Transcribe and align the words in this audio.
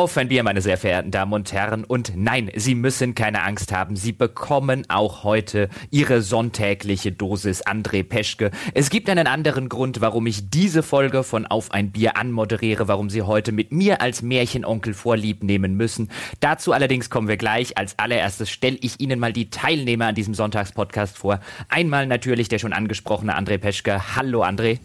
Auf 0.00 0.16
ein 0.16 0.28
Bier, 0.28 0.42
meine 0.42 0.62
sehr 0.62 0.78
verehrten 0.78 1.10
Damen 1.10 1.34
und 1.34 1.52
Herren. 1.52 1.84
Und 1.84 2.14
nein, 2.16 2.50
Sie 2.56 2.74
müssen 2.74 3.14
keine 3.14 3.42
Angst 3.42 3.70
haben. 3.70 3.96
Sie 3.96 4.12
bekommen 4.12 4.86
auch 4.88 5.24
heute 5.24 5.68
Ihre 5.90 6.22
sonntägliche 6.22 7.12
Dosis 7.12 7.66
André 7.66 8.02
Peschke. 8.02 8.50
Es 8.72 8.88
gibt 8.88 9.10
einen 9.10 9.26
anderen 9.26 9.68
Grund, 9.68 10.00
warum 10.00 10.26
ich 10.26 10.48
diese 10.48 10.82
Folge 10.82 11.22
von 11.22 11.44
Auf 11.44 11.72
ein 11.72 11.92
Bier 11.92 12.16
anmoderiere, 12.16 12.88
warum 12.88 13.10
Sie 13.10 13.20
heute 13.20 13.52
mit 13.52 13.72
mir 13.72 14.00
als 14.00 14.22
Märchenonkel 14.22 14.94
vorlieb 14.94 15.42
nehmen 15.42 15.74
müssen. 15.74 16.08
Dazu 16.40 16.72
allerdings 16.72 17.10
kommen 17.10 17.28
wir 17.28 17.36
gleich. 17.36 17.76
Als 17.76 17.98
allererstes 17.98 18.48
stelle 18.48 18.78
ich 18.80 19.00
Ihnen 19.00 19.20
mal 19.20 19.34
die 19.34 19.50
Teilnehmer 19.50 20.06
an 20.06 20.14
diesem 20.14 20.32
Sonntagspodcast 20.32 21.18
vor. 21.18 21.40
Einmal 21.68 22.06
natürlich 22.06 22.48
der 22.48 22.58
schon 22.58 22.72
angesprochene 22.72 23.36
André 23.36 23.58
Peschke. 23.58 24.16
Hallo 24.16 24.42
André. 24.44 24.78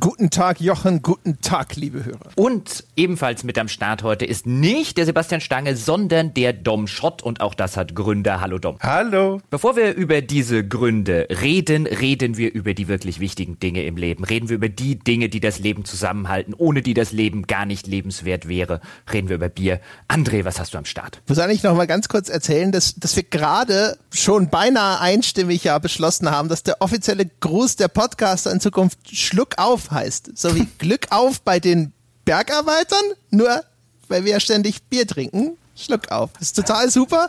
Guten 0.00 0.30
Tag, 0.30 0.62
Jochen. 0.62 1.02
Guten 1.02 1.42
Tag, 1.42 1.76
liebe 1.76 2.02
Hörer. 2.02 2.30
Und 2.34 2.84
ebenfalls 2.96 3.44
mit 3.44 3.58
am 3.58 3.68
Start 3.68 4.02
heute 4.02 4.24
ist 4.24 4.46
nicht 4.46 4.96
der 4.96 5.04
Sebastian 5.04 5.42
Stange, 5.42 5.76
sondern 5.76 6.32
der 6.32 6.54
Dom 6.54 6.86
Schott. 6.86 7.22
Und 7.22 7.42
auch 7.42 7.52
das 7.52 7.76
hat 7.76 7.94
Gründe. 7.94 8.40
Hallo, 8.40 8.58
Dom. 8.58 8.78
Hallo. 8.80 9.42
Bevor 9.50 9.76
wir 9.76 9.94
über 9.94 10.22
diese 10.22 10.66
Gründe 10.66 11.28
reden, 11.42 11.86
reden 11.86 12.38
wir 12.38 12.54
über 12.54 12.72
die 12.72 12.88
wirklich 12.88 13.20
wichtigen 13.20 13.58
Dinge 13.58 13.84
im 13.84 13.98
Leben. 13.98 14.24
Reden 14.24 14.48
wir 14.48 14.56
über 14.56 14.70
die 14.70 14.98
Dinge, 14.98 15.28
die 15.28 15.40
das 15.40 15.58
Leben 15.58 15.84
zusammenhalten, 15.84 16.54
ohne 16.54 16.80
die 16.80 16.94
das 16.94 17.12
Leben 17.12 17.46
gar 17.46 17.66
nicht 17.66 17.86
lebenswert 17.86 18.48
wäre. 18.48 18.80
Reden 19.12 19.28
wir 19.28 19.36
über 19.36 19.50
Bier. 19.50 19.80
André, 20.08 20.46
was 20.46 20.58
hast 20.58 20.72
du 20.72 20.78
am 20.78 20.86
Start? 20.86 21.20
Ich 21.24 21.28
muss 21.28 21.38
eigentlich 21.38 21.62
noch 21.62 21.76
mal 21.76 21.86
ganz 21.86 22.08
kurz 22.08 22.30
erzählen, 22.30 22.72
dass, 22.72 22.94
dass 22.94 23.14
wir 23.14 23.24
gerade 23.24 23.98
schon 24.10 24.48
beinahe 24.48 25.00
einstimmig 25.00 25.64
ja 25.64 25.78
beschlossen 25.78 26.30
haben, 26.30 26.48
dass 26.48 26.62
der 26.62 26.80
offizielle 26.80 27.26
Gruß 27.26 27.76
der 27.76 27.88
Podcaster 27.88 28.50
in 28.50 28.60
Zukunft 28.60 29.14
Schluck 29.14 29.58
auf 29.58 29.65
auf 29.66 29.90
heißt. 29.90 30.36
So 30.36 30.54
wie 30.54 30.66
Glück 30.78 31.08
auf 31.10 31.40
bei 31.40 31.60
den 31.60 31.92
Bergarbeitern, 32.24 33.04
nur 33.30 33.62
weil 34.08 34.24
wir 34.24 34.32
ja 34.32 34.40
ständig 34.40 34.84
Bier 34.84 35.06
trinken. 35.06 35.56
Schluck 35.76 36.10
auf. 36.10 36.30
Das 36.34 36.48
ist 36.48 36.56
total 36.56 36.90
super. 36.90 37.28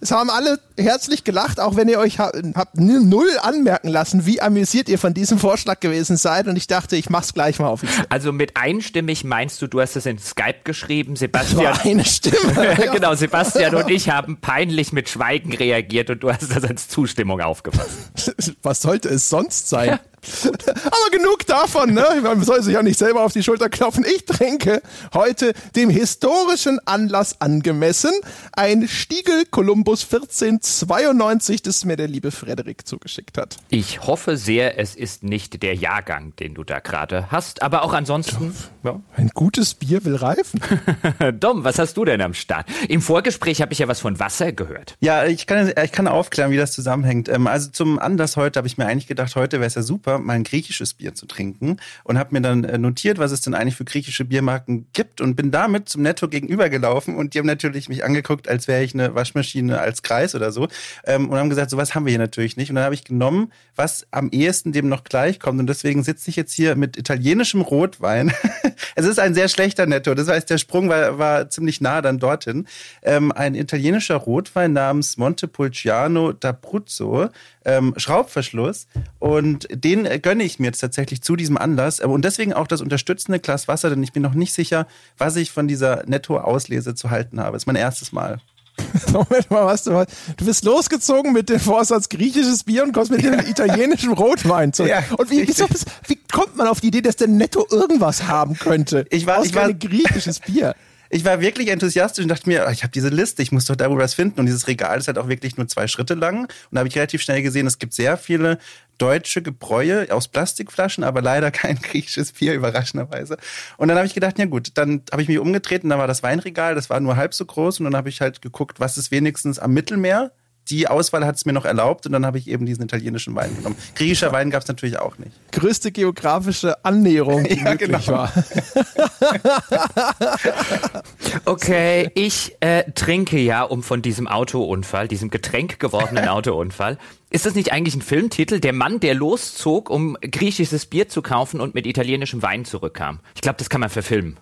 Es 0.00 0.10
haben 0.10 0.30
alle 0.30 0.60
herzlich 0.76 1.24
gelacht, 1.24 1.58
auch 1.58 1.76
wenn 1.76 1.88
ihr 1.88 1.98
euch 1.98 2.18
habt 2.18 2.76
null 2.76 3.28
anmerken 3.40 3.88
lassen, 3.88 4.26
wie 4.26 4.40
amüsiert 4.40 4.88
ihr 4.88 4.98
von 4.98 5.14
diesem 5.14 5.38
Vorschlag 5.38 5.80
gewesen 5.80 6.16
seid. 6.16 6.48
Und 6.48 6.56
ich 6.56 6.66
dachte, 6.66 6.96
ich 6.96 7.08
mach's 7.08 7.32
gleich 7.32 7.58
mal 7.58 7.70
offiziell. 7.70 8.06
Also 8.10 8.32
mit 8.32 8.56
einstimmig 8.56 9.24
meinst 9.24 9.60
du, 9.62 9.66
du 9.66 9.80
hast 9.80 9.96
es 9.96 10.06
in 10.06 10.18
Skype 10.18 10.60
geschrieben, 10.64 11.16
Sebastian. 11.16 11.64
Das 11.64 11.84
eine 11.84 12.04
Stimme. 12.04 12.76
genau, 12.92 13.14
Sebastian 13.14 13.74
und 13.74 13.90
ich 13.90 14.10
haben 14.10 14.36
peinlich 14.40 14.92
mit 14.92 15.08
Schweigen 15.08 15.54
reagiert 15.54 16.10
und 16.10 16.22
du 16.22 16.30
hast 16.30 16.54
das 16.54 16.64
als 16.64 16.88
Zustimmung 16.88 17.40
aufgefasst. 17.40 18.34
Was 18.62 18.82
sollte 18.82 19.08
es 19.08 19.28
sonst 19.28 19.68
sein? 19.68 19.98
Aber 20.68 21.10
genug 21.10 21.46
davon, 21.46 21.94
ne? 21.94 22.04
Man 22.22 22.42
soll 22.42 22.62
sich 22.62 22.74
ja 22.74 22.82
nicht 22.82 22.98
selber 22.98 23.22
auf 23.22 23.32
die 23.32 23.42
Schulter 23.42 23.68
klopfen. 23.68 24.04
Ich 24.04 24.24
trinke 24.24 24.82
heute 25.14 25.52
dem 25.74 25.90
historischen 25.90 26.78
Anlass 26.86 27.40
angemessen 27.40 28.12
ein 28.52 28.88
Stiegel 28.88 29.44
Columbus 29.50 30.04
1492, 30.04 31.62
das 31.62 31.84
mir 31.84 31.96
der 31.96 32.08
liebe 32.08 32.30
Frederik 32.30 32.86
zugeschickt 32.86 33.38
hat. 33.38 33.56
Ich 33.68 34.06
hoffe 34.06 34.36
sehr, 34.36 34.78
es 34.78 34.94
ist 34.94 35.22
nicht 35.22 35.62
der 35.62 35.74
Jahrgang, 35.74 36.34
den 36.36 36.54
du 36.54 36.64
da 36.64 36.80
gerade 36.80 37.30
hast, 37.30 37.62
aber 37.62 37.82
auch 37.82 37.92
ansonsten. 37.92 38.54
Ja. 38.82 39.00
Ein 39.16 39.30
gutes 39.34 39.74
Bier 39.74 40.04
will 40.04 40.16
reifen. 40.16 40.60
Dom, 41.40 41.64
was 41.64 41.78
hast 41.78 41.96
du 41.96 42.04
denn 42.04 42.20
am 42.20 42.34
Start? 42.34 42.66
Im 42.88 43.02
Vorgespräch 43.02 43.60
habe 43.60 43.72
ich 43.72 43.80
ja 43.80 43.88
was 43.88 44.00
von 44.00 44.18
Wasser 44.18 44.52
gehört. 44.52 44.96
Ja, 45.00 45.24
ich 45.26 45.46
kann, 45.46 45.72
ich 45.82 45.92
kann 45.92 46.08
aufklären, 46.08 46.50
wie 46.50 46.56
das 46.56 46.72
zusammenhängt. 46.72 47.28
Ähm, 47.28 47.46
also 47.46 47.70
zum 47.70 47.98
Anlass 47.98 48.36
heute 48.36 48.58
habe 48.58 48.66
ich 48.66 48.78
mir 48.78 48.86
eigentlich 48.86 49.06
gedacht, 49.06 49.34
heute 49.36 49.58
wäre 49.58 49.66
es 49.66 49.74
ja 49.74 49.82
super, 49.82 50.05
mal 50.06 50.34
ein 50.34 50.44
griechisches 50.44 50.94
Bier 50.94 51.14
zu 51.14 51.26
trinken 51.26 51.78
und 52.04 52.18
habe 52.18 52.34
mir 52.34 52.40
dann 52.40 52.64
äh, 52.64 52.78
notiert, 52.78 53.18
was 53.18 53.32
es 53.32 53.40
denn 53.40 53.54
eigentlich 53.54 53.76
für 53.76 53.84
griechische 53.84 54.24
Biermarken 54.24 54.86
gibt 54.92 55.20
und 55.20 55.36
bin 55.36 55.50
damit 55.50 55.88
zum 55.88 56.02
Netto 56.02 56.28
gegenüber 56.28 56.68
gelaufen 56.68 57.16
und 57.16 57.34
die 57.34 57.38
haben 57.38 57.46
natürlich 57.46 57.88
mich 57.88 58.04
angeguckt, 58.04 58.48
als 58.48 58.68
wäre 58.68 58.82
ich 58.82 58.94
eine 58.94 59.14
Waschmaschine 59.14 59.80
als 59.80 60.02
Kreis 60.02 60.34
oder 60.34 60.52
so 60.52 60.68
ähm, 61.04 61.28
und 61.28 61.38
haben 61.38 61.50
gesagt, 61.50 61.70
sowas 61.70 61.94
haben 61.94 62.06
wir 62.06 62.10
hier 62.10 62.18
natürlich 62.18 62.56
nicht. 62.56 62.70
Und 62.70 62.76
dann 62.76 62.84
habe 62.84 62.94
ich 62.94 63.04
genommen, 63.04 63.52
was 63.74 64.06
am 64.10 64.30
ehesten 64.30 64.72
dem 64.72 64.88
noch 64.88 65.04
gleichkommt 65.04 65.60
und 65.60 65.66
deswegen 65.66 66.02
sitze 66.02 66.30
ich 66.30 66.36
jetzt 66.36 66.52
hier 66.52 66.76
mit 66.76 66.96
italienischem 66.96 67.60
Rotwein. 67.60 68.32
es 68.94 69.06
ist 69.06 69.18
ein 69.18 69.34
sehr 69.34 69.48
schlechter 69.48 69.86
Netto, 69.86 70.14
das 70.14 70.28
heißt, 70.28 70.48
der 70.48 70.58
Sprung 70.58 70.88
war, 70.88 71.18
war 71.18 71.50
ziemlich 71.50 71.80
nah 71.80 72.00
dann 72.00 72.18
dorthin. 72.18 72.66
Ähm, 73.02 73.32
ein 73.32 73.54
italienischer 73.54 74.16
Rotwein 74.16 74.72
namens 74.72 75.16
Montepulciano 75.16 76.30
d'Abruzzo, 76.30 77.30
ähm, 77.66 77.92
Schraubverschluss 77.96 78.86
und 79.18 79.66
den 79.70 80.08
gönne 80.22 80.44
ich 80.44 80.58
mir 80.58 80.66
jetzt 80.66 80.80
tatsächlich 80.80 81.20
zu 81.20 81.36
diesem 81.36 81.58
Anlass. 81.58 82.00
Und 82.00 82.24
deswegen 82.24 82.52
auch 82.52 82.68
das 82.68 82.80
unterstützende 82.80 83.40
Glas 83.40 83.68
Wasser, 83.68 83.90
denn 83.90 84.02
ich 84.02 84.12
bin 84.12 84.22
noch 84.22 84.34
nicht 84.34 84.54
sicher, 84.54 84.86
was 85.18 85.36
ich 85.36 85.50
von 85.50 85.68
dieser 85.68 86.04
Netto-Auslese 86.06 86.94
zu 86.94 87.10
halten 87.10 87.40
habe. 87.40 87.52
Das 87.52 87.62
ist 87.62 87.66
mein 87.66 87.76
erstes 87.76 88.12
Mal. 88.12 88.40
Moment 89.12 89.50
mal, 89.50 89.64
was 89.66 89.84
du 89.84 90.04
Du 90.36 90.44
bist 90.44 90.64
losgezogen 90.64 91.32
mit 91.32 91.48
dem 91.48 91.58
Vorsatz 91.58 92.08
griechisches 92.08 92.64
Bier 92.64 92.84
und 92.84 92.92
kommst 92.92 93.10
mit 93.10 93.24
dem 93.24 93.40
italienischen 93.40 94.12
Rotwein 94.12 94.72
zurück. 94.72 94.90
Ja, 94.90 95.02
und 95.16 95.30
wie, 95.30 95.48
wieso, 95.48 95.66
wie 96.06 96.18
kommt 96.30 96.56
man 96.56 96.68
auf 96.68 96.80
die 96.80 96.88
Idee, 96.88 97.00
dass 97.00 97.16
der 97.16 97.28
Netto 97.28 97.66
irgendwas 97.70 98.24
haben 98.24 98.54
könnte? 98.58 99.06
Ich 99.10 99.26
war, 99.26 99.42
ich 99.44 99.54
war 99.54 99.72
griechisches 99.72 100.40
Bier 100.40 100.74
ich 101.10 101.24
war 101.24 101.40
wirklich 101.40 101.68
enthusiastisch 101.68 102.22
und 102.22 102.28
dachte 102.28 102.48
mir, 102.48 102.68
ich 102.70 102.82
habe 102.82 102.92
diese 102.92 103.08
Liste, 103.08 103.42
ich 103.42 103.52
muss 103.52 103.64
doch 103.66 103.76
darüber 103.76 104.02
was 104.02 104.14
finden. 104.14 104.40
Und 104.40 104.46
dieses 104.46 104.68
Regal 104.68 104.98
ist 104.98 105.08
halt 105.08 105.18
auch 105.18 105.28
wirklich 105.28 105.56
nur 105.56 105.68
zwei 105.68 105.86
Schritte 105.86 106.14
lang. 106.14 106.42
Und 106.42 106.50
da 106.72 106.80
habe 106.80 106.88
ich 106.88 106.96
relativ 106.96 107.22
schnell 107.22 107.42
gesehen, 107.42 107.66
es 107.66 107.78
gibt 107.78 107.94
sehr 107.94 108.16
viele 108.16 108.58
deutsche 108.98 109.42
Gebräue 109.42 110.12
aus 110.12 110.28
Plastikflaschen, 110.28 111.04
aber 111.04 111.22
leider 111.22 111.50
kein 111.50 111.76
griechisches 111.82 112.32
Bier, 112.32 112.54
überraschenderweise. 112.54 113.36
Und 113.76 113.88
dann 113.88 113.96
habe 113.96 114.06
ich 114.06 114.14
gedacht, 114.14 114.38
ja 114.38 114.46
gut, 114.46 114.70
dann 114.74 115.02
habe 115.12 115.22
ich 115.22 115.28
mich 115.28 115.38
umgedreht 115.38 115.84
und 115.84 115.90
da 115.90 115.98
war 115.98 116.06
das 116.06 116.22
Weinregal, 116.22 116.74
das 116.74 116.90
war 116.90 117.00
nur 117.00 117.16
halb 117.16 117.34
so 117.34 117.44
groß. 117.44 117.80
Und 117.80 117.84
dann 117.84 117.96
habe 117.96 118.08
ich 118.08 118.20
halt 118.20 118.42
geguckt, 118.42 118.80
was 118.80 118.98
ist 118.98 119.10
wenigstens 119.10 119.58
am 119.58 119.72
Mittelmeer 119.72 120.32
die 120.68 120.88
Auswahl 120.88 121.24
hat 121.24 121.36
es 121.36 121.46
mir 121.46 121.52
noch 121.52 121.64
erlaubt 121.64 122.06
und 122.06 122.12
dann 122.12 122.26
habe 122.26 122.38
ich 122.38 122.48
eben 122.48 122.66
diesen 122.66 122.84
italienischen 122.84 123.34
Wein 123.34 123.54
genommen. 123.56 123.76
Griechischer 123.94 124.32
Wein 124.32 124.50
gab 124.50 124.62
es 124.62 124.68
natürlich 124.68 124.98
auch 124.98 125.18
nicht. 125.18 125.32
Größte 125.52 125.92
geografische 125.92 126.84
Annäherung, 126.84 127.44
die 127.44 127.54
ja, 127.64 127.74
genau. 127.74 128.06
war. 128.06 128.32
okay, 131.44 132.10
ich 132.14 132.56
äh, 132.60 132.90
trinke 132.92 133.38
ja 133.38 133.62
um 133.62 133.82
von 133.82 134.02
diesem 134.02 134.26
Autounfall, 134.26 135.08
diesem 135.08 135.30
Getränk 135.30 135.78
gewordenen 135.78 136.28
Autounfall. 136.28 136.98
Ist 137.30 137.46
das 137.46 137.54
nicht 137.54 137.72
eigentlich 137.72 137.94
ein 137.94 138.02
Filmtitel? 138.02 138.60
Der 138.60 138.72
Mann, 138.72 139.00
der 139.00 139.14
loszog, 139.14 139.90
um 139.90 140.16
griechisches 140.20 140.86
Bier 140.86 141.08
zu 141.08 141.22
kaufen 141.22 141.60
und 141.60 141.74
mit 141.74 141.86
italienischem 141.86 142.42
Wein 142.42 142.64
zurückkam. 142.64 143.20
Ich 143.34 143.40
glaube, 143.40 143.58
das 143.58 143.68
kann 143.68 143.80
man 143.80 143.90
verfilmen. 143.90 144.38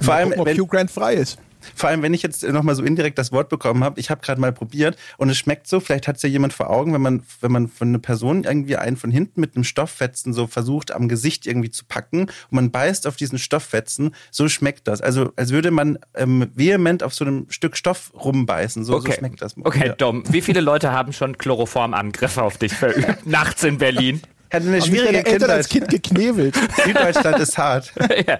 Vor 0.00 0.14
allem, 0.14 0.30
gucken, 0.30 0.42
ob 0.42 0.58
Hugh 0.58 0.66
Grant 0.66 0.90
frei 0.90 1.14
ist. 1.14 1.38
Vor 1.74 1.88
allem, 1.88 2.02
wenn 2.02 2.14
ich 2.14 2.22
jetzt 2.22 2.42
nochmal 2.42 2.74
so 2.74 2.82
indirekt 2.82 3.18
das 3.18 3.32
Wort 3.32 3.48
bekommen 3.48 3.84
habe, 3.84 4.00
ich 4.00 4.10
habe 4.10 4.20
gerade 4.20 4.40
mal 4.40 4.52
probiert 4.52 4.96
und 5.16 5.28
es 5.28 5.38
schmeckt 5.38 5.66
so, 5.66 5.80
vielleicht 5.80 6.08
hat 6.08 6.16
es 6.16 6.22
ja 6.22 6.28
jemand 6.28 6.52
vor 6.52 6.70
Augen, 6.70 6.92
wenn 6.92 7.02
man, 7.02 7.22
wenn 7.40 7.52
man 7.52 7.68
von 7.68 7.88
einer 7.88 7.98
Person 7.98 8.44
irgendwie 8.44 8.76
einen 8.76 8.96
von 8.96 9.10
hinten 9.10 9.40
mit 9.40 9.56
einem 9.56 9.64
Stofffetzen 9.64 10.32
so 10.32 10.46
versucht, 10.46 10.92
am 10.92 11.08
Gesicht 11.08 11.46
irgendwie 11.46 11.70
zu 11.70 11.84
packen 11.84 12.22
und 12.22 12.52
man 12.52 12.70
beißt 12.70 13.06
auf 13.06 13.16
diesen 13.16 13.38
Stofffetzen, 13.38 14.14
so 14.30 14.48
schmeckt 14.48 14.88
das. 14.88 15.00
Also 15.00 15.32
als 15.36 15.50
würde 15.50 15.70
man 15.70 15.98
ähm, 16.14 16.50
vehement 16.54 17.02
auf 17.02 17.14
so 17.14 17.24
einem 17.24 17.46
Stück 17.48 17.76
Stoff 17.76 18.12
rumbeißen. 18.14 18.84
So, 18.84 18.94
okay. 18.96 19.12
so 19.12 19.18
schmeckt 19.18 19.42
das. 19.42 19.56
Okay, 19.62 19.88
ja. 19.88 19.94
Dom, 19.94 20.22
wie 20.28 20.40
viele 20.40 20.60
Leute 20.60 20.92
haben 20.92 21.12
schon 21.12 21.38
Chloroformangriffe 21.38 22.42
auf 22.42 22.58
dich 22.58 22.72
verübt? 22.72 23.24
Nachts 23.26 23.64
in 23.64 23.78
Berlin? 23.78 24.20
Hatte 24.52 24.68
eine 24.68 24.82
schwierige 24.82 25.22
Kindheit. 25.24 25.50
als 25.50 25.68
Kind 25.68 25.88
geknebelt. 25.88 26.54
Süddeutschland 26.84 27.40
ist 27.40 27.58
hart. 27.58 27.92
ja. 28.26 28.38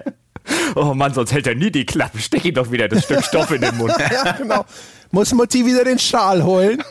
Oh 0.75 0.95
Mann, 0.95 1.15
sonst 1.15 1.33
hält 1.33 1.47
er 1.47 1.55
nie 1.55 1.71
die 1.71 1.87
Klappe. 1.87 2.19
Steck 2.19 2.45
ihm 2.45 2.55
doch 2.55 2.71
wieder 2.71 2.89
das 2.89 3.05
Stück 3.05 3.25
Stoff 3.25 3.51
in 3.51 3.61
den 3.61 3.77
Mund. 3.77 3.95
ja, 4.13 4.33
genau. 4.33 4.65
Muss 5.11 5.33
Mutti 5.33 5.65
wieder 5.65 5.85
den 5.85 5.99
Schal 5.99 6.43
holen. 6.43 6.83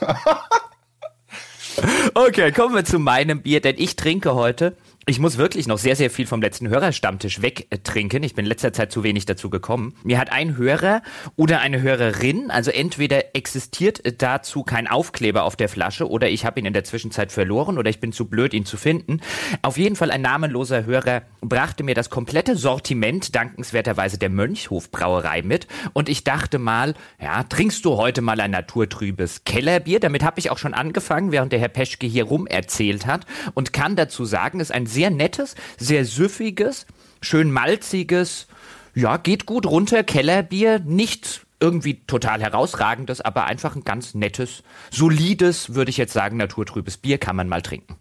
okay, 2.14 2.52
kommen 2.52 2.76
wir 2.76 2.86
zu 2.86 3.00
meinem 3.00 3.42
Bier, 3.42 3.62
denn 3.62 3.76
ich 3.78 3.96
trinke 3.96 4.34
heute 4.36 4.76
ich 5.06 5.20
muss 5.20 5.38
wirklich 5.38 5.68
noch 5.68 5.78
sehr, 5.78 5.96
sehr 5.98 6.10
viel 6.10 6.26
vom 6.26 6.42
letzten 6.42 6.70
Hörerstammtisch 6.70 7.42
wegtrinken. 7.42 8.24
Ich 8.24 8.36
bin 8.36 8.46
in 8.46 8.50
letzter 8.50 8.72
Zeit 8.72 8.92
zu 8.92 9.04
wenig 9.04 9.26
dazu 9.26 9.50
gekommen. 9.50 9.96
Mir 10.04 10.18
hat 10.18 10.32
ein 10.32 10.56
Hörer 10.56 11.02
oder 11.36 11.60
eine 11.60 11.82
Hörerin, 11.82 12.50
also 12.50 12.72
entweder 12.72 13.36
existiert 13.36 14.22
dazu 14.22 14.64
kein 14.64 14.88
Aufkleber 14.88 15.44
auf 15.44 15.58
der 15.58 15.68
Flasche 15.68 16.10
oder 16.10 16.30
ich 16.30 16.46
habe 16.46 16.60
ihn 16.60 16.66
in 16.66 16.74
der 16.74 16.86
Zwischenzeit 16.86 17.34
verloren 17.34 17.78
oder 17.78 17.90
ich 17.90 18.00
bin 18.00 18.14
zu 18.14 18.26
blöd, 18.30 18.54
ihn 18.54 18.66
zu 18.66 18.78
finden. 18.78 19.20
Auf 19.62 19.78
jeden 19.78 19.98
Fall 19.98 20.10
ein 20.10 20.22
namenloser 20.22 20.86
Hörer 20.86 21.24
brachte 21.42 21.84
mir 21.84 21.96
das 21.96 22.10
komplette 22.10 22.56
Sortiment 22.56 23.36
dankenswerterweise 23.36 24.18
der 24.18 24.30
Mönchhof 24.30 24.90
Brauerei 24.90 25.42
mit 25.42 25.68
und 25.92 26.08
ich 26.08 26.24
dachte 26.24 26.60
mal, 26.60 26.94
ja, 27.22 27.44
trinkst 27.44 27.84
du 27.84 27.98
heute 27.98 28.22
mal 28.22 28.40
ein 28.40 28.52
naturtrübes 28.52 29.44
Kellerbier? 29.44 30.00
Damit 30.00 30.24
habe 30.24 30.40
ich 30.40 30.50
auch 30.50 30.58
schon 30.58 30.74
angefangen, 30.74 31.34
während 31.34 31.52
der 31.52 31.60
Herr 31.60 31.68
Peschke 31.68 32.08
hier 32.08 32.24
rum 32.24 32.48
erzählt 32.48 33.06
hat 33.06 33.26
und 33.54 33.74
kann 33.74 33.98
dazu 33.98 34.24
sagen, 34.24 34.62
es 34.62 34.70
ist 34.70 34.76
ein 34.76 34.88
sehr 34.94 35.10
nettes, 35.10 35.56
sehr 35.78 36.06
süffiges, 36.06 36.86
schön 37.22 37.52
malziges, 37.52 38.48
ja, 38.96 39.18
geht 39.18 39.46
gut 39.46 39.66
runter, 39.66 40.04
Kellerbier, 40.04 40.80
nicht 40.80 41.46
irgendwie 41.60 42.02
total 42.06 42.42
herausragendes, 42.42 43.22
aber 43.22 43.46
einfach 43.46 43.76
ein 43.76 43.84
ganz 43.84 44.14
nettes, 44.14 44.64
solides, 44.92 45.74
würde 45.74 45.90
ich 45.90 45.98
jetzt 45.98 46.14
sagen, 46.14 46.38
naturtrübes 46.38 46.98
Bier 46.98 47.18
kann 47.18 47.36
man 47.36 47.48
mal 47.48 47.62
trinken. 47.62 47.96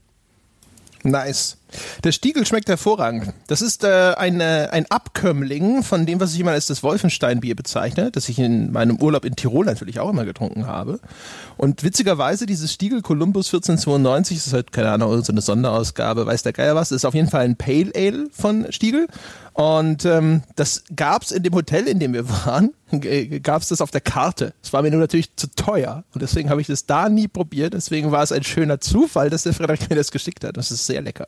Nice. 1.05 1.59
Der 2.05 2.13
Stiegel 2.13 2.47
schmeckt 2.47 2.69
hervorragend. 2.69 3.33
Das 3.47 3.63
ist 3.63 3.85
äh, 3.85 4.15
eine, 4.17 4.73
ein 4.73 4.87
Abkömmling 4.91 5.83
von 5.83 6.07
dem, 6.07 6.21
was 6.21 6.35
ich 6.35 6.41
immer 6.41 6.53
als 6.53 6.67
das 6.67 6.83
Wolfenstein-Bier 6.83 7.57
bezeichne, 7.57 8.11
das 8.11 8.29
ich 8.29 8.39
in 8.39 8.73
meinem 8.73 8.97
Urlaub 9.01 9.25
in 9.25 9.37
Tirol 9.37 9.65
natürlich 9.65 10.01
auch 10.01 10.11
immer 10.11 10.25
getrunken 10.25 10.67
habe. 10.67 11.01
Und 11.57 11.83
witzigerweise, 11.85 12.47
dieses 12.47 12.73
Stiegel 12.73 13.03
Columbus 13.03 13.47
1492, 13.49 14.39
das 14.39 14.47
ist 14.49 14.53
halt, 14.53 14.73
keine 14.73 14.91
Ahnung, 14.91 15.23
so 15.23 15.33
eine 15.33 15.41
Sonderausgabe, 15.41 16.27
weiß 16.27 16.43
der 16.43 16.53
Geier 16.53 16.75
was, 16.75 16.93
ist 16.93 17.05
auf 17.05 17.15
jeden 17.15 17.29
Fall 17.29 17.45
ein 17.45 17.57
Pale 17.57 17.93
Ale 17.95 18.27
von 18.33 18.71
Stiegel. 18.71 19.07
Und 19.55 20.07
ähm, 20.07 20.43
das 20.57 20.85
gab's 20.97 21.31
in 21.31 21.43
dem 21.43 21.55
Hotel, 21.55 21.87
in 21.87 21.99
dem 21.99 22.15
wir 22.15 22.29
waren, 22.29 22.73
gab's 23.43 23.69
das 23.69 23.81
auf 23.81 23.91
der 23.91 24.01
Karte. 24.01 24.55
Es 24.63 24.73
war 24.73 24.83
mir 24.83 24.91
nur 24.91 25.01
natürlich 25.01 25.35
zu 25.37 25.49
teuer 25.49 26.05
und 26.15 26.23
deswegen 26.23 26.49
habe 26.49 26.61
ich 26.61 26.67
das 26.67 26.87
da 26.87 27.09
nie 27.09 27.29
probiert. 27.29 27.75
Deswegen 27.75 28.11
war 28.13 28.23
es 28.23 28.33
ein 28.33 28.45
schöner 28.45 28.81
Zufall, 28.81 29.29
dass 29.29 29.43
der 29.43 29.53
Frederik 29.53 29.91
mir 29.91 29.97
das 29.97 30.11
geschickt 30.11 30.45
hat. 30.45 30.57
Das 30.57 30.71
ist 30.71 30.87
sehr 30.87 31.03
lecker. 31.03 31.27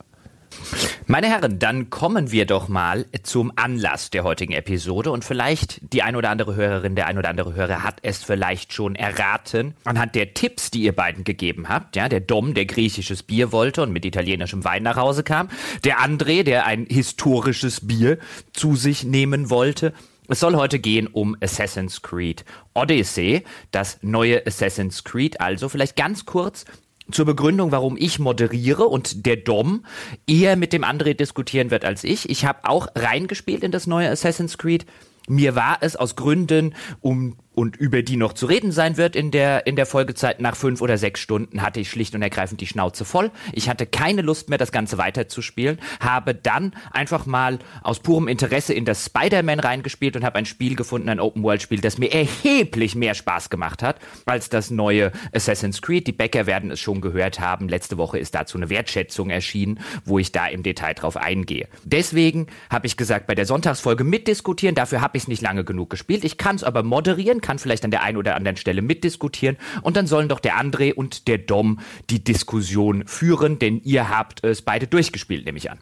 Meine 1.06 1.28
Herren, 1.28 1.58
dann 1.58 1.90
kommen 1.90 2.32
wir 2.32 2.46
doch 2.46 2.68
mal 2.68 3.06
zum 3.22 3.52
Anlass 3.56 4.10
der 4.10 4.24
heutigen 4.24 4.54
Episode 4.54 5.10
und 5.10 5.24
vielleicht 5.24 5.80
die 5.92 6.02
ein 6.02 6.16
oder 6.16 6.30
andere 6.30 6.56
Hörerin, 6.56 6.96
der 6.96 7.06
ein 7.06 7.18
oder 7.18 7.28
andere 7.28 7.54
Hörer 7.54 7.82
hat 7.82 7.98
es 8.02 8.24
vielleicht 8.24 8.72
schon 8.72 8.96
erraten 8.96 9.74
anhand 9.84 10.14
der 10.14 10.32
Tipps, 10.32 10.70
die 10.70 10.82
ihr 10.82 10.92
beiden 10.92 11.22
gegeben 11.24 11.68
habt. 11.68 11.94
Ja, 11.96 12.08
der 12.08 12.20
Dom, 12.20 12.54
der 12.54 12.64
griechisches 12.64 13.22
Bier 13.22 13.52
wollte 13.52 13.82
und 13.82 13.92
mit 13.92 14.04
italienischem 14.04 14.64
Wein 14.64 14.82
nach 14.82 14.96
Hause 14.96 15.24
kam. 15.24 15.50
Der 15.84 15.98
André, 15.98 16.42
der 16.42 16.64
ein 16.66 16.86
historisches 16.86 17.86
Bier 17.86 18.18
zu 18.52 18.74
sich 18.74 19.04
nehmen 19.04 19.50
wollte. 19.50 19.92
Es 20.26 20.40
soll 20.40 20.56
heute 20.56 20.78
gehen 20.78 21.06
um 21.06 21.36
Assassin's 21.42 22.00
Creed 22.00 22.46
Odyssey, 22.72 23.44
das 23.72 23.98
neue 24.00 24.46
Assassin's 24.46 25.04
Creed. 25.04 25.38
Also 25.40 25.68
vielleicht 25.68 25.96
ganz 25.96 26.24
kurz 26.24 26.64
zur 27.10 27.26
Begründung, 27.26 27.72
warum 27.72 27.96
ich 27.96 28.18
moderiere 28.18 28.84
und 28.84 29.26
der 29.26 29.36
Dom 29.36 29.84
eher 30.26 30.56
mit 30.56 30.72
dem 30.72 30.84
André 30.84 31.14
diskutieren 31.14 31.70
wird 31.70 31.84
als 31.84 32.04
ich. 32.04 32.30
Ich 32.30 32.44
habe 32.44 32.60
auch 32.64 32.88
reingespielt 32.94 33.62
in 33.62 33.72
das 33.72 33.86
neue 33.86 34.10
Assassin's 34.10 34.58
Creed. 34.58 34.86
Mir 35.28 35.54
war 35.54 35.78
es 35.80 35.96
aus 35.96 36.16
Gründen, 36.16 36.74
um 37.00 37.36
und 37.54 37.76
über 37.76 38.02
die 38.02 38.16
noch 38.16 38.32
zu 38.32 38.46
reden 38.46 38.72
sein 38.72 38.96
wird 38.96 39.16
in 39.16 39.30
der, 39.30 39.66
in 39.66 39.76
der 39.76 39.86
Folgezeit 39.86 40.40
nach 40.40 40.56
fünf 40.56 40.80
oder 40.80 40.98
sechs 40.98 41.20
Stunden, 41.20 41.62
hatte 41.62 41.80
ich 41.80 41.90
schlicht 41.90 42.14
und 42.14 42.22
ergreifend 42.22 42.60
die 42.60 42.66
Schnauze 42.66 43.04
voll. 43.04 43.30
Ich 43.52 43.68
hatte 43.68 43.86
keine 43.86 44.22
Lust 44.22 44.48
mehr, 44.48 44.58
das 44.58 44.72
Ganze 44.72 44.98
weiterzuspielen, 44.98 45.78
habe 46.00 46.34
dann 46.34 46.74
einfach 46.90 47.26
mal 47.26 47.58
aus 47.82 48.00
purem 48.00 48.28
Interesse 48.28 48.74
in 48.74 48.84
das 48.84 49.06
Spider-Man 49.06 49.60
reingespielt 49.60 50.16
und 50.16 50.24
habe 50.24 50.38
ein 50.38 50.46
Spiel 50.46 50.74
gefunden, 50.74 51.08
ein 51.08 51.20
Open-World-Spiel, 51.20 51.80
das 51.80 51.98
mir 51.98 52.12
erheblich 52.12 52.94
mehr 52.94 53.14
Spaß 53.14 53.50
gemacht 53.50 53.82
hat 53.82 54.00
als 54.26 54.48
das 54.48 54.70
neue 54.70 55.12
Assassin's 55.32 55.80
Creed. 55.80 56.06
Die 56.06 56.12
Bäcker 56.12 56.46
werden 56.46 56.70
es 56.70 56.80
schon 56.80 57.00
gehört 57.00 57.40
haben. 57.40 57.68
Letzte 57.68 57.98
Woche 57.98 58.18
ist 58.18 58.34
dazu 58.34 58.58
eine 58.58 58.70
Wertschätzung 58.70 59.30
erschienen, 59.30 59.80
wo 60.04 60.18
ich 60.18 60.32
da 60.32 60.46
im 60.46 60.62
Detail 60.62 60.94
drauf 60.94 61.16
eingehe. 61.16 61.68
Deswegen 61.84 62.48
habe 62.70 62.86
ich 62.86 62.96
gesagt, 62.96 63.26
bei 63.26 63.34
der 63.34 63.46
Sonntagsfolge 63.46 64.02
mitdiskutieren, 64.02 64.74
dafür 64.74 65.00
habe 65.00 65.16
ich 65.16 65.24
es 65.24 65.28
nicht 65.28 65.42
lange 65.42 65.64
genug 65.64 65.90
gespielt. 65.90 66.24
Ich 66.24 66.38
kann 66.38 66.56
es 66.56 66.64
aber 66.64 66.82
moderieren, 66.82 67.40
kann 67.44 67.58
vielleicht 67.58 67.84
an 67.84 67.90
der 67.90 68.02
einen 68.02 68.16
oder 68.16 68.34
anderen 68.34 68.56
Stelle 68.56 68.82
mitdiskutieren. 68.82 69.56
Und 69.82 69.96
dann 69.96 70.06
sollen 70.06 70.28
doch 70.28 70.40
der 70.40 70.58
André 70.58 70.92
und 70.92 71.28
der 71.28 71.38
Dom 71.38 71.78
die 72.10 72.24
Diskussion 72.24 73.06
führen, 73.06 73.58
denn 73.58 73.80
ihr 73.84 74.08
habt 74.08 74.42
es 74.42 74.62
beide 74.62 74.86
durchgespielt, 74.86 75.44
nehme 75.44 75.58
ich 75.58 75.70
an 75.70 75.78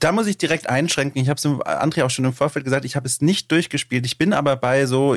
da 0.00 0.12
muss 0.12 0.26
ich 0.26 0.38
direkt 0.38 0.68
einschränken. 0.68 1.20
Ich 1.20 1.28
habe 1.28 1.36
es 1.36 1.44
André 1.44 2.04
auch 2.04 2.10
schon 2.10 2.24
im 2.24 2.32
Vorfeld 2.32 2.64
gesagt, 2.64 2.86
ich 2.86 2.96
habe 2.96 3.06
es 3.06 3.20
nicht 3.20 3.52
durchgespielt. 3.52 4.06
Ich 4.06 4.16
bin 4.16 4.32
aber 4.32 4.56
bei 4.56 4.86
so 4.86 5.14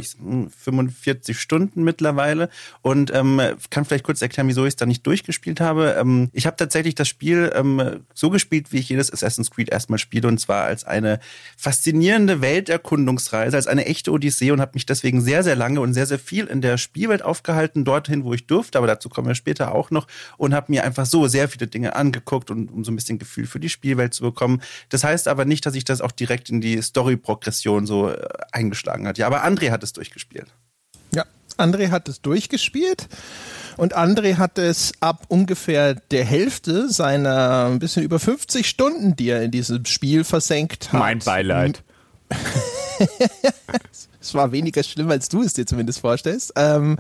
45 0.64 1.40
Stunden 1.40 1.84
mittlerweile 1.84 2.50
und 2.82 3.12
ähm, 3.14 3.42
kann 3.70 3.86
vielleicht 3.86 4.04
kurz 4.04 4.22
erklären, 4.22 4.50
wieso 4.50 4.64
ich 4.66 4.70
es 4.70 4.76
da 4.76 4.86
nicht 4.86 5.08
durchgespielt 5.08 5.62
habe. 5.62 5.96
Ähm, 5.98 6.30
ich 6.34 6.46
habe 6.46 6.58
tatsächlich 6.58 6.96
das 6.96 7.08
Spiel 7.08 7.52
ähm, 7.56 8.02
so 8.14 8.30
gespielt, 8.30 8.74
wie 8.74 8.80
ich 8.80 8.90
jedes 8.90 9.12
Assassin's 9.12 9.52
Creed 9.52 9.70
erstmal 9.70 10.00
spiele 10.00 10.28
und 10.28 10.38
zwar 10.40 10.66
als 10.66 10.84
eine 10.84 11.20
faszinierende 11.56 12.42
Welterkundungsreise, 12.42 13.56
als 13.56 13.68
eine 13.68 13.86
echte 13.86 14.12
Odyssee 14.12 14.52
und 14.52 14.60
habe 14.60 14.72
mich 14.74 14.86
deswegen 14.86 15.22
sehr, 15.22 15.44
sehr 15.44 15.56
lange 15.56 15.80
und 15.80 15.94
sehr, 15.94 16.08
sehr 16.08 16.20
viel 16.20 16.46
in 16.48 16.60
der 16.60 16.78
Spielwelt 16.78 17.22
aufgehalten, 17.22 17.86
dorthin, 17.86 18.26
wo 18.26 18.34
ich 18.34 18.48
durfte, 18.48 18.80
aber 18.80 18.88
dazu 18.88 19.08
kommen 19.08 19.30
wir 19.30 19.36
später 19.36 19.74
auch 19.74 19.92
noch 19.92 20.08
und 20.38 20.54
habe 20.54 20.72
mir 20.74 20.84
einfach 20.84 21.06
so 21.06 21.28
sehr 21.28 21.48
viele 21.48 21.68
Dinge 21.68 21.96
angeguckt 21.96 22.52
und 22.52 22.70
um 22.70 22.84
so 22.84 22.92
ein 22.92 22.98
bisschen 22.98 23.18
Gefühl 23.18 23.46
für 23.46 23.62
die 23.62 23.70
Spielwelt 23.70 24.14
zu 24.14 24.24
bekommen. 24.24 24.62
Das 24.90 25.04
heißt 25.04 25.28
aber 25.28 25.46
nicht, 25.46 25.66
dass 25.66 25.74
sich 25.74 25.84
das 25.84 26.02
auch 26.02 26.12
direkt 26.12 26.50
in 26.50 26.62
die 26.62 26.82
Story-Progression 26.82 27.86
so 27.86 28.10
äh, 28.10 28.28
eingeschlagen 28.52 29.08
hat. 29.08 29.18
Ja, 29.18 29.28
aber 29.28 29.46
André 29.46 29.72
hat 29.72 29.84
es 29.84 29.94
durchgespielt. 29.94 30.48
Ja, 31.14 31.26
André 31.58 31.90
hat 31.90 32.08
es 32.10 32.22
durchgespielt. 32.22 33.08
Und 33.78 33.96
André 33.96 34.38
hat 34.38 34.58
es 34.58 34.92
ab 35.00 35.26
ungefähr 35.30 35.96
der 35.96 36.26
Hälfte 36.26 36.90
seiner 36.90 37.66
ein 37.66 37.80
bisschen 37.80 38.04
über 38.04 38.20
50 38.20 38.68
Stunden, 38.68 39.16
die 39.16 39.30
er 39.30 39.42
in 39.42 39.52
diesem 39.52 39.86
Spiel 39.86 40.24
versenkt 40.24 40.94
hat. 40.94 41.00
Mein 41.00 41.20
Beileid. 41.20 41.84
es 44.22 44.34
war 44.34 44.52
weniger 44.52 44.84
schlimm, 44.84 45.10
als 45.12 45.30
du 45.30 45.44
es 45.44 45.54
dir 45.54 45.66
zumindest 45.66 46.00
vorstellst. 46.00 46.54
Ähm, 46.56 46.98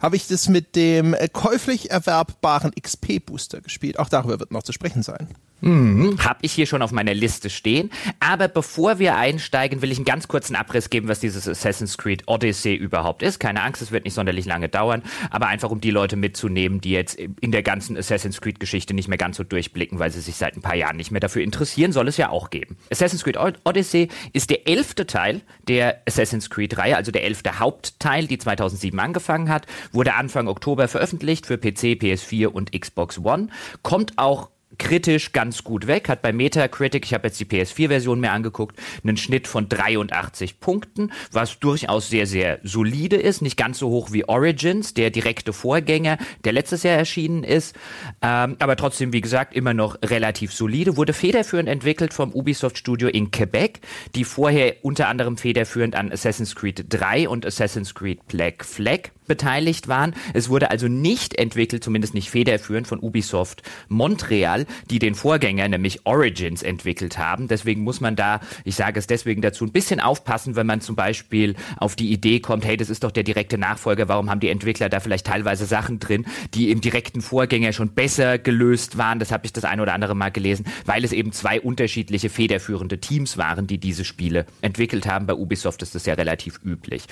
habe 0.00 0.16
ich 0.16 0.26
das 0.26 0.48
mit 0.48 0.76
dem 0.76 1.14
käuflich 1.32 1.90
erwerbbaren 1.90 2.72
XP-Booster 2.72 3.60
gespielt. 3.60 3.98
Auch 3.98 4.08
darüber 4.08 4.40
wird 4.40 4.50
noch 4.52 4.62
zu 4.62 4.72
sprechen 4.72 5.02
sein. 5.02 5.28
Mhm. 5.60 6.18
Habe 6.22 6.40
ich 6.42 6.52
hier 6.52 6.66
schon 6.66 6.82
auf 6.82 6.92
meiner 6.92 7.14
Liste 7.14 7.50
stehen. 7.50 7.90
Aber 8.20 8.48
bevor 8.48 8.98
wir 8.98 9.16
einsteigen, 9.16 9.82
will 9.82 9.90
ich 9.90 9.98
einen 9.98 10.04
ganz 10.04 10.28
kurzen 10.28 10.54
Abriss 10.54 10.90
geben, 10.90 11.08
was 11.08 11.20
dieses 11.20 11.48
Assassin's 11.48 11.96
Creed 11.96 12.24
Odyssey 12.26 12.74
überhaupt 12.74 13.22
ist. 13.22 13.40
Keine 13.40 13.62
Angst, 13.62 13.82
es 13.82 13.90
wird 13.90 14.04
nicht 14.04 14.14
sonderlich 14.14 14.44
lange 14.44 14.68
dauern, 14.68 15.02
aber 15.30 15.46
einfach 15.46 15.70
um 15.70 15.80
die 15.80 15.90
Leute 15.90 16.16
mitzunehmen, 16.16 16.80
die 16.80 16.90
jetzt 16.90 17.16
in 17.16 17.52
der 17.52 17.62
ganzen 17.62 17.96
Assassin's 17.96 18.40
Creed 18.40 18.60
Geschichte 18.60 18.94
nicht 18.94 19.08
mehr 19.08 19.18
ganz 19.18 19.38
so 19.38 19.44
durchblicken, 19.44 19.98
weil 19.98 20.10
sie 20.10 20.20
sich 20.20 20.36
seit 20.36 20.56
ein 20.56 20.62
paar 20.62 20.76
Jahren 20.76 20.96
nicht 20.96 21.10
mehr 21.10 21.20
dafür 21.20 21.42
interessieren, 21.42 21.92
soll 21.92 22.08
es 22.08 22.16
ja 22.16 22.28
auch 22.28 22.50
geben. 22.50 22.76
Assassin's 22.90 23.24
Creed 23.24 23.38
Odyssey 23.64 24.08
ist 24.32 24.50
der 24.50 24.68
elfte 24.68 25.06
Teil 25.06 25.40
der 25.68 26.02
Assassin's 26.06 26.50
Creed 26.50 26.76
Reihe, 26.76 26.96
also 26.96 27.12
der 27.12 27.24
elfte 27.24 27.58
Hauptteil, 27.58 28.26
die 28.26 28.38
2007 28.38 28.98
angefangen 29.00 29.48
hat, 29.48 29.66
wurde 29.92 30.14
Anfang 30.14 30.48
Oktober 30.48 30.88
veröffentlicht 30.88 31.46
für 31.46 31.56
PC, 31.56 31.96
PS4 32.00 32.46
und 32.46 32.78
Xbox 32.78 33.18
One, 33.18 33.48
kommt 33.82 34.18
auch 34.18 34.50
kritisch 34.78 35.32
ganz 35.32 35.64
gut 35.64 35.86
weg, 35.86 36.08
hat 36.08 36.22
bei 36.22 36.32
Metacritic, 36.32 37.04
ich 37.04 37.14
habe 37.14 37.28
jetzt 37.28 37.40
die 37.40 37.44
PS4-Version 37.44 38.20
mir 38.20 38.32
angeguckt, 38.32 38.78
einen 39.02 39.16
Schnitt 39.16 39.46
von 39.46 39.68
83 39.68 40.60
Punkten, 40.60 41.12
was 41.32 41.58
durchaus 41.58 42.08
sehr, 42.08 42.26
sehr 42.26 42.58
solide 42.62 43.16
ist, 43.16 43.42
nicht 43.42 43.56
ganz 43.56 43.78
so 43.78 43.88
hoch 43.88 44.12
wie 44.12 44.28
Origins, 44.28 44.94
der 44.94 45.10
direkte 45.10 45.52
Vorgänger, 45.52 46.18
der 46.44 46.52
letztes 46.52 46.82
Jahr 46.82 46.96
erschienen 46.96 47.44
ist, 47.44 47.74
ähm, 48.22 48.56
aber 48.58 48.76
trotzdem, 48.76 49.12
wie 49.12 49.20
gesagt, 49.20 49.54
immer 49.54 49.74
noch 49.74 49.96
relativ 50.02 50.52
solide, 50.52 50.96
wurde 50.96 51.12
federführend 51.12 51.68
entwickelt 51.68 52.12
vom 52.12 52.32
Ubisoft 52.32 52.78
Studio 52.78 53.08
in 53.08 53.30
Quebec, 53.30 53.80
die 54.14 54.24
vorher 54.24 54.76
unter 54.82 55.08
anderem 55.08 55.36
federführend 55.36 55.94
an 55.94 56.12
Assassin's 56.12 56.54
Creed 56.54 56.86
3 56.88 57.28
und 57.28 57.46
Assassin's 57.46 57.94
Creed 57.94 58.26
Black 58.28 58.64
Flag 58.64 59.10
beteiligt 59.26 59.88
waren. 59.88 60.14
Es 60.34 60.48
wurde 60.48 60.70
also 60.70 60.88
nicht 60.88 61.38
entwickelt, 61.38 61.84
zumindest 61.84 62.14
nicht 62.14 62.30
federführend 62.30 62.86
von 62.86 63.00
Ubisoft 63.00 63.62
Montreal, 63.88 64.66
die 64.90 64.98
den 64.98 65.14
Vorgänger, 65.14 65.68
nämlich 65.68 66.06
Origins, 66.06 66.62
entwickelt 66.62 67.18
haben. 67.18 67.48
Deswegen 67.48 67.82
muss 67.82 68.00
man 68.00 68.16
da, 68.16 68.40
ich 68.64 68.76
sage 68.76 68.98
es 68.98 69.06
deswegen 69.06 69.42
dazu, 69.42 69.64
ein 69.64 69.72
bisschen 69.72 70.00
aufpassen, 70.00 70.56
wenn 70.56 70.66
man 70.66 70.80
zum 70.80 70.96
Beispiel 70.96 71.54
auf 71.76 71.96
die 71.96 72.12
Idee 72.12 72.40
kommt, 72.40 72.64
hey, 72.64 72.76
das 72.76 72.90
ist 72.90 73.04
doch 73.04 73.10
der 73.10 73.22
direkte 73.22 73.58
Nachfolger, 73.58 74.08
warum 74.08 74.30
haben 74.30 74.40
die 74.40 74.48
Entwickler 74.48 74.88
da 74.88 75.00
vielleicht 75.00 75.26
teilweise 75.26 75.66
Sachen 75.66 75.98
drin, 75.98 76.26
die 76.54 76.70
im 76.70 76.80
direkten 76.80 77.20
Vorgänger 77.20 77.72
schon 77.72 77.90
besser 77.90 78.38
gelöst 78.38 78.98
waren. 78.98 79.18
Das 79.18 79.32
habe 79.32 79.46
ich 79.46 79.52
das 79.52 79.64
ein 79.64 79.80
oder 79.80 79.94
andere 79.94 80.14
Mal 80.14 80.30
gelesen, 80.30 80.66
weil 80.84 81.04
es 81.04 81.12
eben 81.12 81.32
zwei 81.32 81.60
unterschiedliche 81.60 82.30
federführende 82.30 82.98
Teams 82.98 83.38
waren, 83.38 83.66
die 83.66 83.78
diese 83.78 84.04
Spiele 84.04 84.46
entwickelt 84.62 85.06
haben. 85.06 85.26
Bei 85.26 85.34
Ubisoft 85.34 85.82
ist 85.82 85.94
das 85.94 86.06
ja 86.06 86.14
relativ 86.14 86.60
üblich. 86.64 87.04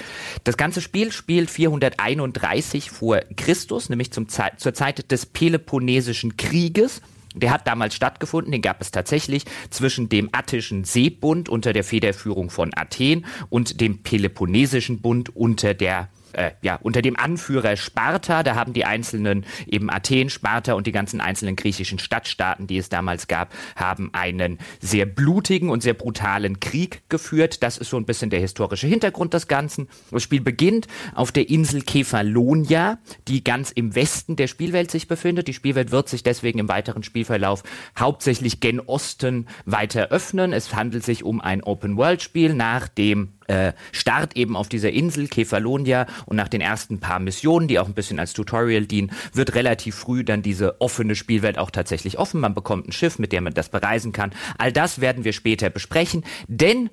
Das 0.44 0.56
ganze 0.56 0.80
Spiel 0.80 1.12
spielt 1.12 1.50
400 1.50 2.00
31 2.04 2.90
vor 2.90 3.20
Christus, 3.36 3.88
nämlich 3.88 4.12
zum 4.12 4.28
Ze 4.28 4.50
zur 4.58 4.74
Zeit 4.74 5.10
des 5.10 5.24
Peloponnesischen 5.24 6.36
Krieges. 6.36 7.00
Der 7.34 7.50
hat 7.50 7.66
damals 7.66 7.94
stattgefunden, 7.94 8.52
den 8.52 8.62
gab 8.62 8.80
es 8.80 8.90
tatsächlich 8.90 9.44
zwischen 9.70 10.08
dem 10.08 10.28
Attischen 10.32 10.84
Seebund 10.84 11.48
unter 11.48 11.72
der 11.72 11.82
Federführung 11.82 12.50
von 12.50 12.70
Athen 12.76 13.24
und 13.48 13.80
dem 13.80 14.02
Peloponnesischen 14.02 15.00
Bund 15.00 15.34
unter 15.34 15.74
der 15.74 16.10
äh, 16.34 16.52
ja, 16.62 16.76
unter 16.76 17.02
dem 17.02 17.16
Anführer 17.16 17.76
Sparta, 17.76 18.42
da 18.42 18.54
haben 18.54 18.72
die 18.72 18.84
einzelnen, 18.84 19.44
eben 19.66 19.90
Athen, 19.90 20.30
Sparta 20.30 20.74
und 20.74 20.86
die 20.86 20.92
ganzen 20.92 21.20
einzelnen 21.20 21.56
griechischen 21.56 21.98
Stadtstaaten, 21.98 22.66
die 22.66 22.78
es 22.78 22.88
damals 22.88 23.28
gab, 23.28 23.52
haben 23.76 24.10
einen 24.12 24.58
sehr 24.80 25.06
blutigen 25.06 25.70
und 25.70 25.82
sehr 25.82 25.94
brutalen 25.94 26.60
Krieg 26.60 27.02
geführt. 27.08 27.62
Das 27.62 27.78
ist 27.78 27.90
so 27.90 27.96
ein 27.96 28.04
bisschen 28.04 28.30
der 28.30 28.40
historische 28.40 28.86
Hintergrund 28.86 29.34
des 29.34 29.48
Ganzen. 29.48 29.88
Das 30.10 30.22
Spiel 30.22 30.40
beginnt 30.40 30.86
auf 31.14 31.32
der 31.32 31.48
Insel 31.48 31.82
Kefalonia, 31.82 32.98
die 33.28 33.44
ganz 33.44 33.70
im 33.70 33.94
Westen 33.94 34.36
der 34.36 34.46
Spielwelt 34.46 34.90
sich 34.90 35.08
befindet. 35.08 35.48
Die 35.48 35.54
Spielwelt 35.54 35.90
wird 35.90 36.08
sich 36.08 36.22
deswegen 36.22 36.58
im 36.58 36.68
weiteren 36.68 37.02
Spielverlauf 37.02 37.62
hauptsächlich 37.98 38.60
gen 38.60 38.80
Osten 38.80 39.46
weiter 39.64 40.08
öffnen. 40.08 40.52
Es 40.52 40.74
handelt 40.74 41.04
sich 41.04 41.24
um 41.24 41.40
ein 41.40 41.62
Open-World-Spiel 41.62 42.54
nach 42.54 42.88
dem 42.88 43.34
äh, 43.46 43.72
Start 43.92 44.36
eben 44.36 44.56
auf 44.56 44.68
dieser 44.68 44.90
Insel 44.90 45.28
Kefalonia 45.28 46.06
und 46.26 46.36
nach 46.36 46.48
den 46.48 46.60
ersten 46.60 47.00
paar 47.00 47.18
Missionen, 47.18 47.68
die 47.68 47.78
auch 47.78 47.86
ein 47.86 47.94
bisschen 47.94 48.18
als 48.18 48.32
Tutorial 48.32 48.86
dienen, 48.86 49.12
wird 49.32 49.54
relativ 49.54 49.94
früh 49.94 50.24
dann 50.24 50.42
diese 50.42 50.80
offene 50.80 51.14
Spielwelt 51.14 51.58
auch 51.58 51.70
tatsächlich 51.70 52.18
offen. 52.18 52.40
Man 52.40 52.54
bekommt 52.54 52.88
ein 52.88 52.92
Schiff, 52.92 53.18
mit 53.18 53.32
dem 53.32 53.44
man 53.44 53.54
das 53.54 53.68
bereisen 53.68 54.12
kann. 54.12 54.32
All 54.58 54.72
das 54.72 55.00
werden 55.00 55.24
wir 55.24 55.32
später 55.32 55.70
besprechen, 55.70 56.24
denn 56.48 56.90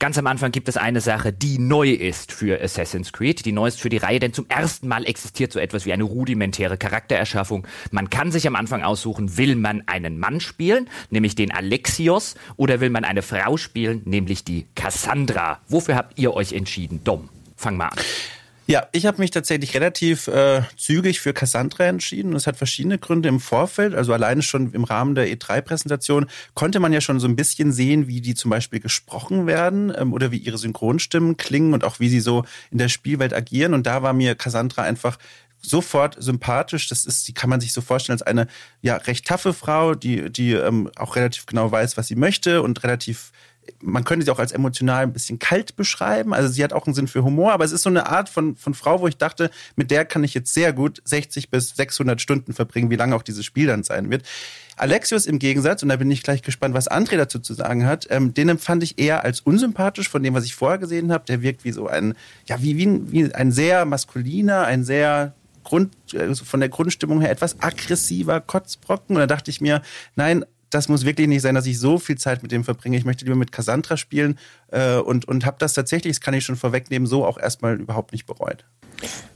Ganz 0.00 0.16
am 0.16 0.28
Anfang 0.28 0.52
gibt 0.52 0.68
es 0.68 0.76
eine 0.76 1.00
Sache, 1.00 1.32
die 1.32 1.58
neu 1.58 1.90
ist 1.90 2.30
für 2.30 2.62
Assassin's 2.62 3.12
Creed, 3.12 3.44
die 3.44 3.50
neu 3.50 3.66
ist 3.66 3.80
für 3.80 3.88
die 3.88 3.96
Reihe, 3.96 4.20
denn 4.20 4.32
zum 4.32 4.46
ersten 4.48 4.86
Mal 4.86 5.04
existiert 5.04 5.50
so 5.52 5.58
etwas 5.58 5.86
wie 5.86 5.92
eine 5.92 6.04
rudimentäre 6.04 6.78
Charaktererschaffung. 6.78 7.66
Man 7.90 8.08
kann 8.08 8.30
sich 8.30 8.46
am 8.46 8.54
Anfang 8.54 8.84
aussuchen, 8.84 9.36
will 9.36 9.56
man 9.56 9.82
einen 9.88 10.20
Mann 10.20 10.38
spielen, 10.38 10.88
nämlich 11.10 11.34
den 11.34 11.50
Alexios, 11.50 12.36
oder 12.56 12.78
will 12.78 12.90
man 12.90 13.04
eine 13.04 13.22
Frau 13.22 13.56
spielen, 13.56 14.02
nämlich 14.04 14.44
die 14.44 14.66
Cassandra. 14.76 15.62
Wofür 15.66 15.96
habt 15.96 16.16
ihr 16.16 16.32
euch 16.32 16.52
entschieden? 16.52 17.02
Dom, 17.02 17.28
fang 17.56 17.76
mal 17.76 17.88
an. 17.88 17.98
Ja, 18.70 18.86
ich 18.92 19.06
habe 19.06 19.16
mich 19.16 19.30
tatsächlich 19.30 19.74
relativ 19.74 20.28
äh, 20.28 20.60
zügig 20.76 21.20
für 21.20 21.32
Cassandra 21.32 21.84
entschieden. 21.84 22.32
Das 22.32 22.46
hat 22.46 22.58
verschiedene 22.58 22.98
Gründe 22.98 23.30
im 23.30 23.40
Vorfeld. 23.40 23.94
Also 23.94 24.12
alleine 24.12 24.42
schon 24.42 24.74
im 24.74 24.84
Rahmen 24.84 25.14
der 25.14 25.26
E3-Präsentation 25.26 26.26
konnte 26.52 26.78
man 26.78 26.92
ja 26.92 27.00
schon 27.00 27.18
so 27.18 27.26
ein 27.26 27.34
bisschen 27.34 27.72
sehen, 27.72 28.08
wie 28.08 28.20
die 28.20 28.34
zum 28.34 28.50
Beispiel 28.50 28.80
gesprochen 28.80 29.46
werden 29.46 29.90
ähm, 29.96 30.12
oder 30.12 30.32
wie 30.32 30.36
ihre 30.36 30.58
Synchronstimmen 30.58 31.38
klingen 31.38 31.72
und 31.72 31.82
auch 31.82 31.98
wie 31.98 32.10
sie 32.10 32.20
so 32.20 32.44
in 32.70 32.76
der 32.76 32.90
Spielwelt 32.90 33.32
agieren. 33.32 33.72
Und 33.72 33.86
da 33.86 34.02
war 34.02 34.12
mir 34.12 34.34
Cassandra 34.34 34.82
einfach 34.82 35.16
sofort 35.62 36.22
sympathisch. 36.22 36.88
Das 36.88 37.06
ist, 37.06 37.26
die 37.26 37.32
kann 37.32 37.48
man 37.48 37.62
sich 37.62 37.72
so 37.72 37.80
vorstellen 37.80 38.16
als 38.16 38.22
eine 38.26 38.48
ja 38.82 38.96
recht 38.96 39.26
taffe 39.26 39.54
Frau, 39.54 39.94
die 39.94 40.30
die 40.30 40.52
ähm, 40.52 40.90
auch 40.94 41.16
relativ 41.16 41.46
genau 41.46 41.72
weiß, 41.72 41.96
was 41.96 42.08
sie 42.08 42.16
möchte 42.16 42.60
und 42.60 42.82
relativ 42.82 43.32
man 43.82 44.04
könnte 44.04 44.24
sie 44.24 44.30
auch 44.30 44.38
als 44.38 44.52
emotional 44.52 45.02
ein 45.02 45.12
bisschen 45.12 45.38
kalt 45.38 45.76
beschreiben. 45.76 46.34
Also 46.34 46.48
sie 46.48 46.62
hat 46.64 46.72
auch 46.72 46.86
einen 46.86 46.94
Sinn 46.94 47.08
für 47.08 47.24
Humor, 47.24 47.52
aber 47.52 47.64
es 47.64 47.72
ist 47.72 47.82
so 47.82 47.90
eine 47.90 48.08
Art 48.08 48.28
von, 48.28 48.56
von 48.56 48.74
Frau, 48.74 49.00
wo 49.00 49.08
ich 49.08 49.16
dachte, 49.16 49.50
mit 49.76 49.90
der 49.90 50.04
kann 50.04 50.24
ich 50.24 50.34
jetzt 50.34 50.52
sehr 50.52 50.72
gut 50.72 51.00
60 51.04 51.50
bis 51.50 51.70
600 51.70 52.20
Stunden 52.20 52.52
verbringen, 52.52 52.90
wie 52.90 52.96
lange 52.96 53.14
auch 53.14 53.22
dieses 53.22 53.44
Spiel 53.44 53.66
dann 53.66 53.82
sein 53.82 54.10
wird. 54.10 54.24
Alexios 54.76 55.26
im 55.26 55.38
Gegensatz, 55.38 55.82
und 55.82 55.88
da 55.88 55.96
bin 55.96 56.10
ich 56.10 56.22
gleich 56.22 56.42
gespannt, 56.42 56.74
was 56.74 56.90
André 56.90 57.16
dazu 57.16 57.38
zu 57.38 57.54
sagen 57.54 57.86
hat, 57.86 58.06
ähm, 58.10 58.34
den 58.34 58.48
empfand 58.48 58.82
ich 58.82 58.98
eher 58.98 59.24
als 59.24 59.40
unsympathisch 59.40 60.08
von 60.08 60.22
dem, 60.22 60.34
was 60.34 60.44
ich 60.44 60.54
vorher 60.54 60.78
gesehen 60.78 61.12
habe. 61.12 61.24
Der 61.26 61.42
wirkt 61.42 61.64
wie 61.64 61.72
so 61.72 61.88
ein, 61.88 62.14
ja, 62.46 62.62
wie, 62.62 62.76
wie, 62.76 63.12
wie 63.12 63.34
ein 63.34 63.52
sehr 63.52 63.84
maskuliner, 63.84 64.64
ein 64.64 64.84
sehr 64.84 65.34
Grund, 65.64 65.92
also 66.14 66.44
von 66.44 66.60
der 66.60 66.68
Grundstimmung 66.68 67.20
her 67.20 67.30
etwas 67.30 67.60
aggressiver 67.60 68.40
Kotzbrocken. 68.40 69.16
Und 69.16 69.20
da 69.20 69.26
dachte 69.26 69.50
ich 69.50 69.60
mir, 69.60 69.82
nein, 70.16 70.44
das 70.70 70.88
muss 70.88 71.04
wirklich 71.04 71.28
nicht 71.28 71.42
sein, 71.42 71.54
dass 71.54 71.66
ich 71.66 71.78
so 71.78 71.98
viel 71.98 72.18
Zeit 72.18 72.42
mit 72.42 72.52
dem 72.52 72.64
verbringe. 72.64 72.96
Ich 72.96 73.04
möchte 73.04 73.24
lieber 73.24 73.36
mit 73.36 73.52
Cassandra 73.52 73.96
spielen 73.96 74.38
äh, 74.70 74.96
und, 74.96 75.26
und 75.26 75.46
habe 75.46 75.56
das 75.58 75.72
tatsächlich, 75.72 76.16
das 76.16 76.20
kann 76.20 76.34
ich 76.34 76.44
schon 76.44 76.56
vorwegnehmen, 76.56 77.06
so 77.06 77.24
auch 77.24 77.38
erstmal 77.38 77.80
überhaupt 77.80 78.12
nicht 78.12 78.26
bereut. 78.26 78.64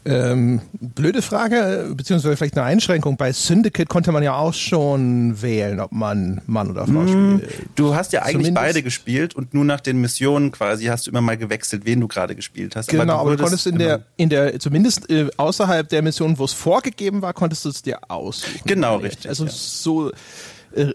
Ähm, 0.04 0.60
blöde 0.72 1.22
Frage, 1.22 1.92
beziehungsweise 1.96 2.36
vielleicht 2.36 2.56
eine 2.56 2.66
Einschränkung. 2.66 3.16
Bei 3.16 3.32
Syndicate 3.32 3.88
konnte 3.88 4.10
man 4.10 4.24
ja 4.24 4.34
auch 4.34 4.52
schon 4.52 5.40
wählen, 5.40 5.78
ob 5.78 5.92
man 5.92 6.40
Mann 6.46 6.70
oder 6.70 6.86
Frau 6.86 7.02
hm, 7.06 7.38
spielt. 7.38 7.68
Du 7.76 7.94
hast 7.94 8.12
ja 8.12 8.22
eigentlich 8.22 8.32
Zumindest 8.32 8.54
beide 8.56 8.82
gespielt 8.82 9.36
und 9.36 9.54
nur 9.54 9.64
nach 9.64 9.80
den 9.80 10.00
Missionen 10.00 10.50
quasi 10.50 10.86
hast 10.86 11.06
du 11.06 11.12
immer 11.12 11.20
mal 11.20 11.36
gewechselt, 11.36 11.82
wen 11.84 12.00
du 12.00 12.08
gerade 12.08 12.34
gespielt 12.34 12.74
hast. 12.74 12.88
Genau, 12.88 13.02
aber 13.02 13.12
du, 13.12 13.18
aber 13.20 13.36
du 13.36 13.42
konntest 13.44 13.68
in 13.68 13.78
der, 13.78 14.04
in 14.16 14.28
der, 14.28 14.58
zumindest 14.58 15.08
äh, 15.08 15.28
außerhalb 15.36 15.88
der 15.88 16.02
Mission, 16.02 16.36
wo 16.36 16.44
es 16.44 16.52
vorgegeben 16.52 17.22
war, 17.22 17.32
konntest 17.32 17.64
du 17.64 17.68
es 17.68 17.82
dir 17.82 18.00
aussuchen. 18.08 18.62
Genau, 18.64 18.96
richtig. 18.96 19.28
Also 19.28 19.44
ja. 19.44 19.50
so 19.52 20.10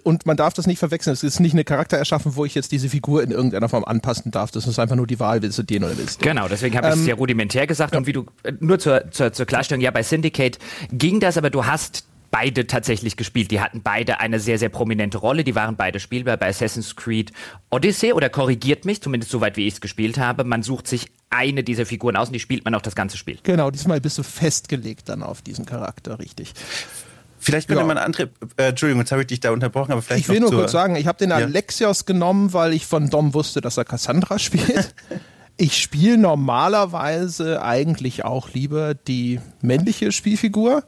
und 0.04 0.26
man 0.26 0.38
darf 0.38 0.54
das 0.54 0.68
nicht 0.68 0.80
verwechseln. 0.80 1.14
Es 1.14 1.24
ist 1.24 1.40
nicht 1.40 1.54
eine 1.54 1.64
Charaktererschaffung, 1.64 2.36
wo 2.36 2.46
ich 2.46 2.56
jetzt 2.56 2.72
diese 2.72 2.90
Figur 2.90 3.24
in 3.24 3.32
irgendeiner 3.32 3.70
Form 3.70 3.84
anpassen 3.84 4.32
darf. 4.32 4.52
Das 4.52 4.68
ist 4.68 4.80
einfach 4.80 4.96
nur 4.96 5.08
die 5.08 5.20
Wahl, 5.20 5.42
willst 5.42 5.58
du 5.58 5.64
den 5.64 5.84
oder 5.84 5.98
willst 5.98 6.22
du. 6.22 6.26
Genau, 6.26 6.48
deswegen 6.48 6.76
habe 6.78 6.88
ich 6.88 6.94
es 6.94 7.00
ähm, 7.00 7.06
sehr 7.06 7.16
rudimentär 7.16 7.68
gesagt. 7.68 7.96
Und 7.96 8.08
wie 8.08 8.14
du, 8.14 8.26
äh, 8.44 8.54
nur 8.60 8.80
zur, 8.80 9.12
zur, 9.12 9.34
zur 9.34 9.46
Klarstellung, 9.46 9.82
ja, 9.82 9.92
bei 9.92 10.04
Syndicate 10.04 10.60
ging 10.92 11.20
das, 11.20 11.38
aber 11.38 11.50
du 11.50 11.66
hast 11.66 12.06
beide 12.32 12.68
tatsächlich 12.68 13.18
gespielt. 13.18 13.52
Die 13.52 13.62
hatten 13.62 13.82
beide 13.82 14.20
eine 14.20 14.40
sehr, 14.40 14.60
sehr 14.60 14.70
prominente 14.70 15.18
Rolle. 15.18 15.44
Die 15.44 15.56
waren 15.56 15.76
beide 15.76 16.00
spielbar 16.00 16.38
bei 16.38 16.50
Assassin's 16.50 16.96
Creed 16.96 17.32
Odyssey 17.70 18.14
oder 18.14 18.30
korrigiert 18.30 18.86
mich, 18.86 19.02
zumindest 19.02 19.32
soweit 19.32 19.58
wie 19.58 19.68
ich 19.68 19.76
es 19.76 19.82
gespielt 19.82 20.18
habe. 20.18 20.44
Man 20.44 20.64
sucht 20.64 20.88
sich 20.88 21.08
eine 21.30 21.64
dieser 21.64 21.86
Figuren 21.86 22.16
aus 22.16 22.28
und 22.28 22.34
die 22.34 22.40
spielt 22.40 22.66
man 22.66 22.76
auch 22.76 22.82
das 22.82 22.96
ganze 22.96 23.18
Spiel. 23.18 23.38
Genau, 23.44 23.72
diesmal 23.72 24.02
bist 24.02 24.18
du 24.18 24.24
festgelegt 24.24 25.10
dann 25.10 25.24
auf 25.24 25.42
diesen 25.42 25.66
Charakter, 25.66 26.20
richtig. 26.20 26.54
Vielleicht 27.48 27.70
könnte 27.70 27.84
ja. 27.84 27.88
man 27.88 27.98
andere, 27.98 28.30
äh, 28.58 28.70
Entschuldigung, 28.70 29.00
jetzt 29.00 29.14
habe 29.14 29.22
ich 29.22 29.28
dich 29.28 29.40
da 29.40 29.52
unterbrochen, 29.52 29.94
aber 29.94 30.02
vielleicht 30.02 30.26
Ich 30.26 30.30
will 30.30 30.42
nur 30.42 30.52
kurz 30.52 30.74
sagen, 30.74 30.98
ich 30.98 31.08
habe 31.08 31.18
den 31.18 31.30
ja. 31.30 31.38
Alexios 31.38 32.06
genommen, 32.06 32.52
weil 32.52 32.74
ich 32.74 32.86
von 32.86 33.10
Dom 33.10 33.34
wusste, 33.34 33.62
dass 33.62 33.78
er 33.78 33.86
Cassandra 33.86 34.38
spielt. 34.40 34.94
ich 35.56 35.78
spiele 35.78 36.18
normalerweise 36.18 37.62
eigentlich 37.62 38.26
auch 38.26 38.50
lieber 38.54 38.96
die 38.96 39.40
männliche 39.62 40.12
Spielfigur 40.12 40.84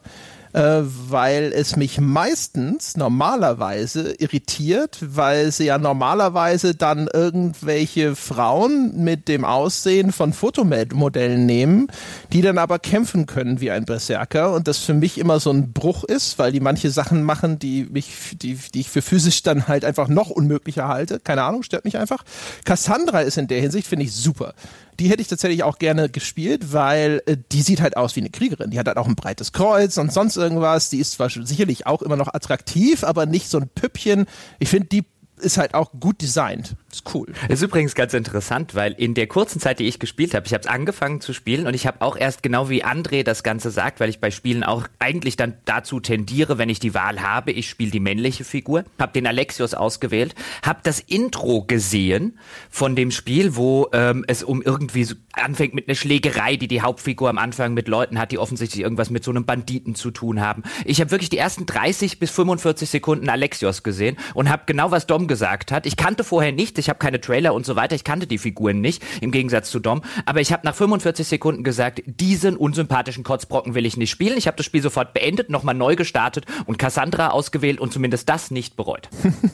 äh, 0.52 0.80
weil 0.82 1.52
es 1.54 1.76
mich 1.76 2.00
meistens 2.00 2.96
normalerweise 2.96 4.14
irritiert, 4.14 4.98
weil 5.00 5.52
sie 5.52 5.66
ja 5.66 5.78
normalerweise 5.78 6.74
dann 6.74 7.08
irgendwelche 7.12 8.16
Frauen 8.16 8.92
mit 8.96 9.28
dem 9.28 9.44
Aussehen 9.44 10.12
von 10.12 10.32
Fotomodellen 10.32 11.46
nehmen, 11.46 11.88
die 12.32 12.42
dann 12.42 12.58
aber 12.58 12.78
kämpfen 12.78 13.26
können 13.26 13.60
wie 13.60 13.70
ein 13.70 13.84
Berserker 13.84 14.52
und 14.52 14.66
das 14.66 14.78
für 14.78 14.94
mich 14.94 15.18
immer 15.18 15.40
so 15.40 15.50
ein 15.50 15.72
Bruch 15.72 16.04
ist, 16.04 16.38
weil 16.38 16.52
die 16.52 16.60
manche 16.60 16.90
Sachen 16.90 17.22
machen, 17.22 17.58
die 17.58 17.84
mich, 17.84 18.36
die, 18.40 18.58
die 18.74 18.80
ich 18.80 18.90
für 18.90 19.02
physisch 19.02 19.42
dann 19.42 19.68
halt 19.68 19.84
einfach 19.84 20.08
noch 20.08 20.30
unmöglicher 20.30 20.88
halte. 20.88 21.20
Keine 21.20 21.42
Ahnung, 21.42 21.62
stört 21.62 21.84
mich 21.84 21.98
einfach. 21.98 22.24
Cassandra 22.64 23.20
ist 23.20 23.38
in 23.38 23.48
der 23.48 23.60
Hinsicht, 23.60 23.86
finde 23.86 24.04
ich, 24.04 24.12
super 24.12 24.54
die 25.00 25.08
hätte 25.08 25.22
ich 25.22 25.28
tatsächlich 25.28 25.64
auch 25.64 25.78
gerne 25.78 26.08
gespielt, 26.08 26.72
weil 26.72 27.22
äh, 27.26 27.36
die 27.50 27.62
sieht 27.62 27.80
halt 27.80 27.96
aus 27.96 28.14
wie 28.16 28.20
eine 28.20 28.30
Kriegerin. 28.30 28.70
Die 28.70 28.78
hat 28.78 28.86
halt 28.86 28.98
auch 28.98 29.08
ein 29.08 29.16
breites 29.16 29.52
Kreuz 29.52 29.96
und 29.96 30.12
sonst 30.12 30.36
irgendwas. 30.36 30.90
Die 30.90 30.98
ist 30.98 31.12
zwar 31.12 31.30
sicherlich 31.30 31.86
auch 31.86 32.02
immer 32.02 32.16
noch 32.16 32.32
attraktiv, 32.32 33.02
aber 33.02 33.26
nicht 33.26 33.48
so 33.48 33.58
ein 33.58 33.68
Püppchen. 33.68 34.26
Ich 34.58 34.68
finde, 34.68 34.88
die 34.88 35.04
ist 35.38 35.56
halt 35.56 35.74
auch 35.74 35.92
gut 35.98 36.20
designt. 36.20 36.76
Ist 36.92 37.14
cool. 37.14 37.28
Ist 37.48 37.62
übrigens 37.62 37.94
ganz 37.94 38.14
interessant, 38.14 38.74
weil 38.74 38.92
in 38.92 39.14
der 39.14 39.28
kurzen 39.28 39.60
Zeit, 39.60 39.78
die 39.78 39.86
ich 39.86 40.00
gespielt 40.00 40.34
habe, 40.34 40.46
ich 40.46 40.54
habe 40.54 40.62
es 40.62 40.66
angefangen 40.66 41.20
zu 41.20 41.32
spielen 41.32 41.68
und 41.68 41.74
ich 41.74 41.86
habe 41.86 42.00
auch 42.00 42.16
erst 42.16 42.42
genau 42.42 42.68
wie 42.68 42.84
André 42.84 43.22
das 43.22 43.44
Ganze 43.44 43.70
sagt, 43.70 44.00
weil 44.00 44.10
ich 44.10 44.18
bei 44.18 44.32
Spielen 44.32 44.64
auch 44.64 44.88
eigentlich 44.98 45.36
dann 45.36 45.54
dazu 45.66 46.00
tendiere, 46.00 46.58
wenn 46.58 46.68
ich 46.68 46.80
die 46.80 46.92
Wahl 46.92 47.22
habe, 47.22 47.52
ich 47.52 47.70
spiele 47.70 47.92
die 47.92 48.00
männliche 48.00 48.42
Figur, 48.42 48.84
habe 48.98 49.12
den 49.12 49.28
Alexios 49.28 49.74
ausgewählt, 49.74 50.34
habe 50.64 50.80
das 50.82 50.98
Intro 50.98 51.62
gesehen 51.62 52.38
von 52.70 52.96
dem 52.96 53.12
Spiel, 53.12 53.54
wo 53.54 53.88
ähm, 53.92 54.24
es 54.26 54.42
um 54.42 54.60
irgendwie 54.60 55.04
so 55.04 55.14
anfängt 55.32 55.74
mit 55.74 55.86
einer 55.88 55.94
Schlägerei, 55.94 56.56
die 56.56 56.66
die 56.66 56.82
Hauptfigur 56.82 57.30
am 57.30 57.38
Anfang 57.38 57.72
mit 57.72 57.86
Leuten 57.86 58.18
hat, 58.18 58.32
die 58.32 58.38
offensichtlich 58.38 58.82
irgendwas 58.82 59.10
mit 59.10 59.22
so 59.22 59.30
einem 59.30 59.44
Banditen 59.44 59.94
zu 59.94 60.10
tun 60.10 60.40
haben. 60.40 60.64
Ich 60.84 61.00
habe 61.00 61.12
wirklich 61.12 61.30
die 61.30 61.38
ersten 61.38 61.66
30 61.66 62.18
bis 62.18 62.32
45 62.32 62.90
Sekunden 62.90 63.28
Alexios 63.28 63.84
gesehen 63.84 64.16
und 64.34 64.50
habe 64.50 64.64
genau 64.66 64.90
was 64.90 65.06
Dom 65.06 65.28
gesagt 65.28 65.70
hat. 65.70 65.86
Ich 65.86 65.96
kannte 65.96 66.24
vorher 66.24 66.50
nichts, 66.50 66.79
ich 66.80 66.88
habe 66.88 66.98
keine 66.98 67.20
Trailer 67.20 67.54
und 67.54 67.64
so 67.64 67.76
weiter, 67.76 67.94
ich 67.94 68.04
kannte 68.04 68.26
die 68.26 68.38
Figuren 68.38 68.80
nicht, 68.80 69.02
im 69.20 69.30
Gegensatz 69.30 69.70
zu 69.70 69.78
Dom, 69.78 70.02
aber 70.26 70.40
ich 70.40 70.52
habe 70.52 70.66
nach 70.66 70.74
45 70.74 71.28
Sekunden 71.28 71.62
gesagt, 71.62 72.02
diesen 72.06 72.56
unsympathischen 72.56 73.22
Kotzbrocken 73.22 73.74
will 73.74 73.86
ich 73.86 73.96
nicht 73.96 74.10
spielen. 74.10 74.36
Ich 74.36 74.46
habe 74.46 74.56
das 74.56 74.66
Spiel 74.66 74.82
sofort 74.82 75.14
beendet, 75.14 75.50
nochmal 75.50 75.74
neu 75.74 75.96
gestartet 75.96 76.46
und 76.66 76.78
Cassandra 76.78 77.28
ausgewählt 77.28 77.78
und 77.78 77.92
zumindest 77.92 78.28
das 78.28 78.50
nicht 78.50 78.76
bereut. 78.76 79.08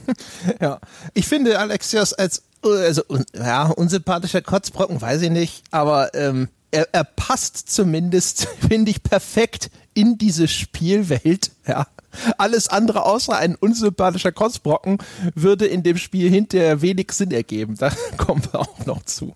ja, 0.61 0.81
ich 1.15 1.27
finde 1.27 1.59
Alexios 1.59 2.13
als 2.13 2.43
also 2.63 3.03
ja, 3.35 3.67
unsympathischer 3.67 4.43
Kotzbrocken, 4.43 5.01
weiß 5.01 5.23
ich 5.23 5.31
nicht, 5.31 5.63
aber 5.71 6.15
ähm, 6.15 6.49
er, 6.71 6.89
er 6.93 7.05
passt 7.05 7.71
zumindest, 7.71 8.49
finde 8.69 8.91
ich, 8.91 9.03
perfekt 9.03 9.71
in 9.95 10.19
diese 10.19 10.49
Spielwelt, 10.49 11.53
ja. 11.67 11.87
Alles 12.39 12.69
andere 12.69 13.05
außer 13.05 13.37
ein 13.37 13.55
unsympathischer 13.55 14.33
Kotzbrocken 14.33 14.99
würde 15.35 15.67
in 15.67 15.83
dem 15.83 15.97
Spiel 15.97 16.31
hinterher 16.31 16.83
wenig 16.83 17.13
Sinn 17.13 17.31
ergeben. 17.31 17.77
Da 17.77 17.91
kommen 18.17 18.43
wir 18.51 18.61
auch 18.61 18.87
noch 18.87 19.03
zu. 19.05 19.35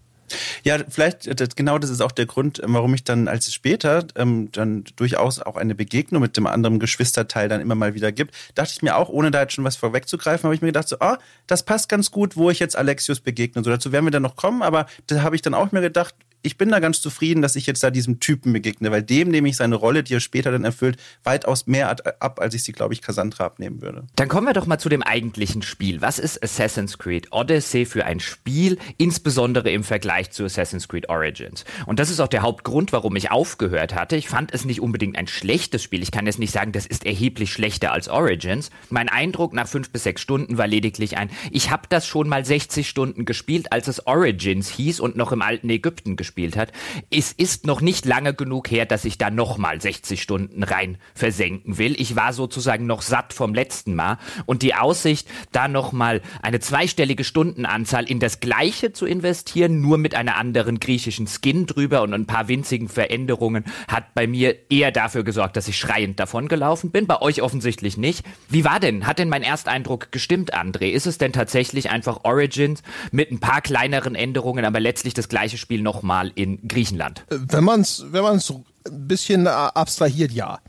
Ja, 0.63 0.79
vielleicht, 0.89 1.27
äh, 1.27 1.49
genau 1.57 1.79
das 1.79 1.91
ist 1.91 2.01
auch 2.01 2.13
der 2.13 2.27
Grund, 2.27 2.63
ähm, 2.63 2.75
warum 2.75 2.95
ich 2.95 3.05
dann 3.05 3.29
als 3.29 3.53
später 3.53 4.07
ähm, 4.17 4.51
dann 4.53 4.85
durchaus 4.97 5.41
auch 5.41 5.57
eine 5.57 5.75
Begegnung 5.75 6.23
mit 6.23 6.37
dem 6.37 6.47
anderen 6.47 6.79
Geschwisterteil 6.79 7.49
dann 7.49 7.61
immer 7.61 7.75
mal 7.75 7.95
wieder 7.95 8.13
gibt, 8.13 8.35
dachte 8.55 8.73
ich 8.75 8.83
mir 8.83 8.97
auch, 8.97 9.09
ohne 9.09 9.31
da 9.31 9.43
jetzt 9.43 9.55
schon 9.55 9.65
was 9.65 9.77
vorwegzugreifen, 9.77 10.45
habe 10.45 10.55
ich 10.55 10.63
mir 10.63 10.69
gedacht, 10.69 10.89
so, 10.89 10.99
ah, 11.01 11.19
das 11.47 11.65
passt 11.65 11.89
ganz 11.89 12.11
gut, 12.11 12.37
wo 12.37 12.51
ich 12.51 12.59
jetzt 12.59 12.77
Alexius 12.77 13.21
begegne. 13.21 13.65
So, 13.65 13.71
dazu 13.71 13.93
werden 13.93 14.07
wir 14.07 14.13
dann 14.13 14.23
noch 14.23 14.37
kommen, 14.37 14.63
aber 14.63 14.87
da 15.07 15.23
habe 15.23 15.37
ich 15.37 15.43
dann 15.43 15.55
auch 15.55 15.73
mir 15.73 15.81
gedacht, 15.81 16.15
ich 16.43 16.57
bin 16.57 16.71
da 16.71 16.81
ganz 16.81 17.01
zufrieden, 17.01 17.43
dass 17.43 17.57
ich 17.57 17.67
jetzt 17.67 17.83
da 17.83 17.91
diesem 17.91 18.21
Typen 18.21 18.53
begegne, 18.53 18.91
weil 18.91 19.03
dem 19.03 19.29
nehme 19.29 19.49
ich 19.49 19.57
seine 19.57 19.77
Rolle, 19.77 20.03
die 20.03 20.15
er 20.15 20.21
später 20.21 20.51
dann 20.51 20.65
erfüllt, 20.65 20.97
weitaus 21.23 21.67
mehr 21.67 21.91
ab, 22.21 22.41
als 22.41 22.55
ich 22.55 22.65
sie, 22.65 22.73
glaube 22.73 22.95
ich, 22.95 23.03
Cassandra 23.03 23.45
abnehmen 23.45 23.83
würde. 23.83 24.07
Dann 24.17 24.29
kommen 24.29 24.47
wir 24.47 24.55
doch 24.55 24.67
mal 24.67 24.79
zu 24.79 24.89
dem 24.89 25.03
eigentlichen 25.03 25.63
Spiel. 25.63 26.01
Was 26.01 26.19
ist 26.19 26.43
Assassin's 26.43 26.99
Creed 26.99 27.29
Odyssey 27.31 27.85
für 27.85 28.07
ein 28.07 28.21
Spiel, 28.21 28.79
insbesondere 28.97 29.71
im 29.71 29.85
Vergleich 29.85 30.31
zu 30.31 30.45
Assassin's 30.45 30.89
Creed 30.89 31.09
Origins? 31.09 31.65
Und 31.87 31.99
das 31.99 32.11
ist 32.11 32.21
auch 32.21 32.29
der 32.29 32.43
Hauptgrund, 32.43 32.93
warum 32.93 33.17
ich 33.17 33.31
aufgehört 33.31 33.95
hatte. 33.95 34.17
Ich 34.17 34.29
fand 34.29 34.55
es 34.55 34.65
nicht 34.65 34.81
unbedingt 34.81 35.19
ein 35.19 35.27
schlechtes 35.27 35.83
Spiel. 35.83 36.03
Ich 36.03 36.11
kann 36.11 36.27
jetzt 36.27 36.39
nicht 36.39 36.53
sagen, 36.53 36.73
das 36.73 36.87
ist 36.87 37.05
erheblich 37.05 37.53
schlechter 37.53 37.93
als 37.93 38.09
Origins. 38.09 38.71
Mein 38.89 39.09
Eindruck 39.09 39.53
nach 39.53 39.69
fünf 39.69 39.91
bis 39.91 40.05
sechs 40.05 40.23
Stunden 40.23 40.57
war 40.57 40.67
lediglich 40.67 41.19
ein, 41.19 41.31
ich 41.51 41.71
habe 41.71 41.83
das 41.89 42.07
schon 42.07 42.29
mal 42.29 42.45
60 42.45 42.89
Stunden 42.89 43.25
gespielt, 43.25 43.73
als 43.73 43.89
es 43.89 44.07
Origins 44.07 44.71
hieß 44.71 45.01
und 45.01 45.17
noch 45.17 45.33
im 45.33 45.43
alten 45.43 45.69
Ägypten 45.69 46.17
gespielt 46.17 46.30
hat. 46.57 46.73
Es 47.11 47.33
ist 47.33 47.67
noch 47.67 47.81
nicht 47.81 48.07
lange 48.07 48.35
genug 48.35 48.71
her, 48.71 48.87
dass 48.87 49.05
ich 49.05 49.19
da 49.19 49.31
nochmal 49.31 49.81
60 49.81 50.23
Stunden 50.23 50.63
rein 50.63 50.99
versenken 51.15 51.79
will. 51.79 51.95
Ich 52.01 52.17
war 52.17 52.33
sozusagen 52.33 52.87
noch 52.87 53.03
satt 53.03 53.33
vom 53.33 53.55
letzten 53.55 53.95
Mal 53.95 54.19
und 54.47 54.63
die 54.63 54.75
Aussicht, 54.75 55.29
da 55.53 55.69
nochmal 55.69 56.23
eine 56.43 56.61
zweistellige 56.61 57.25
Stundenanzahl 57.25 58.09
in 58.09 58.21
das 58.21 58.41
Gleiche 58.41 58.93
zu 58.93 59.07
investieren, 59.07 59.81
nur 59.81 59.99
mit 59.99 60.15
einer 60.15 60.37
anderen 60.37 60.81
griechischen 60.81 61.27
Skin 61.27 61.67
drüber 61.67 62.03
und 62.03 62.15
ein 62.15 62.27
paar 62.27 62.49
winzigen 62.49 62.89
Veränderungen, 62.89 63.65
hat 63.89 64.15
bei 64.15 64.27
mir 64.27 64.71
eher 64.71 64.93
dafür 64.93 65.25
gesorgt, 65.25 65.57
dass 65.57 65.69
ich 65.69 65.79
schreiend 65.79 66.21
davon 66.21 66.49
gelaufen 66.49 66.91
bin. 66.91 67.07
Bei 67.07 67.21
euch 67.21 67.43
offensichtlich 67.43 67.97
nicht. 67.97 68.25
Wie 68.49 68.65
war 68.65 68.81
denn? 68.81 69.07
Hat 69.07 69.19
denn 69.19 69.29
mein 69.29 69.43
Ersteindruck 69.43 70.13
gestimmt, 70.13 70.55
André? 70.55 70.91
Ist 70.91 71.07
es 71.07 71.19
denn 71.19 71.33
tatsächlich 71.33 71.91
einfach 71.91 72.25
Origins 72.25 72.83
mit 73.11 73.31
ein 73.31 73.41
paar 73.41 73.61
kleineren 73.61 74.15
Änderungen, 74.15 74.65
aber 74.65 74.81
letztlich 74.81 75.15
das 75.15 75.29
gleiche 75.29 75.59
Spiel 75.59 75.83
nochmal 75.83 76.20
in 76.29 76.67
Griechenland? 76.69 77.25
Wenn 77.29 77.65
man 77.65 77.81
es 77.81 78.05
wenn 78.11 78.23
man's 78.23 78.51
ein 78.51 78.65
bisschen 79.09 79.47
abstrahiert, 79.47 80.33
ja. 80.33 80.61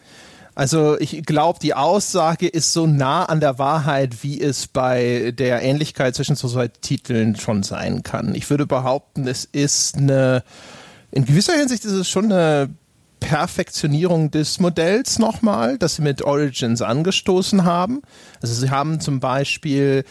Also 0.54 1.00
ich 1.00 1.24
glaube, 1.24 1.60
die 1.60 1.74
Aussage 1.74 2.48
ist 2.48 2.74
so 2.74 2.86
nah 2.86 3.26
an 3.26 3.40
der 3.40 3.58
Wahrheit, 3.58 4.22
wie 4.22 4.42
es 4.42 4.68
bei 4.68 5.34
der 5.38 5.62
Ähnlichkeit 5.62 6.14
zwischen 6.14 6.36
so 6.36 6.50
zwei 6.50 6.68
Titeln 6.68 7.38
schon 7.38 7.64
sein 7.64 8.04
kann. 8.04 8.36
Ich 8.36 8.50
würde 8.50 8.68
behaupten, 8.68 9.28
es 9.28 9.46
ist 9.46 9.98
eine, 9.98 10.44
in 11.12 11.26
gewisser 11.26 11.54
Hinsicht 11.54 11.86
ist 11.86 11.94
es 11.94 12.10
schon 12.10 12.26
eine 12.26 12.70
Perfektionierung 13.22 14.30
des 14.32 14.60
Modells 14.60 15.20
nochmal, 15.20 15.78
das 15.78 15.96
sie 15.96 16.02
mit 16.02 16.22
Origins 16.22 16.82
angestoßen 16.82 17.64
haben. 17.64 18.02
Also 18.42 18.54
sie 18.54 18.70
haben 18.70 19.00
zum 19.00 19.22
Beispiel 19.22 20.04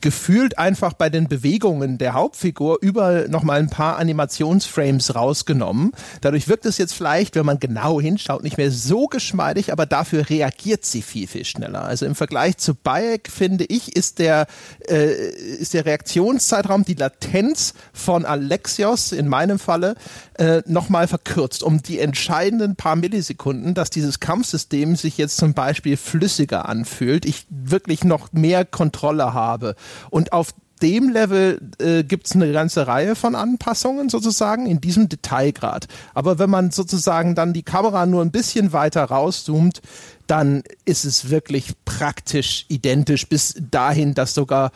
gefühlt 0.00 0.56
einfach 0.56 0.92
bei 0.92 1.10
den 1.10 1.26
Bewegungen 1.26 1.98
der 1.98 2.14
Hauptfigur 2.14 2.78
überall 2.80 3.28
nochmal 3.28 3.58
ein 3.58 3.70
paar 3.70 3.98
Animationsframes 3.98 5.16
rausgenommen. 5.16 5.92
Dadurch 6.20 6.46
wirkt 6.48 6.64
es 6.66 6.78
jetzt 6.78 6.94
vielleicht, 6.94 7.34
wenn 7.34 7.44
man 7.44 7.58
genau 7.58 8.00
hinschaut, 8.00 8.44
nicht 8.44 8.56
mehr 8.56 8.70
so 8.70 9.06
geschmeidig, 9.06 9.72
aber 9.72 9.86
dafür 9.86 10.30
reagiert 10.30 10.84
sie 10.84 11.02
viel, 11.02 11.26
viel 11.26 11.44
schneller. 11.44 11.82
Also 11.82 12.06
im 12.06 12.14
Vergleich 12.14 12.58
zu 12.58 12.74
Bayek, 12.74 13.28
finde 13.30 13.64
ich, 13.64 13.96
ist 13.96 14.20
der, 14.20 14.46
äh, 14.88 15.30
ist 15.30 15.74
der 15.74 15.84
Reaktionszeitraum, 15.86 16.84
die 16.84 16.94
Latenz 16.94 17.74
von 17.92 18.24
Alexios 18.24 19.10
in 19.10 19.26
meinem 19.26 19.58
Falle 19.58 19.96
äh, 20.34 20.62
nochmal 20.66 21.08
verkürzt, 21.08 21.64
um 21.64 21.82
die 21.82 21.98
entscheidenden 21.98 22.76
paar 22.76 22.94
Millisekunden, 22.94 23.74
dass 23.74 23.90
dieses 23.90 24.20
Kampfsystem 24.20 24.94
sich 24.94 25.18
jetzt 25.18 25.36
zum 25.36 25.52
Beispiel 25.52 25.96
flüssiger 25.96 26.68
anfühlt, 26.68 27.24
ich 27.24 27.46
wirklich 27.50 28.04
noch 28.04 28.32
mehr 28.32 28.64
Kontrolle 28.64 29.34
habe. 29.34 29.74
Und 30.10 30.32
auf 30.32 30.54
dem 30.82 31.10
Level 31.10 31.60
äh, 31.78 32.04
gibt 32.04 32.26
es 32.26 32.34
eine 32.34 32.52
ganze 32.52 32.86
Reihe 32.86 33.14
von 33.14 33.34
Anpassungen 33.34 34.08
sozusagen 34.08 34.66
in 34.66 34.80
diesem 34.80 35.08
Detailgrad. 35.08 35.88
Aber 36.14 36.38
wenn 36.38 36.50
man 36.50 36.70
sozusagen 36.70 37.34
dann 37.34 37.52
die 37.52 37.62
Kamera 37.62 38.06
nur 38.06 38.22
ein 38.22 38.30
bisschen 38.30 38.72
weiter 38.72 39.04
rauszoomt, 39.04 39.82
dann 40.26 40.62
ist 40.84 41.04
es 41.04 41.28
wirklich 41.28 41.72
praktisch 41.84 42.64
identisch 42.68 43.28
bis 43.28 43.56
dahin, 43.70 44.14
dass 44.14 44.32
sogar 44.32 44.70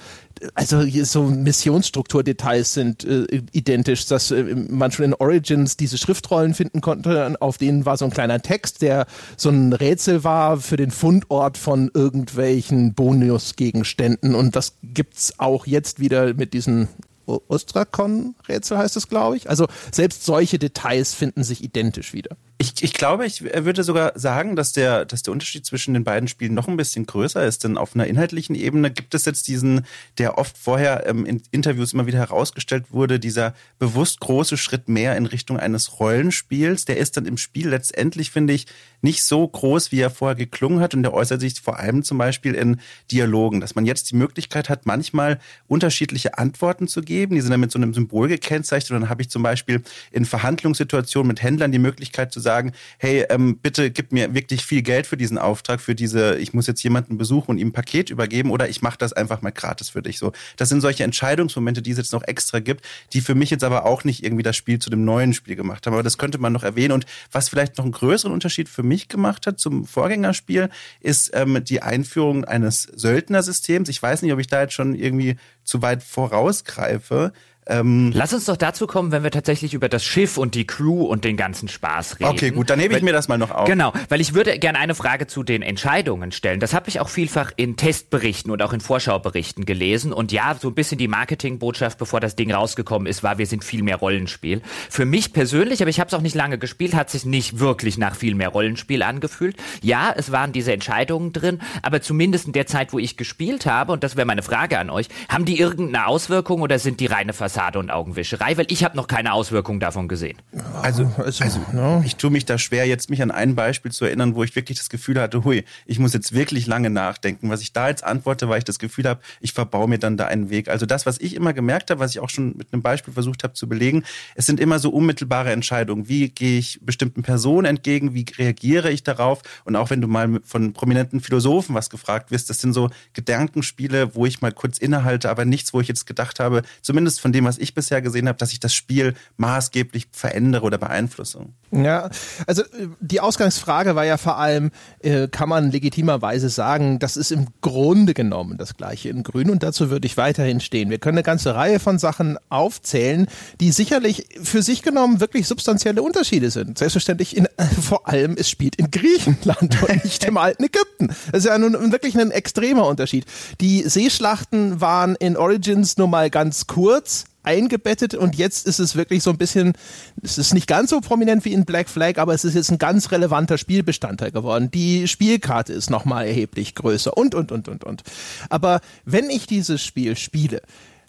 also 0.55 0.83
so 1.05 1.25
Missionsstrukturdetails 1.25 2.75
sind 2.75 3.05
äh, 3.05 3.43
identisch, 3.53 4.07
dass 4.07 4.31
äh, 4.31 4.43
man 4.43 4.91
schon 4.91 5.07
in 5.07 5.15
Origins 5.15 5.77
diese 5.77 5.99
Schriftrollen 5.99 6.55
finden 6.55 6.81
konnte, 6.81 7.37
auf 7.41 7.59
denen 7.59 7.87
war 7.87 7.97
so 7.97 8.05
ein 8.05 8.11
kleiner 8.11 8.41
Text, 8.43 8.83
der 8.83 9.07
so 9.37 9.51
ein 9.51 9.73
Rätsel 9.73 10.25
war 10.25 10.59
für 10.59 10.77
den 10.77 10.91
Fundort 10.91 11.59
von 11.59 11.91
irgendwelchen 11.95 12.95
Bonusgegenständen 12.95 14.35
und 14.35 14.57
das 14.57 14.75
gibt's 14.83 15.39
auch 15.39 15.67
jetzt 15.67 16.01
wieder 16.01 16.35
mit 16.35 16.55
diesen 16.55 16.89
Ostrakon-Rätsel 17.27 18.79
heißt 18.79 18.97
es, 18.97 19.09
glaube 19.09 19.37
ich. 19.37 19.49
Also 19.49 19.67
selbst 19.91 20.25
solche 20.25 20.59
Details 20.59 21.15
finden 21.15 21.43
sich 21.43 21.65
identisch 21.65 22.13
wieder. 22.13 22.37
Ich, 22.57 22.85
ich 22.85 22.93
glaube, 22.93 23.27
ich 23.27 23.43
würde 23.43 23.83
sogar 23.83 24.13
sagen, 24.15 24.55
dass 24.55 24.73
der, 24.73 25.05
dass 25.05 25.25
der 25.25 25.33
Unterschied 25.33 25.67
zwischen 25.67 25.93
den 25.93 26.05
beiden 26.05 26.29
Spielen 26.29 26.55
noch 26.55 26.69
ein 26.69 26.77
bisschen 26.77 27.05
größer 27.05 27.45
ist. 27.45 27.65
Denn 27.65 27.77
auf 27.77 27.97
einer 27.97 28.07
inhaltlichen 28.07 28.55
Ebene 28.55 28.93
gibt 28.93 29.13
es 29.15 29.25
jetzt 29.25 29.49
diesen, 29.49 29.85
der 30.19 30.39
oft 30.39 30.57
vorher 30.57 31.05
ähm, 31.09 31.27
in 31.27 31.43
Interviews 31.51 31.93
immer 31.93 32.07
wieder 32.07 32.19
herausgestellt 32.19 32.93
wurde, 32.93 33.19
dieser 33.19 33.55
bewusst 33.81 34.21
große 34.21 34.57
Schritt 34.57 34.89
mehr 34.89 35.17
in 35.17 35.27
Richtung 35.27 35.59
eines 35.59 35.99
Rollenspiels. 35.99 36.85
Der 36.85 36.97
ist 36.97 37.17
dann 37.17 37.27
im 37.27 37.39
Spiel 37.39 37.69
letztendlich, 37.69 38.31
finde 38.31 38.53
ich, 38.53 38.67
nicht 39.03 39.25
so 39.25 39.47
groß, 39.47 39.91
wie 39.91 40.01
er 40.01 40.11
vorher 40.11 40.37
geklungen 40.37 40.79
hat. 40.79 40.95
Und 40.95 41.03
der 41.03 41.13
äußert 41.13 41.41
sich 41.41 41.61
vor 41.61 41.81
allem 41.81 42.05
zum 42.05 42.19
Beispiel 42.19 42.55
in 42.55 42.81
Dialogen, 43.11 43.61
dass 43.61 43.75
man 43.75 43.85
jetzt 43.85 44.13
die 44.13 44.17
Möglichkeit 44.17 44.69
hat, 44.69 44.87
manchmal 44.87 45.41
unterschiedliche 45.67 46.39
Antworten 46.39 46.87
zu 46.87 47.03
geben. 47.03 47.35
Die 47.35 47.41
sind 47.41 47.51
dann 47.51 47.61
mit 47.61 47.73
so 47.73 47.81
einem 47.81 47.95
Symbol 47.95 48.29
gekennzeichnet. 48.29 48.93
Und 48.93 49.01
dann 49.01 49.11
habe 49.11 49.23
ich 49.23 49.29
zum 49.29 49.43
Beispiel 49.43 49.83
in 50.13 50.25
Verhandlungssituationen 50.25 51.27
mit 51.27 51.43
Händlern 51.43 51.73
die 51.73 51.81
Möglichkeit 51.81 52.33
zu 52.33 52.44
sagen, 52.45 52.73
hey, 52.99 53.27
ähm, 53.29 53.59
bitte 53.59 53.91
gib 53.91 54.13
mir 54.13 54.35
wirklich 54.35 54.65
viel 54.65 54.83
Geld 54.83 55.09
für 55.09 55.17
diesen 55.17 55.39
Auftrag, 55.39 55.81
für 55.81 55.97
diese, 55.97 56.37
ich 56.37 56.55
muss 56.55 56.69
jetzt 56.69 56.83
jemanden 56.85 57.19
besuchen 57.19 57.51
und 57.51 57.59
ihm 57.59 57.69
ein 57.69 57.73
Paket 57.73 58.11
übergeben 58.11 58.51
oder 58.53 58.69
ich 58.69 58.83
mache 58.83 58.99
das 58.99 59.13
einfach 59.13 59.43
mal 59.43 59.51
gratis 59.51 59.91
für 59.91 60.03
dich. 60.03 60.19
So, 60.19 60.33
das 60.57 60.69
sind 60.69 60.81
solche 60.81 61.03
Entscheidungsmomente, 61.03 61.83
die 61.83 61.91
es 61.91 61.99
jetzt 61.99 62.13
noch 62.13 62.23
extra 62.23 62.61
gibt, 62.61 62.85
die 63.13 63.21
für 63.21 63.35
mich 63.35 63.51
jetzt 63.51 63.65
aber 63.65 63.85
auch 63.85 64.05
nicht 64.05 64.23
irgendwie 64.23 64.45
das 64.45 64.57
Spiel 64.57 64.79
zu 64.79 64.91
dem 64.91 65.05
neuen 65.05 65.35
Spiel 65.35 65.57
gemacht 65.57 65.87
haben. 65.87 65.95
Aber 65.95 66.05
das 66.05 66.19
könnte 66.19 66.39
man 66.39 66.53
noch 66.53 66.63
erwähnen. 66.63 66.93
Und 66.93 67.07
was 67.33 67.49
vielleicht 67.49 67.79
noch 67.79 67.85
einen 67.85 67.93
größeren 67.93 68.33
Unterschied 68.33 68.69
für 68.69 68.83
mich 68.83 69.09
gemacht 69.09 69.47
hat 69.47 69.59
zum 69.59 69.87
Vorgängerspiel, 69.87 70.69
ist 71.01 71.33
ähm, 71.35 71.65
die 71.65 71.83
Einführung 71.83 72.45
eines 72.45 72.83
Söldnersystems. 72.83 73.89
Ich 73.89 74.03
weiß 74.03 74.23
nicht, 74.23 74.33
ob 74.33 74.39
ich 74.39 74.47
da 74.47 74.63
jetzt 74.63 74.75
schon 74.75 74.95
irgendwie 74.95 75.37
zu 75.65 75.83
weit 75.83 76.03
vorausgreife. 76.03 77.33
Ähm, 77.67 78.13
Lass 78.15 78.35
uns 78.35 78.45
doch 78.45 78.57
dazu 78.57 78.87
kommen, 78.87 79.11
wenn 79.11 79.23
wir 79.23 79.31
tatsächlich 79.31 79.73
über 79.73 79.89
das 79.89 80.05
Schiff 80.05 80.37
und 80.37 80.55
die 80.55 80.67
Crew 80.67 81.05
und 81.05 81.25
den 81.25 81.37
ganzen 81.37 81.69
Spaß 81.69 82.21
reden. 82.21 82.31
Okay, 82.31 82.51
gut, 82.51 82.69
dann 82.69 82.79
hebe 82.79 82.93
ich 82.93 83.01
weil, 83.01 83.05
mir 83.05 83.13
das 83.13 83.29
mal 83.29 83.39
noch 83.39 83.51
auf. 83.51 83.67
Genau, 83.67 83.93
weil 84.11 84.21
ich 84.21 84.35
würde 84.35 84.59
gerne 84.59 84.79
eine 84.79 84.95
Frage 84.95 85.27
zu 85.27 85.43
den 85.43 85.63
Entscheidungen 85.63 86.33
stellen. 86.33 86.61
Das 86.61 86.75
habe 86.75 86.89
ich 86.89 87.01
auch 87.01 87.09
vielfach 87.09 87.53
in 87.57 87.77
Testberichten 87.77 88.51
und 88.51 88.61
auch 88.61 88.75
in 88.75 88.81
Vorschauberichten 88.81 89.65
gelesen. 89.65 90.13
Und 90.13 90.31
ja, 90.31 90.55
so 90.61 90.69
ein 90.69 90.75
bisschen 90.75 90.99
die 90.99 91.09
Marketingbotschaft, 91.09 91.99
bevor 91.99 92.21
das 92.21 92.37
Ding 92.37 92.53
rausgekommen 92.53 93.07
ist, 93.07 93.23
war, 93.23 93.39
wir 93.39 93.47
sind 93.47 93.65
viel 93.65 93.83
mehr 93.83 93.97
Rollenspiel. 93.97 94.61
Für 94.91 95.07
mich 95.07 95.33
persönlich, 95.33 95.81
aber 95.81 95.89
ich 95.89 96.01
habe 96.01 96.09
es 96.09 96.15
auch 96.15 96.21
nicht 96.21 96.35
lange 96.35 96.59
gespielt, 96.59 96.95
hat 96.95 97.09
sich 97.09 97.25
nicht 97.25 97.61
wirklich 97.61 97.97
nach 97.97 98.15
viel 98.15 98.35
mehr 98.35 98.51
Rollenspiel 98.51 99.03
angefühlt. 99.03 99.57
Ja, 99.81 100.13
es 100.15 100.31
waren 100.31 100.53
diese 100.53 100.73
Entscheidungen 100.73 101.33
drin, 101.33 101.61
aber 101.83 102.03
zumindest 102.03 102.47
in 102.47 102.53
der 102.53 102.67
Zeit, 102.67 102.93
wo 102.93 102.99
ich 102.99 103.17
gespielt 103.17 103.65
habe, 103.65 103.93
und 103.93 104.05
das 104.05 104.17
wäre 104.17 104.27
meine 104.27 104.43
Frage 104.43 104.79
an 104.79 104.91
euch, 104.91 105.09
haben 105.31 105.47
die 105.47 105.59
irgendeine 105.59 106.07
Auswirkung 106.07 106.61
oder 106.61 106.79
sind 106.79 107.01
die 107.01 107.07
reine 107.07 107.33
Fassade? 107.33 107.54
Fassade 107.55 107.79
und 107.79 107.91
Augenwischerei, 107.91 108.57
weil 108.57 108.67
ich 108.69 108.83
habe 108.83 108.97
noch 108.97 109.07
keine 109.07 109.33
Auswirkungen 109.33 109.79
davon 109.79 110.09
gesehen. 110.09 110.37
Also, 110.83 111.11
also, 111.19 111.45
also 111.45 111.61
no. 111.73 112.03
ich 112.05 112.17
tue 112.17 112.31
mich 112.31 112.45
da 112.45 112.59
schwer, 112.59 112.85
jetzt 112.87 113.11
mich 113.11 113.23
an 113.23 113.31
ein 113.31 113.55
Beispiel 113.55 113.93
zu 113.93 114.05
erinnern, 114.05 114.35
wo 114.35 114.43
ich 114.43 114.57
wirklich 114.57 114.79
das 114.79 114.89
Gefühl 114.89 115.21
hatte, 115.21 115.45
hui, 115.45 115.65
ich 115.87 116.01
muss 116.01 116.13
jetzt 116.13 116.33
wirklich 116.33 116.67
lange 116.67 116.91
nachdenken. 116.91 117.51
Was 117.51 117.61
ich 117.61 117.73
da 117.73 117.89
jetzt 117.89 118.03
antworte, 118.03 118.49
weil 118.49 118.59
ich 118.59 118.65
das 118.65 118.81
Gefühl 118.81 119.05
habe, 119.09 119.21
ich 119.41 119.53
verbaue 119.53 119.89
mir 119.89 119.99
dann 119.99 120.17
da 120.17 120.27
einen 120.27 120.51
Weg. 120.51 120.69
Also 120.69 120.85
das, 120.85 121.07
was 121.07 121.21
ich 121.21 121.35
immer 121.35 121.53
gemerkt 121.53 121.91
habe, 121.91 122.01
was 122.01 122.11
ich 122.11 122.21
auch 122.21 122.29
schon 122.29 122.57
mit 122.57 122.73
einem 122.73 122.83
Beispiel 122.83 123.15
versucht 123.15 123.45
habe 123.45 123.55
zu 123.55 123.69
belegen, 123.69 124.03
es 124.35 124.47
sind 124.47 124.59
immer 124.59 124.81
so 124.81 124.91
unmittelbare 124.91 125.53
Entscheidungen. 125.53 126.09
Wie 126.09 126.31
gehe 126.31 126.59
ich 126.59 126.81
bestimmten 126.83 127.23
Personen 127.23 127.67
entgegen? 127.67 128.15
Wie 128.15 128.27
reagiere 128.37 128.91
ich 128.91 129.05
darauf? 129.05 129.43
Und 129.65 129.77
auch 129.77 129.91
wenn 129.91 130.01
du 130.01 130.09
mal 130.09 130.41
von 130.45 130.73
prominenten 130.73 131.21
Philosophen 131.21 131.75
was 131.77 131.89
gefragt 131.89 132.33
wirst, 132.33 132.51
das 132.51 132.61
sind 132.61 132.73
so 132.73 132.91
Gedankenspiele, 133.13 134.17
wo 134.17 134.27
ich 134.27 134.41
mal 134.41 134.53
kurz 134.53 134.79
innehalte, 134.79 135.31
aber 135.31 135.45
nichts, 135.45 135.73
wo 135.73 135.81
ich 135.81 135.87
jetzt 135.87 136.07
gedacht 136.07 136.41
habe, 136.41 136.63
zumindest 136.83 137.21
von 137.21 137.33
dem, 137.33 137.44
dem, 137.45 137.49
was 137.49 137.59
ich 137.59 137.75
bisher 137.75 138.03
gesehen 138.03 138.29
habe, 138.29 138.39
dass 138.39 138.53
ich 138.53 138.61
das 138.61 138.75
Spiel 138.75 139.15
maßgeblich 139.37 140.09
verändere 140.11 140.65
oder 140.65 140.79
beeinflusse. 140.79 141.47
Ja, 141.71 142.09
also 142.47 142.63
äh, 142.63 142.89
die 143.01 143.21
Ausgangsfrage 143.21 143.95
war 143.95 144.05
ja 144.05 144.17
vor 144.17 144.39
allem, 144.39 144.71
äh, 145.01 145.29
kann 145.29 145.49
man 145.49 145.71
legitimerweise 145.71 146.49
sagen, 146.49 146.99
das 146.99 147.17
ist 147.17 147.33
im 147.33 147.49
Grunde 147.61 148.15
genommen 148.15 148.57
das 148.57 148.77
gleiche 148.77 149.09
in 149.09 149.23
Grün 149.23 149.51
und 149.51 149.63
dazu 149.63 149.91
würde 149.91 150.07
ich 150.07 150.17
weiterhin 150.17 150.61
stehen. 150.61 150.91
Wir 150.91 150.99
können 150.99 151.19
eine 151.19 151.23
ganze 151.23 151.55
Reihe 151.55 151.81
von 151.81 151.99
Sachen 151.99 152.39
aufzählen, 152.49 153.27
die 153.61 153.73
sicherlich 153.73 154.27
für 154.43 154.63
sich 154.63 154.83
genommen 154.83 155.21
wirklich 155.21 155.47
substanzielle 155.47 156.03
Unterschiede 156.03 156.51
sind. 156.51 156.79
Selbstverständlich 156.79 157.37
in, 157.37 157.47
äh, 157.47 157.65
vor 157.81 158.09
allem, 158.09 158.37
es 158.39 158.49
spielt 158.49 158.77
in 158.77 158.91
Griechenland 158.91 159.83
und 159.83 160.05
nicht 160.05 160.25
im 160.25 160.39
alten 160.39 160.65
Ägypten. 160.65 161.09
Das 161.31 161.41
ist 161.41 161.47
ja 161.47 161.59
nun 161.59 161.93
wirklich 161.93 162.17
ein 162.19 162.31
extremer 162.31 162.87
Unterschied. 162.87 163.27
Die 163.61 163.83
Seeschlachten 163.83 164.81
waren 164.81 165.17
in 165.17 165.37
Origins 165.37 165.97
nur 165.97 166.09
mal 166.09 166.31
ganz 166.31 166.67
kurz 166.67 167.25
eingebettet 167.45 168.15
und 168.15 168.37
jetzt 168.37 168.67
ist 168.67 168.79
es 168.79 168.97
wirklich 168.97 169.23
so 169.23 169.31
ein 169.31 169.39
bisschen, 169.39 169.75
es 170.23 170.39
ist 170.39 170.55
nicht 170.55 170.67
ganz 170.67 170.91
so 170.91 171.01
prominent 171.01 171.45
wie 171.45 171.53
in 171.53 171.65
Black 171.65 171.89
Flag, 171.89 172.19
aber 172.19 172.35
es 172.35 172.45
ist 172.45 172.55
jetzt 172.55 172.71
ein 172.71 172.79
ganz 172.79 173.13
relevanter 173.13 173.59
Spielbestandteil 173.59 174.31
geworden. 174.33 174.71
Die 174.71 175.07
Spielkarte 175.09 175.73
ist 175.73 175.91
nochmal 175.91 176.27
erheblich 176.27 176.75
größer 176.75 177.17
und, 177.17 177.35
und, 177.35 177.53
und, 177.53 177.69
und, 177.69 177.85
und. 177.85 178.03
Aber 178.49 178.81
wenn 179.05 179.31
ich 179.31 179.47
dieses 179.47 179.83
Spiel 179.83 180.17
spiele, 180.17 180.63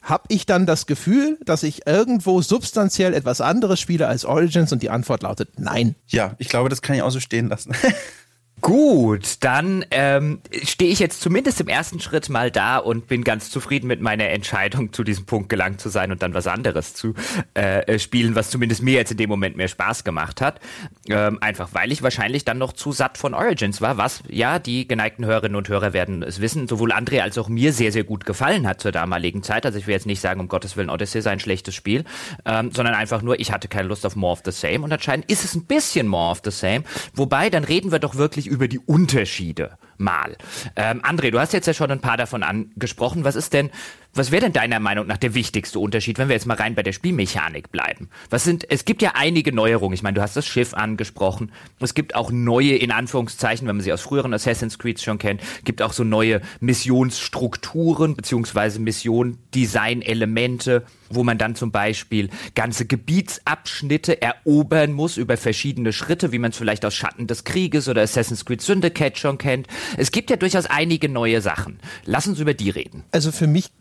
habe 0.05 0.25
ich 0.27 0.45
dann 0.45 0.67
das 0.67 0.85
Gefühl, 0.85 1.39
dass 1.45 1.63
ich 1.63 1.87
irgendwo 1.87 2.41
substanziell 2.41 3.15
etwas 3.15 3.41
anderes 3.41 3.79
spiele 3.79 4.07
als 4.07 4.23
Origins? 4.23 4.71
Und 4.71 4.83
die 4.83 4.91
Antwort 4.91 5.23
lautet 5.23 5.59
nein. 5.59 5.95
Ja, 6.07 6.35
ich 6.37 6.47
glaube, 6.47 6.69
das 6.69 6.83
kann 6.83 6.95
ich 6.95 7.01
auch 7.01 7.09
so 7.09 7.19
stehen 7.19 7.49
lassen. 7.49 7.73
Gut, 8.61 9.43
dann 9.43 9.85
ähm, 9.91 10.39
stehe 10.63 10.89
ich 10.89 10.99
jetzt 10.99 11.21
zumindest 11.21 11.59
im 11.59 11.67
ersten 11.67 11.99
Schritt 11.99 12.29
mal 12.29 12.49
da 12.49 12.77
und 12.77 13.07
bin 13.07 13.23
ganz 13.23 13.51
zufrieden 13.51 13.85
mit 13.87 14.01
meiner 14.01 14.29
Entscheidung, 14.29 14.93
zu 14.93 15.03
diesem 15.03 15.25
Punkt 15.25 15.49
gelangt 15.49 15.81
zu 15.81 15.89
sein 15.89 16.11
und 16.11 16.23
dann 16.23 16.33
was 16.33 16.47
anderes 16.47 16.93
zu 16.93 17.13
äh, 17.53 17.81
äh, 17.81 17.99
spielen, 17.99 18.33
was 18.33 18.49
zumindest 18.49 18.81
mir 18.81 18.93
jetzt 18.93 19.11
in 19.11 19.17
dem 19.17 19.29
Moment 19.29 19.57
mehr 19.57 19.67
Spaß 19.67 20.03
gemacht 20.05 20.41
hat. 20.41 20.61
Ähm, 21.09 21.37
einfach 21.41 21.69
weil 21.73 21.91
ich 21.91 22.01
wahrscheinlich 22.01 22.45
dann 22.45 22.57
noch 22.57 22.73
zu 22.73 22.93
satt 22.93 23.17
von 23.17 23.33
Origins 23.33 23.81
war, 23.81 23.97
was 23.97 24.23
ja 24.29 24.57
die 24.57 24.87
geneigten 24.87 25.25
Hörerinnen 25.25 25.57
und 25.57 25.67
Hörer 25.67 25.93
werden 25.93 26.23
es 26.23 26.39
wissen, 26.39 26.67
sowohl 26.67 26.93
André 26.93 27.19
als 27.19 27.37
auch 27.37 27.49
mir 27.49 27.73
sehr, 27.73 27.91
sehr 27.91 28.05
gut 28.05 28.25
gefallen 28.25 28.67
hat 28.67 28.81
zur 28.81 28.93
damaligen 28.93 29.43
Zeit. 29.43 29.65
Also 29.65 29.77
ich 29.77 29.85
will 29.85 29.93
jetzt 29.93 30.07
nicht 30.07 30.21
sagen, 30.21 30.39
um 30.39 30.47
Gottes 30.47 30.77
Willen, 30.77 30.89
Odyssey 30.89 31.21
sei 31.21 31.31
ein 31.31 31.39
schlechtes 31.41 31.75
Spiel, 31.75 32.05
ähm, 32.45 32.71
sondern 32.71 32.95
einfach 32.95 33.21
nur, 33.21 33.39
ich 33.39 33.51
hatte 33.51 33.67
keine 33.67 33.89
Lust 33.89 34.05
auf 34.05 34.15
More 34.15 34.33
of 34.33 34.41
the 34.45 34.51
Same 34.51 34.79
und 34.79 34.93
anscheinend 34.93 35.29
ist 35.29 35.43
es 35.43 35.55
ein 35.55 35.65
bisschen 35.65 36.07
More 36.07 36.31
of 36.31 36.41
the 36.43 36.51
Same. 36.51 36.83
Wobei, 37.13 37.49
dann 37.49 37.65
reden 37.65 37.91
wir 37.91 37.99
doch 37.99 38.15
wirklich 38.15 38.44
über 38.47 38.67
die 38.67 38.79
Unterschiede 38.79 39.77
mal. 39.97 40.35
Ähm, 40.75 41.01
André, 41.01 41.31
du 41.31 41.39
hast 41.39 41.53
jetzt 41.53 41.65
ja 41.67 41.73
schon 41.73 41.91
ein 41.91 42.01
paar 42.01 42.17
davon 42.17 42.43
angesprochen. 42.43 43.23
Was 43.23 43.35
ist 43.35 43.53
denn, 43.53 43.69
was 44.15 44.31
wäre 44.31 44.43
denn 44.43 44.53
deiner 44.53 44.79
Meinung 44.79 45.07
nach 45.07 45.17
der 45.17 45.35
wichtigste 45.35 45.79
Unterschied, 45.79 46.17
wenn 46.17 46.29
wir 46.29 46.35
jetzt 46.35 46.45
mal 46.45 46.55
rein 46.55 46.73
bei 46.73 46.83
der 46.83 46.93
Spielmechanik 46.93 47.71
bleiben? 47.71 48.09
Was 48.29 48.45
sind, 48.45 48.69
es 48.69 48.85
gibt 48.85 49.01
ja 49.01 49.11
einige 49.15 49.53
Neuerungen. 49.53 49.93
Ich 49.93 50.03
meine, 50.03 50.15
du 50.15 50.21
hast 50.21 50.37
das 50.37 50.47
Schiff 50.47 50.73
angesprochen. 50.73 51.51
Es 51.79 51.93
gibt 51.93 52.15
auch 52.15 52.31
neue, 52.31 52.75
in 52.75 52.91
Anführungszeichen, 52.91 53.67
wenn 53.67 53.75
man 53.75 53.83
sie 53.83 53.91
aus 53.91 54.01
früheren 54.01 54.33
Assassin's 54.33 54.79
Creed 54.79 55.01
schon 55.01 55.17
kennt, 55.17 55.41
gibt 55.65 55.81
auch 55.81 55.93
so 55.93 56.03
neue 56.03 56.41
Missionsstrukturen 56.61 58.15
beziehungsweise 58.15 58.79
Mission-Design-Elemente, 58.79 60.85
wo 61.09 61.23
man 61.23 61.37
dann 61.37 61.55
zum 61.55 61.71
Beispiel 61.71 62.29
ganze 62.55 62.85
Gebietsabschnitte 62.85 64.21
erobern 64.21 64.93
muss 64.93 65.17
über 65.17 65.37
verschiedene 65.37 65.93
Schritte, 65.93 66.31
wie 66.31 66.39
man 66.39 66.51
es 66.51 66.57
vielleicht 66.57 66.85
aus 66.85 66.95
Schatten 66.95 67.27
des 67.27 67.43
Krieges 67.43 67.89
oder 67.89 68.01
Assassin's 68.01 68.45
Creed 68.45 68.61
Syndicate 68.61 69.17
schon 69.17 69.37
kennt. 69.37 69.67
Es 69.97 70.11
gibt 70.11 70.29
ja 70.29 70.37
durchaus 70.37 70.67
einige 70.67 71.09
neue 71.09 71.41
Sachen. 71.41 71.79
Lass 72.05 72.27
uns 72.27 72.39
über 72.39 72.53
die 72.53 72.69
reden. 72.69 73.03
Also 73.11 73.31
für 73.31 73.47
mich 73.47 73.71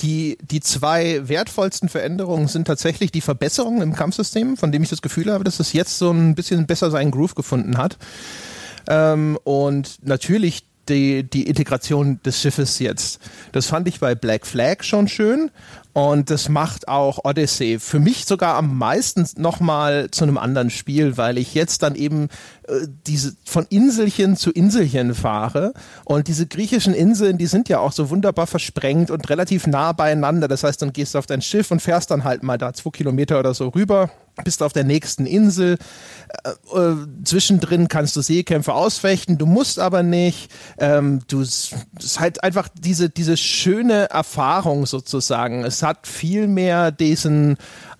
die, 0.00 0.38
die 0.42 0.60
zwei 0.60 1.28
wertvollsten 1.28 1.88
Veränderungen 1.88 2.48
sind 2.48 2.66
tatsächlich 2.66 3.10
die 3.10 3.20
Verbesserungen 3.20 3.82
im 3.82 3.94
Kampfsystem, 3.94 4.56
von 4.56 4.72
dem 4.72 4.82
ich 4.82 4.90
das 4.90 5.02
Gefühl 5.02 5.32
habe, 5.32 5.44
dass 5.44 5.60
es 5.60 5.72
jetzt 5.72 5.98
so 5.98 6.10
ein 6.10 6.34
bisschen 6.34 6.66
besser 6.66 6.90
seinen 6.90 7.10
Groove 7.10 7.34
gefunden 7.34 7.78
hat. 7.78 7.98
Ähm, 8.88 9.38
und 9.44 9.98
natürlich 10.06 10.64
die, 10.88 11.22
die 11.22 11.46
Integration 11.46 12.20
des 12.24 12.40
Schiffes 12.40 12.78
jetzt. 12.78 13.20
Das 13.52 13.66
fand 13.66 13.86
ich 13.88 14.00
bei 14.00 14.14
Black 14.14 14.46
Flag 14.46 14.82
schon 14.82 15.08
schön 15.08 15.50
und 15.92 16.30
das 16.30 16.48
macht 16.48 16.88
auch 16.88 17.24
Odyssey 17.24 17.78
für 17.78 18.00
mich 18.00 18.24
sogar 18.24 18.54
am 18.54 18.78
meisten 18.78 19.28
nochmal 19.36 20.10
zu 20.10 20.24
einem 20.24 20.38
anderen 20.38 20.70
Spiel, 20.70 21.18
weil 21.18 21.36
ich 21.36 21.54
jetzt 21.54 21.82
dann 21.82 21.94
eben 21.96 22.28
äh, 22.66 22.86
diese 23.06 23.34
von 23.44 23.66
Inselchen 23.68 24.36
zu 24.36 24.50
Inselchen 24.50 25.14
fahre. 25.14 25.74
Und 26.04 26.28
diese 26.28 26.46
griechischen 26.46 26.94
Inseln, 26.94 27.36
die 27.36 27.46
sind 27.46 27.68
ja 27.68 27.78
auch 27.78 27.92
so 27.92 28.08
wunderbar 28.08 28.46
versprengt 28.46 29.10
und 29.10 29.28
relativ 29.28 29.66
nah 29.66 29.92
beieinander. 29.92 30.48
Das 30.48 30.64
heißt, 30.64 30.80
dann 30.80 30.94
gehst 30.94 31.14
du 31.14 31.18
auf 31.18 31.26
dein 31.26 31.42
Schiff 31.42 31.70
und 31.70 31.80
fährst 31.80 32.10
dann 32.10 32.24
halt 32.24 32.42
mal 32.42 32.56
da 32.56 32.72
zwei 32.72 32.90
Kilometer 32.90 33.38
oder 33.38 33.52
so 33.52 33.68
rüber 33.68 34.10
bist 34.44 34.62
auf 34.62 34.72
der 34.72 34.84
nächsten 34.84 35.26
Insel. 35.26 35.78
Äh, 36.44 36.78
äh, 36.78 36.96
zwischendrin 37.24 37.88
kannst 37.88 38.16
du 38.16 38.22
Seekämpfe 38.22 38.72
ausfechten, 38.72 39.38
du 39.38 39.46
musst 39.46 39.78
aber 39.78 40.02
nicht. 40.02 40.50
Ähm, 40.78 41.20
du, 41.28 41.42
es 41.42 41.74
ist 41.98 42.20
halt 42.20 42.42
einfach 42.42 42.68
diese, 42.74 43.10
diese 43.10 43.36
schöne 43.36 44.10
Erfahrung 44.10 44.86
sozusagen. 44.86 45.64
Es 45.64 45.81
hat 45.82 46.06
viel 46.06 46.48
mehr 46.48 46.90
diesen 46.90 47.56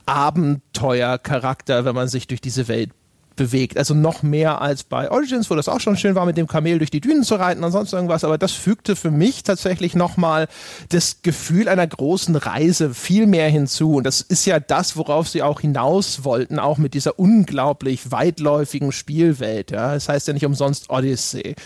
Abenteuercharakter, 0.07 1.85
wenn 1.85 1.95
man 1.95 2.09
sich 2.09 2.27
durch 2.27 2.41
diese 2.41 2.69
Welt 2.69 2.91
bewegt. 3.37 3.77
Also 3.77 3.95
noch 3.95 4.23
mehr 4.23 4.61
als 4.61 4.85
bei 4.85 5.11
Origins, 5.11 5.51
wo 5.51 5.55
das 5.55 5.69
auch 5.69 5.81
schon 5.81 5.97
schön 5.97 6.15
war, 6.15 6.27
mit 6.27 6.37
dem 6.37 6.47
Kamel 6.47 6.79
durch 6.79 6.91
die 6.91 7.01
Dünen 7.01 7.25
zu 7.25 7.35
reiten 7.35 7.65
und 7.65 7.73
sonst 7.73 7.93
irgendwas. 7.93 8.25
Aber 8.25 8.39
das 8.39 8.53
fügte 8.53 8.97
für 8.97 9.11
mich 9.11 9.43
tatsächlich 9.43 9.95
nochmal 9.95 10.49
das 10.91 11.23
Gefühl 11.23 11.69
einer 11.69 11.87
großen 11.87 12.37
Reise 12.37 12.95
viel 12.95 13.27
mehr 13.27 13.49
hinzu. 13.49 13.95
Und 13.95 14.05
das 14.05 14.21
ist 14.21 14.45
ja 14.45 14.61
das, 14.61 14.97
worauf 14.97 15.29
sie 15.29 15.43
auch 15.43 15.61
hinaus 15.61 16.25
wollten, 16.25 16.59
auch 16.59 16.79
mit 16.79 16.95
dieser 16.95 17.19
unglaublich 17.19 18.11
weitläufigen 18.11 18.93
Spielwelt. 18.93 19.71
Ja, 19.71 19.95
das 19.95 20.09
heißt 20.09 20.29
ja 20.29 20.35
nicht 20.35 20.47
umsonst 20.47 20.91
Odyssey. 20.91 21.57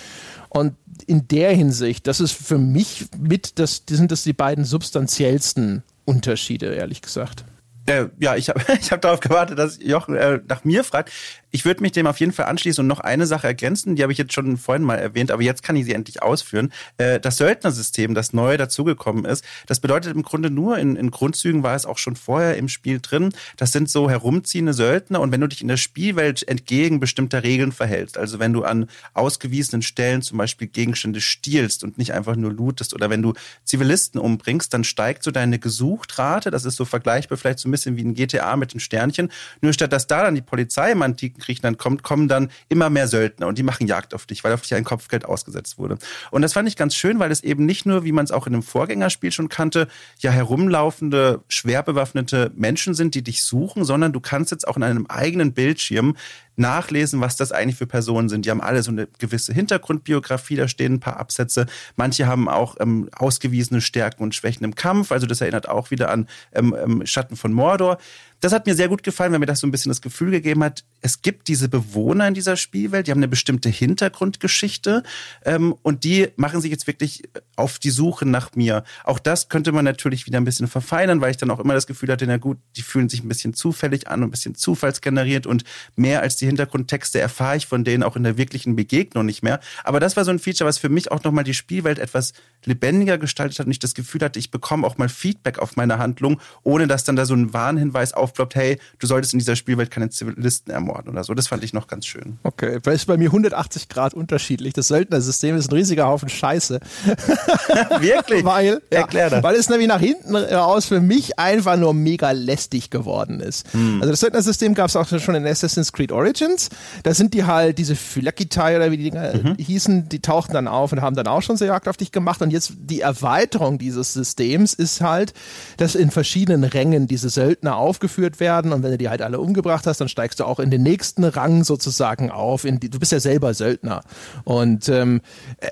Und 0.48 0.74
in 1.06 1.28
der 1.28 1.52
Hinsicht, 1.54 2.06
das 2.06 2.20
ist 2.20 2.32
für 2.32 2.58
mich 2.58 3.06
mit, 3.18 3.58
das, 3.58 3.82
sind 3.88 4.12
das 4.12 4.22
die 4.22 4.32
beiden 4.32 4.64
substanziellsten 4.64 5.82
Unterschiede, 6.06 6.74
ehrlich 6.74 7.02
gesagt. 7.02 7.44
Äh, 7.86 8.06
ja, 8.18 8.34
ich 8.36 8.48
habe 8.48 8.60
ich 8.80 8.90
hab 8.90 9.00
darauf 9.02 9.20
gewartet, 9.20 9.58
dass 9.58 9.78
Jochen 9.82 10.16
äh, 10.16 10.40
nach 10.48 10.64
mir 10.64 10.84
fragt. 10.84 11.12
Ich 11.56 11.64
würde 11.64 11.80
mich 11.80 11.92
dem 11.92 12.06
auf 12.06 12.20
jeden 12.20 12.32
Fall 12.32 12.44
anschließen 12.44 12.82
und 12.82 12.86
noch 12.86 13.00
eine 13.00 13.24
Sache 13.24 13.46
ergänzen, 13.46 13.96
die 13.96 14.02
habe 14.02 14.12
ich 14.12 14.18
jetzt 14.18 14.34
schon 14.34 14.58
vorhin 14.58 14.84
mal 14.84 14.96
erwähnt, 14.96 15.30
aber 15.30 15.40
jetzt 15.40 15.62
kann 15.62 15.74
ich 15.74 15.86
sie 15.86 15.94
endlich 15.94 16.22
ausführen. 16.22 16.70
Äh, 16.98 17.18
das 17.18 17.38
Söldnersystem, 17.38 18.14
das 18.14 18.34
neu 18.34 18.58
dazugekommen 18.58 19.24
ist, 19.24 19.42
das 19.66 19.80
bedeutet 19.80 20.14
im 20.14 20.22
Grunde 20.22 20.50
nur, 20.50 20.76
in, 20.76 20.96
in 20.96 21.10
Grundzügen 21.10 21.62
war 21.62 21.74
es 21.74 21.86
auch 21.86 21.96
schon 21.96 22.14
vorher 22.14 22.58
im 22.58 22.68
Spiel 22.68 23.00
drin, 23.00 23.32
das 23.56 23.72
sind 23.72 23.88
so 23.88 24.10
herumziehende 24.10 24.74
Söldner 24.74 25.22
und 25.22 25.32
wenn 25.32 25.40
du 25.40 25.46
dich 25.46 25.62
in 25.62 25.68
der 25.68 25.78
Spielwelt 25.78 26.46
entgegen 26.46 27.00
bestimmter 27.00 27.42
Regeln 27.42 27.72
verhältst, 27.72 28.18
also 28.18 28.38
wenn 28.38 28.52
du 28.52 28.62
an 28.62 28.90
ausgewiesenen 29.14 29.80
Stellen 29.80 30.20
zum 30.20 30.36
Beispiel 30.36 30.68
Gegenstände 30.68 31.22
stiehlst 31.22 31.84
und 31.84 31.96
nicht 31.96 32.12
einfach 32.12 32.36
nur 32.36 32.52
lootest 32.52 32.92
oder 32.92 33.08
wenn 33.08 33.22
du 33.22 33.32
Zivilisten 33.64 34.20
umbringst, 34.20 34.74
dann 34.74 34.84
steigt 34.84 35.22
so 35.22 35.30
deine 35.30 35.58
Gesuchtrate, 35.58 36.50
das 36.50 36.66
ist 36.66 36.76
so 36.76 36.84
vergleichbar 36.84 37.38
vielleicht 37.38 37.60
so 37.60 37.68
ein 37.70 37.72
bisschen 37.72 37.96
wie 37.96 38.04
ein 38.04 38.12
GTA 38.12 38.56
mit 38.56 38.74
den 38.74 38.80
Sternchen, 38.80 39.30
nur 39.62 39.72
statt 39.72 39.94
dass 39.94 40.06
da 40.06 40.22
dann 40.22 40.34
die 40.34 40.42
Polizei 40.42 40.92
im 40.92 41.00
antiken 41.00 41.45
Griechenland 41.46 41.78
kommt, 41.78 42.02
kommen 42.02 42.28
dann 42.28 42.50
immer 42.68 42.90
mehr 42.90 43.08
Söldner 43.08 43.46
und 43.46 43.56
die 43.56 43.62
machen 43.62 43.86
Jagd 43.86 44.12
auf 44.14 44.26
dich, 44.26 44.44
weil 44.44 44.52
auf 44.52 44.62
dich 44.62 44.74
ein 44.74 44.84
Kopfgeld 44.84 45.24
ausgesetzt 45.24 45.78
wurde. 45.78 45.96
Und 46.30 46.42
das 46.42 46.52
fand 46.52 46.68
ich 46.68 46.76
ganz 46.76 46.94
schön, 46.94 47.18
weil 47.18 47.30
es 47.30 47.42
eben 47.42 47.64
nicht 47.64 47.86
nur, 47.86 48.04
wie 48.04 48.12
man 48.12 48.24
es 48.24 48.30
auch 48.30 48.46
in 48.46 48.54
einem 48.54 48.62
Vorgängerspiel 48.62 49.32
schon 49.32 49.48
kannte, 49.48 49.88
ja 50.18 50.30
herumlaufende, 50.30 51.40
schwer 51.48 51.82
bewaffnete 51.82 52.52
Menschen 52.54 52.94
sind, 52.94 53.14
die 53.14 53.22
dich 53.22 53.42
suchen, 53.42 53.84
sondern 53.84 54.12
du 54.12 54.20
kannst 54.20 54.50
jetzt 54.50 54.66
auch 54.68 54.76
in 54.76 54.82
einem 54.82 55.06
eigenen 55.06 55.52
Bildschirm 55.52 56.16
nachlesen, 56.56 57.20
was 57.20 57.36
das 57.36 57.52
eigentlich 57.52 57.76
für 57.76 57.86
Personen 57.86 58.28
sind. 58.28 58.46
Die 58.46 58.50
haben 58.50 58.60
alle 58.60 58.82
so 58.82 58.90
eine 58.90 59.06
gewisse 59.18 59.52
Hintergrundbiografie, 59.52 60.56
da 60.56 60.68
stehen 60.68 60.94
ein 60.94 61.00
paar 61.00 61.18
Absätze. 61.18 61.66
Manche 61.96 62.26
haben 62.26 62.48
auch 62.48 62.76
ähm, 62.80 63.08
ausgewiesene 63.14 63.80
Stärken 63.80 64.22
und 64.22 64.34
Schwächen 64.34 64.64
im 64.64 64.74
Kampf, 64.74 65.12
also 65.12 65.26
das 65.26 65.40
erinnert 65.40 65.68
auch 65.68 65.90
wieder 65.90 66.10
an 66.10 66.26
ähm, 66.52 66.74
ähm, 66.82 67.06
Schatten 67.06 67.36
von 67.36 67.52
Mordor. 67.52 67.98
Das 68.40 68.52
hat 68.52 68.66
mir 68.66 68.74
sehr 68.74 68.88
gut 68.88 69.02
gefallen, 69.02 69.32
weil 69.32 69.38
mir 69.38 69.46
das 69.46 69.60
so 69.60 69.66
ein 69.66 69.70
bisschen 69.70 69.90
das 69.90 70.00
Gefühl 70.00 70.30
gegeben 70.30 70.62
hat, 70.62 70.84
es 71.00 71.22
gibt 71.22 71.48
diese 71.48 71.68
Bewohner 71.68 72.28
in 72.28 72.34
dieser 72.34 72.56
Spielwelt, 72.56 73.06
die 73.06 73.10
haben 73.10 73.18
eine 73.18 73.28
bestimmte 73.28 73.68
Hintergrundgeschichte 73.68 75.02
ähm, 75.44 75.74
und 75.82 76.04
die 76.04 76.28
machen 76.36 76.60
sich 76.60 76.70
jetzt 76.70 76.86
wirklich 76.86 77.22
auf 77.56 77.78
die 77.78 77.90
Suche 77.90 78.26
nach 78.26 78.54
mir. 78.54 78.84
Auch 79.04 79.18
das 79.18 79.48
könnte 79.48 79.72
man 79.72 79.84
natürlich 79.84 80.26
wieder 80.26 80.38
ein 80.38 80.44
bisschen 80.44 80.68
verfeinern, 80.68 81.20
weil 81.20 81.30
ich 81.30 81.36
dann 81.36 81.50
auch 81.50 81.60
immer 81.60 81.74
das 81.74 81.86
Gefühl 81.86 82.10
hatte, 82.10 82.26
na 82.26 82.36
gut, 82.36 82.58
die 82.76 82.82
fühlen 82.82 83.08
sich 83.08 83.22
ein 83.22 83.28
bisschen 83.28 83.54
zufällig 83.54 84.08
an 84.08 84.22
und 84.22 84.28
ein 84.28 84.30
bisschen 84.30 84.54
zufallsgeneriert 84.54 85.46
und 85.46 85.64
mehr 85.94 86.22
als 86.22 86.36
die 86.36 86.46
Hintergrundtexte 86.46 87.20
erfahre 87.20 87.56
ich 87.56 87.66
von 87.66 87.84
denen 87.84 88.02
auch 88.02 88.16
in 88.16 88.22
der 88.22 88.36
wirklichen 88.36 88.76
Begegnung 88.76 89.26
nicht 89.26 89.42
mehr. 89.42 89.60
Aber 89.84 90.00
das 90.00 90.16
war 90.16 90.24
so 90.24 90.30
ein 90.30 90.38
Feature, 90.38 90.68
was 90.68 90.78
für 90.78 90.88
mich 90.88 91.10
auch 91.10 91.22
nochmal 91.24 91.44
die 91.44 91.54
Spielwelt 91.54 91.98
etwas 91.98 92.32
lebendiger 92.64 93.18
gestaltet 93.18 93.58
hat 93.58 93.66
und 93.66 93.72
ich 93.72 93.78
das 93.78 93.94
Gefühl 93.94 94.20
hatte, 94.22 94.38
ich 94.38 94.50
bekomme 94.50 94.86
auch 94.86 94.98
mal 94.98 95.08
Feedback 95.08 95.58
auf 95.58 95.76
meine 95.76 95.98
Handlung, 95.98 96.40
ohne 96.62 96.86
dass 96.86 97.04
dann 97.04 97.16
da 97.16 97.24
so 97.24 97.34
ein 97.34 97.52
Warnhinweis 97.52 98.12
aufploppt, 98.36 98.54
hey, 98.54 98.78
du 98.98 99.06
solltest 99.06 99.32
in 99.32 99.38
dieser 99.38 99.56
Spielwelt 99.56 99.90
keine 99.90 100.10
Zivilisten 100.10 100.72
ermorden 100.72 101.10
oder 101.10 101.24
so. 101.24 101.34
Das 101.34 101.48
fand 101.48 101.64
ich 101.64 101.72
noch 101.72 101.88
ganz 101.88 102.06
schön. 102.06 102.38
Okay, 102.42 102.78
das 102.82 102.94
ist 102.94 103.06
bei 103.06 103.16
mir 103.16 103.26
180 103.26 103.88
Grad 103.88 104.14
unterschiedlich. 104.14 104.72
Das 104.74 104.88
Söldnersystem 104.88 105.56
ist 105.56 105.70
ein 105.70 105.74
riesiger 105.74 106.06
Haufen 106.06 106.28
Scheiße. 106.28 106.80
Wirklich? 108.00 108.44
weil, 108.44 108.80
ja, 108.92 109.00
Erklär 109.00 109.30
das. 109.30 109.42
weil 109.42 109.56
es 109.56 109.68
nämlich 109.68 109.88
nach 109.88 110.00
hinten 110.00 110.36
raus 110.36 110.86
für 110.86 111.00
mich 111.00 111.38
einfach 111.38 111.76
nur 111.76 111.94
mega 111.94 112.30
lästig 112.32 112.90
geworden 112.90 113.40
ist. 113.40 113.72
Hm. 113.72 114.00
Also 114.00 114.10
das 114.12 114.20
Söldnersystem 114.20 114.74
gab 114.74 114.88
es 114.88 114.96
auch 114.96 115.06
schon 115.06 115.34
in 115.34 115.46
Assassin's 115.46 115.92
Creed 115.92 116.12
Origins. 116.12 116.68
Da 117.02 117.14
sind 117.14 117.34
die 117.34 117.44
halt, 117.44 117.78
diese 117.78 117.96
Phylakitai 117.96 118.76
oder 118.76 118.90
wie 118.90 118.96
die 118.96 119.04
Dinger 119.04 119.34
mhm. 119.34 119.56
hießen, 119.58 120.08
die 120.08 120.20
tauchten 120.20 120.52
dann 120.52 120.68
auf 120.68 120.92
und 120.92 121.00
haben 121.00 121.16
dann 121.16 121.26
auch 121.26 121.42
schon 121.42 121.56
so 121.56 121.64
Jagd 121.64 121.88
auf 121.88 121.96
dich 121.96 122.12
gemacht. 122.12 122.42
Und 122.42 122.50
jetzt 122.50 122.72
die 122.78 123.00
Erweiterung 123.00 123.78
dieses 123.78 124.12
Systems 124.12 124.74
ist 124.74 125.00
halt, 125.00 125.32
dass 125.76 125.94
in 125.94 126.10
verschiedenen 126.10 126.64
Rängen 126.64 127.06
diese 127.06 127.28
Söldner 127.30 127.76
aufgeführt 127.76 128.15
werden 128.18 128.72
und 128.72 128.82
wenn 128.82 128.90
du 128.90 128.98
die 128.98 129.08
halt 129.08 129.22
alle 129.22 129.40
umgebracht 129.40 129.86
hast, 129.86 130.00
dann 130.00 130.08
steigst 130.08 130.40
du 130.40 130.44
auch 130.44 130.58
in 130.58 130.70
den 130.70 130.82
nächsten 130.82 131.24
Rang 131.24 131.64
sozusagen 131.64 132.30
auf. 132.30 132.62
Die, 132.62 132.90
du 132.90 132.98
bist 132.98 133.12
ja 133.12 133.20
selber 133.20 133.54
Söldner. 133.54 134.02
Und 134.44 134.88
ähm, 134.88 135.20
äh, 135.58 135.70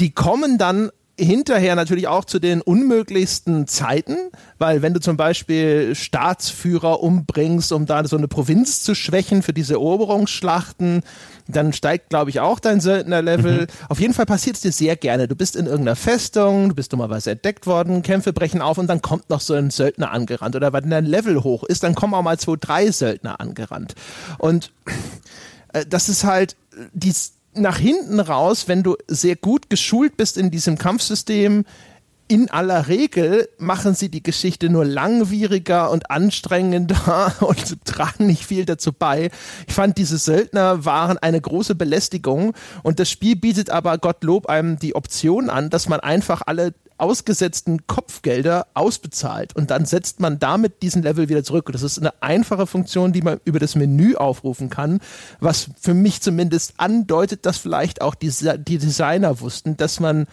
die 0.00 0.10
kommen 0.10 0.58
dann 0.58 0.90
hinterher 1.18 1.76
natürlich 1.76 2.08
auch 2.08 2.24
zu 2.24 2.38
den 2.38 2.60
unmöglichsten 2.60 3.66
Zeiten, 3.66 4.16
weil 4.58 4.82
wenn 4.82 4.94
du 4.94 5.00
zum 5.00 5.16
Beispiel 5.16 5.94
Staatsführer 5.94 7.02
umbringst, 7.02 7.72
um 7.72 7.86
da 7.86 8.04
so 8.06 8.16
eine 8.16 8.26
Provinz 8.26 8.82
zu 8.82 8.94
schwächen 8.94 9.42
für 9.42 9.52
diese 9.52 9.74
Eroberungsschlachten, 9.74 11.02
dann 11.46 11.72
steigt, 11.72 12.08
glaube 12.08 12.30
ich, 12.30 12.40
auch 12.40 12.58
dein 12.58 12.80
Söldnerlevel. 12.80 13.62
Mhm. 13.62 13.66
Auf 13.88 14.00
jeden 14.00 14.14
Fall 14.14 14.26
passiert 14.26 14.56
es 14.56 14.62
dir 14.62 14.72
sehr 14.72 14.96
gerne. 14.96 15.28
Du 15.28 15.36
bist 15.36 15.56
in 15.56 15.66
irgendeiner 15.66 15.96
Festung, 15.96 16.70
du 16.70 16.74
bist 16.74 16.92
dummerweise 16.92 17.32
entdeckt 17.32 17.66
worden, 17.66 18.02
Kämpfe 18.02 18.32
brechen 18.32 18.60
auf 18.60 18.78
und 18.78 18.88
dann 18.88 19.02
kommt 19.02 19.30
noch 19.30 19.40
so 19.40 19.54
ein 19.54 19.70
Söldner 19.70 20.10
angerannt. 20.10 20.56
Oder 20.56 20.72
wenn 20.72 20.90
dein 20.90 21.06
Level 21.06 21.44
hoch 21.44 21.62
ist, 21.64 21.82
dann 21.82 21.94
kommen 21.94 22.14
auch 22.14 22.22
mal 22.22 22.38
zwei, 22.38 22.56
drei 22.58 22.90
Söldner 22.90 23.40
angerannt. 23.40 23.94
Und 24.38 24.72
äh, 25.74 25.84
das 25.86 26.08
ist 26.08 26.24
halt 26.24 26.56
die 26.92 27.12
nach 27.54 27.78
hinten 27.78 28.20
raus, 28.20 28.68
wenn 28.68 28.82
du 28.82 28.96
sehr 29.06 29.36
gut 29.36 29.70
geschult 29.70 30.16
bist 30.16 30.36
in 30.36 30.50
diesem 30.50 30.78
Kampfsystem, 30.78 31.64
in 32.26 32.50
aller 32.50 32.88
Regel 32.88 33.48
machen 33.58 33.94
sie 33.94 34.08
die 34.08 34.22
Geschichte 34.22 34.70
nur 34.70 34.84
langwieriger 34.84 35.90
und 35.90 36.10
anstrengender 36.10 37.34
und 37.40 37.84
tragen 37.84 38.26
nicht 38.26 38.46
viel 38.46 38.64
dazu 38.64 38.92
bei. 38.92 39.30
Ich 39.66 39.74
fand, 39.74 39.98
diese 39.98 40.16
Söldner 40.18 40.84
waren 40.84 41.18
eine 41.18 41.40
große 41.40 41.74
Belästigung 41.74 42.54
und 42.82 42.98
das 42.98 43.10
Spiel 43.10 43.36
bietet 43.36 43.70
aber 43.70 43.98
Gottlob 43.98 44.46
einem 44.46 44.78
die 44.78 44.94
Option 44.94 45.50
an, 45.50 45.68
dass 45.68 45.88
man 45.88 46.00
einfach 46.00 46.42
alle 46.46 46.74
ausgesetzten 46.96 47.86
Kopfgelder 47.86 48.68
ausbezahlt 48.74 49.54
und 49.56 49.70
dann 49.70 49.84
setzt 49.84 50.20
man 50.20 50.38
damit 50.38 50.80
diesen 50.82 51.02
Level 51.02 51.28
wieder 51.28 51.42
zurück. 51.42 51.68
das 51.72 51.82
ist 51.82 51.98
eine 51.98 52.22
einfache 52.22 52.66
Funktion, 52.66 53.12
die 53.12 53.22
man 53.22 53.40
über 53.44 53.58
das 53.58 53.74
Menü 53.74 54.14
aufrufen 54.14 54.70
kann, 54.70 55.00
was 55.40 55.70
für 55.78 55.92
mich 55.92 56.20
zumindest 56.22 56.74
andeutet, 56.76 57.46
dass 57.46 57.58
vielleicht 57.58 58.00
auch 58.00 58.14
die, 58.14 58.30
die 58.58 58.78
Designer 58.78 59.40
wussten, 59.40 59.76
dass 59.76 59.98
man 59.98 60.26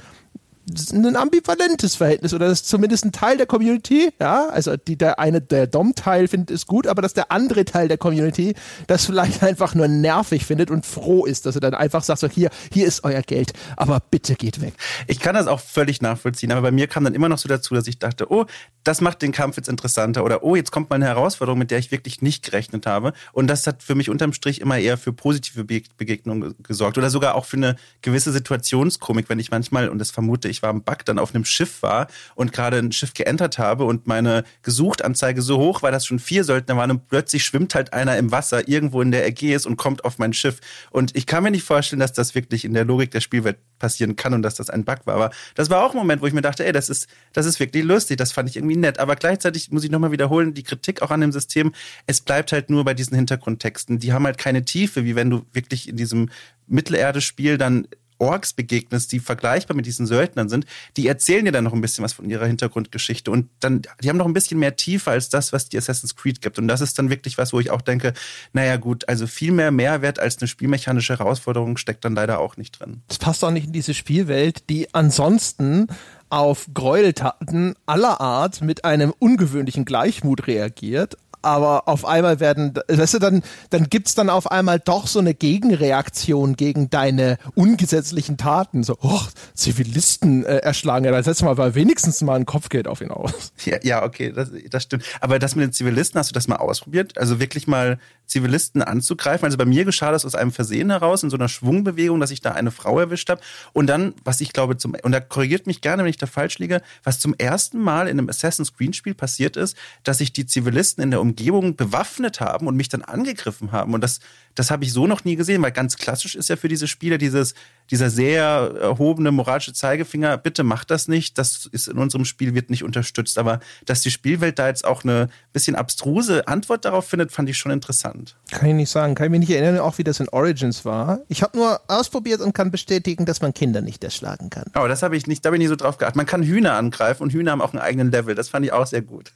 ein 0.91 1.15
ambivalentes 1.15 1.95
Verhältnis 1.95 2.34
oder 2.34 2.47
das 2.47 2.62
ist 2.62 2.69
zumindest 2.69 3.04
ein 3.04 3.12
Teil 3.12 3.38
der 3.38 3.47
Community, 3.47 4.12
ja, 4.19 4.47
also 4.50 4.78
die, 4.78 4.95
der 4.95 5.19
eine, 5.19 5.41
der 5.41 5.65
Dom-Teil 5.67 6.28
findet 6.28 6.52
es 6.52 6.67
gut, 6.67 6.88
aber 6.88 7.02
dass 7.02 7.13
der 7.13 7.32
andere 7.32 7.65
Teil 7.65 7.88
der 7.88 7.97
Community 7.97 8.54
das 8.88 9.06
vielleicht 9.06 9.43
einfach 9.43 9.74
nur 9.74 9.88
nervig 9.88 10.45
findet 10.45 10.69
und 10.69 10.86
froh 10.86 11.26
ist, 11.26 11.45
dass 11.45 11.56
er 11.56 11.62
dann 11.62 11.74
einfach 11.74 12.04
sagt, 12.04 12.19
so 12.19 12.28
hier, 12.28 12.50
hier 12.71 12.86
ist 12.86 13.04
euer 13.04 13.21
Geld, 13.21 13.54
aber 13.76 14.00
bitte 14.00 14.36
geht 14.36 14.62
weg. 14.62 14.74
Ich 15.08 15.19
kann 15.19 15.34
das 15.34 15.47
auch 15.47 15.60
völlig 15.60 16.02
nachvollziehen, 16.02 16.52
aber 16.52 16.62
bei 16.62 16.71
mir 16.71 16.88
kam 16.88 17.04
dann 17.04 17.15
immer 17.15 17.30
noch 17.30 17.39
so 17.39 17.50
dazu, 17.50 17.74
dass 17.74 17.88
ich 17.88 17.97
dachte, 17.97 18.32
oh, 18.32 18.45
das 18.84 19.02
macht 19.02 19.21
den 19.21 19.32
Kampf 19.32 19.58
jetzt 19.58 19.67
interessanter 19.67 20.24
oder 20.24 20.43
oh, 20.43 20.56
jetzt 20.56 20.71
kommt 20.71 20.89
mal 20.89 20.97
eine 20.97 21.06
Herausforderung, 21.06 21.58
mit 21.58 21.71
der 21.71 21.80
ich 21.80 21.91
wirklich 21.91 22.21
nicht 22.21 22.45
gerechnet 22.45 22.86
habe 22.86 23.13
und 23.34 23.47
das 23.47 23.65
hat 23.65 23.82
für 23.82 23.95
mich 23.95 24.10
unterm 24.10 24.34
Strich 24.34 24.62
immer 24.62 24.78
eher 24.78 24.97
für 24.97 25.12
positive 25.12 25.63
Begegnungen 25.63 26.56
gesorgt 26.62 26.97
oder 27.00 27.10
sogar 27.10 27.36
auch 27.36 27.45
für 27.45 27.58
eine 27.58 27.76
gewisse 28.02 28.32
Situationskomik, 28.32 29.28
wenn 29.30 29.39
ich 29.39 29.50
manchmal, 29.50 29.89
und 29.89 29.97
das 29.97 30.12
vermute 30.12 30.51
ich 30.52 30.62
war 30.62 30.70
am 30.70 30.84
Bug, 30.84 31.06
dann 31.06 31.20
auf 31.20 31.34
einem 31.34 31.46
Schiff 31.46 31.82
war 31.82 32.08
und 32.36 32.54
gerade 32.54 32.78
ein 32.78 32.92
Schiff 32.92 33.14
geentert 33.14 33.58
habe 33.58 33.86
und 33.86 34.08
meine 34.08 34.44
Gesuchtanzeige 34.62 35.42
so 35.42 35.58
hoch 35.58 35.82
war, 35.82 35.92
dass 35.92 36.06
schon 36.06 36.20
vier 36.20 36.44
Söldner 36.44 36.78
waren 36.78 36.92
und 36.92 37.08
plötzlich 37.08 37.44
schwimmt 37.44 37.74
halt 37.76 37.94
einer 37.94 38.18
im 38.18 38.32
Wasser 38.32 38.68
irgendwo 38.68 39.02
in 39.02 39.12
der 39.12 39.26
Ägäis 39.26 39.66
und 39.66 39.78
kommt 39.78 40.06
auf 40.06 40.20
mein 40.20 40.34
Schiff. 40.34 40.60
Und 40.92 41.16
ich 41.16 41.26
kann 41.26 41.44
mir 41.44 41.52
nicht 41.52 41.64
vorstellen, 41.64 42.00
dass 42.00 42.14
das 42.14 42.36
wirklich 42.36 42.66
in 42.66 42.74
der 42.74 42.86
Logik 42.86 43.12
der 43.12 43.22
Spielwelt 43.22 43.58
passieren 43.80 44.16
kann 44.16 44.34
und 44.34 44.44
dass 44.44 44.56
das 44.56 44.70
ein 44.70 44.86
Bug 44.86 45.00
war. 45.06 45.16
Aber 45.16 45.32
das 45.56 45.70
war 45.70 45.84
auch 45.84 45.94
ein 45.94 45.98
Moment, 45.98 46.22
wo 46.22 46.28
ich 46.28 46.34
mir 46.34 46.42
dachte, 46.42 46.66
ey, 46.66 46.72
das 46.72 46.90
ist, 46.90 47.08
das 47.34 47.46
ist 47.46 47.60
wirklich 47.60 47.84
lustig, 47.84 48.18
das 48.18 48.32
fand 48.32 48.50
ich 48.50 48.56
irgendwie 48.56 48.78
nett. 48.78 49.00
Aber 49.00 49.16
gleichzeitig 49.16 49.72
muss 49.72 49.84
ich 49.84 49.92
nochmal 49.92 50.12
wiederholen, 50.12 50.54
die 50.54 50.64
Kritik 50.64 51.02
auch 51.02 51.12
an 51.12 51.22
dem 51.22 51.32
System, 51.32 51.74
es 52.06 52.22
bleibt 52.22 52.52
halt 52.52 52.70
nur 52.70 52.86
bei 52.86 52.94
diesen 52.94 53.16
Hintergrundtexten. 53.16 54.00
Die 54.00 54.14
haben 54.14 54.26
halt 54.26 54.38
keine 54.38 54.64
Tiefe, 54.64 55.04
wie 55.04 55.16
wenn 55.16 55.30
du 55.30 55.46
wirklich 55.52 55.90
in 55.90 55.98
diesem 55.98 56.30
Mittelerde-Spiel 56.68 57.58
dann 57.58 57.88
Orks 58.22 58.54
begegnest, 58.54 59.12
die 59.12 59.20
vergleichbar 59.20 59.76
mit 59.76 59.86
diesen 59.86 60.06
Söldnern 60.06 60.48
sind, 60.48 60.66
die 60.96 61.08
erzählen 61.08 61.44
dir 61.44 61.52
dann 61.52 61.64
noch 61.64 61.74
ein 61.74 61.82
bisschen 61.82 62.04
was 62.04 62.14
von 62.14 62.30
ihrer 62.30 62.46
Hintergrundgeschichte 62.46 63.32
und 63.32 63.50
dann, 63.60 63.82
die 64.02 64.10
haben 64.10 64.18
noch 64.18 64.28
ein 64.28 64.34
bisschen 64.34 64.60
mehr 64.60 64.76
Tiefe 64.76 65.12
als 65.12 65.30
das, 65.30 65.52
was 65.52 65.68
die 65.68 65.78
Assassin's 65.78 66.16
Creed 66.16 66.42
gibt. 66.42 66.60
Und 66.60 66.68
das 66.68 66.82
ist 66.82 66.98
dann 67.00 67.10
wirklich 67.10 67.38
was, 67.38 67.52
wo 67.52 67.60
ich 67.60 67.72
auch 67.72 67.82
denke, 67.82 68.14
naja 68.54 68.78
gut, 68.78 69.10
also 69.10 69.28
viel 69.28 69.52
mehr 69.52 69.72
Mehrwert 69.72 70.20
als 70.20 70.38
eine 70.40 70.48
spielmechanische 70.48 71.18
Herausforderung 71.18 71.78
steckt 71.78 72.06
dann 72.06 72.16
leider 72.16 72.40
auch 72.40 72.58
nicht 72.58 72.80
drin. 72.80 73.02
Das 73.08 73.18
passt 73.18 73.44
auch 73.44 73.52
nicht 73.52 73.68
in 73.68 73.74
diese 73.74 73.94
Spielwelt, 73.94 74.70
die 74.70 74.94
ansonsten 74.94 75.88
auf 76.30 76.68
Gräueltaten 76.74 77.76
aller 77.86 78.22
Art 78.22 78.62
mit 78.62 78.86
einem 78.86 79.14
ungewöhnlichen 79.20 79.84
Gleichmut 79.84 80.48
reagiert, 80.48 81.18
aber 81.41 81.88
auf 81.88 82.06
einmal 82.06 82.39
werden, 82.39 82.73
weißt 82.88 83.15
du, 83.15 83.19
dann, 83.19 83.43
dann 83.69 83.89
gibt's 83.89 84.15
dann 84.15 84.30
auf 84.30 84.51
einmal 84.51 84.80
doch 84.80 85.08
so 85.08 85.19
eine 85.19 85.34
Gegenreaktion 85.34 86.56
gegen 86.56 86.89
deine 86.89 87.38
ungesetzlichen 87.56 88.38
Taten. 88.38 88.84
So, 88.84 88.97
oh, 89.01 89.21
Zivilisten 89.54 90.45
äh, 90.45 90.58
erschlagen, 90.58 91.06
ja, 91.06 91.12
dann 91.12 91.23
setz 91.23 91.41
mal 91.41 91.75
wenigstens 91.75 92.21
mal 92.21 92.36
ein 92.36 92.45
Kopfgeld 92.45 92.88
auf 92.88 93.01
ihn 93.01 93.12
aus. 93.12 93.54
Ja, 93.65 93.77
ja 93.84 94.04
okay, 94.04 94.32
das, 94.32 94.49
das 94.69 94.84
stimmt. 94.84 95.04
Aber 95.19 95.39
das 95.39 95.56
mit 95.56 95.63
den 95.63 95.73
Zivilisten, 95.73 96.19
hast 96.19 96.30
du 96.30 96.34
das 96.34 96.47
mal 96.47 96.58
ausprobiert? 96.58 97.17
Also 97.17 97.39
wirklich 97.39 97.67
mal 97.67 97.99
Zivilisten 98.32 98.82
anzugreifen? 98.82 99.46
Also 99.46 99.58
bei 99.58 99.65
mir 99.65 99.86
geschah 99.86 100.12
das 100.12 100.26
aus 100.26 100.36
einem 100.36 100.52
Versehen 100.52 100.89
heraus, 100.89 101.24
in 101.24 101.30
so 101.30 101.38
einer 101.38 101.50
Schwungbewegung, 101.50 102.20
dass 102.20 102.32
ich 102.32 102.41
da 102.41 102.52
eine 102.52 102.72
Frau 102.72 103.00
erwischt 103.00 103.30
habe. 103.30 103.41
Und 103.74 103.88
dann, 103.88 104.13
was 104.24 104.41
ich 104.41 104.54
glaube, 104.54 104.78
zum, 104.78 104.96
und 105.04 105.12
da 105.12 105.20
korrigiert 105.20 105.67
mich 105.67 105.82
gerne, 105.82 106.04
wenn 106.04 106.10
ich 106.10 106.17
da 106.17 106.26
falsch 106.26 106.60
liege, 106.60 106.82
was 107.04 107.20
zum 107.20 107.36
ersten 107.38 107.80
Mal 107.80 108.08
in 108.08 108.17
einem 108.17 108.30
Assassin's 108.30 108.74
Creed 108.74 108.96
Spiel 108.96 109.13
passiert 109.13 109.58
ist, 109.58 109.78
dass 110.04 110.17
sich 110.17 110.34
die 110.34 110.46
Zivilisten 110.46 111.04
in 111.04 111.12
der 111.12 111.22
Umgebung 111.22 111.76
bewaffnet 111.76 112.39
haben 112.39 112.67
und 112.67 112.76
mich 112.76 112.89
dann 112.89 113.02
angegriffen 113.02 113.72
haben. 113.72 113.94
Und 113.94 114.02
das, 114.02 114.20
das 114.56 114.72
habe 114.72 114.84
ich 114.84 114.94
so 114.94 115.08
noch 115.08 115.24
nie 115.24 115.36
gesehen, 115.36 115.62
weil 115.62 115.72
ganz 115.72 115.98
klassisch 115.98 116.36
ist 116.36 116.50
ja 116.50 116.56
für 116.56 116.68
diese 116.68 116.88
Spiele 116.88 117.18
dieses, 117.18 117.54
dieser 117.90 118.10
sehr 118.10 118.44
erhobene 118.82 119.32
moralische 119.32 119.74
Zeigefinger, 119.74 120.38
bitte 120.38 120.64
macht 120.64 120.92
das 120.92 121.08
nicht, 121.08 121.38
das 121.38 121.66
ist 121.72 121.88
in 121.88 121.98
unserem 121.98 122.26
Spiel, 122.26 122.54
wird 122.56 122.70
nicht 122.70 122.84
unterstützt. 122.84 123.38
Aber 123.38 123.60
dass 123.86 124.02
die 124.02 124.12
Spielwelt 124.12 124.60
da 124.60 124.68
jetzt 124.68 124.86
auch 124.86 125.04
eine 125.04 125.30
bisschen 125.54 125.76
abstruse 125.76 126.48
Antwort 126.48 126.86
darauf 126.86 127.08
findet, 127.08 127.32
fand 127.32 127.50
ich 127.50 127.58
schon 127.58 127.72
interessant. 127.72 128.36
Kann 128.52 128.70
ich 128.70 128.76
nicht 128.76 128.90
sagen, 128.90 129.16
kann 129.16 129.26
ich 129.26 129.32
mich 129.32 129.42
nicht 129.42 129.52
erinnern, 129.52 129.80
auch 129.80 129.98
wie 129.98 130.04
das 130.04 130.20
in 130.20 130.30
Origins 130.30 130.86
war. 130.86 131.20
Ich 131.28 131.44
habe 131.44 131.58
nur 131.58 131.82
ausprobiert 131.88 132.42
und 132.42 132.54
kann 132.54 132.72
bestätigen, 132.72 133.26
dass 133.26 133.42
man 133.42 133.54
Kinder 133.54 133.82
nicht 133.82 134.04
erschlagen 134.04 134.50
kann. 134.50 134.66
Aber 134.74 134.88
das 134.88 135.04
habe 135.04 135.16
ich 135.16 135.28
nicht, 135.28 135.46
da 135.46 135.52
bin 135.52 135.62
ich 135.62 135.68
so 135.68 135.76
drauf 135.76 135.98
geachtet. 135.98 136.16
Man 136.16 136.26
kann 136.26 136.44
Hühner 136.44 136.74
angreifen 136.74 137.24
und 137.24 137.34
Hühner 137.34 137.52
haben 137.52 137.62
auch 137.62 137.74
einen 137.74 137.82
eigenen 137.82 138.12
Level. 138.12 138.36
Das 138.36 138.50
fand 138.50 138.66
ich 138.66 138.72
auch 138.72 138.88
sehr 138.88 139.02
gut. 139.02 139.32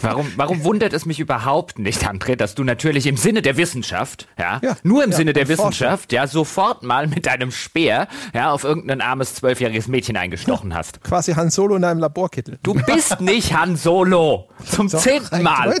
Warum, 0.00 0.30
warum 0.36 0.64
wundert 0.64 0.92
es 0.92 1.06
mich 1.06 1.20
überhaupt 1.20 1.78
nicht, 1.78 2.06
André, 2.06 2.36
dass 2.36 2.54
du 2.54 2.64
natürlich 2.64 3.06
im 3.06 3.16
Sinne 3.16 3.42
der 3.42 3.56
Wissenschaft, 3.56 4.28
ja, 4.38 4.55
ja 4.62 4.76
nur 4.82 5.04
im 5.04 5.10
ja, 5.10 5.16
Sinne 5.16 5.32
der 5.32 5.48
Wissenschaft, 5.48 6.12
ja, 6.12 6.26
sofort 6.26 6.82
mal 6.82 7.06
mit 7.06 7.26
deinem 7.26 7.50
Speer, 7.50 8.08
ja, 8.34 8.50
auf 8.50 8.64
irgendein 8.64 9.00
armes 9.00 9.34
zwölfjähriges 9.34 9.88
Mädchen 9.88 10.16
eingestochen 10.16 10.74
hast. 10.74 11.02
Quasi 11.02 11.34
Han 11.34 11.50
Solo 11.50 11.76
in 11.76 11.84
einem 11.84 12.00
Laborkittel. 12.00 12.58
Du 12.62 12.74
bist 12.74 13.20
nicht 13.20 13.56
Han 13.56 13.76
Solo. 13.76 14.48
Zum 14.64 14.88
Doch, 14.88 15.00
zehnten 15.00 15.42
Mal. 15.42 15.74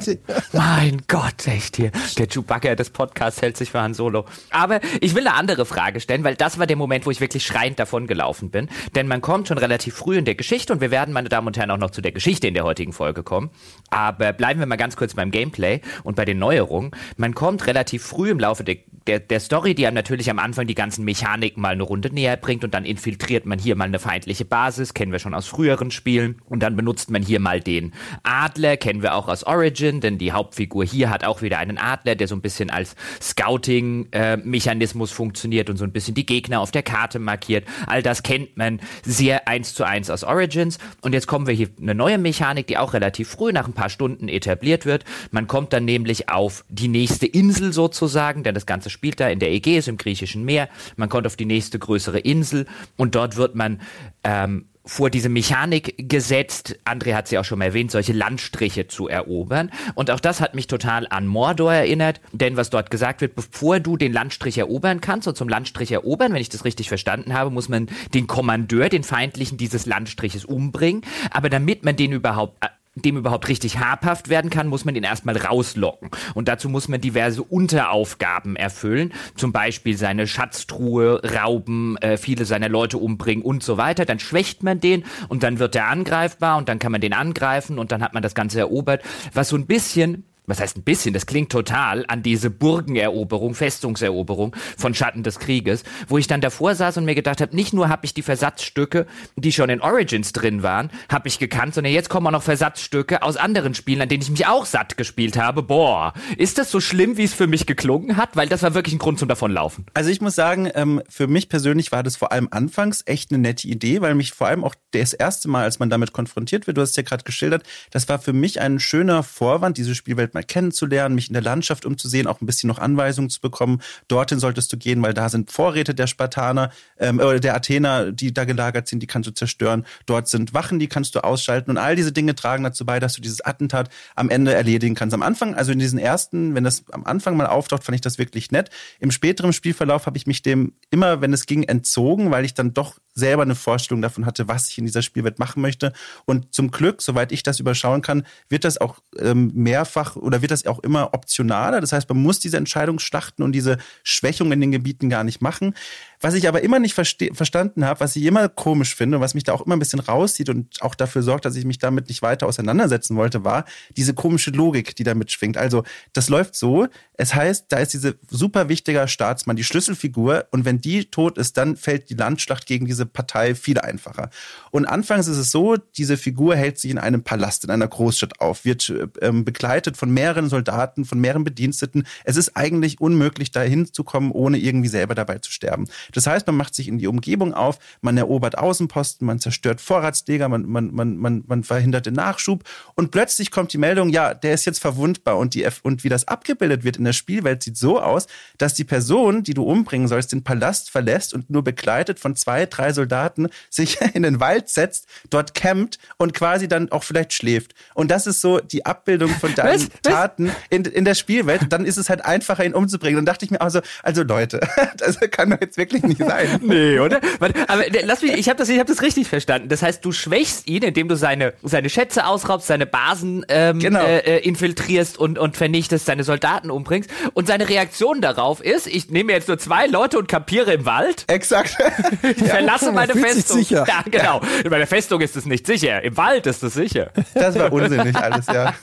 Mein 0.52 1.02
Gott, 1.08 1.46
echt 1.46 1.76
hier. 1.76 1.90
Der 2.18 2.26
Chewbacca 2.28 2.74
des 2.74 2.90
Podcasts 2.90 3.42
hält 3.42 3.56
sich 3.56 3.70
für 3.70 3.80
Han 3.80 3.94
Solo. 3.94 4.26
Aber 4.50 4.80
ich 5.00 5.14
will 5.14 5.26
eine 5.26 5.36
andere 5.36 5.66
Frage 5.66 6.00
stellen, 6.00 6.24
weil 6.24 6.34
das 6.34 6.58
war 6.58 6.66
der 6.66 6.76
Moment, 6.76 7.06
wo 7.06 7.10
ich 7.10 7.20
wirklich 7.20 7.44
schreiend 7.44 7.78
davon 7.78 8.06
gelaufen 8.06 8.50
bin. 8.50 8.68
Denn 8.94 9.08
man 9.08 9.20
kommt 9.20 9.48
schon 9.48 9.58
relativ 9.58 9.94
früh 9.94 10.18
in 10.18 10.24
der 10.24 10.34
Geschichte 10.34 10.72
und 10.72 10.80
wir 10.80 10.90
werden, 10.90 11.12
meine 11.12 11.28
Damen 11.28 11.46
und 11.46 11.56
Herren, 11.56 11.70
auch 11.70 11.78
noch 11.78 11.90
zu 11.90 12.00
der 12.00 12.12
Geschichte 12.12 12.48
in 12.48 12.54
der 12.54 12.64
heutigen 12.64 12.92
Folge 12.92 13.22
kommen. 13.22 13.50
Aber 13.90 14.32
bleiben 14.32 14.60
wir 14.60 14.66
mal 14.66 14.76
ganz 14.76 14.96
kurz 14.96 15.14
beim 15.14 15.30
Gameplay 15.30 15.80
und 16.02 16.16
bei 16.16 16.24
den 16.24 16.38
Neuerungen. 16.38 16.90
Man 17.16 17.34
kommt 17.34 17.66
relativ 17.66 18.02
früh 18.02 18.30
im 18.30 18.38
Laufe 18.38 18.64
der, 19.06 19.20
der, 19.20 19.40
Story, 19.40 19.74
die 19.74 19.86
einem 19.86 19.94
natürlich 19.94 20.30
am 20.30 20.38
Anfang 20.38 20.66
die 20.66 20.74
ganzen 20.74 21.04
Mechaniken 21.04 21.60
mal 21.62 21.72
eine 21.72 21.82
Runde 21.82 22.12
näher 22.12 22.36
bringt 22.36 22.64
und 22.64 22.74
dann 22.74 22.84
infiltriert 22.84 23.46
man 23.46 23.58
hier 23.58 23.76
mal 23.76 23.84
eine 23.84 23.98
feindliche 23.98 24.44
Basis, 24.44 24.94
kennen 24.94 25.12
wir 25.12 25.18
schon 25.18 25.34
aus 25.34 25.46
früheren 25.46 25.90
Spielen. 25.90 26.40
Und 26.44 26.60
dann 26.60 26.76
benutzt 26.76 27.10
man 27.10 27.22
hier 27.22 27.40
mal 27.40 27.60
den 27.60 27.92
Adler, 28.22 28.76
kennen 28.76 29.02
wir 29.02 29.14
auch 29.14 29.28
aus 29.28 29.44
Origin, 29.44 30.00
denn 30.00 30.18
die 30.18 30.32
Hauptfigur 30.32 30.84
hier 30.84 31.10
hat 31.10 31.24
auch 31.24 31.42
wieder 31.42 31.58
einen 31.58 31.78
Adler, 31.78 32.14
der 32.14 32.28
so 32.28 32.34
ein 32.34 32.40
bisschen 32.40 32.70
als 32.70 32.96
Scouting-Mechanismus 33.20 35.10
äh, 35.10 35.14
funktioniert 35.14 35.70
und 35.70 35.76
so 35.76 35.84
ein 35.84 35.92
bisschen 35.92 36.14
die 36.14 36.26
Gegner 36.26 36.60
auf 36.60 36.70
der 36.70 36.82
Karte 36.82 37.18
markiert. 37.18 37.66
All 37.86 38.02
das 38.02 38.22
kennt 38.22 38.56
man 38.56 38.80
sehr 39.04 39.48
eins 39.48 39.74
zu 39.74 39.84
eins 39.84 40.10
aus 40.10 40.24
Origins. 40.24 40.78
Und 41.00 41.12
jetzt 41.12 41.26
kommen 41.26 41.46
wir 41.46 41.54
hier 41.54 41.68
eine 41.80 41.94
neue 41.94 42.18
Mechanik, 42.18 42.66
die 42.66 42.78
auch 42.78 42.94
relativ 42.94 43.28
früh 43.28 43.52
nach 43.52 43.66
ein 43.66 43.74
paar 43.74 43.90
Stunden 43.90 44.28
etabliert 44.28 44.86
wird. 44.86 45.04
Man 45.30 45.46
kommt 45.46 45.72
dann 45.72 45.84
nämlich 45.84 46.28
auf 46.28 46.64
die 46.68 46.88
nächste 46.88 47.26
Insel 47.26 47.72
sozusagen, 47.72 48.42
denn 48.42 48.54
das 48.54 48.66
Ganze 48.66 48.90
spielt 48.96 49.20
da 49.20 49.28
in 49.28 49.38
der 49.38 49.52
Ägäis 49.52 49.88
im 49.88 49.98
griechischen 49.98 50.44
Meer. 50.44 50.70
Man 50.96 51.10
kommt 51.10 51.26
auf 51.26 51.36
die 51.36 51.44
nächste 51.44 51.78
größere 51.78 52.18
Insel 52.18 52.66
und 52.96 53.14
dort 53.14 53.36
wird 53.36 53.54
man 53.54 53.82
ähm, 54.24 54.64
vor 54.86 55.10
diese 55.10 55.28
Mechanik 55.28 56.08
gesetzt, 56.08 56.78
André 56.84 57.14
hat 57.14 57.26
sie 57.26 57.38
auch 57.38 57.44
schon 57.44 57.58
mal 57.58 57.66
erwähnt, 57.66 57.90
solche 57.90 58.12
Landstriche 58.12 58.86
zu 58.86 59.08
erobern. 59.08 59.70
Und 59.96 60.10
auch 60.12 60.20
das 60.20 60.40
hat 60.40 60.54
mich 60.54 60.68
total 60.68 61.08
an 61.10 61.26
Mordor 61.26 61.74
erinnert, 61.74 62.20
denn 62.32 62.56
was 62.56 62.70
dort 62.70 62.90
gesagt 62.90 63.20
wird, 63.20 63.34
bevor 63.34 63.80
du 63.80 63.96
den 63.96 64.12
Landstrich 64.12 64.56
erobern 64.58 65.00
kannst, 65.00 65.26
und 65.26 65.36
zum 65.36 65.48
Landstrich 65.48 65.90
erobern, 65.90 66.32
wenn 66.32 66.40
ich 66.40 66.48
das 66.48 66.64
richtig 66.64 66.88
verstanden 66.88 67.34
habe, 67.34 67.50
muss 67.50 67.68
man 67.68 67.88
den 68.14 68.28
Kommandeur, 68.28 68.88
den 68.88 69.02
Feindlichen 69.02 69.58
dieses 69.58 69.86
Landstriches 69.86 70.44
umbringen. 70.44 71.02
Aber 71.32 71.50
damit 71.50 71.84
man 71.84 71.96
den 71.96 72.12
überhaupt 72.12 72.62
dem 72.96 73.18
überhaupt 73.18 73.48
richtig 73.48 73.78
habhaft 73.78 74.28
werden 74.28 74.50
kann, 74.50 74.68
muss 74.68 74.84
man 74.84 74.96
ihn 74.96 75.04
erstmal 75.04 75.36
rauslocken. 75.36 76.10
Und 76.34 76.48
dazu 76.48 76.68
muss 76.68 76.88
man 76.88 77.00
diverse 77.00 77.42
Unteraufgaben 77.42 78.56
erfüllen. 78.56 79.12
Zum 79.36 79.52
Beispiel 79.52 79.96
seine 79.96 80.26
Schatztruhe 80.26 81.20
rauben, 81.22 81.98
äh, 81.98 82.16
viele 82.16 82.46
seiner 82.46 82.70
Leute 82.70 82.98
umbringen 82.98 83.44
und 83.44 83.62
so 83.62 83.76
weiter. 83.76 84.06
Dann 84.06 84.18
schwächt 84.18 84.62
man 84.62 84.80
den 84.80 85.04
und 85.28 85.42
dann 85.42 85.58
wird 85.58 85.76
er 85.76 85.88
angreifbar 85.88 86.56
und 86.56 86.68
dann 86.68 86.78
kann 86.78 86.90
man 86.92 87.02
den 87.02 87.12
angreifen 87.12 87.78
und 87.78 87.92
dann 87.92 88.02
hat 88.02 88.14
man 88.14 88.22
das 88.22 88.34
Ganze 88.34 88.58
erobert. 88.60 89.02
Was 89.34 89.50
so 89.50 89.56
ein 89.56 89.66
bisschen 89.66 90.24
was 90.46 90.60
heißt 90.60 90.76
ein 90.76 90.82
bisschen, 90.82 91.14
das 91.14 91.26
klingt 91.26 91.50
total 91.50 92.04
an 92.08 92.22
diese 92.22 92.50
Burgeneroberung, 92.50 93.54
Festungseroberung 93.54 94.54
von 94.76 94.94
Schatten 94.94 95.22
des 95.22 95.38
Krieges, 95.38 95.82
wo 96.08 96.18
ich 96.18 96.26
dann 96.26 96.40
davor 96.40 96.74
saß 96.74 96.96
und 96.98 97.04
mir 97.04 97.14
gedacht 97.14 97.40
habe, 97.40 97.54
nicht 97.54 97.72
nur 97.72 97.88
habe 97.88 98.06
ich 98.06 98.14
die 98.14 98.22
Versatzstücke, 98.22 99.06
die 99.36 99.52
schon 99.52 99.70
in 99.70 99.80
Origins 99.80 100.32
drin 100.32 100.62
waren, 100.62 100.90
habe 101.10 101.28
ich 101.28 101.38
gekannt, 101.38 101.74
sondern 101.74 101.92
jetzt 101.92 102.08
kommen 102.08 102.26
auch 102.28 102.32
noch 102.32 102.42
Versatzstücke 102.42 103.22
aus 103.22 103.36
anderen 103.36 103.74
Spielen, 103.74 104.00
an 104.00 104.08
denen 104.08 104.22
ich 104.22 104.30
mich 104.30 104.46
auch 104.46 104.66
satt 104.66 104.96
gespielt 104.96 105.36
habe. 105.36 105.62
Boah, 105.62 106.12
ist 106.36 106.58
das 106.58 106.70
so 106.70 106.80
schlimm, 106.80 107.16
wie 107.16 107.24
es 107.24 107.34
für 107.34 107.46
mich 107.46 107.66
geklungen 107.66 108.16
hat? 108.16 108.36
Weil 108.36 108.48
das 108.48 108.62
war 108.62 108.74
wirklich 108.74 108.94
ein 108.94 108.98
Grund 108.98 109.18
zum 109.18 109.28
Davonlaufen. 109.28 109.86
Also 109.94 110.10
ich 110.10 110.20
muss 110.20 110.34
sagen, 110.34 110.70
ähm, 110.74 111.02
für 111.08 111.26
mich 111.26 111.48
persönlich 111.48 111.92
war 111.92 112.02
das 112.02 112.16
vor 112.16 112.32
allem 112.32 112.48
anfangs 112.50 113.02
echt 113.06 113.30
eine 113.30 113.38
nette 113.38 113.66
Idee, 113.68 114.00
weil 114.00 114.14
mich 114.14 114.32
vor 114.32 114.46
allem 114.46 114.64
auch 114.64 114.74
das 114.92 115.12
erste 115.12 115.48
Mal, 115.48 115.64
als 115.64 115.78
man 115.78 115.90
damit 115.90 116.12
konfrontiert 116.12 116.66
wird, 116.66 116.76
du 116.76 116.82
hast 116.82 116.90
es 116.90 116.96
ja 116.96 117.02
gerade 117.02 117.24
geschildert, 117.24 117.64
das 117.90 118.08
war 118.08 118.18
für 118.18 118.32
mich 118.32 118.60
ein 118.60 118.78
schöner 118.78 119.22
Vorwand, 119.22 119.76
diese 119.76 119.94
Spielwelt 119.94 120.34
mal 120.36 120.44
kennenzulernen, 120.44 121.14
mich 121.14 121.28
in 121.28 121.32
der 121.32 121.42
Landschaft 121.42 121.86
umzusehen, 121.86 122.26
auch 122.26 122.40
ein 122.40 122.46
bisschen 122.46 122.68
noch 122.68 122.78
Anweisungen 122.78 123.30
zu 123.30 123.40
bekommen. 123.40 123.80
Dorthin 124.08 124.38
solltest 124.38 124.72
du 124.72 124.76
gehen, 124.76 125.02
weil 125.02 125.14
da 125.14 125.28
sind 125.28 125.50
Vorräte 125.50 125.94
der 125.94 126.06
Spartaner, 126.06 126.70
ähm, 126.98 127.18
oder 127.18 127.40
der 127.40 127.54
Athener, 127.54 128.12
die 128.12 128.32
da 128.32 128.44
gelagert 128.44 128.88
sind, 128.88 129.02
die 129.02 129.06
kannst 129.06 129.28
du 129.28 129.32
zerstören. 129.32 129.86
Dort 130.04 130.28
sind 130.28 130.54
Wachen, 130.54 130.78
die 130.78 130.88
kannst 130.88 131.14
du 131.14 131.24
ausschalten. 131.24 131.70
Und 131.70 131.78
all 131.78 131.96
diese 131.96 132.12
Dinge 132.12 132.34
tragen 132.34 132.64
dazu 132.64 132.84
bei, 132.84 133.00
dass 133.00 133.14
du 133.14 133.22
dieses 133.22 133.40
Attentat 133.40 133.88
am 134.14 134.28
Ende 134.28 134.54
erledigen 134.54 134.94
kannst. 134.94 135.14
Am 135.14 135.22
Anfang, 135.22 135.54
also 135.54 135.72
in 135.72 135.78
diesen 135.78 135.98
ersten, 135.98 136.54
wenn 136.54 136.64
das 136.64 136.84
am 136.92 137.04
Anfang 137.04 137.36
mal 137.36 137.46
auftaucht, 137.46 137.84
fand 137.84 137.94
ich 137.94 138.02
das 138.02 138.18
wirklich 138.18 138.50
nett. 138.50 138.70
Im 139.00 139.10
späteren 139.10 139.52
Spielverlauf 139.52 140.06
habe 140.06 140.18
ich 140.18 140.26
mich 140.26 140.42
dem 140.42 140.74
immer, 140.90 141.20
wenn 141.20 141.32
es 141.32 141.46
ging, 141.46 141.62
entzogen, 141.62 142.30
weil 142.30 142.44
ich 142.44 142.54
dann 142.54 142.74
doch 142.74 142.96
selber 143.16 143.42
eine 143.42 143.54
Vorstellung 143.54 144.02
davon 144.02 144.26
hatte, 144.26 144.46
was 144.46 144.68
ich 144.68 144.78
in 144.78 144.84
dieser 144.84 145.02
Spielwelt 145.02 145.38
machen 145.38 145.62
möchte. 145.62 145.92
Und 146.26 146.54
zum 146.54 146.70
Glück, 146.70 147.02
soweit 147.02 147.32
ich 147.32 147.42
das 147.42 147.58
überschauen 147.58 148.02
kann, 148.02 148.24
wird 148.48 148.64
das 148.64 148.78
auch 148.78 148.98
ähm, 149.18 149.50
mehrfach 149.54 150.14
oder 150.16 150.42
wird 150.42 150.52
das 150.52 150.66
auch 150.66 150.78
immer 150.80 151.14
optionaler. 151.14 151.80
Das 151.80 151.92
heißt, 151.92 152.08
man 152.08 152.22
muss 152.22 152.38
diese 152.38 152.58
Entscheidungsschlachten 152.58 153.44
und 153.44 153.52
diese 153.52 153.78
Schwächung 154.04 154.52
in 154.52 154.60
den 154.60 154.70
Gebieten 154.70 155.08
gar 155.08 155.24
nicht 155.24 155.40
machen. 155.40 155.74
Was 156.20 156.34
ich 156.34 156.48
aber 156.48 156.62
immer 156.62 156.78
nicht 156.78 156.94
verstanden 156.94 157.84
habe, 157.84 158.00
was 158.00 158.16
ich 158.16 158.24
immer 158.24 158.48
komisch 158.48 158.94
finde 158.94 159.18
und 159.18 159.22
was 159.22 159.34
mich 159.34 159.44
da 159.44 159.52
auch 159.52 159.64
immer 159.64 159.76
ein 159.76 159.78
bisschen 159.78 160.00
rauszieht 160.00 160.48
und 160.48 160.82
auch 160.82 160.94
dafür 160.94 161.22
sorgt, 161.22 161.44
dass 161.44 161.56
ich 161.56 161.64
mich 161.64 161.78
damit 161.78 162.08
nicht 162.08 162.22
weiter 162.22 162.46
auseinandersetzen 162.46 163.16
wollte, 163.16 163.44
war 163.44 163.64
diese 163.96 164.14
komische 164.14 164.50
Logik, 164.50 164.96
die 164.96 165.04
da 165.04 165.14
mitschwingt. 165.14 165.56
Also 165.56 165.84
das 166.12 166.28
läuft 166.28 166.54
so, 166.54 166.88
es 167.14 167.34
heißt, 167.34 167.66
da 167.68 167.78
ist 167.78 167.94
diese 167.94 168.18
super 168.28 168.68
wichtiger 168.68 169.08
Staatsmann, 169.08 169.56
die 169.56 169.64
Schlüsselfigur 169.64 170.46
und 170.50 170.64
wenn 170.64 170.80
die 170.80 171.06
tot 171.06 171.38
ist, 171.38 171.56
dann 171.56 171.76
fällt 171.76 172.10
die 172.10 172.14
Landschlacht 172.14 172.66
gegen 172.66 172.86
diese 172.86 173.06
Partei 173.06 173.54
viel 173.54 173.78
einfacher. 173.78 174.30
Und 174.70 174.86
anfangs 174.86 175.26
ist 175.26 175.38
es 175.38 175.50
so, 175.50 175.76
diese 175.76 176.16
Figur 176.16 176.56
hält 176.56 176.78
sich 176.78 176.90
in 176.90 176.98
einem 176.98 177.22
Palast, 177.22 177.64
in 177.64 177.70
einer 177.70 177.88
Großstadt 177.88 178.40
auf, 178.40 178.64
wird 178.64 178.92
ähm, 179.20 179.44
begleitet 179.44 179.96
von 179.96 180.10
mehreren 180.10 180.48
Soldaten, 180.48 181.04
von 181.04 181.18
mehreren 181.20 181.44
Bediensteten. 181.44 182.06
Es 182.24 182.36
ist 182.36 182.56
eigentlich 182.56 183.00
unmöglich, 183.00 183.50
dahin 183.50 183.92
zu 183.92 184.04
kommen, 184.04 184.30
ohne 184.30 184.58
irgendwie 184.58 184.88
selber 184.88 185.14
dabei 185.14 185.38
zu 185.38 185.50
sterben. 185.50 185.88
Das 186.12 186.26
heißt, 186.26 186.46
man 186.46 186.56
macht 186.56 186.74
sich 186.74 186.88
in 186.88 186.98
die 186.98 187.06
Umgebung 187.06 187.54
auf, 187.54 187.78
man 188.00 188.16
erobert 188.16 188.58
Außenposten, 188.58 189.26
man 189.26 189.38
zerstört 189.38 189.80
Vorratsleger, 189.80 190.48
man, 190.48 190.66
man, 190.66 190.92
man, 190.92 191.16
man, 191.16 191.44
man 191.46 191.64
verhindert 191.64 192.06
den 192.06 192.14
Nachschub 192.14 192.64
und 192.94 193.10
plötzlich 193.10 193.50
kommt 193.50 193.72
die 193.72 193.78
Meldung, 193.78 194.08
ja, 194.08 194.34
der 194.34 194.54
ist 194.54 194.64
jetzt 194.64 194.80
verwundbar 194.80 195.38
und, 195.38 195.54
die, 195.54 195.66
und 195.82 196.04
wie 196.04 196.08
das 196.08 196.28
abgebildet 196.28 196.84
wird 196.84 196.96
in 196.96 197.04
der 197.04 197.12
Spielwelt 197.12 197.62
sieht 197.62 197.76
so 197.76 198.00
aus, 198.00 198.26
dass 198.58 198.74
die 198.74 198.84
Person, 198.84 199.42
die 199.42 199.54
du 199.54 199.62
umbringen 199.64 200.08
sollst, 200.08 200.32
den 200.32 200.44
Palast 200.44 200.90
verlässt 200.90 201.34
und 201.34 201.50
nur 201.50 201.64
begleitet 201.64 202.20
von 202.20 202.36
zwei, 202.36 202.66
drei 202.66 202.92
Soldaten 202.92 203.48
sich 203.70 204.00
in 204.14 204.22
den 204.22 204.40
Wald 204.40 204.68
setzt, 204.68 205.06
dort 205.30 205.54
campt 205.54 205.98
und 206.16 206.34
quasi 206.34 206.68
dann 206.68 206.90
auch 206.92 207.02
vielleicht 207.02 207.32
schläft. 207.32 207.74
Und 207.94 208.10
das 208.10 208.26
ist 208.26 208.40
so 208.40 208.58
die 208.58 208.86
Abbildung 208.86 209.30
von 209.30 209.54
deinen 209.56 209.80
was? 209.80 210.02
Taten 210.02 210.50
in, 210.70 210.84
in 210.84 211.04
der 211.04 211.14
Spielwelt. 211.14 211.62
Dann 211.70 211.84
ist 211.84 211.96
es 211.96 212.08
halt 212.08 212.24
einfacher, 212.24 212.64
ihn 212.64 212.74
umzubringen. 212.74 213.16
Dann 213.16 213.26
dachte 213.26 213.44
ich 213.44 213.50
mir 213.50 213.60
also, 213.60 213.80
also 214.02 214.22
Leute, 214.22 214.60
das 214.96 215.18
kann 215.30 215.50
doch 215.50 215.60
jetzt 215.60 215.76
wirklich 215.76 215.95
wirklich 216.02 216.18
nicht 216.18 216.28
sein. 216.28 216.46
nee, 216.62 216.98
oder? 216.98 217.20
Aber 217.68 217.84
lass 218.04 218.22
mich, 218.22 218.32
ich 218.32 218.48
habe 218.48 218.58
das, 218.58 218.68
ich 218.68 218.78
hab 218.78 218.86
das 218.86 219.02
richtig 219.02 219.28
verstanden. 219.28 219.68
Das 219.68 219.82
heißt, 219.82 220.04
du 220.04 220.12
schwächst 220.12 220.66
ihn, 220.66 220.82
indem 220.82 221.08
du 221.08 221.16
seine, 221.16 221.54
seine 221.62 221.88
Schätze 221.90 222.26
ausraubst, 222.26 222.66
seine 222.66 222.86
Basen 222.86 223.44
ähm, 223.48 223.78
genau. 223.78 224.04
äh, 224.04 224.18
äh 224.18 224.38
infiltrierst 224.46 225.18
und, 225.18 225.38
und 225.38 225.56
vernichtest, 225.56 226.06
seine 226.06 226.24
Soldaten 226.24 226.70
umbringst. 226.70 227.10
Und 227.34 227.46
seine 227.46 227.68
Reaktion 227.68 228.20
darauf 228.20 228.62
ist, 228.62 228.86
ich 228.86 229.10
nehme 229.10 229.32
jetzt 229.32 229.48
nur 229.48 229.58
zwei 229.58 229.86
Leute 229.86 230.18
und 230.18 230.28
kapiere 230.28 230.72
im 230.72 230.84
Wald. 230.84 231.24
Exakt. 231.28 231.76
Ich 232.22 232.42
verlasse 232.44 232.86
ja, 232.86 232.92
meine 232.92 233.12
Festung. 233.14 233.58
Sicher. 233.58 233.84
Ja, 233.86 234.02
genau. 234.04 234.40
Ja. 234.62 234.70
Bei 234.70 234.78
der 234.78 234.86
Festung 234.86 235.20
ist 235.20 235.36
es 235.36 235.46
nicht 235.46 235.66
sicher. 235.66 236.02
Im 236.02 236.16
Wald 236.16 236.46
ist 236.46 236.62
es 236.62 236.74
sicher. 236.74 237.10
Das 237.34 237.58
war 237.58 237.72
unsinnig 237.72 238.16
alles, 238.16 238.46
ja. 238.46 238.74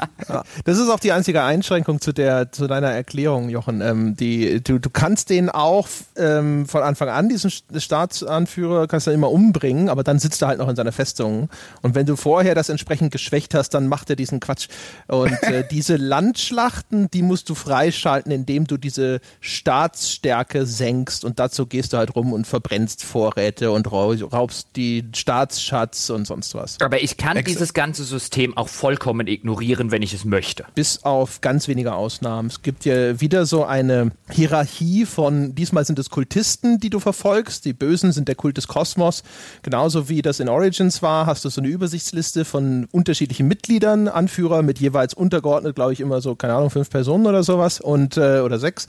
Das 0.64 0.78
ist 0.78 0.90
auch 0.90 1.00
die 1.00 1.12
einzige 1.12 1.44
Einschränkung 1.44 2.00
zu 2.00 2.14
der, 2.14 2.52
zu 2.52 2.68
deiner 2.68 2.92
Erklärung, 2.92 3.50
Jochen. 3.50 3.82
Ähm, 3.82 4.16
die, 4.16 4.64
du, 4.64 4.80
du 4.80 4.90
kannst 4.90 5.30
den 5.30 5.50
auch 5.50 5.88
ähm, 6.16 6.66
von 6.68 6.84
Anfang 6.84 7.03
Anfang 7.04 7.24
an 7.24 7.30
diesen 7.30 7.52
Staatsanführer 7.52 8.88
kannst 8.88 9.08
du 9.08 9.12
immer 9.12 9.32
umbringen, 9.32 9.90
aber 9.90 10.04
dann 10.04 10.20
sitzt 10.20 10.42
er 10.42 10.50
halt 10.50 10.60
noch 10.60 10.70
in 10.70 10.76
seiner 10.76 10.92
Festung. 10.92 11.50
Und 11.82 11.96
wenn 11.96 12.06
du 12.06 12.16
vorher 12.16 12.56
das 12.56 12.70
entsprechend 12.70 13.12
geschwächt 13.12 13.54
hast, 13.54 13.70
dann 13.70 13.88
macht 13.88 14.10
er 14.10 14.16
diesen 14.16 14.40
Quatsch. 14.40 14.68
Und 15.08 15.32
äh, 15.44 15.66
diese 15.72 15.96
Landschlachten, 15.96 17.10
die 17.12 17.22
musst 17.22 17.50
du 17.50 17.56
freischalten, 17.56 18.32
indem 18.32 18.66
du 18.66 18.78
diese 18.78 19.20
Staatsstärke 19.42 20.66
senkst. 20.66 21.26
Und 21.26 21.40
dazu 21.40 21.66
gehst 21.66 21.94
du 21.94 21.98
halt 21.98 22.16
rum 22.16 22.34
und 22.34 22.48
verbrennst 22.48 23.04
Vorräte 23.04 23.72
und 23.72 23.92
raubst 23.92 24.70
die 24.76 25.06
Staatsschatz 25.16 26.10
und 26.10 26.26
sonst 26.26 26.56
was. 26.56 26.80
Aber 26.82 27.02
ich 27.02 27.18
kann 27.18 27.38
Ex 27.38 27.52
dieses 27.52 27.74
ganze 27.74 28.04
System 28.04 28.58
auch 28.58 28.70
vollkommen 28.70 29.28
ignorieren, 29.28 29.92
wenn 29.92 30.02
ich 30.02 30.14
es 30.14 30.26
möchte. 30.26 30.66
Bis 30.76 31.04
auf 31.04 31.42
ganz 31.42 31.68
wenige 31.68 31.94
Ausnahmen. 31.94 32.50
Es 32.50 32.62
gibt 32.62 32.86
ja 32.86 33.20
wieder 33.20 33.46
so 33.46 33.66
eine 33.66 34.12
Hierarchie 34.30 35.06
von, 35.06 35.56
diesmal 35.56 35.86
sind 35.86 36.00
es 36.00 36.10
Kultisten, 36.10 36.80
die 36.80 36.90
du 36.94 37.00
verfolgst. 37.00 37.66
Die 37.66 37.74
Bösen 37.74 38.12
sind 38.12 38.28
der 38.28 38.36
Kult 38.36 38.58
des 38.58 38.68
Kosmos. 38.68 39.24
Genauso 39.62 40.10
wie 40.10 40.22
das 40.22 40.40
in 40.40 40.50
Origins 40.50 41.02
war, 41.02 41.26
hast 41.26 41.46
du 41.46 41.50
so 41.50 41.62
eine 41.62 41.70
Übersichtsliste 41.70 42.46
von 42.46 42.88
unterschiedlichen 42.92 43.48
Mitgliedern, 43.48 44.08
Anführer 44.08 44.62
mit 44.62 44.80
jeweils 44.80 45.14
untergeordnet, 45.14 45.76
glaube 45.76 45.94
ich, 45.94 46.00
immer 46.00 46.22
so, 46.22 46.36
keine 46.36 46.54
Ahnung, 46.54 46.70
fünf 46.70 46.90
Personen 46.90 47.26
oder 47.26 47.44
sowas 47.44 47.82
und 47.82 48.18
äh, 48.18 48.40
oder 48.40 48.60
sechs. 48.60 48.88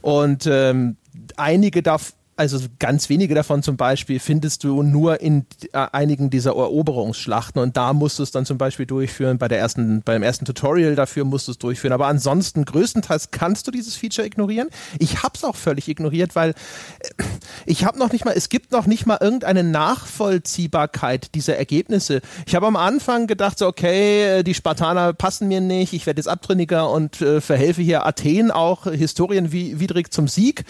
Und 0.00 0.46
ähm, 0.46 0.96
einige 1.36 1.82
davon 1.82 2.14
also 2.36 2.58
ganz 2.78 3.08
wenige 3.08 3.34
davon 3.34 3.62
zum 3.62 3.76
Beispiel 3.76 4.20
findest 4.20 4.62
du 4.62 4.82
nur 4.82 5.20
in 5.22 5.46
äh, 5.72 5.86
einigen 5.92 6.28
dieser 6.28 6.50
Eroberungsschlachten 6.50 7.60
und 7.60 7.76
da 7.76 7.94
musst 7.94 8.18
du 8.18 8.22
es 8.22 8.30
dann 8.30 8.44
zum 8.44 8.58
Beispiel 8.58 8.84
durchführen, 8.84 9.38
bei 9.38 9.48
der 9.48 9.58
ersten, 9.58 10.02
beim 10.02 10.22
ersten 10.22 10.44
Tutorial 10.44 10.94
dafür 10.94 11.24
musst 11.24 11.48
du 11.48 11.52
es 11.52 11.58
durchführen, 11.58 11.94
aber 11.94 12.06
ansonsten 12.06 12.66
größtenteils 12.66 13.30
kannst 13.30 13.66
du 13.66 13.70
dieses 13.70 13.96
Feature 13.96 14.26
ignorieren. 14.26 14.68
Ich 14.98 15.22
hab's 15.22 15.44
auch 15.44 15.56
völlig 15.56 15.88
ignoriert, 15.88 16.36
weil 16.36 16.50
äh, 16.50 17.24
ich 17.64 17.84
habe 17.84 17.98
noch 17.98 18.12
nicht 18.12 18.26
mal, 18.26 18.34
es 18.36 18.50
gibt 18.50 18.70
noch 18.70 18.86
nicht 18.86 19.06
mal 19.06 19.18
irgendeine 19.20 19.64
Nachvollziehbarkeit 19.64 21.34
dieser 21.34 21.56
Ergebnisse. 21.56 22.20
Ich 22.46 22.54
habe 22.54 22.66
am 22.66 22.76
Anfang 22.76 23.26
gedacht, 23.26 23.58
so, 23.58 23.66
okay, 23.66 24.40
äh, 24.40 24.42
die 24.42 24.54
Spartaner 24.54 25.14
passen 25.14 25.48
mir 25.48 25.62
nicht, 25.62 25.94
ich 25.94 26.04
werde 26.04 26.18
jetzt 26.18 26.28
abtrünniger 26.28 26.90
und 26.90 27.22
äh, 27.22 27.40
verhelfe 27.40 27.80
hier 27.80 28.04
Athen 28.04 28.50
auch 28.50 28.84
historienwidrig 28.84 30.10
zum 30.10 30.28
Sieg 30.28 30.64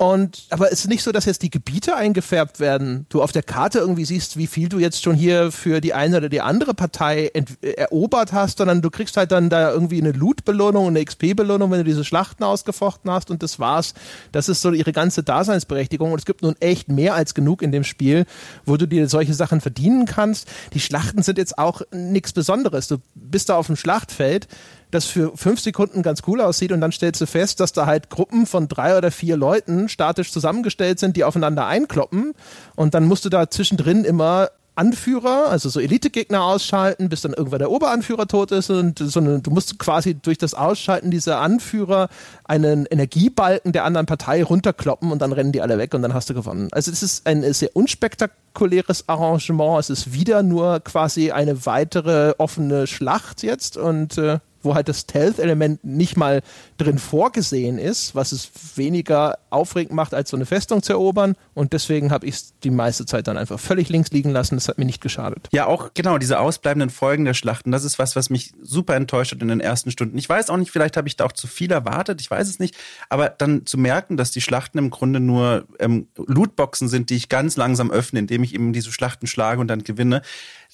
und, 0.00 0.46
aber 0.48 0.72
es 0.72 0.80
ist 0.80 0.88
nicht 0.88 1.02
so, 1.02 1.12
dass 1.12 1.26
jetzt 1.26 1.42
die 1.42 1.50
Gebiete 1.50 1.94
eingefärbt 1.94 2.58
werden. 2.58 3.04
Du 3.10 3.20
auf 3.20 3.32
der 3.32 3.42
Karte 3.42 3.80
irgendwie 3.80 4.06
siehst, 4.06 4.38
wie 4.38 4.46
viel 4.46 4.70
du 4.70 4.78
jetzt 4.78 5.02
schon 5.02 5.14
hier 5.14 5.52
für 5.52 5.82
die 5.82 5.92
eine 5.92 6.16
oder 6.16 6.30
die 6.30 6.40
andere 6.40 6.72
Partei 6.72 7.30
erobert 7.60 8.32
hast, 8.32 8.56
sondern 8.56 8.80
du 8.80 8.88
kriegst 8.88 9.18
halt 9.18 9.30
dann 9.30 9.50
da 9.50 9.70
irgendwie 9.70 10.00
eine 10.00 10.12
Loot-Belohnung, 10.12 10.86
eine 10.86 11.04
XP-Belohnung, 11.04 11.70
wenn 11.70 11.80
du 11.80 11.84
diese 11.84 12.02
Schlachten 12.02 12.44
ausgefochten 12.44 13.10
hast 13.10 13.30
und 13.30 13.42
das 13.42 13.58
war's. 13.58 13.92
Das 14.32 14.48
ist 14.48 14.62
so 14.62 14.72
ihre 14.72 14.92
ganze 14.92 15.22
Daseinsberechtigung 15.22 16.12
und 16.12 16.18
es 16.18 16.24
gibt 16.24 16.40
nun 16.40 16.56
echt 16.60 16.88
mehr 16.88 17.14
als 17.14 17.34
genug 17.34 17.60
in 17.60 17.70
dem 17.70 17.84
Spiel, 17.84 18.24
wo 18.64 18.78
du 18.78 18.88
dir 18.88 19.06
solche 19.06 19.34
Sachen 19.34 19.60
verdienen 19.60 20.06
kannst. 20.06 20.48
Die 20.72 20.80
Schlachten 20.80 21.22
sind 21.22 21.36
jetzt 21.36 21.58
auch 21.58 21.82
nichts 21.92 22.32
Besonderes. 22.32 22.88
Du 22.88 23.02
bist 23.14 23.50
da 23.50 23.56
auf 23.56 23.66
dem 23.66 23.76
Schlachtfeld, 23.76 24.48
das 24.90 25.06
für 25.06 25.32
fünf 25.36 25.60
Sekunden 25.60 26.02
ganz 26.02 26.22
cool 26.26 26.40
aussieht 26.40 26.72
und 26.72 26.80
dann 26.80 26.92
stellst 26.92 27.20
du 27.20 27.26
fest, 27.26 27.60
dass 27.60 27.72
da 27.72 27.86
halt 27.86 28.10
Gruppen 28.10 28.46
von 28.46 28.68
drei 28.68 28.96
oder 28.96 29.10
vier 29.10 29.36
Leuten 29.36 29.88
statisch 29.88 30.32
zusammengestellt 30.32 30.98
sind, 30.98 31.16
die 31.16 31.24
aufeinander 31.24 31.66
einkloppen 31.66 32.34
und 32.76 32.94
dann 32.94 33.04
musst 33.04 33.24
du 33.24 33.28
da 33.28 33.50
zwischendrin 33.50 34.04
immer 34.04 34.50
Anführer, 34.80 35.50
also 35.50 35.68
so 35.68 35.78
Elite-Gegner 35.78 36.42
ausschalten, 36.42 37.10
bis 37.10 37.20
dann 37.20 37.34
irgendwann 37.34 37.58
der 37.58 37.70
Oberanführer 37.70 38.26
tot 38.26 38.50
ist 38.50 38.70
und 38.70 38.98
so 38.98 39.20
eine, 39.20 39.40
du 39.40 39.50
musst 39.50 39.78
quasi 39.78 40.14
durch 40.14 40.38
das 40.38 40.54
Ausschalten 40.54 41.10
dieser 41.10 41.38
Anführer 41.40 42.08
einen 42.44 42.86
Energiebalken 42.86 43.72
der 43.72 43.84
anderen 43.84 44.06
Partei 44.06 44.42
runterkloppen 44.42 45.12
und 45.12 45.20
dann 45.20 45.32
rennen 45.32 45.52
die 45.52 45.60
alle 45.60 45.76
weg 45.76 45.92
und 45.92 46.00
dann 46.00 46.14
hast 46.14 46.30
du 46.30 46.34
gewonnen. 46.34 46.68
Also 46.72 46.90
es 46.90 47.02
ist 47.02 47.26
ein 47.26 47.42
sehr 47.52 47.74
unspektakuläres 47.74 49.06
Arrangement. 49.06 49.80
Es 49.80 49.90
ist 49.90 50.14
wieder 50.14 50.42
nur 50.42 50.80
quasi 50.80 51.30
eine 51.30 51.66
weitere 51.66 52.32
offene 52.38 52.86
Schlacht 52.86 53.42
jetzt 53.42 53.76
und 53.76 54.16
äh, 54.16 54.38
wo 54.62 54.74
halt 54.74 54.88
das 54.88 55.00
Stealth-Element 55.00 55.84
nicht 55.84 56.16
mal 56.16 56.42
drin 56.78 56.98
vorgesehen 56.98 57.78
ist, 57.78 58.14
was 58.14 58.32
es 58.32 58.50
weniger 58.76 59.38
aufregend 59.50 59.94
macht, 59.94 60.14
als 60.14 60.30
so 60.30 60.36
eine 60.36 60.46
Festung 60.46 60.82
zu 60.82 60.92
erobern. 60.92 61.34
Und 61.54 61.72
deswegen 61.72 62.10
habe 62.10 62.26
ich 62.26 62.34
es 62.34 62.54
die 62.62 62.70
meiste 62.70 63.06
Zeit 63.06 63.26
dann 63.26 63.36
einfach 63.36 63.58
völlig 63.58 63.88
links 63.88 64.10
liegen 64.10 64.30
lassen. 64.30 64.56
Das 64.56 64.68
hat 64.68 64.78
mir 64.78 64.84
nicht 64.84 65.00
geschadet. 65.00 65.48
Ja, 65.52 65.66
auch 65.66 65.90
genau, 65.94 66.18
diese 66.18 66.38
ausbleibenden 66.38 66.90
Folgen 66.90 67.24
der 67.24 67.34
Schlachten, 67.34 67.70
das 67.70 67.84
ist 67.84 67.98
was, 67.98 68.16
was 68.16 68.30
mich 68.30 68.52
super 68.62 68.96
enttäuscht 68.96 69.32
hat 69.32 69.42
in 69.42 69.48
den 69.48 69.60
ersten 69.60 69.90
Stunden. 69.90 70.16
Ich 70.18 70.28
weiß 70.28 70.50
auch 70.50 70.56
nicht, 70.56 70.70
vielleicht 70.70 70.96
habe 70.96 71.08
ich 71.08 71.16
da 71.16 71.24
auch 71.24 71.32
zu 71.32 71.46
viel 71.46 71.72
erwartet, 71.72 72.20
ich 72.20 72.30
weiß 72.30 72.48
es 72.48 72.58
nicht. 72.58 72.76
Aber 73.08 73.28
dann 73.28 73.66
zu 73.66 73.78
merken, 73.78 74.16
dass 74.16 74.30
die 74.30 74.40
Schlachten 74.40 74.78
im 74.78 74.90
Grunde 74.90 75.20
nur 75.20 75.66
ähm, 75.78 76.08
Lootboxen 76.16 76.88
sind, 76.88 77.10
die 77.10 77.16
ich 77.16 77.28
ganz 77.28 77.56
langsam 77.56 77.90
öffne, 77.90 78.20
indem 78.20 78.42
ich 78.42 78.54
eben 78.54 78.72
diese 78.72 78.92
Schlachten 78.92 79.26
schlage 79.26 79.60
und 79.60 79.68
dann 79.68 79.84
gewinne 79.84 80.22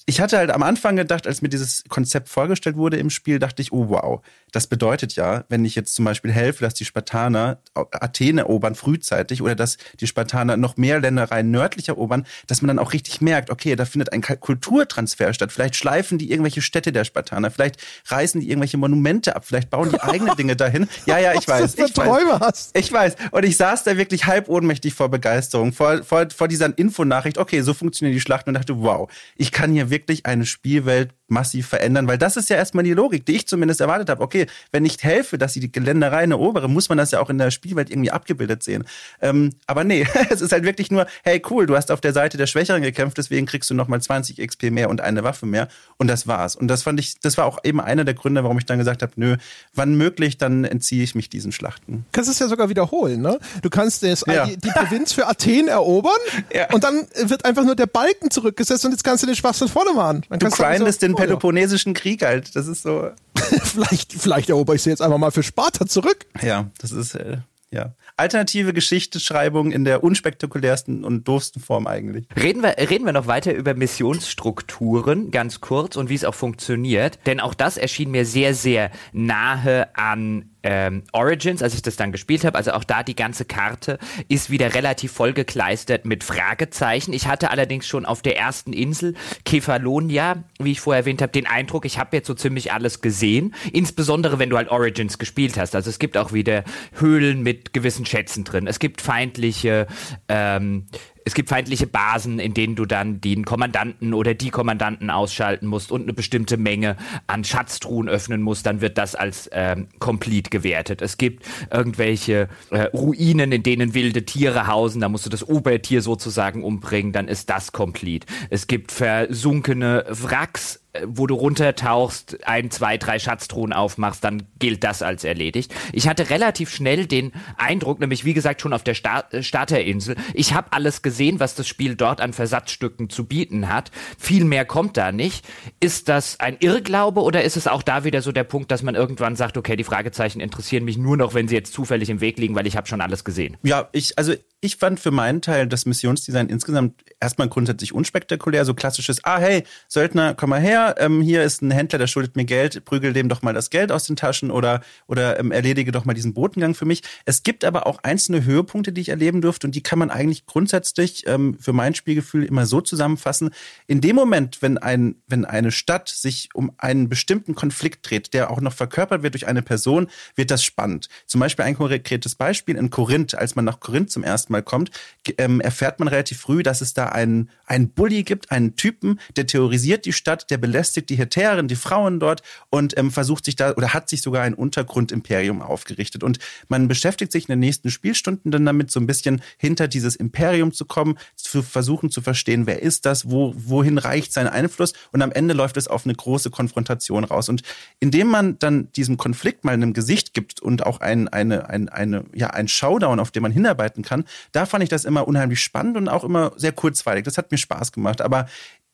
ich 0.09 0.21
hatte 0.21 0.37
halt 0.37 0.51
am 0.51 0.63
Anfang 0.63 0.95
gedacht, 0.95 1.27
als 1.27 1.41
mir 1.41 1.49
dieses 1.49 1.83
Konzept 1.89 2.29
vorgestellt 2.29 2.77
wurde 2.77 2.95
im 2.95 3.09
Spiel, 3.09 3.39
dachte 3.39 3.61
ich, 3.61 3.73
oh 3.73 3.89
wow, 3.89 4.21
das 4.53 4.67
bedeutet 4.67 5.17
ja, 5.17 5.43
wenn 5.49 5.65
ich 5.65 5.75
jetzt 5.75 5.93
zum 5.93 6.05
Beispiel 6.05 6.31
helfe, 6.31 6.63
dass 6.63 6.73
die 6.73 6.85
Spartaner 6.85 7.57
Athen 7.73 8.37
erobern 8.37 8.75
frühzeitig 8.75 9.41
oder 9.41 9.53
dass 9.53 9.75
die 9.99 10.07
Spartaner 10.07 10.55
noch 10.55 10.77
mehr 10.77 11.01
Ländereien 11.01 11.51
nördlich 11.51 11.89
erobern, 11.89 12.25
dass 12.47 12.61
man 12.61 12.69
dann 12.69 12.79
auch 12.79 12.93
richtig 12.93 13.19
merkt, 13.19 13.49
okay, 13.49 13.75
da 13.75 13.83
findet 13.83 14.13
ein 14.13 14.21
Kulturtransfer 14.21 15.33
statt. 15.33 15.51
Vielleicht 15.51 15.75
schleifen 15.75 16.17
die 16.17 16.31
irgendwelche 16.31 16.61
Städte 16.61 16.93
der 16.93 17.03
Spartaner, 17.03 17.51
vielleicht 17.51 17.83
reißen 18.05 18.39
die 18.39 18.49
irgendwelche 18.49 18.77
Monumente 18.77 19.35
ab, 19.35 19.43
vielleicht 19.45 19.69
bauen 19.69 19.89
die 19.89 19.99
eigene 19.99 20.37
Dinge 20.37 20.55
dahin. 20.55 20.87
Ja, 21.05 21.17
ja, 21.17 21.33
ich 21.33 21.45
weiß. 21.49 21.75
Ich 21.77 21.91
Träume 21.91 22.39
Hast. 22.39 22.77
Ich 22.77 22.89
weiß. 22.89 23.17
Und 23.31 23.43
ich 23.43 23.57
saß 23.57 23.83
da 23.83 23.97
wirklich 23.97 24.25
halb 24.25 24.47
ohnmächtig 24.47 24.93
vor 24.93 25.09
Begeisterung, 25.09 25.73
vor, 25.73 26.01
vor, 26.03 26.29
vor 26.33 26.47
dieser 26.47 26.77
Infonachricht, 26.77 27.37
okay, 27.37 27.59
so 27.59 27.73
funktionieren 27.73 28.13
die 28.13 28.21
Schlachten 28.21 28.51
und 28.51 28.53
dachte, 28.53 28.79
wow, 28.79 29.11
ich 29.35 29.51
kann 29.51 29.73
hier 29.73 29.89
wirklich 29.89 29.96
eine 30.23 30.45
Spielwelt 30.45 31.13
massiv 31.27 31.67
verändern, 31.67 32.07
weil 32.07 32.17
das 32.17 32.37
ist 32.37 32.49
ja 32.49 32.55
erstmal 32.55 32.83
die 32.83 32.93
Logik, 32.93 33.25
die 33.25 33.35
ich 33.35 33.47
zumindest 33.47 33.81
erwartet 33.81 34.09
habe. 34.09 34.23
Okay, 34.23 34.47
wenn 34.71 34.85
ich 34.85 35.03
helfe, 35.03 35.37
dass 35.37 35.53
sie 35.53 35.59
die 35.59 35.71
Geländereien 35.71 36.31
erobere, 36.31 36.69
muss 36.69 36.89
man 36.89 36.97
das 36.97 37.11
ja 37.11 37.19
auch 37.19 37.29
in 37.29 37.37
der 37.37 37.51
Spielwelt 37.51 37.89
irgendwie 37.89 38.11
abgebildet 38.11 38.63
sehen. 38.63 38.85
Ähm, 39.21 39.51
aber 39.65 39.83
nee, 39.83 40.07
es 40.29 40.41
ist 40.41 40.51
halt 40.51 40.63
wirklich 40.63 40.89
nur, 40.89 41.05
hey 41.23 41.41
cool, 41.49 41.65
du 41.65 41.75
hast 41.75 41.91
auf 41.91 42.01
der 42.01 42.13
Seite 42.13 42.37
der 42.37 42.47
Schwächeren 42.47 42.81
gekämpft, 42.81 43.17
deswegen 43.17 43.45
kriegst 43.45 43.69
du 43.69 43.73
nochmal 43.73 44.01
20 44.01 44.37
XP 44.45 44.71
mehr 44.71 44.89
und 44.89 45.01
eine 45.01 45.23
Waffe 45.23 45.45
mehr 45.45 45.67
und 45.97 46.07
das 46.07 46.27
war's. 46.27 46.55
Und 46.55 46.69
das 46.69 46.83
fand 46.83 46.99
ich, 46.99 47.19
das 47.19 47.37
war 47.37 47.45
auch 47.45 47.59
eben 47.63 47.81
einer 47.81 48.05
der 48.05 48.13
Gründe, 48.13 48.43
warum 48.43 48.57
ich 48.57 48.65
dann 48.65 48.77
gesagt 48.77 49.01
habe, 49.01 49.11
nö, 49.17 49.35
wann 49.73 49.95
möglich, 49.95 50.37
dann 50.37 50.63
entziehe 50.63 51.03
ich 51.03 51.13
mich 51.13 51.29
diesen 51.29 51.51
Schlachten. 51.51 51.97
Du 51.97 52.03
kannst 52.13 52.29
es 52.29 52.39
ja 52.39 52.47
sogar 52.47 52.69
wiederholen, 52.69 53.21
ne? 53.21 53.37
Du 53.61 53.69
kannst 53.69 54.03
das, 54.03 54.23
ja. 54.27 54.45
die, 54.45 54.57
die 54.57 54.69
Provinz 54.69 55.11
für 55.11 55.27
Athen 55.27 55.67
erobern 55.67 56.17
ja. 56.53 56.71
und 56.71 56.83
dann 56.83 57.05
wird 57.15 57.43
einfach 57.43 57.65
nur 57.65 57.75
der 57.75 57.87
Balken 57.87 58.31
zurückgesetzt 58.31 58.85
und 58.85 58.91
jetzt 58.91 59.03
kannst 59.03 59.23
du 59.23 59.27
den 59.27 59.35
Spaß 59.35 59.57
von 59.57 59.67
vorne 59.93 59.99
machen. 59.99 60.25
Dann 60.29 60.39
du 60.39 60.49
grindest 60.49 61.01
so, 61.01 61.07
den 61.07 61.15
Peloponnesischen 61.15 61.93
Krieg 61.93 62.23
halt. 62.23 62.55
Das 62.55 62.67
ist 62.67 62.83
so. 62.83 63.09
vielleicht, 63.35 64.13
vielleicht 64.13 64.49
erober 64.49 64.75
ich 64.75 64.83
sie 64.83 64.89
jetzt 64.89 65.01
einfach 65.01 65.17
mal 65.17 65.31
für 65.31 65.43
Sparta 65.43 65.85
zurück. 65.85 66.25
Ja, 66.41 66.69
das 66.79 66.91
ist, 66.91 67.15
äh, 67.15 67.37
ja. 67.71 67.93
Alternative 68.17 68.73
Geschichtsschreibung 68.73 69.71
in 69.71 69.85
der 69.85 70.03
unspektakulärsten 70.03 71.03
und 71.03 71.27
doofsten 71.27 71.61
Form 71.61 71.85
eigentlich. 71.85 72.25
Reden 72.35 72.63
wir, 72.63 72.75
reden 72.89 73.05
wir 73.05 73.13
noch 73.13 73.27
weiter 73.27 73.53
über 73.53 73.75
Missionsstrukturen, 73.75 75.29
ganz 75.29 75.61
kurz, 75.61 75.95
und 75.95 76.09
wie 76.09 76.15
es 76.15 76.25
auch 76.25 76.33
funktioniert. 76.33 77.19
Denn 77.27 77.39
auch 77.39 77.53
das 77.53 77.77
erschien 77.77 78.09
mir 78.09 78.25
sehr, 78.25 78.55
sehr 78.55 78.89
nahe 79.13 79.95
an 79.95 80.49
ähm, 80.63 81.03
Origins, 81.13 81.63
als 81.63 81.75
ich 81.75 81.81
das 81.81 81.95
dann 81.95 82.11
gespielt 82.11 82.43
habe, 82.43 82.57
also 82.57 82.71
auch 82.73 82.83
da 82.83 83.01
die 83.01 83.15
ganze 83.15 83.45
Karte 83.45 83.99
ist 84.27 84.49
wieder 84.49 84.73
relativ 84.73 85.13
vollgekleistert 85.13 86.03
mit 86.03 86.25
Fragezeichen. 86.25 87.13
Ich 87.13 87.27
hatte 87.27 87.51
allerdings 87.51 87.87
schon 87.87 88.05
auf 88.05 88.21
der 88.21 88.37
ersten 88.37 88.73
Insel, 88.73 89.13
Kefalonia, 89.45 90.43
wie 90.59 90.71
ich 90.71 90.81
vorher 90.81 91.03
erwähnt 91.03 91.21
habe, 91.21 91.31
den 91.31 91.47
Eindruck, 91.47 91.85
ich 91.85 91.99
habe 91.99 92.17
jetzt 92.17 92.27
so 92.27 92.33
ziemlich 92.33 92.73
alles 92.73 92.99
gesehen. 92.99 93.53
Insbesondere, 93.71 94.39
wenn 94.39 94.49
du 94.49 94.57
halt 94.57 94.69
Origins 94.69 95.17
gespielt 95.19 95.57
hast. 95.57 95.73
Also 95.73 95.89
es 95.89 95.99
gibt 95.99 96.17
auch 96.17 96.33
wieder 96.33 96.65
Höhlen 96.99 97.43
mit 97.43 97.71
gewissen 97.71 98.05
Schätzen 98.07 98.43
drin. 98.43 98.67
Es 98.67 98.79
gibt 98.79 99.01
feindliche 99.01 99.87
ähm, 100.27 100.87
es 101.27 101.33
gibt 101.33 101.49
feindliche 101.49 101.87
Basen, 101.87 102.39
in 102.39 102.53
denen 102.53 102.77
du 102.77 102.85
dann 102.85 103.19
den 103.19 103.43
Kommandanten 103.43 104.13
oder 104.13 104.33
die 104.33 104.49
Kommandanten 104.49 105.09
ausschalten 105.09 105.67
musst 105.67 105.91
und 105.91 106.03
eine 106.03 106.13
bestimmte 106.13 106.55
Menge 106.55 106.95
an 107.27 107.43
Schatztruhen 107.43 108.07
öffnen 108.07 108.41
musst, 108.41 108.65
dann 108.65 108.79
wird 108.79 108.97
das 108.97 109.13
als 109.13 109.49
ähm, 109.51 109.89
complete 109.99 110.49
gewertet. 110.49 111.01
Es 111.01 111.17
gibt 111.17 111.45
irgendwelche 111.69 112.47
äh, 112.71 112.83
Ruinen, 112.93 113.51
in 113.51 113.61
denen 113.61 113.93
wilde 113.93 114.23
Tiere 114.23 114.67
hausen, 114.67 115.01
da 115.01 115.09
musst 115.09 115.25
du 115.25 115.29
das 115.29 115.45
Obertier 115.45 116.01
sozusagen 116.01 116.63
umbringen, 116.63 117.11
dann 117.11 117.27
ist 117.27 117.49
das 117.49 117.73
complete. 117.73 118.25
Es 118.49 118.67
gibt 118.67 118.93
versunkene 118.93 120.05
Wracks, 120.07 120.79
wo 121.05 121.27
du 121.27 121.35
runtertauchst, 121.35 122.47
ein, 122.47 122.71
zwei, 122.71 122.97
drei 122.97 123.19
Schatztruhen 123.19 123.73
aufmachst, 123.73 124.23
dann 124.23 124.43
gilt 124.59 124.83
das 124.83 125.01
als 125.01 125.23
erledigt. 125.23 125.73
Ich 125.93 126.07
hatte 126.07 126.29
relativ 126.29 126.69
schnell 126.69 127.05
den 127.05 127.31
Eindruck, 127.57 127.99
nämlich 127.99 128.25
wie 128.25 128.33
gesagt 128.33 128.61
schon 128.61 128.73
auf 128.73 128.83
der 128.83 128.95
Star 128.95 129.31
äh, 129.33 129.43
Starterinsel, 129.43 130.15
ich 130.33 130.53
habe 130.53 130.73
alles 130.73 131.01
gesehen, 131.01 131.39
was 131.39 131.55
das 131.55 131.67
Spiel 131.67 131.95
dort 131.95 132.21
an 132.21 132.33
Versatzstücken 132.33 133.09
zu 133.09 133.25
bieten 133.25 133.69
hat. 133.69 133.91
Viel 134.17 134.45
mehr 134.45 134.65
kommt 134.65 134.97
da 134.97 135.11
nicht. 135.11 135.45
Ist 135.79 136.09
das 136.09 136.39
ein 136.39 136.57
Irrglaube 136.59 137.21
oder 137.21 137.43
ist 137.43 137.57
es 137.57 137.67
auch 137.67 137.83
da 137.83 138.03
wieder 138.03 138.21
so 138.21 138.31
der 138.31 138.43
Punkt, 138.43 138.71
dass 138.71 138.83
man 138.83 138.95
irgendwann 138.95 139.35
sagt, 139.35 139.57
okay, 139.57 139.75
die 139.75 139.83
Fragezeichen 139.83 140.39
interessieren 140.39 140.85
mich 140.85 140.97
nur 140.97 141.17
noch, 141.17 141.33
wenn 141.33 141.47
sie 141.47 141.55
jetzt 141.55 141.73
zufällig 141.73 142.09
im 142.09 142.21
Weg 142.21 142.37
liegen, 142.37 142.55
weil 142.55 142.67
ich 142.67 142.77
habe 142.77 142.87
schon 142.87 143.01
alles 143.01 143.23
gesehen? 143.23 143.57
Ja, 143.63 143.89
ich, 143.91 144.17
also 144.17 144.33
ich 144.59 144.77
fand 144.77 144.99
für 144.99 145.11
meinen 145.11 145.41
Teil 145.43 145.67
das 145.67 145.85
Missionsdesign 145.85 146.49
insgesamt 146.49 147.03
erstmal 147.19 147.47
grundsätzlich 147.47 147.93
unspektakulär, 147.93 148.65
so 148.65 148.73
klassisches, 148.73 149.23
ah 149.23 149.37
hey, 149.37 149.63
Söldner, 149.87 150.33
komm 150.33 150.49
mal 150.49 150.59
her, 150.59 150.95
ähm, 150.97 151.21
hier 151.21 151.43
ist 151.43 151.61
ein 151.61 151.69
Händler, 151.69 151.99
der 151.99 152.07
schuldet 152.07 152.35
mir 152.35 152.45
Geld, 152.45 152.83
prügel 152.83 153.13
dem 153.13 153.29
doch 153.29 153.43
mal 153.43 153.53
das 153.53 153.69
Geld 153.69 153.91
aus 153.91 154.05
den 154.05 154.15
Taschen 154.15 154.49
oder, 154.49 154.81
oder 155.05 155.39
ähm, 155.39 155.51
erledige 155.51 155.91
doch 155.91 156.05
mal 156.05 156.15
diesen 156.15 156.33
Botengang 156.33 156.73
für 156.73 156.85
mich. 156.85 157.03
Es 157.25 157.43
gibt 157.43 157.65
aber 157.65 157.85
auch 157.85 157.99
einzelne 158.01 158.45
Höhepunkte, 158.45 158.91
die 158.91 159.01
ich 159.01 159.09
erleben 159.09 159.41
durfte 159.41 159.67
und 159.67 159.75
die 159.75 159.83
kann 159.83 159.99
man 159.99 160.09
eigentlich 160.09 160.47
grundsätzlich 160.47 161.27
ähm, 161.27 161.55
für 161.59 161.73
mein 161.73 161.93
Spielgefühl 161.93 162.43
immer 162.43 162.65
so 162.65 162.81
zusammenfassen. 162.81 163.51
In 163.85 164.01
dem 164.01 164.15
Moment, 164.15 164.63
wenn, 164.63 164.79
ein, 164.79 165.21
wenn 165.27 165.45
eine 165.45 165.71
Stadt 165.71 166.09
sich 166.09 166.49
um 166.55 166.71
einen 166.79 167.09
bestimmten 167.09 167.53
Konflikt 167.53 168.09
dreht, 168.09 168.33
der 168.33 168.49
auch 168.49 168.61
noch 168.61 168.73
verkörpert 168.73 169.21
wird 169.21 169.35
durch 169.35 169.45
eine 169.45 169.61
Person, 169.61 170.07
wird 170.35 170.49
das 170.49 170.63
spannend. 170.63 171.09
Zum 171.27 171.41
Beispiel 171.41 171.65
ein 171.65 171.75
konkretes 171.75 172.33
Beispiel 172.33 172.75
in 172.75 172.89
Korinth, 172.89 173.35
als 173.35 173.55
man 173.55 173.63
nach 173.63 173.79
Korinth 173.79 174.09
zum 174.09 174.23
ersten 174.23 174.46
Mal 174.49 174.63
kommt, 174.63 174.91
ähm, 175.37 175.61
erfährt 175.61 175.99
man 175.99 176.07
relativ 176.07 176.39
früh, 176.39 176.63
dass 176.63 176.81
es 176.81 176.93
da 176.93 177.07
einen, 177.07 177.49
einen 177.65 177.89
Bully 177.89 178.23
gibt, 178.23 178.51
einen 178.51 178.75
Typen, 178.75 179.19
der 179.35 179.47
terrorisiert 179.47 180.05
die 180.05 180.13
Stadt, 180.13 180.49
der 180.49 180.57
belästigt 180.57 181.09
die 181.09 181.17
Hetären, 181.17 181.67
die 181.67 181.75
Frauen 181.75 182.19
dort 182.19 182.41
und 182.69 182.97
ähm, 182.97 183.11
versucht 183.11 183.45
sich 183.45 183.55
da 183.55 183.73
oder 183.73 183.93
hat 183.93 184.09
sich 184.09 184.21
sogar 184.21 184.43
ein 184.43 184.53
Untergrundimperium 184.53 185.61
aufgerichtet. 185.61 186.23
Und 186.23 186.39
man 186.67 186.87
beschäftigt 186.87 187.31
sich 187.31 187.43
in 187.43 187.53
den 187.53 187.59
nächsten 187.59 187.89
Spielstunden 187.89 188.51
dann 188.51 188.65
damit, 188.65 188.91
so 188.91 188.99
ein 188.99 189.07
bisschen 189.07 189.41
hinter 189.57 189.87
dieses 189.87 190.15
Imperium 190.15 190.71
zu 190.71 190.85
kommen, 190.85 191.17
zu 191.35 191.61
versuchen 191.61 192.09
zu 192.11 192.21
verstehen, 192.21 192.67
wer 192.67 192.81
ist 192.81 193.05
das, 193.05 193.29
wo, 193.29 193.53
wohin 193.55 193.97
reicht 193.97 194.33
sein 194.33 194.47
Einfluss 194.47 194.93
und 195.11 195.21
am 195.21 195.31
Ende 195.31 195.53
läuft 195.53 195.77
es 195.77 195.87
auf 195.87 196.05
eine 196.05 196.15
große 196.15 196.49
Konfrontation 196.49 197.23
raus. 197.23 197.49
Und 197.49 197.63
indem 197.99 198.27
man 198.27 198.59
dann 198.59 198.91
diesem 198.93 199.17
Konflikt 199.17 199.63
mal 199.63 199.73
einem 199.73 199.93
Gesicht 199.93 200.33
gibt 200.33 200.61
und 200.61 200.85
auch 200.85 200.99
ein, 200.99 201.27
eine, 201.27 201.69
ein, 201.69 201.89
eine, 201.89 202.25
ja, 202.33 202.47
ein 202.47 202.67
Showdown, 202.67 203.19
auf 203.19 203.31
den 203.31 203.43
man 203.43 203.51
hinarbeiten 203.51 204.03
kann, 204.03 204.25
da 204.51 204.65
fand 204.65 204.83
ich 204.83 204.89
das 204.89 205.05
immer 205.05 205.27
unheimlich 205.27 205.61
spannend 205.61 205.97
und 205.97 206.09
auch 206.09 206.23
immer 206.23 206.51
sehr 206.55 206.71
kurzweilig. 206.71 207.23
Das 207.23 207.37
hat 207.37 207.51
mir 207.51 207.57
Spaß 207.57 207.91
gemacht. 207.91 208.21
Aber 208.21 208.47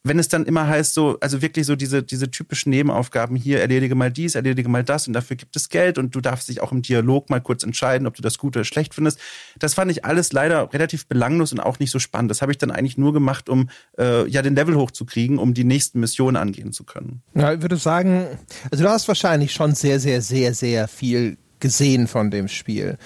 wenn 0.04 0.20
es 0.20 0.28
dann 0.28 0.46
immer 0.46 0.68
heißt, 0.68 0.94
so, 0.94 1.18
also 1.22 1.42
wirklich 1.42 1.66
so 1.66 1.76
diese, 1.78 2.04
diese 2.04 2.30
typischen 2.30 2.72
Nebenaufgaben, 2.72 3.38
hier 3.38 3.62
erledige 3.62 3.96
mal 3.96 4.12
dies, 4.12 4.36
erledige 4.36 4.68
mal 4.68 4.84
das 4.84 5.08
und 5.08 5.14
dafür 5.14 5.38
gibt 5.38 5.56
es 5.56 5.70
Geld 5.70 5.98
und 5.98 6.14
du 6.14 6.20
darfst 6.20 6.50
dich 6.50 6.62
auch 6.62 6.74
im 6.74 6.82
Dialog 6.82 7.30
mal 7.30 7.40
kurz 7.40 7.64
entscheiden, 7.64 8.06
ob 8.06 8.16
du 8.16 8.22
das 8.22 8.38
gut 8.38 8.58
oder 8.58 8.66
schlecht 8.66 8.94
findest. 8.94 9.20
Das 9.60 9.74
fand 9.74 9.90
ich 9.92 10.04
alles 10.04 10.34
leider 10.34 10.74
relativ 10.74 11.08
belanglos 11.08 11.54
und 11.54 11.62
auch 11.62 11.80
nicht 11.80 11.92
so 11.92 12.00
spannend. 12.00 12.32
Das 12.32 12.42
habe 12.42 12.52
ich 12.52 12.58
dann 12.58 12.70
eigentlich 12.70 12.98
nur 12.98 13.14
gemacht, 13.14 13.48
um 13.48 13.70
äh, 13.98 14.28
ja 14.28 14.42
den 14.42 14.56
Level 14.56 14.76
hochzukriegen, 14.76 15.38
um 15.38 15.54
die 15.54 15.64
nächsten 15.64 16.02
Missionen 16.02 16.36
angehen 16.36 16.74
zu 16.74 16.84
können. 16.84 17.22
Ja, 17.34 17.54
ich 17.54 17.62
würde 17.62 17.78
sagen, 17.78 18.28
also 18.72 18.84
du 18.84 18.90
hast 18.90 19.08
wahrscheinlich 19.08 19.54
schon 19.54 19.74
sehr, 19.74 20.02
sehr, 20.02 20.22
sehr, 20.22 20.54
sehr 20.54 20.90
viel 20.90 21.38
gesehen 21.62 22.08
von 22.08 22.30
dem 22.30 22.50
Spiel. 22.50 22.98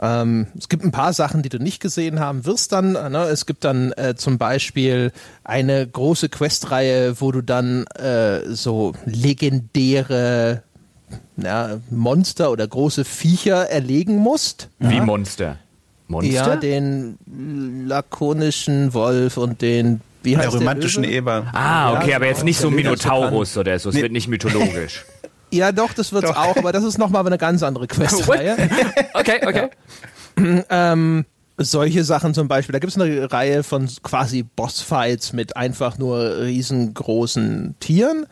Ähm, 0.00 0.46
es 0.56 0.68
gibt 0.68 0.84
ein 0.84 0.92
paar 0.92 1.12
Sachen, 1.12 1.42
die 1.42 1.48
du 1.48 1.58
nicht 1.58 1.80
gesehen 1.80 2.20
haben 2.20 2.44
wirst 2.44 2.72
dann. 2.72 2.92
Ne? 2.92 3.24
Es 3.30 3.46
gibt 3.46 3.64
dann 3.64 3.92
äh, 3.92 4.14
zum 4.16 4.38
Beispiel 4.38 5.12
eine 5.44 5.86
große 5.86 6.28
Questreihe, 6.28 7.20
wo 7.20 7.32
du 7.32 7.42
dann 7.42 7.84
äh, 7.96 8.40
so 8.46 8.94
legendäre 9.04 10.62
ja, 11.36 11.78
Monster 11.90 12.50
oder 12.50 12.66
große 12.66 13.04
Viecher 13.04 13.68
erlegen 13.70 14.16
musst. 14.16 14.68
Wie 14.78 14.96
ja? 14.96 15.04
Monster? 15.04 15.56
Monster? 16.06 16.32
Ja, 16.32 16.56
den 16.56 17.18
lakonischen 17.86 18.94
Wolf 18.94 19.36
und 19.36 19.62
den 19.62 20.00
Wie 20.22 20.30
Der 20.30 20.40
heißt 20.40 20.52
der 20.52 20.60
romantischen? 20.60 21.04
Eber. 21.04 21.46
Ah, 21.52 21.94
okay, 21.98 22.10
Ja, 22.10 22.16
aber 22.16 22.26
jetzt 22.26 22.38
genau. 22.38 22.44
nicht 22.46 22.60
so 22.60 22.70
Minotaurus 22.70 23.56
oder 23.56 23.78
so. 23.78 23.90
Es 23.90 23.96
wird 23.96 24.12
nicht 24.12 24.28
mythologisch. 24.28 25.04
Ja, 25.50 25.72
doch, 25.72 25.92
das 25.92 26.12
wird's 26.12 26.30
auch, 26.30 26.56
aber 26.56 26.72
das 26.72 26.84
ist 26.84 26.98
nochmal 26.98 27.26
eine 27.26 27.38
ganz 27.38 27.62
andere 27.62 27.86
Questreihe. 27.88 28.56
Okay, 29.14 29.40
okay. 29.44 29.70
ähm, 30.70 31.24
solche 31.56 32.04
Sachen 32.04 32.34
zum 32.34 32.46
Beispiel. 32.46 32.72
Da 32.72 32.78
gibt 32.78 32.92
es 32.94 33.00
eine 33.00 33.32
Reihe 33.32 33.62
von 33.64 33.88
quasi 34.02 34.44
Bossfights 34.44 35.32
mit 35.32 35.56
einfach 35.56 35.98
nur 35.98 36.40
riesengroßen 36.42 37.74
Tieren. 37.80 38.26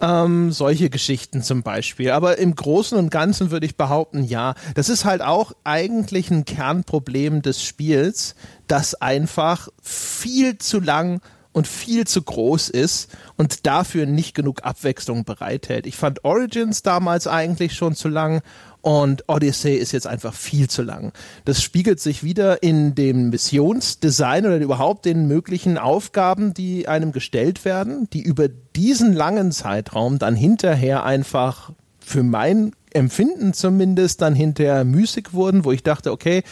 Ähm, 0.00 0.52
solche 0.52 0.90
Geschichten 0.90 1.42
zum 1.42 1.62
Beispiel. 1.62 2.10
Aber 2.10 2.38
im 2.38 2.54
Großen 2.54 2.98
und 2.98 3.10
Ganzen 3.10 3.50
würde 3.50 3.64
ich 3.64 3.76
behaupten, 3.76 4.24
ja. 4.24 4.54
Das 4.74 4.88
ist 4.88 5.04
halt 5.04 5.22
auch 5.22 5.52
eigentlich 5.62 6.30
ein 6.30 6.44
Kernproblem 6.44 7.42
des 7.42 7.62
Spiels, 7.62 8.34
das 8.66 8.94
einfach 8.94 9.68
viel 9.82 10.58
zu 10.58 10.80
lang 10.80 11.20
und 11.54 11.66
viel 11.66 12.06
zu 12.06 12.20
groß 12.20 12.68
ist 12.68 13.08
und 13.36 13.64
dafür 13.64 14.04
nicht 14.04 14.34
genug 14.34 14.64
Abwechslung 14.64 15.24
bereithält. 15.24 15.86
Ich 15.86 15.96
fand 15.96 16.24
Origins 16.24 16.82
damals 16.82 17.26
eigentlich 17.26 17.74
schon 17.74 17.94
zu 17.94 18.08
lang 18.08 18.42
und 18.82 19.24
Odyssey 19.28 19.76
ist 19.76 19.92
jetzt 19.92 20.06
einfach 20.06 20.34
viel 20.34 20.68
zu 20.68 20.82
lang. 20.82 21.12
Das 21.46 21.62
spiegelt 21.62 22.00
sich 22.00 22.22
wieder 22.22 22.62
in 22.62 22.94
dem 22.94 23.30
Missionsdesign 23.30 24.44
oder 24.44 24.58
überhaupt 24.58 25.06
den 25.06 25.26
möglichen 25.26 25.78
Aufgaben, 25.78 26.52
die 26.52 26.88
einem 26.88 27.12
gestellt 27.12 27.64
werden, 27.64 28.10
die 28.12 28.20
über 28.20 28.48
diesen 28.48 29.14
langen 29.14 29.52
Zeitraum 29.52 30.18
dann 30.18 30.34
hinterher 30.34 31.04
einfach 31.04 31.72
für 32.00 32.22
mein 32.22 32.72
Empfinden 32.92 33.54
zumindest 33.54 34.20
dann 34.22 34.34
hinterher 34.34 34.84
müßig 34.84 35.32
wurden, 35.32 35.64
wo 35.64 35.72
ich 35.72 35.82
dachte, 35.82 36.12
okay, 36.12 36.42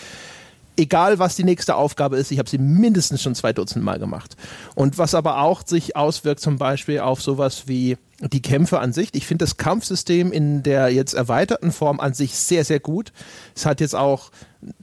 egal 0.76 1.18
was 1.18 1.36
die 1.36 1.44
nächste 1.44 1.76
Aufgabe 1.76 2.16
ist, 2.16 2.30
ich 2.30 2.38
habe 2.38 2.48
sie 2.48 2.58
mindestens 2.58 3.22
schon 3.22 3.34
zwei 3.34 3.52
Dutzend 3.52 3.84
Mal 3.84 3.98
gemacht. 3.98 4.36
Und 4.74 4.98
was 4.98 5.14
aber 5.14 5.40
auch 5.40 5.66
sich 5.66 5.96
auswirkt 5.96 6.40
zum 6.40 6.58
Beispiel 6.58 7.00
auf 7.00 7.22
sowas 7.22 7.64
wie 7.66 7.96
die 8.20 8.42
Kämpfe 8.42 8.78
an 8.78 8.92
sich. 8.92 9.10
Ich 9.14 9.26
finde 9.26 9.44
das 9.44 9.56
Kampfsystem 9.56 10.30
in 10.30 10.62
der 10.62 10.90
jetzt 10.90 11.14
erweiterten 11.14 11.72
Form 11.72 11.98
an 11.98 12.14
sich 12.14 12.36
sehr, 12.36 12.64
sehr 12.64 12.78
gut. 12.78 13.12
Es 13.56 13.66
hat 13.66 13.80
jetzt 13.80 13.96
auch 13.96 14.30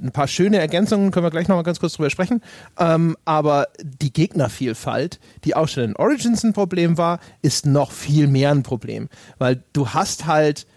ein 0.01 0.11
paar 0.11 0.27
schöne 0.27 0.57
Ergänzungen, 0.57 1.11
können 1.11 1.25
wir 1.25 1.31
gleich 1.31 1.47
nochmal 1.47 1.63
ganz 1.63 1.79
kurz 1.79 1.93
drüber 1.93 2.09
sprechen. 2.09 2.41
Ähm, 2.77 3.15
aber 3.23 3.69
die 3.81 4.11
Gegnervielfalt, 4.11 5.19
die 5.45 5.55
auch 5.55 5.69
schon 5.69 5.83
in 5.83 5.95
Origins 5.95 6.43
ein 6.43 6.51
Problem 6.51 6.97
war, 6.97 7.19
ist 7.41 7.65
noch 7.65 7.91
viel 7.91 8.27
mehr 8.27 8.51
ein 8.51 8.63
Problem. 8.63 9.07
Weil 9.37 9.63
du 9.71 9.89
hast 9.89 10.25
halt 10.25 10.67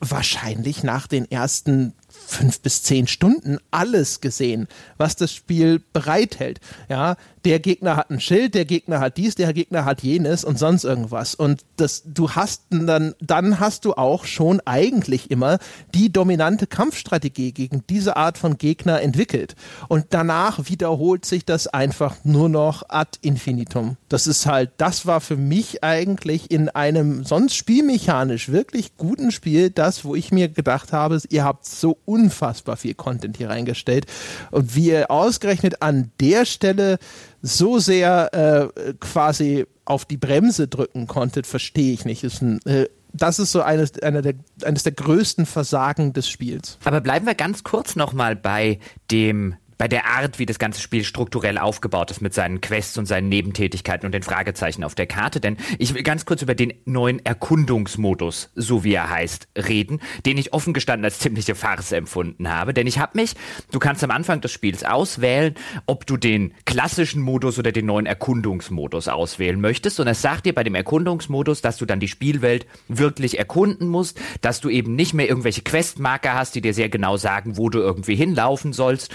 wahrscheinlich 0.00 0.82
nach 0.82 1.06
den 1.06 1.30
ersten 1.30 1.94
fünf 2.26 2.60
bis 2.60 2.82
zehn 2.82 3.06
Stunden 3.06 3.58
alles 3.70 4.20
gesehen, 4.20 4.68
was 4.96 5.16
das 5.16 5.32
Spiel 5.32 5.80
bereithält. 5.92 6.60
Ja, 6.88 7.16
der 7.44 7.60
Gegner 7.60 7.96
hat 7.96 8.10
ein 8.10 8.20
Schild, 8.20 8.54
der 8.54 8.64
Gegner 8.64 9.00
hat 9.00 9.16
dies, 9.16 9.34
der 9.34 9.52
Gegner 9.52 9.84
hat 9.84 10.02
jenes 10.02 10.44
und 10.44 10.58
sonst 10.58 10.84
irgendwas. 10.84 11.34
Und 11.34 11.64
das, 11.76 12.02
du 12.06 12.30
hast 12.30 12.62
dann, 12.70 13.14
dann 13.20 13.60
hast 13.60 13.84
du 13.84 13.94
auch 13.94 14.24
schon 14.24 14.60
eigentlich 14.64 15.30
immer 15.30 15.58
die 15.94 16.10
dominante 16.10 16.66
Kampfstrategie 16.66 17.52
gegen 17.52 17.82
diese 17.88 18.16
Art 18.16 18.38
von 18.38 18.56
Gegner 18.56 19.02
entwickelt. 19.02 19.56
Und 19.88 20.06
danach 20.10 20.68
wiederholt 20.68 21.24
sich 21.26 21.44
das 21.44 21.66
einfach 21.66 22.16
nur 22.24 22.48
noch 22.48 22.82
ad 22.88 23.18
infinitum. 23.20 23.96
Das 24.08 24.26
ist 24.26 24.46
halt, 24.46 24.70
das 24.78 25.06
war 25.06 25.20
für 25.20 25.36
mich 25.36 25.84
eigentlich 25.84 26.50
in 26.50 26.68
einem 26.70 27.24
sonst 27.24 27.56
spielmechanisch 27.56 28.48
wirklich 28.48 28.96
guten 28.96 29.30
Spiel 29.30 29.70
das, 29.70 30.04
wo 30.04 30.14
ich 30.14 30.32
mir 30.32 30.48
gedacht 30.48 30.92
habe, 30.92 31.20
ihr 31.28 31.44
habt 31.44 31.66
so 31.66 31.98
unfassbar 32.06 32.76
viel 32.76 32.94
Content 32.94 33.36
hier 33.36 33.50
reingestellt. 33.50 34.06
Und 34.50 34.74
wie 34.74 34.88
ihr 34.88 35.10
ausgerechnet 35.10 35.82
an 35.82 36.10
der 36.20 36.46
Stelle 36.46 36.98
so 37.44 37.78
sehr 37.78 38.72
äh, 38.74 38.94
quasi 39.00 39.66
auf 39.84 40.06
die 40.06 40.16
Bremse 40.16 40.66
drücken 40.66 41.06
konntet, 41.06 41.46
verstehe 41.46 41.92
ich 41.92 42.06
nicht. 42.06 42.24
Ist 42.24 42.40
ein, 42.40 42.58
äh, 42.64 42.88
das 43.12 43.38
ist 43.38 43.52
so 43.52 43.60
eines, 43.60 44.02
einer 44.02 44.22
der, 44.22 44.34
eines 44.64 44.82
der 44.82 44.92
größten 44.92 45.44
Versagen 45.44 46.14
des 46.14 46.28
Spiels. 46.28 46.78
Aber 46.84 47.02
bleiben 47.02 47.26
wir 47.26 47.34
ganz 47.34 47.62
kurz 47.62 47.96
nochmal 47.96 48.34
bei 48.34 48.78
dem 49.10 49.56
bei 49.78 49.88
der 49.88 50.06
Art, 50.06 50.38
wie 50.38 50.46
das 50.46 50.58
ganze 50.58 50.80
Spiel 50.80 51.04
strukturell 51.04 51.58
aufgebaut 51.58 52.10
ist 52.10 52.20
mit 52.20 52.34
seinen 52.34 52.60
Quests 52.60 52.98
und 52.98 53.06
seinen 53.06 53.28
Nebentätigkeiten 53.28 54.06
und 54.06 54.12
den 54.12 54.22
Fragezeichen 54.22 54.84
auf 54.84 54.94
der 54.94 55.06
Karte. 55.06 55.40
Denn 55.40 55.56
ich 55.78 55.94
will 55.94 56.02
ganz 56.02 56.24
kurz 56.26 56.42
über 56.42 56.54
den 56.54 56.74
neuen 56.84 57.24
Erkundungsmodus, 57.24 58.50
so 58.54 58.84
wie 58.84 58.94
er 58.94 59.10
heißt, 59.10 59.48
reden, 59.56 60.00
den 60.26 60.38
ich 60.38 60.52
offen 60.52 60.74
gestanden 60.74 61.04
als 61.04 61.18
ziemliche 61.18 61.54
Farce 61.54 61.92
empfunden 61.92 62.48
habe. 62.48 62.74
Denn 62.74 62.86
ich 62.86 62.98
habe 62.98 63.18
mich, 63.18 63.34
du 63.70 63.78
kannst 63.78 64.04
am 64.04 64.10
Anfang 64.10 64.40
des 64.40 64.52
Spiels 64.52 64.84
auswählen, 64.84 65.54
ob 65.86 66.06
du 66.06 66.16
den 66.16 66.54
klassischen 66.64 67.22
Modus 67.22 67.58
oder 67.58 67.72
den 67.72 67.86
neuen 67.86 68.06
Erkundungsmodus 68.06 69.08
auswählen 69.08 69.60
möchtest. 69.60 70.00
Und 70.00 70.08
es 70.08 70.22
sagt 70.22 70.46
dir 70.46 70.54
bei 70.54 70.64
dem 70.64 70.74
Erkundungsmodus, 70.74 71.60
dass 71.60 71.76
du 71.76 71.86
dann 71.86 72.00
die 72.00 72.08
Spielwelt 72.08 72.66
wirklich 72.88 73.38
erkunden 73.38 73.88
musst, 73.88 74.20
dass 74.40 74.60
du 74.60 74.68
eben 74.68 74.94
nicht 74.94 75.14
mehr 75.14 75.28
irgendwelche 75.28 75.62
Questmarker 75.62 76.34
hast, 76.34 76.54
die 76.54 76.60
dir 76.60 76.74
sehr 76.74 76.88
genau 76.88 77.16
sagen, 77.16 77.56
wo 77.56 77.68
du 77.68 77.78
irgendwie 77.78 78.16
hinlaufen 78.16 78.72
sollst. 78.72 79.12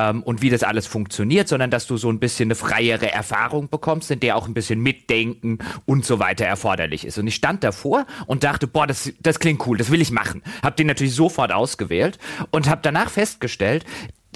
Ähm, 0.00 0.22
und 0.22 0.42
wie 0.42 0.50
das 0.50 0.62
alles 0.62 0.86
funktioniert, 0.86 1.48
sondern 1.48 1.70
dass 1.70 1.86
du 1.86 1.96
so 1.96 2.10
ein 2.10 2.18
bisschen 2.18 2.46
eine 2.46 2.54
freiere 2.54 3.12
Erfahrung 3.12 3.68
bekommst, 3.68 4.10
in 4.10 4.20
der 4.20 4.36
auch 4.36 4.46
ein 4.46 4.54
bisschen 4.54 4.80
Mitdenken 4.80 5.58
und 5.84 6.04
so 6.04 6.18
weiter 6.18 6.46
erforderlich 6.46 7.04
ist. 7.04 7.18
Und 7.18 7.26
ich 7.26 7.34
stand 7.34 7.64
davor 7.64 8.06
und 8.26 8.44
dachte, 8.44 8.66
boah, 8.66 8.86
das, 8.86 9.12
das 9.20 9.38
klingt 9.38 9.66
cool, 9.66 9.76
das 9.76 9.90
will 9.90 10.00
ich 10.00 10.10
machen. 10.10 10.42
Hab 10.62 10.76
den 10.76 10.86
natürlich 10.86 11.14
sofort 11.14 11.52
ausgewählt 11.52 12.18
und 12.50 12.68
habe 12.68 12.80
danach 12.82 13.10
festgestellt, 13.10 13.84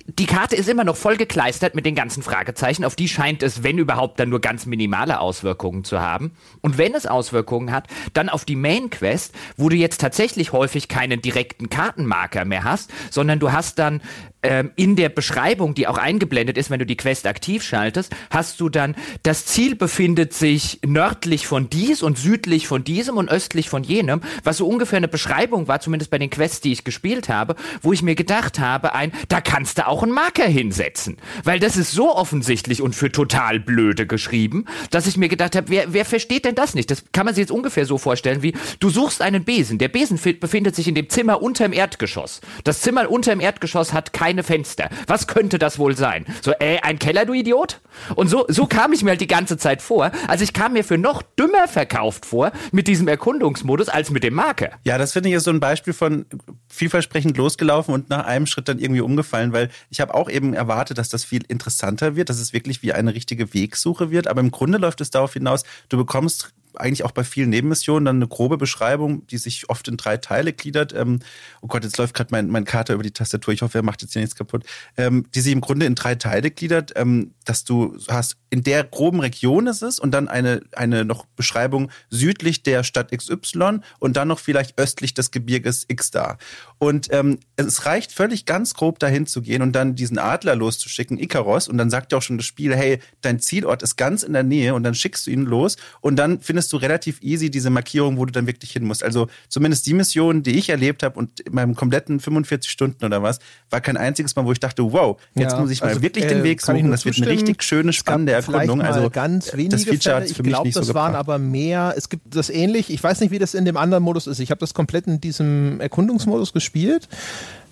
die 0.07 0.27
Karte 0.27 0.55
ist 0.55 0.69
immer 0.69 0.85
noch 0.85 0.97
voll 0.97 1.17
gekleistert 1.17 1.75
mit 1.75 1.87
den 1.87 1.95
ganzen 1.95 2.23
Fragezeichen. 2.23 2.85
Auf 2.85 2.95
die 2.95 3.09
scheint 3.09 3.43
es, 3.43 3.63
wenn 3.63 3.79
überhaupt, 3.79 4.21
dann 4.21 4.29
nur 4.29 4.41
ganz 4.41 4.67
minimale 4.67 5.19
Auswirkungen 5.19 5.83
zu 5.83 6.01
haben. 6.01 6.33
Und 6.61 6.77
wenn 6.77 6.95
es 6.95 7.07
Auswirkungen 7.07 7.73
hat, 7.73 7.87
dann 8.13 8.29
auf 8.29 8.45
die 8.45 8.57
Main 8.57 8.91
Quest, 8.91 9.35
wo 9.57 9.71
du 9.71 9.77
jetzt 9.77 10.01
tatsächlich 10.01 10.53
häufig 10.53 10.89
keinen 10.89 11.23
direkten 11.23 11.71
Kartenmarker 11.71 12.45
mehr 12.45 12.65
hast, 12.65 12.91
sondern 13.11 13.39
du 13.39 13.53
hast 13.53 13.79
dann 13.79 14.03
ähm, 14.45 14.71
in 14.77 14.95
der 14.95 15.09
Beschreibung, 15.09 15.75
die 15.75 15.89
auch 15.89 15.99
eingeblendet 15.99 16.57
ist, 16.59 16.71
wenn 16.71 16.79
du 16.79 16.87
die 16.87 16.97
Quest 16.97 17.27
aktiv 17.27 17.63
schaltest, 17.63 18.15
hast 18.31 18.61
du 18.61 18.69
dann, 18.69 18.95
das 19.23 19.47
Ziel 19.47 19.75
befindet 19.75 20.35
sich 20.35 20.79
nördlich 20.87 21.47
von 21.47 21.71
dies 21.71 22.03
und 22.03 22.19
südlich 22.19 22.69
von 22.69 22.85
diesem 22.85 23.17
und 23.17 23.31
östlich 23.31 23.69
von 23.69 23.83
jenem, 23.83 24.21
was 24.45 24.59
so 24.59 24.69
ungefähr 24.69 24.99
eine 24.99 25.09
Beschreibung 25.09 25.67
war, 25.67 25.81
zumindest 25.81 26.11
bei 26.11 26.19
den 26.19 26.31
Quests, 26.31 26.61
die 26.61 26.73
ich 26.73 26.85
gespielt 26.85 27.29
habe, 27.29 27.57
wo 27.83 27.93
ich 27.93 28.03
mir 28.03 28.15
gedacht 28.15 28.59
habe, 28.59 28.95
ein, 28.95 29.13
da 29.29 29.41
kannst 29.41 29.79
du 29.79 29.87
auch 29.87 30.03
einen 30.03 30.13
Marker 30.13 30.45
hinsetzen. 30.45 31.17
Weil 31.43 31.59
das 31.59 31.77
ist 31.77 31.93
so 31.93 32.15
offensichtlich 32.15 32.83
und 32.83 32.95
für 32.95 33.11
total 33.11 33.61
blöde 33.61 34.07
geschrieben, 34.07 34.67
dass 34.91 35.07
ich 35.07 35.17
mir 35.17 35.29
gedacht 35.29 35.57
habe, 35.57 35.69
wer, 35.71 35.93
wer 35.93 36.05
versteht 36.05 36.45
denn 36.45 36.55
das 36.55 36.75
nicht? 36.75 36.91
Das 36.91 37.05
kann 37.13 37.25
man 37.25 37.35
sich 37.35 37.43
jetzt 37.43 37.51
ungefähr 37.51 37.87
so 37.87 37.99
vorstellen, 37.99 38.43
wie 38.43 38.55
du 38.81 38.91
suchst 38.91 39.23
einen 39.23 39.45
Besen. 39.45 39.79
Der 39.79 39.89
Besen 39.89 40.21
befindet 40.39 40.77
sich 40.77 40.87
in 40.87 40.95
dem 40.95 41.09
Zimmer 41.09 41.43
unterm 41.43 41.73
Erdgeschoss. 41.73 42.41
Das 42.65 42.83
Zimmer 42.83 43.11
unterm 43.11 43.41
Erdgeschoss 43.41 43.93
hat 43.93 44.13
keine 44.35 44.43
Fenster. 44.43 44.91
Was 45.07 45.29
könnte 45.29 45.59
das 45.59 45.79
wohl 45.79 45.97
sein? 45.97 46.27
So, 46.43 46.51
äh, 46.59 46.81
ein 46.83 46.99
Keller, 46.99 47.25
du 47.25 47.35
Idiot? 47.35 47.81
Und 48.17 48.27
so, 48.27 48.45
so 48.49 48.67
kam 48.67 48.93
ich 48.93 49.05
mir 49.05 49.11
halt 49.11 49.21
die 49.21 49.29
ganze 49.29 49.59
Zeit 49.59 49.81
vor. 49.81 50.11
Also 50.27 50.43
ich 50.43 50.53
kam 50.53 50.73
mir 50.73 50.83
für 50.83 50.99
noch 50.99 51.23
dümmer 51.23 51.69
verkauft 51.69 52.27
vor 52.27 52.51
mit 52.73 52.89
diesem 52.89 53.07
Erkundungsmodus 53.07 53.89
als 53.89 54.11
mit 54.11 54.25
dem 54.25 54.35
Marker. 54.35 54.71
Ja, 54.83 54.99
das 54.99 55.13
finde 55.13 55.29
ich 55.29 55.37
ist 55.37 55.45
so 55.45 55.53
ein 55.53 55.61
Beispiel 55.61 55.93
von 55.93 56.27
vielversprechend 56.69 57.37
losgelaufen 57.37 57.95
und 57.95 58.11
nach 58.11 58.27
einem 58.27 58.47
Schritt 58.47 58.69
dann 58.69 58.81
irgendwie 58.81 59.03
umgefallen, 59.03 59.53
weil 59.53 59.71
ich 59.89 60.01
habe 60.01 60.15
auch 60.15 60.29
eben 60.29 60.53
erwartet, 60.53 60.99
dass 60.99 61.09
das 61.09 61.23
viel 61.23 61.45
interessanter 61.47 62.17
wird, 62.17 62.29
dass 62.29 62.41
es 62.41 62.53
wirklich 62.53 62.83
wie 62.83 62.93
eine 62.93 63.15
richtige 63.15 63.55
Wegsuche 63.55 64.11
wird. 64.11 64.27
Aber 64.27 64.41
im 64.41 64.51
Grunde 64.51 64.79
läuft 64.79 65.01
es 65.01 65.11
darauf 65.11 65.35
hinaus, 65.35 65.63
du 65.89 65.97
bekommst 65.97 66.53
eigentlich 66.77 67.05
auch 67.05 67.13
bei 67.13 67.25
vielen 67.25 67.51
Nebenmissionen 67.51 68.05
dann 68.05 68.17
eine 68.17 68.29
grobe 68.29 68.57
Beschreibung, 68.57 69.27
die 69.27 69.39
sich 69.39 69.69
oft 69.69 69.89
in 69.89 69.97
drei 69.97 70.17
Teile 70.17 70.53
gliedert. 70.53 70.95
Ähm, 70.95 71.21
oh 71.61 71.67
Gott, 71.67 71.85
jetzt 71.85 71.99
läuft 71.99 72.15
gerade 72.15 72.29
mein, 72.31 72.49
mein 72.49 72.65
Kater 72.65 72.95
über 72.95 73.03
die 73.03 73.11
Tastatur. 73.11 73.55
Ich 73.55 73.63
hoffe, 73.63 73.79
er 73.79 73.85
macht 73.85 74.03
jetzt 74.03 74.13
hier 74.13 74.23
nichts 74.23 74.37
kaputt. 74.37 74.65
Ähm, 74.97 75.27
die 75.35 75.41
sich 75.41 75.53
im 75.53 75.61
Grunde 75.61 75.87
in 75.87 75.95
drei 75.95 76.15
Teile 76.15 76.51
gliedert, 76.51 76.93
ähm, 76.97 77.35
dass 77.45 77.65
du 77.65 77.97
hast, 78.09 78.37
in 78.51 78.63
der 78.63 78.85
groben 78.85 79.21
Region 79.21 79.67
ist 79.67 79.83
es 79.83 79.99
und 79.99 80.13
dann 80.13 80.29
eine, 80.29 80.63
eine 80.73 81.05
noch 81.05 81.27
Beschreibung 81.37 81.91
südlich 82.11 82.63
der 82.63 82.85
Stadt 82.85 83.11
XY 83.11 83.81
und 83.99 84.17
dann 84.17 84.29
noch 84.29 84.39
vielleicht 84.39 84.79
östlich 84.79 85.15
des 85.15 85.31
Gebirges 85.31 85.85
X 85.89 86.11
da. 86.11 86.39
Und 86.79 87.09
ähm, 87.11 87.39
es 87.57 87.87
reicht 87.87 88.13
völlig 88.13 88.47
ganz 88.47 88.75
grob 88.75 88.99
dahin 88.99 89.27
zu 89.27 89.43
gehen 89.43 89.63
und 89.63 89.73
dann 89.73 89.95
diesen 89.95 90.19
Adler 90.19 90.55
loszuschicken, 90.55 91.19
Ikaros, 91.19 91.69
und 91.69 91.79
dann 91.79 91.91
sagt 91.91 92.13
ja 92.13 92.19
auch 92.19 92.23
schon 92.23 92.37
das 92.37 92.47
Spiel, 92.47 92.75
hey, 92.75 93.01
dein 93.21 93.41
Zielort 93.41 93.83
ist 93.83 93.97
ganz 93.97 94.23
in 94.23 94.33
der 94.33 94.43
Nähe 94.43 94.75
und 94.75 94.85
dann 94.85 94.95
schickst 94.95 95.27
du 95.27 95.31
ihn 95.31 95.43
los 95.43 95.77
und 96.01 96.17
dann 96.17 96.41
findest 96.41 96.64
du 96.73 96.77
relativ 96.77 97.23
easy 97.23 97.51
diese 97.51 97.71
Markierung, 97.71 98.19
wo 98.19 98.25
du 98.25 98.33
dann 98.33 98.47
wirklich 98.47 98.73
hin 98.73 98.85
musst. 98.85 99.03
Also 99.03 99.29
zumindest 99.49 99.87
die 99.87 99.95
Mission, 99.95 100.43
die 100.43 100.53
ich 100.59 100.69
erlebt 100.69 101.03
habe 101.03 101.19
und 101.19 101.41
in 101.41 101.55
meinem 101.55 101.75
kompletten 101.75 102.21
45 102.21 102.71
Stunden 102.71 103.05
oder 103.05 103.23
was, 103.23 103.39
war 103.71 103.81
kein 103.81 103.97
einziges 103.97 104.37
Mal, 104.37 104.45
wo 104.45 104.53
ich 104.53 104.61
dachte, 104.61 104.93
wow, 104.93 105.21
jetzt 105.35 105.53
Ja, 105.53 105.61
muss 105.61 105.71
ich 105.71 105.81
mal 105.81 105.89
also, 105.89 106.03
wirklich 106.03 106.25
äh, 106.25 106.29
den 106.29 106.43
Weg 106.43 106.61
suchen. 106.61 106.91
Das 106.91 107.05
wird 107.05 107.17
eine 107.17 107.29
richtig 107.29 107.63
schöne, 107.63 107.93
spannende 107.93 108.33
Erkundung. 108.33 108.83
Also 108.83 109.11
ganz 109.11 109.53
wenige 109.53 109.71
das 109.71 109.85
Feature 109.85 110.17
Fälle. 110.17 110.31
Ich 110.31 110.39
glaube, 110.39 110.71
das 110.71 110.87
so 110.87 110.95
waren 110.95 111.13
gebracht. 111.13 111.29
aber 111.29 111.39
mehr. 111.39 111.95
Es 111.97 112.09
gibt 112.09 112.35
das 112.35 112.51
ähnlich. 112.51 112.91
Ich 112.91 113.03
weiß 113.03 113.21
nicht, 113.21 113.31
wie 113.31 113.39
das 113.39 113.55
in 113.55 113.65
dem 113.65 113.77
anderen 113.77 114.03
Modus 114.03 114.27
ist. 114.27 114.41
Ich 114.41 114.51
habe 114.51 114.61
das 114.61 114.75
komplett 114.75 115.07
in 115.07 115.21
diesem 115.21 115.81
Erkundungsmodus 115.81 116.53
gespielt. 116.53 117.09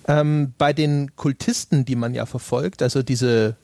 Ähm, 0.09 0.53
bei 0.59 0.73
den 0.73 1.15
Kultisten, 1.15 1.85
die 1.85 1.95
man 1.95 2.15
ja 2.15 2.27
verfolgt, 2.27 2.83
also 2.83 3.03
diese 3.03 3.57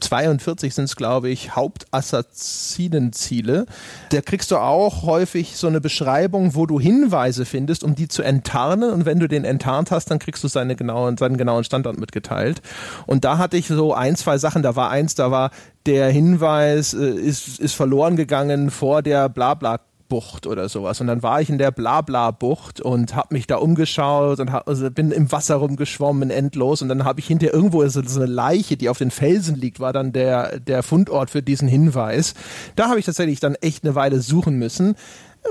42 0.00 0.74
sind 0.74 0.84
es, 0.84 0.96
glaube 0.96 1.28
ich, 1.28 1.54
Hauptassassinenziele. 1.56 3.66
Da 4.10 4.20
kriegst 4.20 4.50
du 4.50 4.56
auch 4.56 5.02
häufig 5.02 5.56
so 5.56 5.66
eine 5.66 5.80
Beschreibung, 5.80 6.54
wo 6.54 6.66
du 6.66 6.78
Hinweise 6.80 7.44
findest, 7.44 7.84
um 7.84 7.94
die 7.94 8.08
zu 8.08 8.22
enttarnen. 8.22 8.92
Und 8.92 9.06
wenn 9.06 9.20
du 9.20 9.28
den 9.28 9.44
enttarnt 9.44 9.90
hast, 9.90 10.10
dann 10.10 10.18
kriegst 10.18 10.42
du 10.44 10.48
seine 10.48 10.76
genauen, 10.76 11.16
seinen 11.16 11.36
genauen 11.36 11.64
Standort 11.64 11.98
mitgeteilt. 11.98 12.62
Und 13.06 13.24
da 13.24 13.38
hatte 13.38 13.56
ich 13.56 13.68
so 13.68 13.94
ein, 13.94 14.16
zwei 14.16 14.38
Sachen. 14.38 14.62
Da 14.62 14.76
war 14.76 14.90
eins, 14.90 15.14
da 15.14 15.30
war 15.30 15.50
der 15.86 16.10
Hinweis, 16.10 16.94
äh, 16.94 17.10
ist, 17.10 17.60
ist 17.60 17.74
verloren 17.74 18.16
gegangen 18.16 18.70
vor 18.70 19.02
der 19.02 19.28
Blabla 19.28 19.80
Bucht 20.08 20.46
oder 20.46 20.68
sowas. 20.68 21.00
Und 21.00 21.06
dann 21.06 21.22
war 21.22 21.40
ich 21.40 21.48
in 21.48 21.58
der 21.58 21.70
Blabla-Bucht 21.70 22.80
und 22.80 23.14
habe 23.14 23.34
mich 23.34 23.46
da 23.46 23.56
umgeschaut 23.56 24.40
und 24.40 24.52
hab, 24.52 24.68
also 24.68 24.90
bin 24.90 25.10
im 25.10 25.30
Wasser 25.32 25.56
rumgeschwommen, 25.56 26.30
endlos. 26.30 26.82
Und 26.82 26.88
dann 26.88 27.04
habe 27.04 27.20
ich 27.20 27.26
hinter 27.26 27.52
irgendwo 27.52 27.86
so, 27.88 28.02
so, 28.02 28.20
eine 28.20 28.30
Leiche, 28.30 28.76
die 28.76 28.88
auf 28.88 28.98
den 28.98 29.10
Felsen 29.10 29.56
liegt, 29.56 29.80
war 29.80 29.92
dann 29.92 30.12
der, 30.12 30.60
der 30.60 30.82
Fundort 30.82 31.30
für 31.30 31.42
diesen 31.42 31.68
Hinweis. 31.68 32.34
Da 32.74 32.88
habe 32.88 32.98
ich 32.98 33.06
tatsächlich 33.06 33.40
dann 33.40 33.54
echt 33.56 33.84
eine 33.84 33.94
Weile 33.94 34.20
suchen 34.20 34.56
müssen. 34.56 34.96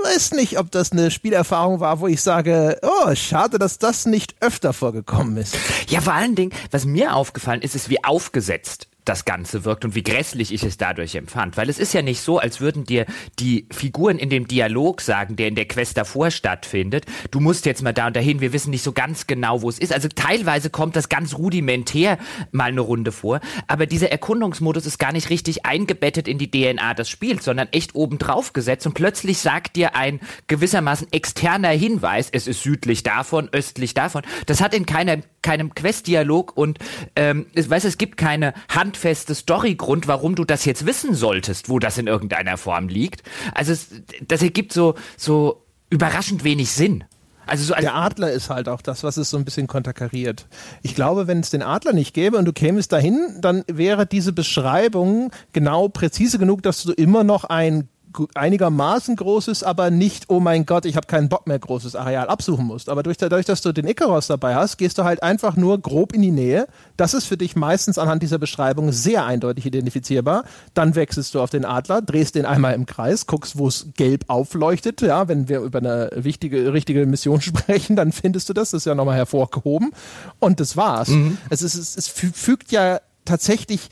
Weiß 0.04 0.32
nicht, 0.32 0.58
ob 0.58 0.70
das 0.70 0.92
eine 0.92 1.10
Spielerfahrung 1.10 1.80
war, 1.80 2.00
wo 2.00 2.06
ich 2.06 2.20
sage, 2.20 2.78
oh, 2.82 3.14
schade, 3.14 3.58
dass 3.58 3.78
das 3.78 4.04
nicht 4.04 4.36
öfter 4.40 4.72
vorgekommen 4.72 5.36
ist. 5.38 5.56
Ja, 5.88 6.00
vor 6.00 6.12
allen 6.12 6.34
Dingen, 6.34 6.52
was 6.70 6.84
mir 6.84 7.14
aufgefallen 7.14 7.62
ist, 7.62 7.74
ist, 7.74 7.88
wie 7.88 8.04
aufgesetzt 8.04 8.88
das 9.08 9.24
Ganze 9.24 9.64
wirkt 9.64 9.84
und 9.84 9.94
wie 9.94 10.02
grässlich 10.02 10.52
ich 10.52 10.62
es 10.62 10.76
dadurch 10.76 11.14
empfand. 11.14 11.56
Weil 11.56 11.70
es 11.70 11.78
ist 11.78 11.94
ja 11.94 12.02
nicht 12.02 12.20
so, 12.20 12.38
als 12.38 12.60
würden 12.60 12.84
dir 12.84 13.06
die 13.38 13.66
Figuren 13.70 14.18
in 14.18 14.30
dem 14.30 14.48
Dialog 14.48 15.00
sagen, 15.00 15.36
der 15.36 15.48
in 15.48 15.54
der 15.54 15.66
Quest 15.66 15.96
davor 15.96 16.30
stattfindet, 16.30 17.06
du 17.30 17.40
musst 17.40 17.66
jetzt 17.66 17.82
mal 17.82 17.92
da 17.92 18.08
und 18.08 18.16
dahin, 18.16 18.40
wir 18.40 18.52
wissen 18.52 18.70
nicht 18.70 18.82
so 18.82 18.92
ganz 18.92 19.26
genau, 19.26 19.62
wo 19.62 19.68
es 19.68 19.78
ist. 19.78 19.92
Also 19.92 20.08
teilweise 20.08 20.70
kommt 20.70 20.96
das 20.96 21.08
ganz 21.08 21.34
rudimentär 21.34 22.18
mal 22.50 22.64
eine 22.64 22.80
Runde 22.80 23.12
vor, 23.12 23.40
aber 23.68 23.86
dieser 23.86 24.10
Erkundungsmodus 24.10 24.86
ist 24.86 24.98
gar 24.98 25.12
nicht 25.12 25.30
richtig 25.30 25.64
eingebettet 25.64 26.28
in 26.28 26.38
die 26.38 26.50
DNA 26.50 26.94
des 26.94 27.08
Spiels, 27.08 27.44
sondern 27.44 27.68
echt 27.70 27.94
obendrauf 27.94 28.52
gesetzt 28.52 28.86
und 28.86 28.94
plötzlich 28.94 29.38
sagt 29.38 29.76
dir 29.76 29.94
ein 29.94 30.20
gewissermaßen 30.48 31.08
externer 31.12 31.68
Hinweis, 31.68 32.28
es 32.32 32.46
ist 32.46 32.62
südlich 32.62 33.02
davon, 33.02 33.48
östlich 33.52 33.94
davon. 33.94 34.22
Das 34.46 34.60
hat 34.60 34.74
in 34.74 34.86
keiner, 34.86 35.18
keinem 35.42 35.74
Quest-Dialog 35.74 36.56
und 36.56 36.78
ähm, 37.14 37.46
es, 37.54 37.70
weißt, 37.70 37.84
es 37.84 37.98
gibt 37.98 38.16
keine 38.16 38.52
Hand 38.68 38.95
handfeste 38.96 39.34
Storygrund, 39.34 40.08
warum 40.08 40.34
du 40.34 40.44
das 40.44 40.64
jetzt 40.64 40.86
wissen 40.86 41.14
solltest, 41.14 41.68
wo 41.68 41.78
das 41.78 41.98
in 41.98 42.06
irgendeiner 42.06 42.56
Form 42.56 42.88
liegt. 42.88 43.22
Also 43.54 43.72
es, 43.72 43.88
das 44.26 44.42
ergibt 44.42 44.72
so, 44.72 44.94
so 45.18 45.64
überraschend 45.90 46.44
wenig 46.44 46.70
Sinn. 46.70 47.04
Also 47.46 47.62
so 47.62 47.74
der 47.74 47.94
Adler 47.94 48.32
ist 48.32 48.50
halt 48.50 48.68
auch 48.68 48.80
das, 48.80 49.04
was 49.04 49.18
es 49.18 49.30
so 49.30 49.36
ein 49.36 49.44
bisschen 49.44 49.66
konterkariert. 49.68 50.46
Ich 50.82 50.94
glaube, 50.94 51.28
wenn 51.28 51.40
es 51.40 51.50
den 51.50 51.62
Adler 51.62 51.92
nicht 51.92 52.12
gäbe 52.12 52.38
und 52.38 52.44
du 52.46 52.52
kämest 52.52 52.90
dahin, 52.90 53.36
dann 53.40 53.62
wäre 53.68 54.06
diese 54.06 54.32
Beschreibung 54.32 55.30
genau 55.52 55.88
präzise 55.88 56.38
genug, 56.38 56.62
dass 56.62 56.82
du 56.82 56.92
immer 56.92 57.22
noch 57.22 57.44
ein 57.44 57.88
einigermaßen 58.34 59.16
großes, 59.16 59.62
aber 59.62 59.90
nicht, 59.90 60.24
oh 60.28 60.40
mein 60.40 60.66
Gott, 60.66 60.84
ich 60.84 60.96
habe 60.96 61.06
keinen 61.06 61.28
Bock 61.28 61.46
mehr, 61.46 61.58
großes 61.58 61.96
Areal 61.96 62.28
absuchen 62.28 62.66
musst. 62.66 62.88
Aber 62.88 63.02
durch, 63.02 63.16
dadurch, 63.16 63.46
dass 63.46 63.62
du 63.62 63.72
den 63.72 63.86
Icaros 63.86 64.26
dabei 64.26 64.54
hast, 64.54 64.76
gehst 64.76 64.98
du 64.98 65.04
halt 65.04 65.22
einfach 65.22 65.56
nur 65.56 65.80
grob 65.80 66.12
in 66.12 66.22
die 66.22 66.30
Nähe. 66.30 66.66
Das 66.96 67.14
ist 67.14 67.26
für 67.26 67.36
dich 67.36 67.56
meistens 67.56 67.98
anhand 67.98 68.22
dieser 68.22 68.38
Beschreibung 68.38 68.92
sehr 68.92 69.24
eindeutig 69.24 69.66
identifizierbar. 69.66 70.44
Dann 70.74 70.94
wechselst 70.94 71.34
du 71.34 71.40
auf 71.40 71.50
den 71.50 71.64
Adler, 71.64 72.02
drehst 72.02 72.34
den 72.34 72.46
einmal 72.46 72.74
im 72.74 72.86
Kreis, 72.86 73.26
guckst, 73.26 73.58
wo 73.58 73.68
es 73.68 73.88
gelb 73.96 74.24
aufleuchtet. 74.28 75.00
Ja, 75.02 75.28
wenn 75.28 75.48
wir 75.48 75.60
über 75.60 75.78
eine 75.78 76.10
wichtige, 76.14 76.72
richtige 76.72 77.06
Mission 77.06 77.40
sprechen, 77.42 77.96
dann 77.96 78.12
findest 78.12 78.48
du 78.48 78.52
das. 78.52 78.70
Das 78.70 78.82
ist 78.82 78.86
ja 78.86 78.94
nochmal 78.94 79.16
hervorgehoben. 79.16 79.92
Und 80.40 80.58
das 80.60 80.76
war's. 80.76 81.08
Mhm. 81.08 81.38
Es, 81.50 81.62
ist, 81.62 81.74
es, 81.76 81.96
es 81.96 82.08
fügt 82.08 82.72
ja 82.72 83.00
tatsächlich 83.24 83.90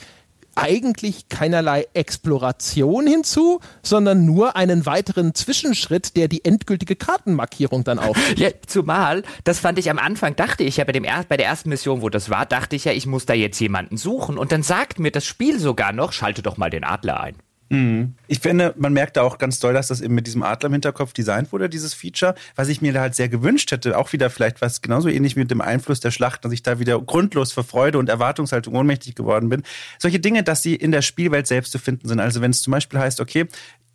eigentlich 0.56 1.28
keinerlei 1.28 1.86
Exploration 1.94 3.06
hinzu, 3.06 3.60
sondern 3.82 4.24
nur 4.24 4.56
einen 4.56 4.86
weiteren 4.86 5.34
Zwischenschritt, 5.34 6.16
der 6.16 6.28
die 6.28 6.44
endgültige 6.44 6.96
Kartenmarkierung 6.96 7.84
dann 7.84 7.98
auf. 8.00 8.16
Ja, 8.36 8.50
zumal, 8.66 9.22
das 9.44 9.58
fand 9.58 9.78
ich 9.78 9.90
am 9.90 9.98
Anfang, 9.98 10.36
dachte 10.36 10.64
ich 10.64 10.76
ja 10.78 10.84
bei, 10.84 10.92
dem 10.92 11.04
er 11.04 11.24
bei 11.24 11.36
der 11.36 11.46
ersten 11.46 11.68
Mission, 11.68 12.02
wo 12.02 12.08
das 12.08 12.30
war, 12.30 12.46
dachte 12.46 12.76
ich 12.76 12.84
ja, 12.84 12.92
ich 12.92 13.06
muss 13.06 13.26
da 13.26 13.34
jetzt 13.34 13.60
jemanden 13.60 13.96
suchen. 13.96 14.38
Und 14.38 14.52
dann 14.52 14.62
sagt 14.62 14.98
mir 14.98 15.10
das 15.10 15.24
Spiel 15.24 15.58
sogar 15.58 15.92
noch, 15.92 16.12
schalte 16.12 16.42
doch 16.42 16.56
mal 16.56 16.70
den 16.70 16.84
Adler 16.84 17.20
ein. 17.20 17.36
Mhm. 17.74 18.14
Ich 18.28 18.38
finde, 18.38 18.74
man 18.76 18.92
merkt 18.92 19.16
da 19.16 19.22
auch 19.22 19.38
ganz 19.38 19.58
doll, 19.58 19.74
dass 19.74 19.88
das 19.88 20.00
eben 20.00 20.14
mit 20.14 20.26
diesem 20.26 20.42
Adler 20.42 20.68
im 20.68 20.72
Hinterkopf 20.72 21.12
designt 21.12 21.52
wurde, 21.52 21.68
dieses 21.68 21.92
Feature. 21.94 22.34
Was 22.54 22.68
ich 22.68 22.80
mir 22.80 22.92
da 22.92 23.00
halt 23.00 23.14
sehr 23.14 23.28
gewünscht 23.28 23.70
hätte, 23.72 23.98
auch 23.98 24.12
wieder 24.12 24.30
vielleicht 24.30 24.60
was 24.60 24.80
genauso 24.80 25.08
ähnlich 25.08 25.36
mit 25.36 25.50
dem 25.50 25.60
Einfluss 25.60 26.00
der 26.00 26.10
Schlacht, 26.10 26.44
dass 26.44 26.52
ich 26.52 26.62
da 26.62 26.78
wieder 26.78 27.00
grundlos 27.00 27.52
vor 27.52 27.64
Freude 27.64 27.98
und 27.98 28.08
Erwartungshaltung 28.08 28.74
ohnmächtig 28.74 29.14
geworden 29.14 29.48
bin. 29.48 29.62
Solche 29.98 30.20
Dinge, 30.20 30.42
dass 30.42 30.62
sie 30.62 30.74
in 30.74 30.92
der 30.92 31.02
Spielwelt 31.02 31.46
selbst 31.46 31.72
zu 31.72 31.78
finden 31.78 32.08
sind. 32.08 32.20
Also 32.20 32.40
wenn 32.40 32.50
es 32.50 32.62
zum 32.62 32.70
Beispiel 32.70 32.98
heißt, 32.98 33.20
okay, 33.20 33.46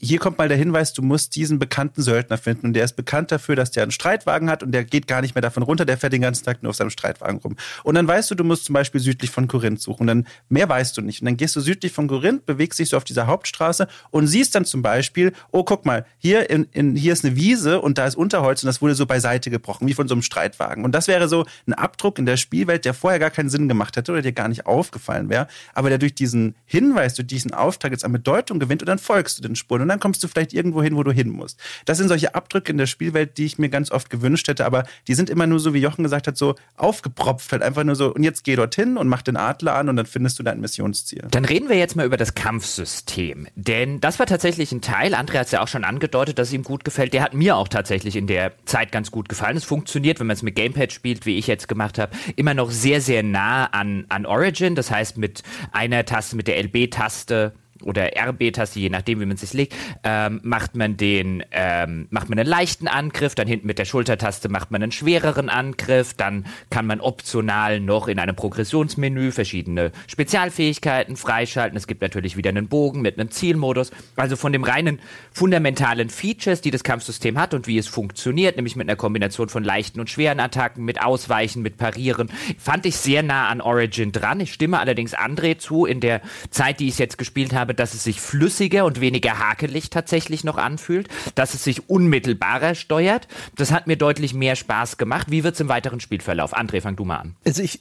hier 0.01 0.19
kommt 0.19 0.37
mal 0.37 0.47
der 0.47 0.57
Hinweis, 0.57 0.93
du 0.93 1.01
musst 1.01 1.35
diesen 1.35 1.59
bekannten 1.59 2.01
Söldner 2.01 2.37
finden 2.37 2.67
und 2.67 2.73
der 2.73 2.85
ist 2.85 2.95
bekannt 2.95 3.31
dafür, 3.31 3.55
dass 3.55 3.71
der 3.71 3.83
einen 3.83 3.91
Streitwagen 3.91 4.49
hat 4.49 4.63
und 4.63 4.71
der 4.71 4.85
geht 4.85 5.07
gar 5.07 5.21
nicht 5.21 5.35
mehr 5.35 5.41
davon 5.41 5.63
runter, 5.63 5.85
der 5.85 5.97
fährt 5.97 6.13
den 6.13 6.21
ganzen 6.21 6.45
Tag 6.45 6.63
nur 6.63 6.69
auf 6.69 6.75
seinem 6.77 6.89
Streitwagen 6.89 7.39
rum. 7.39 7.57
Und 7.83 7.95
dann 7.95 8.07
weißt 8.07 8.31
du, 8.31 8.35
du 8.35 8.43
musst 8.43 8.65
zum 8.65 8.73
Beispiel 8.73 9.01
südlich 9.01 9.29
von 9.29 9.47
Korinth 9.47 9.81
suchen 9.81 10.01
und 10.01 10.07
dann 10.07 10.27
mehr 10.47 10.69
weißt 10.69 10.95
du 10.97 11.01
nicht. 11.01 11.21
Und 11.21 11.25
dann 11.25 11.37
gehst 11.37 11.55
du 11.55 11.59
südlich 11.59 11.91
von 11.91 12.07
Korinth, 12.07 12.45
bewegst 12.45 12.79
dich 12.79 12.89
so 12.89 12.97
auf 12.97 13.03
dieser 13.03 13.27
Hauptstraße 13.27 13.87
und 14.11 14.27
siehst 14.27 14.55
dann 14.55 14.63
zum 14.63 14.81
Beispiel, 14.81 15.33
oh 15.51 15.63
guck 15.63 15.85
mal, 15.85 16.05
hier, 16.17 16.49
in, 16.49 16.67
in, 16.71 16.95
hier 16.95 17.11
ist 17.11 17.25
eine 17.25 17.35
Wiese 17.35 17.81
und 17.81 17.97
da 17.97 18.07
ist 18.07 18.15
Unterholz 18.15 18.63
und 18.63 18.67
das 18.67 18.81
wurde 18.81 18.95
so 18.95 19.05
beiseite 19.05 19.49
gebrochen, 19.49 19.87
wie 19.87 19.93
von 19.93 20.07
so 20.07 20.13
einem 20.15 20.21
Streitwagen. 20.21 20.85
Und 20.85 20.93
das 20.93 21.07
wäre 21.07 21.27
so 21.27 21.45
ein 21.67 21.73
Abdruck 21.73 22.19
in 22.19 22.25
der 22.25 22.37
Spielwelt, 22.37 22.85
der 22.85 22.93
vorher 22.93 23.19
gar 23.19 23.31
keinen 23.31 23.49
Sinn 23.49 23.67
gemacht 23.67 23.97
hätte 23.97 24.13
oder 24.13 24.21
dir 24.21 24.31
gar 24.31 24.47
nicht 24.47 24.65
aufgefallen 24.65 25.29
wäre, 25.29 25.47
aber 25.73 25.89
der 25.89 25.97
durch 25.97 26.15
diesen 26.15 26.55
Hinweis, 26.65 27.15
durch 27.15 27.27
diesen 27.27 27.53
Auftrag 27.53 27.91
jetzt 27.91 28.05
an 28.05 28.13
Bedeutung 28.13 28.59
gewinnt 28.59 28.81
und 28.81 28.87
dann 28.87 28.99
folgst 28.99 29.37
du 29.37 29.41
den 29.41 29.57
Spuren 29.57 29.88
dann 29.89 29.99
kommst 29.99 30.23
du 30.23 30.27
vielleicht 30.27 30.53
irgendwo 30.53 30.79
irgendwo 30.79 30.83
hin, 30.83 30.95
wo 30.95 31.03
du 31.03 31.11
hin 31.11 31.29
musst. 31.29 31.59
Das 31.85 31.97
sind 31.97 32.07
solche 32.07 32.35
Abdrücke 32.35 32.71
in 32.71 32.77
der 32.77 32.85
Spielwelt, 32.85 33.37
die 33.37 33.45
ich 33.45 33.57
mir 33.57 33.69
ganz 33.69 33.91
oft 33.91 34.09
gewünscht 34.09 34.47
hätte, 34.47 34.65
aber 34.65 34.83
die 35.07 35.13
sind 35.13 35.29
immer 35.29 35.47
nur 35.47 35.59
so, 35.59 35.73
wie 35.73 35.79
Jochen 35.79 36.03
gesagt 36.03 36.27
hat, 36.27 36.37
so 36.37 36.55
aufgepropft, 36.75 37.51
halt 37.51 37.61
einfach 37.61 37.83
nur 37.83 37.95
so, 37.95 38.13
und 38.13 38.23
jetzt 38.23 38.43
geh 38.43 38.55
dorthin 38.55 38.97
und 38.97 39.07
mach 39.07 39.21
den 39.21 39.37
Adler 39.37 39.75
an 39.75 39.89
und 39.89 39.95
dann 39.95 40.05
findest 40.05 40.39
du 40.39 40.43
dein 40.43 40.59
Missionsziel. 40.59 41.27
Dann 41.31 41.45
reden 41.45 41.69
wir 41.69 41.77
jetzt 41.77 41.95
mal 41.95 42.05
über 42.05 42.17
das 42.17 42.35
Kampfsystem, 42.35 43.47
denn 43.55 43.99
das 44.01 44.19
war 44.19 44.25
tatsächlich 44.25 44.71
ein 44.71 44.81
Teil, 44.81 45.13
André 45.13 45.39
hat 45.39 45.47
es 45.47 45.51
ja 45.51 45.61
auch 45.61 45.67
schon 45.67 45.83
angedeutet, 45.83 46.39
dass 46.39 46.49
es 46.49 46.53
ihm 46.53 46.63
gut 46.63 46.83
gefällt, 46.83 47.13
der 47.13 47.23
hat 47.23 47.33
mir 47.33 47.55
auch 47.55 47.67
tatsächlich 47.67 48.15
in 48.15 48.27
der 48.27 48.53
Zeit 48.65 48.91
ganz 48.91 49.11
gut 49.11 49.29
gefallen. 49.29 49.57
Es 49.57 49.63
funktioniert, 49.63 50.19
wenn 50.19 50.27
man 50.27 50.35
es 50.35 50.43
mit 50.43 50.55
Gamepad 50.55 50.91
spielt, 50.91 51.25
wie 51.25 51.37
ich 51.37 51.47
jetzt 51.47 51.67
gemacht 51.67 51.97
habe, 51.99 52.15
immer 52.35 52.53
noch 52.53 52.71
sehr, 52.71 53.01
sehr 53.01 53.23
nah 53.23 53.65
an, 53.65 54.05
an 54.09 54.25
Origin, 54.25 54.75
das 54.75 54.91
heißt 54.91 55.17
mit 55.17 55.43
einer 55.71 56.05
Taste, 56.05 56.35
mit 56.35 56.47
der 56.47 56.63
LB-Taste 56.63 57.53
oder 57.84 58.11
RB-Taste, 58.15 58.80
je 58.80 58.89
nachdem, 58.89 59.19
wie 59.19 59.25
man 59.25 59.38
sich 59.38 59.53
legt, 59.53 59.75
ähm, 60.03 60.39
macht 60.43 60.75
man 60.75 60.97
den, 60.97 61.43
ähm, 61.51 62.07
macht 62.09 62.30
man 62.30 62.39
einen 62.39 62.49
leichten 62.49 62.88
Angriff, 62.88 63.36
dann 63.36 63.47
hinten 63.47 63.67
mit 63.67 63.80
der 63.80 63.86
Schultertaste 63.86 64.49
macht 64.49 64.71
man 64.71 64.84
einen 64.84 64.91
schwereren 64.91 65.49
Angriff, 65.49 66.13
dann 66.13 66.45
kann 66.69 66.86
man 66.86 67.01
optional 67.01 67.80
noch 67.80 68.07
in 68.07 68.19
einem 68.19 68.36
Progressionsmenü 68.36 69.32
verschiedene 69.32 69.91
Spezialfähigkeiten 70.07 71.15
freischalten. 71.15 71.77
Es 71.77 71.88
gibt 71.88 72.01
natürlich 72.01 72.38
wieder 72.38 72.49
einen 72.49 72.67
Bogen 72.67 73.01
mit 73.01 73.19
einem 73.19 73.32
Zielmodus. 73.32 73.91
Also 74.15 74.36
von 74.36 74.51
dem 74.53 74.63
reinen 74.63 74.99
fundamentalen 75.32 76.09
Features, 76.09 76.61
die 76.61 76.71
das 76.71 76.84
Kampfsystem 76.84 77.39
hat 77.39 77.53
und 77.53 77.67
wie 77.67 77.77
es 77.77 77.88
funktioniert, 77.88 78.55
nämlich 78.55 78.75
mit 78.75 78.88
einer 78.88 78.95
Kombination 78.95 79.49
von 79.49 79.63
leichten 79.63 79.99
und 79.99 80.09
schweren 80.09 80.39
Attacken, 80.39 80.86
mit 80.86 81.01
Ausweichen, 81.01 81.61
mit 81.61 81.77
Parieren, 81.77 82.30
fand 82.57 82.86
ich 82.86 82.97
sehr 82.97 83.23
nah 83.23 83.47
an 83.47 83.61
Origin 83.61 84.11
dran. 84.11 84.39
Ich 84.39 84.53
stimme 84.53 84.80
allerdings 84.80 85.15
André 85.15 85.57
zu, 85.57 85.86
in 85.86 85.99
der 85.99 86.21
Zeit, 86.49 86.80
die 86.80 86.88
ich 86.88 86.97
jetzt 86.97 87.17
gespielt 87.17 87.53
habe, 87.53 87.68
habe, 87.70 87.76
dass 87.76 87.93
es 87.93 88.03
sich 88.03 88.20
flüssiger 88.20 88.84
und 88.84 88.99
weniger 88.99 89.38
hakelig 89.38 89.91
tatsächlich 89.91 90.43
noch 90.43 90.57
anfühlt, 90.57 91.07
dass 91.36 91.53
es 91.53 91.63
sich 91.63 91.88
unmittelbarer 91.88 92.74
steuert. 92.74 93.28
Das 93.55 93.72
hat 93.72 93.86
mir 93.86 93.95
deutlich 93.95 94.34
mehr 94.34 94.55
Spaß 94.55 94.97
gemacht. 94.97 95.28
Wie 95.30 95.43
wird 95.43 95.53
es 95.53 95.61
im 95.61 95.70
weiteren 95.70 95.99
Spielverlauf? 95.99 96.57
André, 96.57 96.82
fang 96.82 96.95
du 96.95 97.05
mal 97.05 97.17
an. 97.17 97.36
Also 97.45 97.61
ich, 97.61 97.80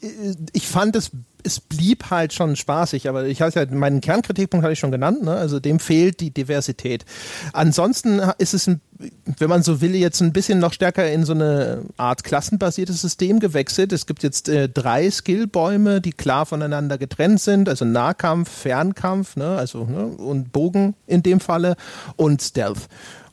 ich 0.53 0.69
fand 0.69 0.95
es 0.95 1.11
es 1.45 1.61
blieb 1.61 2.11
halt 2.11 2.33
schon 2.33 2.57
spaßig, 2.57 3.09
aber 3.09 3.27
ich 3.27 3.41
hatte 3.41 3.61
ja 3.61 3.67
meinen 3.75 4.01
Kernkritikpunkt 4.01 4.65
hatte 4.65 4.73
ich 4.73 4.79
schon 4.79 4.91
genannt, 4.91 5.23
ne? 5.23 5.33
also 5.33 5.61
dem 5.61 5.79
fehlt 5.79 6.21
die 6.21 6.31
Diversität. 6.31 7.05
Ansonsten 7.53 8.21
ist 8.39 8.55
es, 8.55 8.67
ein, 8.67 8.81
wenn 9.39 9.49
man 9.49 9.63
so 9.63 9.81
will, 9.81 9.95
jetzt 9.95 10.21
ein 10.21 10.33
bisschen 10.33 10.59
noch 10.59 10.73
stärker 10.73 11.11
in 11.11 11.25
so 11.25 11.33
eine 11.33 11.83
Art 11.97 12.25
klassenbasiertes 12.25 13.01
System 13.01 13.41
gewechselt. 13.41 13.93
Es 13.93 14.07
gibt 14.07 14.23
jetzt 14.23 14.49
äh, 14.49 14.69
drei 14.69 15.11
Skillbäume, 15.11 16.01
die 16.01 16.13
klar 16.13 16.47
voneinander 16.47 16.99
getrennt 16.99 17.41
sind, 17.41 17.69
also 17.69 17.85
Nahkampf, 17.85 18.51
Fernkampf, 18.51 19.37
ne? 19.37 19.57
also 19.57 19.85
ne? 19.85 20.07
und 20.07 20.53
Bogen 20.53 20.95
in 21.07 21.23
dem 21.23 21.41
Falle 21.41 21.77
und 22.17 22.43
Stealth. 22.43 22.89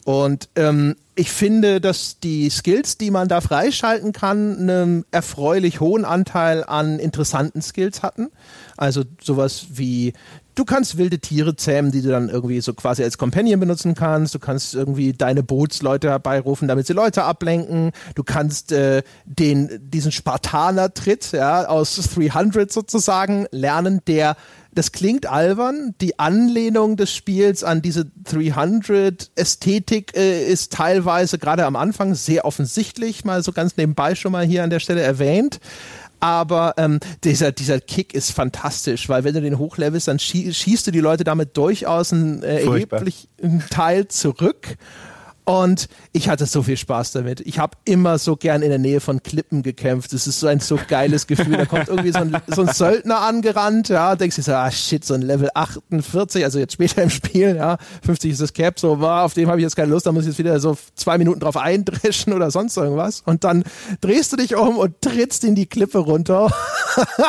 Und 0.05 0.49
ähm, 0.55 0.95
ich 1.15 1.31
finde, 1.31 1.81
dass 1.81 2.19
die 2.19 2.49
Skills, 2.51 2.97
die 2.97 3.09
man 3.09 3.27
da 3.27 3.41
freischalten 3.41 4.13
kann, 4.13 4.57
einen 4.59 5.05
erfreulich 5.09 5.79
hohen 5.79 6.05
Anteil 6.05 6.63
an 6.63 6.99
interessanten 6.99 7.61
Skills 7.63 8.03
hatten. 8.03 8.29
Also 8.77 9.03
sowas 9.19 9.65
wie 9.71 10.13
du 10.55 10.65
kannst 10.65 10.97
wilde 10.97 11.19
Tiere 11.19 11.55
zähmen, 11.55 11.91
die 11.91 12.01
du 12.01 12.09
dann 12.09 12.29
irgendwie 12.29 12.61
so 12.61 12.73
quasi 12.73 13.03
als 13.03 13.17
Companion 13.17 13.59
benutzen 13.59 13.93
kannst. 13.93 14.33
Du 14.33 14.39
kannst 14.39 14.73
irgendwie 14.73 15.13
deine 15.13 15.43
Bootsleute 15.43 16.09
herbeirufen, 16.09 16.67
damit 16.67 16.87
sie 16.87 16.93
Leute 16.93 17.23
ablenken. 17.23 17.91
Du 18.15 18.23
kannst 18.23 18.71
äh, 18.71 19.03
den, 19.25 19.69
diesen 19.81 20.11
Spartaner-Tritt 20.11 21.33
ja, 21.33 21.67
aus 21.67 21.95
300 21.95 22.71
sozusagen 22.71 23.45
lernen, 23.51 24.01
der 24.07 24.35
das 24.73 24.91
klingt 24.91 25.25
albern. 25.25 25.95
Die 26.01 26.19
Anlehnung 26.19 26.97
des 26.97 27.13
Spiels 27.13 27.63
an 27.63 27.81
diese 27.81 28.11
300-Ästhetik 28.25 30.15
äh, 30.17 30.45
ist 30.45 30.73
teilweise 30.73 31.37
gerade 31.37 31.65
am 31.65 31.77
Anfang 31.77 32.13
sehr 32.13 32.43
offensichtlich, 32.43 33.23
mal 33.23 33.41
so 33.41 33.53
ganz 33.53 33.77
nebenbei 33.77 34.15
schon 34.15 34.33
mal 34.33 34.45
hier 34.45 34.63
an 34.63 34.69
der 34.69 34.79
Stelle 34.81 35.01
erwähnt 35.01 35.59
aber 36.25 36.73
ähm, 36.77 36.99
dieser, 37.23 37.51
dieser 37.51 37.79
Kick 37.79 38.15
ist 38.15 38.31
fantastisch, 38.31 39.07
weil 39.09 39.23
wenn 39.23 39.35
du 39.35 39.41
den 39.41 39.59
hochlevelst, 39.59 40.07
dann 40.07 40.17
schie 40.17 40.51
schießt 40.51 40.87
du 40.87 40.91
die 40.91 40.99
Leute 40.99 41.23
damit 41.23 41.55
durchaus 41.55 42.11
einen 42.11 42.41
äh, 42.41 42.63
erheblichen 42.63 43.63
Teil 43.69 44.07
zurück. 44.07 44.75
Und 45.45 45.89
ich 46.11 46.27
hatte 46.27 46.47
so 46.47 46.63
viel 46.63 46.75
Spaß 46.75 47.11
damit. 47.11 47.39
Ich 47.41 47.59
habe 47.59 47.77
immer 47.85 48.17
so 48.17 48.35
gern 48.35 48.63
in 48.63 48.69
der 48.69 48.79
Nähe 48.79 48.99
von 48.99 49.21
Klippen 49.21 49.61
gekämpft. 49.61 50.11
Das 50.11 50.25
ist 50.25 50.39
so 50.39 50.47
ein 50.47 50.59
so 50.59 50.79
geiles 50.87 51.27
Gefühl. 51.27 51.55
Da 51.55 51.65
kommt 51.65 51.87
irgendwie 51.87 52.11
so 52.11 52.19
ein, 52.19 52.35
so 52.47 52.63
ein 52.63 52.69
Söldner 52.69 53.21
angerannt, 53.21 53.89
ja, 53.89 54.15
denkst 54.15 54.37
du 54.37 54.41
so, 54.41 54.53
ah 54.53 54.71
shit, 54.71 55.05
so 55.05 55.13
ein 55.13 55.21
Level 55.21 55.49
48, 55.53 56.43
also 56.43 56.57
jetzt 56.57 56.73
später 56.73 57.03
im 57.03 57.11
Spiel, 57.11 57.55
ja, 57.55 57.77
50 58.03 58.31
ist 58.31 58.41
das 58.41 58.53
Cap, 58.53 58.79
so 58.79 58.99
war, 58.99 59.23
auf 59.23 59.35
dem 59.35 59.47
habe 59.49 59.59
ich 59.59 59.63
jetzt 59.63 59.75
keine 59.75 59.91
Lust, 59.91 60.07
da 60.07 60.11
muss 60.11 60.23
ich 60.23 60.29
jetzt 60.29 60.39
wieder 60.39 60.59
so 60.59 60.77
zwei 60.95 61.19
Minuten 61.19 61.39
drauf 61.39 61.57
eindreschen 61.57 62.33
oder 62.33 62.49
sonst 62.49 62.75
irgendwas. 62.75 63.21
Und 63.25 63.43
dann 63.43 63.63
drehst 64.01 64.33
du 64.33 64.37
dich 64.37 64.55
um 64.55 64.77
und 64.77 64.99
trittst 65.01 65.43
in 65.43 65.53
die 65.53 65.67
Klippe 65.67 65.99
runter. 65.99 66.51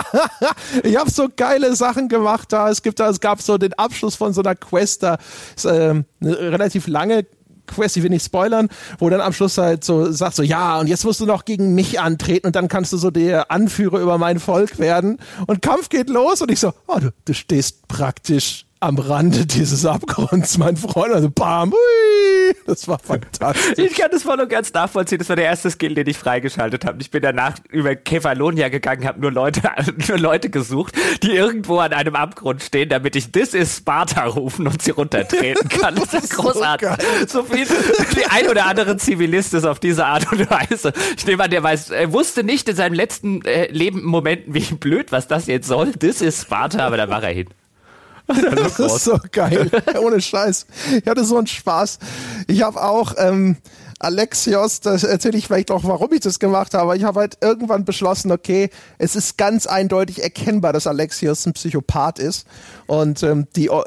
ich 0.82 0.96
habe 0.96 1.10
so 1.10 1.28
geile 1.34 1.76
Sachen 1.76 2.08
gemacht 2.08 2.52
da. 2.52 2.70
Es 2.70 2.82
gibt 2.82 2.98
da, 2.98 3.10
es 3.10 3.20
gab 3.20 3.42
so 3.42 3.58
den 3.58 3.74
Abschluss 3.74 4.14
von 4.14 4.32
so 4.32 4.40
einer 4.40 4.54
Quest 4.54 5.02
da, 5.02 5.18
ist, 5.54 5.66
äh, 5.66 6.02
eine 6.20 6.38
relativ 6.38 6.86
lange 6.86 7.26
Quest, 7.66 7.96
ich 7.96 8.02
will 8.02 8.10
nicht 8.10 8.24
spoilern, 8.24 8.68
wo 8.98 9.08
dann 9.08 9.20
am 9.20 9.32
Schluss 9.32 9.58
halt 9.58 9.84
so 9.84 10.10
sagt 10.10 10.36
so, 10.36 10.42
ja, 10.42 10.78
und 10.78 10.86
jetzt 10.86 11.04
musst 11.04 11.20
du 11.20 11.26
noch 11.26 11.44
gegen 11.44 11.74
mich 11.74 12.00
antreten 12.00 12.46
und 12.46 12.56
dann 12.56 12.68
kannst 12.68 12.92
du 12.92 12.96
so 12.96 13.10
der 13.10 13.50
Anführer 13.50 14.00
über 14.00 14.18
mein 14.18 14.38
Volk 14.38 14.78
werden. 14.78 15.18
Und 15.46 15.62
Kampf 15.62 15.88
geht 15.88 16.08
los 16.08 16.42
und 16.42 16.50
ich 16.50 16.60
so, 16.60 16.72
oh, 16.86 16.98
du, 16.98 17.10
du 17.24 17.34
stehst 17.34 17.88
praktisch 17.88 18.65
am 18.80 18.98
Rande 18.98 19.46
dieses 19.46 19.86
Abgrunds, 19.86 20.58
mein 20.58 20.76
Freund. 20.76 21.14
Also 21.14 21.30
bam, 21.30 21.72
hui, 21.72 22.54
das 22.66 22.86
war 22.88 22.98
fantastisch. 22.98 23.78
Ich 23.78 23.94
kann 23.94 24.10
das 24.10 24.22
voll 24.22 24.40
und 24.40 24.48
ganz 24.48 24.72
nachvollziehen. 24.72 25.18
Das 25.18 25.28
war 25.28 25.36
der 25.36 25.46
erste 25.46 25.70
Skill, 25.70 25.94
den 25.94 26.06
ich 26.06 26.18
freigeschaltet 26.18 26.84
habe. 26.84 26.98
Ich 27.00 27.10
bin 27.10 27.22
danach 27.22 27.56
über 27.70 27.96
Kefalonia 27.96 28.68
gegangen, 28.68 29.06
habe 29.06 29.20
nur 29.20 29.32
Leute, 29.32 29.62
nur 30.08 30.18
Leute 30.18 30.50
gesucht, 30.50 30.94
die 31.22 31.30
irgendwo 31.32 31.78
an 31.78 31.92
einem 31.92 32.16
Abgrund 32.16 32.62
stehen, 32.62 32.88
damit 32.88 33.16
ich 33.16 33.32
This 33.32 33.54
is 33.54 33.78
Sparta 33.78 34.24
rufen 34.24 34.66
und 34.66 34.82
sie 34.82 34.90
runtertreten 34.90 35.68
kann. 35.68 35.94
Das 35.94 36.12
ist 36.12 36.30
großartig. 36.36 36.88
So, 37.28 37.40
so 37.40 37.44
viel, 37.44 37.66
die 38.14 38.26
ein 38.26 38.48
oder 38.48 38.66
andere 38.66 38.96
Zivilist 38.98 39.54
ist 39.54 39.64
auf 39.64 39.80
diese 39.80 40.04
Art 40.04 40.30
und 40.30 40.50
Weise. 40.50 40.92
Ich 41.16 41.26
nehme 41.26 41.44
an, 41.44 41.50
der 41.50 41.62
weiß, 41.62 41.90
er 41.90 42.12
wusste 42.12 42.44
nicht 42.44 42.68
in 42.68 42.76
seinem 42.76 42.94
letzten 42.94 43.42
äh, 43.44 43.70
Leben 43.70 44.04
Momenten, 44.04 44.52
wie 44.54 44.60
blöd, 44.74 45.12
was 45.12 45.28
das 45.28 45.46
jetzt 45.46 45.66
soll. 45.66 45.92
This 45.92 46.20
is 46.20 46.42
Sparta, 46.42 46.86
aber 46.86 46.96
da 46.96 47.08
war 47.08 47.22
er 47.22 47.32
hin. 47.32 47.48
Das 48.56 48.78
ist 48.80 49.04
so 49.04 49.18
geil. 49.30 49.70
Ohne 50.00 50.20
Scheiß. 50.20 50.66
Ich 51.02 51.08
hatte 51.08 51.24
so 51.24 51.38
einen 51.38 51.46
Spaß. 51.46 51.98
Ich 52.46 52.62
habe 52.62 52.82
auch, 52.82 53.14
ähm, 53.18 53.56
Alexios, 53.98 54.80
das 54.80 55.04
erzähle 55.04 55.38
ich 55.38 55.46
vielleicht 55.46 55.70
auch, 55.70 55.84
warum 55.84 56.12
ich 56.12 56.20
das 56.20 56.38
gemacht 56.38 56.74
habe. 56.74 56.96
Ich 56.96 57.04
habe 57.04 57.20
halt 57.20 57.38
irgendwann 57.40 57.86
beschlossen, 57.86 58.30
okay, 58.30 58.68
es 58.98 59.16
ist 59.16 59.38
ganz 59.38 59.66
eindeutig 59.66 60.22
erkennbar, 60.22 60.74
dass 60.74 60.86
Alexios 60.86 61.46
ein 61.46 61.54
Psychopath 61.54 62.18
ist. 62.18 62.46
Und 62.86 63.22
ähm, 63.22 63.46
die, 63.56 63.70
uh, 63.70 63.82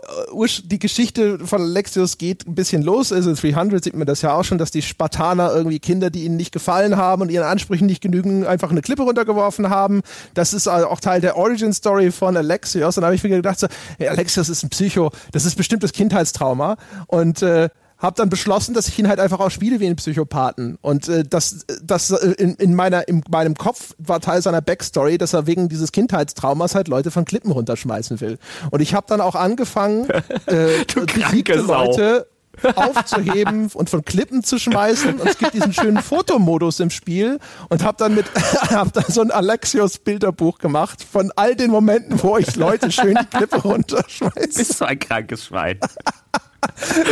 die 0.63 0.79
Geschichte 0.79 1.45
von 1.45 1.61
Alexios 1.61 2.17
geht 2.17 2.47
ein 2.47 2.55
bisschen 2.55 2.81
los. 2.81 3.13
Also 3.13 3.29
in 3.29 3.35
300 3.35 3.83
sieht 3.83 3.95
man 3.95 4.07
das 4.07 4.23
ja 4.23 4.33
auch 4.33 4.43
schon, 4.43 4.57
dass 4.57 4.71
die 4.71 4.81
Spartaner 4.81 5.53
irgendwie 5.53 5.79
Kinder, 5.79 6.09
die 6.09 6.25
ihnen 6.25 6.37
nicht 6.37 6.51
gefallen 6.51 6.97
haben 6.97 7.21
und 7.21 7.29
ihren 7.29 7.45
Ansprüchen 7.45 7.85
nicht 7.85 8.01
genügen, 8.01 8.47
einfach 8.47 8.71
eine 8.71 8.81
Klippe 8.81 9.03
runtergeworfen 9.03 9.69
haben. 9.69 10.01
Das 10.33 10.53
ist 10.53 10.67
auch 10.67 10.99
Teil 10.99 11.21
der 11.21 11.37
Origin-Story 11.37 12.11
von 12.11 12.35
Alexios. 12.35 12.97
Und 12.97 13.01
da 13.01 13.07
habe 13.07 13.15
ich 13.15 13.23
mir 13.23 13.29
gedacht, 13.29 13.59
so, 13.59 13.67
hey, 13.99 14.07
Alexios 14.07 14.49
ist 14.49 14.63
ein 14.63 14.69
Psycho, 14.69 15.11
das 15.31 15.45
ist 15.45 15.55
bestimmt 15.55 15.83
das 15.83 15.91
Kindheitstrauma. 15.93 16.77
Und 17.07 17.43
äh, 17.43 17.69
habe 17.99 18.15
dann 18.15 18.29
beschlossen, 18.29 18.73
dass 18.73 18.87
ich 18.87 18.97
ihn 18.97 19.07
halt 19.07 19.19
einfach 19.19 19.39
auch 19.39 19.51
spiele 19.51 19.79
wie 19.79 19.85
einen 19.85 19.97
Psychopathen. 19.97 20.77
Und 20.81 21.07
äh, 21.09 21.23
das, 21.23 21.65
das 21.83 22.11
äh, 22.11 22.31
in, 22.31 22.55
in, 22.55 22.73
meiner, 22.73 23.07
in 23.07 23.23
meinem 23.29 23.55
Kopf 23.55 23.93
war 23.97 24.21
Teil 24.21 24.41
seiner 24.41 24.61
Backstory, 24.61 25.17
dass 25.17 25.33
er 25.33 25.47
wegen 25.47 25.69
dieses 25.69 25.91
Kindheitstraumas 25.91 26.75
halt 26.75 26.87
Leute 26.87 27.11
von 27.11 27.25
Klippen 27.25 27.51
runterschmeißen 27.51 28.21
will. 28.21 28.39
Und 28.71 28.81
ich 28.81 28.93
habe 28.93 29.05
dann 29.09 29.19
auch 29.19 29.35
angefangen, 29.35 30.09
äh, 30.45 30.85
besiegte 30.85 31.55
Leute 31.55 32.27
aufzuheben 32.75 33.69
und 33.73 33.89
von 33.89 34.03
Klippen 34.03 34.43
zu 34.43 34.59
schmeißen. 34.59 35.19
Und 35.19 35.29
es 35.29 35.37
gibt 35.37 35.53
diesen 35.53 35.73
schönen 35.73 36.01
Fotomodus 36.01 36.79
im 36.79 36.89
Spiel 36.89 37.39
und 37.69 37.83
habe 37.83 37.97
dann 37.97 38.15
mit 38.15 38.25
hab 38.33 38.93
dann 38.93 39.05
so 39.07 39.21
ein 39.21 39.31
Alexios 39.31 39.99
Bilderbuch 39.99 40.57
gemacht 40.59 41.03
von 41.03 41.31
all 41.35 41.55
den 41.55 41.71
Momenten, 41.71 42.21
wo 42.23 42.37
ich 42.37 42.55
Leute 42.55 42.91
schön 42.91 43.17
die 43.19 43.37
Klippe 43.37 43.61
runterschmeiße. 43.61 44.57
Bist 44.57 44.77
so 44.77 44.85
ein 44.85 44.99
krankes 44.99 45.45
Schwein. 45.45 45.79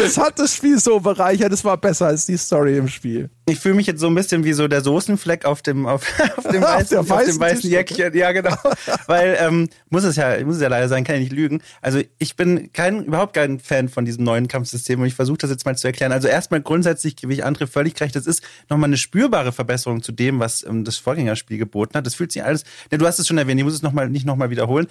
Es 0.03 0.17
hat 0.17 0.39
das 0.39 0.55
Spiel 0.55 0.79
so 0.79 0.99
bereichert, 0.99 1.51
es 1.53 1.63
war 1.63 1.77
besser 1.77 2.07
als 2.07 2.25
die 2.25 2.37
Story 2.37 2.77
im 2.77 2.87
Spiel. 2.87 3.29
Ich 3.47 3.59
fühle 3.59 3.75
mich 3.75 3.87
jetzt 3.87 4.01
so 4.01 4.07
ein 4.07 4.15
bisschen 4.15 4.43
wie 4.43 4.53
so 4.53 4.67
der 4.67 4.81
Soßenfleck 4.81 5.45
auf 5.45 5.61
dem, 5.61 5.85
auf, 5.85 6.05
auf 6.35 6.47
dem 6.47 6.61
weißen, 6.63 6.97
auf, 6.97 7.09
auf 7.09 7.23
dem 7.23 7.39
weißen 7.39 7.69
Jäckchen. 7.69 8.13
Ja, 8.13 8.31
genau. 8.33 8.55
Weil, 9.05 9.37
ähm, 9.39 9.69
muss 9.89 10.03
es 10.03 10.17
ja, 10.17 10.43
muss 10.43 10.57
es 10.57 10.61
ja 10.61 10.67
leider 10.67 10.89
sein, 10.89 11.03
kann 11.03 11.15
ich 11.15 11.21
nicht 11.21 11.33
lügen. 11.33 11.61
Also 11.81 12.01
ich 12.17 12.35
bin 12.35 12.71
kein, 12.73 13.05
überhaupt 13.05 13.33
kein 13.33 13.59
Fan 13.59 13.87
von 13.87 14.03
diesem 14.03 14.25
neuen 14.25 14.47
Kampfsystem 14.47 14.99
und 14.99 15.07
ich 15.07 15.15
versuche 15.15 15.37
das 15.37 15.49
jetzt 15.49 15.65
mal 15.65 15.77
zu 15.77 15.87
erklären. 15.87 16.11
Also 16.11 16.27
erstmal 16.27 16.61
grundsätzlich 16.61 17.15
gebe 17.15 17.33
ich 17.33 17.45
andere 17.45 17.67
völlig 17.67 17.99
recht. 18.01 18.15
Das 18.15 18.27
ist 18.27 18.43
nochmal 18.69 18.89
eine 18.89 18.97
spürbare 18.97 19.53
Verbesserung 19.53 20.03
zu 20.03 20.11
dem, 20.11 20.39
was 20.39 20.63
ähm, 20.63 20.83
das 20.83 20.97
Vorgängerspiel 20.97 21.57
geboten 21.57 21.95
hat. 21.95 22.05
Das 22.05 22.15
fühlt 22.15 22.31
sich 22.33 22.43
alles, 22.43 22.65
ne, 22.91 22.97
du 22.97 23.07
hast 23.07 23.19
es 23.19 23.27
schon 23.27 23.37
erwähnt, 23.37 23.59
ich 23.59 23.65
muss 23.65 23.73
es 23.73 23.81
noch 23.81 23.93
mal, 23.93 24.09
nicht 24.09 24.25
nochmal 24.25 24.49
wiederholen. 24.49 24.87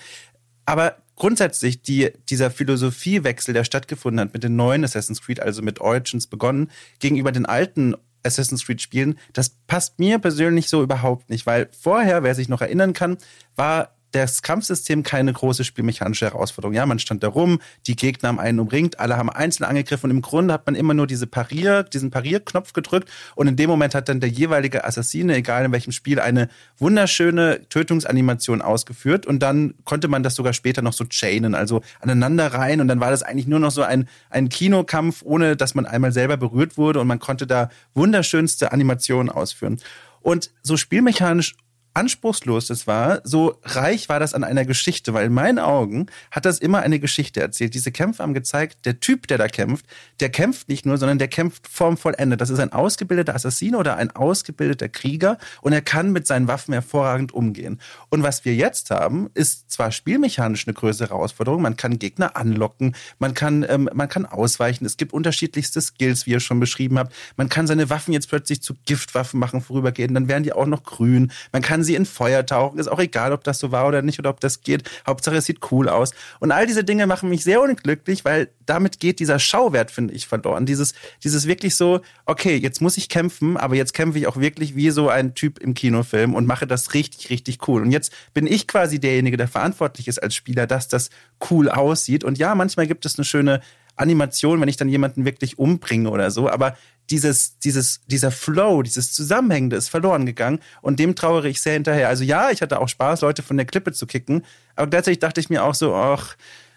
Aber 0.67 0.97
grundsätzlich 1.15 1.81
die, 1.81 2.13
dieser 2.29 2.51
Philosophiewechsel, 2.51 3.55
der 3.55 3.65
stattgefunden 3.65 4.21
hat 4.21 4.35
mit 4.35 4.45
den 4.45 4.57
neuen 4.57 4.85
Assassin's 4.85 5.23
Creed, 5.23 5.41
also 5.41 5.63
mit 5.63 5.81
Origins 5.81 6.27
begonnen, 6.27 6.71
gegenüber 6.99 7.33
den 7.33 7.47
alten 7.47 7.95
Assassin's 8.23 8.67
Creed 8.67 8.83
Spielen, 8.83 9.19
das 9.33 9.51
passt 9.67 9.99
mir 9.99 10.19
persönlich 10.19 10.69
so 10.69 10.83
überhaupt 10.83 11.31
nicht, 11.31 11.47
weil 11.47 11.69
vorher, 11.81 12.23
wer 12.23 12.35
sich 12.35 12.49
noch 12.49 12.61
erinnern 12.61 12.93
kann, 12.93 13.17
war 13.55 13.96
das 14.23 14.43
Kampfsystem 14.43 15.03
keine 15.03 15.33
große 15.33 15.65
spielmechanische 15.65 16.27
Herausforderung. 16.27 16.75
Ja, 16.75 16.87
man 16.87 16.99
stand 16.99 17.23
da 17.23 17.29
rum, 17.29 17.61
die 17.87 17.97
Gegner 17.97 18.29
haben 18.29 18.41
einen 18.41 18.59
umringt, 18.61 18.99
alle 18.99 19.17
haben 19.17 19.31
einzeln 19.31 19.65
angegriffen 19.65 20.11
und 20.11 20.17
im 20.17 20.23
Grunde 20.23 20.55
hat 20.55 20.67
man 20.67 20.75
immer 20.75 20.95
nur 20.95 21.07
diese 21.07 21.27
Parier, 21.27 21.83
diesen 21.83 22.11
Parierknopf 22.11 22.73
gedrückt 22.73 23.11
und 23.35 23.47
in 23.47 23.57
dem 23.57 23.71
Moment 23.71 23.95
hat 23.95 24.09
dann 24.09 24.21
der 24.21 24.29
jeweilige 24.29 24.85
Assassine, 24.85 25.37
egal 25.37 25.65
in 25.65 25.73
welchem 25.73 25.93
Spiel, 25.93 26.21
eine 26.21 26.49
wunderschöne 26.79 27.69
Tötungsanimation 27.69 28.63
ausgeführt 28.63 29.27
und 29.27 29.41
dann 29.41 29.75
konnte 29.85 30.09
man 30.09 30.23
das 30.23 30.35
sogar 30.35 30.53
später 30.53 30.83
noch 30.83 30.93
so 30.93 31.05
chainen, 31.05 31.55
also 31.55 31.83
aneinander 32.01 32.49
rein 32.49 32.81
und 32.81 32.89
dann 32.89 33.01
war 33.01 33.11
das 33.11 33.23
eigentlich 33.23 33.47
nur 33.47 33.61
noch 33.61 33.71
so 33.71 33.83
ein, 33.83 34.09
ein 34.31 34.49
Kinokampf, 34.49 35.23
ohne 35.23 35.57
dass 35.57 35.75
man 35.75 35.87
einmal 35.87 36.13
selber 36.13 36.37
berührt 36.37 36.77
wurde 36.77 37.01
und 37.01 37.07
man 37.07 37.19
konnte 37.19 37.47
da 37.47 37.71
wunderschönste 37.95 38.73
Animationen 38.73 39.31
ausführen. 39.31 39.79
Und 40.21 40.51
so 40.63 40.77
spielmechanisch 40.77 41.55
anspruchslos 41.97 42.67
das 42.67 42.87
war, 42.87 43.23
so 43.25 43.59
reich 43.65 44.11
war 44.11 44.21
das 44.21 44.35
an 44.35 44.45
einer 44.45 44.67
Geschichte, 44.67 45.15
weil 45.15 45.27
in 45.27 45.33
meinen 45.33 45.59
Augen 45.59 46.07
hat 46.31 46.45
das 46.45 46.59
immer 46.59 46.81
eine 46.81 47.01
Geschichte 47.01 47.41
erzählt. 47.41 47.73
Diese 47.73 47.91
Kämpfe 47.91 48.23
haben 48.23 48.35
gezeigt, 48.35 48.85
der 48.85 49.01
Typ, 49.01 49.27
der 49.29 49.39
da 49.39 49.49
kämpft, 49.49 49.87
der 50.21 50.29
kämpft 50.29 50.69
nicht 50.69 50.85
nur, 50.85 50.99
sondern 50.99 51.19
der 51.19 51.29
kämpft 51.29 51.67
formvollendet. 51.67 52.41
Das 52.43 52.51
ist 52.51 52.59
ein 52.59 52.71
ausgebildeter 52.71 53.35
Assassin 53.35 53.75
oder 53.75 53.97
ein 53.97 54.11
ausgebildeter 54.11 54.91
Krieger 54.91 55.39
und 55.63 55.73
er 55.73 55.81
kann 55.81 56.13
mit 56.13 56.27
seinen 56.27 56.49
Waffen 56.49 56.75
hervorragend 56.75 57.33
umgehen. 57.33 57.81
Und 58.11 58.23
was 58.23 58.45
wir 58.45 58.55
jetzt 58.55 58.91
haben, 58.91 59.31
ist 59.33 59.71
zwar 59.71 59.91
spielmechanisch 59.91 60.67
eine 60.67 60.75
größere 60.75 61.09
Herausforderung, 61.09 61.63
man 61.63 61.79
kann 61.79 61.99
Gegner 61.99 62.37
anlocken, 62.37 62.95
man 63.19 63.33
kann, 63.33 63.65
ähm, 63.67 63.89
man 63.95 64.11
kann 64.11 64.27
ausweichen, 64.27 64.85
es 64.85 64.99
gibt 64.99 65.15
unterschiedlichste 65.15 65.81
Skills, 65.81 66.27
wie 66.27 66.33
ihr 66.33 66.41
schon 66.41 66.61
beschrieben 66.61 66.99
habt. 66.99 67.15
Man 67.39 67.49
kann 67.49 67.67
seine 67.67 67.89
Waffen 67.89 68.13
jetzt 68.13 68.29
plötzlich 68.29 68.61
zu 68.61 68.75
Giftwaffen 68.85 69.41
machen 69.41 69.63
vorübergehend, 69.63 70.15
dann 70.15 70.29
werden 70.29 70.43
die 70.43 70.53
auch 70.53 70.67
noch 70.67 70.83
grün. 70.83 71.33
Man 71.53 71.63
kann 71.63 71.86
sie 71.87 71.95
in 71.95 72.05
Feuer 72.05 72.45
tauchen. 72.45 72.79
Ist 72.79 72.89
auch 72.89 72.99
egal, 72.99 73.33
ob 73.33 73.45
das 73.45 73.59
so 73.59 73.73
war 73.73 73.89
oder 73.89 74.03
nicht 74.03 74.19
oder 74.19 74.31
ob 74.31 74.41
das 74.41 74.61
geht. 74.61 74.89
Hauptsache, 75.07 75.37
es 75.37 75.47
sieht 75.47 75.61
cool 75.71 75.89
aus. 75.89 76.13
Und 76.41 76.53
all 76.53 76.67
diese 76.67 76.85
Dinge 76.85 77.07
machen 77.07 77.31
mich 77.31 77.45
sehr 77.45 77.63
unglücklich, 77.63 78.25
weil 78.25 78.51
damit 78.67 79.01
geht 79.01 79.21
dieser 79.21 79.39
Schauwert, 79.39 79.91
finde 79.91 80.13
ich, 80.13 80.27
verloren. 80.27 80.67
Dieses, 80.67 80.95
dieses 81.25 81.47
wirklich 81.47 81.77
so, 81.77 82.01
okay, 82.27 82.57
jetzt 82.57 82.83
muss 82.83 82.97
ich 82.97 83.09
kämpfen, 83.09 83.57
aber 83.57 83.77
jetzt 83.77 83.95
kämpfe 83.95 84.19
ich 84.19 84.27
auch 84.27 84.37
wirklich 84.37 84.77
wie 84.77 84.91
so 84.91 85.09
ein 85.09 85.35
Typ 85.35 85.59
im 85.59 85.75
Kinofilm 85.75 86.35
und 86.35 86.47
mache 86.47 86.67
das 86.67 86.93
richtig, 86.93 87.31
richtig 87.31 87.67
cool. 87.69 87.83
Und 87.83 87.93
jetzt 87.93 88.13
bin 88.35 88.47
ich 88.47 88.67
quasi 88.67 88.99
derjenige, 88.99 89.37
der 89.37 89.49
verantwortlich 89.49 90.09
ist 90.09 90.23
als 90.23 90.35
Spieler, 90.35 90.67
dass 90.67 90.89
das 90.89 91.11
cool 91.51 91.71
aussieht. 91.71 92.25
Und 92.25 92.37
ja, 92.39 92.55
manchmal 92.55 92.87
gibt 92.87 93.07
es 93.07 93.17
eine 93.17 93.25
schöne 93.25 93.61
Animation, 93.97 94.61
wenn 94.61 94.69
ich 94.69 94.77
dann 94.77 94.89
jemanden 94.89 95.25
wirklich 95.25 95.59
umbringe 95.59 96.11
oder 96.11 96.31
so. 96.31 96.49
Aber 96.49 96.77
dieses, 97.11 97.59
dieses, 97.59 98.01
dieser 98.07 98.31
Flow, 98.31 98.83
dieses 98.83 99.13
Zusammenhängende 99.13 99.77
ist 99.77 99.89
verloren 99.89 100.27
gegangen 100.27 100.61
und 100.83 100.99
dem 100.99 101.15
trauere 101.15 101.47
ich 101.47 101.61
sehr 101.61 101.75
hinterher. 101.75 102.09
Also 102.09 102.25
ja, 102.25 102.51
ich 102.51 102.63
hatte 102.63 102.81
auch 102.81 102.89
Spaß, 102.89 103.21
Leute 103.21 103.43
von 103.43 103.57
der 103.57 103.67
Klippe 103.67 103.93
zu 103.93 104.07
kicken, 104.07 104.45
aber 104.75 104.89
gleichzeitig 104.89 105.21
dachte 105.21 105.41
ich 105.41 105.51
mir 105.51 105.65
auch 105.65 105.75
so, 105.75 105.95
ach, 105.95 106.37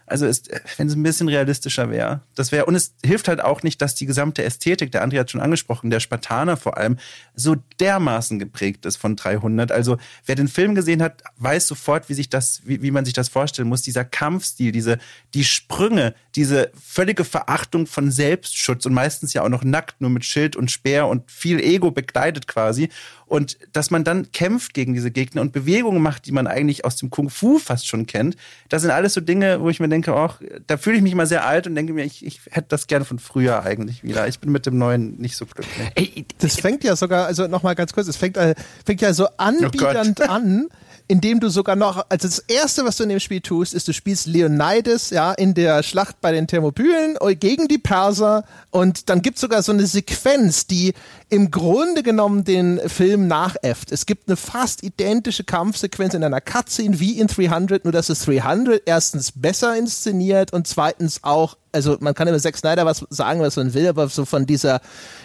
Also 0.09 0.25
ist, 0.25 0.49
wenn 0.77 0.87
es 0.87 0.95
ein 0.95 1.03
bisschen 1.03 1.29
realistischer 1.29 1.89
wäre. 1.89 2.21
Das 2.35 2.51
wäre, 2.51 2.65
und 2.65 2.75
es 2.75 2.93
hilft 3.05 3.27
halt 3.27 3.41
auch 3.41 3.63
nicht, 3.63 3.81
dass 3.81 3.95
die 3.95 4.05
gesamte 4.05 4.43
Ästhetik, 4.43 4.91
der 4.91 5.05
André 5.05 5.19
hat 5.19 5.31
schon 5.31 5.41
angesprochen, 5.41 5.89
der 5.89 5.99
Spartaner 5.99 6.57
vor 6.57 6.77
allem, 6.77 6.97
so 7.35 7.55
dermaßen 7.79 8.39
geprägt 8.39 8.85
ist 8.85 8.97
von 8.97 9.15
300. 9.15 9.71
Also 9.71 9.97
wer 10.25 10.35
den 10.35 10.47
Film 10.47 10.75
gesehen 10.75 11.01
hat, 11.01 11.23
weiß 11.37 11.67
sofort, 11.67 12.09
wie 12.09 12.13
sich 12.13 12.29
das, 12.29 12.61
wie, 12.65 12.81
wie 12.81 12.91
man 12.91 13.05
sich 13.05 13.13
das 13.13 13.29
vorstellen 13.29 13.69
muss. 13.69 13.81
Dieser 13.81 14.05
Kampfstil, 14.05 14.71
diese, 14.71 14.97
die 15.33 15.43
Sprünge, 15.43 16.15
diese 16.35 16.71
völlige 16.81 17.23
Verachtung 17.23 17.87
von 17.87 18.11
Selbstschutz 18.11 18.85
und 18.85 18.93
meistens 18.93 19.33
ja 19.33 19.43
auch 19.43 19.49
noch 19.49 19.63
nackt, 19.63 20.01
nur 20.01 20.09
mit 20.09 20.25
Schild 20.25 20.55
und 20.55 20.71
Speer 20.71 21.07
und 21.07 21.29
viel 21.29 21.59
Ego 21.59 21.91
bekleidet 21.91 22.47
quasi. 22.47 22.89
Und 23.29 23.59
dass 23.73 23.91
man 23.91 24.03
dann 24.03 24.31
kämpft 24.31 24.73
gegen 24.73 24.95
diese 24.95 25.11
Gegner 25.11 25.41
und 25.41 25.53
Bewegungen 25.53 26.01
macht, 26.01 26.25
die 26.25 26.31
man 26.31 26.47
eigentlich 26.47 26.83
aus 26.83 26.95
dem 26.95 27.11
Kung 27.11 27.29
Fu 27.29 27.59
fast 27.59 27.87
schon 27.87 28.07
kennt. 28.07 28.35
Das 28.69 28.81
sind 28.81 28.89
alles 28.89 29.13
so 29.13 29.21
Dinge, 29.21 29.61
wo 29.61 29.69
ich 29.69 29.79
mir 29.79 29.87
denke, 29.87 30.15
auch, 30.15 30.37
da 30.65 30.77
fühle 30.77 30.97
ich 30.97 31.03
mich 31.03 31.13
mal 31.13 31.27
sehr 31.27 31.45
alt 31.45 31.67
und 31.67 31.75
denke 31.75 31.93
mir, 31.93 32.03
ich, 32.03 32.25
ich 32.25 32.41
hätte 32.49 32.69
das 32.69 32.87
gerne 32.87 33.05
von 33.05 33.19
früher 33.19 33.63
eigentlich 33.63 34.03
wieder. 34.03 34.27
Ich 34.27 34.39
bin 34.39 34.51
mit 34.51 34.65
dem 34.65 34.79
Neuen 34.79 35.15
nicht 35.17 35.35
so 35.35 35.45
glücklich. 35.45 36.25
Das 36.39 36.59
fängt 36.59 36.83
ja 36.83 36.95
sogar, 36.95 37.27
also 37.27 37.47
nochmal 37.47 37.75
ganz 37.75 37.93
kurz, 37.93 38.07
es 38.07 38.17
fängt, 38.17 38.35
äh, 38.35 38.55
fängt 38.83 39.01
ja 39.01 39.13
so 39.13 39.27
anbiedernd 39.37 40.21
oh 40.21 40.29
an 40.29 40.67
indem 41.09 41.39
du 41.39 41.49
sogar 41.49 41.75
noch, 41.75 42.05
also 42.07 42.27
das 42.27 42.37
erste, 42.47 42.85
was 42.85 42.97
du 42.97 43.03
in 43.03 43.09
dem 43.09 43.19
Spiel 43.19 43.41
tust, 43.41 43.73
ist, 43.73 43.87
du 43.87 43.93
spielst 43.93 44.27
Leonidas, 44.27 45.09
ja, 45.09 45.33
in 45.33 45.55
der 45.55 45.81
Schlacht 45.81 46.21
bei 46.21 46.31
den 46.31 46.45
Thermopylen 46.45 47.17
gegen 47.39 47.67
die 47.67 47.79
Perser 47.79 48.45
und 48.69 49.09
dann 49.09 49.23
gibt 49.23 49.37
es 49.37 49.41
sogar 49.41 49.63
so 49.63 49.71
eine 49.71 49.87
Sequenz, 49.87 50.67
die 50.67 50.93
im 51.29 51.49
Grunde 51.49 52.03
genommen 52.03 52.43
den 52.43 52.79
Film 52.87 53.27
nachäfft. 53.27 53.91
Es 53.91 54.05
gibt 54.05 54.29
eine 54.29 54.37
fast 54.37 54.83
identische 54.83 55.43
Kampfsequenz 55.43 56.13
in 56.13 56.23
einer 56.23 56.41
Cutscene 56.41 56.99
wie 56.99 57.19
in 57.19 57.25
300, 57.25 57.85
nur 57.85 57.91
dass 57.91 58.09
es 58.09 58.25
300 58.25 58.83
erstens 58.85 59.31
besser 59.31 59.75
inszeniert 59.75 60.53
und 60.53 60.67
zweitens 60.67 61.23
auch 61.23 61.57
also 61.71 61.97
man 61.99 62.13
kann 62.13 62.27
über 62.27 62.39
Zack 62.39 62.57
Snyder 62.57 62.85
was 62.85 63.05
sagen, 63.09 63.41
was 63.41 63.55
man 63.55 63.73
will, 63.73 63.87
aber 63.87 64.07
so 64.09 64.25
von 64.25 64.45
dieser, 64.45 64.81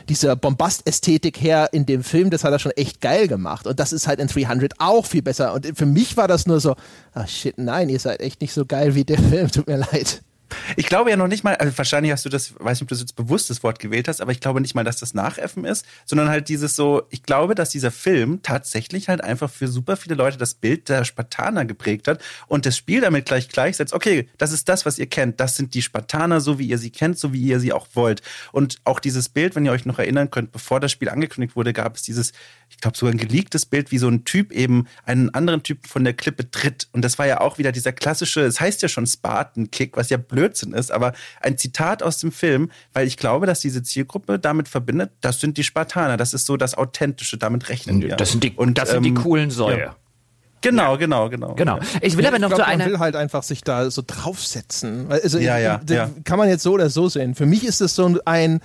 dieser 0.09 0.37
Bombast-Ästhetik 0.37 1.41
her 1.41 1.70
in 1.72 1.87
dem 1.87 2.05
Film, 2.05 2.30
das 2.30 2.45
hat 2.45 2.53
er 2.53 2.59
schon 2.59 2.72
echt 2.72 3.01
geil 3.01 3.28
gemacht. 3.28 3.66
Und 3.66 3.80
das 3.80 3.93
ist 3.93 4.07
halt 4.07 4.20
in 4.20 4.28
300 4.28 4.74
auch 4.78 5.07
viel 5.07 5.22
besser. 5.22 5.55
Und 5.55 5.74
für 5.75 5.87
mich 5.87 6.16
war 6.16 6.29
das 6.29 6.47
nur 6.47 6.61
so, 6.61 6.75
ach 7.12 7.29
shit, 7.29 7.59
nein, 7.59 7.89
ihr 7.89 7.99
seid 7.99 8.20
echt 8.20 8.41
nicht 8.41 8.53
so 8.53 8.64
geil 8.66 8.95
wie 8.95 9.05
der 9.05 9.18
Film, 9.18 9.51
tut 9.51 9.66
mir 9.66 9.79
leid. 9.79 10.22
Ich 10.76 10.86
glaube 10.86 11.11
ja 11.11 11.16
noch 11.16 11.26
nicht 11.26 11.45
mal, 11.45 11.57
also 11.57 11.76
wahrscheinlich 11.76 12.12
hast 12.12 12.24
du 12.24 12.28
das, 12.28 12.55
weiß 12.59 12.78
nicht, 12.78 12.82
ob 12.82 12.88
du 12.88 12.95
das 12.95 13.01
jetzt 13.01 13.16
bewusst 13.16 13.51
das 13.51 13.62
Wort 13.62 13.78
gewählt 13.78 14.09
hast, 14.09 14.20
aber 14.20 14.32
ich 14.32 14.40
glaube 14.40 14.61
nicht 14.61 14.74
mal, 14.74 14.84
dass 14.84 14.97
das 14.97 15.14
Nachäffen 15.14 15.64
ist, 15.64 15.84
sondern 16.05 16.28
halt 16.28 16.49
dieses 16.49 16.76
so, 16.76 17.03
ich 17.11 17.22
glaube, 17.22 17.55
dass 17.55 17.70
dieser 17.70 17.90
Film 17.90 18.40
tatsächlich 18.42 19.09
halt 19.09 19.22
einfach 19.22 19.51
für 19.51 19.68
super 19.68 19.97
viele 19.97 20.14
Leute 20.14 20.36
das 20.36 20.55
Bild 20.55 20.88
der 20.88 21.05
Spartaner 21.05 21.64
geprägt 21.64 22.09
hat 22.09 22.20
und 22.47 22.66
das 22.66 22.76
Spiel 22.76 23.01
damit 23.01 23.26
gleich 23.26 23.49
gleichsetzt, 23.49 23.92
okay, 23.92 24.28
das 24.38 24.53
ist 24.53 24.68
das, 24.68 24.86
was 24.86 24.99
ihr 24.99 25.07
kennt, 25.07 25.40
das 25.40 25.57
sind 25.57 25.74
die 25.74 25.82
Spartaner, 25.82 26.40
so 26.40 26.59
wie 26.59 26.66
ihr 26.66 26.78
sie 26.78 26.90
kennt, 26.90 27.18
so 27.18 27.32
wie 27.32 27.42
ihr 27.42 27.61
sie 27.61 27.72
auch 27.72 27.88
wollt. 27.95 28.22
Und 28.53 28.78
auch 28.84 29.01
dieses 29.01 29.28
Bild, 29.28 29.57
wenn 29.57 29.64
ihr 29.64 29.72
euch 29.72 29.86
noch 29.86 29.99
erinnern 29.99 30.30
könnt, 30.30 30.53
bevor 30.53 30.80
das 30.80 30.92
Spiel 30.92 31.09
angekündigt 31.09 31.57
wurde, 31.57 31.72
gab 31.72 31.97
es 31.97 32.03
dieses, 32.03 32.32
ich 32.68 32.78
glaube 32.78 32.97
sogar 32.97 33.14
ein 33.14 33.18
geleaktes 33.18 33.66
Bild, 33.66 33.90
wie 33.90 33.99
so 33.99 34.09
ein 34.09 34.24
Typ 34.24 34.53
eben 34.53 34.86
einen 35.05 35.30
anderen 35.30 35.62
Typen 35.62 35.88
von 35.88 36.05
der 36.05 36.14
Klippe 36.14 36.51
tritt. 36.51 36.88
Und 36.92 37.03
das 37.03 37.18
war 37.18 37.26
ja 37.26 37.40
auch 37.40 37.59
wieder 37.59 37.72
dieser 37.72 37.92
klassische, 37.92 38.42
es 38.42 38.55
das 38.55 38.61
heißt 38.61 38.82
ja 38.82 38.88
schon 38.88 39.07
Spartan-Kick, 39.07 39.97
was 39.97 40.11
ja 40.11 40.16
Blödsinn 40.35 40.72
ist, 40.72 40.93
aber 40.93 41.12
ein 41.41 41.59
Zitat 41.59 42.03
aus 42.03 42.18
dem 42.18 42.32
Film, 42.32 42.70
weil 42.93 43.07
ich 43.07 43.16
glaube, 43.16 43.47
dass 43.47 43.61
diese 43.61 43.82
Zielgruppe 43.82 44.39
damit 44.39 44.68
verbindet, 44.68 45.11
das 45.20 45.41
sind 45.41 45.57
die 45.57 45.64
Spartaner, 45.64 46.16
das 46.16 46.35
ist 46.35 46.47
so 46.47 46.57
das 46.57 46.76
Authentische, 46.76 47.39
damit 47.39 47.68
rechnen 47.68 48.03
wir. 48.03 48.16
Das 48.16 48.30
sind 48.30 48.45
die, 48.45 48.53
und, 48.53 48.78
das 48.78 48.91
sind 48.91 49.03
die 49.03 49.11
ähm, 49.11 49.16
coolen 49.16 49.51
Säue. 49.51 49.78
Ja. 49.78 49.97
Genau, 50.64 50.97
genau, 50.97 51.28
genau. 51.28 51.55
Genau. 51.55 51.78
Ich 52.01 52.16
will 52.16 52.26
aber 52.26 52.39
noch 52.39 52.49
glaub, 52.49 52.61
so 52.61 52.64
eine. 52.64 52.85
Man 52.85 52.93
will 52.93 52.99
halt 52.99 53.16
einfach 53.16 53.43
sich 53.43 53.61
da 53.61 53.91
so 53.91 54.03
draufsetzen. 54.07 55.09
Also 55.11 55.39
ja, 55.39 55.59
ja, 55.59 55.78
ja. 55.91 56.11
kann 56.24 56.39
man 56.39 56.49
jetzt 56.49 56.62
so 56.62 56.72
oder 56.72 56.89
so 56.89 57.11
sehen. 57.11 57.35
Für 57.35 57.45
mich 57.45 57.64
ist 57.64 57.82
es 57.82 57.95
so 57.95 58.18
ein 58.24 58.61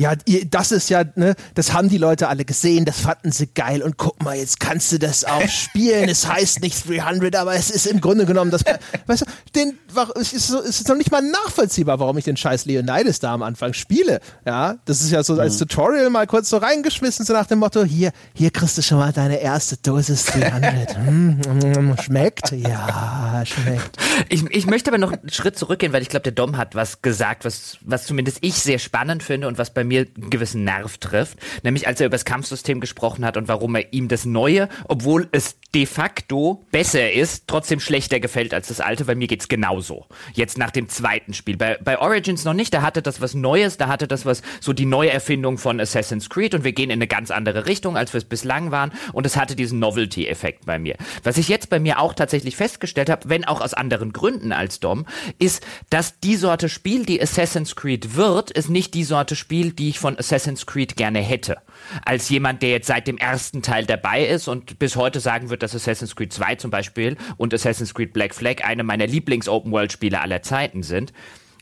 ja, 0.00 0.14
das 0.50 0.72
ist 0.72 0.88
ja, 0.88 1.04
ne, 1.14 1.34
das 1.54 1.74
haben 1.74 1.90
die 1.90 1.98
Leute 1.98 2.28
alle 2.28 2.46
gesehen, 2.46 2.86
das 2.86 3.00
fanden 3.00 3.32
sie 3.32 3.48
geil 3.48 3.82
und 3.82 3.98
guck 3.98 4.22
mal, 4.22 4.34
jetzt 4.34 4.58
kannst 4.58 4.90
du 4.92 4.98
das 4.98 5.24
auch 5.24 5.46
spielen. 5.48 6.08
es 6.08 6.26
heißt 6.26 6.62
nicht 6.62 6.88
300, 6.88 7.36
aber 7.36 7.54
es 7.54 7.70
ist 7.70 7.86
im 7.86 8.00
Grunde 8.00 8.24
genommen 8.24 8.50
das, 8.50 8.64
weißt 9.06 9.20
du, 9.20 9.26
den, 9.54 9.78
es 10.18 10.32
ist, 10.32 10.48
so, 10.48 10.58
es 10.60 10.80
ist 10.80 10.88
noch 10.88 10.96
nicht 10.96 11.10
mal 11.10 11.20
nachvollziehbar, 11.20 12.00
warum 12.00 12.16
ich 12.16 12.24
den 12.24 12.38
scheiß 12.38 12.64
Leonidas 12.64 13.20
da 13.20 13.34
am 13.34 13.42
Anfang 13.42 13.74
spiele. 13.74 14.20
Ja, 14.46 14.76
das 14.86 15.02
ist 15.02 15.10
ja 15.10 15.22
so 15.22 15.34
als 15.38 15.56
mhm. 15.56 15.68
Tutorial 15.68 16.08
mal 16.08 16.26
kurz 16.26 16.48
so 16.48 16.56
reingeschmissen, 16.56 17.26
so 17.26 17.34
nach 17.34 17.46
dem 17.46 17.58
Motto, 17.58 17.84
hier, 17.84 18.12
hier 18.32 18.50
kriegst 18.50 18.78
du 18.78 18.82
schon 18.82 18.96
mal 18.96 19.12
deine 19.12 19.38
erste 19.38 19.76
Dosis 19.76 20.24
300. 20.24 20.96
mm, 20.96 21.90
mm, 21.90 21.96
schmeckt? 21.98 22.52
Ja, 22.52 23.42
schmeckt. 23.44 23.98
Ich, 24.30 24.44
ich 24.50 24.64
möchte 24.64 24.90
aber 24.90 24.98
noch 24.98 25.12
einen 25.12 25.28
Schritt 25.28 25.58
zurückgehen, 25.58 25.92
weil 25.92 26.00
ich 26.00 26.08
glaube, 26.08 26.22
der 26.22 26.32
Dom 26.32 26.56
hat 26.56 26.74
was 26.74 27.02
gesagt, 27.02 27.44
was, 27.44 27.76
was 27.82 28.06
zumindest 28.06 28.38
ich 28.40 28.54
sehr 28.54 28.78
spannend 28.78 29.22
finde 29.22 29.46
und 29.46 29.58
was 29.58 29.74
bei 29.74 29.84
mir 29.89 29.89
einen 29.98 30.30
gewissen 30.30 30.64
Nerv 30.64 30.98
trifft, 30.98 31.38
nämlich 31.62 31.86
als 31.86 32.00
er 32.00 32.06
über 32.06 32.14
das 32.14 32.24
Kampfsystem 32.24 32.80
gesprochen 32.80 33.24
hat 33.24 33.36
und 33.36 33.48
warum 33.48 33.74
er 33.74 33.92
ihm 33.92 34.08
das 34.08 34.24
Neue, 34.24 34.68
obwohl 34.88 35.28
es 35.32 35.56
de 35.74 35.86
facto 35.86 36.64
besser 36.72 37.12
ist, 37.12 37.44
trotzdem 37.46 37.78
schlechter 37.80 38.18
gefällt 38.18 38.52
als 38.54 38.68
das 38.68 38.80
alte, 38.80 39.06
weil 39.06 39.14
mir 39.14 39.28
geht's 39.28 39.48
genauso. 39.48 40.06
Jetzt 40.34 40.58
nach 40.58 40.70
dem 40.70 40.88
zweiten 40.88 41.32
Spiel. 41.32 41.56
Bei, 41.56 41.78
bei 41.82 41.98
Origins 41.98 42.44
noch 42.44 42.54
nicht, 42.54 42.74
da 42.74 42.82
hatte 42.82 43.02
das 43.02 43.20
was 43.20 43.34
Neues, 43.34 43.76
da 43.76 43.86
hatte 43.88 44.08
das 44.08 44.26
was, 44.26 44.42
so 44.60 44.72
die 44.72 44.86
Neuerfindung 44.86 45.58
von 45.58 45.80
Assassin's 45.80 46.28
Creed 46.28 46.54
und 46.54 46.64
wir 46.64 46.72
gehen 46.72 46.90
in 46.90 46.98
eine 46.98 47.06
ganz 47.06 47.30
andere 47.30 47.66
Richtung, 47.66 47.96
als 47.96 48.12
wir 48.12 48.18
es 48.18 48.24
bislang 48.24 48.70
waren 48.72 48.92
und 49.12 49.26
es 49.26 49.36
hatte 49.36 49.54
diesen 49.54 49.78
Novelty-Effekt 49.78 50.66
bei 50.66 50.78
mir. 50.78 50.96
Was 51.22 51.38
ich 51.38 51.48
jetzt 51.48 51.70
bei 51.70 51.78
mir 51.78 52.00
auch 52.00 52.14
tatsächlich 52.14 52.56
festgestellt 52.56 53.10
habe, 53.10 53.28
wenn 53.28 53.44
auch 53.44 53.60
aus 53.60 53.74
anderen 53.74 54.12
Gründen 54.12 54.52
als 54.52 54.80
Dom, 54.80 55.06
ist, 55.38 55.64
dass 55.88 56.18
die 56.20 56.36
Sorte 56.36 56.68
Spiel, 56.68 57.04
die 57.04 57.22
Assassin's 57.22 57.76
Creed 57.76 58.16
wird, 58.16 58.50
ist 58.50 58.70
nicht 58.70 58.94
die 58.94 59.04
Sorte 59.04 59.36
Spiel, 59.36 59.69
die 59.78 59.90
ich 59.90 59.98
von 59.98 60.18
Assassin's 60.18 60.66
Creed 60.66 60.96
gerne 60.96 61.20
hätte. 61.20 61.58
Als 62.04 62.28
jemand, 62.28 62.62
der 62.62 62.70
jetzt 62.70 62.86
seit 62.86 63.06
dem 63.06 63.18
ersten 63.18 63.62
Teil 63.62 63.86
dabei 63.86 64.26
ist 64.26 64.48
und 64.48 64.78
bis 64.78 64.96
heute 64.96 65.20
sagen 65.20 65.50
wird, 65.50 65.62
dass 65.62 65.74
Assassin's 65.74 66.16
Creed 66.16 66.32
2 66.32 66.56
zum 66.56 66.70
Beispiel 66.70 67.16
und 67.36 67.54
Assassin's 67.54 67.94
Creed 67.94 68.12
Black 68.12 68.34
Flag 68.34 68.64
eine 68.64 68.82
meiner 68.82 69.06
Lieblings-Open-World-Spiele 69.06 70.20
aller 70.20 70.42
Zeiten 70.42 70.82
sind, 70.82 71.12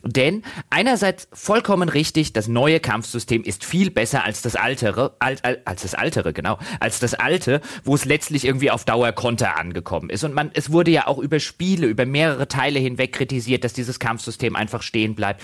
denn 0.03 0.43
einerseits 0.69 1.27
vollkommen 1.33 1.89
richtig, 1.89 2.31
das 2.31 2.47
neue 2.47 2.79
Kampfsystem 2.79 3.43
ist 3.43 3.65
viel 3.65 3.91
besser 3.91 4.23
als 4.23 4.41
das 4.41 4.55
altere, 4.55 5.15
als, 5.19 5.43
als 5.43 5.81
das 5.81 5.93
altere, 5.93 6.31
genau, 6.31 6.57
als 6.79 6.99
das 6.99 7.13
alte, 7.13 7.61
wo 7.83 7.95
es 7.95 8.05
letztlich 8.05 8.45
irgendwie 8.45 8.71
auf 8.71 8.85
Dauer 8.85 9.11
Konter 9.11 9.57
angekommen 9.57 10.09
ist. 10.09 10.23
Und 10.23 10.33
man, 10.33 10.51
es 10.53 10.71
wurde 10.71 10.91
ja 10.91 11.07
auch 11.07 11.17
über 11.17 11.39
Spiele, 11.39 11.87
über 11.87 12.05
mehrere 12.05 12.47
Teile 12.47 12.79
hinweg 12.79 13.11
kritisiert, 13.11 13.63
dass 13.63 13.73
dieses 13.73 13.99
Kampfsystem 13.99 14.55
einfach 14.55 14.83
stehen 14.83 15.15
bleibt. 15.15 15.41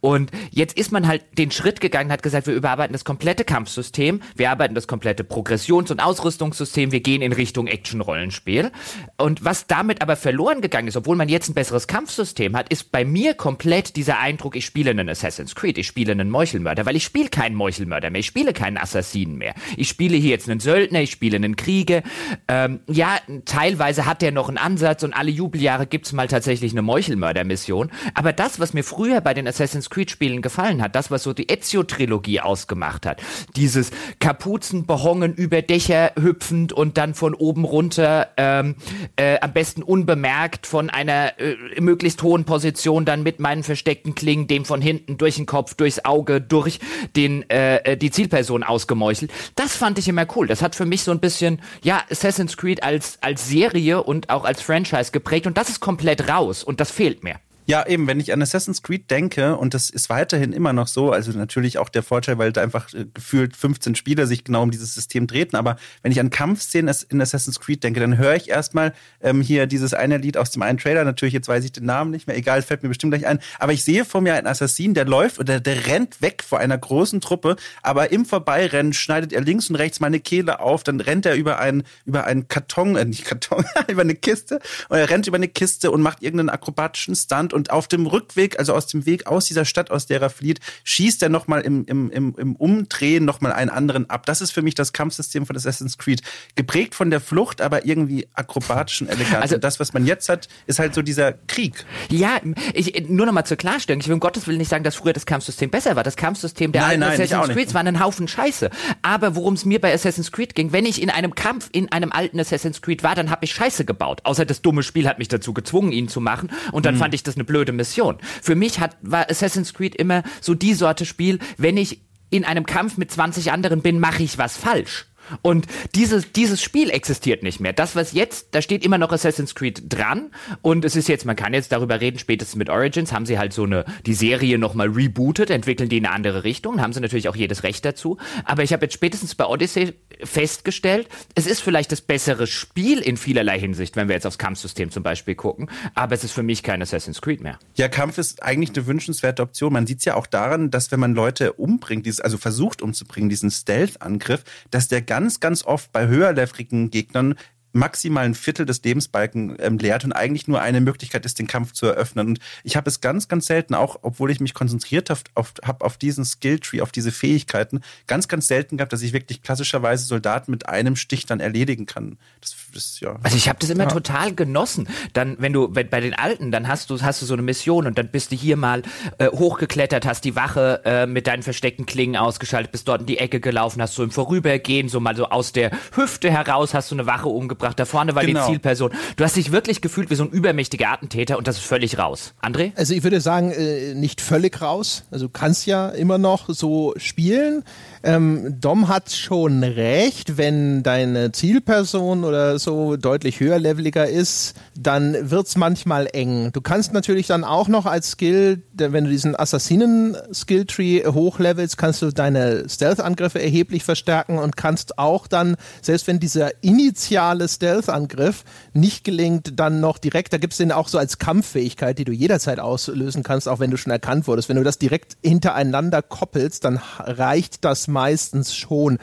Und 0.00 0.30
jetzt 0.50 0.78
ist 0.78 0.90
man 0.90 1.06
halt 1.06 1.24
den 1.36 1.50
Schritt 1.50 1.80
gegangen, 1.80 2.10
hat 2.10 2.22
gesagt, 2.22 2.46
wir 2.46 2.54
überarbeiten 2.54 2.94
das 2.94 3.04
komplette 3.04 3.44
Kampfsystem, 3.44 4.22
wir 4.36 4.50
arbeiten 4.50 4.74
das 4.74 4.86
komplette 4.86 5.24
Progressions- 5.24 5.90
und 5.90 6.00
Ausrüstungssystem, 6.00 6.92
wir 6.92 7.00
gehen 7.00 7.20
in 7.20 7.32
Richtung 7.32 7.66
Action-Rollenspiel. 7.66 8.72
Und 9.18 9.44
was 9.44 9.66
damit 9.66 10.00
aber 10.00 10.16
verloren 10.16 10.62
gegangen 10.62 10.88
ist, 10.88 10.96
obwohl 10.96 11.16
man 11.16 11.28
jetzt 11.28 11.50
ein 11.50 11.54
besseres 11.54 11.86
Kampfsystem 11.86 12.56
hat, 12.56 12.70
ist 12.70 12.90
bei 12.90 13.04
mir 13.04 13.34
komplett 13.34 13.97
dieser 13.98 14.20
Eindruck, 14.20 14.54
ich 14.54 14.64
spiele 14.64 14.92
einen 14.92 15.08
Assassin's 15.08 15.56
Creed, 15.56 15.76
ich 15.76 15.88
spiele 15.88 16.12
einen 16.12 16.30
Meuchelmörder, 16.30 16.86
weil 16.86 16.94
ich 16.94 17.02
spiele 17.02 17.28
keinen 17.30 17.56
Meuchelmörder 17.56 18.10
mehr, 18.10 18.20
ich 18.20 18.26
spiele 18.26 18.52
keinen 18.52 18.76
Assassinen 18.76 19.38
mehr. 19.38 19.54
Ich 19.76 19.88
spiele 19.88 20.16
hier 20.16 20.30
jetzt 20.30 20.48
einen 20.48 20.60
Söldner, 20.60 21.02
ich 21.02 21.10
spiele 21.10 21.34
einen 21.34 21.56
Krieger. 21.56 22.02
Ähm, 22.46 22.78
ja, 22.86 23.18
teilweise 23.44 24.06
hat 24.06 24.22
der 24.22 24.30
noch 24.30 24.48
einen 24.48 24.56
Ansatz 24.56 25.02
und 25.02 25.14
alle 25.14 25.32
Jubeljahre 25.32 25.88
gibt's 25.88 26.12
mal 26.12 26.28
tatsächlich 26.28 26.70
eine 26.70 26.82
Meuchelmörder-Mission. 26.82 27.90
Aber 28.14 28.32
das, 28.32 28.60
was 28.60 28.72
mir 28.72 28.84
früher 28.84 29.20
bei 29.20 29.34
den 29.34 29.48
Assassin's 29.48 29.90
Creed-Spielen 29.90 30.42
gefallen 30.42 30.80
hat, 30.80 30.94
das, 30.94 31.10
was 31.10 31.24
so 31.24 31.32
die 31.32 31.48
Ezio-Trilogie 31.48 32.38
ausgemacht 32.38 33.04
hat, 33.04 33.20
dieses 33.56 33.90
Kapuzenbehongen 34.20 35.34
über 35.34 35.60
Dächer 35.60 36.12
hüpfend 36.16 36.72
und 36.72 36.98
dann 36.98 37.14
von 37.14 37.34
oben 37.34 37.64
runter, 37.64 38.28
ähm, 38.36 38.76
äh, 39.16 39.40
am 39.40 39.52
besten 39.52 39.82
unbemerkt 39.82 40.68
von 40.68 40.88
einer 40.88 41.36
äh, 41.40 41.56
möglichst 41.80 42.22
hohen 42.22 42.44
Position 42.44 43.04
dann 43.04 43.24
mit 43.24 43.40
meinen 43.40 43.64
versteckten 43.64 43.87
versteckten 43.88 44.14
Klingen 44.14 44.46
dem 44.46 44.66
von 44.66 44.82
hinten 44.82 45.16
durch 45.16 45.36
den 45.36 45.46
Kopf, 45.46 45.74
durchs 45.74 46.04
Auge, 46.04 46.42
durch 46.42 46.78
den 47.16 47.48
äh, 47.48 47.76
äh, 47.78 47.96
die 47.96 48.10
Zielperson 48.10 48.62
ausgemeuchelt. 48.62 49.30
Das 49.54 49.76
fand 49.76 49.98
ich 49.98 50.08
immer 50.08 50.26
cool. 50.36 50.46
Das 50.46 50.60
hat 50.60 50.74
für 50.74 50.84
mich 50.84 51.02
so 51.02 51.10
ein 51.10 51.20
bisschen 51.20 51.62
ja 51.82 52.02
Assassin's 52.10 52.58
Creed 52.58 52.82
als 52.82 53.16
als 53.22 53.48
Serie 53.48 54.02
und 54.02 54.28
auch 54.28 54.44
als 54.44 54.60
Franchise 54.60 55.10
geprägt 55.10 55.46
und 55.46 55.56
das 55.56 55.70
ist 55.70 55.80
komplett 55.80 56.28
raus 56.28 56.64
und 56.64 56.80
das 56.80 56.90
fehlt 56.90 57.24
mir. 57.24 57.36
Ja, 57.70 57.86
eben, 57.86 58.06
wenn 58.06 58.18
ich 58.18 58.32
an 58.32 58.40
Assassin's 58.40 58.82
Creed 58.82 59.10
denke, 59.10 59.54
und 59.58 59.74
das 59.74 59.90
ist 59.90 60.08
weiterhin 60.08 60.54
immer 60.54 60.72
noch 60.72 60.86
so, 60.86 61.12
also 61.12 61.32
natürlich 61.32 61.76
auch 61.76 61.90
der 61.90 62.02
Vorteil, 62.02 62.38
weil 62.38 62.50
da 62.50 62.62
einfach 62.62 62.94
äh, 62.94 63.04
gefühlt 63.12 63.54
15 63.54 63.94
Spieler 63.94 64.26
sich 64.26 64.42
genau 64.42 64.62
um 64.62 64.70
dieses 64.70 64.94
System 64.94 65.26
drehten, 65.26 65.54
aber 65.54 65.76
wenn 66.00 66.10
ich 66.10 66.18
an 66.18 66.30
Kampfszenen 66.30 66.94
in 67.10 67.20
Assassin's 67.20 67.60
Creed 67.60 67.84
denke, 67.84 68.00
dann 68.00 68.16
höre 68.16 68.34
ich 68.36 68.48
erstmal 68.48 68.94
ähm, 69.20 69.42
hier 69.42 69.66
dieses 69.66 69.92
eine 69.92 70.16
Lied 70.16 70.38
aus 70.38 70.50
dem 70.50 70.62
einen 70.62 70.78
Trailer, 70.78 71.04
natürlich, 71.04 71.34
jetzt 71.34 71.46
weiß 71.46 71.62
ich 71.62 71.72
den 71.72 71.84
Namen 71.84 72.10
nicht 72.10 72.26
mehr, 72.26 72.38
egal, 72.38 72.62
fällt 72.62 72.82
mir 72.82 72.88
bestimmt 72.88 73.12
gleich 73.12 73.26
ein, 73.26 73.38
aber 73.58 73.74
ich 73.74 73.84
sehe 73.84 74.06
vor 74.06 74.22
mir 74.22 74.32
einen 74.32 74.46
Assassin, 74.46 74.94
der 74.94 75.04
läuft 75.04 75.38
oder 75.38 75.60
der 75.60 75.88
rennt 75.88 76.22
weg 76.22 76.42
vor 76.42 76.60
einer 76.60 76.78
großen 76.78 77.20
Truppe, 77.20 77.56
aber 77.82 78.10
im 78.12 78.24
Vorbeirennen 78.24 78.94
schneidet 78.94 79.34
er 79.34 79.42
links 79.42 79.68
und 79.68 79.76
rechts 79.76 80.00
meine 80.00 80.20
Kehle 80.20 80.60
auf, 80.60 80.84
dann 80.84 81.00
rennt 81.00 81.26
er 81.26 81.34
über 81.34 81.58
einen, 81.58 81.82
über 82.06 82.24
einen 82.24 82.48
Karton, 82.48 82.96
äh, 82.96 83.04
nicht 83.04 83.26
Karton, 83.26 83.62
über 83.88 84.00
eine 84.00 84.14
Kiste, 84.14 84.58
und 84.88 84.96
er 84.96 85.10
rennt 85.10 85.26
über 85.26 85.36
eine 85.36 85.48
Kiste 85.48 85.90
und 85.90 86.00
macht 86.00 86.22
irgendeinen 86.22 86.48
akrobatischen 86.48 87.14
Stunt 87.14 87.57
und 87.58 87.72
auf 87.72 87.88
dem 87.88 88.06
Rückweg, 88.06 88.56
also 88.58 88.72
aus 88.72 88.86
dem 88.86 89.04
Weg 89.04 89.26
aus 89.26 89.46
dieser 89.46 89.64
Stadt, 89.64 89.90
aus 89.90 90.06
der 90.06 90.22
er 90.22 90.30
flieht, 90.30 90.60
schießt 90.84 91.20
er 91.24 91.28
nochmal 91.28 91.62
im, 91.62 91.84
im, 91.86 92.08
im, 92.10 92.34
im 92.38 92.54
Umdrehen 92.54 93.24
nochmal 93.24 93.52
einen 93.52 93.68
anderen 93.68 94.08
ab. 94.08 94.26
Das 94.26 94.40
ist 94.40 94.52
für 94.52 94.62
mich 94.62 94.76
das 94.76 94.92
Kampfsystem 94.92 95.44
von 95.44 95.56
Assassin's 95.56 95.98
Creed. 95.98 96.22
Geprägt 96.54 96.94
von 96.94 97.10
der 97.10 97.20
Flucht, 97.20 97.60
aber 97.60 97.84
irgendwie 97.84 98.28
akrobatisch 98.32 99.02
und 99.02 99.08
elegant. 99.08 99.42
Also 99.42 99.56
und 99.56 99.64
das, 99.64 99.80
was 99.80 99.92
man 99.92 100.06
jetzt 100.06 100.28
hat, 100.28 100.48
ist 100.66 100.78
halt 100.78 100.94
so 100.94 101.02
dieser 101.02 101.32
Krieg. 101.32 101.84
Ja, 102.10 102.40
ich, 102.74 103.08
nur 103.08 103.26
nochmal 103.26 103.44
zur 103.44 103.56
Klarstellung. 103.56 104.00
Ich 104.00 104.06
will 104.06 104.14
um 104.14 104.20
Gottes 104.20 104.46
Willen 104.46 104.58
nicht 104.58 104.68
sagen, 104.68 104.84
dass 104.84 104.94
früher 104.94 105.12
das 105.12 105.26
Kampfsystem 105.26 105.68
besser 105.68 105.96
war. 105.96 106.04
Das 106.04 106.14
Kampfsystem 106.14 106.70
der 106.70 106.82
nein, 106.82 106.90
alten 106.90 107.00
nein, 107.00 107.28
Assassin's 107.28 107.54
Creed 107.54 107.74
war 107.74 107.84
ein 107.84 107.98
Haufen 107.98 108.28
Scheiße. 108.28 108.70
Aber 109.02 109.34
worum 109.34 109.54
es 109.54 109.64
mir 109.64 109.80
bei 109.80 109.92
Assassin's 109.92 110.30
Creed 110.30 110.54
ging, 110.54 110.72
wenn 110.72 110.86
ich 110.86 111.02
in 111.02 111.10
einem 111.10 111.34
Kampf 111.34 111.70
in 111.72 111.90
einem 111.90 112.12
alten 112.12 112.38
Assassin's 112.38 112.82
Creed 112.82 113.02
war, 113.02 113.16
dann 113.16 113.30
habe 113.30 113.44
ich 113.44 113.52
Scheiße 113.52 113.84
gebaut. 113.84 114.20
Außer 114.22 114.44
das 114.44 114.62
dumme 114.62 114.84
Spiel 114.84 115.08
hat 115.08 115.18
mich 115.18 115.26
dazu 115.26 115.52
gezwungen, 115.52 115.90
ihn 115.90 116.06
zu 116.06 116.20
machen. 116.20 116.50
Und 116.70 116.86
dann 116.86 116.94
mhm. 116.94 116.98
fand 116.98 117.14
ich 117.14 117.24
das 117.24 117.34
eine 117.34 117.44
blöde 117.48 117.72
Mission. 117.72 118.18
Für 118.40 118.54
mich 118.54 118.78
hat, 118.78 118.96
war 119.02 119.28
Assassin's 119.28 119.74
Creed 119.74 119.96
immer 119.96 120.22
so 120.40 120.54
die 120.54 120.74
Sorte 120.74 121.04
Spiel, 121.04 121.40
wenn 121.56 121.76
ich 121.76 122.02
in 122.30 122.44
einem 122.44 122.66
Kampf 122.66 122.96
mit 122.96 123.10
20 123.10 123.50
anderen 123.50 123.82
bin, 123.82 123.98
mache 123.98 124.22
ich 124.22 124.38
was 124.38 124.56
falsch. 124.56 125.06
Und 125.42 125.66
dieses, 125.94 126.32
dieses 126.32 126.62
Spiel 126.62 126.90
existiert 126.90 127.42
nicht 127.42 127.60
mehr. 127.60 127.72
Das, 127.72 127.96
was 127.96 128.12
jetzt, 128.12 128.48
da 128.52 128.62
steht 128.62 128.84
immer 128.84 128.98
noch 128.98 129.12
Assassin's 129.12 129.54
Creed 129.54 129.82
dran. 129.88 130.30
Und 130.62 130.84
es 130.84 130.96
ist 130.96 131.08
jetzt, 131.08 131.24
man 131.24 131.36
kann 131.36 131.54
jetzt 131.54 131.72
darüber 131.72 132.00
reden, 132.00 132.18
spätestens 132.18 132.56
mit 132.56 132.70
Origins 132.70 133.12
haben 133.12 133.26
sie 133.26 133.38
halt 133.38 133.52
so 133.52 133.64
eine, 133.64 133.84
die 134.06 134.14
Serie 134.14 134.58
nochmal 134.58 134.88
rebootet, 134.88 135.50
entwickeln 135.50 135.88
die 135.88 135.98
in 135.98 136.06
eine 136.06 136.14
andere 136.14 136.44
Richtung, 136.44 136.80
haben 136.80 136.92
sie 136.92 137.00
natürlich 137.00 137.28
auch 137.28 137.36
jedes 137.36 137.62
Recht 137.62 137.84
dazu. 137.84 138.18
Aber 138.44 138.62
ich 138.62 138.72
habe 138.72 138.84
jetzt 138.84 138.94
spätestens 138.94 139.34
bei 139.34 139.46
Odyssey 139.46 139.94
festgestellt, 140.22 141.08
es 141.34 141.46
ist 141.46 141.60
vielleicht 141.60 141.92
das 141.92 142.00
bessere 142.00 142.46
Spiel 142.46 142.98
in 142.98 143.16
vielerlei 143.16 143.58
Hinsicht, 143.58 143.96
wenn 143.96 144.08
wir 144.08 144.14
jetzt 144.14 144.26
aufs 144.26 144.38
Kampfsystem 144.38 144.90
zum 144.90 145.02
Beispiel 145.02 145.34
gucken. 145.34 145.70
Aber 145.94 146.14
es 146.14 146.24
ist 146.24 146.32
für 146.32 146.42
mich 146.42 146.62
kein 146.62 146.82
Assassin's 146.82 147.20
Creed 147.20 147.40
mehr. 147.40 147.58
Ja, 147.74 147.88
Kampf 147.88 148.18
ist 148.18 148.42
eigentlich 148.42 148.76
eine 148.76 148.86
wünschenswerte 148.86 149.42
Option. 149.42 149.72
Man 149.72 149.86
sieht 149.86 149.98
es 149.98 150.04
ja 150.04 150.14
auch 150.14 150.26
daran, 150.26 150.70
dass 150.70 150.90
wenn 150.90 151.00
man 151.00 151.14
Leute 151.14 151.52
umbringt, 151.52 152.06
also 152.22 152.38
versucht 152.38 152.82
umzubringen, 152.82 153.28
diesen 153.28 153.50
Stealth-Angriff, 153.50 154.44
dass 154.70 154.88
der 154.88 155.02
ganz, 155.18 155.40
ganz 155.40 155.64
oft 155.64 155.90
bei 155.90 156.06
höherlevrigen 156.06 156.90
Gegnern 156.90 157.34
maximal 157.72 158.24
ein 158.24 158.34
Viertel 158.34 158.66
des 158.66 158.82
Lebensbalken 158.82 159.56
ähm, 159.58 159.78
leert 159.78 160.04
und 160.04 160.12
eigentlich 160.12 160.48
nur 160.48 160.60
eine 160.60 160.80
Möglichkeit 160.80 161.24
ist, 161.26 161.38
den 161.38 161.46
Kampf 161.46 161.72
zu 161.72 161.86
eröffnen. 161.86 162.28
Und 162.28 162.38
ich 162.64 162.76
habe 162.76 162.88
es 162.88 163.00
ganz, 163.00 163.28
ganz 163.28 163.46
selten, 163.46 163.74
auch 163.74 163.98
obwohl 164.02 164.30
ich 164.30 164.40
mich 164.40 164.54
konzentriert 164.54 165.10
habe 165.10 165.20
auf, 165.34 165.52
hab 165.62 165.82
auf 165.82 165.98
diesen 165.98 166.24
Skilltree, 166.24 166.80
auf 166.80 166.92
diese 166.92 167.12
Fähigkeiten, 167.12 167.80
ganz, 168.06 168.28
ganz 168.28 168.46
selten 168.46 168.78
gehabt, 168.78 168.92
dass 168.92 169.02
ich 169.02 169.12
wirklich 169.12 169.42
klassischerweise 169.42 170.06
Soldaten 170.06 170.50
mit 170.50 170.68
einem 170.68 170.96
Stich 170.96 171.26
dann 171.26 171.40
erledigen 171.40 171.86
kann. 171.86 172.18
Das, 172.40 172.56
das, 172.72 173.00
ja. 173.00 173.16
Also 173.22 173.36
ich 173.36 173.48
habe 173.48 173.58
das 173.60 173.70
immer 173.70 173.84
ja. 173.84 173.90
total 173.90 174.34
genossen. 174.34 174.88
Dann, 175.12 175.36
wenn 175.38 175.52
du 175.52 175.74
wenn, 175.74 175.90
bei 175.90 176.00
den 176.00 176.14
Alten, 176.14 176.50
dann 176.50 176.68
hast 176.68 176.90
du 176.90 177.00
hast 177.00 177.22
du 177.22 177.26
so 177.26 177.34
eine 177.34 177.42
Mission 177.42 177.86
und 177.86 177.98
dann 177.98 178.10
bist 178.10 178.32
du 178.32 178.36
hier 178.36 178.56
mal 178.56 178.82
äh, 179.18 179.28
hochgeklettert, 179.28 180.06
hast 180.06 180.24
die 180.24 180.36
Wache 180.36 180.80
äh, 180.84 181.06
mit 181.06 181.26
deinen 181.26 181.42
versteckten 181.42 181.86
Klingen 181.86 182.16
ausgeschaltet, 182.16 182.72
bist 182.72 182.88
dort 182.88 183.02
in 183.02 183.06
die 183.06 183.18
Ecke 183.18 183.40
gelaufen, 183.40 183.82
hast 183.82 183.94
so 183.94 184.02
im 184.02 184.10
Vorübergehen 184.10 184.88
so 184.88 185.00
mal 185.00 185.14
so 185.14 185.26
aus 185.26 185.52
der 185.52 185.70
Hüfte 185.94 186.30
heraus 186.30 186.74
hast 186.74 186.90
du 186.90 186.94
eine 186.94 187.06
Wache 187.06 187.28
umgebracht 187.28 187.57
gebracht. 187.58 187.78
Da 187.78 187.84
vorne 187.84 188.14
war 188.14 188.24
genau. 188.24 188.46
die 188.46 188.52
Zielperson. 188.52 188.92
Du 189.16 189.24
hast 189.24 189.36
dich 189.36 189.52
wirklich 189.52 189.80
gefühlt 189.80 190.10
wie 190.10 190.14
so 190.14 190.24
ein 190.24 190.30
übermächtiger 190.30 190.90
Attentäter 190.90 191.38
und 191.38 191.46
das 191.46 191.56
ist 191.56 191.64
völlig 191.64 191.98
raus. 191.98 192.34
André? 192.42 192.72
Also 192.76 192.94
ich 192.94 193.02
würde 193.02 193.20
sagen, 193.20 193.50
äh, 193.50 193.94
nicht 193.94 194.20
völlig 194.20 194.60
raus. 194.62 195.04
Also 195.10 195.26
du 195.26 195.32
kannst 195.32 195.66
ja 195.66 195.88
immer 195.88 196.18
noch 196.18 196.48
so 196.48 196.94
spielen. 196.96 197.64
Ähm, 198.02 198.60
Dom 198.60 198.88
hat 198.88 199.10
schon 199.10 199.64
recht, 199.64 200.36
wenn 200.36 200.82
deine 200.82 201.32
Zielperson 201.32 202.24
oder 202.24 202.58
so 202.58 202.96
deutlich 202.96 203.40
höherleveliger 203.40 204.08
ist, 204.08 204.54
dann 204.78 205.30
wird's 205.30 205.56
manchmal 205.56 206.08
eng. 206.12 206.50
Du 206.52 206.60
kannst 206.60 206.92
natürlich 206.92 207.26
dann 207.26 207.44
auch 207.44 207.68
noch 207.68 207.86
als 207.86 208.10
Skill, 208.10 208.62
wenn 208.74 209.04
du 209.04 209.10
diesen 209.10 209.34
Assassinen-Skilltree 209.34 211.06
hochlevelst, 211.06 211.76
kannst 211.76 212.02
du 212.02 212.10
deine 212.10 212.68
Stealth-Angriffe 212.68 213.42
erheblich 213.42 213.84
verstärken 213.84 214.38
und 214.38 214.56
kannst 214.56 214.98
auch 214.98 215.26
dann, 215.26 215.56
selbst 215.82 216.06
wenn 216.06 216.20
dieser 216.20 216.62
initiale 216.62 217.47
Stealth-Angriff 217.48 218.44
nicht 218.72 219.04
gelingt, 219.04 219.58
dann 219.58 219.80
noch 219.80 219.98
direkt, 219.98 220.32
da 220.32 220.38
gibt's 220.38 220.58
den 220.58 220.72
auch 220.72 220.88
so 220.88 220.98
als 220.98 221.18
Kampffähigkeit, 221.18 221.98
die 221.98 222.04
du 222.04 222.12
jederzeit 222.12 222.60
auslösen 222.60 223.22
kannst, 223.22 223.48
auch 223.48 223.58
wenn 223.58 223.70
du 223.70 223.76
schon 223.76 223.92
erkannt 223.92 224.26
wurdest. 224.26 224.48
Wenn 224.48 224.56
du 224.56 224.64
das 224.64 224.78
direkt 224.78 225.16
hintereinander 225.22 226.02
koppelst, 226.02 226.64
dann 226.64 226.80
reicht 226.98 227.64
das 227.64 227.88
meistens 227.88 228.54
schon. 228.54 228.98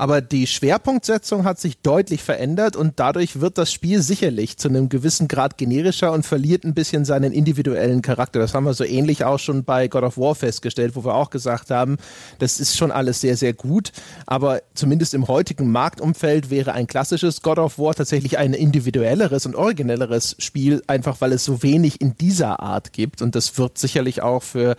Aber 0.00 0.22
die 0.22 0.46
Schwerpunktsetzung 0.46 1.44
hat 1.44 1.60
sich 1.60 1.82
deutlich 1.82 2.22
verändert 2.22 2.74
und 2.74 2.98
dadurch 2.98 3.42
wird 3.42 3.58
das 3.58 3.70
Spiel 3.70 4.00
sicherlich 4.00 4.56
zu 4.56 4.68
einem 4.68 4.88
gewissen 4.88 5.28
Grad 5.28 5.58
generischer 5.58 6.12
und 6.12 6.24
verliert 6.24 6.64
ein 6.64 6.72
bisschen 6.72 7.04
seinen 7.04 7.34
individuellen 7.34 8.00
Charakter. 8.00 8.38
Das 8.38 8.54
haben 8.54 8.64
wir 8.64 8.72
so 8.72 8.84
ähnlich 8.84 9.26
auch 9.26 9.38
schon 9.38 9.62
bei 9.62 9.88
God 9.88 10.04
of 10.04 10.16
War 10.16 10.34
festgestellt, 10.34 10.96
wo 10.96 11.04
wir 11.04 11.14
auch 11.14 11.28
gesagt 11.28 11.68
haben, 11.68 11.98
das 12.38 12.60
ist 12.60 12.78
schon 12.78 12.90
alles 12.90 13.20
sehr, 13.20 13.36
sehr 13.36 13.52
gut. 13.52 13.92
Aber 14.24 14.62
zumindest 14.72 15.12
im 15.12 15.28
heutigen 15.28 15.70
Marktumfeld 15.70 16.48
wäre 16.48 16.72
ein 16.72 16.86
klassisches 16.86 17.42
God 17.42 17.58
of 17.58 17.78
War 17.78 17.94
tatsächlich 17.94 18.38
ein 18.38 18.54
individuelleres 18.54 19.44
und 19.44 19.54
originelleres 19.54 20.34
Spiel, 20.38 20.82
einfach 20.86 21.20
weil 21.20 21.34
es 21.34 21.44
so 21.44 21.62
wenig 21.62 22.00
in 22.00 22.16
dieser 22.16 22.60
Art 22.60 22.94
gibt. 22.94 23.20
Und 23.20 23.34
das 23.34 23.58
wird 23.58 23.76
sicherlich 23.76 24.22
auch 24.22 24.42
für 24.42 24.76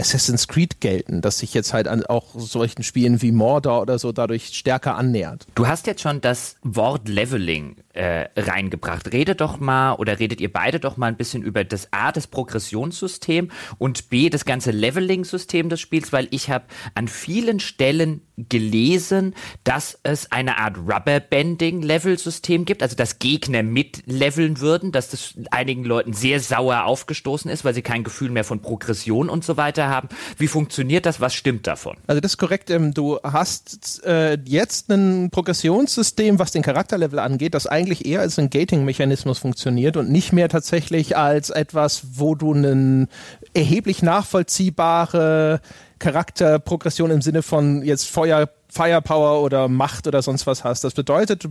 Assassin's 0.00 0.48
Creed 0.48 0.80
gelten, 0.80 1.20
das 1.20 1.38
sich 1.38 1.54
jetzt 1.54 1.72
halt 1.72 1.86
an 1.86 2.04
auch 2.04 2.28
solchen 2.34 2.82
Spielen 2.82 3.22
wie 3.22 3.32
Mordor 3.32 3.82
oder 3.82 3.98
so 3.98 4.12
dadurch 4.12 4.48
stärker 4.48 4.96
annähert. 4.96 5.46
Du 5.54 5.68
hast 5.68 5.86
jetzt 5.86 6.00
schon 6.00 6.20
das 6.20 6.56
Wort 6.62 7.08
Leveling 7.08 7.76
äh, 8.00 8.30
reingebracht. 8.34 9.12
Redet 9.12 9.42
doch 9.42 9.60
mal 9.60 9.92
oder 9.92 10.18
redet 10.18 10.40
ihr 10.40 10.50
beide 10.50 10.80
doch 10.80 10.96
mal 10.96 11.08
ein 11.08 11.18
bisschen 11.18 11.42
über 11.42 11.64
das 11.64 11.92
A, 11.92 12.12
das 12.12 12.26
Progressionssystem 12.26 13.50
und 13.76 14.08
B, 14.08 14.30
das 14.30 14.46
ganze 14.46 14.70
Leveling-System 14.70 15.68
des 15.68 15.80
Spiels, 15.80 16.10
weil 16.10 16.26
ich 16.30 16.48
habe 16.48 16.64
an 16.94 17.08
vielen 17.08 17.60
Stellen 17.60 18.22
gelesen, 18.48 19.34
dass 19.64 19.98
es 20.02 20.32
eine 20.32 20.56
Art 20.56 20.78
Rubberbanding-Level-System 20.78 22.64
gibt, 22.64 22.82
also 22.82 22.96
dass 22.96 23.18
Gegner 23.18 23.62
mitleveln 23.62 24.60
würden, 24.60 24.92
dass 24.92 25.10
das 25.10 25.34
einigen 25.50 25.84
Leuten 25.84 26.14
sehr 26.14 26.40
sauer 26.40 26.84
aufgestoßen 26.84 27.50
ist, 27.50 27.66
weil 27.66 27.74
sie 27.74 27.82
kein 27.82 28.02
Gefühl 28.02 28.30
mehr 28.30 28.44
von 28.44 28.62
Progression 28.62 29.28
und 29.28 29.44
so 29.44 29.58
weiter 29.58 29.88
haben. 29.90 30.08
Wie 30.38 30.48
funktioniert 30.48 31.04
das? 31.04 31.20
Was 31.20 31.34
stimmt 31.34 31.66
davon? 31.66 31.98
Also 32.06 32.22
das 32.22 32.32
ist 32.32 32.38
korrekt. 32.38 32.70
Ähm, 32.70 32.94
du 32.94 33.18
hast 33.22 34.02
äh, 34.04 34.38
jetzt 34.46 34.90
ein 34.90 35.28
Progressionssystem, 35.30 36.38
was 36.38 36.50
den 36.50 36.62
Charakterlevel 36.62 37.18
angeht, 37.18 37.52
das 37.52 37.66
eigentlich 37.66 37.89
eher 38.06 38.20
als 38.20 38.38
ein 38.38 38.50
Gating-Mechanismus 38.50 39.38
funktioniert 39.38 39.96
und 39.96 40.10
nicht 40.10 40.32
mehr 40.32 40.48
tatsächlich 40.48 41.16
als 41.16 41.50
etwas, 41.50 42.02
wo 42.14 42.34
du 42.34 42.54
einen 42.54 43.08
erheblich 43.54 44.02
nachvollziehbare 44.02 45.60
Charakterprogression 46.00 47.10
im 47.12 47.22
Sinne 47.22 47.42
von 47.42 47.82
jetzt 47.82 48.08
Feuer 48.08 48.48
Firepower 48.70 49.42
oder 49.42 49.68
Macht 49.68 50.06
oder 50.06 50.22
sonst 50.22 50.46
was 50.46 50.62
hast. 50.62 50.84
Das 50.84 50.94
bedeutet, 50.94 51.44
du 51.44 51.50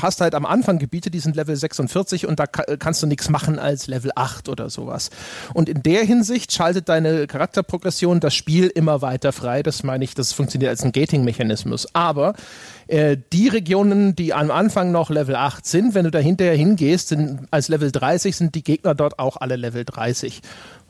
hast 0.00 0.20
halt 0.20 0.34
am 0.34 0.44
Anfang 0.44 0.78
Gebiete, 0.78 1.10
die 1.10 1.18
sind 1.18 1.34
Level 1.34 1.56
46 1.56 2.26
und 2.26 2.38
da 2.38 2.46
kannst 2.46 3.02
du 3.02 3.06
nichts 3.06 3.30
machen 3.30 3.58
als 3.58 3.86
Level 3.86 4.10
8 4.14 4.48
oder 4.48 4.68
sowas. 4.68 5.10
Und 5.54 5.68
in 5.68 5.82
der 5.82 6.04
Hinsicht 6.04 6.52
schaltet 6.52 6.88
deine 6.88 7.26
Charakterprogression 7.26 8.20
das 8.20 8.34
Spiel 8.34 8.66
immer 8.66 9.00
weiter 9.00 9.32
frei. 9.32 9.62
Das 9.62 9.82
meine 9.82 10.04
ich, 10.04 10.14
das 10.14 10.32
funktioniert 10.32 10.70
als 10.70 10.84
ein 10.84 10.92
Gating-Mechanismus. 10.92 11.94
Aber 11.94 12.34
äh, 12.86 13.16
die 13.32 13.48
Regionen, 13.48 14.14
die 14.14 14.34
am 14.34 14.50
Anfang 14.50 14.92
noch 14.92 15.08
Level 15.08 15.36
8 15.36 15.64
sind, 15.64 15.94
wenn 15.94 16.04
du 16.04 16.10
da 16.10 16.18
hinterher 16.18 16.56
hingehst, 16.56 17.08
sind 17.08 17.48
als 17.50 17.68
Level 17.68 17.90
30 17.90 18.36
sind 18.36 18.54
die 18.54 18.62
Gegner 18.62 18.94
dort 18.94 19.18
auch 19.18 19.38
alle 19.38 19.56
Level 19.56 19.84
30. 19.86 20.42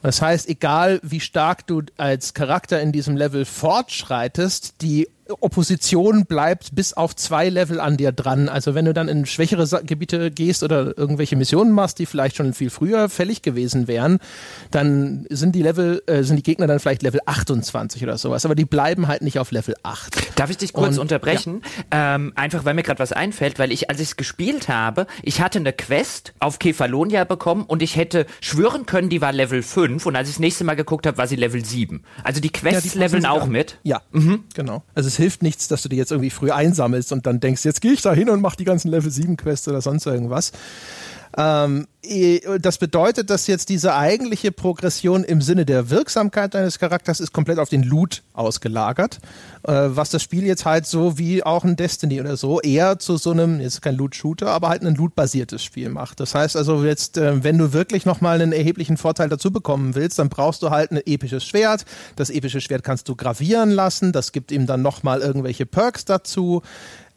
Das 0.03 0.23
heißt, 0.23 0.49
egal 0.49 1.01
wie 1.03 1.21
stark 1.21 1.67
du 1.67 1.83
als 1.97 2.35
Charakter 2.35 2.81
in 2.81 2.93
diesem 2.93 3.17
Level 3.17 3.45
fortschreitest, 3.45 4.81
die 4.83 5.09
Opposition 5.41 6.27
bleibt 6.27 6.75
bis 6.75 6.93
auf 6.93 7.15
zwei 7.15 7.49
Level 7.49 7.81
an 7.81 7.97
dir 7.97 8.13
dran. 8.13 8.49
Also 8.49 8.75
wenn 8.75 8.85
du 8.85 8.95
dann 8.95 9.09
in 9.09 9.27
schwächere 9.27 9.67
Gebiete 9.85 10.31
gehst 10.31 10.63
oder 10.63 10.97
irgendwelche 10.97 11.37
Missionen 11.37 11.73
machst, 11.73 11.99
die 11.99 12.07
vielleicht 12.07 12.37
schon 12.37 12.55
viel 12.55 12.71
früher 12.71 13.09
fällig 13.09 13.43
gewesen 13.43 13.89
wären, 13.89 14.19
dann 14.71 15.27
sind 15.29 15.55
die 15.55 15.63
Level, 15.63 16.03
äh, 16.07 16.23
sind 16.23 16.37
die 16.37 16.43
Gegner 16.43 16.67
dann 16.67 16.81
vielleicht 16.81 17.03
Level 17.03 17.21
28 17.27 18.03
oder 18.03 18.17
sowas. 18.17 18.45
Aber 18.45 18.55
die 18.55 18.65
bleiben 18.65 19.09
halt 19.09 19.23
nicht 19.23 19.39
auf 19.39 19.51
Level 19.51 19.75
8. 19.83 20.39
Darf 20.39 20.51
ich 20.51 20.57
dich 20.57 20.73
kurz 20.73 20.97
Und, 20.97 21.03
unterbrechen? 21.03 21.63
Ja. 21.93 22.15
Ähm, 22.15 22.33
einfach 22.35 22.65
weil 22.65 22.75
mir 22.75 22.83
gerade 22.83 22.99
was 22.99 23.13
einfällt, 23.13 23.59
weil 23.59 23.73
ich, 23.73 23.91
als 23.91 24.01
ich 24.01 24.09
es 24.09 24.17
gespielt 24.17 24.69
habe, 24.69 25.07
ich 25.23 25.41
hatte 25.41 25.59
eine 25.59 25.73
Quest 25.73 26.33
auf 26.41 26.59
Kefalonia 26.59 27.25
bekommen 27.25 27.65
und 27.65 27.83
ich 27.83 27.97
hätte 27.97 28.27
schwören 28.41 28.87
können, 28.87 29.11
die 29.11 29.21
war 29.21 29.33
Level 29.33 29.63
5 29.63 30.07
und 30.07 30.17
als 30.17 30.29
ich 30.29 30.37
das 30.37 30.41
nächste 30.41 30.65
Mal 30.65 30.75
geguckt 30.75 31.07
habe, 31.07 31.19
war 31.19 31.27
sie 31.27 31.37
Level 31.37 31.65
7. 31.65 32.03
Also 32.25 32.41
die 32.41 32.51
Quests 32.51 32.85
ja, 32.85 32.93
die 32.93 32.99
leveln 32.99 33.27
auch 33.27 33.47
mit. 33.47 33.79
Ja, 33.83 34.03
mhm. 34.13 34.45
genau. 34.55 34.83
Also 34.95 35.09
es 35.09 35.18
hilft 35.19 35.43
nichts, 35.43 35.69
dass 35.69 35.83
du 35.83 35.89
die 35.91 35.97
jetzt 35.97 36.11
irgendwie 36.11 36.31
früh 36.31 36.51
einsammelst 36.51 37.13
und 37.13 37.27
dann 37.27 37.41
denkst, 37.41 37.65
jetzt 37.65 37.83
gehe 37.83 37.93
ich 37.93 38.01
da 38.01 38.15
hin 38.15 38.31
und 38.31 38.41
mache 38.41 38.57
die 38.57 38.65
ganzen 38.65 38.89
Level 38.89 39.11
7 39.11 39.37
Quests 39.37 39.69
oder 39.69 39.83
sonst 39.83 40.07
irgendwas. 40.07 40.53
Ähm, 41.39 41.87
das 42.61 42.79
bedeutet, 42.79 43.31
dass 43.31 43.47
jetzt 43.47 43.69
diese 43.69 43.95
eigentliche 43.95 44.51
Progression 44.51 45.23
im 45.23 45.41
Sinne 45.41 45.65
der 45.65 45.91
Wirksamkeit 45.91 46.55
deines 46.55 46.79
Charakters 46.79 47.21
ist 47.21 47.33
komplett 47.33 47.59
auf 47.59 47.69
den 47.69 47.83
Loot 47.83 48.23
ausgelagert, 48.33 49.19
äh, 49.63 49.73
was 49.73 50.11
das 50.11 50.23
Spiel 50.23 50.45
jetzt 50.45 50.65
halt 50.65 50.87
so 50.87 51.19
wie 51.19 51.45
auch 51.45 51.65
ein 51.65 51.77
Destiny 51.77 52.21
oder 52.21 52.37
so 52.37 52.61
eher 52.61 52.99
zu 52.99 53.19
so 53.19 53.31
einem, 53.31 53.61
jetzt 53.61 53.83
kein 53.83 53.95
Loot-Shooter, 53.95 54.49
aber 54.49 54.69
halt 54.69 54.83
ein 54.83 54.95
Loot-basiertes 54.95 55.63
Spiel 55.63 55.91
macht. 55.91 56.19
Das 56.19 56.35
heißt 56.35 56.57
also 56.57 56.83
jetzt, 56.85 57.19
äh, 57.19 57.45
wenn 57.45 57.59
du 57.59 57.73
wirklich 57.73 58.05
nochmal 58.05 58.41
einen 58.41 58.53
erheblichen 58.53 58.97
Vorteil 58.97 59.29
dazu 59.29 59.53
bekommen 59.53 59.95
willst, 59.95 60.19
dann 60.19 60.31
brauchst 60.31 60.63
du 60.63 60.71
halt 60.71 60.91
ein 60.91 61.01
episches 61.05 61.45
Schwert. 61.45 61.85
Das 62.17 62.31
epische 62.31 62.61
Schwert 62.61 62.83
kannst 62.83 63.09
du 63.09 63.15
gravieren 63.15 63.71
lassen, 63.71 64.13
das 64.13 64.33
gibt 64.33 64.51
ihm 64.51 64.67
dann 64.67 64.83
nochmal 64.83 65.21
irgendwelche 65.21 65.67
Perks 65.67 66.05
dazu. 66.05 66.63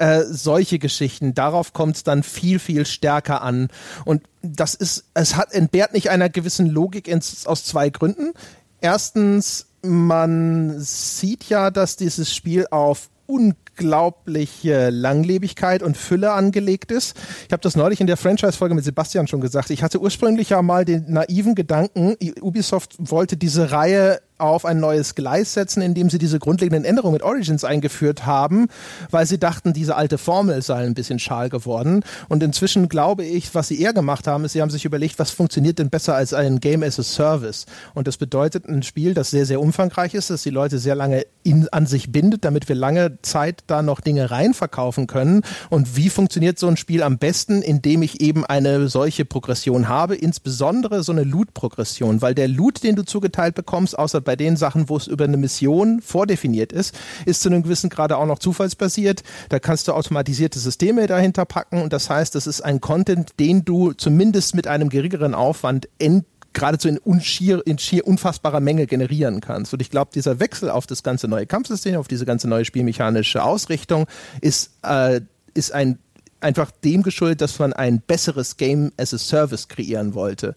Äh, 0.02 0.26
solche 0.26 0.80
Geschichten. 0.80 1.36
Darauf 1.36 1.74
kommt 1.74 1.96
es 1.96 2.04
dann 2.04 2.24
viel, 2.24 2.58
viel 2.58 2.88
stärker 2.88 3.44
an. 3.44 3.68
Und 4.04 4.24
das 4.42 4.74
ist, 4.74 5.04
es 5.14 5.36
hat, 5.36 5.54
entbehrt 5.54 5.94
nicht 5.94 6.10
einer 6.10 6.28
gewissen 6.28 6.66
Logik 6.66 7.08
ins, 7.08 7.46
aus 7.46 7.66
zwei 7.66 7.92
Gründen. 7.92 8.34
Erstens, 8.80 9.68
man 9.84 10.80
sieht 10.80 11.44
ja, 11.50 11.70
dass 11.70 11.98
dieses 11.98 12.34
Spiel 12.34 12.66
auf 12.72 13.12
unglaubliche 13.28 14.90
Langlebigkeit 14.90 15.84
und 15.84 15.98
Fülle 15.98 16.32
angelegt 16.32 16.92
ist. 16.92 17.16
Ich 17.46 17.54
habe 17.54 17.62
das 17.62 17.76
neulich 17.76 18.02
in 18.02 18.08
der 18.08 18.18
Franchise-Folge 18.18 18.74
mit 18.74 18.84
Sebastian 18.84 19.28
schon 19.28 19.40
gesagt. 19.40 19.70
Ich 19.70 19.84
hatte 19.84 20.02
ursprünglich 20.02 20.50
ja 20.50 20.64
mal 20.64 20.84
den 20.84 21.14
naiven 21.14 21.54
Gedanken, 21.54 22.16
Ubisoft 22.42 22.96
wollte 22.98 23.38
diese 23.38 23.70
Reihe 23.70 24.20
auf 24.42 24.66
ein 24.66 24.80
neues 24.80 25.16
Gleis 25.16 25.54
setzen, 25.54 25.82
indem 25.82 26.10
sie 26.10 26.18
diese 26.18 26.40
grundlegenden 26.40 26.86
Änderungen 26.86 27.14
mit 27.14 27.24
Origins 27.24 27.64
eingeführt 27.64 28.26
haben, 28.26 28.68
weil 29.10 29.26
sie 29.26 29.38
dachten, 29.38 29.74
diese 29.74 29.96
alte 29.96 30.18
Formel 30.18 30.62
sei 30.62 30.84
ein 30.84 30.94
bisschen 30.94 31.20
schal 31.20 31.50
geworden. 31.50 32.04
Und 32.28 32.44
inzwischen 32.44 32.90
glaube 32.90 33.24
ich, 33.24 33.54
was 33.56 33.68
sie 33.68 33.82
eher 33.82 33.94
gemacht 33.94 34.28
haben, 34.28 34.46
ist, 34.46 34.54
sie 34.54 34.62
haben 34.62 34.70
sich 34.70 34.86
überlegt, 34.86 35.20
was 35.20 35.32
funktioniert 35.32 35.80
denn 35.80 35.90
besser 35.90 36.16
als 36.16 36.34
ein 36.34 36.60
Game 36.60 36.84
as 36.84 37.00
a 37.00 37.04
Service. 37.04 37.66
Und 37.94 38.08
das 38.08 38.18
bedeutet 38.18 38.68
ein 38.68 38.84
Spiel, 38.84 39.14
das 39.14 39.30
sehr, 39.30 39.46
sehr 39.46 39.62
umfangreich 39.62 40.14
ist, 40.14 40.30
das 40.30 40.44
die 40.44 40.50
Leute 40.50 40.80
sehr 40.80 40.96
lange 40.96 41.26
in, 41.44 41.68
an 41.70 41.86
sich 41.86 42.12
bindet, 42.12 42.46
damit 42.46 42.68
wir 42.70 42.76
lange 42.76 43.22
Zeit 43.22 43.64
da 43.68 43.82
noch 43.82 44.02
Dinge 44.02 44.32
reinverkaufen 44.32 45.08
können. 45.08 45.42
Und 45.70 45.96
wie 45.96 46.10
funktioniert 46.10 46.60
so 46.60 46.68
ein 46.68 46.78
Spiel 46.78 47.04
am 47.04 47.18
besten, 47.18 47.62
indem 47.62 48.02
ich 48.02 48.22
eben 48.22 48.46
eine 48.46 48.88
solche 48.88 49.26
Progression 49.26 49.88
habe, 49.88 50.16
insbesondere 50.16 51.04
so 51.04 51.12
eine 51.12 51.24
Loot-Progression, 51.24 52.22
weil 52.22 52.36
der 52.36 52.48
Loot, 52.48 52.84
den 52.84 52.96
du 52.96 53.04
zugeteilt 53.04 53.56
bekommst, 53.56 53.98
außer 53.98 54.22
bei 54.22 54.31
bei 54.32 54.38
den 54.38 54.56
Sachen, 54.56 54.88
wo 54.88 54.96
es 54.96 55.08
über 55.08 55.26
eine 55.26 55.36
Mission 55.36 56.00
vordefiniert 56.02 56.72
ist, 56.72 56.96
ist 57.26 57.42
zu 57.42 57.50
einem 57.50 57.64
gewissen 57.64 57.90
Grade 57.90 58.16
auch 58.16 58.26
noch 58.26 58.40
zufallsbasiert. 58.40 59.24
Da 59.50 59.60
kannst 59.60 59.90
du 59.90 59.92
automatisierte 59.92 60.58
Systeme 60.58 61.06
dahinter 61.06 61.44
packen 61.44 61.82
und 61.82 61.92
das 61.92 62.10
heißt, 62.10 62.34
das 62.34 62.48
ist 62.48 62.62
ein 62.62 62.80
Content, 62.80 63.32
den 63.42 63.66
du 63.66 63.92
zumindest 63.92 64.56
mit 64.56 64.68
einem 64.68 64.88
geringeren 64.88 65.36
Aufwand 65.36 65.90
end 66.00 66.24
geradezu 66.54 66.88
in, 66.88 66.98
unschier, 66.98 67.62
in 67.66 67.78
schier 67.78 68.08
unfassbarer 68.08 68.62
Menge 68.62 68.88
generieren 68.88 69.42
kannst. 69.42 69.74
Und 69.74 69.82
ich 69.82 69.90
glaube, 69.90 70.12
dieser 70.14 70.40
Wechsel 70.40 70.70
auf 70.70 70.88
das 70.88 71.04
ganze 71.04 71.28
neue 71.28 71.46
Kampfsystem, 71.46 71.98
auf 71.98 72.08
diese 72.08 72.26
ganze 72.26 72.48
neue 72.48 72.64
spielmechanische 72.64 73.44
Ausrichtung 73.44 74.08
ist, 74.40 74.72
äh, 74.84 75.20
ist 75.54 75.74
ein 75.74 76.00
einfach 76.40 76.72
dem 76.72 77.04
geschuldet, 77.04 77.42
dass 77.42 77.60
man 77.60 77.74
ein 77.74 78.02
besseres 78.02 78.58
Game 78.58 78.92
as 78.98 79.14
a 79.14 79.18
Service 79.18 79.68
kreieren 79.68 80.14
wollte. 80.14 80.56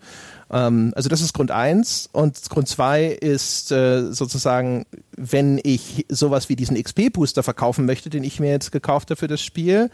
Ähm, 0.50 0.92
also 0.94 1.08
das 1.08 1.20
ist 1.20 1.32
Grund 1.32 1.50
eins 1.50 2.08
und 2.12 2.48
Grund 2.50 2.68
zwei 2.68 3.06
ist 3.06 3.72
äh, 3.72 4.12
sozusagen, 4.12 4.86
wenn 5.16 5.60
ich 5.62 6.06
sowas 6.08 6.48
wie 6.48 6.56
diesen 6.56 6.80
XP-Booster 6.82 7.42
verkaufen 7.42 7.86
möchte, 7.86 8.10
den 8.10 8.24
ich 8.24 8.40
mir 8.40 8.50
jetzt 8.50 8.72
gekauft 8.72 9.10
habe 9.10 9.18
für 9.18 9.28
das 9.28 9.40
Spiel, 9.40 9.90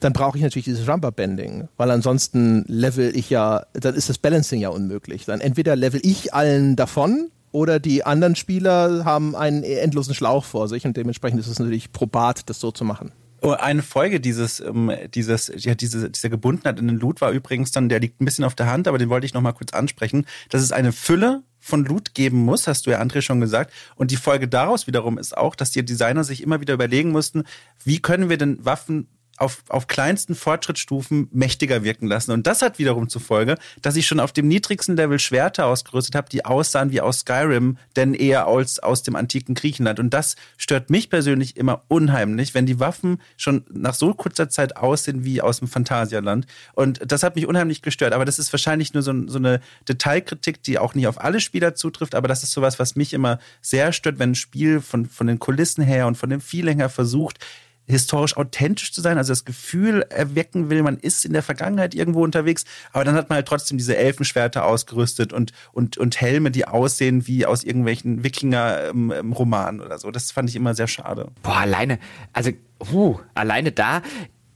dann 0.00 0.12
brauche 0.12 0.38
ich 0.38 0.42
natürlich 0.42 0.64
dieses 0.64 0.88
Rumba 0.88 1.10
Bending, 1.10 1.68
weil 1.76 1.90
ansonsten 1.90 2.64
level 2.66 3.14
ich 3.14 3.30
ja, 3.30 3.66
dann 3.74 3.94
ist 3.94 4.08
das 4.08 4.18
Balancing 4.18 4.60
ja 4.60 4.70
unmöglich. 4.70 5.26
Dann 5.26 5.40
entweder 5.40 5.76
level 5.76 6.00
ich 6.02 6.32
allen 6.32 6.74
davon 6.74 7.30
oder 7.52 7.78
die 7.80 8.04
anderen 8.04 8.36
Spieler 8.36 9.04
haben 9.04 9.36
einen 9.36 9.62
endlosen 9.62 10.14
Schlauch 10.14 10.44
vor 10.44 10.68
sich 10.68 10.86
und 10.86 10.96
dementsprechend 10.96 11.40
ist 11.40 11.48
es 11.48 11.58
natürlich 11.58 11.92
probat, 11.92 12.48
das 12.48 12.60
so 12.60 12.70
zu 12.70 12.84
machen. 12.84 13.12
Oh, 13.42 13.52
eine 13.52 13.82
Folge 13.82 14.20
dieses, 14.20 14.60
ähm, 14.60 14.92
dieses, 15.14 15.50
ja, 15.56 15.74
diese, 15.74 16.10
dieser 16.10 16.28
Gebundenheit 16.28 16.78
in 16.78 16.88
den 16.88 16.96
Loot 16.96 17.20
war 17.20 17.30
übrigens 17.30 17.72
dann, 17.72 17.88
der 17.88 18.00
liegt 18.00 18.20
ein 18.20 18.24
bisschen 18.24 18.44
auf 18.44 18.54
der 18.54 18.66
Hand, 18.66 18.86
aber 18.86 18.98
den 18.98 19.08
wollte 19.08 19.24
ich 19.24 19.34
noch 19.34 19.40
mal 19.40 19.52
kurz 19.52 19.72
ansprechen, 19.72 20.26
dass 20.50 20.62
es 20.62 20.72
eine 20.72 20.92
Fülle 20.92 21.42
von 21.58 21.84
Loot 21.84 22.14
geben 22.14 22.38
muss, 22.38 22.66
hast 22.66 22.86
du 22.86 22.90
ja 22.90 23.00
André 23.00 23.22
schon 23.22 23.40
gesagt. 23.40 23.72
Und 23.94 24.10
die 24.10 24.16
Folge 24.16 24.48
daraus 24.48 24.86
wiederum 24.86 25.18
ist 25.18 25.36
auch, 25.36 25.54
dass 25.54 25.70
die 25.70 25.84
Designer 25.84 26.24
sich 26.24 26.42
immer 26.42 26.60
wieder 26.60 26.74
überlegen 26.74 27.12
mussten, 27.12 27.44
wie 27.84 28.00
können 28.00 28.28
wir 28.28 28.38
denn 28.38 28.64
Waffen 28.64 29.08
auf, 29.40 29.64
auf 29.68 29.86
kleinsten 29.86 30.34
Fortschrittsstufen 30.34 31.28
mächtiger 31.32 31.82
wirken 31.82 32.06
lassen. 32.06 32.32
Und 32.32 32.46
das 32.46 32.60
hat 32.60 32.78
wiederum 32.78 33.08
zur 33.08 33.22
Folge, 33.22 33.56
dass 33.80 33.96
ich 33.96 34.06
schon 34.06 34.20
auf 34.20 34.32
dem 34.32 34.48
niedrigsten 34.48 34.96
Level 34.96 35.18
Schwerter 35.18 35.66
ausgerüstet 35.66 36.14
habe, 36.14 36.28
die 36.28 36.44
aussahen 36.44 36.90
wie 36.90 37.00
aus 37.00 37.20
Skyrim, 37.20 37.78
denn 37.96 38.12
eher 38.12 38.46
als 38.46 38.80
aus 38.80 39.02
dem 39.02 39.16
antiken 39.16 39.54
Griechenland. 39.54 39.98
Und 39.98 40.10
das 40.10 40.36
stört 40.58 40.90
mich 40.90 41.08
persönlich 41.08 41.56
immer 41.56 41.82
unheimlich, 41.88 42.52
wenn 42.54 42.66
die 42.66 42.80
Waffen 42.80 43.20
schon 43.38 43.64
nach 43.72 43.94
so 43.94 44.12
kurzer 44.12 44.50
Zeit 44.50 44.76
aussehen 44.76 45.24
wie 45.24 45.40
aus 45.40 45.60
dem 45.60 45.68
Phantasialand. 45.68 46.46
Und 46.74 47.00
das 47.10 47.22
hat 47.22 47.34
mich 47.34 47.46
unheimlich 47.46 47.80
gestört. 47.80 48.12
Aber 48.12 48.26
das 48.26 48.38
ist 48.38 48.52
wahrscheinlich 48.52 48.92
nur 48.92 49.02
so, 49.02 49.26
so 49.26 49.38
eine 49.38 49.60
Detailkritik, 49.88 50.62
die 50.62 50.78
auch 50.78 50.94
nicht 50.94 51.06
auf 51.06 51.18
alle 51.18 51.40
Spieler 51.40 51.74
zutrifft. 51.74 52.14
Aber 52.14 52.28
das 52.28 52.42
ist 52.42 52.52
sowas, 52.52 52.78
was 52.78 52.94
mich 52.94 53.14
immer 53.14 53.38
sehr 53.62 53.94
stört, 53.94 54.18
wenn 54.18 54.32
ein 54.32 54.34
Spiel 54.34 54.82
von, 54.82 55.06
von 55.06 55.26
den 55.26 55.38
Kulissen 55.38 55.82
her 55.82 56.06
und 56.06 56.16
von 56.16 56.28
dem 56.28 56.42
Feeling 56.42 56.76
her 56.76 56.90
versucht, 56.90 57.38
historisch 57.86 58.36
authentisch 58.36 58.92
zu 58.92 59.00
sein, 59.00 59.18
also 59.18 59.32
das 59.32 59.44
Gefühl 59.44 60.02
erwecken 60.10 60.70
will, 60.70 60.82
man 60.82 60.96
ist 60.96 61.24
in 61.24 61.32
der 61.32 61.42
Vergangenheit 61.42 61.94
irgendwo 61.94 62.22
unterwegs, 62.22 62.64
aber 62.92 63.04
dann 63.04 63.14
hat 63.14 63.28
man 63.28 63.36
halt 63.36 63.48
trotzdem 63.48 63.78
diese 63.78 63.96
Elfenschwerter 63.96 64.64
ausgerüstet 64.64 65.32
und, 65.32 65.52
und, 65.72 65.98
und 65.98 66.20
Helme, 66.20 66.50
die 66.50 66.66
aussehen 66.66 67.26
wie 67.26 67.46
aus 67.46 67.64
irgendwelchen 67.64 68.22
Wikinger-Romanen 68.22 69.80
oder 69.80 69.98
so. 69.98 70.10
Das 70.10 70.30
fand 70.30 70.48
ich 70.48 70.56
immer 70.56 70.74
sehr 70.74 70.88
schade. 70.88 71.28
Boah, 71.42 71.58
alleine, 71.58 71.98
also, 72.32 72.50
huh, 72.92 73.18
alleine 73.34 73.72
da, 73.72 74.02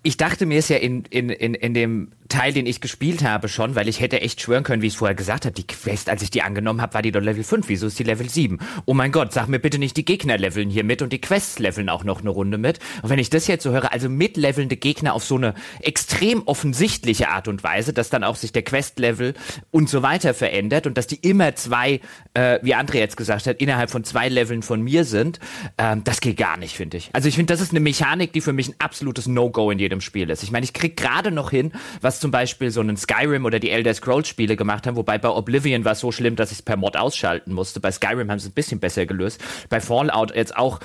ich 0.05 0.17
dachte 0.19 0.47
mir 0.47 0.59
es 0.59 0.69
ja 0.69 0.77
in, 0.77 1.05
in, 1.07 1.31
in, 1.31 1.55
in 1.55 1.75
dem 1.75 2.13
Teil, 2.35 2.53
den 2.53 2.67
ich 2.67 2.81
gespielt 2.81 3.23
habe 3.23 3.49
schon, 3.49 3.77
weil 3.77 3.87
ich 3.87 4.01
hätte 4.01 4.21
echt 4.21 4.41
schwören 4.41 4.65
können, 4.65 4.83
wie 4.83 4.89
ich 4.89 4.95
es 4.95 4.99
vorher 4.99 5.15
gesagt 5.15 5.45
habe, 5.45 5.55
die 5.55 5.67
Quest, 5.67 6.11
als 6.11 6.21
ich 6.21 6.31
die 6.31 6.43
angenommen 6.43 6.83
habe, 6.83 6.95
war 6.95 7.01
die 7.01 7.13
doch 7.13 7.21
Level 7.21 7.45
5. 7.45 7.69
Wieso 7.69 7.87
ist 7.87 7.97
die 7.97 8.03
Level 8.03 8.29
7? 8.29 8.59
Oh 8.87 8.95
mein 8.95 9.13
Gott, 9.13 9.33
sag 9.33 9.47
mir 9.47 9.61
bitte 9.61 9.79
nicht, 9.79 9.97
die 9.97 10.05
Gegner 10.05 10.37
leveln 10.37 10.69
hier 10.69 10.83
mit 10.83 11.01
und 11.01 11.13
die 11.13 11.21
Quests 11.21 11.61
leveln 11.61 11.89
auch 11.89 12.03
noch 12.03 12.23
eine 12.23 12.31
Runde 12.31 12.59
mit. 12.59 12.81
Und 13.03 13.11
wenn 13.11 13.21
ich 13.21 13.31
das 13.31 13.47
jetzt 13.47 13.63
so 13.63 13.71
höre, 13.71 13.93
also 13.93 14.09
mitlevelnde 14.09 14.77
Gegner 14.77 15.15
auf 15.15 15.25
so 15.25 15.37
eine 15.37 15.55
extrem 15.81 16.43
offensichtliche 16.47 17.29
Art 17.29 17.47
und 17.47 17.63
Weise, 17.63 17.93
dass 17.93 18.11
dann 18.11 18.25
auch 18.25 18.35
sich 18.35 18.51
der 18.51 18.63
Quest-Level 18.63 19.35
und 19.71 19.89
so 19.89 20.03
weiter 20.03 20.35
verändert 20.35 20.89
und 20.89 20.99
dass 20.99 21.07
die 21.07 21.17
immer 21.17 21.55
zwei, 21.55 22.01
äh, 22.35 22.59
wie 22.63 22.75
André 22.75 22.97
jetzt 22.97 23.17
gesagt 23.17 23.47
hat, 23.47 23.59
innerhalb 23.59 23.91
von 23.91 24.03
zwei 24.03 24.29
Leveln 24.29 24.63
von 24.65 24.83
mir 24.83 25.05
sind, 25.05 25.39
ähm, 25.79 26.03
das 26.03 26.21
geht 26.21 26.37
gar 26.37 26.57
nicht, 26.57 26.75
finde 26.75 26.97
ich. 26.97 27.11
Also 27.13 27.29
ich 27.29 27.37
finde, 27.37 27.53
das 27.53 27.61
ist 27.61 27.71
eine 27.71 27.79
Mechanik, 27.79 28.33
die 28.33 28.41
für 28.41 28.53
mich 28.53 28.71
ein 28.71 28.75
absolutes 28.81 29.29
No-Go 29.29 29.71
in 29.71 29.79
jedem 29.79 30.01
Spiel 30.01 30.31
ist. 30.31 30.43
Ich 30.43 30.51
meine, 30.51 30.65
ich 30.65 30.73
krieg 30.73 30.97
gerade 30.97 31.31
noch 31.31 31.53
hin, 31.53 31.71
was 32.01 32.24
zum 32.25 32.31
Beispiel 32.31 32.71
so 32.71 32.81
einen 32.81 32.97
Skyrim 32.97 33.45
oder 33.45 33.59
die 33.59 33.69
Elder 33.69 33.93
Scrolls 33.93 34.29
Spiele 34.29 34.57
gemacht 34.57 34.87
haben, 34.87 34.97
wobei 34.97 35.19
bei 35.19 35.29
Oblivion 35.29 35.85
war 35.85 35.93
es 35.93 36.01
so 36.01 36.11
schlimm, 36.11 36.37
dass 36.37 36.53
ich 36.53 36.61
es 36.61 36.63
per 36.63 36.79
Mod 36.79 36.97
ausschalten 36.97 37.53
musste. 37.53 37.81
Bei 37.81 37.93
Skyrim 37.93 38.31
haben 38.31 38.39
sie 38.39 38.47
es 38.47 38.53
ein 38.53 38.55
bisschen 38.55 38.81
besser 38.81 39.05
gelöst. 39.05 39.45
Bei 39.69 39.79
Fallout 39.79 40.35
jetzt 40.35 40.57
auch 40.57 40.81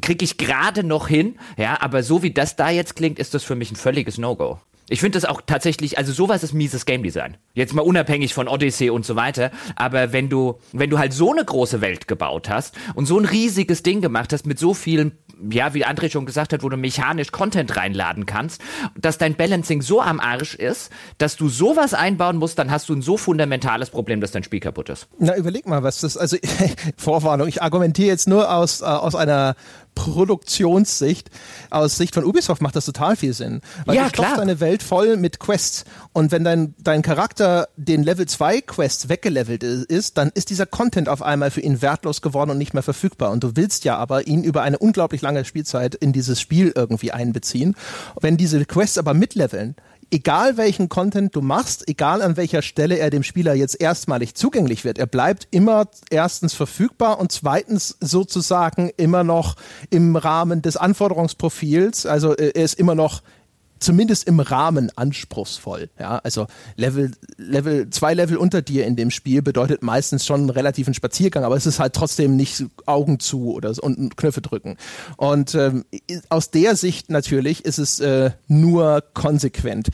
kriege 0.00 0.24
ich 0.24 0.38
gerade 0.38 0.84
noch 0.84 1.08
hin, 1.08 1.36
ja, 1.56 1.80
aber 1.80 2.04
so 2.04 2.22
wie 2.22 2.30
das 2.30 2.54
da 2.54 2.70
jetzt 2.70 2.94
klingt, 2.94 3.18
ist 3.18 3.34
das 3.34 3.42
für 3.42 3.56
mich 3.56 3.72
ein 3.72 3.76
völliges 3.76 4.18
No-Go. 4.18 4.60
Ich 4.88 5.00
finde 5.00 5.16
das 5.18 5.24
auch 5.24 5.40
tatsächlich, 5.46 5.98
also 5.98 6.12
sowas 6.12 6.42
ist 6.42 6.52
mieses 6.52 6.84
Game 6.84 7.02
Design. 7.02 7.36
Jetzt 7.54 7.72
mal 7.74 7.82
unabhängig 7.82 8.34
von 8.34 8.48
Odyssey 8.48 8.90
und 8.90 9.04
so 9.06 9.16
weiter, 9.16 9.50
aber 9.76 10.12
wenn 10.12 10.28
du, 10.28 10.58
wenn 10.72 10.90
du 10.90 10.98
halt 10.98 11.12
so 11.12 11.32
eine 11.32 11.44
große 11.44 11.80
Welt 11.80 12.06
gebaut 12.08 12.48
hast 12.48 12.76
und 12.94 13.06
so 13.06 13.18
ein 13.18 13.24
riesiges 13.24 13.82
Ding 13.82 14.00
gemacht 14.00 14.32
hast 14.32 14.46
mit 14.46 14.58
so 14.58 14.74
vielen 14.74 15.12
ja, 15.50 15.74
wie 15.74 15.84
André 15.84 16.10
schon 16.10 16.26
gesagt 16.26 16.52
hat, 16.52 16.62
wo 16.62 16.68
du 16.68 16.76
mechanisch 16.76 17.32
Content 17.32 17.76
reinladen 17.76 18.26
kannst, 18.26 18.60
dass 18.96 19.18
dein 19.18 19.34
Balancing 19.34 19.82
so 19.82 20.00
am 20.00 20.20
Arsch 20.20 20.54
ist, 20.54 20.90
dass 21.18 21.36
du 21.36 21.48
sowas 21.48 21.94
einbauen 21.94 22.36
musst, 22.36 22.58
dann 22.58 22.70
hast 22.70 22.88
du 22.88 22.94
ein 22.94 23.02
so 23.02 23.16
fundamentales 23.16 23.90
Problem, 23.90 24.20
dass 24.20 24.32
dein 24.32 24.44
Spiel 24.44 24.60
kaputt 24.60 24.88
ist. 24.88 25.08
Na, 25.18 25.36
überleg 25.36 25.66
mal, 25.66 25.82
was 25.82 26.00
das, 26.00 26.16
also 26.16 26.36
Vorwarnung, 26.96 27.48
ich 27.48 27.62
argumentiere 27.62 28.08
jetzt 28.08 28.28
nur 28.28 28.52
aus, 28.52 28.80
äh, 28.80 28.84
aus 28.84 29.14
einer 29.14 29.56
Produktionssicht, 29.94 31.30
aus 31.70 31.96
Sicht 31.96 32.14
von 32.14 32.24
Ubisoft 32.24 32.62
macht 32.62 32.76
das 32.76 32.84
total 32.84 33.16
viel 33.16 33.32
Sinn. 33.32 33.60
Weil 33.86 33.96
ja, 33.96 34.04
du 34.04 34.10
klar. 34.10 34.36
deine 34.36 34.60
Welt 34.60 34.82
voll 34.82 35.16
mit 35.16 35.40
Quests 35.40 35.84
und 36.12 36.32
wenn 36.32 36.44
dein, 36.44 36.74
dein 36.78 37.02
Charakter 37.02 37.68
den 37.76 38.02
Level 38.02 38.26
2 38.26 38.62
Quests 38.62 39.08
weggelevelt 39.08 39.62
ist, 39.62 40.18
dann 40.18 40.30
ist 40.34 40.50
dieser 40.50 40.66
Content 40.66 41.08
auf 41.08 41.22
einmal 41.22 41.50
für 41.50 41.60
ihn 41.60 41.82
wertlos 41.82 42.22
geworden 42.22 42.50
und 42.50 42.58
nicht 42.58 42.74
mehr 42.74 42.82
verfügbar. 42.82 43.30
Und 43.30 43.44
du 43.44 43.56
willst 43.56 43.84
ja 43.84 43.96
aber 43.96 44.26
ihn 44.26 44.44
über 44.44 44.62
eine 44.62 44.78
unglaublich 44.78 45.22
lange 45.22 45.44
Spielzeit 45.44 45.94
in 45.94 46.12
dieses 46.12 46.40
Spiel 46.40 46.72
irgendwie 46.74 47.12
einbeziehen. 47.12 47.74
Wenn 48.20 48.36
diese 48.36 48.64
Quests 48.64 48.98
aber 48.98 49.14
mitleveln, 49.14 49.76
egal 50.10 50.56
welchen 50.56 50.88
Content 50.88 51.34
du 51.34 51.40
machst, 51.40 51.88
egal 51.88 52.22
an 52.22 52.36
welcher 52.36 52.62
Stelle 52.62 52.98
er 52.98 53.10
dem 53.10 53.22
Spieler 53.22 53.54
jetzt 53.54 53.80
erstmalig 53.80 54.34
zugänglich 54.34 54.84
wird, 54.84 54.98
er 54.98 55.06
bleibt 55.06 55.48
immer 55.50 55.88
erstens 56.10 56.54
verfügbar 56.54 57.20
und 57.20 57.32
zweitens 57.32 57.96
sozusagen 58.00 58.90
immer 58.96 59.24
noch 59.24 59.56
im 59.90 60.16
Rahmen 60.16 60.62
des 60.62 60.76
Anforderungsprofils, 60.76 62.06
also 62.06 62.36
äh, 62.36 62.52
er 62.54 62.64
ist 62.64 62.78
immer 62.78 62.94
noch 62.94 63.22
zumindest 63.84 64.26
im 64.26 64.40
Rahmen 64.40 64.90
anspruchsvoll. 64.96 65.90
Ja, 65.98 66.18
also 66.18 66.46
Level, 66.76 67.12
Level, 67.36 67.90
zwei 67.90 68.14
Level 68.14 68.36
unter 68.36 68.62
dir 68.62 68.86
in 68.86 68.96
dem 68.96 69.10
Spiel 69.10 69.42
bedeutet 69.42 69.82
meistens 69.82 70.26
schon 70.26 70.40
einen 70.40 70.50
relativen 70.50 70.94
Spaziergang, 70.94 71.44
aber 71.44 71.56
es 71.56 71.66
ist 71.66 71.78
halt 71.78 71.92
trotzdem 71.92 72.36
nicht 72.36 72.64
Augen 72.86 73.20
zu 73.20 73.52
oder 73.52 73.74
und 73.82 74.16
Knöpfe 74.16 74.40
drücken. 74.40 74.76
Und 75.16 75.54
ähm, 75.54 75.84
aus 76.28 76.50
der 76.50 76.76
Sicht 76.76 77.10
natürlich 77.10 77.64
ist 77.64 77.78
es 77.78 78.00
äh, 78.00 78.30
nur 78.48 79.02
konsequent. 79.14 79.88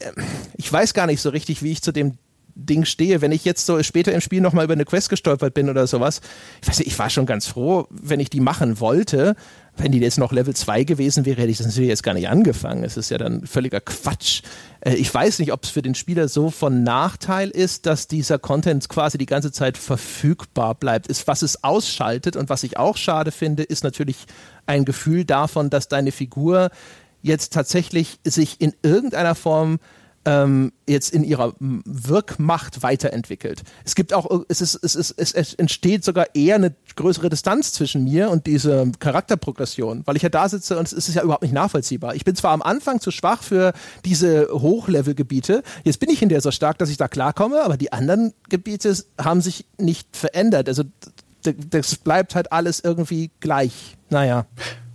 Ähm, 0.00 0.14
ich 0.56 0.72
weiß 0.72 0.94
gar 0.94 1.06
nicht 1.06 1.20
so 1.20 1.30
richtig, 1.30 1.62
wie 1.62 1.72
ich 1.72 1.82
zu 1.82 1.92
dem 1.92 2.18
Ding 2.56 2.86
stehe. 2.86 3.20
Wenn 3.20 3.32
ich 3.32 3.44
jetzt 3.44 3.66
so 3.66 3.80
später 3.82 4.12
im 4.12 4.20
Spiel 4.20 4.40
nochmal 4.40 4.64
über 4.64 4.72
eine 4.72 4.86
Quest 4.86 5.10
gestolpert 5.10 5.54
bin 5.54 5.68
oder 5.68 5.86
sowas, 5.86 6.20
ich 6.62 6.68
weiß 6.68 6.78
nicht, 6.78 6.88
ich 6.88 6.98
war 6.98 7.10
schon 7.10 7.26
ganz 7.26 7.46
froh, 7.46 7.86
wenn 7.90 8.18
ich 8.18 8.30
die 8.30 8.40
machen 8.40 8.80
wollte. 8.80 9.36
Wenn 9.76 9.92
die 9.92 9.98
jetzt 9.98 10.16
noch 10.16 10.32
Level 10.32 10.56
2 10.56 10.84
gewesen 10.84 11.26
wäre, 11.26 11.42
hätte 11.42 11.50
ich 11.50 11.58
das 11.58 11.66
natürlich 11.66 11.90
jetzt 11.90 12.02
gar 12.02 12.14
nicht 12.14 12.30
angefangen. 12.30 12.82
Es 12.82 12.96
ist 12.96 13.10
ja 13.10 13.18
dann 13.18 13.46
völliger 13.46 13.82
Quatsch. 13.82 14.40
Äh, 14.80 14.94
ich 14.94 15.12
weiß 15.12 15.38
nicht, 15.38 15.52
ob 15.52 15.64
es 15.64 15.70
für 15.70 15.82
den 15.82 15.94
Spieler 15.94 16.28
so 16.28 16.48
von 16.50 16.82
Nachteil 16.82 17.50
ist, 17.50 17.84
dass 17.84 18.08
dieser 18.08 18.38
Content 18.38 18.88
quasi 18.88 19.18
die 19.18 19.26
ganze 19.26 19.52
Zeit 19.52 19.76
verfügbar 19.76 20.74
bleibt. 20.74 21.08
Ist, 21.08 21.26
was 21.26 21.42
es 21.42 21.62
ausschaltet 21.62 22.36
und 22.36 22.48
was 22.48 22.62
ich 22.62 22.78
auch 22.78 22.96
schade 22.96 23.32
finde, 23.32 23.64
ist 23.64 23.84
natürlich 23.84 24.16
ein 24.64 24.86
Gefühl 24.86 25.26
davon, 25.26 25.68
dass 25.68 25.88
deine 25.88 26.10
Figur 26.10 26.70
jetzt 27.20 27.52
tatsächlich 27.52 28.18
sich 28.24 28.60
in 28.60 28.72
irgendeiner 28.82 29.34
Form 29.34 29.78
ähm, 30.26 30.72
jetzt 30.88 31.14
in 31.14 31.24
ihrer 31.24 31.54
Wirkmacht 31.58 32.82
weiterentwickelt. 32.82 33.62
Es 33.84 33.94
gibt 33.94 34.12
auch, 34.12 34.44
es, 34.48 34.60
ist, 34.60 34.74
es, 34.74 34.96
ist, 34.96 35.12
es 35.16 35.54
entsteht 35.54 36.04
sogar 36.04 36.34
eher 36.34 36.56
eine 36.56 36.74
größere 36.96 37.30
Distanz 37.30 37.72
zwischen 37.72 38.04
mir 38.04 38.30
und 38.30 38.46
dieser 38.46 38.86
Charakterprogression, 38.98 40.02
weil 40.04 40.16
ich 40.16 40.22
ja 40.22 40.28
da 40.28 40.48
sitze 40.48 40.78
und 40.78 40.86
es 40.86 40.92
ist 40.92 41.14
ja 41.14 41.22
überhaupt 41.22 41.42
nicht 41.42 41.54
nachvollziehbar. 41.54 42.16
Ich 42.16 42.24
bin 42.24 42.34
zwar 42.34 42.52
am 42.52 42.62
Anfang 42.62 43.00
zu 43.00 43.12
schwach 43.12 43.42
für 43.42 43.72
diese 44.04 44.48
Hochlevelgebiete, 44.50 45.62
jetzt 45.84 46.00
bin 46.00 46.10
ich 46.10 46.20
in 46.22 46.28
der 46.28 46.40
so 46.40 46.50
stark, 46.50 46.78
dass 46.78 46.90
ich 46.90 46.96
da 46.96 47.06
klarkomme, 47.06 47.62
aber 47.62 47.76
die 47.76 47.92
anderen 47.92 48.34
Gebiete 48.48 48.96
haben 49.18 49.40
sich 49.40 49.66
nicht 49.78 50.16
verändert. 50.16 50.68
Also 50.68 50.82
das 51.42 51.94
bleibt 51.94 52.34
halt 52.34 52.50
alles 52.50 52.80
irgendwie 52.80 53.30
gleich. 53.38 53.96
Naja. 54.10 54.46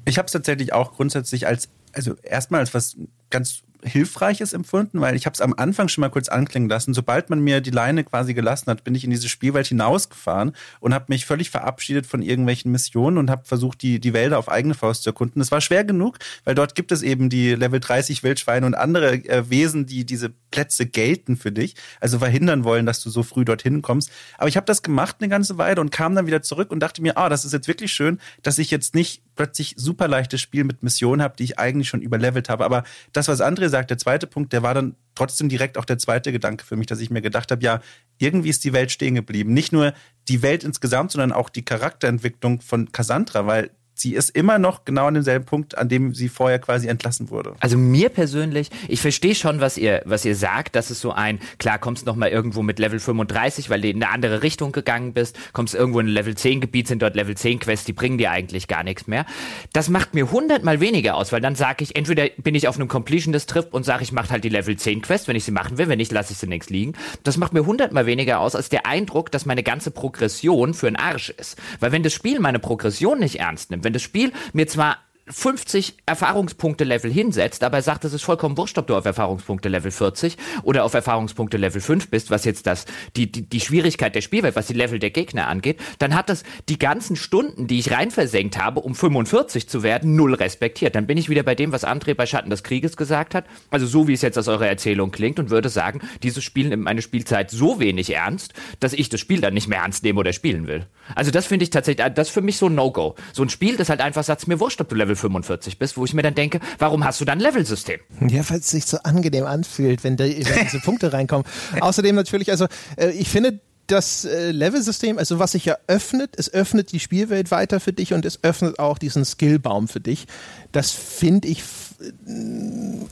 Ich 0.04 0.18
habe 0.18 0.26
es 0.26 0.34
tatsächlich 0.34 0.74
auch 0.74 0.94
grundsätzlich 0.94 1.48
als, 1.48 1.70
also 1.94 2.16
erstmal 2.22 2.60
als 2.60 2.74
was 2.74 2.98
ganz 3.30 3.62
Hilfreiches 3.84 4.54
empfunden, 4.54 5.02
weil 5.02 5.16
ich 5.16 5.26
habe 5.26 5.34
es 5.34 5.42
am 5.42 5.54
Anfang 5.56 5.88
schon 5.88 6.02
mal 6.02 6.10
kurz 6.10 6.30
anklingen 6.30 6.70
lassen. 6.70 6.94
Sobald 6.94 7.30
man 7.30 7.40
mir 7.40 7.62
die 7.62 7.72
Leine 7.72 8.04
quasi 8.04 8.34
gelassen 8.34 8.70
hat, 8.70 8.84
bin 8.84 8.96
ich 8.96 9.04
in 9.04 9.10
diese 9.10 9.30
Spielwelt 9.30 9.68
hinausgefahren 9.68 10.54
und 10.80 10.94
habe 10.94 11.06
mich 11.10 11.26
völlig 11.26 11.50
verabschiedet 11.50 12.06
von 12.06 12.22
irgendwelchen 12.22 12.72
Missionen 12.72 13.18
und 13.18 13.30
habe 13.30 13.46
versucht, 13.46 13.82
die, 13.82 14.00
die 14.00 14.14
Wälder 14.14 14.40
auf 14.40 14.50
eigene 14.50 14.74
Faust 14.74 15.04
zu 15.04 15.10
erkunden. 15.10 15.42
Es 15.42 15.52
war 15.52 15.62
schwer 15.62 15.84
genug, 15.84 16.20
weil 16.44 16.56
dort 16.56 16.76
gibt 16.76 16.92
es 16.92 17.02
eben 17.02 17.30
die 17.30 17.56
Level 17.56 17.80
30 17.80 18.24
Wildschweine 18.24 18.66
und 18.66 18.76
andere 18.76 19.14
äh, 19.14 19.50
Wesen, 19.50 19.86
die 19.86 20.06
diese 20.06 20.30
Plätze 20.52 20.86
gelten 20.86 21.38
für 21.38 21.52
dich, 21.52 21.76
also 22.00 22.20
verhindern 22.20 22.64
wollen, 22.64 22.86
dass 22.86 23.02
du 23.02 23.10
so 23.10 23.24
früh 23.24 23.46
dorthin 23.46 23.82
kommst. 23.82 24.12
Aber 24.38 24.50
ich 24.50 24.58
habe 24.58 24.66
das 24.66 24.84
gemacht 24.84 25.18
eine 25.20 25.30
ganze 25.30 25.58
Weile 25.58 25.82
und 25.82 25.92
kam 25.92 26.16
dann 26.16 26.28
wieder 26.28 26.42
zurück 26.42 26.72
und 26.72 26.80
dachte 26.82 27.02
mir, 27.02 27.18
ah, 27.18 27.30
das 27.30 27.46
ist 27.46 27.54
jetzt 27.54 27.68
wirklich 27.68 27.92
schön, 27.92 28.20
dass 28.44 28.58
ich 28.58 28.72
jetzt 28.72 28.96
nicht 28.96 29.24
plötzlich 29.36 29.74
super 29.78 30.08
leichtes 30.08 30.42
Spiel 30.42 30.64
mit 30.64 30.84
Missionen 30.84 31.22
habe, 31.22 31.36
die 31.38 31.44
ich 31.46 31.58
eigentlich 31.58 31.90
schon 31.90 32.02
überlevelt 32.02 32.50
habe. 32.50 32.66
Aber 32.66 32.84
das, 33.14 33.28
was 33.28 33.42
André 33.42 33.70
sagt, 33.72 33.90
der 33.90 33.98
zweite 33.98 34.28
Punkt, 34.28 34.54
der 34.54 34.64
war 34.64 34.74
dann 34.74 34.96
trotzdem 35.16 35.50
direkt 35.50 35.78
auch 35.78 35.86
der 35.86 35.98
zweite 35.98 36.32
Gedanke 36.32 36.66
für 36.66 36.76
mich, 36.76 36.88
dass 36.88 37.00
ich 37.00 37.10
mir 37.10 37.22
gedacht 37.22 37.52
habe, 37.52 37.64
ja, 37.64 37.82
irgendwie 38.20 38.50
ist 38.50 38.64
die 38.64 38.74
Welt 38.74 38.92
stehen 38.92 39.16
geblieben. 39.16 39.54
Nicht 39.54 39.72
nur 39.72 39.94
die 40.28 40.42
Welt 40.42 40.64
insgesamt, 40.64 41.12
sondern 41.12 41.32
auch 41.32 41.50
die 41.50 41.66
Charakterentwicklung 41.66 42.62
von 42.62 42.92
Cassandra, 42.92 43.48
weil 43.48 43.72
sie 44.02 44.16
ist 44.16 44.30
immer 44.32 44.60
noch 44.60 44.86
genau 44.86 45.08
an 45.08 45.14
demselben 45.14 45.46
Punkt, 45.46 45.78
an 45.78 45.88
dem 45.88 46.14
sie 46.14 46.28
vorher 46.28 46.60
quasi 46.60 46.88
entlassen 46.88 47.30
wurde. 47.30 47.54
Also 47.60 47.78
mir 47.78 48.10
persönlich, 48.10 48.70
ich 48.88 49.02
verstehe 49.02 49.36
schon, 49.36 49.62
was 49.62 49.78
ihr, 49.78 50.02
was 50.06 50.26
ihr 50.26 50.36
sagt, 50.36 50.76
dass 50.76 50.90
es 50.90 51.00
so 51.00 51.12
ein, 51.12 51.40
klar 51.60 51.78
kommst 51.78 52.06
noch 52.06 52.16
mal 52.16 52.30
irgendwo 52.30 52.64
mit 52.64 52.80
Level 52.80 53.00
35, 53.00 53.70
weil 53.70 53.82
du 53.82 53.90
in 53.90 54.04
eine 54.04 54.12
andere 54.12 54.44
Richtung 54.44 54.72
gegangen 54.72 55.14
bist, 55.14 55.38
kommst 55.54 55.76
irgendwo 55.76 56.00
in 56.00 56.08
ein 56.08 56.14
Level 56.14 56.36
10 56.36 56.62
Gebiet, 56.62 56.88
sind 56.88 57.02
dort 57.02 57.16
Level 57.16 57.36
10 57.36 57.60
Quests, 57.60 57.86
die 57.86 57.94
bringen 57.94 58.18
dir 58.18 58.32
eigentlich 58.32 58.68
gar 58.68 58.84
nichts 58.84 59.08
mehr. 59.08 59.26
Das 59.74 59.90
macht 59.90 60.14
mir 60.14 60.32
hundertmal 60.32 60.80
weniger 60.80 61.16
aus, 61.16 61.32
weil 61.32 61.42
dann 61.42 61.56
sage 61.56 61.84
ich, 61.84 61.96
entweder 61.96 62.28
bin 62.38 62.56
ich 62.56 62.68
auf 62.68 62.76
einem 62.76 62.88
Completionist-Trip 62.88 63.74
und 63.74 63.84
sage, 63.84 64.04
ich 64.04 64.12
mache 64.12 64.32
halt 64.32 64.44
die 64.44 64.50
Level 64.50 64.76
10 64.76 65.02
Quest, 65.02 65.28
wenn 65.28 65.36
ich 65.36 65.44
sie 65.44 65.52
machen 65.52 65.78
will, 65.78 65.88
wenn 65.88 65.98
nicht, 65.98 66.12
lasse 66.12 66.34
ich 66.34 66.40
sie 66.40 66.48
nichts 66.48 66.70
liegen. 66.70 66.94
Das 67.24 67.38
macht 67.38 67.54
mir 67.54 67.66
hundertmal 67.66 68.06
weniger 68.06 68.40
aus, 68.40 68.56
als 68.56 68.70
der 68.70 68.86
Eindruck, 68.86 69.32
dass 69.32 69.46
meine 69.46 69.64
ganze 69.64 69.92
Progression 69.92 70.74
für 70.74 70.88
einen 70.88 70.96
Arsch 70.96 71.30
ist. 71.30 71.58
Weil 71.80 71.92
wenn 71.92 72.04
das 72.04 72.14
Spiel 72.14 72.40
meine 72.40 72.60
Progression 72.60 73.20
nicht 73.20 73.40
ernst 73.40 73.70
nimmt, 73.70 73.84
wenn 73.92 73.94
das 73.94 74.04
Spiel. 74.04 74.32
Mir 74.54 74.68
zwar 74.68 75.00
50 75.32 75.98
Erfahrungspunkte 76.06 76.84
Level 76.84 77.12
hinsetzt, 77.12 77.64
aber 77.64 77.78
er 77.78 77.84
sagt, 77.84 78.06
es 78.06 78.14
ist 78.14 78.24
vollkommen 78.24 78.58
wurscht, 78.58 78.78
ob 78.78 78.88
du 78.88 78.96
auf 78.96 79.06
Erfahrungspunkte 79.06 79.70
Level 79.70 79.92
40 79.92 80.38
oder 80.64 80.84
auf 80.84 80.94
Erfahrungspunkte 80.94 81.58
Level 81.58 81.82
5 81.82 82.10
bist, 82.10 82.30
was 82.30 82.46
jetzt 82.46 82.68
das, 82.68 82.86
die, 83.16 83.32
die, 83.32 83.44
die 83.44 83.60
Schwierigkeit 83.60 84.14
der 84.14 84.22
Spielwelt, 84.22 84.56
was 84.56 84.68
die 84.68 84.74
Level 84.74 85.00
der 85.00 85.10
Gegner 85.10 85.48
angeht, 85.48 85.80
dann 86.00 86.16
hat 86.16 86.30
das 86.30 86.44
die 86.70 86.78
ganzen 86.78 87.16
Stunden, 87.16 87.68
die 87.68 87.80
ich 87.80 87.92
reinversenkt 87.92 88.58
habe, 88.58 88.82
um 88.82 88.94
45 88.94 89.68
zu 89.68 89.84
werden, 89.84 90.16
null 90.16 90.34
respektiert. 90.34 90.96
Dann 90.96 91.08
bin 91.08 91.18
ich 91.18 91.30
wieder 91.30 91.44
bei 91.44 91.56
dem, 91.56 91.72
was 91.72 91.86
André 91.86 92.14
bei 92.14 92.26
Schatten 92.26 92.50
des 92.50 92.64
Krieges 92.64 92.98
gesagt 92.98 93.34
hat, 93.34 93.46
also 93.70 93.86
so 93.86 94.08
wie 94.08 94.14
es 94.14 94.22
jetzt 94.22 94.38
aus 94.38 94.48
eurer 94.48 94.68
Erzählung 94.68 95.12
klingt 95.12 95.40
und 95.40 95.50
würde 95.50 95.70
sagen, 95.70 96.02
dieses 96.24 96.44
Spiel 96.44 96.70
nimmt 96.70 96.84
meine 96.84 97.02
Spielzeit 97.02 97.52
so 97.52 97.80
wenig 97.80 98.14
ernst, 98.14 98.54
dass 98.80 98.94
ich 98.94 99.10
das 99.10 99.20
Spiel 99.20 99.42
dann 99.42 99.54
nicht 99.54 99.68
mehr 99.68 99.80
ernst 99.80 100.04
nehme 100.04 100.20
oder 100.20 100.34
spielen 100.34 100.68
will. 100.68 100.86
Also 101.16 101.32
das 101.32 101.48
finde 101.48 101.64
ich 101.64 101.70
tatsächlich, 101.70 102.06
das 102.14 102.28
ist 102.28 102.34
für 102.34 102.42
mich 102.42 102.58
so 102.58 102.68
ein 102.68 102.76
No-Go. 102.76 103.16
So 103.34 103.44
ein 103.44 103.50
Spiel, 103.50 103.78
das 103.78 103.90
halt 103.90 104.02
einfach 104.02 104.24
sagt, 104.24 104.42
mir 104.48 104.60
wurscht, 104.60 104.82
ob 104.82 104.90
du 104.90 104.96
Level 104.96 105.16
45 105.22 105.80
bist, 105.80 105.98
wo 105.98 106.06
ich 106.06 106.14
mir 106.14 106.22
dann 106.22 106.36
denke, 106.36 106.60
warum 106.80 107.06
hast 107.06 107.22
du 107.22 107.26
dann 107.26 107.40
Level-System? 107.40 108.00
Ja, 108.28 108.50
weil 108.50 108.60
es 108.60 108.70
sich 108.70 108.86
so 108.86 108.98
angenehm 109.04 109.46
anfühlt, 109.46 110.04
wenn 110.04 110.18
da 110.18 110.26
diese 110.28 110.80
Punkte 110.84 111.14
reinkommen. 111.14 111.46
Außerdem 111.80 112.16
natürlich, 112.16 112.52
also 112.52 112.66
äh, 112.98 113.12
ich 113.12 113.30
finde, 113.30 113.60
das 113.88 114.26
äh, 114.26 114.52
Level-System, 114.52 115.18
also 115.18 115.40
was 115.40 115.52
sich 115.52 115.66
ja 115.66 115.78
öffnet, 115.88 116.36
es 116.38 116.54
öffnet 116.54 116.92
die 116.92 117.00
Spielwelt 117.00 117.52
weiter 117.52 117.80
für 117.80 117.94
dich 117.94 118.14
und 118.14 118.26
es 118.26 118.44
öffnet 118.44 118.80
auch 118.80 118.98
diesen 118.98 119.26
Skillbaum 119.26 119.88
für 119.88 120.00
dich. 120.00 120.28
Das 120.72 120.92
finde 120.92 121.48
ich, 121.50 121.64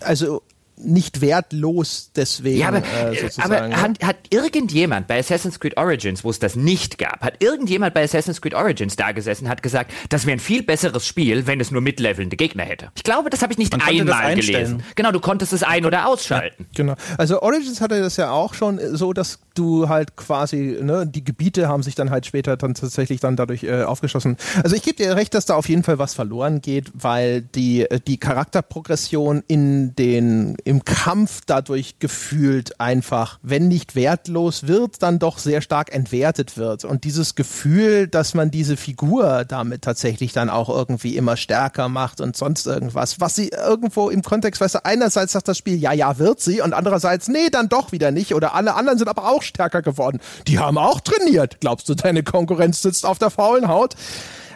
also 0.02 0.42
nicht 0.80 1.22
wertlos 1.22 2.12
deswegen. 2.16 2.60
Ja, 2.60 2.70
aber, 2.70 2.80
äh, 2.80 3.30
aber 3.38 3.70
hat, 3.76 4.04
hat, 4.04 4.16
irgendjemand 4.30 5.08
bei 5.08 5.20
Assassin's 5.20 5.60
Creed 5.60 5.78
Origins, 5.78 6.24
wo 6.24 6.30
es 6.30 6.40
das 6.40 6.56
nicht 6.56 6.98
gab, 6.98 7.22
hat 7.22 7.44
irgendjemand 7.44 7.94
bei 7.94 8.04
Assassin's 8.04 8.42
Creed 8.42 8.54
Origins 8.54 8.96
da 8.96 9.12
gesessen, 9.12 9.50
hat 9.50 9.62
gesagt, 9.62 9.92
das 10.10 10.26
wäre 10.26 10.38
ein 10.38 10.40
viel 10.40 10.64
besseres 10.64 11.06
Spiel, 11.06 11.48
wenn 11.48 11.60
es 11.60 11.72
nur 11.72 11.82
mitlevelnde 11.82 12.36
Gegner 12.36 12.64
hätte. 12.64 12.92
Ich 12.96 13.04
glaube, 13.04 13.30
das 13.30 13.42
habe 13.42 13.52
ich 13.54 13.60
nicht 13.60 13.72
Man 13.72 13.82
einmal 13.82 14.36
gelesen. 14.36 14.84
Genau, 14.96 15.12
du 15.12 15.20
konntest 15.20 15.54
es 15.54 15.64
ein- 15.64 15.86
oder 15.86 16.08
ausschalten. 16.08 16.64
Ja, 16.72 16.76
genau. 16.76 16.96
Also 17.18 17.42
Origins 17.42 17.82
hatte 17.82 18.00
das 18.00 18.18
ja 18.18 18.32
auch 18.32 18.54
schon 18.54 18.80
so, 18.96 19.14
dass 19.14 19.40
du 19.56 19.90
halt 19.90 20.16
quasi, 20.16 20.78
ne, 20.82 21.06
die 21.06 21.24
Gebiete 21.24 21.68
haben 21.68 21.84
sich 21.84 21.96
dann 21.96 22.10
halt 22.10 22.26
später 22.26 22.58
dann 22.58 22.74
tatsächlich 22.74 23.20
dann 23.20 23.36
dadurch 23.36 23.64
äh, 23.64 23.84
aufgeschlossen. 23.84 24.38
Also 24.64 24.76
ich 24.76 24.84
gebe 24.84 24.96
dir 24.96 25.16
recht, 25.16 25.34
dass 25.34 25.46
da 25.46 25.56
auf 25.56 25.68
jeden 25.68 25.84
Fall 25.84 26.00
was 26.00 26.14
verloren 26.14 26.62
geht, 26.62 26.92
weil 26.94 27.42
die, 27.42 27.82
äh, 27.82 28.00
die 28.06 28.18
Charakterprogression 28.18 29.44
in 29.48 29.96
den 29.96 30.56
im 30.70 30.86
Kampf 30.86 31.42
dadurch 31.48 31.98
gefühlt 31.98 32.80
einfach, 32.80 33.40
wenn 33.42 33.68
nicht 33.68 33.96
wertlos 33.96 34.68
wird, 34.68 35.02
dann 35.02 35.18
doch 35.18 35.40
sehr 35.40 35.62
stark 35.62 35.92
entwertet 35.92 36.58
wird. 36.58 36.86
Und 36.86 37.06
dieses 37.06 37.34
Gefühl, 37.34 38.08
dass 38.08 38.36
man 38.36 38.52
diese 38.52 38.78
Figur 38.78 39.46
damit 39.46 39.82
tatsächlich 39.82 40.32
dann 40.32 40.48
auch 40.48 40.70
irgendwie 40.70 41.18
immer 41.18 41.38
stärker 41.38 41.90
macht 41.90 42.22
und 42.22 42.38
sonst 42.38 42.68
irgendwas, 42.68 43.20
was 43.20 43.34
sie 43.34 43.48
irgendwo 43.48 44.12
im 44.12 44.22
Kontext, 44.22 44.62
weißt 44.62 44.76
du, 44.76 44.86
einerseits 44.86 45.32
sagt 45.32 45.48
das 45.48 45.58
Spiel, 45.58 45.76
ja, 45.76 45.92
ja, 45.92 46.20
wird 46.20 46.40
sie, 46.40 46.62
und 46.62 46.74
andererseits, 46.74 47.30
nee, 47.30 47.50
dann 47.50 47.68
doch 47.68 47.92
wieder 47.92 48.12
nicht. 48.12 48.36
Oder 48.36 48.54
alle 48.54 48.76
anderen 48.76 49.00
sind 49.00 49.08
aber 49.08 49.28
auch 49.28 49.42
stärker 49.42 49.82
geworden. 49.82 50.20
Die 50.46 50.60
haben 50.60 50.78
auch 50.78 51.00
trainiert. 51.00 51.62
Glaubst 51.62 51.90
du, 51.90 51.96
deine 51.96 52.22
Konkurrenz 52.22 52.84
sitzt 52.84 53.08
auf 53.08 53.18
der 53.18 53.32
faulen 53.32 53.70
Haut? 53.70 53.96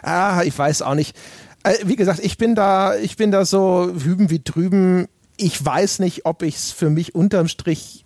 Ah, 0.02 0.42
ich 0.44 0.56
weiß 0.56 0.82
auch 0.82 0.94
nicht 0.94 1.16
äh, 1.64 1.78
wie 1.84 1.96
gesagt, 1.96 2.20
ich 2.22 2.36
bin 2.36 2.54
da, 2.54 2.94
ich 2.94 3.16
bin 3.16 3.30
da 3.32 3.44
so 3.44 3.90
hüben 3.98 4.30
wie 4.30 4.42
drüben 4.44 5.08
ich 5.36 5.64
weiß 5.64 5.98
nicht, 5.98 6.26
ob 6.26 6.42
ich 6.42 6.56
es 6.56 6.70
für 6.70 6.90
mich 6.90 7.14
unterm 7.14 7.48
Strich 7.48 8.04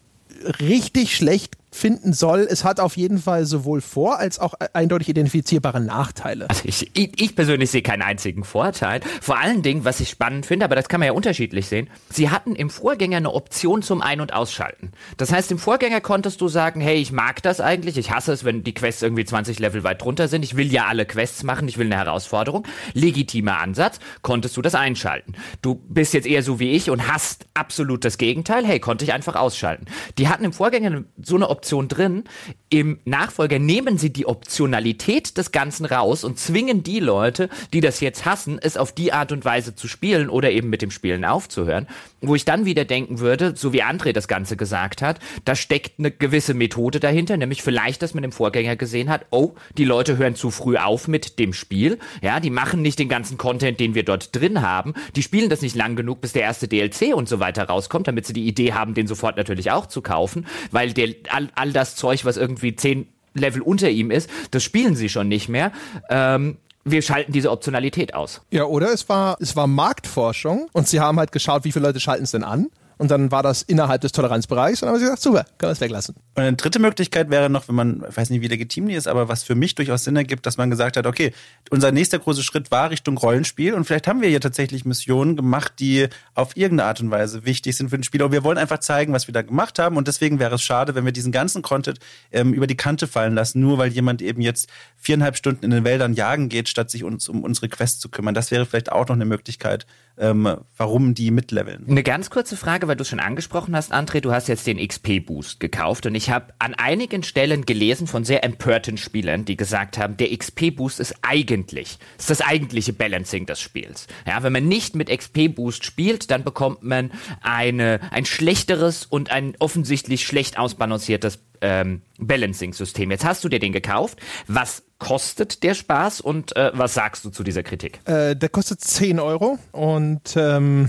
richtig 0.60 1.16
schlecht 1.16 1.57
finden 1.70 2.12
soll. 2.12 2.46
Es 2.50 2.64
hat 2.64 2.80
auf 2.80 2.96
jeden 2.96 3.18
Fall 3.18 3.44
sowohl 3.44 3.80
Vor- 3.80 4.18
als 4.18 4.38
auch 4.38 4.54
eindeutig 4.72 5.08
identifizierbare 5.10 5.80
Nachteile. 5.80 6.48
Also 6.48 6.62
ich, 6.64 6.90
ich, 6.94 7.36
persönlich 7.36 7.70
sehe 7.70 7.82
keinen 7.82 8.02
einzigen 8.02 8.44
Vorteil. 8.44 9.00
Vor 9.20 9.38
allen 9.38 9.62
Dingen, 9.62 9.84
was 9.84 10.00
ich 10.00 10.08
spannend 10.08 10.46
finde, 10.46 10.64
aber 10.64 10.74
das 10.74 10.88
kann 10.88 11.00
man 11.00 11.08
ja 11.08 11.12
unterschiedlich 11.12 11.66
sehen, 11.66 11.90
sie 12.10 12.30
hatten 12.30 12.54
im 12.56 12.70
Vorgänger 12.70 13.18
eine 13.18 13.32
Option 13.32 13.82
zum 13.82 14.00
Ein- 14.00 14.20
und 14.20 14.32
Ausschalten. 14.32 14.92
Das 15.18 15.30
heißt, 15.32 15.52
im 15.52 15.58
Vorgänger 15.58 16.00
konntest 16.00 16.40
du 16.40 16.48
sagen, 16.48 16.80
hey, 16.80 16.96
ich 16.96 17.12
mag 17.12 17.42
das 17.42 17.60
eigentlich, 17.60 17.98
ich 17.98 18.10
hasse 18.10 18.32
es, 18.32 18.44
wenn 18.44 18.64
die 18.64 18.74
Quests 18.74 19.02
irgendwie 19.02 19.24
20 19.24 19.58
Level 19.58 19.84
weit 19.84 20.02
drunter 20.02 20.28
sind, 20.28 20.44
ich 20.44 20.56
will 20.56 20.72
ja 20.72 20.86
alle 20.86 21.04
Quests 21.06 21.42
machen, 21.42 21.68
ich 21.68 21.78
will 21.78 21.86
eine 21.86 21.96
Herausforderung. 21.96 22.66
Legitimer 22.94 23.58
Ansatz, 23.58 23.98
konntest 24.22 24.56
du 24.56 24.62
das 24.62 24.74
einschalten. 24.74 25.34
Du 25.62 25.74
bist 25.74 26.14
jetzt 26.14 26.26
eher 26.26 26.42
so 26.42 26.58
wie 26.58 26.70
ich 26.72 26.90
und 26.90 27.12
hast 27.12 27.46
absolut 27.54 28.04
das 28.04 28.18
Gegenteil, 28.18 28.66
hey, 28.66 28.80
konnte 28.80 29.04
ich 29.04 29.12
einfach 29.12 29.36
ausschalten. 29.36 29.86
Die 30.16 30.28
hatten 30.28 30.44
im 30.44 30.52
Vorgänger 30.52 31.04
so 31.22 31.36
eine 31.36 31.48
Option 31.48 31.57
Option 31.58 31.88
drin. 31.88 32.24
Im 32.70 33.00
Nachfolger 33.04 33.58
nehmen 33.58 33.98
sie 33.98 34.12
die 34.12 34.26
Optionalität 34.26 35.36
des 35.36 35.50
Ganzen 35.50 35.86
raus 35.86 36.22
und 36.22 36.38
zwingen 36.38 36.84
die 36.84 37.00
Leute, 37.00 37.48
die 37.72 37.80
das 37.80 37.98
jetzt 37.98 38.24
hassen, 38.26 38.60
es 38.62 38.76
auf 38.76 38.92
die 38.92 39.12
Art 39.12 39.32
und 39.32 39.44
Weise 39.44 39.74
zu 39.74 39.88
spielen 39.88 40.30
oder 40.30 40.52
eben 40.52 40.70
mit 40.70 40.82
dem 40.82 40.92
Spielen 40.92 41.24
aufzuhören. 41.24 41.88
Wo 42.20 42.34
ich 42.34 42.44
dann 42.44 42.64
wieder 42.64 42.84
denken 42.84 43.20
würde, 43.20 43.54
so 43.56 43.72
wie 43.72 43.82
André 43.82 44.12
das 44.12 44.26
Ganze 44.26 44.56
gesagt 44.56 45.02
hat, 45.02 45.20
da 45.44 45.54
steckt 45.54 45.98
eine 45.98 46.10
gewisse 46.10 46.52
Methode 46.52 46.98
dahinter, 46.98 47.36
nämlich 47.36 47.62
vielleicht, 47.62 48.02
dass 48.02 48.12
man 48.14 48.24
im 48.24 48.32
Vorgänger 48.32 48.74
gesehen 48.74 49.08
hat, 49.08 49.26
oh, 49.30 49.54
die 49.76 49.84
Leute 49.84 50.18
hören 50.18 50.34
zu 50.34 50.50
früh 50.50 50.76
auf 50.76 51.06
mit 51.06 51.38
dem 51.38 51.52
Spiel. 51.52 51.98
Ja, 52.20 52.40
die 52.40 52.50
machen 52.50 52.82
nicht 52.82 52.98
den 52.98 53.08
ganzen 53.08 53.38
Content, 53.38 53.78
den 53.78 53.94
wir 53.94 54.02
dort 54.02 54.34
drin 54.34 54.62
haben. 54.62 54.94
Die 55.14 55.22
spielen 55.22 55.48
das 55.48 55.62
nicht 55.62 55.76
lang 55.76 55.94
genug, 55.94 56.20
bis 56.20 56.32
der 56.32 56.42
erste 56.42 56.66
DLC 56.66 57.14
und 57.14 57.28
so 57.28 57.38
weiter 57.38 57.64
rauskommt, 57.64 58.08
damit 58.08 58.26
sie 58.26 58.32
die 58.32 58.48
Idee 58.48 58.72
haben, 58.72 58.94
den 58.94 59.06
sofort 59.06 59.36
natürlich 59.36 59.70
auch 59.70 59.86
zu 59.86 60.02
kaufen, 60.02 60.46
weil 60.72 60.92
der, 60.92 61.14
all, 61.30 61.48
all 61.54 61.72
das 61.72 61.94
Zeug, 61.94 62.24
was 62.24 62.36
irgendwie 62.36 62.74
zehn 62.74 63.06
Level 63.34 63.62
unter 63.62 63.90
ihm 63.90 64.10
ist, 64.10 64.28
das 64.50 64.64
spielen 64.64 64.96
sie 64.96 65.08
schon 65.08 65.28
nicht 65.28 65.48
mehr. 65.48 65.72
Ähm, 66.10 66.56
wir 66.90 67.02
schalten 67.02 67.32
diese 67.32 67.50
Optionalität 67.50 68.14
aus. 68.14 68.42
Ja, 68.50 68.64
oder 68.64 68.92
es 68.92 69.08
war, 69.08 69.36
es 69.40 69.56
war 69.56 69.66
Marktforschung 69.66 70.68
und 70.72 70.88
sie 70.88 71.00
haben 71.00 71.18
halt 71.18 71.32
geschaut, 71.32 71.64
wie 71.64 71.72
viele 71.72 71.86
Leute 71.86 72.00
schalten 72.00 72.24
es 72.24 72.30
denn 72.32 72.44
an 72.44 72.68
und 72.98 73.10
dann 73.10 73.30
war 73.30 73.42
das 73.42 73.62
innerhalb 73.62 74.00
des 74.00 74.12
Toleranzbereichs 74.12 74.82
und 74.82 74.86
dann 74.86 74.94
haben 74.94 74.98
sie 74.98 75.06
gesagt, 75.06 75.22
super, 75.22 75.44
können 75.56 75.70
wir 75.70 75.72
es 75.72 75.80
weglassen. 75.80 76.16
Und 76.34 76.42
eine 76.42 76.56
dritte 76.56 76.78
Möglichkeit 76.80 77.30
wäre 77.30 77.48
noch, 77.48 77.68
wenn 77.68 77.74
man, 77.74 78.04
ich 78.08 78.16
weiß 78.16 78.30
nicht, 78.30 78.42
wie 78.42 78.48
legitim 78.48 78.88
die 78.88 78.94
ist, 78.94 79.08
aber 79.08 79.28
was 79.28 79.44
für 79.44 79.54
mich 79.54 79.74
durchaus 79.76 80.04
Sinn 80.04 80.16
ergibt, 80.16 80.46
dass 80.46 80.56
man 80.56 80.68
gesagt 80.68 80.96
hat, 80.96 81.06
okay, 81.06 81.32
unser 81.70 81.92
nächster 81.92 82.18
großer 82.18 82.42
Schritt 82.42 82.70
war 82.70 82.90
Richtung 82.90 83.16
Rollenspiel 83.16 83.74
und 83.74 83.84
vielleicht 83.84 84.08
haben 84.08 84.20
wir 84.20 84.28
hier 84.28 84.40
tatsächlich 84.40 84.84
Missionen 84.84 85.36
gemacht, 85.36 85.74
die 85.78 86.08
auf 86.34 86.56
irgendeine 86.56 86.88
Art 86.88 87.00
und 87.00 87.10
Weise 87.10 87.44
wichtig 87.44 87.76
sind 87.76 87.90
für 87.90 87.98
den 87.98 88.04
Spieler. 88.04 88.26
Und 88.26 88.32
wir 88.32 88.44
wollen 88.44 88.58
einfach 88.58 88.78
zeigen, 88.78 89.12
was 89.12 89.28
wir 89.28 89.32
da 89.32 89.42
gemacht 89.42 89.78
haben 89.78 89.96
und 89.96 90.08
deswegen 90.08 90.38
wäre 90.40 90.56
es 90.56 90.62
schade, 90.62 90.94
wenn 90.94 91.04
wir 91.04 91.12
diesen 91.12 91.32
ganzen 91.32 91.62
Content 91.62 92.00
ähm, 92.32 92.52
über 92.52 92.66
die 92.66 92.76
Kante 92.76 93.06
fallen 93.06 93.34
lassen, 93.34 93.60
nur 93.60 93.78
weil 93.78 93.92
jemand 93.92 94.22
eben 94.22 94.40
jetzt 94.40 94.68
viereinhalb 94.96 95.36
Stunden 95.36 95.64
in 95.64 95.70
den 95.70 95.84
Wäldern 95.84 96.14
jagen 96.14 96.48
geht, 96.48 96.68
statt 96.68 96.90
sich 96.90 97.04
uns 97.04 97.28
um 97.28 97.44
unsere 97.44 97.68
Quest 97.68 98.00
zu 98.00 98.08
kümmern. 98.08 98.34
Das 98.34 98.50
wäre 98.50 98.66
vielleicht 98.66 98.90
auch 98.90 99.06
noch 99.08 99.14
eine 99.14 99.24
Möglichkeit, 99.24 99.86
ähm, 100.18 100.56
warum 100.76 101.14
die 101.14 101.30
mitleveln. 101.30 101.86
Eine 101.88 102.02
ganz 102.02 102.30
kurze 102.30 102.56
Frage, 102.56 102.88
weil 102.88 102.96
du 102.96 103.02
es 103.02 103.08
schon 103.08 103.20
angesprochen 103.20 103.74
hast, 103.74 103.92
André, 103.92 104.20
du 104.20 104.32
hast 104.32 104.48
jetzt 104.48 104.66
den 104.66 104.78
XP-Boost 104.78 105.60
gekauft 105.60 106.06
und 106.06 106.14
ich 106.14 106.30
habe 106.30 106.52
an 106.58 106.74
einigen 106.74 107.22
Stellen 107.22 107.64
gelesen 107.64 108.06
von 108.06 108.24
sehr 108.24 108.44
empörten 108.44 108.96
Spielern, 108.96 109.44
die 109.44 109.56
gesagt 109.56 109.98
haben, 109.98 110.16
der 110.16 110.36
XP-Boost 110.36 111.00
ist 111.00 111.14
eigentlich, 111.22 111.98
ist 112.18 112.30
das 112.30 112.40
eigentliche 112.40 112.92
Balancing 112.92 113.46
des 113.46 113.60
Spiels. 113.60 114.06
Ja, 114.26 114.42
wenn 114.42 114.52
man 114.52 114.66
nicht 114.66 114.94
mit 114.94 115.08
XP-Boost 115.08 115.84
spielt, 115.84 116.30
dann 116.30 116.44
bekommt 116.44 116.82
man 116.82 117.10
eine, 117.40 118.00
ein 118.10 118.24
schlechteres 118.24 119.06
und 119.06 119.30
ein 119.30 119.54
offensichtlich 119.58 120.24
schlecht 120.24 120.58
ausbalanciertes 120.58 121.38
ähm, 121.60 122.02
Balancing-System. 122.18 123.10
Jetzt 123.10 123.24
hast 123.24 123.44
du 123.44 123.48
dir 123.48 123.58
den 123.58 123.72
gekauft. 123.72 124.20
Was 124.46 124.82
kostet 124.98 125.62
der 125.62 125.74
Spaß 125.74 126.20
und 126.20 126.56
äh, 126.56 126.70
was 126.74 126.94
sagst 126.94 127.24
du 127.24 127.30
zu 127.30 127.42
dieser 127.42 127.62
Kritik? 127.62 128.00
Äh, 128.04 128.34
der 128.36 128.48
kostet 128.48 128.80
10 128.80 129.20
Euro 129.20 129.58
und 129.72 130.36
ähm 130.36 130.88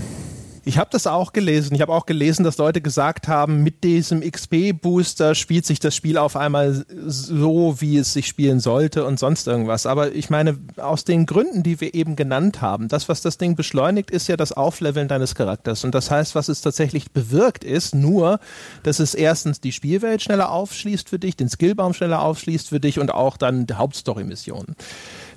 ich 0.64 0.78
habe 0.78 0.90
das 0.92 1.06
auch 1.06 1.32
gelesen. 1.32 1.74
Ich 1.74 1.80
habe 1.80 1.92
auch 1.92 2.06
gelesen, 2.06 2.44
dass 2.44 2.58
Leute 2.58 2.80
gesagt 2.80 3.28
haben, 3.28 3.62
mit 3.62 3.82
diesem 3.84 4.20
XP-Booster 4.20 5.34
spielt 5.34 5.64
sich 5.64 5.80
das 5.80 5.94
Spiel 5.94 6.18
auf 6.18 6.36
einmal 6.36 6.84
so, 7.06 7.80
wie 7.80 7.96
es 7.96 8.12
sich 8.12 8.26
spielen 8.26 8.60
sollte 8.60 9.04
und 9.04 9.18
sonst 9.18 9.46
irgendwas. 9.46 9.86
Aber 9.86 10.12
ich 10.14 10.30
meine, 10.30 10.58
aus 10.76 11.04
den 11.04 11.26
Gründen, 11.26 11.62
die 11.62 11.80
wir 11.80 11.94
eben 11.94 12.16
genannt 12.16 12.60
haben, 12.60 12.88
das, 12.88 13.08
was 13.08 13.22
das 13.22 13.38
Ding 13.38 13.56
beschleunigt, 13.56 14.10
ist 14.10 14.28
ja 14.28 14.36
das 14.36 14.52
Aufleveln 14.52 15.08
deines 15.08 15.34
Charakters. 15.34 15.84
Und 15.84 15.94
das 15.94 16.10
heißt, 16.10 16.34
was 16.34 16.48
es 16.48 16.60
tatsächlich 16.60 17.12
bewirkt, 17.12 17.64
ist 17.64 17.94
nur, 17.94 18.38
dass 18.82 18.98
es 18.98 19.14
erstens 19.14 19.60
die 19.60 19.72
Spielwelt 19.72 20.22
schneller 20.22 20.50
aufschließt 20.50 21.08
für 21.08 21.18
dich, 21.18 21.36
den 21.36 21.48
Skillbaum 21.48 21.94
schneller 21.94 22.22
aufschließt 22.22 22.68
für 22.68 22.80
dich 22.80 22.98
und 22.98 23.12
auch 23.12 23.36
dann 23.36 23.66
die 23.66 23.74
Hauptstory-Missionen 23.74 24.76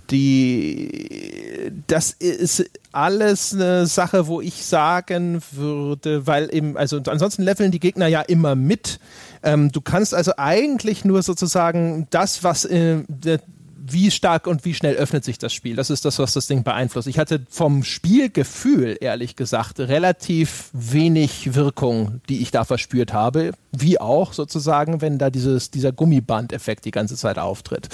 die, 0.09 1.71
das 1.87 2.11
ist 2.11 2.69
alles 2.91 3.53
eine 3.53 3.87
Sache, 3.87 4.27
wo 4.27 4.41
ich 4.41 4.65
sagen 4.65 5.41
würde, 5.51 6.27
weil 6.27 6.53
eben, 6.53 6.77
also 6.77 7.01
ansonsten 7.07 7.43
leveln 7.43 7.71
die 7.71 7.79
Gegner 7.79 8.07
ja 8.07 8.21
immer 8.21 8.55
mit. 8.55 8.99
Ähm, 9.41 9.71
du 9.71 9.81
kannst 9.81 10.13
also 10.13 10.33
eigentlich 10.37 11.03
nur 11.03 11.23
sozusagen 11.23 12.07
das, 12.11 12.43
was 12.43 12.65
äh, 12.65 13.03
wie 13.85 14.11
stark 14.11 14.47
und 14.47 14.63
wie 14.63 14.73
schnell 14.73 14.95
öffnet 14.95 15.25
sich 15.25 15.37
das 15.37 15.53
Spiel. 15.53 15.75
Das 15.75 15.89
ist 15.89 16.05
das, 16.05 16.17
was 16.17 16.33
das 16.33 16.47
Ding 16.47 16.63
beeinflusst. 16.63 17.07
Ich 17.07 17.19
hatte 17.19 17.41
vom 17.49 17.83
Spielgefühl, 17.83 18.97
ehrlich 19.01 19.35
gesagt, 19.35 19.79
relativ 19.79 20.69
wenig 20.71 21.53
Wirkung, 21.53 22.21
die 22.29 22.41
ich 22.41 22.51
da 22.51 22.63
verspürt 22.63 23.11
habe. 23.11 23.51
Wie 23.71 23.99
auch 23.99 24.33
sozusagen, 24.33 25.01
wenn 25.01 25.17
da 25.17 25.29
dieses, 25.29 25.69
dieser 25.69 25.91
Gummiband-Effekt 25.91 26.85
die 26.85 26.91
ganze 26.91 27.17
Zeit 27.17 27.37
auftritt. 27.37 27.89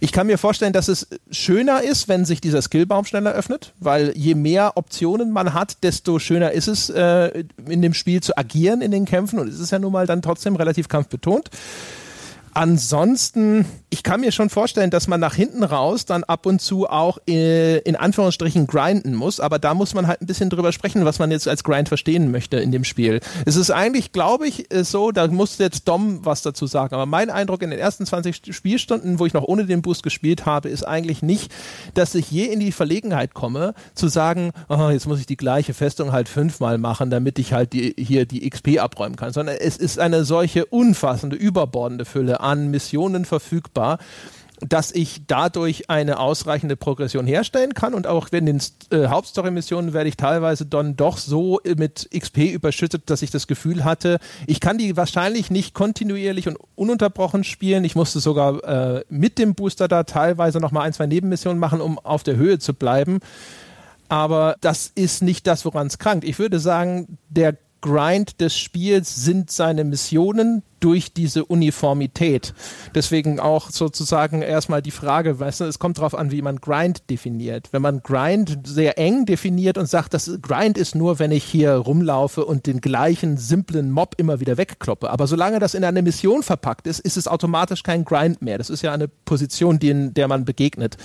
Ich 0.00 0.12
kann 0.12 0.26
mir 0.26 0.36
vorstellen, 0.36 0.72
dass 0.72 0.88
es 0.88 1.08
schöner 1.30 1.82
ist, 1.82 2.08
wenn 2.08 2.24
sich 2.24 2.40
dieser 2.40 2.60
Skillbaum 2.60 3.04
schneller 3.06 3.32
öffnet, 3.32 3.72
weil 3.78 4.12
je 4.16 4.34
mehr 4.34 4.76
Optionen 4.76 5.30
man 5.30 5.54
hat, 5.54 5.82
desto 5.82 6.18
schöner 6.18 6.52
ist 6.52 6.68
es, 6.68 6.90
äh, 6.90 7.44
in 7.66 7.80
dem 7.80 7.94
Spiel 7.94 8.20
zu 8.20 8.36
agieren 8.36 8.82
in 8.82 8.90
den 8.90 9.06
Kämpfen. 9.06 9.38
Und 9.38 9.48
es 9.48 9.60
ist 9.60 9.70
ja 9.70 9.78
nun 9.78 9.92
mal 9.92 10.06
dann 10.06 10.20
trotzdem 10.20 10.56
relativ 10.56 10.88
kampfbetont. 10.88 11.50
Ansonsten, 12.54 13.64
ich 13.88 14.02
kann 14.02 14.20
mir 14.20 14.30
schon 14.30 14.50
vorstellen, 14.50 14.90
dass 14.90 15.08
man 15.08 15.20
nach 15.20 15.34
hinten 15.34 15.64
raus 15.64 16.04
dann 16.04 16.22
ab 16.22 16.44
und 16.44 16.60
zu 16.60 16.86
auch 16.86 17.16
äh, 17.26 17.78
in 17.78 17.96
Anführungsstrichen 17.96 18.66
grinden 18.66 19.14
muss, 19.14 19.40
aber 19.40 19.58
da 19.58 19.72
muss 19.72 19.94
man 19.94 20.06
halt 20.06 20.20
ein 20.20 20.26
bisschen 20.26 20.50
drüber 20.50 20.70
sprechen, 20.72 21.06
was 21.06 21.18
man 21.18 21.30
jetzt 21.30 21.48
als 21.48 21.64
Grind 21.64 21.88
verstehen 21.88 22.30
möchte 22.30 22.58
in 22.58 22.70
dem 22.70 22.84
Spiel. 22.84 23.20
Es 23.46 23.56
ist 23.56 23.70
eigentlich, 23.70 24.12
glaube 24.12 24.46
ich, 24.46 24.70
äh, 24.70 24.84
so, 24.84 25.12
da 25.12 25.28
muss 25.28 25.56
jetzt 25.56 25.88
Dom 25.88 26.26
was 26.26 26.42
dazu 26.42 26.66
sagen, 26.66 26.94
aber 26.94 27.06
mein 27.06 27.30
Eindruck 27.30 27.62
in 27.62 27.70
den 27.70 27.78
ersten 27.78 28.04
20 28.04 28.54
Spielstunden, 28.54 29.18
wo 29.18 29.24
ich 29.24 29.32
noch 29.32 29.44
ohne 29.44 29.64
den 29.64 29.80
Boost 29.80 30.02
gespielt 30.02 30.44
habe, 30.44 30.68
ist 30.68 30.86
eigentlich 30.86 31.22
nicht, 31.22 31.50
dass 31.94 32.14
ich 32.14 32.30
je 32.30 32.44
in 32.44 32.60
die 32.60 32.72
Verlegenheit 32.72 33.32
komme, 33.32 33.72
zu 33.94 34.08
sagen, 34.08 34.52
oh, 34.68 34.90
jetzt 34.90 35.06
muss 35.06 35.20
ich 35.20 35.26
die 35.26 35.38
gleiche 35.38 35.72
Festung 35.72 36.12
halt 36.12 36.28
fünfmal 36.28 36.76
machen, 36.76 37.08
damit 37.08 37.38
ich 37.38 37.54
halt 37.54 37.72
die, 37.72 37.94
hier 37.98 38.26
die 38.26 38.48
XP 38.50 38.78
abräumen 38.78 39.16
kann, 39.16 39.32
sondern 39.32 39.56
es 39.58 39.78
ist 39.78 39.98
eine 39.98 40.26
solche 40.26 40.66
umfassende, 40.66 41.36
überbordende 41.36 42.04
Fülle 42.04 42.41
an 42.42 42.70
Missionen 42.70 43.24
verfügbar 43.24 43.98
dass 44.68 44.92
ich 44.92 45.22
dadurch 45.26 45.90
eine 45.90 46.18
ausreichende 46.18 46.76
Progression 46.76 47.26
herstellen 47.26 47.74
kann 47.74 47.94
und 47.94 48.06
auch 48.06 48.28
wenn 48.30 48.46
den 48.46 48.60
äh, 48.90 49.06
Hauptstory-Missionen 49.06 49.92
werde 49.92 50.08
ich 50.08 50.16
teilweise 50.16 50.66
dann 50.66 50.96
doch 50.96 51.18
so 51.18 51.60
mit 51.64 52.08
XP 52.16 52.52
überschüttet, 52.52 53.10
dass 53.10 53.22
ich 53.22 53.30
das 53.30 53.46
Gefühl 53.46 53.84
hatte, 53.84 54.18
ich 54.46 54.60
kann 54.60 54.78
die 54.78 54.96
wahrscheinlich 54.96 55.50
nicht 55.50 55.74
kontinuierlich 55.74 56.46
und 56.46 56.58
ununterbrochen 56.76 57.44
spielen. 57.44 57.84
Ich 57.84 57.96
musste 57.96 58.20
sogar 58.20 58.62
äh, 58.64 59.04
mit 59.08 59.38
dem 59.38 59.54
Booster 59.54 59.88
da 59.88 60.04
teilweise 60.04 60.60
nochmal 60.60 60.86
ein, 60.86 60.92
zwei 60.92 61.06
Nebenmissionen 61.06 61.58
machen, 61.58 61.80
um 61.80 61.98
auf 61.98 62.22
der 62.22 62.36
Höhe 62.36 62.58
zu 62.58 62.74
bleiben. 62.74 63.18
Aber 64.08 64.56
das 64.60 64.92
ist 64.94 65.22
nicht 65.22 65.46
das, 65.46 65.64
woran 65.64 65.86
es 65.86 65.98
krankt. 65.98 66.24
Ich 66.24 66.38
würde 66.38 66.60
sagen, 66.60 67.18
der 67.28 67.56
Grind 67.82 68.40
des 68.40 68.56
Spiels 68.56 69.14
sind 69.14 69.50
seine 69.50 69.84
Missionen 69.84 70.62
durch 70.82 71.12
diese 71.12 71.44
Uniformität. 71.44 72.54
Deswegen 72.94 73.38
auch 73.38 73.70
sozusagen 73.70 74.42
erstmal 74.42 74.82
die 74.82 74.90
Frage, 74.90 75.38
weißt 75.38 75.60
du, 75.60 75.64
es 75.64 75.78
kommt 75.78 75.98
darauf 75.98 76.14
an, 76.14 76.30
wie 76.30 76.42
man 76.42 76.56
Grind 76.56 77.08
definiert. 77.08 77.68
Wenn 77.72 77.82
man 77.82 78.02
Grind 78.02 78.58
sehr 78.64 78.98
eng 78.98 79.24
definiert 79.24 79.78
und 79.78 79.86
sagt, 79.86 80.14
das 80.14 80.38
Grind 80.42 80.76
ist 80.78 80.94
nur, 80.94 81.18
wenn 81.18 81.30
ich 81.30 81.44
hier 81.44 81.74
rumlaufe 81.74 82.44
und 82.44 82.66
den 82.66 82.80
gleichen 82.80 83.36
simplen 83.36 83.90
Mob 83.90 84.14
immer 84.16 84.40
wieder 84.40 84.56
wegkloppe. 84.56 85.10
Aber 85.10 85.26
solange 85.26 85.60
das 85.60 85.74
in 85.74 85.84
eine 85.84 86.02
Mission 86.02 86.42
verpackt 86.42 86.86
ist, 86.86 86.98
ist 86.98 87.16
es 87.16 87.28
automatisch 87.28 87.82
kein 87.82 88.04
Grind 88.04 88.42
mehr. 88.42 88.58
Das 88.58 88.70
ist 88.70 88.82
ja 88.82 88.92
eine 88.92 89.08
Position, 89.08 89.78
die 89.78 89.90
in 89.90 90.14
der 90.14 90.26
man 90.26 90.44
begegnet. 90.44 90.96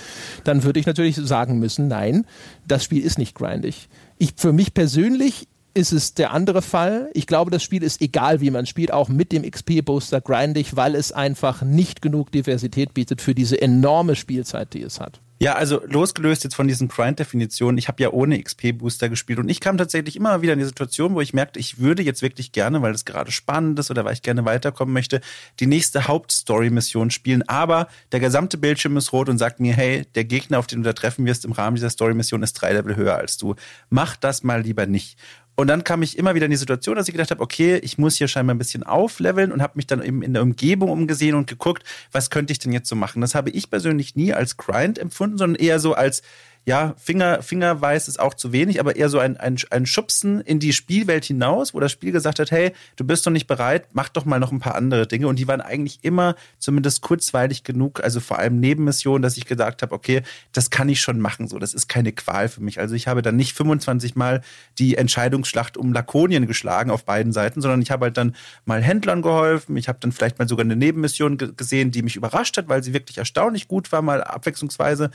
Dann 0.44 0.64
würde 0.64 0.80
ich 0.80 0.86
natürlich 0.86 1.16
sagen 1.16 1.58
müssen, 1.58 1.88
nein, 1.88 2.26
das 2.66 2.82
Spiel 2.82 3.04
ist 3.04 3.18
nicht 3.18 3.36
grindig. 3.36 3.88
Ich, 4.18 4.34
für 4.36 4.52
mich 4.52 4.74
persönlich 4.74 5.46
ist 5.78 5.92
es 5.92 6.12
der 6.12 6.32
andere 6.32 6.60
Fall. 6.60 7.08
Ich 7.14 7.28
glaube, 7.28 7.52
das 7.52 7.62
Spiel 7.62 7.84
ist 7.84 8.02
egal, 8.02 8.40
wie 8.40 8.50
man 8.50 8.66
spielt, 8.66 8.92
auch 8.92 9.08
mit 9.08 9.30
dem 9.30 9.48
XP-Booster 9.48 10.20
grindig, 10.20 10.74
weil 10.74 10.96
es 10.96 11.12
einfach 11.12 11.62
nicht 11.62 12.02
genug 12.02 12.32
Diversität 12.32 12.94
bietet 12.94 13.22
für 13.22 13.34
diese 13.34 13.62
enorme 13.62 14.16
Spielzeit, 14.16 14.74
die 14.74 14.82
es 14.82 14.98
hat. 14.98 15.20
Ja, 15.40 15.54
also 15.54 15.80
losgelöst 15.86 16.42
jetzt 16.42 16.56
von 16.56 16.66
diesen 16.66 16.88
Grind-Definitionen, 16.88 17.78
ich 17.78 17.86
habe 17.86 18.02
ja 18.02 18.10
ohne 18.10 18.42
XP-Booster 18.42 19.08
gespielt 19.08 19.38
und 19.38 19.48
ich 19.48 19.60
kam 19.60 19.78
tatsächlich 19.78 20.16
immer 20.16 20.42
wieder 20.42 20.52
in 20.54 20.58
die 20.58 20.64
Situation, 20.64 21.14
wo 21.14 21.20
ich 21.20 21.32
merkte, 21.32 21.60
ich 21.60 21.78
würde 21.78 22.02
jetzt 22.02 22.22
wirklich 22.22 22.50
gerne, 22.50 22.82
weil 22.82 22.92
es 22.92 23.04
gerade 23.04 23.30
spannend 23.30 23.78
ist 23.78 23.88
oder 23.92 24.04
weil 24.04 24.14
ich 24.14 24.22
gerne 24.22 24.44
weiterkommen 24.44 24.92
möchte, 24.92 25.20
die 25.60 25.68
nächste 25.68 26.08
Hauptstory-Mission 26.08 27.12
spielen. 27.12 27.48
Aber 27.48 27.86
der 28.10 28.18
gesamte 28.18 28.58
Bildschirm 28.58 28.96
ist 28.96 29.12
rot 29.12 29.28
und 29.28 29.38
sagt 29.38 29.60
mir, 29.60 29.74
hey, 29.74 30.06
der 30.16 30.24
Gegner, 30.24 30.58
auf 30.58 30.66
den 30.66 30.82
du 30.82 30.84
da 30.88 30.92
treffen 30.92 31.24
wirst 31.24 31.44
im 31.44 31.52
Rahmen 31.52 31.76
dieser 31.76 31.90
Story-Mission, 31.90 32.42
ist 32.42 32.54
drei 32.54 32.72
Level 32.72 32.96
höher 32.96 33.14
als 33.14 33.36
du. 33.36 33.54
Mach 33.90 34.16
das 34.16 34.42
mal 34.42 34.62
lieber 34.62 34.86
nicht. 34.86 35.20
Und 35.58 35.66
dann 35.66 35.82
kam 35.82 36.02
ich 36.02 36.16
immer 36.16 36.36
wieder 36.36 36.44
in 36.44 36.52
die 36.52 36.56
Situation, 36.56 36.94
dass 36.94 37.08
ich 37.08 37.14
gedacht 37.14 37.32
habe, 37.32 37.42
okay, 37.42 37.80
ich 37.82 37.98
muss 37.98 38.14
hier 38.14 38.28
scheinbar 38.28 38.54
ein 38.54 38.58
bisschen 38.58 38.84
aufleveln 38.84 39.50
und 39.50 39.60
habe 39.60 39.72
mich 39.74 39.88
dann 39.88 40.00
eben 40.00 40.22
in 40.22 40.32
der 40.32 40.44
Umgebung 40.44 40.88
umgesehen 40.88 41.34
und 41.34 41.48
geguckt, 41.48 41.82
was 42.12 42.30
könnte 42.30 42.52
ich 42.52 42.60
denn 42.60 42.70
jetzt 42.70 42.88
so 42.88 42.94
machen. 42.94 43.20
Das 43.20 43.34
habe 43.34 43.50
ich 43.50 43.68
persönlich 43.68 44.14
nie 44.14 44.32
als 44.32 44.56
Grind 44.56 45.00
empfunden, 45.00 45.36
sondern 45.36 45.60
eher 45.60 45.80
so 45.80 45.94
als, 45.94 46.22
ja, 46.68 46.92
Finger, 46.98 47.40
Fingerweiß 47.40 48.08
ist 48.08 48.20
auch 48.20 48.34
zu 48.34 48.52
wenig, 48.52 48.78
aber 48.78 48.94
eher 48.94 49.08
so 49.08 49.18
ein, 49.18 49.38
ein, 49.38 49.56
ein 49.70 49.86
Schubsen 49.86 50.42
in 50.42 50.58
die 50.58 50.74
Spielwelt 50.74 51.24
hinaus, 51.24 51.72
wo 51.72 51.80
das 51.80 51.90
Spiel 51.90 52.12
gesagt 52.12 52.40
hat, 52.40 52.50
hey, 52.50 52.72
du 52.96 53.04
bist 53.04 53.24
noch 53.24 53.32
nicht 53.32 53.46
bereit, 53.46 53.86
mach 53.94 54.10
doch 54.10 54.26
mal 54.26 54.38
noch 54.38 54.52
ein 54.52 54.60
paar 54.60 54.74
andere 54.74 55.06
Dinge. 55.06 55.28
Und 55.28 55.38
die 55.38 55.48
waren 55.48 55.62
eigentlich 55.62 56.00
immer 56.02 56.36
zumindest 56.58 57.00
kurzweilig 57.00 57.64
genug, 57.64 58.04
also 58.04 58.20
vor 58.20 58.38
allem 58.38 58.60
Nebenmissionen, 58.60 59.22
dass 59.22 59.38
ich 59.38 59.46
gesagt 59.46 59.80
habe, 59.80 59.94
okay, 59.94 60.20
das 60.52 60.68
kann 60.68 60.90
ich 60.90 61.00
schon 61.00 61.20
machen, 61.20 61.48
so, 61.48 61.58
das 61.58 61.72
ist 61.72 61.88
keine 61.88 62.12
Qual 62.12 62.50
für 62.50 62.60
mich. 62.60 62.78
Also 62.78 62.94
ich 62.94 63.08
habe 63.08 63.22
dann 63.22 63.36
nicht 63.36 63.54
25 63.54 64.14
Mal 64.14 64.42
die 64.78 64.98
Entscheidungsschlacht 64.98 65.78
um 65.78 65.94
Lakonien 65.94 66.46
geschlagen 66.46 66.90
auf 66.90 67.06
beiden 67.06 67.32
Seiten, 67.32 67.62
sondern 67.62 67.80
ich 67.80 67.90
habe 67.90 68.04
halt 68.04 68.18
dann 68.18 68.36
mal 68.66 68.82
Händlern 68.82 69.22
geholfen, 69.22 69.74
ich 69.78 69.88
habe 69.88 70.00
dann 70.02 70.12
vielleicht 70.12 70.38
mal 70.38 70.46
sogar 70.46 70.66
eine 70.66 70.76
Nebenmission 70.76 71.38
gesehen, 71.38 71.92
die 71.92 72.02
mich 72.02 72.16
überrascht 72.16 72.58
hat, 72.58 72.68
weil 72.68 72.82
sie 72.82 72.92
wirklich 72.92 73.16
erstaunlich 73.16 73.68
gut 73.68 73.90
war, 73.90 74.02
mal 74.02 74.22
abwechslungsweise 74.22 75.10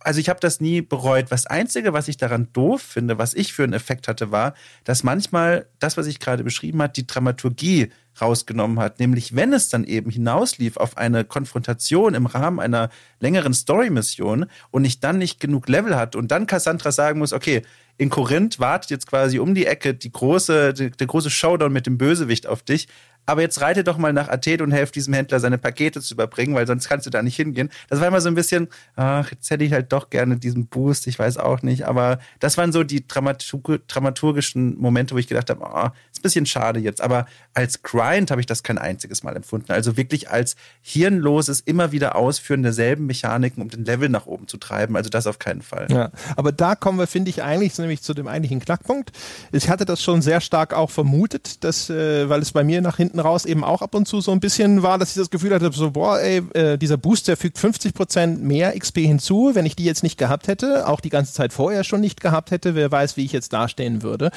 also 0.00 0.20
ich 0.20 0.28
habe 0.28 0.40
das 0.40 0.60
nie 0.60 0.82
bereut. 0.82 1.26
Das 1.30 1.46
Einzige, 1.46 1.92
was 1.92 2.08
ich 2.08 2.16
daran 2.16 2.48
doof 2.52 2.82
finde, 2.82 3.18
was 3.18 3.34
ich 3.34 3.52
für 3.52 3.64
einen 3.64 3.72
Effekt 3.72 4.08
hatte, 4.08 4.30
war, 4.30 4.54
dass 4.84 5.02
manchmal 5.02 5.66
das, 5.78 5.96
was 5.96 6.06
ich 6.06 6.20
gerade 6.20 6.44
beschrieben 6.44 6.82
habe, 6.82 6.92
die 6.92 7.06
Dramaturgie 7.06 7.90
rausgenommen 8.20 8.78
hat. 8.78 8.98
Nämlich, 8.98 9.34
wenn 9.34 9.52
es 9.52 9.68
dann 9.68 9.84
eben 9.84 10.10
hinauslief 10.10 10.76
auf 10.76 10.96
eine 10.96 11.24
Konfrontation 11.24 12.14
im 12.14 12.26
Rahmen 12.26 12.60
einer 12.60 12.88
längeren 13.20 13.52
Story-Mission 13.52 14.46
und 14.70 14.84
ich 14.84 15.00
dann 15.00 15.18
nicht 15.18 15.40
genug 15.40 15.68
Level 15.68 15.96
hatte 15.96 16.18
und 16.18 16.30
dann 16.30 16.46
Cassandra 16.46 16.92
sagen 16.92 17.18
muss, 17.18 17.32
okay, 17.32 17.62
in 17.98 18.10
Korinth 18.10 18.60
wartet 18.60 18.90
jetzt 18.90 19.06
quasi 19.06 19.38
um 19.38 19.54
die 19.54 19.66
Ecke 19.66 19.94
die 19.94 20.12
große, 20.12 20.74
die, 20.74 20.90
der 20.90 21.06
große 21.06 21.30
Showdown 21.30 21.72
mit 21.72 21.86
dem 21.86 21.98
Bösewicht 21.98 22.46
auf 22.46 22.62
dich 22.62 22.88
aber 23.26 23.42
jetzt 23.42 23.60
reite 23.60 23.84
doch 23.84 23.98
mal 23.98 24.12
nach 24.12 24.28
Athen 24.28 24.60
und 24.62 24.72
helf 24.72 24.92
diesem 24.92 25.12
Händler 25.12 25.40
seine 25.40 25.58
Pakete 25.58 26.00
zu 26.00 26.14
überbringen, 26.14 26.54
weil 26.54 26.66
sonst 26.66 26.88
kannst 26.88 27.06
du 27.06 27.10
da 27.10 27.22
nicht 27.22 27.36
hingehen. 27.36 27.70
Das 27.88 28.00
war 28.00 28.08
immer 28.08 28.20
so 28.20 28.28
ein 28.28 28.34
bisschen, 28.34 28.68
ach, 28.94 29.30
jetzt 29.30 29.50
hätte 29.50 29.64
ich 29.64 29.72
halt 29.72 29.92
doch 29.92 30.10
gerne 30.10 30.36
diesen 30.38 30.66
Boost, 30.66 31.06
ich 31.06 31.18
weiß 31.18 31.36
auch 31.38 31.62
nicht, 31.62 31.86
aber 31.86 32.18
das 32.38 32.56
waren 32.56 32.72
so 32.72 32.84
die 32.84 33.06
Dramaturg 33.06 33.86
dramaturgischen 33.88 34.78
Momente, 34.78 35.14
wo 35.14 35.18
ich 35.18 35.26
gedacht 35.26 35.50
habe, 35.50 35.60
oh, 35.62 35.88
ist 36.16 36.20
ein 36.20 36.22
bisschen 36.22 36.46
schade 36.46 36.80
jetzt, 36.80 37.00
aber 37.00 37.26
als 37.54 37.82
Grind 37.82 38.30
habe 38.30 38.40
ich 38.40 38.46
das 38.46 38.62
kein 38.62 38.78
einziges 38.78 39.22
Mal 39.22 39.36
empfunden. 39.36 39.72
Also 39.72 39.96
wirklich 39.96 40.30
als 40.30 40.56
hirnloses, 40.80 41.60
immer 41.60 41.92
wieder 41.92 42.16
Ausführen 42.16 42.62
derselben 42.62 43.06
Mechaniken, 43.06 43.62
um 43.62 43.68
den 43.68 43.84
Level 43.84 44.08
nach 44.08 44.26
oben 44.26 44.48
zu 44.48 44.56
treiben. 44.56 44.96
Also 44.96 45.10
das 45.10 45.26
auf 45.26 45.38
keinen 45.38 45.62
Fall. 45.62 45.86
Ja, 45.90 46.10
aber 46.36 46.52
da 46.52 46.74
kommen 46.74 46.98
wir, 46.98 47.06
finde 47.06 47.30
ich, 47.30 47.42
eigentlich 47.42 47.76
nämlich 47.78 48.02
zu 48.02 48.14
dem 48.14 48.28
eigentlichen 48.28 48.60
Knackpunkt. 48.60 49.12
Ich 49.52 49.68
hatte 49.68 49.84
das 49.84 50.02
schon 50.02 50.22
sehr 50.22 50.40
stark 50.40 50.74
auch 50.74 50.90
vermutet, 50.90 51.62
dass, 51.64 51.90
äh, 51.90 52.28
weil 52.28 52.40
es 52.40 52.52
bei 52.52 52.64
mir 52.64 52.80
nach 52.80 52.96
hinten 52.96 53.20
raus 53.20 53.44
eben 53.44 53.64
auch 53.64 53.82
ab 53.82 53.94
und 53.94 54.08
zu 54.08 54.20
so 54.20 54.32
ein 54.32 54.40
bisschen 54.40 54.82
war, 54.82 54.98
dass 54.98 55.10
ich 55.10 55.16
das 55.16 55.30
Gefühl 55.30 55.54
hatte, 55.54 55.70
so, 55.72 55.90
boah, 55.90 56.20
ey, 56.20 56.42
äh, 56.54 56.78
dieser 56.78 56.96
Booster 56.96 57.36
fügt 57.36 57.58
50% 57.58 58.38
mehr 58.38 58.78
XP 58.78 58.98
hinzu. 59.00 59.50
Wenn 59.54 59.66
ich 59.66 59.76
die 59.76 59.84
jetzt 59.84 60.02
nicht 60.02 60.18
gehabt 60.18 60.48
hätte, 60.48 60.88
auch 60.88 61.00
die 61.00 61.10
ganze 61.10 61.32
Zeit 61.32 61.52
vorher 61.52 61.84
schon 61.84 62.00
nicht 62.00 62.20
gehabt 62.20 62.50
hätte, 62.50 62.74
wer 62.74 62.90
weiß, 62.90 63.16
wie 63.16 63.24
ich 63.24 63.32
jetzt 63.32 63.52
dastehen 63.52 64.02
würde. 64.02 64.30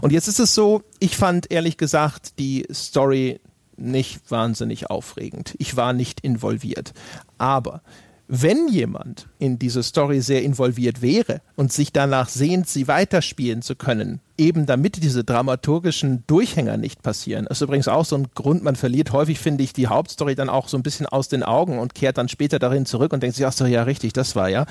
Und 0.00 0.12
jetzt 0.12 0.28
ist 0.28 0.38
es 0.38 0.54
so, 0.54 0.82
ich 0.98 1.16
fand 1.24 1.50
ehrlich 1.50 1.78
gesagt 1.78 2.38
die 2.38 2.66
Story 2.70 3.40
nicht 3.78 4.30
wahnsinnig 4.30 4.90
aufregend. 4.90 5.54
Ich 5.56 5.74
war 5.74 5.94
nicht 5.94 6.20
involviert. 6.20 6.92
Aber 7.38 7.80
wenn 8.28 8.68
jemand 8.68 9.26
in 9.38 9.58
diese 9.58 9.82
Story 9.82 10.20
sehr 10.20 10.42
involviert 10.42 11.00
wäre 11.00 11.40
und 11.56 11.72
sich 11.72 11.94
danach 11.94 12.28
sehnt, 12.28 12.68
sie 12.68 12.88
weiterspielen 12.88 13.62
zu 13.62 13.74
können, 13.74 14.20
eben 14.36 14.66
damit 14.66 15.02
diese 15.02 15.24
dramaturgischen 15.24 16.24
Durchhänger 16.26 16.76
nicht 16.76 17.02
passieren. 17.02 17.46
Ist 17.46 17.62
übrigens 17.62 17.88
auch 17.88 18.04
so 18.04 18.16
ein 18.16 18.28
Grund, 18.34 18.62
man 18.62 18.76
verliert 18.76 19.12
häufig, 19.12 19.38
finde 19.38 19.64
ich, 19.64 19.72
die 19.72 19.86
Hauptstory 19.86 20.34
dann 20.34 20.50
auch 20.50 20.68
so 20.68 20.76
ein 20.76 20.82
bisschen 20.82 21.06
aus 21.06 21.28
den 21.28 21.42
Augen 21.42 21.78
und 21.78 21.94
kehrt 21.94 22.18
dann 22.18 22.28
später 22.28 22.58
darin 22.58 22.84
zurück 22.84 23.14
und 23.14 23.22
denkt 23.22 23.36
sich, 23.36 23.46
ach 23.46 23.54
so, 23.54 23.64
ja, 23.64 23.84
richtig, 23.84 24.12
das 24.12 24.36
war 24.36 24.50
ja. 24.50 24.66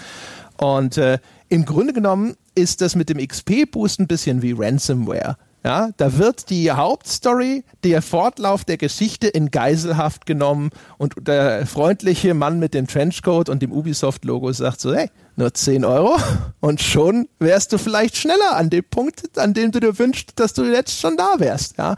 Und 0.58 1.00
äh, 1.00 1.18
im 1.50 1.66
Grunde 1.66 1.94
genommen 1.94 2.36
ist 2.54 2.82
das 2.82 2.96
mit 2.96 3.10
dem 3.10 3.18
XP-Boost 3.18 4.00
ein 4.00 4.08
bisschen 4.08 4.44
wie 4.44 4.52
Ransomware. 4.56 5.36
Ja, 5.64 5.92
da 5.96 6.18
wird 6.18 6.50
die 6.50 6.72
Hauptstory, 6.72 7.64
der 7.86 8.02
Fortlauf 8.02 8.66
der 8.66 8.78
Geschichte 8.78 9.28
in 9.28 9.50
Geiselhaft 9.50 10.26
genommen 10.26 10.72
und 10.98 11.16
der 11.22 11.66
freundliche 11.66 12.34
Mann 12.34 12.60
mit 12.60 12.74
dem 12.74 12.86
Trenchcoat 12.86 13.48
und 13.48 13.62
dem 13.62 13.72
Ubisoft-Logo 13.72 14.52
sagt 14.52 14.82
so, 14.82 14.94
hey, 14.94 15.10
nur 15.38 15.54
10 15.54 15.86
Euro 15.86 16.18
und 16.60 16.82
schon 16.82 17.30
wärst 17.40 17.72
du 17.72 17.78
vielleicht 17.78 18.18
schneller 18.18 18.56
an 18.56 18.70
dem 18.70 18.84
Punkt, 18.84 19.38
an 19.40 19.54
dem 19.54 19.72
du 19.72 19.80
dir 19.80 19.98
wünschst, 19.98 20.34
dass 20.36 20.54
du 20.54 20.66
jetzt 20.66 21.00
schon 21.00 21.16
da 21.16 21.36
wärst. 21.38 21.78
Ja, 21.78 21.96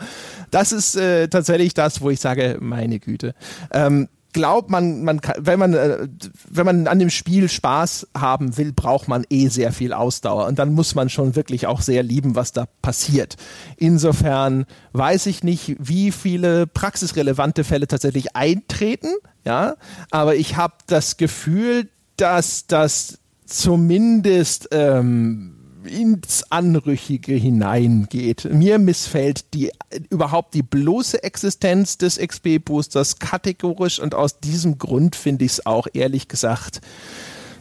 das 0.52 0.72
ist 0.72 0.96
äh, 0.96 1.28
tatsächlich 1.28 1.74
das, 1.74 2.02
wo 2.02 2.12
ich 2.12 2.20
sage, 2.20 2.58
meine 2.62 3.00
Güte. 3.00 3.34
Ähm, 3.72 4.10
glaube, 4.36 4.70
man, 4.70 5.02
man 5.04 5.22
kann, 5.22 5.36
wenn 5.40 5.58
man, 5.58 5.74
äh, 5.74 6.10
wenn 6.50 6.66
man 6.66 6.88
an 6.88 7.00
dem 7.00 7.10
Spiel 7.10 7.48
Spaß 7.48 8.10
haben 8.16 8.58
will, 8.58 8.74
braucht 8.74 9.08
man 9.08 9.26
eh 9.30 9.48
sehr 9.48 9.72
viel 9.72 9.94
Ausdauer. 9.94 10.46
Und 10.48 10.60
dann 10.60 10.74
muss 10.74 10.94
man 10.94 11.08
schon 11.08 11.38
wirklich 11.38 11.68
auch 11.68 11.82
sehr 11.82 12.04
lieben, 12.04 12.36
was 12.36 12.52
da 12.52 12.66
passiert. 12.82 13.38
Insofern 13.78 14.66
weiß 14.92 15.28
ich 15.28 15.42
nicht, 15.44 15.78
wie 15.80 16.12
viele 16.12 16.68
praxisrelevante 16.68 17.64
Fälle 17.64 17.88
tatsächlich 17.88 18.36
eintreten. 18.36 19.08
Ja, 19.46 19.76
aber 20.12 20.36
ich 20.36 20.58
habe 20.58 20.76
das 20.88 21.16
Gefühl, 21.16 21.88
dass 22.18 22.68
das 22.68 23.20
zumindest 23.46 24.68
ähm, 24.72 25.56
ins 25.88 26.52
Anrüchige 26.52 27.34
hineingeht. 27.34 28.46
Mir 28.52 28.80
missfällt 28.80 29.54
die 29.54 29.72
überhaupt 30.10 30.54
die 30.54 30.64
bloße 30.64 31.24
Existenz 31.24 31.98
des 31.98 32.18
XP-Boosters 32.20 33.20
kategorisch 33.20 34.00
und 34.00 34.16
aus 34.16 34.40
diesem 34.40 34.78
Grund 34.78 35.16
finde 35.16 35.46
ich 35.46 35.52
es 35.54 35.66
auch 35.66 35.88
ehrlich 35.94 36.28
gesagt 36.28 36.82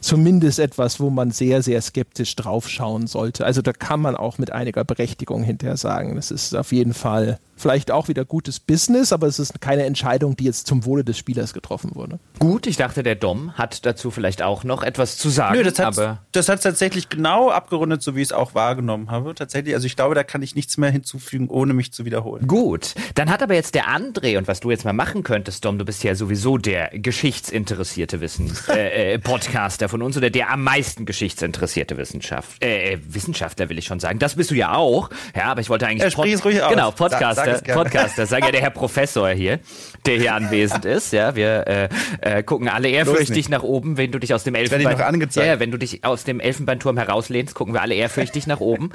zumindest 0.05 0.59
etwas, 0.59 1.01
wo 1.01 1.09
man 1.09 1.30
sehr, 1.30 1.62
sehr 1.62 1.80
skeptisch 1.80 2.36
draufschauen 2.36 3.06
sollte. 3.06 3.46
Also 3.46 3.62
da 3.62 3.72
kann 3.72 4.01
man 4.01 4.16
auch 4.16 4.36
mit 4.36 4.52
einiger 4.52 4.84
Berechtigung 4.84 5.42
hinterher 5.42 5.78
sagen, 5.78 6.14
das 6.16 6.30
ist 6.30 6.55
auf 6.55 6.72
jeden 6.72 6.92
Fall 6.92 7.38
vielleicht 7.56 7.90
auch 7.90 8.09
wieder 8.09 8.24
gutes 8.24 8.60
Business, 8.60 9.12
aber 9.12 9.26
es 9.26 9.39
ist 9.39 9.60
keine 9.60 9.85
Entscheidung, 9.85 10.36
die 10.36 10.44
jetzt 10.44 10.66
zum 10.66 10.85
Wohle 10.85 11.05
des 11.05 11.18
Spielers 11.18 11.55
getroffen 11.55 11.94
wurde. 11.94 12.18
Gut, 12.39 12.66
ich 12.66 12.76
dachte, 12.76 13.02
der 13.02 13.14
Dom 13.14 13.55
hat 13.55 13.86
dazu 13.86 14.10
vielleicht 14.10 14.43
auch 14.43 14.64
noch 14.64 14.82
etwas 14.82 15.16
zu 15.16 15.31
sagen. 15.31 15.56
Nö, 15.56 15.62
das 15.62 15.78
hat 15.78 16.18
das 16.32 16.48
hat 16.48 16.62
tatsächlich 16.62 17.09
genau 17.09 17.51
abgerundet, 17.51 18.02
so 18.02 18.16
wie 18.16 18.22
ich 18.22 18.28
es 18.28 18.32
auch 18.32 18.55
wahrgenommen 18.55 19.10
habe. 19.10 19.35
Tatsächlich, 19.35 19.74
also 19.74 19.86
ich 19.86 19.97
glaube, 19.97 20.14
da 20.14 20.24
kann 20.24 20.43
ich 20.43 20.55
nichts 20.55 20.76
mehr 20.76 20.90
hinzufügen, 20.90 21.48
ohne 21.48 21.74
mich 21.74 21.93
zu 21.93 22.05
wiederholen. 22.05 22.47
Gut, 22.47 22.94
dann 23.14 23.31
hat 23.31 23.43
aber 23.43 23.55
jetzt 23.55 23.74
der 23.74 23.89
André 23.89 24.39
und 24.39 24.48
was 24.48 24.60
du 24.60 24.70
jetzt 24.70 24.85
mal 24.85 24.93
machen 24.93 25.22
könntest, 25.22 25.64
Dom, 25.64 25.78
du 25.78 25.85
bist 25.85 26.02
ja 26.05 26.14
sowieso 26.14 26.59
der 26.59 26.90
geschichtsinteressierte 26.93 28.20
Wissen 28.20 28.52
äh, 28.68 29.14
äh, 29.14 29.18
Podcaster 29.18 29.89
von 29.89 30.02
uns 30.02 30.16
oder 30.16 30.31
der 30.31 30.51
am 30.51 30.64
meisten 30.64 31.06
geschichtsinteressierte 31.06 31.97
Wissenschaft 31.97 32.62
äh, 32.62 32.94
äh, 32.94 32.98
Wissenschaftler 33.06 33.68
will 33.68 33.78
ich 33.78 33.85
schon 33.85 34.01
sagen. 34.01 34.18
Das 34.18 34.36
bist 34.36 34.51
du 34.51 34.55
ja 34.55 34.74
auch. 34.74 35.10
Ja, 35.35 35.44
aber 35.44 35.60
ich 35.60 35.70
wollte 35.70 35.86
eigentlich 35.86 36.02
ja, 36.02 36.16
Pod 36.16 36.44
ruhig 36.44 36.60
genau 36.68 36.90
Podcaster 36.90 37.44
Podcaster, 37.45 37.75
Podcaster, 37.75 38.27
sag 38.27 38.45
ja 38.45 38.51
der 38.51 38.61
Herr 38.61 38.71
Professor 38.71 39.29
hier, 39.31 39.61
der 40.07 40.16
hier 40.16 40.35
anwesend 40.35 40.85
ist. 40.85 41.12
Ja, 41.12 41.37
wir 41.37 41.66
äh, 41.66 41.89
äh, 42.21 42.43
gucken 42.43 42.69
alle 42.69 42.89
ehrfürchtig 42.89 43.49
nach 43.49 43.62
oben, 43.62 43.97
wenn 43.97 44.12
du 44.12 44.19
dich 44.19 44.35
aus 44.35 44.45
dem 44.45 44.55
Elfenbein, 44.55 44.99
ja, 45.35 45.61
wenn 45.61 45.71
du 45.71 45.79
dich 45.79 46.05
aus 46.05 46.25
dem 46.25 46.41
Elfenbeinturm 46.41 46.97
herauslehnst, 46.97 47.55
gucken 47.55 47.75
wir 47.75 47.83
alle 47.83 47.95
ehrfürchtig 47.95 48.47
nach 48.47 48.61
oben. 48.61 48.91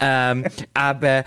Ähm, 0.00 0.44
aber 0.74 1.24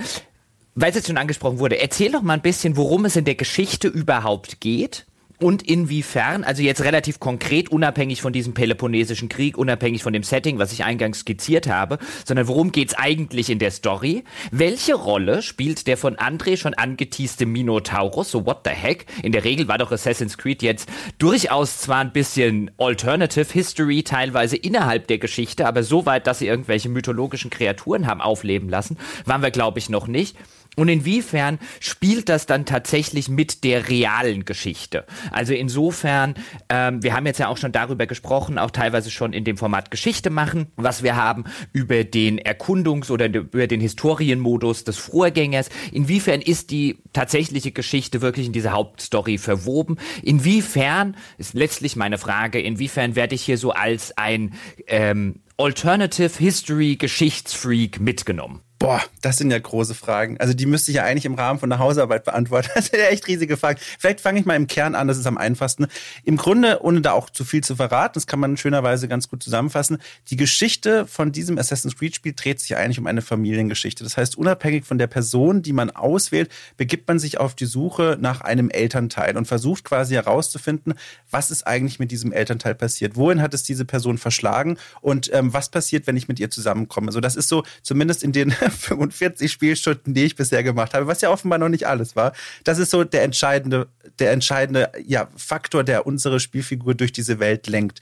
weil 0.76 0.90
es 0.90 0.96
jetzt 0.96 1.08
schon 1.08 1.18
angesprochen 1.18 1.60
wurde, 1.60 1.80
erzähl 1.80 2.12
doch 2.12 2.22
mal 2.22 2.34
ein 2.34 2.42
bisschen, 2.42 2.78
worum 2.78 3.06
es 3.06 3.16
in 3.16 3.26
der 3.26 3.36
Geschichte 3.36 3.88
überhaupt 3.88 4.62
geht 4.62 5.06
und 5.40 5.62
inwiefern, 5.62 6.44
also 6.44 6.64
jetzt 6.64 6.84
relativ 6.84 7.20
konkret, 7.20 7.70
unabhängig 7.70 8.22
von 8.22 8.34
diesem 8.34 8.54
Peloponnesischen 8.54 9.30
Krieg, 9.30 9.58
unabhängig 9.58 10.02
von 10.02 10.14
dem 10.14 10.24
Setting, 10.24 10.58
was 10.58 10.72
ich 10.72 10.84
eingangs 10.84 11.20
skizziert 11.20 11.68
habe, 11.68 12.00
sondern 12.26 12.48
worum 12.48 12.72
geht's 12.72 12.96
eigentlich 12.96 13.50
in 13.50 13.60
der 13.60 13.72
Story? 13.72 14.24
Welche 14.52 14.96
Rolle 14.96 15.42
spielt 15.42 15.86
der 15.88 15.98
von 15.98 16.16
André 16.16 16.58
schon 16.58 16.74
angeteaste 16.74 17.46
Minotaurus? 17.46 18.32
So 18.32 18.46
what 18.46 18.62
the 18.66 18.72
heck? 18.72 19.06
In 19.22 19.32
der 19.32 19.44
Regel 19.44 19.68
war 19.68 19.78
doch 19.78 19.92
Assassin's 19.92 20.38
Creed 20.38 20.64
jetzt 20.64 20.90
durchaus 21.20 21.80
zwar 21.80 22.00
ein 22.00 22.14
bisschen 22.14 22.72
Alternative 22.78 23.52
History 23.52 24.04
teilweise 24.04 24.58
innerhalb 24.58 25.08
der 25.08 25.20
Geschichte, 25.20 25.68
aber 25.68 25.84
so 25.84 26.06
weit, 26.06 26.26
dass 26.26 26.40
sie 26.40 26.48
irgendwelche 26.48 26.90
mythologischen 26.90 27.52
Kreaturen 27.52 28.08
haben 28.08 28.22
aufleben 28.22 28.70
lassen, 28.70 28.98
waren 29.26 29.44
wir 29.44 29.52
glaube 29.52 29.78
ich 29.78 29.90
noch 29.90 30.08
nicht. 30.08 30.36
Und 30.78 30.90
inwiefern 30.90 31.58
spielt 31.80 32.30
das 32.30 32.46
dann 32.46 32.66
tatsächlich 32.66 33.30
mit 33.30 33.64
der 33.64 33.90
realen 33.90 34.46
Geschichte? 34.46 35.06
Also 35.32 35.56
insofern, 35.56 36.36
ähm, 36.70 37.02
wir 37.02 37.16
haben 37.16 37.26
jetzt 37.26 37.40
ja 37.40 37.48
auch 37.48 37.58
schon 37.58 37.72
darüber 37.72 38.06
gesprochen, 38.06 38.60
auch 38.60 38.70
teilweise 38.70 39.10
schon 39.10 39.34
in 39.34 39.44
dem 39.44 39.58
Format 39.58 39.90
Geschichte 39.90 40.30
machen, 40.30 40.68
was 40.76 41.02
wir 41.02 41.16
haben 41.16 41.46
über 41.74 42.04
den 42.04 42.40
Erkundungs- 42.40 43.10
oder 43.10 43.26
über 43.26 43.66
den 43.66 43.82
Historienmodus 43.82 44.84
des 44.84 44.98
Vorgängers. 45.00 45.70
Inwiefern 45.92 46.42
ist 46.42 46.70
die 46.70 47.00
tatsächliche 47.12 47.72
Geschichte 47.72 48.22
wirklich 48.22 48.46
in 48.46 48.54
diese 48.54 48.72
Hauptstory 48.72 49.40
verwoben? 49.40 49.98
Inwiefern, 50.22 51.18
ist 51.40 51.56
letztlich 51.56 51.96
meine 51.96 52.20
Frage, 52.20 52.62
inwiefern 52.62 53.16
werde 53.16 53.34
ich 53.34 53.42
hier 53.42 53.58
so 53.58 53.72
als 53.72 54.16
ein 54.16 54.54
ähm, 54.86 55.40
Alternative 55.58 56.38
History 56.38 56.98
Geschichtsfreak 56.98 58.00
mitgenommen? 58.00 58.62
Boah, 58.80 59.02
das 59.22 59.38
sind 59.38 59.50
ja 59.50 59.58
große 59.58 59.96
Fragen. 59.96 60.40
Also 60.40 60.54
die 60.54 60.68
müsste 60.68 60.92
ich 60.92 60.98
ja 60.98 61.04
eigentlich 61.04 61.26
im 61.26 61.34
Rahmen 61.34 61.60
von 61.60 61.70
der 61.70 61.80
Hausarbeit 61.80 62.24
beantworten. 62.24 62.70
Das 62.78 62.88
sind 62.88 63.00
ja 63.00 63.08
echt 63.08 63.28
riesige 63.28 63.58
Fragen. 63.58 63.80
Vielleicht 63.98 64.22
fange 64.22 64.40
ich 64.40 64.46
mal 64.46 64.56
im 64.56 64.68
Kern 64.68 64.94
an, 64.94 65.08
das 65.08 65.18
ist 65.18 65.26
am 65.26 65.38
einfachsten. 65.38 65.88
Im 66.24 66.38
Grunde, 66.38 66.84
ohne 66.84 67.02
da 67.02 67.14
auch 67.14 67.32
zu 67.32 67.44
viel 67.44 67.64
zu 67.64 67.76
verraten, 67.76 68.14
das 68.14 68.28
kann 68.28 68.40
man 68.40 68.56
schönerweise 68.56 69.08
ganz 69.08 69.30
gut 69.30 69.42
zusammenfassen, 69.42 69.98
die 70.30 70.36
Geschichte 70.36 71.08
von 71.08 71.32
diesem 71.32 71.58
Assassin's 71.58 71.96
Creed 71.96 72.16
Spiel 72.16 72.34
dreht 72.34 72.60
sich 72.60 72.78
eigentlich 72.78 73.00
um 73.00 73.08
eine 73.08 73.24
Familiengeschichte. 73.24 74.04
Das 74.04 74.16
heißt, 74.16 74.38
unabhängig 74.38 74.86
von 74.86 75.00
der 75.00 75.08
Person, 75.08 75.64
die 75.64 75.74
man 75.74 75.90
auswählt, 75.90 76.52
begibt 76.78 77.08
man 77.08 77.18
sich 77.18 77.40
auf 77.40 77.56
die 77.56 77.66
Suche 77.66 78.18
nach 78.20 78.42
einem 78.42 78.70
Elternteil 78.70 79.38
und 79.38 79.48
versucht 79.48 79.86
quasi 79.86 80.14
herauszufinden, 80.14 80.94
was 81.32 81.50
ist 81.50 81.66
eigentlich 81.66 81.98
mit 81.98 82.12
diesem 82.12 82.32
Elternteil 82.32 82.76
passiert? 82.76 83.16
Wohin 83.16 83.42
hat 83.42 83.56
es 83.56 83.64
diese 83.64 83.86
Person 83.86 84.20
verschlagen? 84.20 84.78
Und 85.02 85.34
ähm, 85.34 85.52
was 85.54 85.70
passiert, 85.70 86.06
wenn 86.06 86.16
ich 86.16 86.28
mit 86.28 86.40
ihr 86.40 86.52
zusammenkomme? 86.52 87.08
Also 87.08 87.22
das 87.22 87.36
ist 87.36 87.50
so, 87.50 87.64
zumindest 87.82 88.24
in 88.24 88.34
den 88.34 88.52
45 88.80 89.52
Spielstunden, 89.52 90.14
die 90.14 90.26
ich 90.26 90.36
bisher 90.36 90.64
gemacht 90.64 90.94
habe, 90.94 91.08
was 91.08 91.22
ja 91.22 91.30
offenbar 91.30 91.60
noch 91.60 91.70
nicht 91.70 91.88
alles 91.88 92.16
war. 92.16 92.34
Das 92.64 92.80
ist 92.80 92.92
so 92.92 93.04
der 93.04 93.24
entscheidende, 93.24 93.88
der 94.20 94.32
entscheidende 94.32 94.92
ja, 95.06 95.28
Faktor, 95.36 95.84
der 95.84 96.06
unsere 96.08 96.40
Spielfigur 96.40 96.96
durch 96.96 97.12
diese 97.12 97.40
Welt 97.40 97.68
lenkt. 97.68 98.02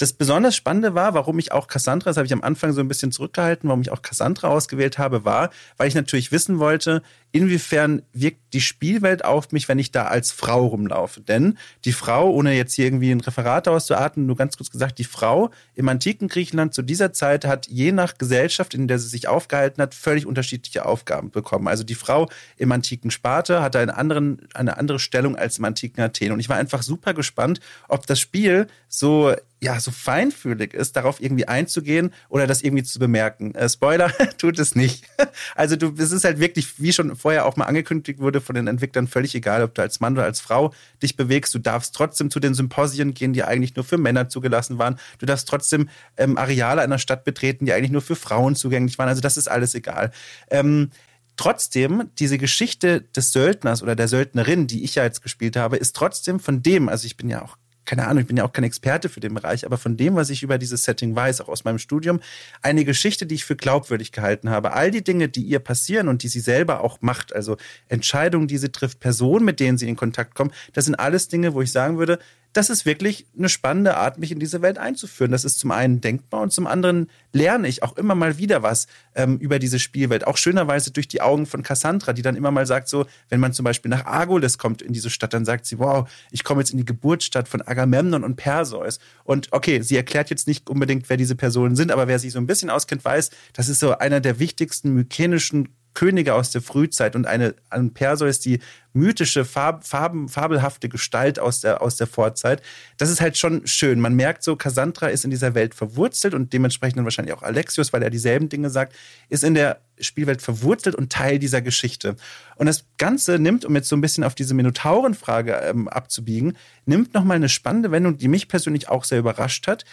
Das 0.00 0.14
besonders 0.14 0.56
Spannende 0.56 0.94
war, 0.94 1.12
warum 1.12 1.38
ich 1.38 1.52
auch 1.52 1.66
Cassandra, 1.66 2.08
das 2.08 2.16
habe 2.16 2.24
ich 2.24 2.32
am 2.32 2.40
Anfang 2.40 2.72
so 2.72 2.80
ein 2.80 2.88
bisschen 2.88 3.12
zurückgehalten, 3.12 3.68
warum 3.68 3.82
ich 3.82 3.90
auch 3.90 4.00
Cassandra 4.00 4.48
ausgewählt 4.48 4.96
habe, 4.96 5.26
war, 5.26 5.50
weil 5.76 5.88
ich 5.88 5.94
natürlich 5.94 6.32
wissen 6.32 6.58
wollte, 6.58 7.02
inwiefern 7.32 8.00
wirkt 8.14 8.54
die 8.54 8.62
Spielwelt 8.62 9.26
auf 9.26 9.52
mich, 9.52 9.68
wenn 9.68 9.78
ich 9.78 9.92
da 9.92 10.06
als 10.06 10.32
Frau 10.32 10.64
rumlaufe. 10.68 11.20
Denn 11.20 11.58
die 11.84 11.92
Frau, 11.92 12.30
ohne 12.30 12.54
jetzt 12.54 12.72
hier 12.72 12.86
irgendwie 12.86 13.10
ein 13.10 13.20
Referat 13.20 13.68
auszuatmen, 13.68 14.24
nur 14.24 14.36
ganz 14.36 14.56
kurz 14.56 14.70
gesagt, 14.70 14.98
die 14.98 15.04
Frau 15.04 15.50
im 15.74 15.86
antiken 15.86 16.28
Griechenland 16.28 16.72
zu 16.72 16.80
dieser 16.80 17.12
Zeit 17.12 17.44
hat 17.44 17.66
je 17.68 17.92
nach 17.92 18.16
Gesellschaft, 18.16 18.72
in 18.72 18.88
der 18.88 18.98
sie 18.98 19.08
sich 19.08 19.28
aufgehalten 19.28 19.82
hat, 19.82 19.94
völlig 19.94 20.24
unterschiedliche 20.24 20.86
Aufgaben 20.86 21.30
bekommen. 21.30 21.68
Also 21.68 21.84
die 21.84 21.94
Frau 21.94 22.30
im 22.56 22.72
antiken 22.72 23.10
Sparta 23.10 23.60
hatte 23.60 23.78
eine, 23.78 23.98
anderen, 23.98 24.48
eine 24.54 24.78
andere 24.78 24.98
Stellung 24.98 25.36
als 25.36 25.58
im 25.58 25.66
antiken 25.66 26.02
Athen. 26.02 26.32
Und 26.32 26.40
ich 26.40 26.48
war 26.48 26.56
einfach 26.56 26.82
super 26.82 27.12
gespannt, 27.12 27.60
ob 27.86 28.06
das 28.06 28.18
Spiel 28.18 28.66
so 28.88 29.34
ja, 29.62 29.78
so 29.78 29.90
feinfühlig 29.90 30.72
ist, 30.72 30.96
darauf 30.96 31.20
irgendwie 31.20 31.46
einzugehen 31.46 32.12
oder 32.30 32.46
das 32.46 32.62
irgendwie 32.62 32.82
zu 32.82 32.98
bemerken. 32.98 33.54
Äh, 33.54 33.68
Spoiler, 33.68 34.10
tut 34.38 34.58
es 34.58 34.74
nicht. 34.74 35.04
Also 35.54 35.76
du, 35.76 35.94
es 35.98 36.12
ist 36.12 36.24
halt 36.24 36.38
wirklich, 36.38 36.80
wie 36.80 36.92
schon 36.92 37.14
vorher 37.16 37.44
auch 37.44 37.56
mal 37.56 37.66
angekündigt 37.66 38.20
wurde 38.20 38.40
von 38.40 38.54
den 38.54 38.66
Entwicklern, 38.66 39.06
völlig 39.06 39.34
egal, 39.34 39.62
ob 39.62 39.74
du 39.74 39.82
als 39.82 40.00
Mann 40.00 40.14
oder 40.14 40.24
als 40.24 40.40
Frau 40.40 40.72
dich 41.02 41.16
bewegst. 41.16 41.54
Du 41.54 41.58
darfst 41.58 41.94
trotzdem 41.94 42.30
zu 42.30 42.40
den 42.40 42.54
Symposien 42.54 43.14
gehen, 43.14 43.32
die 43.32 43.44
eigentlich 43.44 43.76
nur 43.76 43.84
für 43.84 43.98
Männer 43.98 44.28
zugelassen 44.28 44.78
waren. 44.78 44.98
Du 45.18 45.26
darfst 45.26 45.48
trotzdem 45.48 45.88
ähm, 46.16 46.38
Areale 46.38 46.82
einer 46.82 46.98
Stadt 46.98 47.24
betreten, 47.24 47.66
die 47.66 47.72
eigentlich 47.72 47.90
nur 47.90 48.02
für 48.02 48.16
Frauen 48.16 48.56
zugänglich 48.56 48.98
waren. 48.98 49.08
Also 49.08 49.20
das 49.20 49.36
ist 49.36 49.48
alles 49.48 49.74
egal. 49.74 50.10
Ähm, 50.50 50.90
trotzdem, 51.36 52.10
diese 52.18 52.38
Geschichte 52.38 53.02
des 53.02 53.32
Söldners 53.32 53.82
oder 53.82 53.96
der 53.96 54.08
Söldnerin, 54.08 54.66
die 54.66 54.84
ich 54.84 54.94
ja 54.94 55.04
jetzt 55.04 55.22
gespielt 55.22 55.56
habe, 55.56 55.76
ist 55.76 55.96
trotzdem 55.96 56.40
von 56.40 56.62
dem, 56.62 56.88
also 56.88 57.06
ich 57.06 57.16
bin 57.16 57.28
ja 57.28 57.42
auch 57.42 57.56
keine 57.84 58.06
Ahnung, 58.06 58.22
ich 58.22 58.26
bin 58.26 58.36
ja 58.36 58.44
auch 58.44 58.52
kein 58.52 58.64
Experte 58.64 59.08
für 59.08 59.20
den 59.20 59.34
Bereich, 59.34 59.66
aber 59.66 59.78
von 59.78 59.96
dem, 59.96 60.14
was 60.14 60.30
ich 60.30 60.42
über 60.42 60.58
dieses 60.58 60.84
Setting 60.84 61.14
weiß, 61.14 61.40
auch 61.40 61.48
aus 61.48 61.64
meinem 61.64 61.78
Studium, 61.78 62.20
eine 62.62 62.84
Geschichte, 62.84 63.26
die 63.26 63.34
ich 63.34 63.44
für 63.44 63.56
glaubwürdig 63.56 64.12
gehalten 64.12 64.50
habe. 64.50 64.72
All 64.72 64.90
die 64.90 65.02
Dinge, 65.02 65.28
die 65.28 65.42
ihr 65.42 65.58
passieren 65.58 66.08
und 66.08 66.22
die 66.22 66.28
sie 66.28 66.40
selber 66.40 66.82
auch 66.82 66.98
macht, 67.00 67.34
also 67.34 67.56
Entscheidungen, 67.88 68.48
die 68.48 68.58
sie 68.58 68.70
trifft, 68.70 69.00
Personen, 69.00 69.44
mit 69.44 69.60
denen 69.60 69.78
sie 69.78 69.88
in 69.88 69.96
Kontakt 69.96 70.34
kommen, 70.34 70.52
das 70.72 70.84
sind 70.84 70.94
alles 70.94 71.28
Dinge, 71.28 71.54
wo 71.54 71.62
ich 71.62 71.72
sagen 71.72 71.98
würde, 71.98 72.18
das 72.52 72.68
ist 72.68 72.84
wirklich 72.84 73.26
eine 73.38 73.48
spannende 73.48 73.96
Art, 73.96 74.18
mich 74.18 74.32
in 74.32 74.40
diese 74.40 74.60
Welt 74.60 74.78
einzuführen. 74.78 75.30
Das 75.30 75.44
ist 75.44 75.58
zum 75.60 75.70
einen 75.70 76.00
denkbar 76.00 76.40
und 76.40 76.52
zum 76.52 76.66
anderen 76.66 77.08
lerne 77.32 77.68
ich 77.68 77.82
auch 77.82 77.96
immer 77.96 78.14
mal 78.16 78.38
wieder 78.38 78.62
was 78.62 78.88
ähm, 79.14 79.38
über 79.38 79.58
diese 79.60 79.78
Spielwelt. 79.78 80.26
Auch 80.26 80.36
schönerweise 80.36 80.90
durch 80.90 81.06
die 81.06 81.20
Augen 81.20 81.46
von 81.46 81.62
Cassandra, 81.62 82.12
die 82.12 82.22
dann 82.22 82.34
immer 82.34 82.50
mal 82.50 82.66
sagt, 82.66 82.88
so, 82.88 83.06
wenn 83.28 83.38
man 83.38 83.52
zum 83.52 83.64
Beispiel 83.64 83.88
nach 83.88 84.04
Argolis 84.04 84.58
kommt 84.58 84.82
in 84.82 84.92
diese 84.92 85.10
Stadt, 85.10 85.32
dann 85.32 85.44
sagt 85.44 85.66
sie, 85.66 85.78
wow, 85.78 86.10
ich 86.32 86.42
komme 86.42 86.60
jetzt 86.60 86.72
in 86.72 86.78
die 86.78 86.84
Geburtsstadt 86.84 87.48
von 87.48 87.62
Agamemnon 87.62 88.24
und 88.24 88.34
Perseus. 88.34 88.98
Und 89.22 89.48
okay, 89.52 89.82
sie 89.82 89.96
erklärt 89.96 90.30
jetzt 90.30 90.48
nicht 90.48 90.68
unbedingt, 90.68 91.08
wer 91.08 91.16
diese 91.16 91.36
Personen 91.36 91.76
sind, 91.76 91.92
aber 91.92 92.08
wer 92.08 92.18
sich 92.18 92.32
so 92.32 92.38
ein 92.40 92.46
bisschen 92.46 92.70
auskennt, 92.70 93.04
weiß, 93.04 93.30
das 93.52 93.68
ist 93.68 93.78
so 93.78 93.96
einer 93.98 94.20
der 94.20 94.40
wichtigsten 94.40 94.92
mykenischen 94.92 95.68
Könige 95.94 96.34
aus 96.34 96.50
der 96.50 96.62
Frühzeit 96.62 97.16
und 97.16 97.26
eine 97.26 97.54
ein 97.68 97.92
Perseus, 97.92 98.40
die 98.40 98.60
mythische, 98.92 99.44
farb, 99.44 99.86
farben, 99.86 100.28
fabelhafte 100.28 100.88
Gestalt 100.88 101.38
aus 101.38 101.60
der, 101.60 101.80
aus 101.80 101.96
der 101.96 102.06
Vorzeit. 102.06 102.62
Das 102.96 103.10
ist 103.10 103.20
halt 103.20 103.38
schon 103.38 103.66
schön. 103.66 104.00
Man 104.00 104.14
merkt 104.14 104.42
so, 104.42 104.56
Cassandra 104.56 105.08
ist 105.08 105.24
in 105.24 105.30
dieser 105.30 105.54
Welt 105.54 105.74
verwurzelt 105.74 106.34
und 106.34 106.52
dementsprechend 106.52 106.98
dann 106.98 107.04
wahrscheinlich 107.04 107.34
auch 107.34 107.42
Alexios, 107.42 107.92
weil 107.92 108.02
er 108.02 108.10
dieselben 108.10 108.48
Dinge 108.48 108.70
sagt, 108.70 108.94
ist 109.28 109.44
in 109.44 109.54
der 109.54 109.80
Spielwelt 110.00 110.42
verwurzelt 110.42 110.94
und 110.94 111.12
Teil 111.12 111.38
dieser 111.38 111.62
Geschichte. 111.62 112.16
Und 112.56 112.66
das 112.66 112.84
Ganze 112.98 113.38
nimmt, 113.38 113.64
um 113.64 113.74
jetzt 113.76 113.88
so 113.88 113.96
ein 113.96 114.00
bisschen 114.00 114.24
auf 114.24 114.34
diese 114.34 114.54
Minotaurenfrage 114.54 115.52
ähm, 115.52 115.88
abzubiegen, 115.88 116.56
nimmt 116.86 117.14
nochmal 117.14 117.36
eine 117.36 117.48
spannende 117.48 117.90
Wendung, 117.90 118.18
die 118.18 118.28
mich 118.28 118.48
persönlich 118.48 118.88
auch 118.88 119.04
sehr 119.04 119.18
überrascht 119.18 119.66
hat. 119.68 119.84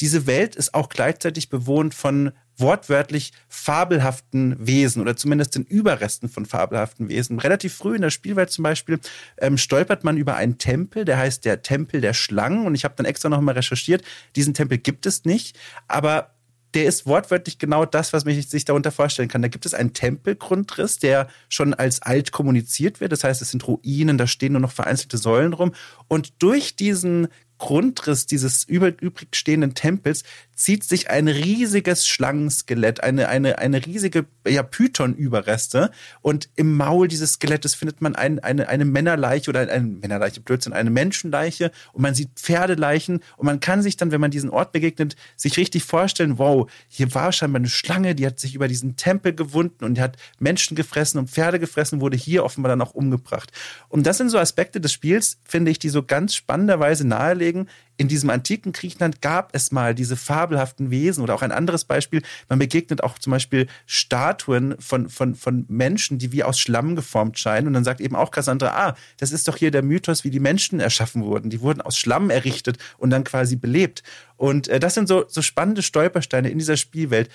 Diese 0.00 0.26
Welt 0.26 0.56
ist 0.56 0.74
auch 0.74 0.88
gleichzeitig 0.88 1.48
bewohnt 1.48 1.94
von 1.94 2.32
wortwörtlich 2.58 3.32
fabelhaften 3.48 4.56
Wesen 4.58 5.02
oder 5.02 5.16
zumindest 5.16 5.54
den 5.54 5.64
Überresten 5.64 6.28
von 6.28 6.46
fabelhaften 6.46 7.08
Wesen. 7.08 7.38
Relativ 7.38 7.74
früh 7.74 7.96
in 7.96 8.02
der 8.02 8.10
Spielwelt 8.10 8.50
zum 8.50 8.62
Beispiel 8.62 8.98
ähm, 9.38 9.58
stolpert 9.58 10.04
man 10.04 10.16
über 10.16 10.36
einen 10.36 10.58
Tempel, 10.58 11.04
der 11.04 11.18
heißt 11.18 11.44
der 11.44 11.62
Tempel 11.62 12.00
der 12.00 12.14
Schlangen 12.14 12.66
und 12.66 12.74
ich 12.74 12.84
habe 12.84 12.94
dann 12.96 13.06
extra 13.06 13.28
nochmal 13.28 13.54
recherchiert, 13.54 14.02
diesen 14.36 14.54
Tempel 14.54 14.78
gibt 14.78 15.06
es 15.06 15.24
nicht, 15.24 15.58
aber 15.86 16.32
der 16.74 16.84
ist 16.84 17.06
wortwörtlich 17.06 17.58
genau 17.58 17.86
das, 17.86 18.12
was 18.12 18.26
man 18.26 18.38
sich 18.38 18.64
darunter 18.66 18.92
vorstellen 18.92 19.30
kann. 19.30 19.40
Da 19.40 19.48
gibt 19.48 19.64
es 19.64 19.72
einen 19.72 19.94
Tempelgrundriss, 19.94 20.98
der 20.98 21.28
schon 21.48 21.72
als 21.72 22.02
alt 22.02 22.32
kommuniziert 22.32 23.00
wird. 23.00 23.12
Das 23.12 23.24
heißt, 23.24 23.40
es 23.40 23.50
sind 23.50 23.66
Ruinen, 23.66 24.18
da 24.18 24.26
stehen 24.26 24.52
nur 24.52 24.60
noch 24.60 24.72
vereinzelte 24.72 25.16
Säulen 25.16 25.54
rum. 25.54 25.72
Und 26.06 26.42
durch 26.42 26.76
diesen 26.76 27.28
Grundriss 27.58 28.26
dieses 28.26 28.64
übrig 28.64 29.34
stehenden 29.34 29.74
Tempels 29.74 30.24
zieht 30.56 30.84
sich 30.84 31.10
ein 31.10 31.28
riesiges 31.28 32.08
Schlangenskelett, 32.08 33.02
eine, 33.02 33.28
eine, 33.28 33.58
eine 33.58 33.84
riesige 33.84 34.24
ja, 34.48 34.62
Python-Überreste. 34.62 35.90
Und 36.22 36.48
im 36.56 36.76
Maul 36.76 37.08
dieses 37.08 37.32
Skelettes 37.32 37.74
findet 37.74 38.00
man 38.00 38.16
ein, 38.16 38.38
eine, 38.38 38.68
eine 38.68 38.86
Männerleiche 38.86 39.50
oder 39.50 39.60
eine 39.60 39.86
Männerleiche, 39.86 40.40
Blödsinn, 40.40 40.72
eine 40.72 40.88
Menschenleiche. 40.88 41.70
Und 41.92 42.00
man 42.00 42.14
sieht 42.14 42.30
Pferdeleichen. 42.36 43.20
Und 43.36 43.44
man 43.44 43.60
kann 43.60 43.82
sich 43.82 43.98
dann, 43.98 44.12
wenn 44.12 44.20
man 44.20 44.30
diesen 44.30 44.48
Ort 44.48 44.72
begegnet, 44.72 45.14
sich 45.36 45.58
richtig 45.58 45.84
vorstellen, 45.84 46.38
wow, 46.38 46.70
hier 46.88 47.14
war 47.14 47.32
scheinbar 47.32 47.60
eine 47.60 47.68
Schlange, 47.68 48.14
die 48.14 48.26
hat 48.26 48.40
sich 48.40 48.54
über 48.54 48.66
diesen 48.66 48.96
Tempel 48.96 49.34
gewunden 49.34 49.84
und 49.84 49.96
die 49.96 50.00
hat 50.00 50.16
Menschen 50.38 50.74
gefressen 50.74 51.20
und 51.20 51.30
Pferde 51.30 51.60
gefressen, 51.60 52.00
wurde 52.00 52.16
hier 52.16 52.44
offenbar 52.44 52.70
dann 52.70 52.80
auch 52.80 52.94
umgebracht. 52.94 53.52
Und 53.90 54.06
das 54.06 54.16
sind 54.16 54.30
so 54.30 54.38
Aspekte 54.38 54.80
des 54.80 54.92
Spiels, 54.92 55.36
finde 55.44 55.70
ich, 55.70 55.78
die 55.78 55.90
so 55.90 56.02
ganz 56.02 56.34
spannenderweise 56.34 57.06
nahelegen, 57.06 57.68
in 57.96 58.08
diesem 58.08 58.30
antiken 58.30 58.72
Griechenland 58.72 59.22
gab 59.22 59.54
es 59.54 59.72
mal 59.72 59.94
diese 59.94 60.16
fabelhaften 60.16 60.90
Wesen 60.90 61.22
oder 61.22 61.34
auch 61.34 61.42
ein 61.42 61.52
anderes 61.52 61.84
Beispiel. 61.84 62.22
Man 62.48 62.58
begegnet 62.58 63.02
auch 63.02 63.18
zum 63.18 63.30
Beispiel 63.30 63.66
Statuen 63.86 64.76
von, 64.78 65.08
von, 65.08 65.34
von 65.34 65.64
Menschen, 65.68 66.18
die 66.18 66.32
wie 66.32 66.44
aus 66.44 66.58
Schlamm 66.58 66.96
geformt 66.96 67.38
scheinen. 67.38 67.68
Und 67.68 67.72
dann 67.72 67.84
sagt 67.84 68.00
eben 68.00 68.16
auch 68.16 68.30
Cassandra, 68.30 68.68
ah, 68.68 68.96
das 69.18 69.32
ist 69.32 69.48
doch 69.48 69.56
hier 69.56 69.70
der 69.70 69.82
Mythos, 69.82 70.24
wie 70.24 70.30
die 70.30 70.40
Menschen 70.40 70.80
erschaffen 70.80 71.24
wurden. 71.24 71.50
Die 71.50 71.60
wurden 71.60 71.80
aus 71.80 71.96
Schlamm 71.96 72.30
errichtet 72.30 72.78
und 72.98 73.10
dann 73.10 73.24
quasi 73.24 73.56
belebt. 73.56 74.02
Und 74.36 74.68
äh, 74.68 74.78
das 74.78 74.94
sind 74.94 75.08
so, 75.08 75.24
so 75.28 75.42
spannende 75.42 75.82
Stolpersteine 75.82 76.50
in 76.50 76.58
dieser 76.58 76.76
Spielwelt 76.76 77.30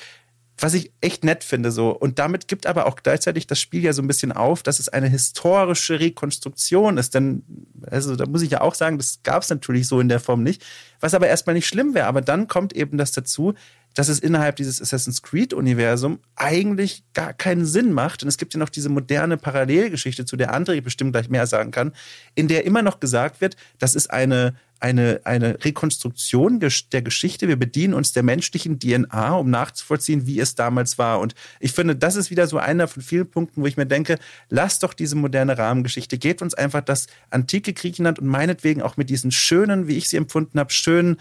was 0.58 0.74
ich 0.74 0.92
echt 1.02 1.24
nett 1.24 1.44
finde 1.44 1.72
so. 1.72 1.90
Und 1.90 2.20
damit 2.20 2.48
gibt 2.48 2.68
aber 2.68 2.86
auch 2.86 2.96
gleichzeitig 2.96 3.48
das 3.48 3.60
Spiel 3.60 3.84
ja 3.84 3.94
so 3.94 4.02
ein 4.02 4.08
bisschen 4.08 4.32
auf, 4.32 4.64
dass 4.64 4.80
es 4.80 4.90
eine 4.90 5.10
historische 5.10 6.00
Rekonstruktion 6.00 6.98
ist. 6.98 7.16
Denn, 7.16 7.44
also 7.90 8.16
da 8.16 8.26
muss 8.28 8.42
ich 8.42 8.52
ja 8.52 8.62
auch 8.62 8.76
sagen, 8.76 8.98
das 8.98 9.22
gab 9.24 9.44
es 9.44 9.50
natürlich 9.50 9.88
so 9.88 10.00
in 10.00 10.10
der 10.10 10.20
Form 10.20 10.44
nicht. 10.44 10.64
Was 11.00 11.14
aber 11.14 11.28
erstmal 11.28 11.56
nicht 11.56 11.68
schlimm 11.68 11.94
wäre. 11.94 12.06
Aber 12.06 12.22
dann 12.22 12.48
kommt 12.48 12.74
eben 12.74 12.98
das 12.98 13.12
dazu, 13.12 13.54
dass 13.94 14.08
es 14.08 14.20
innerhalb 14.20 14.56
dieses 14.56 14.82
Assassin's 14.82 15.22
Creed-Universum 15.22 16.20
eigentlich 16.36 17.04
gar 17.14 17.34
keinen 17.34 17.66
Sinn 17.66 17.92
macht. 17.92 18.24
Und 18.24 18.30
es 18.30 18.38
gibt 18.38 18.54
ja 18.54 18.60
noch 18.60 18.70
diese 18.70 18.90
moderne 18.90 19.38
Parallelgeschichte, 19.38 20.26
zu 20.26 20.38
der 20.38 20.54
André 20.54 20.82
bestimmt 20.82 21.14
gleich 21.14 21.30
mehr 21.30 21.48
sagen 21.48 21.72
kann, 21.72 21.94
in 22.36 22.48
der 22.48 22.66
immer 22.66 22.84
noch 22.84 23.00
gesagt 23.00 23.42
wird, 23.42 23.58
das 23.80 23.96
ist 23.96 24.10
eine 24.12 24.56
eine, 24.82 25.22
eine 25.24 25.64
Rekonstruktion 25.64 26.60
der 26.60 27.02
Geschichte. 27.02 27.48
Wir 27.48 27.56
bedienen 27.56 27.94
uns 27.94 28.14
der 28.14 28.24
menschlichen 28.24 28.80
DNA, 28.80 29.36
um 29.36 29.50
nachzuvollziehen, 29.50 30.26
wie 30.26 30.40
es 30.40 30.56
damals 30.56 30.98
war. 30.98 31.20
Und 31.20 31.36
ich 31.60 31.72
finde, 31.72 31.96
das 31.96 32.16
ist 32.16 32.32
wieder 32.32 32.48
so 32.48 32.58
einer 32.58 32.88
von 32.88 33.04
vielen 33.04 33.30
Punkten, 33.30 33.62
wo 33.62 33.68
ich 33.68 33.78
mir 33.78 33.86
denke, 33.86 34.18
lasst 34.50 34.84
doch 34.84 34.94
diese 34.94 35.16
moderne 35.16 35.58
Rahmengeschichte, 35.58 36.18
geht 36.18 36.42
uns 36.42 36.56
einfach 36.56 36.82
das 36.82 37.08
antike 37.30 37.74
Griechenland 37.74 38.20
und 38.20 38.28
meinetwegen 38.28 38.82
auch 38.82 38.98
mit 38.98 39.10
diesen 39.10 39.32
schönen, 39.32 39.88
wie 39.88 39.98
ich 39.98 40.10
sie 40.10 40.18
empfunden 40.18 40.60
habe, 40.60 40.74
schönen 40.74 41.18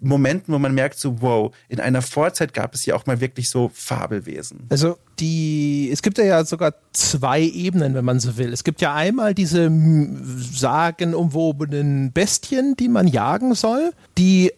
Momenten, 0.00 0.52
wo 0.52 0.58
man 0.58 0.74
merkt, 0.74 0.98
so 0.98 1.20
wow, 1.22 1.54
in 1.68 1.80
einer 1.80 2.02
Vorzeit 2.02 2.52
gab 2.52 2.74
es 2.74 2.84
ja 2.84 2.94
auch 2.94 3.06
mal 3.06 3.20
wirklich 3.20 3.48
so 3.48 3.70
Fabelwesen. 3.72 4.66
Also 4.68 4.98
die, 5.18 5.88
es 5.92 6.02
gibt 6.02 6.18
ja 6.18 6.44
sogar 6.44 6.74
zwei 6.92 7.40
Ebenen, 7.42 7.94
wenn 7.94 8.04
man 8.04 8.20
so 8.20 8.36
will. 8.36 8.52
Es 8.52 8.64
gibt 8.64 8.80
ja 8.80 8.94
einmal 8.94 9.34
diese 9.34 9.70
sagenumwobenen 10.50 12.12
Bestien, 12.12 12.76
die 12.76 12.88
man 12.88 13.06
jagen 13.06 13.54
soll, 13.54 13.92
die 14.18 14.52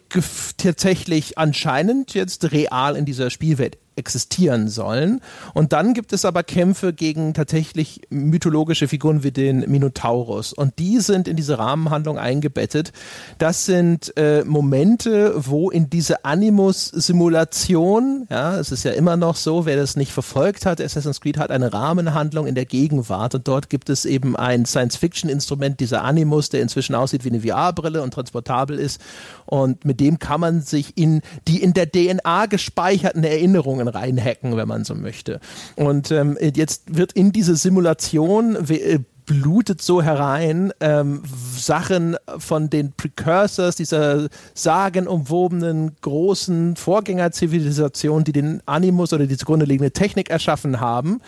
tatsächlich 0.56 1.38
anscheinend 1.38 2.14
jetzt 2.14 2.52
real 2.52 2.96
in 2.96 3.04
dieser 3.04 3.30
Spielwelt 3.30 3.78
existieren 3.96 4.68
sollen. 4.68 5.20
Und 5.54 5.72
dann 5.72 5.94
gibt 5.94 6.12
es 6.12 6.24
aber 6.24 6.42
Kämpfe 6.42 6.92
gegen 6.92 7.34
tatsächlich 7.34 8.02
mythologische 8.10 8.88
Figuren 8.88 9.22
wie 9.22 9.32
den 9.32 9.60
Minotaurus. 9.70 10.52
Und 10.52 10.78
die 10.78 11.00
sind 11.00 11.28
in 11.28 11.36
diese 11.36 11.58
Rahmenhandlung 11.58 12.18
eingebettet. 12.18 12.92
Das 13.38 13.64
sind 13.64 14.16
äh, 14.16 14.44
Momente, 14.44 15.32
wo 15.36 15.70
in 15.70 15.90
diese 15.90 16.24
Animus-Simulation, 16.24 18.26
ja, 18.30 18.58
es 18.58 18.70
ist 18.70 18.84
ja 18.84 18.92
immer 18.92 19.16
noch 19.16 19.36
so, 19.36 19.66
wer 19.66 19.76
das 19.76 19.96
nicht 19.96 20.12
verfolgt 20.12 20.66
hat, 20.66 20.80
Assassin's 20.80 21.20
Creed 21.20 21.38
hat 21.38 21.50
eine 21.50 21.72
Rahmenhandlung 21.72 22.46
in 22.46 22.54
der 22.54 22.66
Gegenwart 22.66 23.34
und 23.34 23.48
dort 23.48 23.70
gibt 23.70 23.88
es 23.88 24.04
eben 24.04 24.36
ein 24.36 24.66
Science-Fiction-Instrument, 24.66 25.80
dieser 25.80 26.04
Animus, 26.04 26.50
der 26.50 26.62
inzwischen 26.62 26.94
aussieht 26.94 27.24
wie 27.24 27.30
eine 27.30 27.40
VR-Brille 27.40 28.02
und 28.02 28.12
transportabel 28.12 28.78
ist. 28.78 29.00
Und 29.46 29.84
mit 29.84 30.00
dem 30.00 30.18
kann 30.18 30.40
man 30.40 30.60
sich 30.60 30.96
in 30.96 31.22
die 31.48 31.62
in 31.62 31.72
der 31.72 31.90
DNA 31.90 32.46
gespeicherten 32.46 33.24
Erinnerungen 33.24 33.85
reinhacken, 33.88 34.56
wenn 34.56 34.68
man 34.68 34.84
so 34.84 34.94
möchte. 34.94 35.40
Und 35.76 36.10
ähm, 36.10 36.36
jetzt 36.40 36.96
wird 36.96 37.12
in 37.12 37.32
diese 37.32 37.56
Simulation 37.56 38.56
äh, 38.68 39.00
blutet 39.26 39.82
so 39.82 40.00
herein 40.02 40.72
ähm, 40.80 41.22
Sachen 41.56 42.16
von 42.38 42.70
den 42.70 42.92
Precursors 42.92 43.76
dieser 43.76 44.28
sagenumwobenen 44.54 45.96
großen 46.00 46.76
Vorgängerzivilisation, 46.76 48.24
die 48.24 48.32
den 48.32 48.62
Animus 48.66 49.12
oder 49.12 49.26
die 49.26 49.36
zugrunde 49.36 49.66
liegende 49.66 49.90
Technik 49.90 50.30
erschaffen 50.30 50.80
haben. 50.80 51.20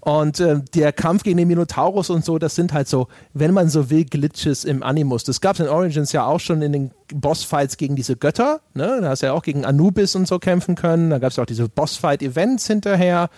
Und 0.00 0.40
äh, 0.40 0.60
der 0.74 0.92
Kampf 0.92 1.22
gegen 1.24 1.36
den 1.38 1.48
Minotaurus 1.48 2.08
und 2.08 2.24
so, 2.24 2.38
das 2.38 2.54
sind 2.54 2.72
halt 2.72 2.88
so, 2.88 3.08
wenn 3.34 3.52
man 3.52 3.68
so 3.68 3.90
will, 3.90 4.04
Glitches 4.04 4.64
im 4.64 4.82
Animus. 4.82 5.24
Das 5.24 5.40
gab 5.40 5.54
es 5.54 5.60
in 5.60 5.68
Origins 5.68 6.12
ja 6.12 6.24
auch 6.24 6.40
schon 6.40 6.62
in 6.62 6.72
den 6.72 6.90
Bossfights 7.12 7.76
gegen 7.76 7.96
diese 7.96 8.16
Götter. 8.16 8.60
Ne? 8.74 8.98
Da 9.00 9.10
hast 9.10 9.22
du 9.22 9.26
ja 9.26 9.32
auch 9.32 9.42
gegen 9.42 9.64
Anubis 9.64 10.14
und 10.14 10.28
so 10.28 10.38
kämpfen 10.38 10.76
können. 10.76 11.10
Da 11.10 11.18
gab 11.18 11.32
es 11.32 11.38
auch 11.38 11.46
diese 11.46 11.68
Bossfight-Events 11.68 12.66
hinterher. 12.66 13.28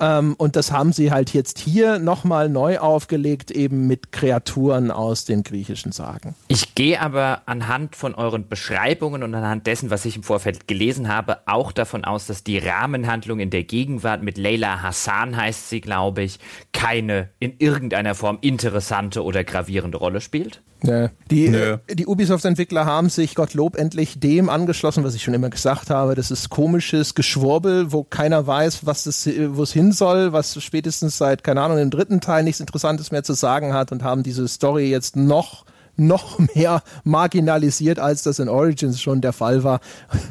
Ähm, 0.00 0.34
und 0.38 0.56
das 0.56 0.72
haben 0.72 0.92
sie 0.92 1.12
halt 1.12 1.32
jetzt 1.34 1.58
hier 1.58 1.98
nochmal 1.98 2.48
neu 2.48 2.78
aufgelegt, 2.78 3.50
eben 3.50 3.86
mit 3.86 4.12
Kreaturen 4.12 4.90
aus 4.90 5.26
den 5.26 5.42
griechischen 5.42 5.92
Sagen. 5.92 6.34
Ich 6.48 6.74
gehe 6.74 7.00
aber 7.00 7.42
anhand 7.46 7.96
von 7.96 8.14
euren 8.14 8.48
Beschreibungen 8.48 9.22
und 9.22 9.34
anhand 9.34 9.66
dessen, 9.66 9.90
was 9.90 10.04
ich 10.06 10.16
im 10.16 10.22
Vorfeld 10.22 10.66
gelesen 10.66 11.08
habe, 11.08 11.38
auch 11.46 11.72
davon 11.72 12.04
aus, 12.04 12.26
dass 12.26 12.42
die 12.42 12.58
Rahmenhandlung 12.58 13.40
in 13.40 13.50
der 13.50 13.64
Gegenwart 13.64 14.22
mit 14.22 14.38
Leila 14.38 14.82
Hassan 14.82 15.36
heißt 15.36 15.68
sie, 15.68 15.80
glaube 15.80 16.22
ich, 16.22 16.38
keine 16.72 17.28
in 17.38 17.54
irgendeiner 17.58 18.14
Form 18.14 18.38
interessante 18.40 19.22
oder 19.22 19.44
gravierende 19.44 19.98
Rolle 19.98 20.20
spielt. 20.20 20.62
Nee. 20.82 21.08
Die, 21.30 21.46
äh, 21.46 21.78
die 21.92 22.06
Ubisoft-Entwickler 22.06 22.86
haben 22.86 23.08
sich, 23.08 23.34
Gottlob, 23.34 23.76
endlich 23.76 24.18
dem 24.18 24.48
angeschlossen, 24.48 25.04
was 25.04 25.14
ich 25.14 25.22
schon 25.22 25.34
immer 25.34 25.50
gesagt 25.50 25.90
habe. 25.90 26.14
Das 26.14 26.30
ist 26.30 26.48
komisches 26.50 27.14
Geschwurbel, 27.14 27.92
wo 27.92 28.04
keiner 28.04 28.46
weiß, 28.46 28.86
was 28.86 29.06
es, 29.06 29.28
wo 29.50 29.62
es 29.62 29.72
hin 29.72 29.92
soll, 29.92 30.32
was 30.32 30.62
spätestens 30.62 31.18
seit, 31.18 31.44
keine 31.44 31.62
Ahnung, 31.62 31.78
im 31.78 31.90
dritten 31.90 32.20
Teil 32.20 32.44
nichts 32.44 32.60
Interessantes 32.60 33.10
mehr 33.10 33.22
zu 33.22 33.34
sagen 33.34 33.74
hat 33.74 33.92
und 33.92 34.02
haben 34.02 34.22
diese 34.22 34.48
Story 34.48 34.90
jetzt 34.90 35.16
noch 35.16 35.64
noch 36.00 36.38
mehr 36.54 36.82
marginalisiert, 37.04 37.98
als 37.98 38.22
das 38.22 38.38
in 38.38 38.48
Origins 38.48 39.00
schon 39.00 39.20
der 39.20 39.32
Fall 39.32 39.62
war. 39.62 39.80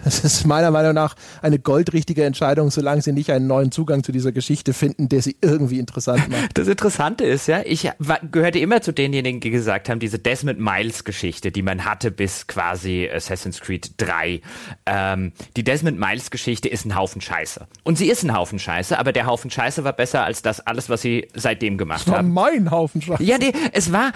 Es 0.06 0.24
ist 0.24 0.46
meiner 0.46 0.72
Meinung 0.72 0.94
nach 0.94 1.16
eine 1.42 1.60
goldrichtige 1.60 2.26
Entscheidung, 2.26 2.72
solange 2.72 3.02
sie 3.02 3.14
nicht 3.14 3.32
einen 3.32 3.48
neuen 3.48 3.72
Zugang 3.72 4.04
zu 4.04 4.12
dieser 4.12 4.32
Geschichte 4.32 4.74
finden, 4.74 5.10
der 5.10 5.22
sie 5.22 5.38
irgendwie 5.42 5.80
interessant 5.80 6.30
macht. 6.30 6.40
Das 6.60 6.68
Interessante 6.68 7.24
ist 7.24 7.48
ja, 7.48 7.62
ich 7.64 7.90
gehörte 8.32 8.60
immer 8.60 8.82
zu 8.82 8.92
denjenigen, 8.92 9.40
die 9.40 9.50
gesagt 9.50 9.88
haben, 9.88 10.00
diese 10.00 10.20
Desmond 10.20 10.60
Miles 10.60 11.04
Geschichte, 11.04 11.52
die 11.52 11.62
man 11.62 11.86
hatte 11.86 12.12
bis 12.12 12.48
quasi 12.48 13.10
Assassin's 13.10 13.62
Creed 13.62 13.92
3. 13.98 14.42
Ähm, 14.86 15.32
die 15.56 15.64
Desmond 15.64 16.00
Miles 16.00 16.32
Geschichte 16.32 16.68
ist 16.68 16.86
ein 16.86 16.96
Haufen 16.96 17.22
Scheiße. 17.22 17.68
Und 17.84 17.98
sie 17.98 18.10
ist 18.10 18.24
ein 18.24 18.36
Haufen 18.36 18.60
Scheiße, 18.60 18.98
aber 18.98 19.14
der 19.14 19.26
Haufen 19.26 19.52
Scheiße 19.52 19.84
war 19.84 19.94
besser 19.94 20.24
als 20.24 20.42
das 20.42 20.60
alles, 20.60 20.90
was 20.90 21.02
sie 21.02 21.28
seitdem 21.34 21.78
gemacht 21.78 22.08
haben. 22.08 22.28
Das 22.28 22.36
war 22.36 22.48
haben. 22.48 22.64
mein 22.64 22.72
Haufen 22.72 23.02
Scheiße. 23.02 23.24
Ja, 23.24 23.38
die, 23.38 23.54
es 23.72 23.92
war 23.94 24.12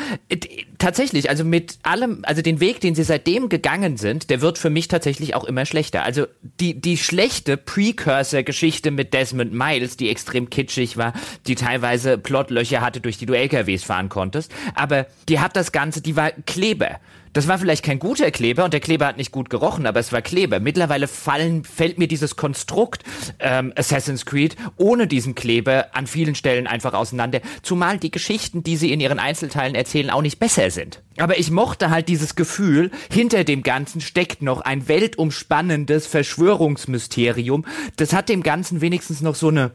tatsächlich, 0.80 1.30
also 1.30 1.43
also 1.44 1.50
mit 1.50 1.80
allem, 1.84 2.20
also 2.24 2.42
den 2.42 2.60
Weg, 2.60 2.80
den 2.80 2.96
sie 2.96 3.04
seitdem 3.04 3.50
gegangen 3.50 3.98
sind, 3.98 4.30
der 4.30 4.42
wird 4.42 4.58
für 4.58 4.70
mich 4.70 4.88
tatsächlich 4.88 5.36
auch 5.36 5.44
immer 5.44 5.66
schlechter. 5.66 6.04
Also 6.04 6.26
die, 6.60 6.80
die 6.80 6.98
schlechte 6.98 7.58
Precursor-Geschichte 7.58 8.92
mit 8.92 9.14
Desmond 9.14 9.54
Miles, 9.54 9.98
die 9.98 10.10
extrem 10.10 10.50
kitschig 10.50 10.96
war, 10.96 11.14
die 11.48 11.56
teilweise 11.56 12.18
Plotlöcher 12.18 12.82
hatte, 12.82 13.02
durch 13.02 13.18
die 13.18 13.26
du 13.26 13.34
LKWs 13.34 13.84
fahren 13.84 14.10
konntest, 14.10 14.52
aber 14.76 15.06
die 15.28 15.40
hat 15.40 15.56
das 15.56 15.72
Ganze, 15.72 16.02
die 16.02 16.16
war 16.16 16.32
Kleber. 16.46 17.00
Das 17.34 17.48
war 17.48 17.58
vielleicht 17.58 17.84
kein 17.84 17.98
guter 17.98 18.30
Kleber 18.30 18.64
und 18.64 18.74
der 18.74 18.80
Kleber 18.80 19.08
hat 19.08 19.18
nicht 19.18 19.32
gut 19.32 19.50
gerochen, 19.50 19.88
aber 19.88 20.00
es 20.00 20.12
war 20.12 20.22
Kleber. 20.22 20.60
Mittlerweile 20.60 21.08
fallen, 21.08 21.64
fällt 21.64 21.98
mir 21.98 22.08
dieses 22.08 22.36
Konstrukt 22.36 23.04
ähm, 23.40 23.74
Assassin's 23.76 24.28
Creed 24.28 24.56
ohne 24.78 25.08
diesen 25.08 25.34
Kleber 25.34 25.88
an 25.94 26.06
vielen 26.06 26.36
Stellen 26.36 26.68
einfach 26.68 26.94
auseinander. 26.94 27.42
Zumal 27.64 27.98
die 27.98 28.12
Geschichten, 28.12 28.62
die 28.62 28.78
sie 28.78 28.94
in 28.94 29.00
ihren 29.00 29.18
Einzelteilen 29.18 29.74
erzählen, 29.74 30.12
auch 30.12 30.22
nicht 30.22 30.40
besser 30.40 30.70
sind. 30.70 31.02
Aber 31.18 31.40
ich 31.40 31.50
mochte 31.50 31.90
halt 31.90 32.08
dieses 32.08 32.36
Gefühl, 32.36 32.92
hinter 33.12 33.44
dem 33.44 33.64
Ganzen 33.64 34.00
steckt 34.00 34.44
noch 34.44 34.62
ein 34.62 34.88
weltumspannendes 34.88 36.06
Verschwörungsmysterium. 36.06 37.66
Das 37.96 38.14
hat 38.14 38.30
dem 38.30 38.44
Ganzen 38.44 38.82
wenigstens 38.82 39.22
noch 39.22 39.36
so 39.36 39.48
eine 39.48 39.72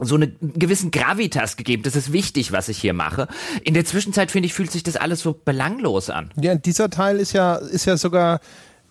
so 0.00 0.14
eine 0.14 0.28
gewissen 0.28 0.90
Gravitas 0.90 1.56
gegeben. 1.56 1.82
Das 1.82 1.96
ist 1.96 2.12
wichtig, 2.12 2.52
was 2.52 2.68
ich 2.68 2.78
hier 2.78 2.94
mache. 2.94 3.28
In 3.62 3.74
der 3.74 3.84
Zwischenzeit 3.84 4.30
finde 4.30 4.46
ich, 4.46 4.54
fühlt 4.54 4.70
sich 4.70 4.82
das 4.82 4.96
alles 4.96 5.20
so 5.20 5.34
belanglos 5.34 6.08
an. 6.08 6.30
Ja, 6.40 6.54
dieser 6.54 6.88
Teil 6.88 7.18
ist 7.18 7.32
ja, 7.32 7.56
ist 7.56 7.84
ja 7.84 7.96
sogar 7.96 8.40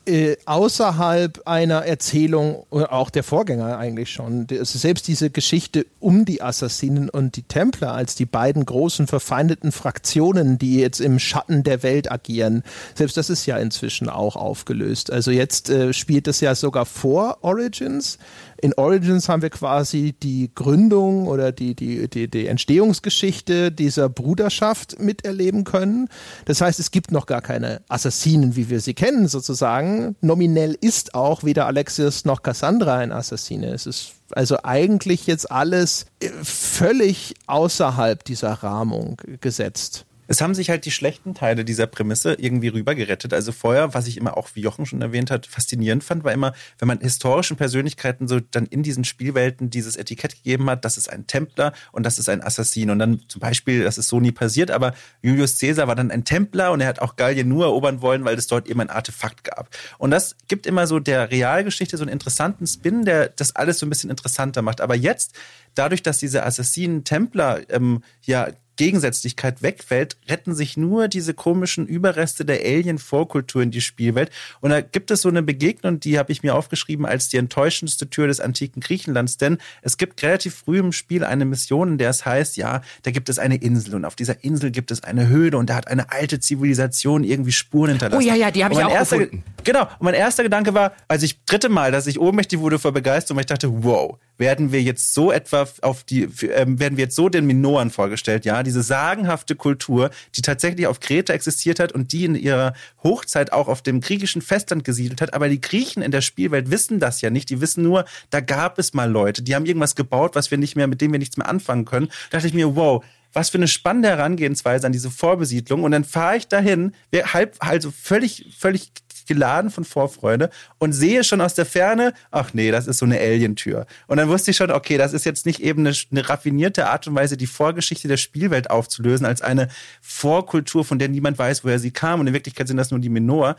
äh, 0.06 0.36
außerhalb 0.46 1.44
einer 1.46 1.86
Erzählung, 1.86 2.66
oder 2.72 2.92
auch 2.92 3.12
der 3.12 3.24
Vorgänger 3.24 3.78
eigentlich 3.78 4.10
schon, 4.10 4.48
also 4.50 4.80
selbst 4.80 5.08
diese 5.08 5.30
Geschichte 5.30 5.86
um 6.00 6.26
die 6.26 6.42
Assassinen 6.42 7.08
und 7.08 7.36
die 7.36 7.44
Templer 7.44 7.94
als 7.94 8.16
die 8.16 8.26
beiden 8.26 8.66
großen 8.66 9.06
verfeindeten 9.06 9.72
Fraktionen, 9.72 10.58
die 10.58 10.80
jetzt 10.80 11.02
im 11.02 11.20
Schatten 11.20 11.64
der 11.64 11.84
Welt 11.84 12.12
agieren, 12.12 12.64
selbst 12.96 13.16
das 13.16 13.30
ist 13.30 13.46
ja 13.46 13.58
inzwischen 13.58 14.10
auch 14.10 14.36
aufgelöst. 14.36 15.12
Also 15.12 15.30
jetzt 15.30 15.70
äh, 15.70 15.94
spielt 15.94 16.26
das 16.26 16.42
ja 16.42 16.56
sogar 16.56 16.88
vor 16.88 17.38
Origins. 17.42 18.18
In 18.62 18.76
Origins 18.76 19.28
haben 19.28 19.42
wir 19.42 19.50
quasi 19.50 20.14
die 20.22 20.52
Gründung 20.54 21.28
oder 21.28 21.52
die, 21.52 21.76
die, 21.76 22.08
die, 22.08 22.28
die 22.30 22.46
Entstehungsgeschichte 22.46 23.72
dieser 23.72 24.08
Bruderschaft 24.08 25.00
miterleben 25.00 25.64
können. 25.64 26.10
Das 26.46 26.62
heißt, 26.62 26.80
es 26.80 26.92
gibt 26.92 27.12
noch 27.12 27.26
gar 27.26 27.42
keine 27.42 27.82
Assassinen, 27.88 28.56
wie 28.56 28.70
wir 28.70 28.80
sie 28.80 28.94
kennen, 28.94 29.28
sozusagen. 29.28 30.16
Nominell 30.22 30.78
ist 30.80 31.16
auch 31.16 31.44
weder 31.44 31.66
Alexios 31.66 32.24
noch 32.24 32.44
Cassandra 32.44 32.98
ein 32.98 33.12
Assassine. 33.12 33.74
Es 33.74 33.88
ist 33.88 34.12
also 34.30 34.60
eigentlich 34.64 35.26
jetzt 35.26 35.52
alles 35.52 36.06
völlig 36.44 37.34
außerhalb 37.48 38.24
dieser 38.24 38.54
Rahmung 38.54 39.18
gesetzt 39.42 40.06
es 40.32 40.40
haben 40.40 40.56
sich 40.56 40.70
halt 40.70 40.86
die 40.86 40.92
schlechten 40.92 41.34
Teile 41.34 41.66
dieser 41.66 41.88
Prämisse 41.88 42.36
irgendwie 42.36 42.70
rübergerettet. 42.70 43.34
Also 43.34 43.52
vorher, 43.52 43.94
was 43.94 44.08
ich 44.08 44.16
immer 44.16 44.38
auch, 44.38 44.48
wie 44.54 44.62
Jochen 44.62 44.86
schon 44.86 45.02
erwähnt 45.02 45.30
hat, 45.30 45.46
faszinierend 45.46 46.06
fand, 46.06 46.24
war 46.24 46.32
immer, 46.32 46.54
wenn 46.80 46.88
man 46.88 47.02
historischen 47.02 47.58
Persönlichkeiten 47.58 48.30
so 48.30 48.40
dann 48.40 48.66
in 48.66 48.82
diesen 48.82 49.04
Spielwelten 49.04 49.70
dieses 49.70 49.98
Etikett 49.98 50.38
gegeben 50.38 50.70
hat, 50.70 50.86
das 50.86 50.98
ist 50.98 51.10
ein 51.10 51.28
Templer 51.28 51.74
und 51.92 52.06
das 52.06 52.18
ist 52.18 52.30
ein 52.30 52.42
Assassin. 52.42 52.92
Und 52.92 53.00
dann 53.00 53.20
zum 53.28 53.42
Beispiel, 53.42 53.84
das 53.84 53.98
ist 53.98 54.08
so 54.08 54.22
nie 54.22 54.32
passiert, 54.32 54.72
aber 54.72 54.94
Julius 55.22 55.60
Caesar 55.60 55.90
war 55.90 55.96
dann 55.96 56.12
ein 56.12 56.24
Templer 56.24 56.72
und 56.72 56.80
er 56.80 56.88
hat 56.88 57.00
auch 57.00 57.18
Gallien 57.18 57.50
nur 57.50 57.66
erobern 57.66 58.02
wollen, 58.02 58.24
weil 58.24 58.38
es 58.38 58.48
dort 58.48 58.70
eben 58.70 58.80
ein 58.80 58.90
Artefakt 58.90 59.44
gab. 59.44 59.68
Und 59.98 60.12
das 60.12 60.38
gibt 60.48 60.66
immer 60.66 60.88
so 60.88 61.00
der 61.00 61.30
Realgeschichte 61.30 61.98
so 61.98 62.04
einen 62.04 62.14
interessanten 62.14 62.66
Spin, 62.68 63.04
der 63.04 63.28
das 63.28 63.54
alles 63.58 63.80
so 63.80 63.86
ein 63.86 63.90
bisschen 63.90 64.10
interessanter 64.10 64.62
macht. 64.62 64.80
Aber 64.80 64.96
jetzt, 64.96 65.36
dadurch, 65.76 66.04
dass 66.04 66.20
diese 66.20 66.46
Assassinen-Templer 66.46 67.70
ähm, 67.70 68.02
ja 68.22 68.48
Gegensätzlichkeit 68.82 69.62
wegfällt, 69.62 70.18
retten 70.28 70.56
sich 70.56 70.76
nur 70.76 71.08
diese 71.08 71.36
komischen 71.36 71.86
Überreste 71.86 72.46
der 72.46 72.62
Alien-Vorkultur 72.62 73.62
in 73.62 73.70
die 73.70 73.80
Spielwelt. 73.80 74.32
Und 74.60 74.72
da 74.72 74.82
gibt 74.82 75.12
es 75.12 75.22
so 75.22 75.30
eine 75.30 75.44
Begegnung, 75.44 76.00
die 76.00 76.18
habe 76.18 76.32
ich 76.32 76.42
mir 76.42 76.56
aufgeschrieben 76.56 77.06
als 77.06 77.30
die 77.30 77.38
enttäuschendste 77.38 78.10
Tür 78.10 78.26
des 78.26 78.40
antiken 78.40 78.82
Griechenlands, 78.82 79.38
denn 79.38 79.60
es 79.84 79.98
gibt 79.98 80.24
relativ 80.24 80.56
früh 80.56 80.80
im 80.80 80.94
Spiel 80.94 81.24
eine 81.24 81.46
Mission, 81.46 81.90
in 81.90 81.98
der 82.00 82.10
es 82.10 82.26
heißt, 82.26 82.58
ja, 82.58 82.82
da 83.04 83.12
gibt 83.12 83.30
es 83.30 83.38
eine 83.38 83.58
Insel 83.58 83.94
und 83.94 84.04
auf 84.04 84.16
dieser 84.16 84.44
Insel 84.44 84.72
gibt 84.72 84.90
es 84.90 85.04
eine 85.04 85.28
Höhle 85.28 85.60
und 85.60 85.70
da 85.70 85.76
hat 85.76 85.88
eine 85.88 86.12
alte 86.12 86.40
Zivilisation 86.40 87.24
irgendwie 87.24 87.52
Spuren 87.52 87.92
hinterlassen. 87.92 88.20
Oh 88.20 88.28
ja, 88.28 88.34
ja, 88.34 88.50
die 88.50 88.64
habe 88.64 88.74
ich 88.74 88.84
auch 88.84 88.92
erster, 88.92 89.20
gefunden. 89.20 89.44
Genau, 89.64 89.84
und 89.84 90.02
mein 90.02 90.16
erster 90.16 90.42
Gedanke 90.42 90.74
war, 90.74 90.94
als 91.08 91.22
ich 91.22 91.46
dritte 91.46 91.70
Mal, 91.70 91.92
dass 91.92 92.08
ich 92.08 92.20
ohnmächtig 92.20 92.60
wurde 92.60 92.80
vor 92.80 92.94
Begeisterung, 92.94 93.38
weil 93.38 93.44
ich 93.44 93.46
dachte, 93.46 93.84
wow, 93.84 94.18
werden 94.42 94.74
wir 94.74 94.82
jetzt 94.82 95.14
so 95.14 95.32
etwa 95.32 95.66
auf 95.82 96.04
die, 96.04 96.24
äh, 96.24 96.66
werden 96.68 96.98
wir 96.98 97.06
jetzt 97.06 97.16
so 97.16 97.30
den 97.30 97.46
Minoan 97.46 97.92
vorgestellt, 97.92 98.44
ja, 98.44 98.64
diese 98.64 98.84
sagenhafte 98.84 99.56
Kultur, 99.56 100.10
die 100.36 100.42
tatsächlich 100.42 100.88
auf 100.88 101.00
Kreta 101.00 101.32
existiert 101.32 101.80
hat 101.80 101.94
und 101.94 102.12
die 102.12 102.26
in 102.26 102.36
ihrer 102.36 102.74
Hochzeit 103.04 103.54
auch 103.54 103.70
auf 103.70 103.82
dem 103.82 104.02
griechischen 104.02 104.42
Festland 104.42 104.84
gesiedelt 104.84 105.22
hat. 105.22 105.34
Aber 105.34 105.48
die 105.48 105.62
Griechen 105.62 106.02
in 106.02 106.12
der 106.12 106.22
Spielwelt 106.22 106.72
wissen 106.72 107.00
das 107.00 107.22
ja 107.22 107.30
nicht. 107.30 107.50
Die 107.50 107.62
wissen 107.62 107.84
nur, 107.84 108.04
da 108.32 108.42
gab 108.42 108.80
es 108.80 108.94
mal 108.94 109.10
Leute, 109.10 109.44
die 109.44 109.56
haben 109.56 109.66
irgendwas 109.66 109.96
gebaut, 109.96 110.36
was 110.36 110.52
wir 110.52 110.58
nicht 110.58 110.76
mehr, 110.76 110.88
mit 110.88 111.00
dem 111.00 111.12
wir 111.12 111.20
nichts 111.20 111.38
mehr 111.38 111.48
anfangen 111.48 111.86
können. 111.86 112.08
Da 112.32 112.38
dachte 112.38 112.48
ich 112.48 112.54
mir, 112.54 112.76
wow, 112.76 113.04
was 113.34 113.50
für 113.50 113.60
eine 113.60 113.68
spannende 113.68 114.10
Herangehensweise 114.10 114.86
an 114.88 114.92
diese 114.92 115.12
Vorbesiedlung. 115.12 115.84
Und 115.84 115.92
dann 115.92 116.04
fahre 116.04 116.38
ich 116.38 116.48
dahin, 116.48 116.94
halb, 117.14 117.56
also 117.60 117.92
völlig, 117.92 118.54
völlig 118.58 118.92
geladen 119.32 119.72
von 119.72 119.86
Vorfreude 119.86 120.50
und 120.78 120.92
sehe 120.92 121.24
schon 121.24 121.40
aus 121.40 121.54
der 121.54 121.66
Ferne, 121.66 122.14
ach 122.32 122.54
nee, 122.54 122.70
das 122.70 122.86
ist 122.86 122.98
so 122.98 123.06
eine 123.06 123.18
Alientür. 123.18 123.86
Und 124.08 124.18
dann 124.18 124.28
wusste 124.28 124.52
ich 124.52 124.58
schon, 124.58 124.72
okay, 124.72 124.98
das 124.98 125.14
ist 125.14 125.26
jetzt 125.26 125.46
nicht 125.46 125.62
eben 125.62 125.86
eine, 125.86 125.96
eine 126.12 126.28
raffinierte 126.28 126.88
Art 126.90 127.08
und 127.08 127.16
Weise, 127.16 127.38
die 127.38 127.48
Vorgeschichte 127.48 128.10
der 128.10 128.18
Spielwelt 128.18 128.70
aufzulösen, 128.70 129.26
als 129.26 129.42
eine 129.42 129.70
Vorkultur, 130.02 130.84
von 130.84 131.00
der 131.00 131.08
niemand 131.08 131.38
weiß, 131.38 131.64
woher 131.64 131.80
sie 131.80 131.92
kam. 131.92 132.20
Und 132.20 132.28
in 132.28 132.34
Wirklichkeit 132.34 132.68
sind 132.68 132.76
das 132.76 132.92
nur 132.92 133.00
die 133.00 133.10
Menor 133.10 133.56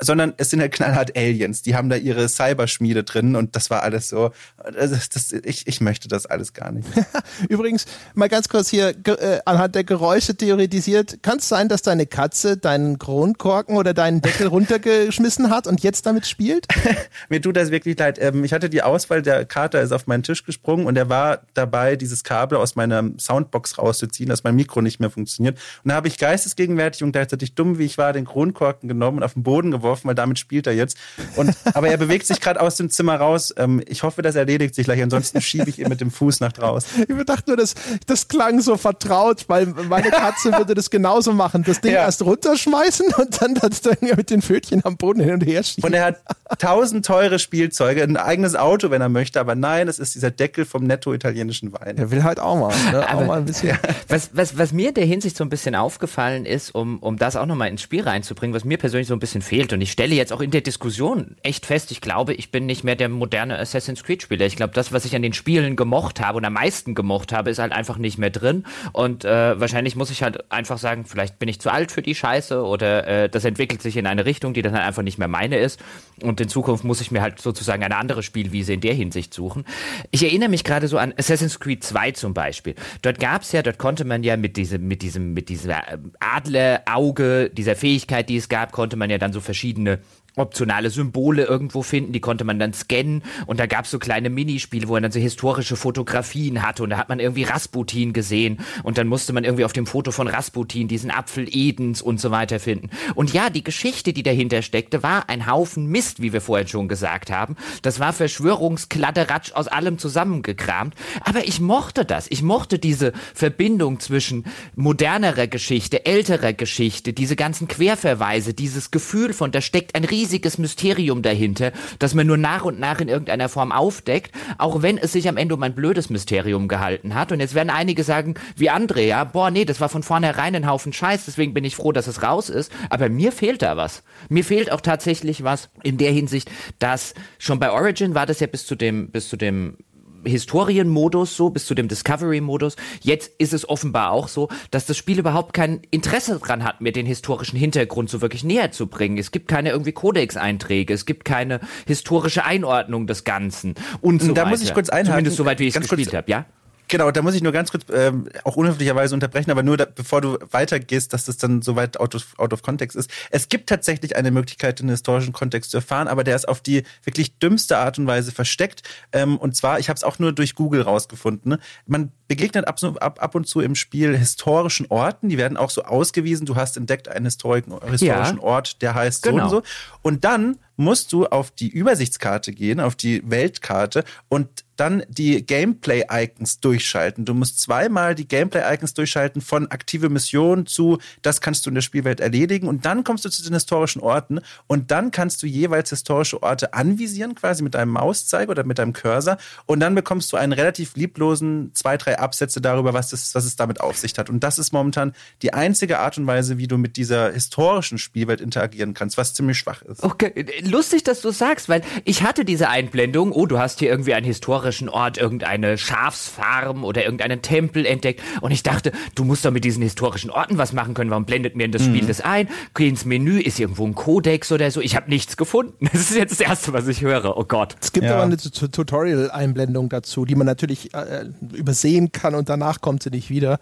sondern 0.00 0.32
es 0.38 0.50
sind 0.50 0.60
halt 0.60 0.72
knallhart 0.72 1.16
Aliens. 1.16 1.62
Die 1.62 1.76
haben 1.76 1.90
da 1.90 1.96
ihre 1.96 2.28
Cyberschmiede 2.28 3.04
drin 3.04 3.36
und 3.36 3.54
das 3.54 3.70
war 3.70 3.82
alles 3.82 4.08
so. 4.08 4.30
Das, 4.72 5.08
das, 5.10 5.32
ich, 5.32 5.66
ich 5.66 5.80
möchte 5.80 6.08
das 6.08 6.26
alles 6.26 6.54
gar 6.54 6.72
nicht. 6.72 6.88
Übrigens, 7.48 7.84
mal 8.14 8.28
ganz 8.28 8.48
kurz 8.48 8.70
hier 8.70 8.94
äh, 9.06 9.40
anhand 9.44 9.74
der 9.74 9.84
Geräusche 9.84 10.34
theoretisiert. 10.34 11.22
Kann 11.22 11.38
es 11.38 11.48
sein, 11.48 11.68
dass 11.68 11.82
deine 11.82 12.06
Katze 12.06 12.56
deinen 12.56 12.98
Kronkorken 12.98 13.76
oder 13.76 13.94
deinen 13.94 14.22
Deckel 14.22 14.46
runtergeschmissen 14.48 15.50
hat 15.50 15.66
und 15.66 15.82
jetzt 15.82 16.06
damit 16.06 16.26
spielt? 16.26 16.66
Mir 17.28 17.42
tut 17.42 17.56
das 17.56 17.70
wirklich 17.70 17.98
leid. 17.98 18.18
Ähm, 18.20 18.42
ich 18.44 18.52
hatte 18.52 18.70
die 18.70 18.82
Auswahl, 18.82 19.22
der 19.22 19.44
Kater 19.44 19.82
ist 19.82 19.92
auf 19.92 20.06
meinen 20.06 20.22
Tisch 20.22 20.44
gesprungen 20.44 20.86
und 20.86 20.96
er 20.96 21.08
war 21.08 21.42
dabei, 21.54 21.96
dieses 21.96 22.24
Kabel 22.24 22.58
aus 22.58 22.74
meiner 22.74 23.04
Soundbox 23.18 23.78
rauszuziehen, 23.78 24.30
dass 24.30 24.44
mein 24.44 24.56
Mikro 24.56 24.80
nicht 24.80 24.98
mehr 24.98 25.10
funktioniert. 25.10 25.58
Und 25.84 25.90
da 25.90 25.96
habe 25.96 26.08
ich 26.08 26.16
geistesgegenwärtig 26.16 27.02
und 27.02 27.12
gleichzeitig 27.12 27.54
dumm, 27.54 27.78
wie 27.78 27.84
ich 27.84 27.98
war, 27.98 28.14
den 28.14 28.24
Kronkorken 28.24 28.88
genommen 28.88 29.18
und 29.18 29.24
auf 29.24 29.34
den 29.34 29.42
Boden 29.42 29.70
geworfen 29.70 29.89
geworfen, 29.90 30.08
weil 30.08 30.14
damit 30.14 30.38
spielt 30.38 30.66
er 30.66 30.72
jetzt. 30.72 30.96
Und, 31.36 31.54
aber 31.74 31.88
er 31.88 31.96
bewegt 31.96 32.26
sich 32.26 32.40
gerade 32.40 32.60
aus 32.60 32.76
dem 32.76 32.90
Zimmer 32.90 33.16
raus. 33.16 33.52
Ähm, 33.56 33.82
ich 33.86 34.02
hoffe, 34.02 34.22
das 34.22 34.34
erledigt 34.34 34.74
sich 34.74 34.84
gleich. 34.84 35.02
Ansonsten 35.02 35.40
schiebe 35.40 35.68
ich 35.68 35.78
ihn 35.78 35.88
mit 35.88 36.00
dem 36.00 36.10
Fuß 36.10 36.40
nach 36.40 36.52
draußen. 36.52 37.06
Ich 37.20 37.26
dachte 37.26 37.50
nur, 37.50 37.56
das, 37.56 37.74
das 38.06 38.28
klang 38.28 38.60
so 38.60 38.76
vertraut, 38.76 39.44
weil 39.48 39.66
meine 39.66 40.10
Katze 40.10 40.52
würde 40.52 40.74
das 40.74 40.90
genauso 40.90 41.32
machen. 41.32 41.64
Das 41.64 41.80
Ding 41.80 41.92
ja. 41.92 42.00
erst 42.00 42.24
runterschmeißen 42.24 43.14
und 43.14 43.42
dann 43.42 43.54
das 43.54 43.82
Ding 43.82 44.16
mit 44.16 44.30
den 44.30 44.42
Pfötchen 44.42 44.84
am 44.84 44.96
Boden 44.96 45.20
hin 45.20 45.34
und 45.34 45.40
her 45.42 45.62
schieben. 45.62 45.86
Und 45.88 45.94
er 45.94 46.06
hat 46.06 46.20
tausend 46.58 47.04
teure 47.04 47.38
Spielzeuge, 47.38 48.02
ein 48.02 48.16
eigenes 48.16 48.56
Auto, 48.56 48.90
wenn 48.90 49.02
er 49.02 49.08
möchte. 49.08 49.38
Aber 49.38 49.54
nein, 49.54 49.86
es 49.86 49.98
ist 49.98 50.14
dieser 50.14 50.30
Deckel 50.30 50.64
vom 50.64 50.84
netto 50.84 51.12
italienischen 51.12 51.72
Wein. 51.72 51.98
Er 51.98 52.10
will 52.10 52.24
halt 52.24 52.40
auch 52.40 52.58
mal, 52.58 52.74
ne? 52.90 53.06
auch 53.14 53.26
mal 53.26 53.38
ein 53.38 53.44
bisschen. 53.44 53.78
Was, 54.08 54.30
was, 54.32 54.56
was 54.56 54.72
mir 54.72 54.88
in 54.88 54.94
der 54.94 55.04
Hinsicht 55.04 55.36
so 55.36 55.44
ein 55.44 55.50
bisschen 55.50 55.74
aufgefallen 55.74 56.46
ist, 56.46 56.74
um, 56.74 56.98
um 57.00 57.16
das 57.16 57.36
auch 57.36 57.46
nochmal 57.46 57.68
ins 57.68 57.82
Spiel 57.82 58.02
reinzubringen, 58.02 58.54
was 58.54 58.64
mir 58.64 58.78
persönlich 58.78 59.08
so 59.08 59.14
ein 59.14 59.20
bisschen 59.20 59.42
fehlt, 59.42 59.72
und 59.72 59.79
ich 59.82 59.92
stelle 59.92 60.14
jetzt 60.14 60.32
auch 60.32 60.40
in 60.40 60.50
der 60.50 60.60
Diskussion 60.60 61.36
echt 61.42 61.66
fest, 61.66 61.90
ich 61.90 62.00
glaube, 62.00 62.34
ich 62.34 62.50
bin 62.50 62.66
nicht 62.66 62.84
mehr 62.84 62.96
der 62.96 63.08
moderne 63.08 63.58
Assassin's 63.58 64.02
Creed-Spieler. 64.02 64.46
Ich 64.46 64.56
glaube, 64.56 64.74
das, 64.74 64.92
was 64.92 65.04
ich 65.04 65.14
an 65.14 65.22
den 65.22 65.32
Spielen 65.32 65.76
gemocht 65.76 66.20
habe 66.20 66.38
und 66.38 66.44
am 66.44 66.54
meisten 66.54 66.94
gemocht 66.94 67.32
habe, 67.32 67.50
ist 67.50 67.58
halt 67.58 67.72
einfach 67.72 67.98
nicht 67.98 68.18
mehr 68.18 68.30
drin. 68.30 68.64
Und 68.92 69.24
äh, 69.24 69.58
wahrscheinlich 69.60 69.96
muss 69.96 70.10
ich 70.10 70.22
halt 70.22 70.50
einfach 70.50 70.78
sagen, 70.78 71.04
vielleicht 71.04 71.38
bin 71.38 71.48
ich 71.48 71.60
zu 71.60 71.70
alt 71.70 71.92
für 71.92 72.02
die 72.02 72.14
Scheiße 72.14 72.62
oder 72.62 73.06
äh, 73.06 73.28
das 73.28 73.44
entwickelt 73.44 73.82
sich 73.82 73.96
in 73.96 74.06
eine 74.06 74.24
Richtung, 74.24 74.54
die 74.54 74.62
dann 74.62 74.72
halt 74.74 74.84
einfach 74.84 75.02
nicht 75.02 75.18
mehr 75.18 75.28
meine 75.28 75.58
ist. 75.58 75.80
Und 76.22 76.40
in 76.40 76.48
Zukunft 76.48 76.84
muss 76.84 77.00
ich 77.00 77.10
mir 77.10 77.22
halt 77.22 77.40
sozusagen 77.40 77.82
eine 77.82 77.96
andere 77.96 78.22
Spielwiese 78.22 78.72
in 78.72 78.80
der 78.80 78.94
Hinsicht 78.94 79.32
suchen. 79.32 79.64
Ich 80.10 80.22
erinnere 80.22 80.48
mich 80.48 80.64
gerade 80.64 80.88
so 80.88 80.98
an 80.98 81.14
Assassin's 81.16 81.60
Creed 81.60 81.84
2 81.84 82.12
zum 82.12 82.34
Beispiel. 82.34 82.74
Dort 83.02 83.20
gab 83.20 83.42
es 83.42 83.52
ja, 83.52 83.62
dort 83.62 83.78
konnte 83.78 84.04
man 84.04 84.22
ja 84.22 84.36
mit 84.36 84.56
diesem, 84.56 84.86
mit 84.86 85.02
diesem, 85.02 85.32
mit 85.32 85.48
dieser 85.48 85.82
Adlerauge, 86.18 87.50
dieser 87.50 87.76
Fähigkeit, 87.76 88.28
die 88.28 88.36
es 88.36 88.48
gab, 88.48 88.72
konnte 88.72 88.96
man 88.96 89.10
ja 89.10 89.18
dann 89.18 89.32
so 89.32 89.40
verschiedene 89.40 89.59
verschiedene 89.60 90.00
optionale 90.36 90.90
Symbole 90.90 91.44
irgendwo 91.44 91.82
finden, 91.82 92.12
die 92.12 92.20
konnte 92.20 92.44
man 92.44 92.58
dann 92.58 92.72
scannen 92.72 93.22
und 93.46 93.60
da 93.60 93.66
gab 93.66 93.84
es 93.84 93.90
so 93.90 93.98
kleine 93.98 94.30
Minispiele, 94.30 94.88
wo 94.88 94.94
er 94.94 95.00
dann 95.00 95.12
so 95.12 95.20
historische 95.20 95.76
Fotografien 95.76 96.62
hatte 96.62 96.82
und 96.82 96.90
da 96.90 96.98
hat 96.98 97.08
man 97.08 97.20
irgendwie 97.20 97.42
Rasputin 97.42 98.12
gesehen 98.12 98.60
und 98.82 98.98
dann 98.98 99.08
musste 99.08 99.32
man 99.32 99.44
irgendwie 99.44 99.64
auf 99.64 99.72
dem 99.72 99.86
Foto 99.86 100.12
von 100.12 100.28
Rasputin 100.28 100.88
diesen 100.88 101.10
Apfel 101.10 101.46
Edens 101.50 102.02
und 102.02 102.20
so 102.20 102.30
weiter 102.30 102.60
finden. 102.60 102.90
Und 103.14 103.32
ja, 103.32 103.50
die 103.50 103.64
Geschichte, 103.64 104.12
die 104.12 104.22
dahinter 104.22 104.62
steckte, 104.62 105.02
war 105.02 105.28
ein 105.28 105.46
Haufen 105.46 105.86
Mist, 105.86 106.22
wie 106.22 106.32
wir 106.32 106.40
vorhin 106.40 106.68
schon 106.68 106.88
gesagt 106.88 107.30
haben. 107.30 107.56
Das 107.82 108.00
war 108.00 108.12
Verschwörungskladderatsch 108.12 109.52
aus 109.52 109.68
allem 109.68 109.98
zusammengekramt, 109.98 110.94
aber 111.22 111.46
ich 111.46 111.60
mochte 111.60 112.04
das. 112.04 112.26
Ich 112.30 112.42
mochte 112.42 112.78
diese 112.78 113.12
Verbindung 113.34 114.00
zwischen 114.00 114.44
modernerer 114.76 115.46
Geschichte, 115.46 116.06
älterer 116.06 116.52
Geschichte, 116.52 117.12
diese 117.12 117.36
ganzen 117.36 117.68
Querverweise, 117.68 118.54
dieses 118.54 118.90
Gefühl 118.90 119.32
von, 119.32 119.50
da 119.50 119.60
steckt 119.60 119.94
ein 119.94 120.04
riesiges 120.04 120.19
riesiges 120.20 120.58
Mysterium 120.58 121.22
dahinter, 121.22 121.72
das 121.98 122.14
man 122.14 122.26
nur 122.26 122.36
nach 122.36 122.64
und 122.64 122.78
nach 122.78 123.00
in 123.00 123.08
irgendeiner 123.08 123.48
Form 123.48 123.72
aufdeckt, 123.72 124.32
auch 124.58 124.82
wenn 124.82 124.98
es 124.98 125.12
sich 125.12 125.28
am 125.28 125.38
Ende 125.38 125.54
um 125.54 125.62
ein 125.62 125.74
blödes 125.74 126.10
Mysterium 126.10 126.68
gehalten 126.68 127.14
hat. 127.14 127.32
Und 127.32 127.40
jetzt 127.40 127.54
werden 127.54 127.70
einige 127.70 128.04
sagen, 128.04 128.34
wie 128.56 128.68
Andrea, 128.68 129.24
boah, 129.24 129.50
nee, 129.50 129.64
das 129.64 129.80
war 129.80 129.88
von 129.88 130.02
vornherein 130.02 130.54
ein 130.54 130.68
Haufen 130.68 130.92
Scheiß, 130.92 131.24
deswegen 131.24 131.54
bin 131.54 131.64
ich 131.64 131.76
froh, 131.76 131.92
dass 131.92 132.06
es 132.06 132.22
raus 132.22 132.50
ist. 132.50 132.70
Aber 132.90 133.08
mir 133.08 133.32
fehlt 133.32 133.62
da 133.62 133.76
was. 133.76 134.02
Mir 134.28 134.44
fehlt 134.44 134.70
auch 134.70 134.82
tatsächlich 134.82 135.42
was 135.42 135.70
in 135.82 135.96
der 135.96 136.12
Hinsicht, 136.12 136.50
dass 136.78 137.14
schon 137.38 137.58
bei 137.58 137.70
Origin 137.70 138.14
war 138.14 138.26
das 138.26 138.40
ja 138.40 138.46
bis 138.46 138.66
zu 138.66 138.74
dem, 138.74 139.10
bis 139.10 139.28
zu 139.28 139.36
dem 139.36 139.78
Historienmodus 140.24 141.36
so, 141.36 141.50
bis 141.50 141.66
zu 141.66 141.74
dem 141.74 141.88
Discovery-Modus. 141.88 142.76
Jetzt 143.00 143.32
ist 143.38 143.52
es 143.52 143.68
offenbar 143.68 144.12
auch 144.12 144.28
so, 144.28 144.48
dass 144.70 144.86
das 144.86 144.96
Spiel 144.96 145.18
überhaupt 145.18 145.52
kein 145.52 145.80
Interesse 145.90 146.38
dran 146.38 146.64
hat, 146.64 146.80
mir 146.80 146.92
den 146.92 147.06
historischen 147.06 147.56
Hintergrund 147.56 148.10
so 148.10 148.20
wirklich 148.20 148.44
näher 148.44 148.72
zu 148.72 148.86
bringen. 148.86 149.18
Es 149.18 149.30
gibt 149.30 149.48
keine 149.48 149.70
irgendwie 149.70 149.92
Codex-Einträge, 149.92 150.92
es 150.92 151.06
gibt 151.06 151.24
keine 151.24 151.60
historische 151.86 152.44
Einordnung 152.44 153.06
des 153.06 153.24
Ganzen 153.24 153.74
und 154.00 154.22
so 154.22 154.32
da 154.32 154.42
weiter. 154.42 154.50
muss 154.50 154.62
ich 154.62 154.74
kurz 154.74 154.88
einhaken. 154.88 155.10
Zumindest 155.10 155.36
soweit, 155.36 155.58
wie 155.58 155.66
ich 155.66 155.76
es 155.76 155.80
gespielt 155.80 156.14
habe, 156.14 156.30
ja? 156.30 156.46
Genau, 156.90 157.12
da 157.12 157.22
muss 157.22 157.36
ich 157.36 157.42
nur 157.42 157.52
ganz 157.52 157.70
kurz 157.70 157.84
ähm, 157.92 158.28
auch 158.42 158.56
unhöflicherweise 158.56 159.14
unterbrechen, 159.14 159.52
aber 159.52 159.62
nur 159.62 159.76
da, 159.76 159.84
bevor 159.84 160.20
du 160.20 160.38
weitergehst, 160.50 161.12
dass 161.12 161.24
das 161.24 161.36
dann 161.36 161.62
so 161.62 161.76
weit 161.76 162.00
out 162.00 162.16
of, 162.16 162.36
out 162.36 162.52
of 162.52 162.62
context 162.62 162.96
ist. 162.96 163.08
Es 163.30 163.48
gibt 163.48 163.68
tatsächlich 163.68 164.16
eine 164.16 164.32
Möglichkeit, 164.32 164.80
den 164.80 164.88
historischen 164.88 165.32
Kontext 165.32 165.70
zu 165.70 165.76
erfahren, 165.76 166.08
aber 166.08 166.24
der 166.24 166.34
ist 166.34 166.48
auf 166.48 166.60
die 166.60 166.82
wirklich 167.04 167.38
dümmste 167.38 167.78
Art 167.78 168.00
und 168.00 168.08
Weise 168.08 168.32
versteckt. 168.32 168.82
Ähm, 169.12 169.38
und 169.38 169.54
zwar, 169.54 169.78
ich 169.78 169.88
habe 169.88 169.96
es 169.96 170.02
auch 170.02 170.18
nur 170.18 170.32
durch 170.32 170.56
Google 170.56 170.82
rausgefunden. 170.82 171.50
Ne? 171.50 171.58
Man 171.86 172.10
begegnet 172.26 172.66
ab, 172.66 172.80
ab, 172.98 173.22
ab 173.22 173.34
und 173.36 173.46
zu 173.46 173.60
im 173.60 173.76
Spiel 173.76 174.16
historischen 174.16 174.86
Orten, 174.88 175.28
die 175.28 175.38
werden 175.38 175.56
auch 175.56 175.70
so 175.70 175.84
ausgewiesen. 175.84 176.44
Du 176.44 176.56
hast 176.56 176.76
entdeckt 176.76 177.06
einen 177.06 177.24
historischen, 177.24 177.72
historischen 177.88 178.38
ja. 178.38 178.42
Ort, 178.42 178.82
der 178.82 178.94
heißt 178.94 179.22
genau. 179.22 179.48
so 179.48 179.56
und 179.58 179.64
so. 179.64 179.70
Und 180.02 180.24
dann 180.24 180.58
musst 180.76 181.12
du 181.12 181.26
auf 181.26 181.50
die 181.50 181.68
Übersichtskarte 181.68 182.52
gehen, 182.52 182.80
auf 182.80 182.96
die 182.96 183.22
Weltkarte 183.30 184.02
und 184.28 184.64
dann 184.80 185.02
die 185.08 185.44
Gameplay-Icons 185.44 186.60
durchschalten. 186.60 187.26
Du 187.26 187.34
musst 187.34 187.60
zweimal 187.60 188.14
die 188.14 188.26
Gameplay-Icons 188.26 188.94
durchschalten 188.94 189.42
von 189.42 189.70
aktive 189.70 190.08
Mission 190.08 190.64
zu, 190.64 190.98
das 191.20 191.42
kannst 191.42 191.66
du 191.66 191.70
in 191.70 191.74
der 191.74 191.82
Spielwelt 191.82 192.18
erledigen 192.18 192.66
und 192.66 192.86
dann 192.86 193.04
kommst 193.04 193.26
du 193.26 193.28
zu 193.28 193.42
den 193.42 193.52
historischen 193.52 194.00
Orten 194.00 194.40
und 194.68 194.90
dann 194.90 195.10
kannst 195.10 195.42
du 195.42 195.46
jeweils 195.46 195.90
historische 195.90 196.42
Orte 196.42 196.72
anvisieren, 196.72 197.34
quasi 197.34 197.62
mit 197.62 197.74
deinem 197.74 197.90
Mauszeiger 197.90 198.52
oder 198.52 198.64
mit 198.64 198.78
deinem 198.78 198.94
Cursor 198.94 199.36
und 199.66 199.80
dann 199.80 199.94
bekommst 199.94 200.32
du 200.32 200.38
einen 200.38 200.54
relativ 200.54 200.96
lieblosen 200.96 201.72
zwei, 201.74 201.98
drei 201.98 202.18
Absätze 202.18 202.62
darüber, 202.62 202.94
was, 202.94 203.10
das, 203.10 203.34
was 203.34 203.44
es 203.44 203.56
damit 203.56 203.82
auf 203.82 203.98
sich 203.98 204.16
hat. 204.16 204.30
Und 204.30 204.40
das 204.40 204.58
ist 204.58 204.72
momentan 204.72 205.12
die 205.42 205.52
einzige 205.52 205.98
Art 205.98 206.16
und 206.16 206.26
Weise, 206.26 206.56
wie 206.56 206.66
du 206.66 206.78
mit 206.78 206.96
dieser 206.96 207.32
historischen 207.32 207.98
Spielwelt 207.98 208.40
interagieren 208.40 208.94
kannst, 208.94 209.18
was 209.18 209.34
ziemlich 209.34 209.58
schwach 209.58 209.82
ist. 209.82 210.02
Okay, 210.02 210.46
lustig, 210.62 211.04
dass 211.04 211.20
du 211.20 211.32
sagst, 211.32 211.68
weil 211.68 211.82
ich 212.04 212.22
hatte 212.22 212.46
diese 212.46 212.70
Einblendung, 212.70 213.32
oh, 213.32 213.44
du 213.44 213.58
hast 213.58 213.80
hier 213.80 213.90
irgendwie 213.90 214.14
einen 214.14 214.24
historischen 214.24 214.69
historischen 214.70 214.88
Ort 214.88 215.18
irgendeine 215.18 215.76
Schafsfarm 215.76 216.84
oder 216.84 217.04
irgendeinen 217.04 217.42
Tempel 217.42 217.84
entdeckt 217.84 218.22
und 218.40 218.52
ich 218.52 218.62
dachte, 218.62 218.92
du 219.14 219.24
musst 219.24 219.44
doch 219.44 219.50
mit 219.50 219.64
diesen 219.64 219.82
historischen 219.82 220.30
Orten 220.30 220.58
was 220.58 220.72
machen 220.72 220.94
können. 220.94 221.10
Warum 221.10 221.24
blendet 221.24 221.56
mir 221.56 221.64
in 221.64 221.72
das 221.72 221.82
Spiel 221.82 222.02
mhm. 222.02 222.06
das 222.08 222.20
ein? 222.20 222.48
Geh 222.74 222.88
ins 222.88 223.04
Menü, 223.04 223.40
ist 223.40 223.58
irgendwo 223.58 223.84
ein 223.84 223.94
Kodex 223.94 224.52
oder 224.52 224.70
so. 224.70 224.80
Ich 224.80 224.96
habe 224.96 225.10
nichts 225.10 225.36
gefunden. 225.36 225.88
Das 225.92 226.02
ist 226.02 226.16
jetzt 226.16 226.32
das 226.32 226.40
Erste, 226.40 226.72
was 226.72 226.86
ich 226.86 227.00
höre. 227.00 227.36
Oh 227.36 227.44
Gott. 227.44 227.76
Es 227.80 227.92
gibt 227.92 228.06
ja. 228.06 228.14
aber 228.14 228.22
eine 228.22 228.36
Tutorial-Einblendung 228.36 229.88
dazu, 229.88 230.24
die 230.24 230.36
man 230.36 230.46
natürlich 230.46 230.94
äh, 230.94 231.26
übersehen 231.52 232.12
kann 232.12 232.34
und 232.34 232.48
danach 232.48 232.80
kommt 232.80 233.02
sie 233.02 233.10
nicht 233.10 233.28
wieder. 233.28 233.58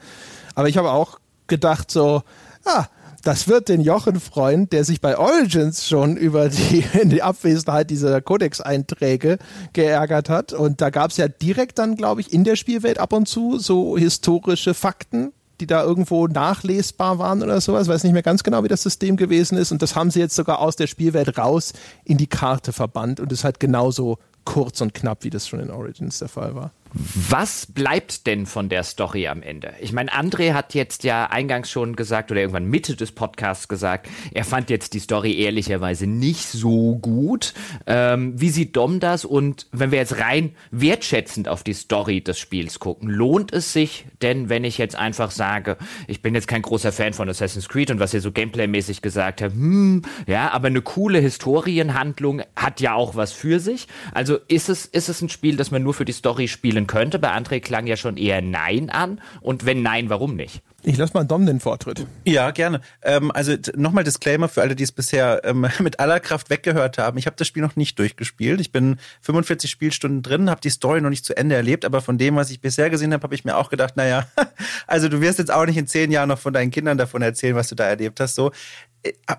Aber 0.55 0.69
ich 0.69 0.77
habe 0.77 0.91
auch 0.91 1.19
gedacht 1.47 1.91
so, 1.91 2.23
ah, 2.65 2.87
das 3.23 3.49
wird 3.49 3.69
den 3.69 3.81
Jochen 3.81 4.21
freuen, 4.21 4.69
der 4.71 4.85
sich 4.85 5.01
bei 5.01 5.19
Origins 5.19 5.87
schon 5.87 6.17
über 6.17 6.49
die, 6.49 6.85
die 7.05 7.23
Abwesenheit 7.23 7.91
dieser 7.91 8.21
Codex-Einträge 8.21 9.39
geärgert 9.73 10.29
hat. 10.29 10.53
Und 10.53 10.81
da 10.81 10.91
gab 10.91 11.11
es 11.11 11.17
ja 11.17 11.29
direkt 11.29 11.79
dann, 11.79 11.97
glaube 11.97 12.21
ich, 12.21 12.33
in 12.33 12.45
der 12.45 12.57
Spielwelt 12.57 12.99
ab 12.99 13.13
und 13.13 13.29
zu 13.29 13.59
so 13.59 13.97
historische 13.99 14.75
Fakten, 14.75 15.33
die 15.61 15.67
da 15.67 15.83
irgendwo 15.83 16.29
nachlesbar 16.29 17.19
waren 17.19 17.43
oder 17.43 17.61
sowas. 17.61 17.89
Ich 17.89 17.93
weiß 17.93 18.05
nicht 18.05 18.13
mehr 18.13 18.23
ganz 18.23 18.45
genau, 18.45 18.63
wie 18.63 18.69
das 18.69 18.83
System 18.83 19.17
gewesen 19.17 19.59
ist. 19.59 19.73
Und 19.73 19.83
das 19.83 19.97
haben 19.97 20.11
sie 20.11 20.21
jetzt 20.21 20.37
sogar 20.37 20.61
aus 20.61 20.77
der 20.77 20.87
Spielwelt 20.87 21.37
raus 21.37 21.73
in 22.05 22.17
die 22.17 22.29
Karte 22.29 22.73
verbannt 22.73 23.19
und 23.21 23.33
ist 23.33 23.45
halt 23.45 23.59
genauso 23.59 24.19
kurz 24.45 24.81
und 24.81 24.95
knapp, 24.95 25.25
wie 25.25 25.31
das 25.31 25.47
schon 25.47 25.61
in 25.61 25.71
Origins 25.71 26.21
der 26.21 26.29
Fall 26.29 26.55
war. 26.55 26.73
Was 26.95 27.67
bleibt 27.67 28.27
denn 28.27 28.47
von 28.47 28.69
der 28.69 28.83
Story 28.83 29.29
am 29.29 29.43
Ende? 29.43 29.75
Ich 29.81 29.93
meine, 29.93 30.11
André 30.13 30.55
hat 30.55 30.75
jetzt 30.75 31.05
ja 31.05 31.27
eingangs 31.27 31.71
schon 31.71 31.97
gesagt 31.97 32.31
oder 32.31 32.41
irgendwann 32.41 32.65
Mitte 32.65 32.97
des 32.97 33.13
Podcasts 33.13 33.69
gesagt, 33.69 34.09
er 34.33 34.45
fand 34.45 34.71
jetzt 34.71 34.95
die 34.95 34.99
Story 34.99 35.39
ehrlicherweise 35.39 36.07
nicht 36.07 36.47
so 36.47 36.97
gut. 36.97 37.53
Ähm, 37.87 38.41
wie 38.41 38.49
sieht 38.49 38.77
Dom 38.77 39.01
das? 39.01 39.25
Und 39.25 39.67
wenn 39.71 39.91
wir 39.91 39.99
jetzt 39.99 40.19
rein 40.19 40.55
wertschätzend 40.71 41.49
auf 41.49 41.63
die 41.63 41.75
Story 41.75 42.23
des 42.23 42.39
Spiels 42.39 42.79
gucken, 42.79 43.11
lohnt 43.11 43.53
es 43.53 43.73
sich 43.73 44.07
denn, 44.23 44.49
wenn 44.49 44.65
ich 44.65 44.79
jetzt 44.79 44.97
einfach 44.97 45.31
sage, 45.31 45.77
ich 46.07 46.23
bin 46.23 46.35
jetzt 46.35 46.49
kein 46.49 46.63
großer 46.63 46.93
Fan 46.93 47.13
von 47.13 47.29
Assassin's 47.29 47.69
Creed 47.69 47.91
und 47.91 48.01
was 48.01 48.15
ihr 48.15 48.21
so 48.21 48.33
gameplaymäßig 48.33 49.03
gesagt 49.03 49.43
habt, 49.43 49.55
hm, 49.55 50.03
ja, 50.27 50.51
aber 50.51 50.69
eine 50.69 50.83
coole 50.83 51.19
Historienhandlung 51.19 52.43
hat 52.57 52.81
ja 52.81 52.95
auch 52.95 53.15
was 53.15 53.33
für 53.33 53.61
sich. 53.61 53.89
Also 54.13 54.39
ist 54.49 54.69
es, 54.69 54.87
ist 54.87 55.09
es 55.09 55.21
ein 55.21 55.29
Spiel, 55.29 55.57
das 55.57 55.71
man 55.71 55.83
nur 55.83 55.95
für 55.95 56.05
die 56.05 56.13
Story 56.13 56.49
spielen 56.79 56.87
könnte? 56.87 57.19
Bei 57.19 57.33
André 57.33 57.61
klang 57.61 57.87
ja 57.87 57.97
schon 57.97 58.17
eher 58.17 58.43
Nein 58.43 58.91
an. 58.91 59.21
Und 59.41 59.67
wenn 59.67 59.83
Nein, 59.83 60.11
warum 60.11 60.37
nicht? 60.37 60.63
Ich 60.85 60.97
lasse 60.97 61.13
mal 61.13 61.25
Dom 61.25 61.45
den 61.45 61.59
Vortritt. 61.59 62.07
Ja, 62.25 62.53
gerne. 62.53 62.81
Ähm, 63.03 63.33
also 63.33 63.55
nochmal 63.75 64.05
Disclaimer 64.05 64.49
für 64.49 64.63
alle, 64.63 64.77
die 64.77 64.85
es 64.85 64.93
bisher 64.93 65.41
ähm, 65.45 65.67
mit 65.81 65.99
aller 65.99 66.21
Kraft 66.21 66.51
weggehört 66.51 66.99
haben. 66.99 67.19
Ich 67.19 67.27
habe 67.27 67.37
das 67.37 67.49
Spiel 67.49 67.63
noch 67.63 67.75
nicht 67.75 67.99
durchgespielt. 67.99 68.61
Ich 68.61 68.71
bin 68.71 68.97
45 69.23 69.71
Spielstunden 69.71 70.23
drin, 70.23 70.49
habe 70.49 70.61
die 70.61 70.71
Story 70.71 71.01
noch 71.01 71.11
nicht 71.11 71.25
zu 71.25 71.37
Ende 71.37 71.57
erlebt, 71.57 71.85
aber 71.85 72.01
von 72.01 72.17
dem, 72.17 72.37
was 72.37 72.51
ich 72.51 72.61
bisher 72.61 72.91
gesehen 72.91 73.13
habe, 73.13 73.25
habe 73.25 73.35
ich 73.35 73.45
mir 73.45 73.57
auch 73.57 73.71
gedacht, 73.71 73.97
naja, 73.97 74.29
also 74.87 75.09
du 75.09 75.21
wirst 75.21 75.41
jetzt 75.41 75.51
auch 75.53 75.67
nicht 75.67 75.77
in 75.77 75.89
zehn 75.89 76.13
Jahren 76.13 76.29
noch 76.29 76.39
von 76.39 76.53
deinen 76.53 76.71
Kindern 76.71 76.97
davon 76.97 77.23
erzählen, 77.23 77.57
was 77.57 77.69
du 77.69 77.75
da 77.75 77.85
erlebt 77.85 78.21
hast. 78.21 78.37
So, 78.37 78.53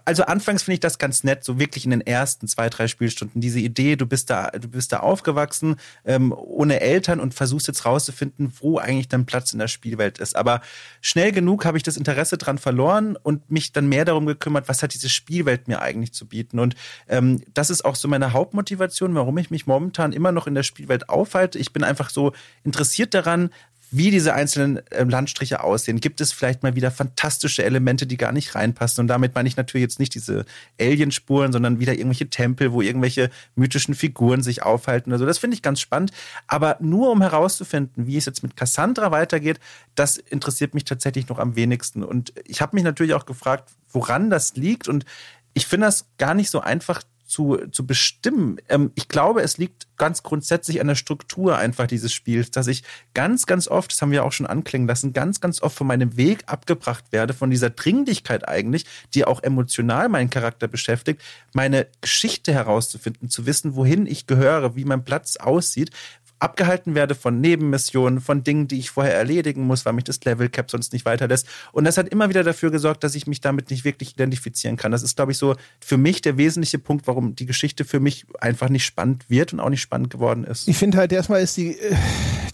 also 0.05 0.23
anfangs 0.23 0.63
finde 0.63 0.75
ich 0.75 0.79
das 0.79 0.97
ganz 0.97 1.23
nett, 1.23 1.43
so 1.43 1.59
wirklich 1.59 1.83
in 1.83 1.91
den 1.91 2.01
ersten 2.01 2.47
zwei, 2.47 2.69
drei 2.69 2.87
Spielstunden. 2.87 3.41
Diese 3.41 3.59
Idee, 3.59 3.95
du 3.95 4.05
bist 4.05 4.29
da, 4.29 4.51
du 4.51 4.67
bist 4.67 4.91
da 4.91 4.99
aufgewachsen, 4.99 5.75
ähm, 6.05 6.33
ohne 6.33 6.79
Eltern 6.79 7.19
und 7.19 7.33
versuchst 7.33 7.67
jetzt 7.67 7.85
rauszufinden, 7.85 8.53
wo 8.59 8.77
eigentlich 8.77 9.09
dein 9.09 9.25
Platz 9.25 9.51
in 9.51 9.59
der 9.59 9.67
Spielwelt 9.67 10.17
ist. 10.17 10.35
Aber 10.35 10.61
schnell 11.01 11.31
genug 11.31 11.65
habe 11.65 11.77
ich 11.77 11.83
das 11.83 11.97
Interesse 11.97 12.37
dran 12.37 12.57
verloren 12.57 13.17
und 13.17 13.51
mich 13.51 13.71
dann 13.73 13.89
mehr 13.89 14.05
darum 14.05 14.25
gekümmert, 14.25 14.69
was 14.69 14.81
hat 14.81 14.93
diese 14.93 15.09
Spielwelt 15.09 15.67
mir 15.67 15.81
eigentlich 15.81 16.13
zu 16.13 16.25
bieten. 16.25 16.59
Und 16.59 16.75
ähm, 17.07 17.41
das 17.53 17.69
ist 17.69 17.83
auch 17.83 17.95
so 17.95 18.07
meine 18.07 18.33
Hauptmotivation, 18.33 19.13
warum 19.15 19.37
ich 19.37 19.51
mich 19.51 19.67
momentan 19.67 20.13
immer 20.13 20.31
noch 20.31 20.47
in 20.47 20.55
der 20.55 20.63
Spielwelt 20.63 21.09
aufhalte. 21.09 21.59
Ich 21.59 21.73
bin 21.73 21.83
einfach 21.83 22.09
so 22.09 22.33
interessiert 22.63 23.13
daran, 23.13 23.49
wie 23.91 24.11
diese 24.11 24.33
einzelnen 24.33 24.85
äh, 24.91 25.03
Landstriche 25.03 25.63
aussehen. 25.63 25.99
Gibt 25.99 26.21
es 26.21 26.31
vielleicht 26.31 26.63
mal 26.63 26.75
wieder 26.75 26.91
fantastische 26.91 27.63
Elemente, 27.63 28.05
die 28.05 28.17
gar 28.17 28.31
nicht 28.31 28.53
reinpassen? 28.55 29.01
Und 29.01 29.07
damit 29.07 29.35
meine 29.35 29.47
ich 29.47 29.57
natürlich 29.57 29.83
jetzt 29.83 29.99
nicht 29.99 30.13
diese 30.13 30.45
Alienspuren, 30.79 31.51
sondern 31.51 31.79
wieder 31.79 31.93
irgendwelche 31.93 32.29
Tempel, 32.29 32.71
wo 32.71 32.81
irgendwelche 32.81 33.29
mythischen 33.55 33.95
Figuren 33.95 34.43
sich 34.43 34.63
aufhalten 34.63 35.11
oder 35.11 35.19
so. 35.19 35.25
Das 35.25 35.39
finde 35.39 35.55
ich 35.55 35.61
ganz 35.61 35.79
spannend. 35.79 36.11
Aber 36.47 36.77
nur 36.79 37.11
um 37.11 37.21
herauszufinden, 37.21 38.05
wie 38.05 38.17
es 38.17 38.25
jetzt 38.25 38.43
mit 38.43 38.55
Cassandra 38.55 39.11
weitergeht, 39.11 39.59
das 39.95 40.17
interessiert 40.17 40.73
mich 40.73 40.85
tatsächlich 40.85 41.27
noch 41.27 41.39
am 41.39 41.55
wenigsten. 41.55 42.03
Und 42.03 42.33
ich 42.45 42.61
habe 42.61 42.75
mich 42.75 42.83
natürlich 42.83 43.13
auch 43.13 43.25
gefragt, 43.25 43.71
woran 43.91 44.29
das 44.29 44.55
liegt. 44.55 44.87
Und 44.87 45.05
ich 45.53 45.65
finde 45.65 45.87
das 45.87 46.05
gar 46.17 46.35
nicht 46.35 46.51
so 46.51 46.61
einfach 46.61 47.01
zu, 47.29 47.57
zu 47.71 47.85
bestimmen. 47.85 48.57
Ähm, 48.67 48.91
ich 48.95 49.07
glaube, 49.07 49.41
es 49.41 49.57
liegt 49.57 49.87
ganz 49.97 50.23
grundsätzlich 50.23 50.81
an 50.81 50.87
der 50.87 50.95
Struktur 50.95 51.57
einfach 51.57 51.85
dieses 51.85 52.11
Spiels, 52.11 52.49
dass 52.49 52.67
ich 52.67 52.83
ganz, 53.13 53.45
ganz 53.45 53.67
oft, 53.67 53.91
das 53.91 54.01
haben 54.01 54.11
wir 54.11 54.25
auch 54.25 54.31
schon 54.31 54.47
anklingen 54.47 54.87
lassen, 54.87 55.13
ganz, 55.13 55.39
ganz 55.39 55.61
oft 55.61 55.77
von 55.77 55.85
meinem 55.85 56.17
Weg 56.17 56.43
abgebracht 56.47 57.05
werde, 57.11 57.33
von 57.33 57.51
dieser 57.51 57.69
Dringlichkeit 57.69 58.47
eigentlich, 58.47 58.85
die 59.13 59.25
auch 59.25 59.43
emotional 59.43 60.09
meinen 60.09 60.31
Charakter 60.31 60.67
beschäftigt, 60.67 61.21
meine 61.53 61.87
Geschichte 62.01 62.51
herauszufinden, 62.51 63.29
zu 63.29 63.45
wissen, 63.45 63.75
wohin 63.75 64.07
ich 64.07 64.25
gehöre, 64.25 64.75
wie 64.75 64.85
mein 64.85 65.05
Platz 65.05 65.37
aussieht, 65.37 65.91
abgehalten 66.39 66.95
werde 66.95 67.15
von 67.15 67.41
Nebenmissionen, 67.41 68.21
von 68.21 68.43
Dingen, 68.43 68.67
die 68.67 68.79
ich 68.79 68.91
vorher 68.91 69.15
erledigen 69.15 69.67
muss, 69.67 69.85
weil 69.85 69.93
mich 69.93 70.05
das 70.05 70.23
Level 70.23 70.49
Cap 70.49 70.71
sonst 70.71 70.93
nicht 70.93 71.05
weiterlässt. 71.05 71.47
Und 71.71 71.83
das 71.83 71.97
hat 71.97 72.09
immer 72.09 72.29
wieder 72.29 72.43
dafür 72.43 72.71
gesorgt, 72.71 73.03
dass 73.03 73.15
ich 73.15 73.27
mich 73.27 73.41
damit 73.41 73.69
nicht 73.69 73.83
wirklich 73.83 74.13
identifizieren 74.13 74.77
kann. 74.77 74.91
Das 74.91 75.03
ist, 75.03 75.15
glaube 75.15 75.31
ich, 75.33 75.37
so 75.37 75.55
für 75.79 75.97
mich 75.97 76.21
der 76.21 76.37
wesentliche 76.37 76.79
Punkt, 76.79 77.07
warum 77.07 77.35
die 77.35 77.45
Geschichte 77.45 77.85
für 77.85 77.99
mich 77.99 78.25
einfach 78.39 78.69
nicht 78.69 78.85
spannend 78.85 79.29
wird 79.29 79.53
und 79.53 79.59
auch 79.59 79.69
nicht 79.69 79.81
spannend 79.81 80.09
geworden 80.09 80.45
ist. 80.45 80.67
Ich 80.67 80.77
finde 80.77 80.97
halt 80.97 81.11
erstmal 81.11 81.41
ist 81.41 81.57
die, 81.57 81.77
äh, 81.77 81.95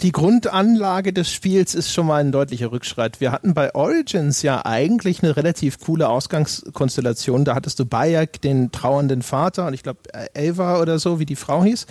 die 0.02 0.12
Grundanlage 0.12 1.14
des 1.14 1.32
Spiels 1.32 1.76
ist 1.76 1.94
schon 1.94 2.08
mal 2.08 2.22
ein 2.22 2.32
deutlicher 2.32 2.72
Rückschritt. 2.72 3.22
Wir 3.22 3.32
hatten 3.32 3.54
bei 3.54 3.74
Origins 3.76 4.42
ja 4.42 4.66
eigentlich 4.66 5.24
eine 5.24 5.38
relativ 5.38 5.80
coole 5.80 6.10
Ausgangskonstellation. 6.10 7.46
Da 7.46 7.56
hattest 7.56 7.80
du 7.80 7.86
Bayek, 7.86 8.42
den 8.42 8.72
trauernden 8.72 9.22
Vater 9.22 9.68
und 9.68 9.74
ich 9.74 9.84
glaube 9.84 10.00
Ava 10.36 10.82
oder 10.82 11.00
so, 11.00 11.20
wie 11.20 11.26
die 11.26 11.36
Frau 11.36 11.64
hieß 11.64 11.86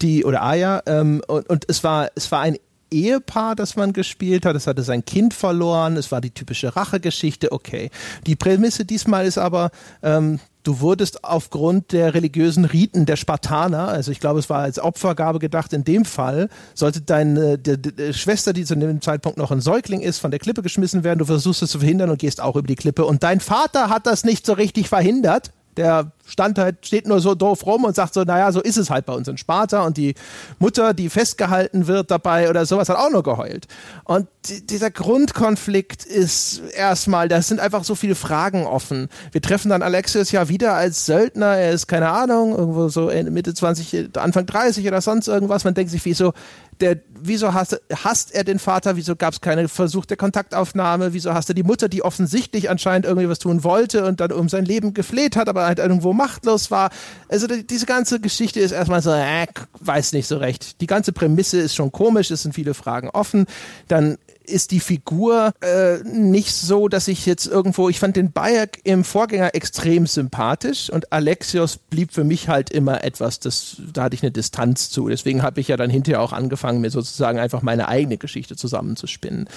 die 0.00 0.24
oder 0.24 0.42
Aya 0.42 0.82
ähm, 0.86 1.22
und, 1.26 1.48
und 1.48 1.64
es 1.68 1.82
war 1.84 2.08
es 2.14 2.30
war 2.32 2.40
ein 2.40 2.56
Ehepaar, 2.92 3.56
das 3.56 3.74
man 3.74 3.92
gespielt 3.92 4.44
hat. 4.44 4.54
Es 4.54 4.66
hatte 4.66 4.82
sein 4.82 5.04
Kind 5.04 5.34
verloren. 5.34 5.96
Es 5.96 6.12
war 6.12 6.20
die 6.20 6.30
typische 6.30 6.76
Rachegeschichte. 6.76 7.50
Okay. 7.50 7.90
Die 8.26 8.36
Prämisse 8.36 8.84
diesmal 8.84 9.26
ist 9.26 9.38
aber, 9.38 9.70
ähm, 10.02 10.38
du 10.62 10.80
wurdest 10.80 11.24
aufgrund 11.24 11.92
der 11.92 12.14
religiösen 12.14 12.64
Riten 12.64 13.06
der 13.06 13.16
Spartaner, 13.16 13.88
also 13.88 14.12
ich 14.12 14.20
glaube, 14.20 14.38
es 14.38 14.48
war 14.48 14.60
als 14.60 14.78
Opfergabe 14.78 15.40
gedacht, 15.40 15.72
in 15.72 15.82
dem 15.82 16.04
Fall 16.04 16.48
sollte 16.74 17.00
deine 17.00 17.58
die, 17.58 17.76
die 17.78 18.14
Schwester, 18.14 18.52
die 18.52 18.64
zu 18.64 18.76
dem 18.76 19.00
Zeitpunkt 19.00 19.38
noch 19.38 19.50
ein 19.50 19.60
Säugling 19.60 20.00
ist, 20.00 20.18
von 20.18 20.30
der 20.30 20.38
Klippe 20.38 20.62
geschmissen 20.62 21.02
werden. 21.02 21.18
Du 21.18 21.24
versuchst 21.24 21.62
es 21.62 21.70
zu 21.70 21.78
verhindern 21.78 22.10
und 22.10 22.18
gehst 22.18 22.40
auch 22.40 22.54
über 22.54 22.68
die 22.68 22.76
Klippe. 22.76 23.04
Und 23.06 23.22
dein 23.22 23.40
Vater 23.40 23.88
hat 23.88 24.06
das 24.06 24.24
nicht 24.24 24.46
so 24.46 24.52
richtig 24.52 24.88
verhindert. 24.88 25.50
Der 25.76 26.12
stand 26.24 26.58
halt, 26.58 26.86
steht 26.86 27.06
nur 27.06 27.20
so 27.20 27.34
doof 27.34 27.66
rum 27.66 27.84
und 27.84 27.96
sagt 27.96 28.14
so, 28.14 28.22
naja, 28.22 28.52
so 28.52 28.60
ist 28.60 28.76
es 28.76 28.90
halt 28.90 29.06
bei 29.06 29.12
uns 29.12 29.28
in 29.28 29.38
Sparta 29.38 29.84
und 29.84 29.96
die 29.96 30.14
Mutter, 30.58 30.94
die 30.94 31.08
festgehalten 31.08 31.86
wird 31.86 32.10
dabei 32.10 32.48
oder 32.48 32.64
sowas, 32.66 32.88
hat 32.88 32.96
auch 32.96 33.10
nur 33.10 33.22
geheult. 33.22 33.66
Und 34.04 34.28
dieser 34.68 34.90
Grundkonflikt 34.90 36.04
ist 36.04 36.62
erstmal, 36.74 37.28
da 37.28 37.42
sind 37.42 37.60
einfach 37.60 37.84
so 37.84 37.94
viele 37.94 38.14
Fragen 38.14 38.66
offen. 38.66 39.08
Wir 39.30 39.42
treffen 39.42 39.68
dann 39.68 39.82
Alexius 39.82 40.32
ja 40.32 40.48
wieder 40.48 40.74
als 40.74 41.06
Söldner, 41.06 41.56
er 41.56 41.72
ist 41.72 41.86
keine 41.86 42.10
Ahnung, 42.10 42.56
irgendwo 42.56 42.88
so 42.88 43.10
Mitte 43.30 43.54
20, 43.54 44.16
Anfang 44.16 44.46
30 44.46 44.86
oder 44.86 45.00
sonst 45.00 45.28
irgendwas. 45.28 45.64
Man 45.64 45.74
denkt 45.74 45.90
sich, 45.90 46.04
wieso, 46.04 46.32
der, 46.80 47.00
wieso 47.20 47.54
hasst, 47.54 47.80
hasst 48.04 48.34
er 48.34 48.44
den 48.44 48.58
Vater, 48.58 48.96
wieso 48.96 49.16
gab 49.16 49.32
es 49.32 49.40
keine 49.40 49.68
Versuch 49.68 50.04
der 50.04 50.16
Kontaktaufnahme, 50.16 51.12
wieso 51.12 51.32
hasst 51.32 51.48
er 51.48 51.54
die 51.54 51.62
Mutter, 51.62 51.88
die 51.88 52.02
offensichtlich 52.02 52.68
anscheinend 52.68 53.06
irgendwie 53.06 53.28
was 53.28 53.38
tun 53.38 53.64
wollte 53.64 54.04
und 54.04 54.20
dann 54.20 54.32
um 54.32 54.48
sein 54.48 54.64
Leben 54.64 54.92
gefleht 54.92 55.36
hat, 55.36 55.48
aber 55.48 55.66
halt 55.66 55.78
irgendwo 55.78 56.11
machtlos 56.12 56.70
war. 56.70 56.90
Also 57.28 57.46
die, 57.46 57.66
diese 57.66 57.86
ganze 57.86 58.20
Geschichte 58.20 58.60
ist 58.60 58.72
erstmal 58.72 59.02
so, 59.02 59.12
äh, 59.12 59.46
weiß 59.80 60.12
nicht 60.12 60.26
so 60.26 60.38
recht. 60.38 60.80
Die 60.80 60.86
ganze 60.86 61.12
Prämisse 61.12 61.58
ist 61.58 61.74
schon 61.74 61.92
komisch, 61.92 62.30
es 62.30 62.42
sind 62.42 62.54
viele 62.54 62.74
Fragen 62.74 63.10
offen. 63.10 63.46
Dann 63.88 64.18
ist 64.46 64.70
die 64.70 64.80
Figur 64.80 65.52
äh, 65.60 65.98
nicht 66.04 66.54
so, 66.54 66.88
dass 66.88 67.08
ich 67.08 67.26
jetzt 67.26 67.46
irgendwo, 67.46 67.88
ich 67.88 67.98
fand 67.98 68.16
den 68.16 68.32
Bayek 68.32 68.80
im 68.84 69.04
Vorgänger 69.04 69.54
extrem 69.54 70.06
sympathisch 70.06 70.90
und 70.90 71.12
Alexios 71.12 71.76
blieb 71.76 72.12
für 72.12 72.24
mich 72.24 72.48
halt 72.48 72.70
immer 72.70 73.04
etwas, 73.04 73.40
das, 73.40 73.76
da 73.92 74.04
hatte 74.04 74.14
ich 74.14 74.22
eine 74.22 74.30
Distanz 74.30 74.90
zu. 74.90 75.08
Deswegen 75.08 75.42
habe 75.42 75.60
ich 75.60 75.68
ja 75.68 75.76
dann 75.76 75.90
hinterher 75.90 76.20
auch 76.20 76.32
angefangen, 76.32 76.80
mir 76.80 76.90
sozusagen 76.90 77.38
einfach 77.38 77.62
meine 77.62 77.88
eigene 77.88 78.18
Geschichte 78.18 78.56
zusammenzuspinnen. 78.56 79.48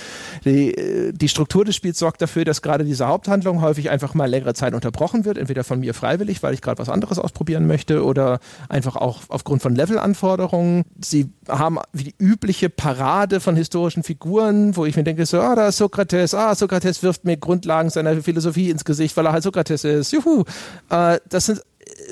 Die, 0.43 0.73
äh, 0.73 1.13
die 1.13 1.29
Struktur 1.29 1.65
des 1.65 1.75
Spiels 1.75 1.99
sorgt 1.99 2.21
dafür, 2.21 2.45
dass 2.45 2.61
gerade 2.61 2.83
diese 2.83 3.07
Haupthandlung 3.07 3.61
häufig 3.61 3.89
einfach 3.89 4.13
mal 4.13 4.29
längere 4.29 4.53
Zeit 4.53 4.73
unterbrochen 4.73 5.25
wird, 5.25 5.37
entweder 5.37 5.63
von 5.63 5.79
mir 5.79 5.93
freiwillig, 5.93 6.43
weil 6.43 6.53
ich 6.53 6.61
gerade 6.61 6.79
was 6.79 6.89
anderes 6.89 7.19
ausprobieren 7.19 7.67
möchte 7.67 8.03
oder 8.03 8.39
einfach 8.69 8.95
auch 8.95 9.21
aufgrund 9.29 9.61
von 9.61 9.75
Levelanforderungen. 9.75 10.83
Sie 10.99 11.29
haben 11.47 11.79
wie 11.93 12.05
die 12.05 12.15
übliche 12.19 12.69
Parade 12.69 13.39
von 13.39 13.55
historischen 13.55 14.03
Figuren, 14.03 14.74
wo 14.75 14.85
ich 14.85 14.95
mir 14.95 15.03
denke, 15.03 15.25
so, 15.25 15.39
ah, 15.39 15.55
da 15.55 15.67
ist 15.69 15.77
Sokrates, 15.77 16.33
ah, 16.33 16.55
Sokrates 16.55 17.03
wirft 17.03 17.25
mir 17.25 17.37
Grundlagen 17.37 17.89
seiner 17.89 18.21
Philosophie 18.21 18.69
ins 18.69 18.85
Gesicht, 18.85 19.15
weil 19.17 19.25
er 19.25 19.33
halt 19.33 19.43
Sokrates 19.43 19.83
ist. 19.83 20.11
Juhu. 20.11 20.43
Äh, 20.89 21.19
das 21.29 21.47
sind 21.47 21.61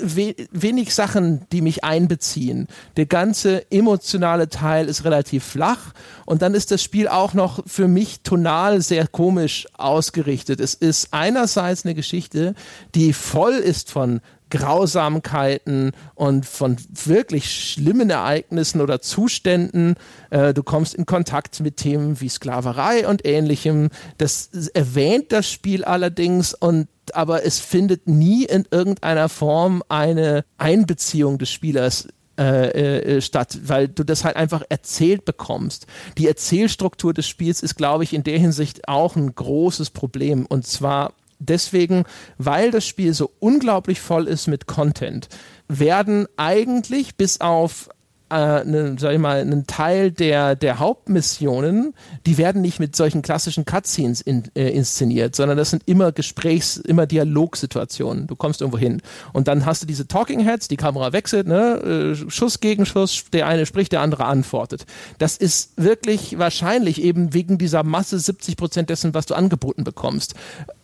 we 0.00 0.34
wenig 0.50 0.94
Sachen, 0.94 1.46
die 1.52 1.60
mich 1.60 1.84
einbeziehen. 1.84 2.68
Der 2.96 3.06
ganze 3.06 3.70
emotionale 3.70 4.48
Teil 4.48 4.88
ist 4.88 5.04
relativ 5.04 5.44
flach 5.44 5.92
und 6.26 6.42
dann 6.42 6.54
ist 6.54 6.70
das 6.70 6.82
Spiel 6.82 7.08
auch 7.08 7.34
noch 7.34 7.62
für 7.66 7.88
mich 7.88 8.20
tonal 8.22 8.80
sehr 8.80 9.06
komisch 9.06 9.66
ausgerichtet. 9.76 10.60
Es 10.60 10.74
ist 10.74 11.08
einerseits 11.10 11.84
eine 11.84 11.94
Geschichte, 11.94 12.54
die 12.94 13.12
voll 13.12 13.54
ist 13.54 13.90
von 13.90 14.20
Grausamkeiten 14.54 15.90
und 16.14 16.46
von 16.46 16.76
wirklich 17.04 17.50
schlimmen 17.50 18.08
Ereignissen 18.08 18.80
oder 18.80 19.00
Zuständen. 19.00 19.96
Äh, 20.30 20.54
du 20.54 20.62
kommst 20.62 20.94
in 20.94 21.06
Kontakt 21.06 21.58
mit 21.58 21.76
Themen 21.76 22.20
wie 22.20 22.28
Sklaverei 22.28 23.08
und 23.08 23.26
ähnlichem. 23.26 23.88
Das 24.16 24.46
erwähnt 24.72 25.32
das 25.32 25.50
Spiel 25.50 25.84
allerdings 25.84 26.54
und 26.54 26.86
aber 27.12 27.44
es 27.44 27.58
findet 27.58 28.06
nie 28.06 28.44
in 28.44 28.64
irgendeiner 28.70 29.28
Form 29.28 29.82
eine 29.88 30.44
Einbeziehung 30.56 31.38
des 31.38 31.50
Spielers 31.50 32.06
äh, 32.38 33.16
äh, 33.16 33.20
statt, 33.20 33.58
weil 33.64 33.88
du 33.88 34.04
das 34.04 34.24
halt 34.24 34.36
einfach 34.36 34.62
erzählt 34.68 35.24
bekommst. 35.24 35.86
Die 36.16 36.28
Erzählstruktur 36.28 37.12
des 37.12 37.26
Spiels 37.28 37.60
ist, 37.60 37.74
glaube 37.74 38.04
ich, 38.04 38.14
in 38.14 38.22
der 38.22 38.38
Hinsicht 38.38 38.88
auch 38.88 39.16
ein 39.16 39.34
großes 39.34 39.90
Problem. 39.90 40.46
Und 40.46 40.66
zwar 40.66 41.12
deswegen, 41.46 42.04
weil 42.38 42.70
das 42.70 42.86
Spiel 42.86 43.14
so 43.14 43.30
unglaublich 43.38 44.00
voll 44.00 44.26
ist 44.26 44.46
mit 44.46 44.66
Content, 44.66 45.28
werden 45.68 46.26
eigentlich 46.36 47.16
bis 47.16 47.40
auf 47.40 47.88
äh, 48.34 48.64
ne, 48.64 48.96
sag 48.98 49.12
ich 49.12 49.18
mal, 49.18 49.40
einen 49.40 49.66
Teil 49.66 50.10
der, 50.10 50.56
der 50.56 50.78
Hauptmissionen, 50.78 51.94
die 52.26 52.38
werden 52.38 52.62
nicht 52.62 52.80
mit 52.80 52.96
solchen 52.96 53.22
klassischen 53.22 53.64
Cutscenes 53.64 54.20
in, 54.20 54.44
äh, 54.56 54.70
inszeniert, 54.70 55.36
sondern 55.36 55.56
das 55.56 55.70
sind 55.70 55.82
immer 55.86 56.10
Gesprächs-, 56.10 56.78
immer 56.78 57.06
Dialogsituationen. 57.06 58.26
Du 58.26 58.34
kommst 58.34 58.60
irgendwo 58.60 58.78
hin. 58.78 59.02
Und 59.32 59.46
dann 59.46 59.66
hast 59.66 59.82
du 59.82 59.86
diese 59.86 60.08
Talking 60.08 60.40
Heads, 60.40 60.68
die 60.68 60.76
Kamera 60.76 61.12
wechselt, 61.12 61.46
ne? 61.46 62.14
Äh, 62.16 62.30
Schuss 62.30 62.60
gegen 62.60 62.86
Schuss, 62.86 63.24
der 63.32 63.46
eine 63.46 63.66
spricht, 63.66 63.92
der 63.92 64.00
andere 64.00 64.24
antwortet. 64.24 64.86
Das 65.18 65.36
ist 65.36 65.72
wirklich 65.76 66.38
wahrscheinlich 66.38 67.02
eben 67.02 67.34
wegen 67.34 67.58
dieser 67.58 67.84
Masse 67.84 68.18
70 68.18 68.56
Prozent 68.56 68.90
dessen, 68.90 69.14
was 69.14 69.26
du 69.26 69.34
angeboten 69.34 69.84
bekommst. 69.84 70.34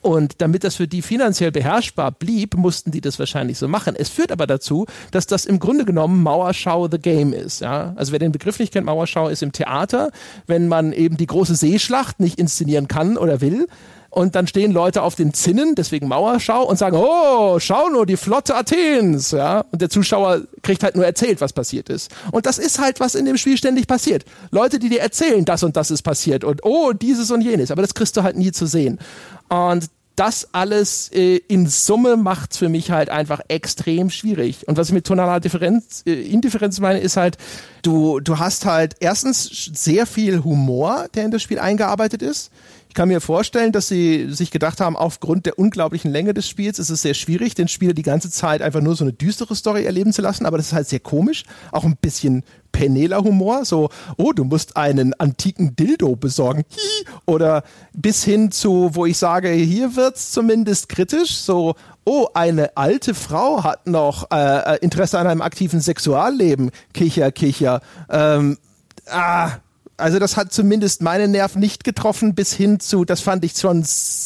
Und 0.02 0.40
damit 0.40 0.64
das 0.64 0.76
für 0.76 0.88
die 0.88 1.02
finanziell 1.02 1.52
beherrschbar 1.52 2.10
blieb, 2.10 2.56
mussten 2.56 2.90
die 2.90 3.00
das 3.00 3.18
wahrscheinlich 3.18 3.58
so 3.58 3.68
machen. 3.68 3.94
Es 3.96 4.08
führt 4.08 4.32
aber 4.32 4.46
dazu, 4.46 4.86
dass 5.10 5.26
das 5.26 5.44
im 5.44 5.58
Grunde 5.58 5.84
genommen 5.84 6.22
Mauerschau 6.22 6.88
the 6.90 6.98
Game 6.98 7.32
ist. 7.32 7.60
Ja? 7.60 7.92
Also 7.96 8.12
wer 8.12 8.18
den 8.18 8.32
Begriff 8.32 8.58
nicht 8.58 8.72
kennt, 8.72 8.86
Mauerschau 8.86 9.28
ist 9.28 9.42
im 9.42 9.52
Theater, 9.52 10.10
wenn 10.46 10.68
man 10.68 10.92
eben 10.92 11.16
die 11.16 11.26
große 11.26 11.54
Seeschlacht 11.54 12.20
nicht 12.20 12.38
inszenieren 12.38 12.88
kann 12.88 13.18
oder 13.18 13.40
will, 13.40 13.66
und 14.10 14.34
dann 14.34 14.48
stehen 14.48 14.72
Leute 14.72 15.02
auf 15.02 15.14
den 15.14 15.32
Zinnen, 15.32 15.76
deswegen 15.76 16.08
Mauerschau, 16.08 16.64
und 16.64 16.76
sagen, 16.76 16.96
oh, 17.00 17.60
schau 17.60 17.88
nur, 17.90 18.06
die 18.06 18.16
Flotte 18.16 18.56
Athens, 18.56 19.30
ja. 19.30 19.64
Und 19.70 19.80
der 19.80 19.88
Zuschauer 19.88 20.42
kriegt 20.62 20.82
halt 20.82 20.96
nur 20.96 21.06
erzählt, 21.06 21.40
was 21.40 21.52
passiert 21.52 21.88
ist. 21.88 22.10
Und 22.32 22.44
das 22.46 22.58
ist 22.58 22.80
halt, 22.80 22.98
was 22.98 23.14
in 23.14 23.24
dem 23.24 23.36
Spiel 23.36 23.56
ständig 23.56 23.86
passiert. 23.86 24.24
Leute, 24.50 24.80
die 24.80 24.88
dir 24.88 25.00
erzählen, 25.00 25.44
das 25.44 25.62
und 25.62 25.76
das 25.76 25.92
ist 25.92 26.02
passiert 26.02 26.42
und 26.42 26.64
oh, 26.64 26.92
dieses 26.92 27.30
und 27.30 27.40
jenes. 27.40 27.70
Aber 27.70 27.82
das 27.82 27.94
kriegst 27.94 28.16
du 28.16 28.24
halt 28.24 28.36
nie 28.36 28.50
zu 28.50 28.66
sehen. 28.66 28.98
Und 29.50 29.90
das 30.16 30.48
alles 30.52 31.10
äh, 31.12 31.36
in 31.48 31.66
Summe 31.66 32.16
macht 32.16 32.52
es 32.52 32.58
für 32.58 32.68
mich 32.68 32.90
halt 32.90 33.08
einfach 33.08 33.40
extrem 33.48 34.10
schwierig. 34.10 34.68
Und 34.68 34.76
was 34.76 34.88
ich 34.88 34.94
mit 34.94 35.06
tonaler 35.06 35.40
Differenz, 35.40 36.02
äh, 36.06 36.12
Indifferenz 36.12 36.78
meine, 36.78 37.00
ist 37.00 37.16
halt, 37.16 37.38
du, 37.82 38.20
du 38.20 38.38
hast 38.38 38.66
halt 38.66 38.96
erstens 39.00 39.70
sehr 39.72 40.06
viel 40.06 40.44
Humor, 40.44 41.06
der 41.14 41.24
in 41.24 41.30
das 41.30 41.42
Spiel 41.42 41.58
eingearbeitet 41.58 42.20
ist. 42.20 42.50
Ich 42.90 42.94
kann 42.94 43.06
mir 43.06 43.20
vorstellen, 43.20 43.70
dass 43.70 43.86
sie 43.86 44.32
sich 44.32 44.50
gedacht 44.50 44.80
haben, 44.80 44.96
aufgrund 44.96 45.46
der 45.46 45.60
unglaublichen 45.60 46.10
Länge 46.10 46.34
des 46.34 46.48
Spiels 46.48 46.80
ist 46.80 46.90
es 46.90 47.02
sehr 47.02 47.14
schwierig, 47.14 47.54
den 47.54 47.68
Spieler 47.68 47.92
die 47.92 48.02
ganze 48.02 48.32
Zeit 48.32 48.62
einfach 48.62 48.80
nur 48.80 48.96
so 48.96 49.04
eine 49.04 49.12
düstere 49.12 49.54
Story 49.54 49.84
erleben 49.84 50.12
zu 50.12 50.22
lassen, 50.22 50.44
aber 50.44 50.56
das 50.56 50.66
ist 50.66 50.72
halt 50.72 50.88
sehr 50.88 50.98
komisch, 50.98 51.44
auch 51.70 51.84
ein 51.84 51.96
bisschen 51.96 52.42
Penela-Humor, 52.72 53.64
so, 53.64 53.90
oh, 54.16 54.32
du 54.32 54.42
musst 54.42 54.76
einen 54.76 55.14
antiken 55.14 55.76
Dildo 55.76 56.16
besorgen, 56.16 56.64
oder 57.26 57.62
bis 57.92 58.24
hin 58.24 58.50
zu, 58.50 58.90
wo 58.94 59.06
ich 59.06 59.18
sage, 59.18 59.50
hier 59.50 59.94
wird's 59.94 60.32
zumindest 60.32 60.88
kritisch, 60.88 61.36
so, 61.36 61.76
oh, 62.04 62.26
eine 62.34 62.76
alte 62.76 63.14
Frau 63.14 63.62
hat 63.62 63.86
noch 63.86 64.32
äh, 64.32 64.78
Interesse 64.78 65.16
an 65.20 65.28
einem 65.28 65.42
aktiven 65.42 65.80
Sexualleben, 65.80 66.72
kicher, 66.92 67.30
kicher, 67.30 67.82
ähm, 68.10 68.58
ah, 69.08 69.60
also 70.00 70.18
das 70.18 70.36
hat 70.36 70.52
zumindest 70.52 71.02
meine 71.02 71.28
Nerven 71.28 71.60
nicht 71.60 71.84
getroffen, 71.84 72.34
bis 72.34 72.52
hin 72.52 72.80
zu, 72.80 73.04
das 73.04 73.20
fand 73.20 73.44
ich 73.44 73.52
schon 73.52 73.84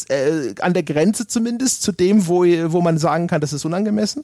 äh, 0.09 0.53
an 0.61 0.73
der 0.73 0.83
Grenze 0.83 1.27
zumindest, 1.27 1.81
zu 1.81 1.91
dem, 1.91 2.27
wo, 2.27 2.43
wo 2.43 2.81
man 2.81 2.97
sagen 2.97 3.27
kann, 3.27 3.41
das 3.41 3.53
ist 3.53 3.65
unangemessen. 3.65 4.23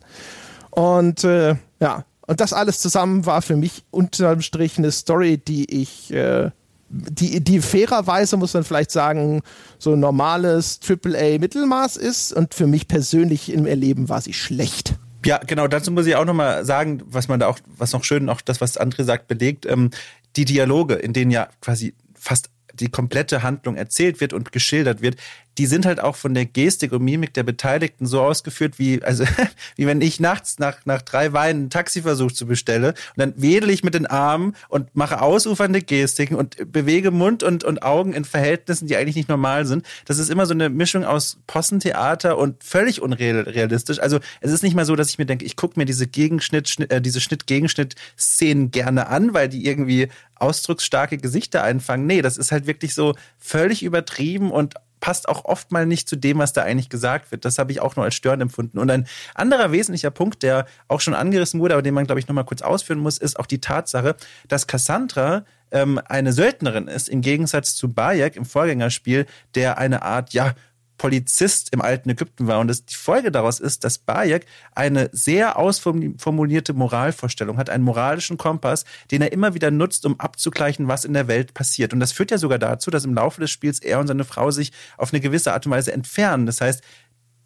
Und 0.71 1.23
äh, 1.23 1.55
ja, 1.79 2.05
und 2.27 2.39
das 2.39 2.53
alles 2.53 2.79
zusammen 2.79 3.25
war 3.25 3.41
für 3.41 3.55
mich 3.55 3.83
unterm 3.91 4.41
Strich 4.41 4.77
eine 4.77 4.91
Story, 4.91 5.37
die 5.37 5.81
ich, 5.81 6.13
äh, 6.13 6.51
die, 6.89 7.43
die 7.43 7.61
fairerweise, 7.61 8.37
muss 8.37 8.53
man 8.53 8.63
vielleicht 8.63 8.91
sagen, 8.91 9.41
so 9.79 9.95
normales 9.95 10.79
AAA-Mittelmaß 10.87 11.97
ist. 11.97 12.31
Und 12.31 12.53
für 12.53 12.67
mich 12.67 12.87
persönlich 12.87 13.51
im 13.51 13.65
Erleben 13.65 14.07
war 14.07 14.21
sie 14.21 14.33
schlecht. 14.33 14.95
Ja, 15.25 15.37
genau, 15.37 15.67
dazu 15.67 15.91
muss 15.91 16.07
ich 16.07 16.15
auch 16.15 16.25
nochmal 16.25 16.65
sagen, 16.65 17.03
was 17.05 17.27
man 17.27 17.39
da 17.39 17.47
auch, 17.47 17.59
was 17.77 17.93
noch 17.93 18.03
schön, 18.03 18.27
auch 18.29 18.41
das, 18.41 18.59
was 18.59 18.79
André 18.79 19.03
sagt, 19.03 19.27
belegt. 19.27 19.65
Ähm, 19.65 19.91
die 20.35 20.45
Dialoge, 20.45 20.95
in 20.95 21.13
denen 21.13 21.31
ja 21.31 21.49
quasi 21.61 21.93
fast 22.13 22.49
die 22.73 22.89
komplette 22.89 23.43
Handlung 23.43 23.75
erzählt 23.75 24.21
wird 24.21 24.33
und 24.33 24.51
geschildert 24.51 25.01
wird, 25.01 25.17
die 25.57 25.65
sind 25.65 25.85
halt 25.85 25.99
auch 25.99 26.15
von 26.15 26.33
der 26.33 26.45
Gestik 26.45 26.91
und 26.91 27.03
Mimik 27.03 27.33
der 27.33 27.43
Beteiligten 27.43 28.05
so 28.05 28.21
ausgeführt, 28.21 28.79
wie, 28.79 29.03
also, 29.03 29.25
wie 29.75 29.85
wenn 29.85 30.01
ich 30.01 30.19
nachts 30.19 30.59
nach, 30.59 30.85
nach 30.85 31.01
drei 31.01 31.33
Weinen 31.33 31.65
ein 31.65 31.69
Taxi 31.69 32.01
versuche 32.01 32.33
zu 32.33 32.45
bestellen 32.45 32.85
und 32.85 32.95
dann 33.17 33.33
wedel 33.35 33.69
ich 33.69 33.83
mit 33.83 33.93
den 33.93 34.05
Armen 34.05 34.55
und 34.69 34.95
mache 34.95 35.21
ausufernde 35.21 35.81
Gestiken 35.81 36.35
und 36.35 36.71
bewege 36.71 37.11
Mund 37.11 37.43
und, 37.43 37.63
und 37.63 37.83
Augen 37.83 38.13
in 38.13 38.25
Verhältnissen, 38.25 38.87
die 38.87 38.95
eigentlich 38.95 39.15
nicht 39.15 39.29
normal 39.29 39.65
sind. 39.65 39.85
Das 40.05 40.17
ist 40.17 40.29
immer 40.29 40.45
so 40.45 40.53
eine 40.53 40.69
Mischung 40.69 41.03
aus 41.03 41.37
Possentheater 41.47 42.37
und 42.37 42.63
völlig 42.63 43.01
unrealistisch. 43.01 43.99
Also 43.99 44.19
es 44.39 44.51
ist 44.51 44.63
nicht 44.63 44.75
mal 44.75 44.85
so, 44.85 44.95
dass 44.95 45.09
ich 45.09 45.17
mir 45.17 45.25
denke, 45.25 45.45
ich 45.45 45.55
gucke 45.55 45.79
mir 45.79 45.85
diese 45.85 46.07
Gegenschnitt, 46.07 46.69
Schnitt, 46.69 46.91
äh, 46.91 47.01
diese 47.01 47.19
Schnitt-Gegenschnitt-Szenen 47.19 48.71
gerne 48.71 49.07
an, 49.07 49.33
weil 49.33 49.49
die 49.49 49.65
irgendwie 49.65 50.07
ausdrucksstarke 50.35 51.17
Gesichter 51.17 51.63
einfangen. 51.63 52.07
Nee, 52.07 52.21
das 52.21 52.37
ist 52.37 52.51
halt 52.51 52.67
wirklich 52.67 52.93
so 52.93 53.15
völlig 53.37 53.83
übertrieben 53.83 54.51
und 54.51 54.75
passt 55.01 55.27
auch 55.27 55.43
oft 55.43 55.71
mal 55.73 55.85
nicht 55.85 56.07
zu 56.07 56.15
dem, 56.15 56.39
was 56.39 56.53
da 56.53 56.61
eigentlich 56.61 56.89
gesagt 56.89 57.31
wird. 57.31 57.43
Das 57.43 57.57
habe 57.57 57.73
ich 57.73 57.81
auch 57.81 57.97
nur 57.97 58.05
als 58.05 58.15
störend 58.15 58.41
empfunden. 58.41 58.79
Und 58.79 58.89
ein 58.89 59.07
anderer 59.35 59.73
wesentlicher 59.73 60.11
Punkt, 60.11 60.43
der 60.43 60.65
auch 60.87 61.01
schon 61.01 61.13
angerissen 61.13 61.59
wurde, 61.59 61.73
aber 61.73 61.81
den 61.81 61.93
man, 61.93 62.05
glaube 62.05 62.19
ich, 62.19 62.27
nochmal 62.27 62.45
kurz 62.45 62.61
ausführen 62.61 62.99
muss, 62.99 63.17
ist 63.17 63.37
auch 63.37 63.47
die 63.47 63.59
Tatsache, 63.59 64.15
dass 64.47 64.67
Cassandra 64.67 65.43
ähm, 65.71 65.99
eine 66.05 66.31
Söldnerin 66.31 66.87
ist, 66.87 67.09
im 67.09 67.21
Gegensatz 67.21 67.75
zu 67.75 67.91
Bayek 67.91 68.35
im 68.35 68.45
Vorgängerspiel, 68.45 69.25
der 69.55 69.77
eine 69.77 70.03
Art, 70.03 70.33
ja, 70.33 70.53
Polizist 71.01 71.73
im 71.73 71.81
alten 71.81 72.11
Ägypten 72.11 72.45
war. 72.45 72.59
Und 72.59 72.67
das, 72.67 72.85
die 72.85 72.93
Folge 72.93 73.31
daraus 73.31 73.59
ist, 73.59 73.83
dass 73.83 73.97
Bayek 73.97 74.45
eine 74.75 75.09
sehr 75.11 75.57
ausformulierte 75.57 76.73
Moralvorstellung 76.73 77.57
hat, 77.57 77.71
einen 77.71 77.83
moralischen 77.83 78.37
Kompass, 78.37 78.85
den 79.09 79.23
er 79.23 79.31
immer 79.31 79.55
wieder 79.55 79.71
nutzt, 79.71 80.05
um 80.05 80.19
abzugleichen, 80.19 80.87
was 80.87 81.03
in 81.03 81.13
der 81.13 81.27
Welt 81.27 81.55
passiert. 81.55 81.91
Und 81.91 82.01
das 82.01 82.11
führt 82.11 82.29
ja 82.29 82.37
sogar 82.37 82.59
dazu, 82.59 82.91
dass 82.91 83.03
im 83.03 83.15
Laufe 83.15 83.41
des 83.41 83.49
Spiels 83.49 83.79
er 83.79 83.99
und 83.99 84.05
seine 84.05 84.25
Frau 84.25 84.51
sich 84.51 84.73
auf 84.95 85.11
eine 85.11 85.21
gewisse 85.21 85.53
Art 85.53 85.65
und 85.65 85.71
Weise 85.71 85.91
entfernen. 85.91 86.45
Das 86.45 86.61
heißt, 86.61 86.83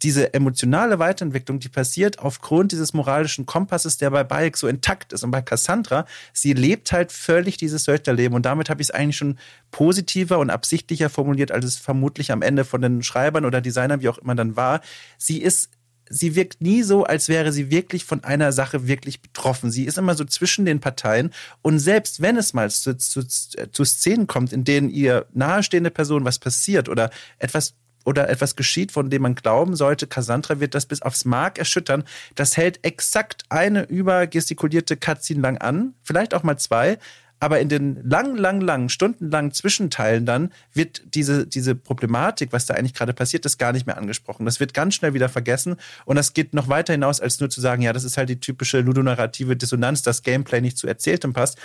diese 0.02 0.34
emotionale 0.34 0.98
Weiterentwicklung, 0.98 1.58
die 1.58 1.68
passiert 1.68 2.18
aufgrund 2.18 2.72
dieses 2.72 2.92
moralischen 2.92 3.46
Kompasses, 3.46 3.96
der 3.98 4.10
bei 4.10 4.24
Bayek 4.24 4.56
so 4.56 4.68
intakt 4.68 5.12
ist. 5.12 5.24
Und 5.24 5.30
bei 5.30 5.42
Cassandra, 5.42 6.06
sie 6.32 6.52
lebt 6.52 6.92
halt 6.92 7.12
völlig 7.12 7.56
dieses 7.56 7.84
Söldnerleben. 7.84 8.34
Und 8.34 8.44
damit 8.44 8.68
habe 8.68 8.82
ich 8.82 8.88
es 8.88 8.94
eigentlich 8.94 9.16
schon 9.16 9.38
positiver 9.70 10.38
und 10.38 10.50
absichtlicher 10.50 11.08
formuliert, 11.08 11.50
als 11.50 11.64
es 11.64 11.78
vermutlich 11.78 12.32
am 12.32 12.42
Ende 12.42 12.64
von 12.64 12.82
den 12.82 13.02
Schreibern 13.02 13.44
oder 13.44 13.60
Designern, 13.60 14.00
wie 14.00 14.08
auch 14.08 14.18
immer 14.18 14.34
dann 14.34 14.56
war. 14.56 14.80
Sie 15.18 15.40
ist 15.40 15.70
sie 16.08 16.36
wirkt 16.36 16.60
nie 16.60 16.82
so, 16.82 17.04
als 17.04 17.28
wäre 17.28 17.52
sie 17.52 17.70
wirklich 17.70 18.04
von 18.04 18.24
einer 18.24 18.52
Sache 18.52 18.86
wirklich 18.86 19.20
betroffen. 19.20 19.70
Sie 19.70 19.84
ist 19.84 19.98
immer 19.98 20.14
so 20.14 20.24
zwischen 20.24 20.64
den 20.64 20.80
Parteien. 20.80 21.32
Und 21.62 21.78
selbst 21.78 22.22
wenn 22.22 22.36
es 22.36 22.54
mal 22.54 22.70
zu, 22.70 22.96
zu, 22.96 23.26
zu 23.26 23.84
Szenen 23.84 24.26
kommt, 24.26 24.52
in 24.52 24.64
denen 24.64 24.88
ihr 24.88 25.26
nahestehende 25.32 25.90
Person 25.90 26.24
was 26.24 26.38
passiert 26.38 26.88
oder 26.88 27.10
etwas 27.38 27.74
oder 28.06 28.30
etwas 28.30 28.56
geschieht, 28.56 28.92
von 28.92 29.10
dem 29.10 29.22
man 29.22 29.34
glauben 29.34 29.76
sollte, 29.76 30.06
Cassandra 30.06 30.60
wird 30.60 30.74
das 30.74 30.86
bis 30.86 31.02
aufs 31.02 31.24
Mark 31.24 31.58
erschüttern. 31.58 32.04
Das 32.36 32.56
hält 32.56 32.84
exakt 32.84 33.42
eine 33.48 33.82
übergestikulierte 33.84 34.96
Cutscene 34.96 35.40
lang 35.40 35.58
an, 35.58 35.94
vielleicht 36.02 36.32
auch 36.32 36.42
mal 36.42 36.56
zwei. 36.56 36.98
Aber 37.38 37.60
in 37.60 37.68
den 37.68 38.02
lang, 38.08 38.34
lang, 38.36 38.62
lang, 38.62 38.88
stundenlangen 38.88 39.52
Zwischenteilen 39.52 40.24
dann 40.24 40.52
wird 40.72 41.02
diese, 41.14 41.46
diese 41.46 41.74
Problematik, 41.74 42.50
was 42.52 42.64
da 42.64 42.72
eigentlich 42.72 42.94
gerade 42.94 43.12
passiert 43.12 43.44
ist, 43.44 43.58
gar 43.58 43.72
nicht 43.72 43.86
mehr 43.86 43.98
angesprochen. 43.98 44.46
Das 44.46 44.58
wird 44.58 44.72
ganz 44.72 44.94
schnell 44.94 45.12
wieder 45.12 45.28
vergessen 45.28 45.76
und 46.06 46.16
das 46.16 46.32
geht 46.32 46.54
noch 46.54 46.68
weiter 46.68 46.94
hinaus, 46.94 47.20
als 47.20 47.38
nur 47.38 47.50
zu 47.50 47.60
sagen, 47.60 47.82
ja, 47.82 47.92
das 47.92 48.04
ist 48.04 48.16
halt 48.16 48.30
die 48.30 48.40
typische 48.40 48.80
ludonarrative 48.80 49.54
Dissonanz, 49.54 50.02
das 50.02 50.22
Gameplay 50.22 50.62
nicht 50.62 50.78
zu 50.78 50.86
erzähltem 50.86 51.34
passt 51.34 51.58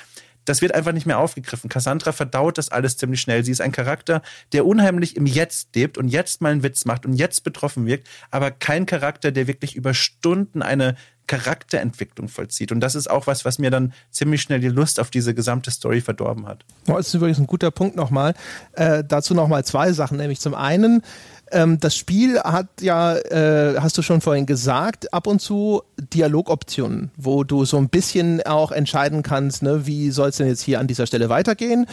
das 0.46 0.62
wird 0.62 0.74
einfach 0.74 0.92
nicht 0.92 1.06
mehr 1.06 1.20
aufgegriffen. 1.20 1.70
Cassandra 1.70 2.12
verdaut 2.12 2.58
das 2.58 2.70
alles 2.70 2.98
ziemlich 2.98 3.22
schnell. 3.22 3.44
Sie 3.44 3.52
ist 3.52 3.62
ein 3.62 3.72
Charakter, 3.72 4.22
der 4.54 4.66
unheimlich 4.66 5.16
im 5.16 5.26
Jetzt 5.26 5.76
lebt 5.76 5.98
und 5.98 6.08
jetzt 6.08 6.42
mal 6.42 6.52
einen 6.52 6.64
Witz 6.64 6.86
macht 6.86 7.06
und 7.06 7.14
jetzt 7.14 7.44
betroffen 7.44 7.86
wirkt, 7.86 8.08
aber 8.30 8.52
kein 8.52 8.86
Charakter, 8.86 9.32
der 9.32 9.48
wirklich 9.48 9.76
über 9.76 9.94
Stunden 9.94 10.62
eine 10.62 10.96
Charakterentwicklung 11.28 12.28
vollzieht. 12.28 12.74
Und 12.74 12.82
das 12.82 12.94
ist 12.94 13.10
auch 13.10 13.26
was, 13.26 13.46
was 13.46 13.58
mir 13.58 13.72
dann 13.72 13.94
ziemlich 14.10 14.42
schnell 14.42 14.60
die 14.60 14.68
Lust 14.68 15.00
auf 15.00 15.10
diese 15.10 15.34
gesamte 15.34 15.72
Story 15.72 16.02
verdorben 16.02 16.46
hat. 16.46 16.66
das 16.86 17.08
ist 17.08 17.14
übrigens 17.14 17.40
ein 17.40 17.48
guter 17.48 17.72
Punkt 17.72 17.96
nochmal. 17.96 18.34
Äh, 18.74 19.04
dazu 19.08 19.34
nochmal 19.34 19.64
zwei 19.64 19.94
Sachen, 19.94 20.18
nämlich 20.18 20.42
zum 20.42 20.56
einen, 20.56 21.04
ähm, 21.52 21.80
das 21.80 21.96
Spiel 21.96 22.40
hat 22.40 22.68
ja, 22.82 23.16
äh, 23.16 23.80
hast 23.80 23.98
du 23.98 24.02
schon 24.02 24.22
vorhin 24.22 24.46
gesagt, 24.46 25.14
ab 25.14 25.28
und 25.28 25.42
zu 25.42 25.84
Dialogoptionen, 25.98 27.12
wo 27.18 27.44
du 27.44 27.66
so 27.66 27.78
ein 27.78 27.90
bisschen 27.90 28.42
auch 28.44 28.72
entscheiden 28.72 29.24
kannst, 29.24 29.64
ne, 29.64 29.86
wie 29.86 30.12
soll 30.12 30.30
es 30.30 30.38
denn 30.38 30.48
jetzt 30.48 30.62
hier 30.62 30.80
an 30.80 30.88
dieser 30.88 31.06
Stelle 31.06 31.30
weitergehen. 31.30 31.86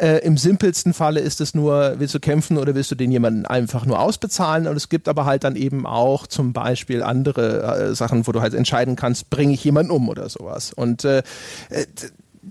Äh, 0.00 0.18
Im 0.24 0.38
simpelsten 0.38 0.94
Falle 0.94 1.20
ist 1.20 1.40
es 1.40 1.54
nur, 1.54 1.96
willst 1.98 2.14
du 2.14 2.20
kämpfen 2.20 2.56
oder 2.56 2.74
willst 2.74 2.90
du 2.90 2.94
den 2.94 3.10
jemanden 3.10 3.44
einfach 3.44 3.84
nur 3.84 4.00
ausbezahlen? 4.00 4.66
Und 4.66 4.76
es 4.76 4.88
gibt 4.88 5.08
aber 5.08 5.26
halt 5.26 5.44
dann 5.44 5.56
eben 5.56 5.86
auch 5.86 6.26
zum 6.26 6.52
Beispiel 6.52 7.02
andere 7.02 7.90
äh, 7.90 7.94
Sachen, 7.94 8.26
wo 8.26 8.32
du 8.32 8.40
halt 8.40 8.54
entscheiden 8.54 8.96
kannst, 8.96 9.28
bringe 9.28 9.52
ich 9.52 9.62
jemanden 9.62 9.90
um 9.90 10.08
oder 10.08 10.28
sowas. 10.28 10.72
Und 10.72 11.04
äh, 11.04 11.22
äh 11.68 11.86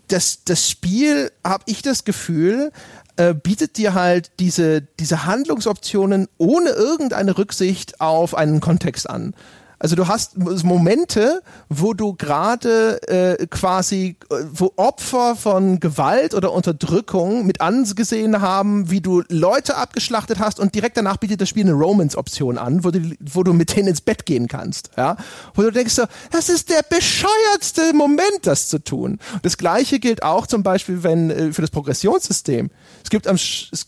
das, 0.07 0.43
das 0.43 0.69
Spiel, 0.69 1.31
habe 1.43 1.63
ich 1.65 1.81
das 1.81 2.03
Gefühl, 2.03 2.71
äh, 3.19 3.33
bietet 3.33 3.77
dir 3.77 3.93
halt 3.93 4.31
diese, 4.39 4.81
diese 4.81 5.25
Handlungsoptionen 5.25 6.29
ohne 6.37 6.69
irgendeine 6.69 7.37
Rücksicht 7.37 7.99
auf 7.99 8.33
einen 8.33 8.61
Kontext 8.61 9.09
an. 9.09 9.33
Also 9.79 9.95
du 9.95 10.07
hast 10.07 10.37
Momente, 10.37 11.41
wo 11.69 11.93
du 11.93 12.13
gerade 12.13 13.01
äh, 13.07 13.47
quasi, 13.47 14.17
äh, 14.29 14.35
wo 14.51 14.73
Opfer 14.75 15.37
von 15.37 15.79
Gewalt 15.79 16.33
oder 16.33 16.51
Unterdrückung 16.51 17.45
mit 17.45 17.61
angesehen 17.61 18.41
haben, 18.41 18.91
wie 18.91 18.99
du 18.99 19.23
Leute 19.29 19.77
abgeschlachtet 19.77 20.39
hast 20.39 20.59
und 20.59 20.75
direkt 20.75 20.97
danach 20.97 21.15
bietet 21.15 21.39
das 21.39 21.47
Spiel 21.47 21.63
eine 21.63 21.73
Romance-Option 21.73 22.57
an, 22.57 22.83
wo 22.83 22.91
du, 22.91 23.15
wo 23.21 23.43
du 23.43 23.53
mit 23.53 23.75
denen 23.75 23.87
ins 23.87 24.01
Bett 24.01 24.25
gehen 24.25 24.49
kannst. 24.49 24.91
Ja? 24.97 25.15
Wo 25.53 25.61
du 25.61 25.71
denkst 25.71 25.93
so, 25.93 26.03
das 26.31 26.49
ist 26.49 26.69
der 26.69 26.83
bescheuertste 26.83 27.93
Moment, 27.93 28.39
das 28.43 28.67
zu 28.67 28.83
tun. 28.83 29.17
Das 29.43 29.57
gleiche 29.57 29.99
gilt 29.99 30.23
auch 30.23 30.45
zum 30.45 30.61
Beispiel, 30.61 31.03
wenn 31.03 31.29
äh, 31.29 31.53
für 31.53 31.61
das 31.61 31.71
Progressionssystem. 31.71 32.69
Es 33.03 33.09
gibt 33.09 33.27
am, 33.27 33.35
es 33.35 33.87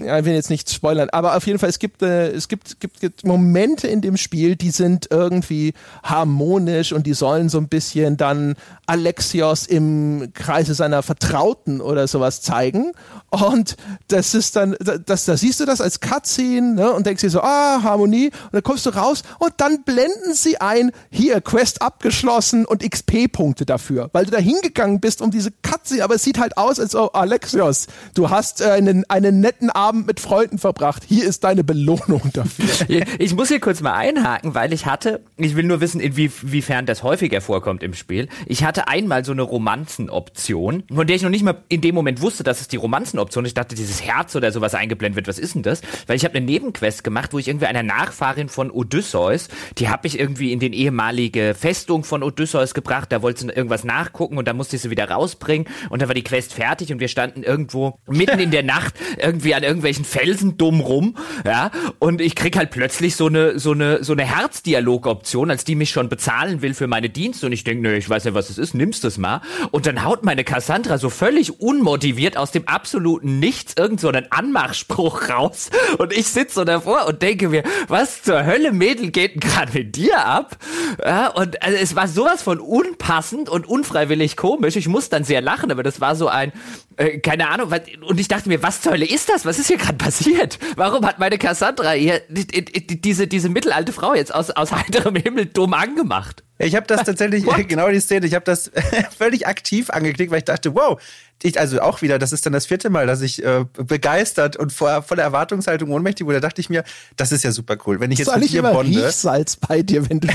ja, 0.00 0.18
ich 0.18 0.24
will 0.24 0.32
jetzt 0.32 0.48
nicht 0.48 0.70
spoilern, 0.70 1.10
aber 1.10 1.36
auf 1.36 1.46
jeden 1.46 1.58
Fall, 1.58 1.68
es 1.68 1.78
gibt, 1.78 2.02
äh, 2.02 2.30
es 2.30 2.48
gibt, 2.48 2.80
gibt, 2.80 3.00
gibt 3.00 3.26
Momente 3.26 3.88
in 3.88 4.00
dem 4.00 4.16
Spiel, 4.16 4.56
die 4.56 4.70
sind 4.70 5.08
irgendwie 5.10 5.74
harmonisch 6.02 6.92
und 6.92 7.06
die 7.06 7.12
sollen 7.12 7.50
so 7.50 7.58
ein 7.58 7.68
bisschen 7.68 8.16
dann 8.16 8.54
Alexios 8.86 9.66
im 9.66 10.32
Kreise 10.32 10.74
seiner 10.74 11.02
Vertrauten 11.02 11.82
oder 11.82 12.08
sowas 12.08 12.40
zeigen. 12.40 12.92
Und 13.28 13.76
das 14.08 14.34
ist 14.34 14.56
dann, 14.56 14.76
das, 15.06 15.26
da 15.26 15.36
siehst 15.36 15.60
du 15.60 15.66
das 15.66 15.80
als 15.80 16.00
Cutscene 16.00 16.74
ne, 16.74 16.92
und 16.92 17.06
denkst 17.06 17.20
dir 17.20 17.30
so, 17.30 17.42
ah, 17.42 17.82
Harmonie. 17.82 18.26
Und 18.26 18.52
dann 18.52 18.62
kommst 18.62 18.86
du 18.86 18.90
raus 18.90 19.22
und 19.40 19.52
dann 19.58 19.82
blenden 19.84 20.34
sie 20.34 20.58
ein, 20.60 20.92
hier, 21.10 21.40
Quest 21.42 21.82
abgeschlossen 21.82 22.64
und 22.64 22.82
XP-Punkte 22.82 23.66
dafür, 23.66 24.08
weil 24.12 24.24
du 24.24 24.30
da 24.30 24.38
hingegangen 24.38 25.00
bist 25.00 25.20
um 25.20 25.30
diese 25.30 25.50
Cutscene. 25.50 26.02
Aber 26.02 26.14
es 26.14 26.22
sieht 26.22 26.38
halt 26.38 26.56
aus, 26.56 26.80
als, 26.80 26.94
oh, 26.94 27.08
Alexios, 27.12 27.88
du 28.14 28.30
hast 28.30 28.62
äh, 28.62 28.70
einen, 28.70 29.04
einen 29.08 29.40
netten 29.40 29.68
Abend 29.68 29.81
mit 29.90 30.20
Freunden 30.20 30.58
verbracht. 30.58 31.02
Hier 31.08 31.26
ist 31.26 31.44
deine 31.44 31.64
Belohnung 31.64 32.22
dafür. 32.32 32.62
Ich 33.18 33.34
muss 33.34 33.48
hier 33.48 33.60
kurz 33.60 33.80
mal 33.80 33.94
einhaken, 33.94 34.54
weil 34.54 34.72
ich 34.72 34.86
hatte, 34.86 35.22
ich 35.36 35.56
will 35.56 35.64
nur 35.64 35.80
wissen, 35.80 36.00
inwiefern 36.00 36.86
das 36.86 37.02
häufiger 37.02 37.40
vorkommt 37.40 37.82
im 37.82 37.94
Spiel. 37.94 38.28
Ich 38.46 38.64
hatte 38.64 38.88
einmal 38.88 39.24
so 39.24 39.32
eine 39.32 39.42
Romanzenoption, 39.42 40.84
von 40.92 41.06
der 41.06 41.16
ich 41.16 41.22
noch 41.22 41.30
nicht 41.30 41.44
mal 41.44 41.62
in 41.68 41.80
dem 41.80 41.94
Moment 41.94 42.20
wusste, 42.20 42.44
dass 42.44 42.60
es 42.60 42.68
die 42.68 42.76
Romanzenoption 42.76 43.32
Option. 43.32 43.46
Ich 43.46 43.54
dachte, 43.54 43.74
dieses 43.74 44.02
Herz 44.02 44.36
oder 44.36 44.52
sowas 44.52 44.74
eingeblendet 44.74 45.16
wird. 45.16 45.28
Was 45.28 45.38
ist 45.38 45.54
denn 45.54 45.62
das? 45.62 45.80
Weil 46.06 46.16
ich 46.16 46.24
habe 46.24 46.34
eine 46.34 46.44
Nebenquest 46.44 47.02
gemacht, 47.02 47.32
wo 47.32 47.38
ich 47.38 47.48
irgendwie 47.48 47.66
einer 47.66 47.82
Nachfahrin 47.82 48.50
von 48.50 48.70
Odysseus, 48.70 49.48
die 49.78 49.88
habe 49.88 50.06
ich 50.06 50.18
irgendwie 50.18 50.52
in 50.52 50.60
den 50.60 50.74
ehemalige 50.74 51.54
Festung 51.58 52.04
von 52.04 52.22
Odysseus 52.22 52.74
gebracht. 52.74 53.10
Da 53.10 53.22
wollte 53.22 53.40
sie 53.40 53.48
irgendwas 53.48 53.84
nachgucken 53.84 54.36
und 54.36 54.46
dann 54.46 54.56
musste 54.56 54.76
ich 54.76 54.82
sie 54.82 54.90
wieder 54.90 55.08
rausbringen 55.08 55.66
und 55.88 56.02
dann 56.02 56.08
war 56.08 56.14
die 56.14 56.24
Quest 56.24 56.52
fertig 56.52 56.92
und 56.92 57.00
wir 57.00 57.08
standen 57.08 57.42
irgendwo 57.42 57.98
mitten 58.06 58.38
in 58.38 58.50
der 58.50 58.62
Nacht 58.62 58.94
irgendwie 59.16 59.54
an 59.54 59.62
irgendwelchen 59.72 60.04
Felsen 60.04 60.56
dumm 60.56 60.80
rum, 60.80 61.16
ja, 61.44 61.70
und 61.98 62.20
ich 62.20 62.34
krieg 62.34 62.56
halt 62.56 62.70
plötzlich 62.70 63.16
so 63.16 63.26
eine 63.26 63.58
so 63.58 63.72
eine 63.72 64.04
so 64.04 64.12
eine 64.12 64.24
Herzdialogoption, 64.24 65.50
als 65.50 65.64
die 65.64 65.74
mich 65.74 65.90
schon 65.90 66.08
bezahlen 66.08 66.62
will 66.62 66.74
für 66.74 66.86
meine 66.86 67.10
Dienste 67.10 67.46
und 67.46 67.52
ich 67.52 67.64
denke, 67.64 67.82
nö, 67.82 67.94
ich 67.94 68.08
weiß 68.08 68.24
ja, 68.24 68.34
was 68.34 68.50
es 68.50 68.58
ist, 68.58 68.74
nimmst 68.74 69.04
das 69.04 69.18
mal 69.18 69.40
und 69.70 69.86
dann 69.86 70.04
haut 70.04 70.24
meine 70.24 70.44
Cassandra 70.44 70.98
so 70.98 71.10
völlig 71.10 71.60
unmotiviert 71.60 72.36
aus 72.36 72.52
dem 72.52 72.68
absoluten 72.68 72.92
absoluten 73.02 73.38
Nichts 73.38 73.74
irgend 73.76 74.00
so 74.00 74.08
einen 74.08 74.30
Anmachspruch 74.30 75.28
raus 75.28 75.70
und 75.98 76.12
ich 76.12 76.26
sitze 76.28 76.56
so 76.56 76.64
davor 76.64 77.06
und 77.06 77.22
denke 77.22 77.48
mir, 77.48 77.62
was 77.88 78.22
zur 78.22 78.44
Hölle, 78.44 78.72
Mädel, 78.72 79.10
geht 79.10 79.34
denn 79.34 79.40
gerade 79.40 79.72
mit 79.72 79.96
dir 79.96 80.24
ab? 80.24 80.56
Ja, 81.04 81.28
und 81.28 81.62
also 81.62 81.76
es 81.78 81.96
war 81.96 82.08
sowas 82.08 82.42
von 82.42 82.60
unpassend 82.60 83.48
und 83.48 83.66
unfreiwillig 83.66 84.36
komisch. 84.36 84.76
Ich 84.76 84.88
muss 84.88 85.08
dann 85.08 85.24
sehr 85.24 85.40
lachen, 85.40 85.70
aber 85.70 85.82
das 85.82 86.00
war 86.00 86.14
so 86.14 86.28
ein, 86.28 86.52
äh, 86.96 87.18
keine 87.18 87.48
Ahnung, 87.48 87.70
was, 87.70 87.80
und 88.06 88.18
ich 88.18 88.28
dachte 88.28 88.48
mir, 88.48 88.62
was 88.62 88.80
zur 88.80 88.92
Hölle 88.92 89.06
ist 89.06 89.28
das? 89.28 89.44
Was 89.44 89.58
ist 89.58 89.68
hier 89.68 89.78
gerade 89.78 89.96
passiert? 89.96 90.58
Warum 90.76 91.06
hat 91.06 91.18
meine 91.18 91.38
Cassandra 91.38 91.92
hier 91.92 92.20
die, 92.28 92.46
die, 92.46 93.00
diese, 93.00 93.26
diese 93.26 93.48
mittelalte 93.48 93.92
Frau 93.92 94.14
jetzt 94.14 94.34
aus, 94.34 94.50
aus 94.50 94.72
heiterem 94.72 95.16
Himmel 95.16 95.46
dumm 95.46 95.74
angemacht? 95.74 96.42
Ich 96.58 96.76
habe 96.76 96.86
das 96.86 97.02
tatsächlich, 97.04 97.44
genau 97.68 97.90
die 97.90 98.00
Szene, 98.00 98.26
ich 98.26 98.34
habe 98.34 98.44
das 98.44 98.70
völlig 99.18 99.46
aktiv 99.46 99.90
angeklickt, 99.90 100.30
weil 100.30 100.38
ich 100.38 100.44
dachte, 100.44 100.74
wow, 100.74 101.00
ich, 101.42 101.58
also 101.58 101.80
auch 101.80 102.02
wieder, 102.02 102.18
das 102.18 102.32
ist 102.32 102.46
dann 102.46 102.52
das 102.52 102.66
vierte 102.66 102.88
Mal, 102.88 103.06
dass 103.06 103.20
ich 103.20 103.44
äh, 103.44 103.64
begeistert 103.74 104.56
und 104.56 104.72
vor 104.72 105.02
voller 105.02 105.24
Erwartungshaltung 105.24 105.90
ohnmächtig 105.90 106.26
wurde. 106.26 106.40
Da 106.40 106.48
dachte 106.48 106.60
ich 106.60 106.70
mir, 106.70 106.84
das 107.16 107.32
ist 107.32 107.42
ja 107.42 107.50
super 107.50 107.76
cool. 107.86 107.98
Wenn 107.98 108.12
ich 108.12 108.18
jetzt 108.20 108.28
Soll 108.28 108.38
mit 108.38 108.52
ihr 108.52 108.62
bonde. 108.62 109.06
Riechsalz 109.06 109.56
bei 109.56 109.82
dir, 109.82 110.08
wenn 110.08 110.20
du 110.20 110.28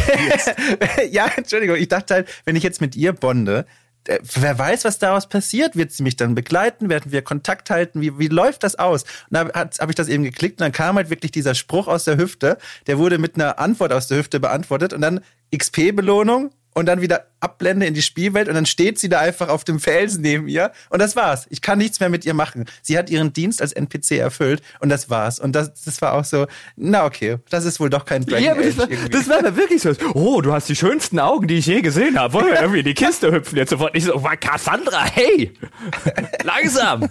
Ja, 1.12 1.32
Entschuldigung, 1.36 1.78
ich 1.78 1.88
dachte 1.88 2.14
halt, 2.14 2.28
wenn 2.44 2.58
ich 2.58 2.64
jetzt 2.64 2.82
mit 2.82 2.96
ihr 2.96 3.14
bonde, 3.14 3.66
wer 4.08 4.58
weiß, 4.58 4.86
was 4.86 5.00
daraus 5.00 5.28
passiert. 5.28 5.76
Wird 5.76 5.92
sie 5.92 6.04
mich 6.04 6.16
dann 6.16 6.36
begleiten? 6.36 6.90
Werden 6.90 7.12
wir 7.12 7.22
Kontakt 7.22 7.70
halten? 7.70 8.02
Wie, 8.02 8.18
wie 8.20 8.28
läuft 8.28 8.64
das 8.64 8.76
aus? 8.76 9.04
Und 9.04 9.34
da 9.34 9.48
habe 9.54 9.92
ich 9.92 9.96
das 9.96 10.08
eben 10.08 10.24
geklickt 10.24 10.60
und 10.60 10.66
dann 10.66 10.72
kam 10.72 10.96
halt 10.96 11.10
wirklich 11.10 11.32
dieser 11.32 11.56
Spruch 11.56 11.88
aus 11.88 12.06
der 12.06 12.18
Hüfte. 12.18 12.58
Der 12.88 12.98
wurde 12.98 13.18
mit 13.18 13.36
einer 13.36 13.60
Antwort 13.60 13.94
aus 13.94 14.08
der 14.08 14.18
Hüfte 14.18 14.40
beantwortet 14.40 14.94
und 14.94 15.02
dann 15.02 15.22
XP-Belohnung 15.56 16.52
und 16.78 16.86
dann 16.86 17.02
wieder 17.02 17.26
abblende 17.40 17.88
in 17.88 17.96
die 17.96 18.04
Spielwelt 18.04 18.48
und 18.48 18.54
dann 18.54 18.68
steht 18.68 19.00
sie 19.00 19.10
da 19.10 19.20
einfach 19.20 19.50
auf 19.50 19.64
dem 19.64 19.80
Felsen 19.80 20.22
neben 20.22 20.48
ihr 20.48 20.72
und 20.92 21.02
das 21.02 21.16
war's. 21.16 21.48
Ich 21.50 21.64
kann 21.64 21.80
nichts 21.80 22.00
mehr 22.00 22.10
mit 22.10 22.24
ihr 22.24 22.36
machen. 22.36 22.66
Sie 22.84 23.00
hat 23.00 23.10
ihren 23.10 23.34
Dienst 23.34 23.64
als 23.64 23.74
NPC 23.74 24.12
erfüllt 24.20 24.62
und 24.80 24.90
das 24.90 25.10
war's. 25.10 25.40
Und 25.40 25.54
das, 25.54 25.74
das 25.86 26.00
war 26.04 26.14
auch 26.14 26.24
so, 26.24 26.46
na 26.76 27.06
okay, 27.06 27.38
das 27.50 27.66
ist 27.66 27.80
wohl 27.80 27.90
doch 27.90 28.06
kein 28.06 28.28
Dragon 28.28 28.44
ja, 28.44 28.54
Age. 28.54 28.76
Das 28.76 28.78
war, 28.78 28.88
das 29.10 29.28
war 29.28 29.56
wirklich 29.56 29.82
so, 29.82 29.92
oh, 30.14 30.40
du 30.42 30.54
hast 30.54 30.70
die 30.70 30.76
schönsten 30.76 31.20
Augen, 31.20 31.48
die 31.48 31.56
ich 31.56 31.66
je 31.66 31.82
gesehen 31.82 32.20
habe. 32.20 32.36
Wollen 32.36 32.46
wir 32.46 32.62
irgendwie 32.62 32.80
in 32.80 32.86
die 32.86 32.94
Kiste 32.94 33.32
hüpfen 33.32 33.58
jetzt 33.58 33.72
sofort? 33.72 33.96
Ich 33.96 34.06
so, 34.06 34.22
war 34.22 34.38
Cassandra, 34.38 35.04
hey, 35.04 35.54
langsam. 36.44 37.10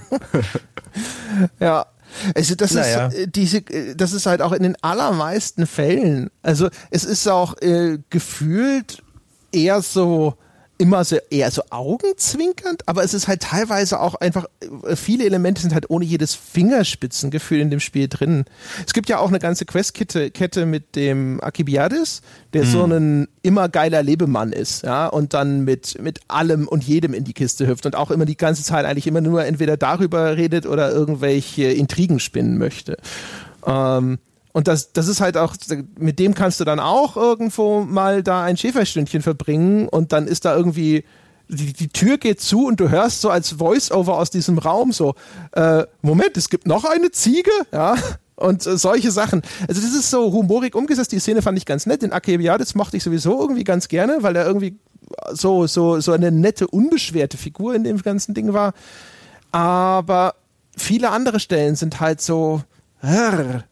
ja, 1.58 1.86
also 2.34 2.54
das 2.54 2.72
naja. 2.72 3.06
ist 3.08 3.14
äh, 3.16 3.26
diese, 3.26 3.58
äh, 3.58 3.96
das 3.96 4.12
ist 4.12 4.26
halt 4.26 4.42
auch 4.42 4.52
in 4.52 4.62
den 4.62 4.76
allermeisten 4.82 5.66
Fällen. 5.66 6.30
Also 6.42 6.68
es 6.90 7.04
ist 7.04 7.26
auch 7.26 7.60
äh, 7.60 7.98
gefühlt 8.10 9.02
eher 9.56 9.82
so 9.82 10.34
immer 10.78 11.04
so 11.04 11.16
eher 11.30 11.50
so 11.50 11.62
augenzwinkernd, 11.70 12.86
aber 12.86 13.02
es 13.02 13.14
ist 13.14 13.28
halt 13.28 13.42
teilweise 13.42 14.00
auch 14.00 14.14
einfach, 14.16 14.46
äh, 14.86 14.94
viele 14.96 15.24
Elemente 15.24 15.62
sind 15.62 15.72
halt 15.72 15.88
ohne 15.88 16.04
jedes 16.04 16.34
Fingerspitzengefühl 16.34 17.60
in 17.60 17.70
dem 17.70 17.80
Spiel 17.80 18.08
drin. 18.08 18.44
Es 18.86 18.92
gibt 18.92 19.08
ja 19.08 19.18
auch 19.18 19.28
eine 19.28 19.38
ganze 19.38 19.64
Questkette 19.64 20.30
Kette 20.30 20.66
mit 20.66 20.94
dem 20.96 21.40
Akibiadis, 21.42 22.20
der 22.52 22.64
mhm. 22.64 22.68
so 22.68 22.84
ein 22.84 23.28
immer 23.42 23.68
geiler 23.68 24.02
Lebemann 24.02 24.52
ist, 24.52 24.84
ja, 24.84 25.06
und 25.06 25.34
dann 25.34 25.64
mit, 25.64 26.00
mit 26.02 26.20
allem 26.28 26.68
und 26.68 26.84
jedem 26.84 27.14
in 27.14 27.24
die 27.24 27.32
Kiste 27.32 27.66
hüpft 27.66 27.86
und 27.86 27.96
auch 27.96 28.10
immer 28.10 28.26
die 28.26 28.36
ganze 28.36 28.62
Zeit 28.62 28.84
eigentlich 28.84 29.06
immer 29.06 29.20
nur 29.20 29.44
entweder 29.44 29.76
darüber 29.76 30.36
redet 30.36 30.66
oder 30.66 30.90
irgendwelche 30.90 31.64
Intrigen 31.64 32.20
spinnen 32.20 32.58
möchte. 32.58 32.98
Ähm, 33.66 34.18
und 34.56 34.68
das, 34.68 34.94
das 34.94 35.06
ist 35.06 35.20
halt 35.20 35.36
auch, 35.36 35.54
mit 35.98 36.18
dem 36.18 36.32
kannst 36.32 36.60
du 36.60 36.64
dann 36.64 36.80
auch 36.80 37.18
irgendwo 37.18 37.82
mal 37.82 38.22
da 38.22 38.42
ein 38.42 38.56
Schäferstündchen 38.56 39.20
verbringen 39.20 39.86
und 39.86 40.14
dann 40.14 40.26
ist 40.26 40.46
da 40.46 40.56
irgendwie, 40.56 41.04
die, 41.48 41.74
die 41.74 41.88
Tür 41.88 42.16
geht 42.16 42.40
zu 42.40 42.64
und 42.64 42.80
du 42.80 42.88
hörst 42.88 43.20
so 43.20 43.28
als 43.28 43.50
Voice-Over 43.50 44.16
aus 44.16 44.30
diesem 44.30 44.56
Raum 44.56 44.92
so, 44.92 45.14
äh, 45.52 45.84
Moment, 46.00 46.38
es 46.38 46.48
gibt 46.48 46.66
noch 46.66 46.86
eine 46.86 47.10
Ziege, 47.10 47.50
ja, 47.70 47.96
und 48.36 48.66
äh, 48.66 48.78
solche 48.78 49.10
Sachen. 49.10 49.42
Also 49.68 49.82
das 49.82 49.92
ist 49.92 50.08
so 50.08 50.32
humorig 50.32 50.74
umgesetzt, 50.74 51.12
die 51.12 51.18
Szene 51.18 51.42
fand 51.42 51.58
ich 51.58 51.66
ganz 51.66 51.84
nett, 51.84 52.00
den 52.00 52.14
Akebiades 52.14 52.74
mochte 52.74 52.96
ich 52.96 53.02
sowieso 53.02 53.38
irgendwie 53.38 53.64
ganz 53.64 53.88
gerne, 53.88 54.22
weil 54.22 54.36
er 54.36 54.46
irgendwie 54.46 54.78
so, 55.32 55.66
so, 55.66 56.00
so 56.00 56.12
eine 56.12 56.32
nette, 56.32 56.66
unbeschwerte 56.66 57.36
Figur 57.36 57.74
in 57.74 57.84
dem 57.84 58.00
ganzen 58.00 58.32
Ding 58.32 58.54
war. 58.54 58.72
Aber 59.52 60.34
viele 60.78 61.10
andere 61.10 61.40
Stellen 61.40 61.76
sind 61.76 62.00
halt 62.00 62.22
so, 62.22 62.62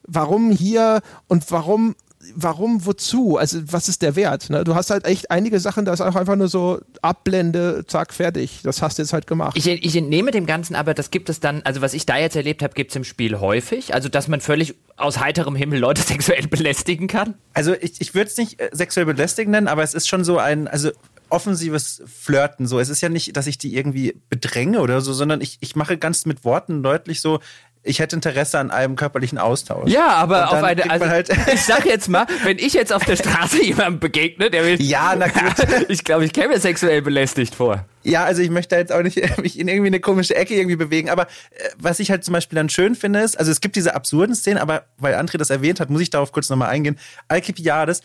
warum 0.07 0.51
hier 0.51 1.01
und 1.29 1.51
warum 1.51 1.95
warum, 2.35 2.87
wozu? 2.87 3.37
Also, 3.37 3.61
was 3.71 3.89
ist 3.89 4.03
der 4.03 4.17
Wert? 4.17 4.51
Ne? 4.51 4.65
Du 4.65 4.75
hast 4.75 4.91
halt 4.91 5.05
echt 5.05 5.31
einige 5.31 5.61
Sachen, 5.61 5.85
da 5.85 5.93
ist 5.93 6.01
auch 6.01 6.17
einfach 6.17 6.37
nur 6.37 6.49
so 6.49 6.81
Abblende, 7.03 7.85
zack, 7.87 8.15
fertig. 8.15 8.61
Das 8.63 8.83
hast 8.83 8.99
du 8.99 9.03
jetzt 9.03 9.13
halt 9.13 9.27
gemacht. 9.27 9.57
Ich, 9.57 9.67
ich 9.67 9.97
entnehme 9.97 10.31
dem 10.31 10.47
Ganzen 10.47 10.75
aber, 10.75 10.95
das 10.95 11.11
gibt 11.11 11.29
es 11.29 11.41
dann, 11.41 11.63
also 11.63 11.81
was 11.81 11.95
ich 11.95 12.07
da 12.07 12.19
jetzt 12.19 12.37
erlebt 12.37 12.63
habe, 12.63 12.75
gibt 12.75 12.91
es 12.91 12.97
im 12.97 13.05
Spiel 13.05 13.41
häufig. 13.41 13.95
Also, 13.95 14.09
dass 14.09 14.29
man 14.29 14.41
völlig 14.41 14.75
aus 14.97 15.19
heiterem 15.19 15.57
Himmel 15.57 15.79
Leute 15.79 16.03
sexuell 16.07 16.47
belästigen 16.47 17.09
kann. 17.09 17.35
Also, 17.53 17.75
ich, 17.75 18.01
ich 18.01 18.15
würde 18.15 18.31
es 18.31 18.37
nicht 18.37 18.61
äh, 18.61 18.71
sexuell 18.73 19.07
belästigen 19.07 19.51
nennen, 19.51 19.69
aber 19.69 19.83
es 19.83 19.95
ist 19.95 20.09
schon 20.09 20.25
so 20.25 20.39
ein, 20.39 20.69
also 20.69 20.91
offensives 21.31 22.03
Flirten. 22.07 22.67
So, 22.67 22.79
es 22.79 22.89
ist 22.89 23.01
ja 23.01 23.09
nicht, 23.09 23.37
dass 23.37 23.47
ich 23.47 23.59
die 23.59 23.75
irgendwie 23.75 24.21
bedränge 24.29 24.81
oder 24.81 25.01
so, 25.01 25.13
sondern 25.13 25.41
ich, 25.41 25.59
ich 25.61 25.75
mache 25.75 25.99
ganz 25.99 26.27
mit 26.27 26.45
Worten 26.45 26.83
deutlich 26.83 27.21
so, 27.21 27.41
ich 27.85 27.99
hätte 27.99 28.17
Interesse 28.17 28.59
an 28.59 28.71
einem 28.71 28.97
körperlichen 28.97 29.39
Austausch. 29.39 29.91
Ja, 29.91 30.09
aber 30.09 30.51
auf 30.51 30.63
eine, 30.63 30.91
also, 30.91 31.07
halt 31.07 31.29
ich 31.53 31.61
sag 31.61 31.85
jetzt 31.85 32.09
mal, 32.09 32.27
wenn 32.45 32.59
ich 32.59 32.73
jetzt 32.73 32.93
auf 32.93 33.05
der 33.05 33.17
Straße 33.25 33.63
jemandem 33.63 34.01
begegne, 34.01 34.51
der 34.51 34.65
will, 34.65 34.81
ja, 34.81 35.15
na 35.17 35.29
gut. 35.29 35.55
ich 35.89 36.03
glaube, 36.03 36.25
ich 36.25 36.33
käme 36.33 36.55
mir 36.55 36.61
sexuell 36.61 37.03
belästigt 37.03 37.55
vor. 37.55 37.85
Ja, 38.03 38.25
also 38.25 38.43
ich 38.43 38.51
möchte 38.51 38.77
jetzt 38.77 38.93
auch 38.93 39.03
nicht 39.03 39.17
mich 39.43 39.59
in 39.59 39.69
irgendwie 39.69 39.89
eine 39.89 40.01
komische 40.01 40.35
Ecke 40.35 40.55
irgendwie 40.55 40.77
bewegen, 40.77 41.11
aber 41.11 41.25
äh, 41.25 41.69
was 41.79 42.01
ich 42.01 42.11
halt 42.11 42.25
zum 42.25 42.33
Beispiel 42.33 42.57
dann 42.57 42.71
schön 42.71 42.95
finde 42.95 43.21
ist, 43.21 43.39
also 43.39 43.51
es 43.51 43.61
gibt 43.61 43.77
diese 43.77 43.95
absurden 43.95 44.35
Szenen, 44.35 44.59
aber 44.59 44.85
weil 44.97 45.15
André 45.15 45.37
das 45.37 45.51
erwähnt 45.51 45.79
hat, 45.79 45.91
muss 45.91 46.01
ich 46.01 46.11
darauf 46.11 46.33
kurz 46.33 46.49
nochmal 46.49 46.71
eingehen. 46.71 46.99
Alcibiades 47.29 48.01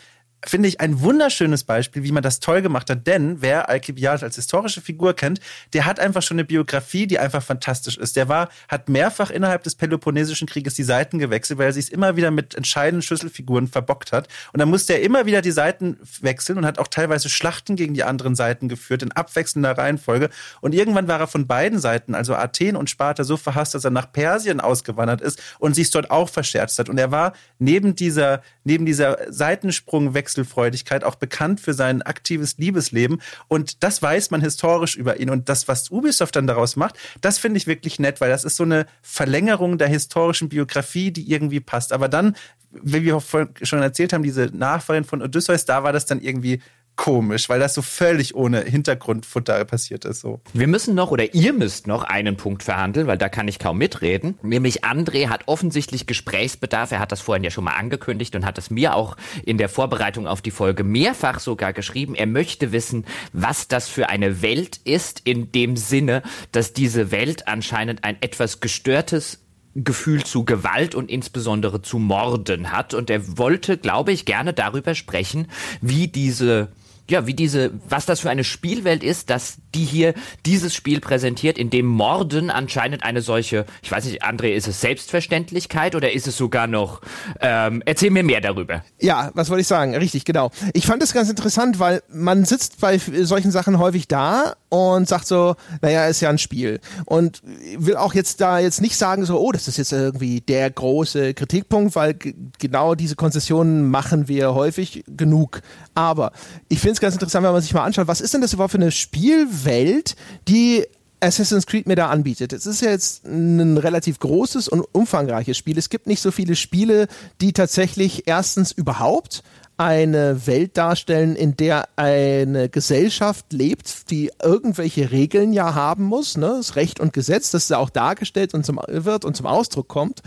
finde 0.46 0.70
ich, 0.70 0.80
ein 0.80 1.02
wunderschönes 1.02 1.64
Beispiel, 1.64 2.04
wie 2.04 2.12
man 2.12 2.24
das 2.24 2.40
toll 2.40 2.62
gemacht 2.62 2.90
hat. 2.90 3.06
Denn 3.08 3.42
wer 3.42 3.68
Alkibiades 3.70 4.24
als 4.24 4.36
historische 4.36 4.80
Figur 4.82 5.14
kennt, 5.14 5.42
der 5.74 5.86
hat 5.86 6.00
einfach 6.00 6.22
schon 6.22 6.36
eine 6.36 6.46
Biografie, 6.46 7.08
die 7.08 7.20
einfach 7.20 7.44
fantastisch 7.44 7.98
ist. 7.98 8.16
Der 8.16 8.30
war, 8.30 8.50
hat 8.70 8.88
mehrfach 8.88 9.32
innerhalb 9.32 9.64
des 9.64 9.76
Peloponnesischen 9.76 10.48
Krieges 10.48 10.76
die 10.76 10.84
Seiten 10.84 11.20
gewechselt, 11.20 11.60
weil 11.60 11.68
er 11.68 11.74
sich 11.74 11.92
immer 11.92 12.16
wieder 12.16 12.32
mit 12.32 12.56
entscheidenden 12.56 13.02
Schlüsselfiguren 13.02 13.68
verbockt 13.68 14.14
hat. 14.14 14.30
Und 14.54 14.60
dann 14.60 14.70
musste 14.70 14.94
er 14.94 15.02
immer 15.02 15.26
wieder 15.26 15.42
die 15.42 15.52
Seiten 15.52 15.98
wechseln 16.22 16.58
und 16.58 16.66
hat 16.66 16.80
auch 16.80 16.88
teilweise 16.88 17.28
Schlachten 17.28 17.76
gegen 17.76 17.94
die 17.94 18.04
anderen 18.04 18.36
Seiten 18.36 18.70
geführt 18.70 19.04
in 19.04 19.12
abwechselnder 19.12 19.78
Reihenfolge. 19.78 20.30
Und 20.62 20.74
irgendwann 20.74 21.10
war 21.10 21.20
er 21.20 21.28
von 21.28 21.48
beiden 21.48 21.80
Seiten, 21.80 22.16
also 22.16 22.34
Athen 22.36 22.78
und 22.78 22.90
Sparta, 22.90 23.26
so 23.26 23.36
verhasst, 23.36 23.76
dass 23.76 23.84
er 23.84 23.92
nach 23.92 24.12
Persien 24.12 24.62
ausgewandert 24.62 25.20
ist 25.20 25.42
und 25.60 25.76
sich 25.76 25.92
dort 25.92 26.12
auch 26.12 26.30
verscherzt 26.30 26.80
hat. 26.80 26.88
Und 26.88 26.98
er 26.98 27.12
war 27.12 27.34
neben 27.58 27.96
dieser, 27.96 28.42
neben 28.64 28.86
dieser 28.86 29.18
Seitensprungwechsel 29.30 30.29
Wechselfreudigkeit, 30.30 31.04
auch 31.04 31.16
bekannt 31.16 31.60
für 31.60 31.74
sein 31.74 32.02
aktives 32.02 32.58
Liebesleben. 32.58 33.22
Und 33.48 33.84
das 33.84 34.02
weiß 34.02 34.32
man 34.32 34.42
historisch 34.42 34.96
über 34.96 35.20
ihn. 35.20 35.30
Und 35.30 35.50
das, 35.50 35.68
was 35.68 35.90
Ubisoft 35.90 36.36
dann 36.36 36.48
daraus 36.48 36.76
macht, 36.76 36.98
das 37.22 37.40
finde 37.40 37.58
ich 37.58 37.68
wirklich 37.68 38.00
nett, 38.00 38.22
weil 38.22 38.30
das 38.30 38.44
ist 38.44 38.56
so 38.56 38.64
eine 38.64 38.86
Verlängerung 39.02 39.78
der 39.78 39.88
historischen 39.88 40.50
Biografie, 40.50 41.12
die 41.12 41.32
irgendwie 41.32 41.60
passt. 41.60 41.94
Aber 41.94 42.08
dann, 42.10 42.36
wie 42.72 43.04
wir 43.04 43.20
schon 43.64 43.82
erzählt 43.82 44.14
haben, 44.14 44.24
diese 44.24 44.50
Nachfolgerin 44.54 45.06
von 45.06 45.22
Odysseus, 45.22 45.66
da 45.66 45.84
war 45.84 45.94
das 45.94 46.06
dann 46.06 46.22
irgendwie 46.22 46.62
komisch, 47.00 47.48
weil 47.48 47.62
das 47.62 47.76
so 47.76 47.82
völlig 47.82 48.36
ohne 48.36 48.60
Hintergrundfutter 48.60 49.64
passiert 49.64 50.04
ist. 50.04 50.20
So. 50.20 50.42
Wir 50.52 50.68
müssen 50.68 50.96
noch 50.96 51.12
oder 51.12 51.34
ihr 51.34 51.54
müsst 51.54 51.88
noch 51.88 52.04
einen 52.04 52.36
Punkt 52.36 52.62
verhandeln, 52.62 53.08
weil 53.08 53.18
da 53.18 53.30
kann 53.30 53.48
ich 53.48 53.58
kaum 53.58 53.78
mitreden. 53.78 54.38
Nämlich 54.42 54.84
André 54.84 55.30
hat 55.30 55.44
offensichtlich 55.46 56.08
Gesprächsbedarf. 56.08 56.92
Er 56.92 57.00
hat 57.00 57.14
das 57.14 57.22
vorhin 57.22 57.46
ja 57.46 57.52
schon 57.52 57.64
mal 57.64 57.78
angekündigt 57.78 58.36
und 58.36 58.46
hat 58.46 58.58
es 58.58 58.70
mir 58.70 58.96
auch 58.96 59.16
in 59.46 59.58
der 59.58 59.70
Vorbereitung 59.70 60.28
auf 60.28 60.42
die 60.42 60.52
Folge 60.52 60.84
mehrfach 60.84 61.40
sogar 61.40 61.72
geschrieben. 61.72 62.16
Er 62.16 62.28
möchte 62.28 62.74
wissen, 62.74 63.06
was 63.32 63.70
das 63.70 63.88
für 63.88 64.10
eine 64.10 64.42
Welt 64.42 64.82
ist, 64.84 65.22
in 65.24 65.54
dem 65.54 65.78
Sinne, 65.78 66.22
dass 66.52 66.74
diese 66.74 67.12
Welt 67.12 67.48
anscheinend 67.48 68.04
ein 68.04 68.18
etwas 68.20 68.60
gestörtes 68.60 69.40
Gefühl 69.74 70.26
zu 70.26 70.44
Gewalt 70.44 70.96
und 70.96 71.10
insbesondere 71.10 71.82
zu 71.82 71.98
Morden 71.98 72.74
hat. 72.74 72.94
Und 72.94 73.10
er 73.10 73.38
wollte, 73.38 73.78
glaube 73.78 74.12
ich, 74.12 74.26
gerne 74.26 74.54
darüber 74.54 74.96
sprechen, 74.96 75.48
wie 75.80 76.10
diese 76.10 76.74
ja, 77.10 77.26
wie 77.26 77.34
diese, 77.34 77.72
was 77.88 78.06
das 78.06 78.20
für 78.20 78.30
eine 78.30 78.44
Spielwelt 78.44 79.04
ist, 79.04 79.30
dass 79.30 79.58
die 79.76 79.84
hier 79.84 80.14
dieses 80.46 80.74
Spiel 80.76 81.00
präsentiert, 81.00 81.58
in 81.58 81.70
dem 81.70 81.86
Morden 81.86 82.50
anscheinend 82.50 83.04
eine 83.04 83.22
solche, 83.22 83.66
ich 83.82 83.92
weiß 83.92 84.06
nicht, 84.06 84.24
André, 84.24 84.54
ist 84.54 84.68
es 84.68 84.82
Selbstverständlichkeit 84.82 85.96
oder 85.96 86.12
ist 86.12 86.28
es 86.28 86.38
sogar 86.38 86.68
noch, 86.68 87.02
ähm, 87.42 87.82
erzähl 87.86 88.12
mir 88.12 88.24
mehr 88.24 88.42
darüber. 88.42 88.84
Ja, 89.00 89.32
was 89.34 89.50
wollte 89.50 89.62
ich 89.62 89.68
sagen? 89.68 89.96
Richtig, 89.96 90.26
genau. 90.26 90.52
Ich 90.74 90.86
fand 90.86 91.02
es 91.04 91.14
ganz 91.14 91.30
interessant, 91.30 91.80
weil 91.80 92.04
man 92.10 92.46
sitzt 92.46 92.80
bei 92.80 92.98
solchen 92.98 93.52
Sachen 93.52 93.80
häufig 93.80 94.08
da 94.08 94.56
und 94.70 95.08
sagt 95.08 95.28
so, 95.28 95.56
naja, 95.82 96.06
ist 96.06 96.22
ja 96.22 96.30
ein 96.30 96.38
Spiel. 96.38 96.80
Und 97.06 97.42
will 97.78 97.96
auch 97.96 98.14
jetzt 98.14 98.40
da 98.42 98.60
jetzt 98.60 98.82
nicht 98.82 98.96
sagen 98.98 99.26
so, 99.26 99.40
oh, 99.40 99.52
das 99.52 99.68
ist 99.68 99.78
jetzt 99.78 99.92
irgendwie 99.92 100.42
der 100.42 100.70
große 100.70 101.34
Kritikpunkt, 101.34 101.96
weil 101.96 102.16
genau 102.60 102.96
diese 102.96 103.16
Konzessionen 103.16 103.90
machen 103.90 104.28
wir 104.28 104.54
häufig 104.54 105.04
genug. 105.08 105.62
Aber 105.96 106.32
ich 106.70 106.80
finde 106.80 106.99
es 107.00 107.02
ganz 107.02 107.16
interessant, 107.16 107.46
wenn 107.46 107.54
man 107.54 107.62
sich 107.62 107.74
mal 107.74 107.84
anschaut, 107.84 108.08
was 108.08 108.22
ist 108.22 108.34
denn 108.34 108.42
das 108.42 108.54
überhaupt 108.54 108.72
für 108.72 108.78
eine 108.78 108.92
Spielwelt, 108.92 110.16
die 110.48 110.86
Assassin's 111.22 111.66
Creed 111.66 111.88
mir 111.88 111.96
da 111.96 112.10
anbietet. 112.10 112.54
Es 112.54 112.66
ist 112.66 112.82
ja 112.82 112.92
jetzt 112.92 113.26
ein 113.26 113.78
relativ 113.78 114.20
großes 114.20 114.70
und 114.70 114.86
umfangreiches 114.94 115.58
Spiel. 115.58 115.78
Es 115.78 115.90
gibt 115.90 116.08
nicht 116.08 116.22
so 116.22 116.32
viele 116.32 116.56
Spiele, 116.56 117.08
die 117.42 117.52
tatsächlich 117.52 118.24
erstens 118.28 118.72
überhaupt 118.72 119.44
eine 119.76 120.46
Welt 120.46 120.78
darstellen, 120.78 121.38
in 121.38 121.56
der 121.56 121.88
eine 121.96 122.68
Gesellschaft 122.68 123.54
lebt, 123.54 124.12
die 124.12 124.30
irgendwelche 124.42 125.12
Regeln 125.12 125.54
ja 125.54 125.74
haben 125.74 126.04
muss, 126.04 126.38
ne? 126.38 126.56
das 126.58 126.76
Recht 126.76 127.00
und 127.00 127.14
Gesetz, 127.14 127.52
das 127.52 127.70
ja 127.70 127.78
auch 127.78 127.90
dargestellt 127.90 128.54
und 128.54 128.66
zum, 128.66 128.80
wird 128.88 129.24
und 129.24 129.38
zum 129.38 129.46
Ausdruck 129.46 129.88
kommt 129.88 130.22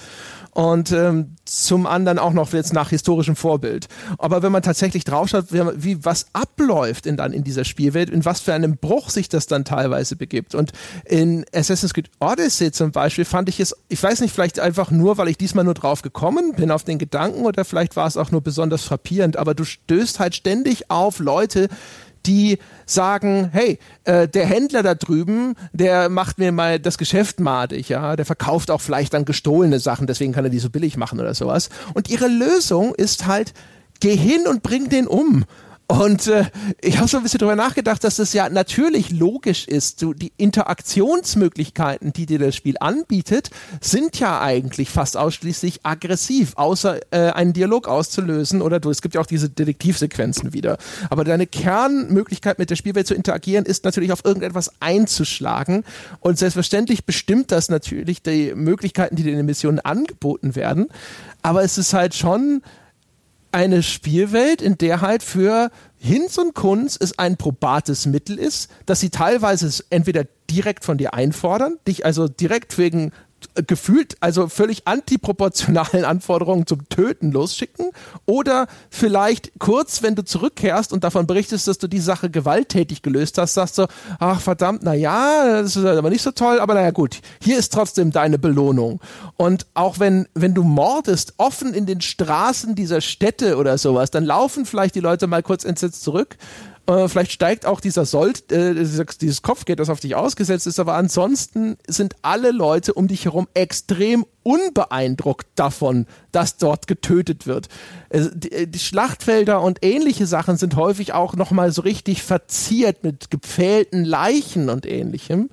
und 0.55 0.93
ähm, 0.93 1.37
zum 1.47 1.87
anderen 1.87 2.19
auch 2.19 2.33
noch 2.33 2.53
jetzt 2.53 2.75
nach 2.75 2.91
historischem 2.91 3.37
Vorbild. 3.37 3.89
Aber 4.19 4.43
wenn 4.43 4.53
man 4.53 4.63
tatsächlich 4.63 5.05
draufschaut, 5.05 5.47
wie, 5.51 6.05
was 6.05 6.27
abläuft 6.35 7.07
in, 7.07 7.17
dann 7.17 7.33
in 7.33 7.43
dieser 7.43 7.65
Spielwelt, 7.65 8.11
in 8.11 8.25
was 8.25 8.41
für 8.41 8.53
einem 8.53 8.77
Bruch 8.77 9.09
sich 9.09 9.31
das 9.31 9.47
dann 9.47 9.65
teilweise 9.65 10.15
begibt. 10.15 10.55
Und 10.55 10.73
in 11.07 11.47
Assassin's 11.55 11.95
Creed 11.95 12.11
Odyssey 12.21 12.71
zum 12.71 12.93
Beispiel 12.93 13.25
fand 13.25 13.49
ich 13.49 13.61
es, 13.61 13.75
ich 13.89 14.03
weiß 14.03 14.21
nicht, 14.21 14.35
vielleicht 14.35 14.61
einfach 14.61 14.91
nur, 14.91 15.17
weil 15.17 15.29
ich 15.29 15.39
diesmal 15.39 15.65
nur 15.65 15.75
drauf 15.75 16.03
gekommen 16.03 16.53
bin 16.55 16.71
auf 16.71 16.85
den 16.85 16.99
Gedanken 16.99 17.47
oder 17.47 17.65
vielleicht 17.65 17.97
war 17.97 18.07
es 18.07 18.19
auch 18.19 18.31
nur 18.31 18.43
besonders 18.43 18.85
frappierend, 18.85 19.39
aber 19.39 19.55
du 19.55 19.65
stößt 19.65 20.21
halt 20.21 20.35
ständig 20.35 20.91
auf 20.91 21.19
Leute, 21.19 21.69
die 22.27 22.59
sagen, 22.87 23.51
hey, 23.53 23.79
äh, 24.05 24.29
der 24.29 24.47
Händler 24.47 24.83
da 24.83 24.95
drüben, 24.95 25.55
der 25.73 26.09
macht 26.09 26.39
mir 26.39 26.53
mal 26.53 26.79
das 26.79 26.99
Geschäft 26.99 27.41
madig, 27.41 27.89
ja, 27.89 28.17
der 28.17 28.25
verkauft 28.25 28.71
auch 28.71 28.81
vielleicht 28.81 29.15
dann 29.15 29.25
gestohlene 29.25 29.81
Sachen, 29.81 30.07
deswegen 30.07 30.33
kann 30.33 30.45
er 30.45 30.51
die 30.51 30.59
so 30.59 30.71
billig 30.71 30.97
machen 30.97 31.21
oder 31.21 31.35
sowas. 31.35 31.71
Und 31.95 32.11
ihre 32.11 32.29
Lösung 32.29 32.95
ist 32.95 33.27
halt, 33.27 33.53
geh 34.01 34.17
hin 34.17 34.47
und 34.49 34.63
bring 34.63 34.89
den 34.89 35.07
um. 35.07 35.45
Und 35.87 36.27
äh, 36.29 36.47
ich 36.81 36.99
habe 36.99 37.09
so 37.09 37.19
ein 37.19 37.23
bisschen 37.23 37.39
darüber 37.39 37.57
nachgedacht, 37.57 38.03
dass 38.03 38.17
das 38.17 38.33
ja 38.33 38.49
natürlich 38.49 39.11
logisch 39.11 39.69
ist. 39.69 40.01
So, 40.01 40.15
die 40.15 40.33
Interaktionsmöglichkeiten, 40.37 42.13
die 42.13 42.25
dir 42.25 42.39
das 42.39 42.57
Spiel 42.57 42.77
anbietet, 42.81 43.51
sind 43.81 44.19
ja 44.19 44.41
eigentlich 44.41 44.89
fast 44.89 45.17
ausschließlich 45.17 45.81
aggressiv, 45.83 46.53
außer 46.57 47.01
äh, 47.11 47.33
einen 47.33 47.53
Dialog 47.53 47.89
auszulösen 47.89 48.63
oder 48.63 48.81
du, 48.81 48.91
es 48.91 49.03
gibt 49.03 49.15
ja 49.15 49.21
auch 49.21 49.27
diese 49.27 49.51
Detektivsequenzen 49.51 50.53
wieder. 50.55 50.79
Aber 51.11 51.25
deine 51.25 51.47
Kernmöglichkeit 51.47 52.59
mit 52.59 52.71
der 52.71 52.77
Spielwelt 52.77 53.07
zu 53.07 53.15
interagieren 53.15 53.67
ist 53.67 53.85
natürlich 53.85 54.13
auf 54.13 54.25
irgendetwas 54.25 54.73
einzuschlagen. 54.81 55.85
Und 56.21 56.39
selbstverständlich 56.39 57.05
bestimmt 57.05 57.53
das 57.53 57.69
natürlich 57.69 58.23
die 58.23 58.55
Möglichkeiten, 58.55 59.17
die 59.17 59.25
dir 59.25 59.33
in 59.33 59.39
den 59.39 59.47
Missionen 59.47 59.81
angeboten 59.81 60.55
werden. 60.55 60.89
Aber 61.43 61.63
es 61.63 61.77
ist 61.77 61.93
halt 61.93 62.15
schon 62.15 62.63
eine 63.53 63.83
Spielwelt, 63.83 64.63
in 64.63 64.79
der 64.79 65.01
halt 65.01 65.23
für 65.23 65.71
Hinz 65.99 66.39
und 66.39 66.55
Kunz 66.55 66.99
es 67.01 67.19
ein 67.19 67.37
probates 67.37 68.07
Mittel 68.07 68.39
ist, 68.39 68.71
dass 68.87 69.01
sie 69.01 69.11
teilweise 69.11 69.85
entweder 69.91 70.25
direkt 70.51 70.85
von 70.85 70.99
dir 70.99 71.15
einfordern, 71.15 71.79
dich 71.87 72.05
also 72.05 72.29
direkt 72.29 72.77
wegen 72.79 73.13
gefühlt 73.67 74.17
also 74.21 74.49
völlig 74.49 74.87
antiproportionalen 74.87 76.05
Anforderungen 76.13 76.67
zum 76.67 76.89
Töten 76.89 77.33
losschicken 77.33 77.91
oder 78.27 78.67
vielleicht 78.91 79.53
kurz, 79.59 80.03
wenn 80.03 80.15
du 80.15 80.25
zurückkehrst 80.25 80.93
und 80.93 81.05
davon 81.05 81.27
berichtest, 81.27 81.69
dass 81.69 81.79
du 81.79 81.89
die 81.89 82.01
Sache 82.01 82.31
gewalttätig 82.31 83.03
gelöst 83.03 83.39
hast, 83.39 83.55
sagst 83.55 83.79
du, 83.79 83.87
ach 84.19 84.41
verdammt, 84.41 84.83
na 84.83 84.95
ja, 84.95 85.63
das 85.63 85.77
ist 85.77 85.85
aber 85.85 86.11
nicht 86.11 86.23
so 86.23 86.31
toll, 86.31 86.61
aber 86.61 86.75
naja 86.75 86.91
gut, 86.91 87.21
hier 87.43 87.59
ist 87.59 87.73
trotzdem 87.73 88.11
deine 88.11 88.39
Belohnung. 88.39 89.01
Und 89.37 89.67
auch 89.75 89.99
wenn, 89.99 90.29
wenn 90.35 90.55
du 90.55 90.63
mordest, 90.63 91.35
offen 91.37 91.75
in 91.75 91.87
den 91.87 92.01
Straßen 92.01 92.75
dieser 92.75 93.01
Städte 93.01 93.57
oder 93.57 93.79
sowas, 93.79 94.11
dann 94.11 94.25
laufen 94.25 94.67
vielleicht 94.67 94.95
die 94.95 95.01
Leute 95.01 95.27
mal 95.27 95.43
kurz 95.43 95.65
entsetzt 95.65 96.03
zurück 96.03 96.37
äh, 96.87 97.09
vielleicht 97.09 97.33
steigt 97.33 97.65
auch 97.65 97.81
dieser 97.81 98.05
Sold, 98.05 98.51
äh, 98.51 98.75
dieses 98.75 99.43
Kopfgeld, 99.43 99.79
das 99.79 99.89
auf 99.89 100.01
dich 100.01 100.15
ausgesetzt 100.15 100.67
ist, 100.67 100.81
aber 100.81 100.95
ansonsten 100.95 101.77
sind 101.87 102.17
alle 102.23 102.51
Leute 102.51 102.95
um 102.95 103.09
dich 103.09 103.27
herum 103.27 103.47
extrem 103.55 104.27
unbeeindruckt 104.43 105.47
davon, 105.55 106.07
dass 106.33 106.57
dort 106.57 106.89
getötet 106.89 107.47
wird. 107.47 107.69
Äh, 108.09 108.23
die, 108.35 108.67
die, 108.67 108.79
Schlachtfelder 108.79 109.63
und 109.63 109.79
ähnliche 109.83 110.27
Sachen 110.27 110.57
sind 110.57 110.77
häufig 110.77 111.13
auch 111.13 111.37
nochmal 111.37 111.71
so 111.71 111.83
richtig 111.83 112.23
verziert 112.23 113.05
mit 113.05 113.31
gepfählten 113.31 114.05
Leichen 114.05 114.69
und 114.69 114.85
ähnlichem 114.85 115.51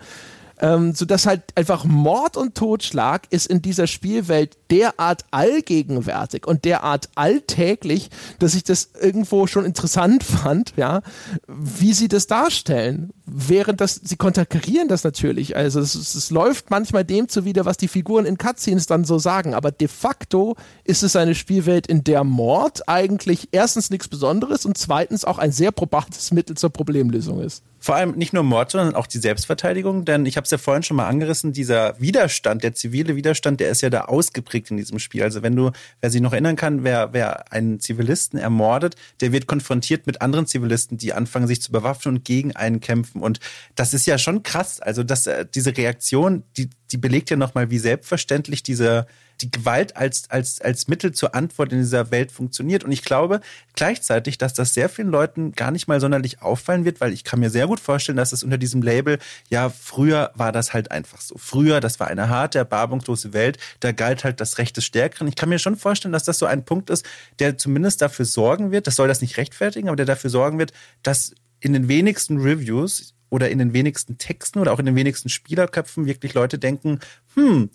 ähm, 0.60 0.94
sodass 0.94 1.26
halt 1.26 1.44
einfach 1.56 1.86
Mord 1.86 2.38
und 2.38 2.56
Totschlag 2.56 3.28
ist 3.30 3.48
in 3.48 3.62
dieser 3.62 3.88
Spielwelt 3.88 4.58
derart 4.72 5.26
allgegenwärtig 5.32 6.46
und 6.46 6.66
derart 6.66 7.10
alltäglich, 7.16 8.10
dass 8.40 8.56
ich 8.56 8.64
das 8.64 8.90
irgendwo 9.00 9.48
schon 9.48 9.66
interessant 9.66 10.24
fand, 10.24 10.74
ja, 10.76 11.02
wie 11.48 11.94
sie 11.94 12.08
das 12.08 12.28
darstellen. 12.28 13.12
Während 13.26 13.80
das, 13.80 13.96
sie 14.04 14.16
konterkarieren 14.16 14.88
das 14.88 15.04
natürlich. 15.04 15.56
Also 15.56 15.80
es, 15.80 15.94
es 15.94 16.32
läuft 16.32 16.72
manchmal 16.72 17.06
dem 17.06 17.30
zuwider, 17.30 17.66
was 17.66 17.78
die 17.78 17.88
Figuren 17.88 18.26
in 18.26 18.38
Cutscenes 18.38 18.88
dann 18.88 19.06
so 19.06 19.20
sagen. 19.20 19.54
Aber 19.54 19.72
de 19.72 19.88
facto 19.88 20.56
ist 20.84 21.04
es 21.04 21.16
eine 21.16 21.36
Spielwelt, 21.36 21.86
in 21.86 22.04
der 22.04 22.24
Mord 22.24 22.90
eigentlich 22.90 23.50
erstens 23.52 23.92
nichts 23.92 24.08
Besonderes 24.08 24.66
und 24.66 24.78
zweitens 24.78 25.26
auch 25.26 25.38
ein 25.38 25.52
sehr 25.52 25.72
probates 25.72 26.32
Mittel 26.32 26.58
zur 26.58 26.72
Problemlösung 26.72 27.42
ist. 27.42 27.64
Vor 27.82 27.96
allem 27.96 28.12
nicht 28.12 28.34
nur 28.34 28.44
Mord, 28.44 28.72
sondern 28.72 28.94
auch 28.94 29.08
die 29.08 29.20
Selbstverteidigung, 29.20 30.04
denn 30.04 30.26
ich 30.26 30.36
habe 30.36 30.44
es 30.44 30.52
ja 30.52 30.58
vorhin 30.58 30.84
schon 30.84 30.98
mal 30.98 31.08
angerissen, 31.08 31.54
dieser 31.54 32.00
Widerstand, 32.00 32.62
der 32.62 32.74
zivile 32.74 33.16
Widerstand, 33.16 33.62
der 33.62 33.70
ist 33.70 33.82
ja 33.82 33.90
da 33.90 34.02
ausgeprägt 34.02 34.70
in 34.70 34.78
diesem 34.78 35.00
Spiel. 35.00 35.24
Also 35.24 35.44
wenn 35.44 35.56
du, 35.56 35.72
wer 36.02 36.10
sich 36.10 36.20
noch 36.20 36.34
erinnern 36.34 36.58
kann, 36.58 36.84
wer, 36.84 37.14
wer 37.14 37.52
einen 37.54 37.80
Zivilisten 37.80 38.38
ermordet, 38.38 38.96
der 39.22 39.32
wird 39.32 39.48
konfrontiert 39.48 40.08
mit 40.08 40.22
anderen 40.22 40.46
Zivilisten, 40.46 40.98
die 40.98 41.14
anfangen, 41.14 41.48
sich 41.48 41.62
zu 41.62 41.72
bewaffnen 41.72 42.18
und 42.18 42.26
gegen 42.26 42.56
einen 42.56 42.82
kämpfen. 42.82 43.22
Und 43.22 43.40
das 43.76 43.94
ist 43.94 44.06
ja 44.06 44.18
schon 44.18 44.44
krass. 44.44 44.82
Also 44.82 45.04
dass, 45.04 45.28
äh, 45.28 45.46
diese 45.54 45.78
Reaktion, 45.78 46.44
die, 46.58 46.70
die 46.92 46.98
belegt 46.98 47.30
ja 47.30 47.38
nochmal, 47.38 47.70
wie 47.72 47.80
selbstverständlich 47.80 48.62
diese 48.62 49.08
die 49.42 49.52
Gewalt 49.52 49.96
als, 49.96 50.30
als, 50.30 50.62
als 50.62 50.88
Mittel 50.88 51.12
zur 51.12 51.36
Antwort 51.36 51.72
in 51.72 51.80
dieser 51.80 52.12
Welt 52.12 52.32
funktioniert. 52.32 52.84
Und 52.84 52.92
ich 52.92 53.04
glaube 53.04 53.42
gleichzeitig, 53.74 54.38
dass 54.38 54.54
das 54.54 54.74
sehr 54.74 54.90
vielen 54.90 55.10
Leuten 55.10 55.54
gar 55.54 55.72
nicht 55.72 55.88
mal 55.88 56.00
sonderlich 56.00 56.42
auffallen 56.42 56.86
wird, 56.86 57.02
weil 57.02 57.14
ich 57.14 57.24
kann 57.24 57.40
mir 57.40 57.50
sehr 57.50 57.68
gut 57.68 57.80
vorstellen, 57.80 58.18
dass 58.18 58.34
es 58.34 58.44
unter 58.44 58.58
diesem 58.58 58.82
Label, 58.82 59.20
ja, 59.50 59.70
früher 59.70 60.32
war 60.36 60.52
das 60.52 60.74
halt 60.74 60.92
einfach 60.92 61.22
so. 61.22 61.36
Früher, 61.38 61.80
das 61.80 62.00
war 62.00 62.08
eine 62.08 62.30
harte, 62.30 62.60
erbarmungslose 62.60 63.34
Welt, 63.34 63.58
da 63.80 63.92
galt 63.92 64.24
halt 64.24 64.42
das 64.42 64.58
Recht 64.58 64.76
des 64.78 64.86
Stärkeren. 64.86 65.28
Ich 65.28 65.36
kann 65.36 65.50
mir 65.50 65.60
schon 65.60 65.78
vorstellen, 65.78 66.12
dass 66.12 66.24
das 66.24 66.40
so 66.40 66.46
ein 66.46 66.66
Punkt 66.66 66.90
ist, 66.90 67.06
der 67.40 67.58
zumindest 67.58 68.02
dafür 68.02 68.26
sorgen 68.26 68.72
wird, 68.72 68.88
das 68.88 68.96
soll 68.96 69.08
das 69.08 69.22
nicht 69.22 69.38
rechtfertigen, 69.38 69.88
aber 69.88 69.96
der 69.96 70.06
dafür 70.06 70.30
sorgen 70.30 70.60
wird, 70.60 70.74
dass 71.04 71.34
in 71.60 71.74
den 71.74 71.88
wenigsten 71.88 72.40
Reviews 72.40 73.14
oder 73.30 73.50
in 73.50 73.60
den 73.60 73.74
wenigsten 73.74 74.18
Texten 74.18 74.60
oder 74.60 74.74
auch 74.74 74.80
in 74.80 74.86
den 74.86 74.96
wenigsten 74.96 75.30
Spielerköpfen 75.30 76.06
wirklich 76.06 76.34
Leute 76.34 76.58
denken, 76.58 77.00
hm, 77.36 77.70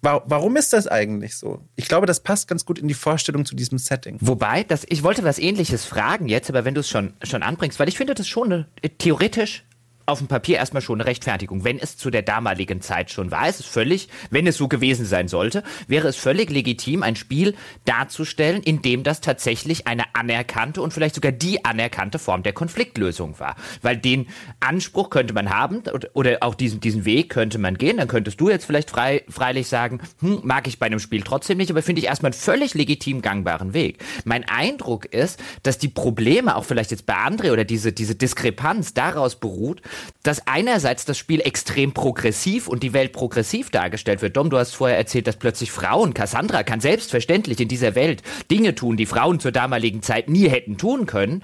Warum 0.00 0.56
ist 0.56 0.72
das 0.72 0.86
eigentlich 0.86 1.36
so? 1.36 1.60
Ich 1.74 1.88
glaube, 1.88 2.06
das 2.06 2.20
passt 2.20 2.46
ganz 2.46 2.64
gut 2.64 2.78
in 2.78 2.86
die 2.86 2.94
Vorstellung 2.94 3.44
zu 3.44 3.56
diesem 3.56 3.78
Setting. 3.78 4.16
Wobei, 4.20 4.62
das, 4.62 4.84
ich 4.88 5.02
wollte 5.02 5.24
was 5.24 5.38
ähnliches 5.38 5.84
fragen 5.84 6.28
jetzt, 6.28 6.48
aber 6.48 6.64
wenn 6.64 6.74
du 6.74 6.80
es 6.80 6.88
schon, 6.88 7.14
schon 7.22 7.42
anbringst, 7.42 7.80
weil 7.80 7.88
ich 7.88 7.96
finde 7.96 8.14
das 8.14 8.28
schon 8.28 8.52
eine, 8.52 8.66
theoretisch 8.98 9.64
auf 10.08 10.18
dem 10.18 10.26
Papier 10.26 10.56
erstmal 10.56 10.80
schon 10.80 11.00
eine 11.00 11.08
Rechtfertigung. 11.08 11.64
Wenn 11.64 11.78
es 11.78 11.98
zu 11.98 12.10
der 12.10 12.22
damaligen 12.22 12.80
Zeit 12.80 13.10
schon 13.10 13.30
war, 13.30 13.48
ist 13.48 13.60
es 13.60 13.66
völlig, 13.66 14.08
wenn 14.30 14.46
es 14.46 14.56
so 14.56 14.66
gewesen 14.66 15.04
sein 15.04 15.28
sollte, 15.28 15.62
wäre 15.86 16.08
es 16.08 16.16
völlig 16.16 16.50
legitim, 16.50 17.02
ein 17.02 17.14
Spiel 17.14 17.54
darzustellen, 17.84 18.62
in 18.62 18.80
dem 18.80 19.02
das 19.02 19.20
tatsächlich 19.20 19.86
eine 19.86 20.04
anerkannte 20.14 20.80
und 20.80 20.94
vielleicht 20.94 21.14
sogar 21.14 21.32
die 21.32 21.64
anerkannte 21.64 22.18
Form 22.18 22.42
der 22.42 22.54
Konfliktlösung 22.54 23.38
war. 23.38 23.56
Weil 23.82 23.98
den 23.98 24.28
Anspruch 24.60 25.10
könnte 25.10 25.34
man 25.34 25.50
haben 25.50 25.82
oder 26.14 26.38
auch 26.40 26.54
diesen, 26.54 26.80
diesen 26.80 27.04
Weg 27.04 27.28
könnte 27.28 27.58
man 27.58 27.76
gehen. 27.76 27.98
Dann 27.98 28.08
könntest 28.08 28.40
du 28.40 28.48
jetzt 28.48 28.64
vielleicht 28.64 28.88
frei, 28.88 29.24
freilich 29.28 29.68
sagen, 29.68 30.00
hm, 30.20 30.40
mag 30.42 30.66
ich 30.66 30.78
bei 30.78 30.86
einem 30.86 31.00
Spiel 31.00 31.22
trotzdem 31.22 31.58
nicht, 31.58 31.70
aber 31.70 31.82
finde 31.82 32.00
ich 32.00 32.06
erstmal 32.06 32.32
einen 32.32 32.40
völlig 32.40 32.72
legitim 32.72 33.20
gangbaren 33.20 33.74
Weg. 33.74 34.02
Mein 34.24 34.48
Eindruck 34.48 35.04
ist, 35.04 35.38
dass 35.64 35.76
die 35.76 35.88
Probleme 35.88 36.56
auch 36.56 36.64
vielleicht 36.64 36.92
jetzt 36.92 37.04
bei 37.04 37.14
André 37.14 37.52
oder 37.52 37.64
diese, 37.64 37.92
diese 37.92 38.14
Diskrepanz 38.14 38.94
daraus 38.94 39.36
beruht, 39.36 39.82
dass 40.22 40.46
einerseits 40.46 41.04
das 41.04 41.16
Spiel 41.16 41.40
extrem 41.40 41.92
progressiv 41.92 42.68
und 42.68 42.82
die 42.82 42.92
Welt 42.92 43.12
progressiv 43.12 43.70
dargestellt 43.70 44.20
wird. 44.22 44.36
Dom, 44.36 44.50
du 44.50 44.58
hast 44.58 44.74
vorher 44.74 44.98
erzählt, 44.98 45.26
dass 45.26 45.36
plötzlich 45.36 45.70
Frauen, 45.72 46.12
Cassandra 46.14 46.62
kann 46.62 46.80
selbstverständlich 46.80 47.60
in 47.60 47.68
dieser 47.68 47.94
Welt 47.94 48.22
Dinge 48.50 48.74
tun, 48.74 48.96
die 48.96 49.06
Frauen 49.06 49.40
zur 49.40 49.52
damaligen 49.52 50.02
Zeit 50.02 50.28
nie 50.28 50.48
hätten 50.48 50.76
tun 50.76 51.06
können. 51.06 51.42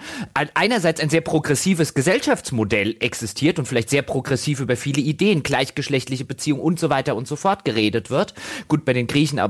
Einerseits 0.55 1.01
ein 1.01 1.09
sehr 1.11 1.23
progressives 1.23 1.95
Gesellschaftsmodell 1.95 2.97
existiert 3.01 3.59
und 3.59 3.67
vielleicht 3.67 3.91
sehr 3.91 4.03
progressiv 4.03 4.61
über 4.61 4.77
viele 4.77 5.01
Ideen, 5.01 5.43
gleichgeschlechtliche 5.43 6.25
Beziehungen 6.25 6.63
und 6.63 6.79
so 6.79 6.91
weiter 6.91 7.17
und 7.17 7.27
so 7.27 7.37
fort 7.37 7.65
geredet 7.65 8.11
wird. 8.11 8.35
Gut, 8.69 8.85
bei 8.85 8.93
den 8.93 9.07
Griechen, 9.07 9.41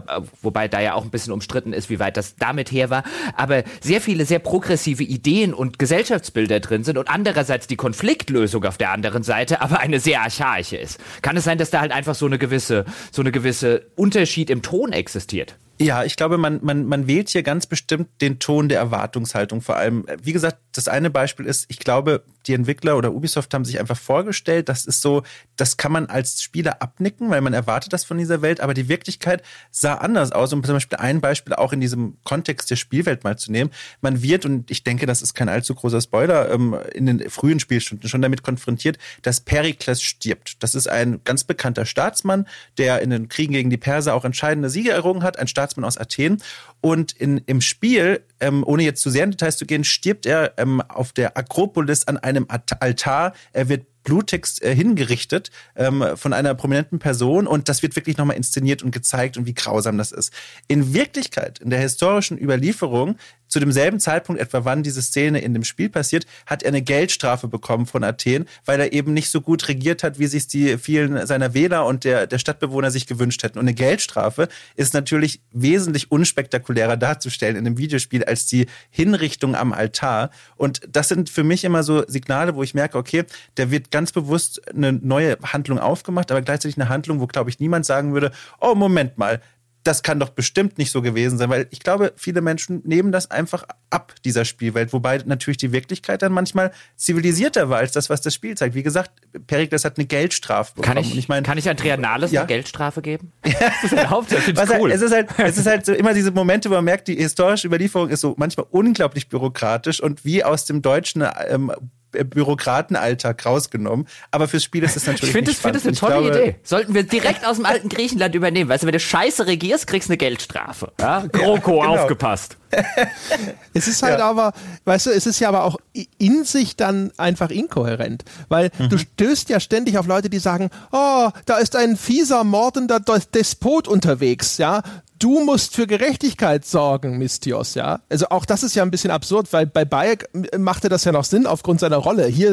wobei 0.43 0.69
da 0.69 0.81
ja 0.81 0.95
auch 0.95 1.05
ein 1.05 1.11
bisschen 1.11 1.33
umstritten 1.33 1.73
ist, 1.73 1.91
wie 1.91 1.99
weit 1.99 2.17
das 2.17 2.37
damit 2.37 2.71
her 2.71 2.91
war, 2.91 3.05
aber 3.37 3.65
sehr 3.81 4.01
viele 4.01 4.25
sehr 4.27 4.39
progressive 4.39 5.03
Ideen 5.03 5.53
und 5.55 5.79
Gesellschaftsbilder 5.79 6.61
drin 6.61 6.85
sind 6.85 6.99
und 6.99 7.09
andererseits 7.09 7.67
die 7.67 7.77
Konfliktlösung 7.77 8.65
auf 8.65 8.79
der 8.79 8.91
anderen 8.95 9.23
Seite 9.23 9.61
aber 9.61 9.81
eine 9.81 10.01
sehr 10.01 10.23
archaische 10.23 10.77
ist. 10.77 10.99
Kann 11.21 11.37
es 11.37 11.45
sein, 11.45 11.59
dass 11.59 11.71
da 11.71 11.81
halt 11.81 11.93
einfach 11.93 12.15
so 12.15 12.27
eine 12.27 12.39
gewisse, 12.39 12.85
so 13.13 13.21
eine 13.21 13.33
gewisse 13.33 13.87
Unterschied 13.97 14.49
im 14.49 14.63
Ton 14.63 14.93
existiert? 14.93 15.57
Ja, 15.81 16.05
ich 16.05 16.17
glaube, 16.17 16.39
man, 16.39 16.61
man, 16.63 16.87
man 16.87 17.07
wählt 17.09 17.29
hier 17.31 17.43
ganz 17.43 17.67
bestimmt 17.67 18.09
den 18.21 18.39
Ton 18.39 18.69
der 18.69 18.79
Erwartungshaltung. 18.79 19.61
Vor 19.61 19.77
allem, 19.77 20.07
wie 20.23 20.33
gesagt, 20.33 20.59
das 20.77 20.89
eine 20.89 21.11
Beispiel 21.11 21.47
ist, 21.47 21.67
ich 21.69 21.79
glaube, 21.79 22.25
die 22.47 22.55
Entwickler 22.55 22.97
oder 22.97 23.13
Ubisoft 23.13 23.55
haben 23.55 23.65
sich 23.65 23.81
einfach 23.81 23.97
vorgestellt, 23.97 24.69
das 24.69 24.85
ist 24.85 25.01
so, 25.01 25.23
das 25.57 25.77
kann 25.77 25.93
man 25.93 26.07
als 26.07 26.43
Spieler 26.43 26.83
abnicken, 26.83 27.31
weil 27.31 27.41
man 27.41 27.55
erwartet 27.55 27.93
das 27.93 28.05
von 28.05 28.19
dieser 28.19 28.43
Welt, 28.43 28.61
aber 28.61 28.75
die 28.75 28.89
Wirklichkeit 28.89 29.43
sah 29.71 29.95
anders 29.95 30.33
aus. 30.33 30.53
Um 30.53 30.63
zum 30.63 30.75
Beispiel 30.75 30.99
ein 30.99 31.21
Beispiel 31.21 31.55
auch 31.55 31.73
in 31.73 31.81
diesem 31.81 32.17
Kontext 32.25 32.71
der 32.71 32.77
Spielwelt 32.77 33.25
mal 33.25 33.39
zu 33.39 33.51
nehmen. 33.51 33.71
Man 34.01 34.23
wird, 34.23 34.45
und 34.45 34.71
ich 34.71 34.85
denke, 34.85 35.07
das 35.07 35.23
ist 35.23 35.35
kein 35.35 35.49
allzu 35.49 35.75
großer 35.75 36.01
Spoiler, 36.01 36.51
ähm, 36.51 36.77
in 36.93 37.07
den 37.07 37.31
frühen 37.31 37.61
Spielstunden 37.61 38.09
schon 38.09 38.23
damit 38.23 38.43
konfrontiert, 38.43 38.99
dass 39.23 39.41
Perikles 39.41 40.03
stirbt. 40.03 40.63
Das 40.63 40.75
ist 40.75 40.89
ein 40.89 41.21
ganz 41.25 41.45
bekannter 41.45 41.87
Staatsmann, 41.87 42.47
der 42.79 43.01
in 43.01 43.11
den 43.11 43.29
Kriegen 43.29 43.53
gegen 43.53 43.71
die 43.71 43.77
Perser 43.77 44.15
auch 44.15 44.25
entscheidende 44.25 44.71
Siege 44.71 44.91
errungen 44.91 45.23
hat, 45.23 45.39
ein 45.39 45.49
Staatsmann 45.49 45.85
aus 45.85 45.99
Athen. 45.99 46.43
Und 46.85 47.13
in, 47.13 47.39
im 47.47 47.63
Spiel, 47.63 48.21
ähm, 48.41 48.63
ohne 48.63 48.83
jetzt 48.83 49.01
zu 49.01 49.09
sehr 49.09 49.25
in 49.25 49.31
Details 49.31 49.57
zu 49.57 49.65
gehen, 49.65 49.85
stirbt 49.85 50.27
er 50.27 50.53
ähm, 50.59 50.83
auf 50.83 51.13
der 51.13 51.35
Akropolis 51.39 52.07
an 52.07 52.19
einem 52.19 52.47
Altar. 52.49 53.33
Er 53.55 53.71
wird 53.71 53.87
blutigst 54.05 54.63
äh, 54.63 54.75
hingerichtet 54.75 55.51
ähm, 55.75 56.05
von 56.15 56.33
einer 56.33 56.55
prominenten 56.55 56.99
Person 56.99 57.47
und 57.47 57.69
das 57.69 57.83
wird 57.83 57.97
wirklich 57.97 58.17
nochmal 58.17 58.37
inszeniert 58.37 58.83
und 58.83 58.93
gezeigt 58.93 59.37
und 59.37 59.47
wie 59.47 59.55
grausam 59.55 59.99
das 59.99 60.13
ist. 60.13 60.33
In 60.69 60.95
Wirklichkeit, 60.95 61.59
in 61.59 61.71
der 61.71 61.81
historischen 61.81 62.39
Überlieferung, 62.39 63.17
zu 63.55 63.61
demselben 63.61 64.01
Zeitpunkt 64.01 64.41
etwa, 64.41 64.65
wann 64.65 64.83
diese 64.83 65.01
Szene 65.01 65.41
in 65.41 65.55
dem 65.55 65.63
Spiel 65.63 65.89
passiert, 65.89 66.27
hat 66.45 66.65
er 66.65 66.69
eine 66.69 66.83
Geldstrafe 66.83 67.47
bekommen 67.47 67.87
von 67.87 68.03
Athen, 68.03 68.47
weil 68.65 68.81
er 68.81 68.93
eben 68.93 69.15
nicht 69.15 69.31
so 69.31 69.41
gut 69.41 69.69
regiert 69.69 70.03
hat, 70.03 70.19
wie 70.19 70.27
sich 70.27 70.49
die 70.49 70.77
vielen 70.77 71.25
seiner 71.27 71.55
Wähler 71.55 71.87
und 71.87 72.03
der, 72.03 72.27
der 72.27 72.39
Stadtbewohner 72.39 72.91
sich 72.91 73.07
gewünscht 73.07 73.45
hätten. 73.45 73.61
Und 73.61 73.67
eine 73.67 73.75
Geldstrafe 73.75 74.49
ist 74.75 74.93
natürlich 74.93 75.41
wesentlich 75.53 76.11
unspektakulärer 76.11 76.97
darzustellen 76.97 77.55
in 77.55 77.65
einem 77.65 77.79
Videospiel 77.79 78.25
als 78.25 78.47
die 78.47 78.67
Hinrichtung 78.91 79.55
am 79.55 79.73
Altar. 79.73 80.31
Und 80.57 80.81
das 80.91 81.09
sind 81.09 81.31
für 81.31 81.45
mich 81.45 81.63
immer 81.63 81.85
so 81.85 82.05
Signale, 82.09 82.57
wo 82.57 82.65
ich 82.65 82.75
merke, 82.75 82.99
okay, 82.99 83.25
der 83.57 83.71
wird 83.71 83.93
ganz 83.95 84.11
bewusst 84.11 84.61
eine 84.75 84.93
neue 84.93 85.39
Handlung 85.45 85.79
aufgemacht, 85.79 86.33
aber 86.33 86.43
gleichzeitig 86.43 86.77
eine 86.77 86.89
Handlung, 86.89 87.21
wo, 87.21 87.29
glaube 87.29 87.49
ich, 87.49 87.61
niemand 87.61 87.87
sagen 87.87 88.13
würde, 88.13 88.33
oh, 88.61 88.75
Moment 88.75 89.19
mal, 89.19 89.41
das 89.85 90.03
kann 90.03 90.19
doch 90.19 90.31
bestimmt 90.31 90.79
nicht 90.79 90.91
so 90.91 91.01
gewesen 91.01 91.39
sein, 91.39 91.49
weil 91.49 91.69
ich 91.71 91.79
glaube, 91.79 92.13
viele 92.17 92.41
Menschen 92.41 92.83
nehmen 92.85 93.13
das 93.13 93.31
einfach 93.31 93.65
ab, 93.91 94.13
dieser 94.25 94.45
Spielwelt, 94.45 94.93
wobei 94.93 95.21
natürlich 95.25 95.59
die 95.59 95.71
Wirklichkeit 95.71 96.23
dann 96.23 96.33
manchmal 96.33 96.73
zivilisierter 96.97 97.71
war 97.71 97.79
als 97.79 97.93
das, 97.93 98.11
was 98.11 98.21
das 98.21 98.35
Spiel 98.35 98.57
zeigt. 98.57 98.75
Wie 98.75 98.83
gesagt, 98.83 99.13
Perikles 99.47 99.85
hat 99.85 99.97
eine 99.97 100.07
Geldstrafe 100.07 100.75
bekommen. 100.75 100.97
Kann 100.97 101.05
ich, 101.05 101.17
ich 101.17 101.29
mein, 101.29 101.45
kann 101.45 101.57
ich 101.57 101.69
Andrea 101.69 101.97
Nahles 101.97 102.33
ja? 102.33 102.41
eine 102.41 102.49
Geldstrafe 102.49 103.01
geben? 103.01 103.31
das 103.43 103.85
ist 103.85 103.93
erlaubt, 103.93 104.33
das 104.33 104.49
ist 104.49 104.59
cool. 104.59 104.91
Halt, 104.91 104.95
es 104.95 105.03
ist 105.03 105.13
halt, 105.15 105.29
es 105.39 105.57
ist 105.57 105.67
halt 105.67 105.87
so 105.87 105.93
immer 105.93 106.15
diese 106.15 106.33
Momente, 106.33 106.69
wo 106.69 106.75
man 106.75 106.85
merkt, 106.85 107.07
die 107.07 107.15
historische 107.15 107.69
Überlieferung 107.69 108.09
ist 108.09 108.23
so 108.23 108.35
manchmal 108.39 108.67
unglaublich 108.71 109.29
bürokratisch 109.29 110.03
und 110.03 110.25
wie 110.25 110.43
aus 110.43 110.65
dem 110.65 110.83
deutschen 110.83 111.25
ähm, 111.47 111.71
Bürokratenalltag 112.15 113.45
rausgenommen. 113.45 114.07
Aber 114.31 114.49
fürs 114.49 114.65
Spiel 114.65 114.83
ist 114.83 114.97
es 114.97 115.07
natürlich. 115.07 115.29
Ich 115.29 115.33
finde 115.33 115.51
es 115.51 115.59
find 115.59 115.85
eine 115.85 115.97
tolle 115.97 116.31
glaube, 116.31 116.39
Idee. 116.39 116.57
Sollten 116.63 116.95
wir 116.95 117.03
direkt 117.03 117.47
aus 117.47 117.57
dem 117.57 117.67
alten 117.67 117.89
Griechenland 117.89 118.35
übernehmen. 118.35 118.71
Weißt 118.71 118.83
du, 118.83 118.87
wenn 118.87 118.93
du 118.93 119.01
scheiße 119.01 119.47
regierst, 119.47 119.87
kriegst 119.87 120.09
du 120.09 120.13
eine 120.13 120.19
Geldstrafe. 120.19 120.93
Ja? 121.01 121.27
GroKo, 121.27 121.77
ja, 121.79 121.91
genau. 121.91 122.03
aufgepasst. 122.03 122.57
es 123.75 123.87
ist 123.87 124.03
halt 124.03 124.19
ja. 124.19 124.29
aber, 124.29 124.53
weißt 124.85 125.07
du, 125.07 125.11
es 125.11 125.27
ist 125.27 125.39
ja 125.41 125.49
aber 125.49 125.65
auch 125.65 125.77
in 126.19 126.45
sich 126.45 126.77
dann 126.77 127.13
einfach 127.17 127.51
inkohärent. 127.51 128.25
Weil 128.49 128.71
mhm. 128.79 128.89
du 128.89 128.99
stößt 128.99 129.49
ja 129.49 129.61
ständig 129.61 129.99
auf 129.99 130.07
Leute, 130.07 130.31
die 130.31 130.39
sagen, 130.39 130.71
oh, 130.93 131.31
da 131.47 131.59
ist 131.59 131.77
ein 131.77 131.97
fieser, 131.97 132.45
mordender 132.45 133.01
Despot 133.01 133.89
unterwegs, 133.89 134.59
ja 134.59 134.83
du 135.25 135.43
musst 135.43 135.75
für 135.75 135.87
Gerechtigkeit 135.87 136.67
sorgen, 136.67 137.17
Mistios, 137.17 137.75
ja. 137.75 138.01
Also 138.11 138.27
auch 138.29 138.45
das 138.45 138.63
ist 138.63 138.75
ja 138.75 138.83
ein 138.83 138.91
bisschen 138.91 139.11
absurd, 139.11 139.51
weil 139.55 139.65
bei 139.65 139.87
Bayek 139.87 140.29
machte 140.59 140.91
das 140.91 141.05
ja 141.05 141.13
noch 141.13 141.25
Sinn 141.25 141.47
aufgrund 141.47 141.81
seiner 141.81 141.97
Rolle. 141.97 142.27
Hier 142.27 142.51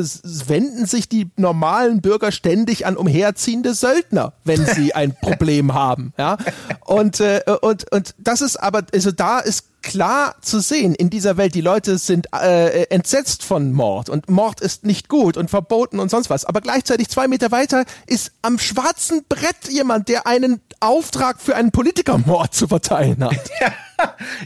wenden 0.48 0.86
sich 0.86 1.10
die 1.10 1.30
normalen 1.36 2.00
Bürger 2.00 2.32
ständig 2.32 2.86
an 2.86 2.96
umherziehende 2.96 3.74
Söldner, 3.74 4.32
wenn 4.46 4.66
sie 4.66 4.96
ein 4.96 5.14
Problem 5.22 5.74
haben, 5.74 6.14
ja. 6.18 6.38
Und, 6.86 7.20
äh, 7.20 7.42
und, 7.62 7.92
und 7.92 8.16
das 8.18 8.40
ist 8.40 8.56
aber, 8.56 8.84
also 8.94 9.12
da 9.12 9.40
ist 9.40 9.71
klar 9.82 10.36
zu 10.42 10.60
sehen 10.60 10.96
in 10.96 11.10
dieser 11.10 11.38
Welt. 11.38 11.56
Die 11.56 11.62
Leute 11.62 11.98
sind 11.98 12.28
äh, 12.34 12.84
entsetzt 12.84 13.44
von 13.44 13.72
Mord 13.72 14.10
und 14.10 14.30
Mord 14.30 14.62
ist 14.62 14.86
nicht 14.86 15.10
gut 15.10 15.38
und 15.38 15.50
verboten 15.50 16.00
und 16.00 16.10
sonst 16.10 16.30
was. 16.30 16.46
Aber 16.46 16.62
gleichzeitig 16.62 17.10
zwei 17.10 17.28
Meter 17.28 17.52
weiter 17.52 17.86
ist 18.08 18.32
am 18.42 18.60
schwarzen 18.60 19.26
Brett 19.28 19.70
jemand, 19.70 20.08
der 20.08 20.28
einen 20.28 20.62
Auftrag 20.80 21.42
für 21.42 21.56
einen 21.56 21.72
Politikermord 21.72 22.54
zu 22.54 22.68
verteilen 22.68 23.24
hat. 23.24 23.50
Ja. 23.60 23.72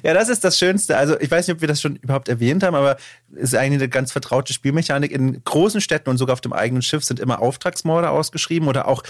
Ja, 0.03 0.13
das 0.13 0.29
ist 0.29 0.43
das 0.43 0.57
Schönste. 0.57 0.97
Also 0.97 1.19
ich 1.19 1.29
weiß 1.29 1.47
nicht, 1.47 1.55
ob 1.55 1.61
wir 1.61 1.67
das 1.67 1.81
schon 1.81 1.95
überhaupt 1.97 2.29
erwähnt 2.29 2.63
haben, 2.63 2.75
aber 2.75 2.97
es 3.35 3.53
ist 3.53 3.55
eigentlich 3.55 3.81
eine 3.81 3.89
ganz 3.89 4.11
vertraute 4.11 4.53
Spielmechanik. 4.53 5.11
In 5.11 5.43
großen 5.43 5.81
Städten 5.81 6.09
und 6.09 6.17
sogar 6.17 6.33
auf 6.33 6.41
dem 6.41 6.53
eigenen 6.53 6.81
Schiff 6.81 7.03
sind 7.03 7.19
immer 7.19 7.41
Auftragsmorde 7.41 8.09
ausgeschrieben 8.09 8.67
oder 8.67 8.87
auch 8.87 9.03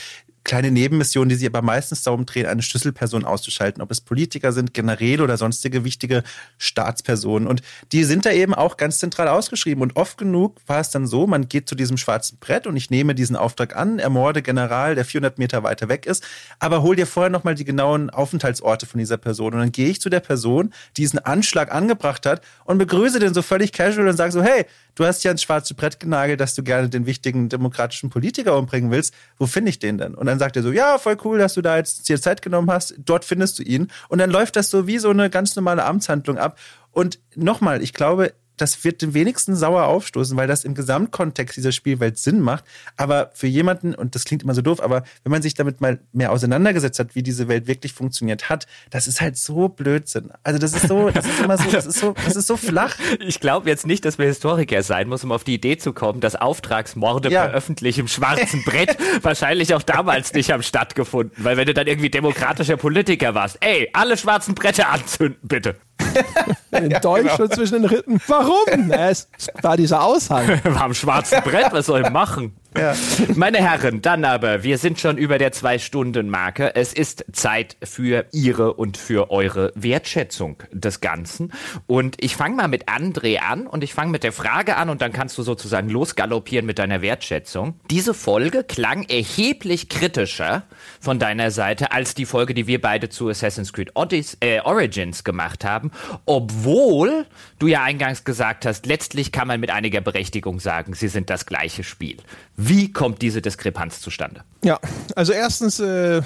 kleine 0.45 0.71
Nebenmissionen, 0.71 1.27
die 1.27 1.35
sich 1.35 1.47
aber 1.47 1.61
meistens 1.61 2.03
darum 2.03 2.25
drehen, 2.25 2.45
eine 2.45 2.61
Schlüsselperson 2.61 3.25
auszuschalten, 3.25 3.81
ob 3.81 3.91
es 3.91 3.99
Politiker 3.99 4.53
sind, 4.53 4.73
Generäle 4.73 5.23
oder 5.23 5.35
sonstige 5.35 5.83
wichtige 5.83 6.23
Staatspersonen. 6.57 7.47
Und 7.47 7.61
die 7.91 8.05
sind 8.05 8.25
da 8.25 8.31
eben 8.31 8.53
auch 8.53 8.77
ganz 8.77 8.99
zentral 8.99 9.27
ausgeschrieben. 9.27 9.81
Und 9.81 9.97
oft 9.97 10.17
genug 10.17 10.61
war 10.67 10.79
es 10.79 10.91
dann 10.91 11.07
so, 11.07 11.27
man 11.27 11.49
geht 11.49 11.67
zu 11.67 11.75
diesem 11.75 11.97
schwarzen 11.97 12.37
Brett 12.39 12.67
und 12.67 12.77
ich 12.77 12.89
nehme 12.89 13.15
diesen 13.15 13.35
Auftrag 13.35 13.75
an, 13.75 13.99
ermorde 13.99 14.41
General, 14.41 14.95
der 14.95 15.03
400 15.03 15.39
Meter 15.39 15.63
weiter 15.63 15.89
weg 15.89 16.05
ist, 16.05 16.23
aber 16.59 16.83
hol 16.83 16.95
dir 16.95 17.07
vorher 17.07 17.31
nochmal 17.31 17.55
die 17.55 17.65
genauen 17.65 18.11
Aufenthaltsorte 18.11 18.85
von 18.85 18.99
dieser 18.99 19.17
Person. 19.17 19.53
Und 19.53 19.59
dann 19.59 19.71
gehe 19.71 19.89
ich 19.89 19.99
zu 19.99 20.09
der 20.09 20.19
Person, 20.19 20.34
Person 20.35 20.73
diesen 20.97 21.19
Anschlag 21.19 21.73
angebracht 21.73 22.25
hat 22.25 22.41
und 22.65 22.77
begrüße 22.77 23.19
den 23.19 23.33
so 23.33 23.41
völlig 23.41 23.71
casual 23.71 24.07
und 24.09 24.17
sage 24.17 24.33
so, 24.33 24.43
hey, 24.43 24.65
du 24.95 25.05
hast 25.05 25.23
ja 25.23 25.31
ins 25.31 25.41
schwarze 25.41 25.73
Brett 25.75 26.01
genagelt, 26.01 26.41
dass 26.41 26.55
du 26.55 26.63
gerne 26.63 26.89
den 26.89 27.05
wichtigen 27.05 27.47
demokratischen 27.47 28.09
Politiker 28.09 28.57
umbringen 28.57 28.91
willst. 28.91 29.13
Wo 29.37 29.45
finde 29.45 29.69
ich 29.69 29.79
den 29.79 29.97
denn? 29.97 30.13
Und 30.13 30.25
dann 30.25 30.37
sagt 30.37 30.57
er 30.57 30.63
so, 30.63 30.73
ja, 30.73 30.97
voll 30.97 31.17
cool, 31.23 31.39
dass 31.39 31.53
du 31.53 31.61
da 31.61 31.77
jetzt 31.77 32.09
dir 32.09 32.19
Zeit 32.19 32.41
genommen 32.41 32.69
hast. 32.69 32.95
Dort 32.97 33.23
findest 33.23 33.59
du 33.59 33.63
ihn. 33.63 33.87
Und 34.09 34.19
dann 34.19 34.29
läuft 34.29 34.57
das 34.57 34.69
so 34.69 34.87
wie 34.87 34.97
so 34.97 35.09
eine 35.09 35.29
ganz 35.29 35.55
normale 35.55 35.85
Amtshandlung 35.85 36.37
ab. 36.37 36.59
Und 36.91 37.19
nochmal, 37.35 37.81
ich 37.81 37.93
glaube, 37.93 38.33
das 38.57 38.83
wird 38.83 39.01
den 39.01 39.13
wenigsten 39.13 39.55
sauer 39.55 39.85
aufstoßen, 39.85 40.35
weil 40.37 40.47
das 40.47 40.63
im 40.63 40.75
Gesamtkontext 40.75 41.57
dieser 41.57 41.71
Spielwelt 41.71 42.17
Sinn 42.17 42.41
macht. 42.41 42.63
Aber 42.97 43.31
für 43.33 43.47
jemanden, 43.47 43.93
und 43.95 44.15
das 44.15 44.25
klingt 44.25 44.43
immer 44.43 44.53
so 44.53 44.61
doof, 44.61 44.81
aber 44.81 45.03
wenn 45.23 45.31
man 45.31 45.41
sich 45.41 45.53
damit 45.53 45.81
mal 45.81 45.99
mehr 46.13 46.31
auseinandergesetzt 46.31 46.99
hat, 46.99 47.15
wie 47.15 47.23
diese 47.23 47.47
Welt 47.47 47.67
wirklich 47.67 47.93
funktioniert 47.93 48.49
hat, 48.49 48.67
das 48.89 49.07
ist 49.07 49.21
halt 49.21 49.37
so 49.37 49.69
Blödsinn. 49.69 50.31
Also 50.43 50.59
das 50.59 50.73
ist 50.73 50.87
so, 50.87 51.09
das 51.09 51.25
ist 51.25 51.39
immer 51.39 51.57
so, 51.57 51.69
das 51.69 51.85
ist 51.85 51.99
so, 51.99 52.13
das 52.25 52.35
ist 52.35 52.47
so 52.47 52.57
flach. 52.57 52.95
Ich 53.19 53.39
glaube 53.39 53.69
jetzt 53.69 53.85
nicht, 53.85 54.05
dass 54.05 54.17
wir 54.17 54.25
Historiker 54.25 54.81
sein 54.83 55.07
muss, 55.07 55.23
um 55.23 55.31
auf 55.31 55.43
die 55.43 55.55
Idee 55.55 55.77
zu 55.77 55.93
kommen, 55.93 56.21
dass 56.21 56.35
Auftragsmorde 56.35 57.29
ja. 57.29 57.45
per 57.45 57.53
öffentlichem 57.53 58.07
schwarzen 58.07 58.63
Brett 58.63 58.97
wahrscheinlich 59.21 59.73
auch 59.73 59.83
damals 59.83 60.33
nicht 60.33 60.51
haben 60.51 60.63
stattgefunden. 60.63 61.43
Weil 61.43 61.57
wenn 61.57 61.67
du 61.67 61.73
dann 61.73 61.87
irgendwie 61.87 62.09
demokratischer 62.09 62.77
Politiker 62.77 63.35
warst, 63.35 63.57
ey, 63.61 63.89
alle 63.93 64.17
schwarzen 64.17 64.55
Bretter 64.55 64.89
anzünden, 64.89 65.39
bitte. 65.43 65.75
Dolch 67.01 67.25
ja, 67.25 67.35
genau. 67.35 67.47
zwischen 67.47 67.81
den 67.81 67.85
Rippen. 67.85 68.21
Warum? 68.27 68.91
es 68.91 69.27
war 69.61 69.77
dieser 69.77 70.03
Aushang. 70.03 70.47
war 70.63 70.83
am 70.83 70.93
schwarzen 70.93 71.41
Brett, 71.43 71.71
was 71.71 71.85
soll 71.85 72.01
ich 72.01 72.09
machen? 72.09 72.55
Ja. 72.77 72.93
Meine 73.35 73.59
Herren, 73.59 74.01
dann 74.01 74.25
aber, 74.25 74.63
wir 74.63 74.77
sind 74.77 74.99
schon 74.99 75.17
über 75.17 75.37
der 75.37 75.51
Zwei-Stunden-Marke. 75.51 76.75
Es 76.75 76.91
ist 76.93 77.25
Zeit 77.31 77.77
für 77.81 78.25
Ihre 78.33 78.73
und 78.73 78.97
für 78.97 79.31
eure 79.31 79.71
Wertschätzung 79.75 80.61
des 80.71 80.99
Ganzen. 80.99 81.53
Und 81.87 82.17
ich 82.21 82.35
fange 82.35 82.55
mal 82.55 82.67
mit 82.67 82.89
André 82.89 83.39
an 83.39 83.67
und 83.67 83.83
ich 83.83 83.93
fange 83.93 84.11
mit 84.11 84.23
der 84.23 84.33
Frage 84.33 84.75
an 84.75 84.89
und 84.89 85.01
dann 85.01 85.13
kannst 85.13 85.37
du 85.37 85.43
sozusagen 85.43 85.89
losgaloppieren 85.89 86.65
mit 86.65 86.79
deiner 86.79 87.01
Wertschätzung. 87.01 87.79
Diese 87.89 88.13
Folge 88.13 88.63
klang 88.63 89.03
erheblich 89.03 89.87
kritischer 89.87 90.63
von 90.99 91.17
deiner 91.17 91.51
Seite 91.51 91.91
als 91.91 92.13
die 92.13 92.25
Folge, 92.25 92.53
die 92.53 92.67
wir 92.67 92.81
beide 92.81 93.09
zu 93.09 93.29
Assassin's 93.29 93.71
Creed 93.71 93.91
Odyssey, 93.95 94.37
äh, 94.41 94.59
Origins 94.61 95.23
gemacht 95.23 95.63
haben, 95.63 95.91
obwohl 96.25 97.25
du 97.59 97.67
ja 97.67 97.83
eingangs 97.83 98.23
gesagt 98.23 98.65
hast, 98.65 98.85
letztlich 98.85 99.31
kann 99.31 99.47
man 99.47 99.59
mit 99.59 99.69
einiger 99.69 100.01
Berechtigung 100.01 100.59
sagen, 100.59 100.93
sie 100.93 101.07
sind 101.07 101.29
das 101.29 101.45
gleiche 101.45 101.83
Spiel. 101.83 102.17
Wie 102.57 102.91
kommt 102.91 103.21
diese 103.21 103.41
Diskrepanz 103.41 104.01
zustande? 104.01 104.41
Ja, 104.63 104.79
also 105.15 105.33
erstens, 105.33 105.79
äh, 105.79 106.21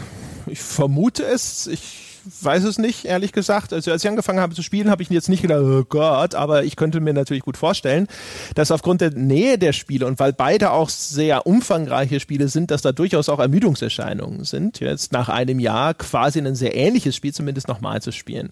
ich 0.48 0.62
vermute 0.62 1.24
es, 1.24 1.68
ich 1.68 2.10
weiß 2.42 2.64
es 2.64 2.78
nicht, 2.78 3.06
ehrlich 3.06 3.32
gesagt. 3.32 3.74
Also 3.74 3.92
als 3.92 4.04
ich 4.04 4.10
angefangen 4.10 4.40
habe 4.40 4.56
zu 4.56 4.62
spielen, 4.62 4.90
habe 4.90 5.04
ich 5.04 5.10
jetzt 5.10 5.30
nicht 5.30 5.42
gedacht, 5.42 5.62
oh 5.62 5.84
Gott, 5.84 6.36
aber 6.36 6.64
ich 6.64 6.76
könnte 6.76 7.00
mir 7.00 7.14
natürlich 7.14 7.44
gut 7.44 7.58
vorstellen, 7.58 8.08
dass 8.56 8.72
aufgrund 8.72 9.02
der 9.02 9.12
Nähe 9.12 9.58
der 9.58 9.74
Spiele 9.74 10.06
und 10.06 10.20
weil 10.20 10.34
beide 10.34 10.72
auch 10.72 10.90
sehr 10.90 11.48
umfangreiche 11.48 12.20
Spiele 12.20 12.48
sind, 12.48 12.72
dass 12.72 12.82
da 12.82 12.92
durchaus 12.92 13.30
auch 13.30 13.40
Ermüdungserscheinungen 13.40 14.44
sind, 14.44 14.80
jetzt 14.80 15.12
nach 15.12 15.30
einem 15.30 15.60
Jahr 15.60 15.94
quasi 15.94 16.40
ein 16.40 16.56
sehr 16.56 16.76
ähnliches 16.76 17.16
Spiel 17.16 17.34
zumindest 17.34 17.68
nochmal 17.68 18.02
zu 18.02 18.12
spielen. 18.12 18.52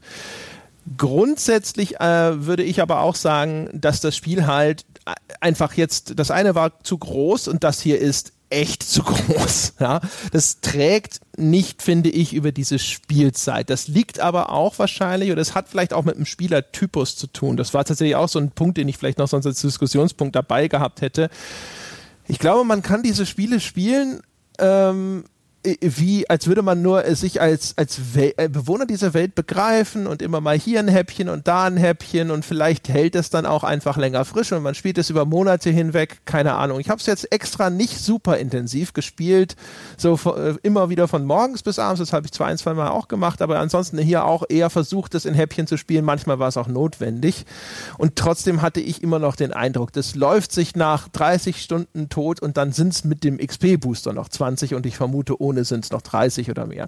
Grundsätzlich 0.96 2.00
äh, 2.00 2.46
würde 2.46 2.64
ich 2.64 2.82
aber 2.82 3.02
auch 3.02 3.16
sagen, 3.16 3.70
dass 3.74 4.00
das 4.00 4.16
Spiel 4.16 4.48
halt 4.48 4.86
einfach 5.42 5.74
jetzt, 5.74 6.20
das 6.20 6.32
eine 6.32 6.56
war 6.56 6.84
zu 6.84 6.98
groß 6.98 7.48
und 7.48 7.64
das 7.64 7.82
hier 7.82 8.00
ist 8.00 8.34
echt 8.50 8.84
zu 8.84 9.04
groß. 9.04 9.74
Ja, 9.80 10.02
das 10.32 10.62
trägt 10.62 11.20
nicht, 11.38 11.82
finde 11.82 12.10
ich, 12.10 12.34
über 12.34 12.52
diese 12.52 12.80
Spielzeit. 12.80 13.70
Das 13.70 13.88
liegt 13.88 14.20
aber 14.20 14.52
auch 14.52 14.80
wahrscheinlich, 14.80 15.32
oder 15.32 15.42
es 15.42 15.56
hat 15.56 15.68
vielleicht 15.70 15.94
auch 15.94 16.06
mit 16.06 16.16
dem 16.16 16.26
Spielertypus 16.26 17.16
zu 17.16 17.28
tun. 17.28 17.58
Das 17.58 17.74
war 17.74 17.84
tatsächlich 17.86 18.16
auch 18.16 18.30
so 18.30 18.40
ein 18.40 18.52
Punkt, 18.52 18.78
den 18.78 18.88
ich 18.88 18.98
vielleicht 18.98 19.18
noch 19.18 19.28
sonst 19.28 19.46
als 19.46 19.62
Diskussionspunkt 19.62 20.36
dabei 20.36 20.68
gehabt 20.68 21.02
hätte. 21.02 21.30
Ich 22.28 22.40
glaube, 22.40 22.64
man 22.64 22.82
kann 22.82 23.04
diese 23.04 23.26
Spiele 23.26 23.60
spielen, 23.60 24.22
ähm, 24.60 25.26
wie, 25.64 26.30
als 26.30 26.48
würde 26.48 26.62
man 26.62 26.82
nur 26.82 27.04
sich 27.16 27.42
als, 27.42 27.78
als 27.78 28.00
äh, 28.16 28.48
Bewohner 28.48 28.86
dieser 28.86 29.14
Welt 29.14 29.36
begreifen 29.36 30.08
und 30.08 30.22
immer 30.22 30.40
mal 30.40 30.58
hier 30.58 30.80
ein 30.80 30.88
Häppchen 30.88 31.30
und 31.30 31.48
da 31.48 31.66
ein 31.66 31.78
Häppchen 31.78 32.32
und 32.32 32.46
vielleicht 32.46 32.88
hält 32.90 33.16
es 33.16 33.30
dann 33.30 33.46
auch 33.46 33.64
einfach 33.64 33.98
länger 33.98 34.24
frisch 34.24 34.52
und 34.52 34.64
man 34.64 34.76
spielt 34.76 34.98
es 34.98 35.10
über 35.10 35.26
Monate 35.26 35.70
hinweg, 35.70 36.20
keine 36.26 36.54
Ahnung. 36.54 36.80
Ich 36.80 36.90
habe 36.90 37.00
es 37.00 37.06
jetzt 37.06 37.32
extra 37.32 37.70
nicht 37.70 38.00
super 38.00 38.38
intensiv 38.38 38.94
gespielt, 38.94 39.56
so 39.98 40.18
äh, 40.36 40.56
immer 40.64 40.90
wieder 40.90 41.08
von 41.08 41.26
morgens 41.26 41.64
bis 41.64 41.80
abends, 41.80 42.00
das 42.00 42.14
habe 42.14 42.26
ich 42.26 42.32
zwar 42.32 42.48
ein, 42.48 42.58
zwei 42.58 42.74
Mal 42.74 42.90
auch 42.90 43.08
gemacht, 43.08 43.42
aber 43.42 43.60
ansonsten 43.60 43.98
hier 43.98 44.26
auch 44.26 44.44
eher 44.48 44.70
versucht, 44.70 45.16
es 45.16 45.26
in 45.26 45.34
Häppchen 45.34 45.68
zu 45.68 45.78
spielen, 45.78 46.06
manchmal 46.06 46.40
war 46.40 46.48
es 46.48 46.58
auch 46.58 46.68
notwendig 46.68 47.46
und 47.98 48.16
trotzdem 48.16 48.62
hatte 48.62 48.80
ich 48.80 49.04
immer 49.04 49.20
noch 49.20 49.36
den 49.36 49.52
Eindruck, 49.52 49.92
das 49.92 50.16
läuft 50.16 50.54
sich 50.54 50.76
nach 50.76 51.10
30 51.10 51.62
Stunden 51.62 52.10
tot 52.10 52.42
und 52.42 52.56
dann 52.58 52.72
sind 52.72 52.94
es 52.94 53.04
mit 53.04 53.24
dem 53.24 53.38
XP-Booster 53.38 54.14
noch 54.14 54.30
20 54.30 54.74
und 54.74 54.86
ich 54.86 54.96
vermute 54.96 55.42
ohne 55.42 55.57
sind 55.64 55.86
es 55.86 55.92
noch 55.92 56.02
30 56.02 56.50
oder 56.50 56.66
mehr. 56.66 56.88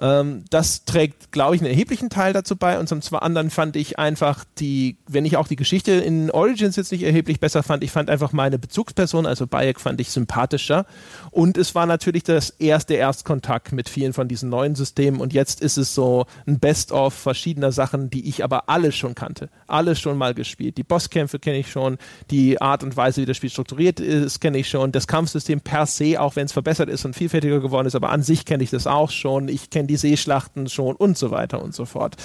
Ähm, 0.00 0.44
das 0.48 0.84
trägt, 0.86 1.30
glaube 1.30 1.54
ich, 1.54 1.60
einen 1.60 1.70
erheblichen 1.70 2.08
Teil 2.08 2.32
dazu 2.32 2.56
bei. 2.56 2.78
Und 2.78 2.88
zum 2.88 3.00
anderen 3.18 3.50
fand 3.50 3.76
ich 3.76 3.98
einfach 3.98 4.44
die, 4.58 4.96
wenn 5.06 5.26
ich 5.26 5.36
auch 5.36 5.46
die 5.46 5.56
Geschichte 5.56 5.92
in 5.92 6.30
Origins 6.30 6.76
jetzt 6.76 6.90
nicht 6.90 7.02
erheblich 7.02 7.38
besser 7.38 7.62
fand, 7.62 7.84
ich 7.84 7.90
fand 7.90 8.08
einfach 8.08 8.32
meine 8.32 8.58
Bezugsperson, 8.58 9.26
also 9.26 9.46
Bayek, 9.46 9.80
fand 9.80 10.00
ich 10.00 10.10
sympathischer. 10.10 10.86
Und 11.30 11.58
es 11.58 11.74
war 11.74 11.86
natürlich 11.86 12.22
das 12.22 12.50
erste 12.50 12.94
Erstkontakt 12.94 13.72
mit 13.72 13.88
vielen 13.88 14.14
von 14.14 14.26
diesen 14.26 14.48
neuen 14.48 14.74
Systemen. 14.74 15.20
Und 15.20 15.34
jetzt 15.34 15.60
ist 15.60 15.76
es 15.76 15.94
so 15.94 16.24
ein 16.46 16.58
Best-of 16.58 17.12
verschiedener 17.12 17.72
Sachen, 17.72 18.08
die 18.08 18.28
ich 18.28 18.42
aber 18.42 18.68
alle 18.68 18.92
schon 18.92 19.14
kannte. 19.14 19.50
Alle 19.66 19.96
schon 19.96 20.16
mal 20.16 20.32
gespielt. 20.32 20.78
Die 20.78 20.82
Bosskämpfe 20.82 21.38
kenne 21.38 21.58
ich 21.58 21.70
schon, 21.70 21.98
die 22.30 22.60
Art 22.60 22.82
und 22.82 22.96
Weise, 22.96 23.20
wie 23.20 23.26
das 23.26 23.36
Spiel 23.36 23.50
strukturiert 23.50 24.00
ist, 24.00 24.40
kenne 24.40 24.58
ich 24.58 24.68
schon. 24.68 24.92
Das 24.92 25.06
Kampfsystem 25.06 25.60
per 25.60 25.84
se, 25.84 26.20
auch 26.20 26.36
wenn 26.36 26.46
es 26.46 26.52
verbessert 26.52 26.88
ist 26.88 27.04
und 27.04 27.14
vielfältiger 27.14 27.60
geworden 27.60 27.86
ist, 27.86 27.94
aber 27.94 28.10
an 28.10 28.22
sich 28.22 28.46
kenne 28.46 28.62
ich 28.62 28.70
das 28.70 28.86
auch 28.86 29.10
schon. 29.10 29.48
Ich 29.48 29.68
kenne 29.68 29.89
die 29.90 29.96
Seeschlachten 29.96 30.68
schon 30.68 30.94
und 30.94 31.18
so 31.18 31.30
weiter 31.30 31.62
und 31.62 31.74
so 31.74 31.84
fort. 31.84 32.16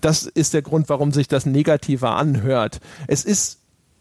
Das 0.00 0.24
ist 0.24 0.54
der 0.54 0.62
Grund, 0.62 0.88
warum 0.88 1.12
sich 1.12 1.28
das 1.28 1.44
negativer 1.46 2.16
anhört. 2.16 2.80
Es 3.06 3.24
ist 3.24 3.58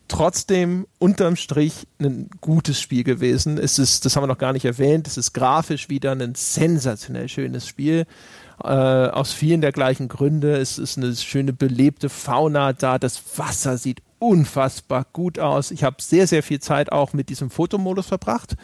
trotzdem 0.08 0.88
unterm 1.00 1.36
Strich 1.36 1.88
ein 2.00 2.30
gutes 2.40 2.80
Spiel 2.80 3.04
gewesen. 3.04 3.58
Es 3.58 3.80
ist, 3.80 4.06
das 4.06 4.16
haben 4.16 4.24
wir 4.24 4.28
noch 4.28 4.38
gar 4.38 4.54
nicht 4.54 4.66
erwähnt, 4.66 5.08
es 5.08 5.18
ist 5.18 5.34
grafisch 5.34 5.90
wieder 5.90 6.12
ein 6.12 6.36
sensationell 6.36 7.28
schönes 7.28 7.68
Spiel. 7.68 8.06
Äh, 8.64 8.68
aus 8.68 9.34
vielen 9.34 9.62
der 9.62 9.72
gleichen 9.72 10.08
Gründe. 10.08 10.56
Es 10.56 10.78
ist 10.78 10.98
eine 10.98 11.16
schöne 11.16 11.52
belebte 11.52 12.08
Fauna 12.08 12.72
da. 12.72 13.00
Das 13.00 13.22
Wasser 13.38 13.78
sieht 13.78 14.02
unfassbar 14.20 15.06
gut 15.12 15.40
aus. 15.40 15.72
Ich 15.72 15.84
habe 15.84 15.98
sehr, 16.00 16.28
sehr 16.28 16.44
viel 16.44 16.60
Zeit 16.60 16.92
auch 16.92 17.12
mit 17.14 17.30
diesem 17.30 17.50
Fotomodus 17.50 18.06
verbracht 18.06 18.56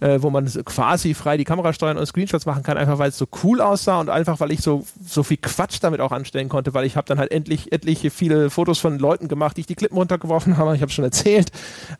äh, 0.00 0.22
wo 0.22 0.30
man 0.30 0.46
quasi 0.64 1.14
frei 1.14 1.36
die 1.36 1.44
Kamera 1.44 1.72
steuern 1.72 1.98
und 1.98 2.06
Screenshots 2.06 2.46
machen 2.46 2.62
kann, 2.62 2.76
einfach 2.76 2.98
weil 2.98 3.10
es 3.10 3.18
so 3.18 3.26
cool 3.42 3.60
aussah 3.60 4.00
und 4.00 4.08
einfach 4.08 4.40
weil 4.40 4.50
ich 4.50 4.60
so, 4.60 4.84
so 5.04 5.22
viel 5.22 5.36
Quatsch 5.36 5.78
damit 5.80 6.00
auch 6.00 6.12
anstellen 6.12 6.48
konnte, 6.48 6.74
weil 6.74 6.84
ich 6.84 6.96
habe 6.96 7.06
dann 7.06 7.18
halt 7.18 7.30
endlich 7.30 7.72
etliche 7.72 8.10
viele 8.10 8.50
Fotos 8.50 8.78
von 8.78 8.98
Leuten 8.98 9.28
gemacht, 9.28 9.56
die 9.56 9.62
ich 9.62 9.66
die 9.66 9.74
Klippen 9.74 9.96
runtergeworfen 9.96 10.56
habe, 10.56 10.74
ich 10.74 10.82
habe 10.82 10.92
schon 10.92 11.04
erzählt. 11.04 11.50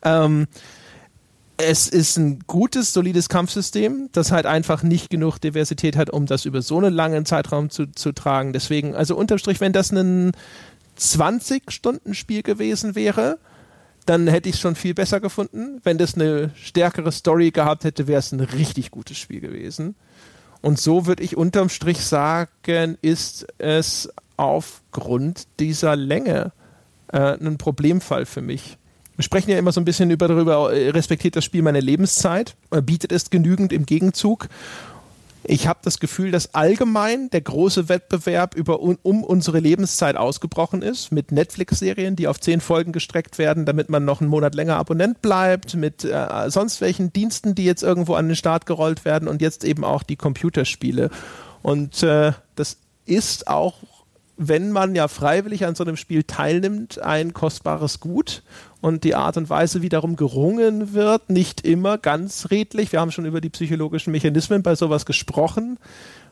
Ähm, 0.03 0.47
es 1.63 1.87
ist 1.87 2.17
ein 2.17 2.39
gutes, 2.47 2.91
solides 2.91 3.29
Kampfsystem, 3.29 4.09
das 4.13 4.31
halt 4.31 4.47
einfach 4.47 4.81
nicht 4.81 5.09
genug 5.11 5.37
Diversität 5.37 5.95
hat, 5.95 6.09
um 6.09 6.25
das 6.25 6.45
über 6.45 6.63
so 6.63 6.79
einen 6.79 6.93
langen 6.93 7.25
Zeitraum 7.25 7.69
zu, 7.69 7.85
zu 7.85 8.13
tragen. 8.13 8.51
Deswegen, 8.51 8.95
also 8.95 9.15
unterm 9.15 9.37
Strich, 9.37 9.59
wenn 9.61 9.73
das 9.73 9.91
ein 9.91 10.31
20-Stunden-Spiel 10.97 12.41
gewesen 12.41 12.95
wäre, 12.95 13.37
dann 14.05 14.27
hätte 14.27 14.49
ich 14.49 14.55
es 14.55 14.61
schon 14.61 14.75
viel 14.75 14.93
besser 14.93 15.19
gefunden. 15.19 15.79
Wenn 15.83 15.97
das 15.97 16.15
eine 16.15 16.51
stärkere 16.55 17.11
Story 17.11 17.51
gehabt 17.51 17.83
hätte, 17.83 18.07
wäre 18.07 18.19
es 18.19 18.31
ein 18.31 18.39
richtig 18.39 18.91
gutes 18.91 19.17
Spiel 19.17 19.41
gewesen. 19.41 19.95
Und 20.61 20.79
so 20.79 21.05
würde 21.05 21.23
ich 21.23 21.37
unterm 21.37 21.69
Strich 21.69 22.03
sagen, 22.03 22.97
ist 23.01 23.47
es 23.57 24.09
aufgrund 24.37 25.47
dieser 25.59 25.95
Länge 25.95 26.51
äh, 27.11 27.37
ein 27.39 27.57
Problemfall 27.57 28.25
für 28.25 28.41
mich. 28.41 28.77
Wir 29.15 29.23
sprechen 29.23 29.51
ja 29.51 29.59
immer 29.59 29.71
so 29.71 29.81
ein 29.81 29.85
bisschen 29.85 30.09
über 30.09 30.27
darüber, 30.27 30.73
äh, 30.73 30.89
respektiert 30.89 31.35
das 31.35 31.45
Spiel 31.45 31.61
meine 31.61 31.79
Lebenszeit, 31.79 32.55
bietet 32.83 33.11
es 33.11 33.29
genügend 33.29 33.73
im 33.73 33.85
Gegenzug. 33.85 34.47
Ich 35.43 35.67
habe 35.67 35.79
das 35.83 35.99
Gefühl, 35.99 36.31
dass 36.31 36.53
allgemein 36.53 37.29
der 37.31 37.41
große 37.41 37.89
Wettbewerb 37.89 38.55
über, 38.55 38.79
um 38.79 39.23
unsere 39.23 39.59
Lebenszeit 39.59 40.15
ausgebrochen 40.15 40.83
ist, 40.83 41.11
mit 41.11 41.31
Netflix-Serien, 41.31 42.15
die 42.15 42.27
auf 42.27 42.39
zehn 42.39 42.61
Folgen 42.61 42.91
gestreckt 42.91 43.37
werden, 43.39 43.65
damit 43.65 43.89
man 43.89 44.05
noch 44.05 44.21
einen 44.21 44.29
Monat 44.29 44.53
länger 44.53 44.77
Abonnent 44.77 45.21
bleibt, 45.21 45.73
mit 45.73 46.03
äh, 46.03 46.49
sonst 46.49 46.79
welchen 46.81 47.11
Diensten, 47.11 47.55
die 47.55 47.65
jetzt 47.65 47.81
irgendwo 47.81 48.13
an 48.13 48.27
den 48.27 48.35
Start 48.35 48.67
gerollt 48.67 49.03
werden 49.03 49.27
und 49.27 49.41
jetzt 49.41 49.63
eben 49.63 49.83
auch 49.83 50.03
die 50.03 50.15
Computerspiele. 50.15 51.09
Und 51.63 52.03
äh, 52.03 52.33
das 52.55 52.77
ist 53.05 53.47
auch 53.47 53.75
wenn 54.43 54.71
man 54.71 54.95
ja 54.95 55.07
freiwillig 55.07 55.65
an 55.65 55.75
so 55.75 55.83
einem 55.83 55.97
Spiel 55.97 56.23
teilnimmt, 56.23 56.99
ein 56.99 57.31
kostbares 57.33 57.99
Gut 57.99 58.41
und 58.81 59.03
die 59.03 59.15
Art 59.15 59.37
und 59.37 59.49
Weise, 59.49 59.81
wie 59.81 59.89
darum 59.89 60.15
gerungen 60.15 60.93
wird, 60.93 61.29
nicht 61.29 61.61
immer 61.61 61.97
ganz 61.97 62.49
redlich. 62.49 62.91
Wir 62.91 62.99
haben 62.99 63.11
schon 63.11 63.25
über 63.25 63.39
die 63.39 63.49
psychologischen 63.49 64.11
Mechanismen 64.11 64.63
bei 64.63 64.75
sowas 64.75 65.05
gesprochen. 65.05 65.77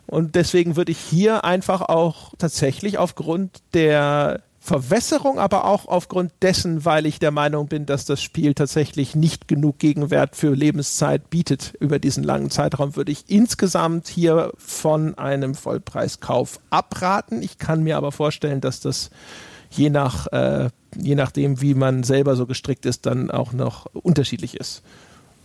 Und 0.08 0.34
deswegen 0.34 0.76
würde 0.76 0.92
ich 0.92 0.98
hier 0.98 1.46
einfach 1.46 1.82
auch 1.82 2.34
tatsächlich 2.40 2.98
aufgrund 2.98 3.60
der 3.76 4.42
Verwässerung, 4.60 5.40
aber 5.40 5.66
auch 5.66 5.88
aufgrund 5.88 6.32
dessen, 6.42 6.84
weil 6.84 7.06
ich 7.06 7.20
der 7.20 7.32
Meinung 7.32 7.68
bin, 7.68 7.86
dass 7.86 8.06
das 8.06 8.22
Spiel 8.22 8.54
tatsächlich 8.54 9.16
nicht 9.16 9.48
genug 9.48 9.80
Gegenwert 9.80 10.36
für 10.36 10.54
Lebenszeit 10.54 11.30
bietet 11.30 11.74
über 11.80 11.98
diesen 11.98 12.24
langen 12.24 12.50
Zeitraum, 12.50 12.96
würde 12.96 13.12
ich 13.12 13.26
insgesamt 13.28 14.08
hier 14.08 14.52
von 14.58 15.18
einem 15.18 15.56
Vollpreiskauf 15.56 16.60
abraten. 16.72 17.42
Ich 17.42 17.58
kann 17.58 17.84
mir 17.84 17.96
aber 17.96 18.12
vorstellen, 18.12 18.60
dass 18.60 18.82
das 18.82 19.12
je 19.70 19.90
nach 19.90 20.28
äh, 20.28 20.70
je 20.96 21.16
nachdem, 21.16 21.62
wie 21.62 21.74
man 21.74 22.04
selber 22.04 22.36
so 22.36 22.46
gestrickt 22.46 22.86
ist, 22.86 23.06
dann 23.06 23.32
auch 23.32 23.54
noch 23.54 23.86
unterschiedlich 23.94 24.58
ist. 24.58 24.82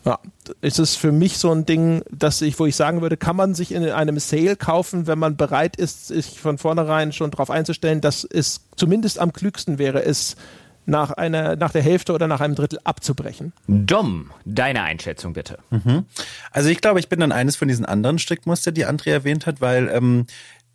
Ja, 0.05 0.19
es 0.61 0.79
ist 0.79 0.97
für 0.97 1.13
mich 1.13 1.39
so 1.39 1.51
ein 1.51 1.65
Ding, 1.65 2.03
dass 2.11 2.43
ich, 2.43 2.59
wo 2.59 2.67
ich 2.67 2.77
sagen 2.77 3.01
würde, 3.01 3.17
kann 3.17 3.37
man 3.37 3.55
sich 3.55 3.73
in 3.73 3.89
einem 3.89 4.19
Sale 4.19 4.55
kaufen, 4.55 5.07
wenn 5.07 5.19
man 5.19 5.37
bereit 5.37 5.77
ist, 5.77 6.09
sich 6.09 6.39
von 6.41 6.59
vornherein 6.59 7.13
schon 7.13 7.31
darauf 7.31 7.51
einzustellen, 7.51 8.03
dass 8.03 8.23
es 8.25 8.67
zumindest 8.77 9.19
am 9.19 9.33
klügsten 9.33 9.79
wäre, 9.79 10.05
es 10.05 10.37
nach 10.85 11.13
einer, 11.13 11.57
nach 11.57 11.71
der 11.71 11.81
Hälfte 11.81 12.13
oder 12.13 12.27
nach 12.27 12.43
einem 12.43 12.55
Drittel 12.55 12.81
abzubrechen. 12.85 13.55
Dom, 13.67 14.31
deine 14.45 14.83
Einschätzung 14.83 15.33
bitte. 15.33 15.59
Mhm. 15.71 16.05
Also 16.51 16.69
ich 16.69 16.83
glaube, 16.83 17.01
ich 17.01 17.09
bin 17.09 17.21
dann 17.21 17.33
eines 17.33 17.57
von 17.57 17.69
diesen 17.69 17.87
anderen 17.87 18.19
Strickmuster, 18.19 18.73
die 18.73 18.85
André 18.85 19.11
erwähnt 19.11 19.47
hat, 19.47 19.63
weil 19.63 19.89
ähm, 19.89 20.27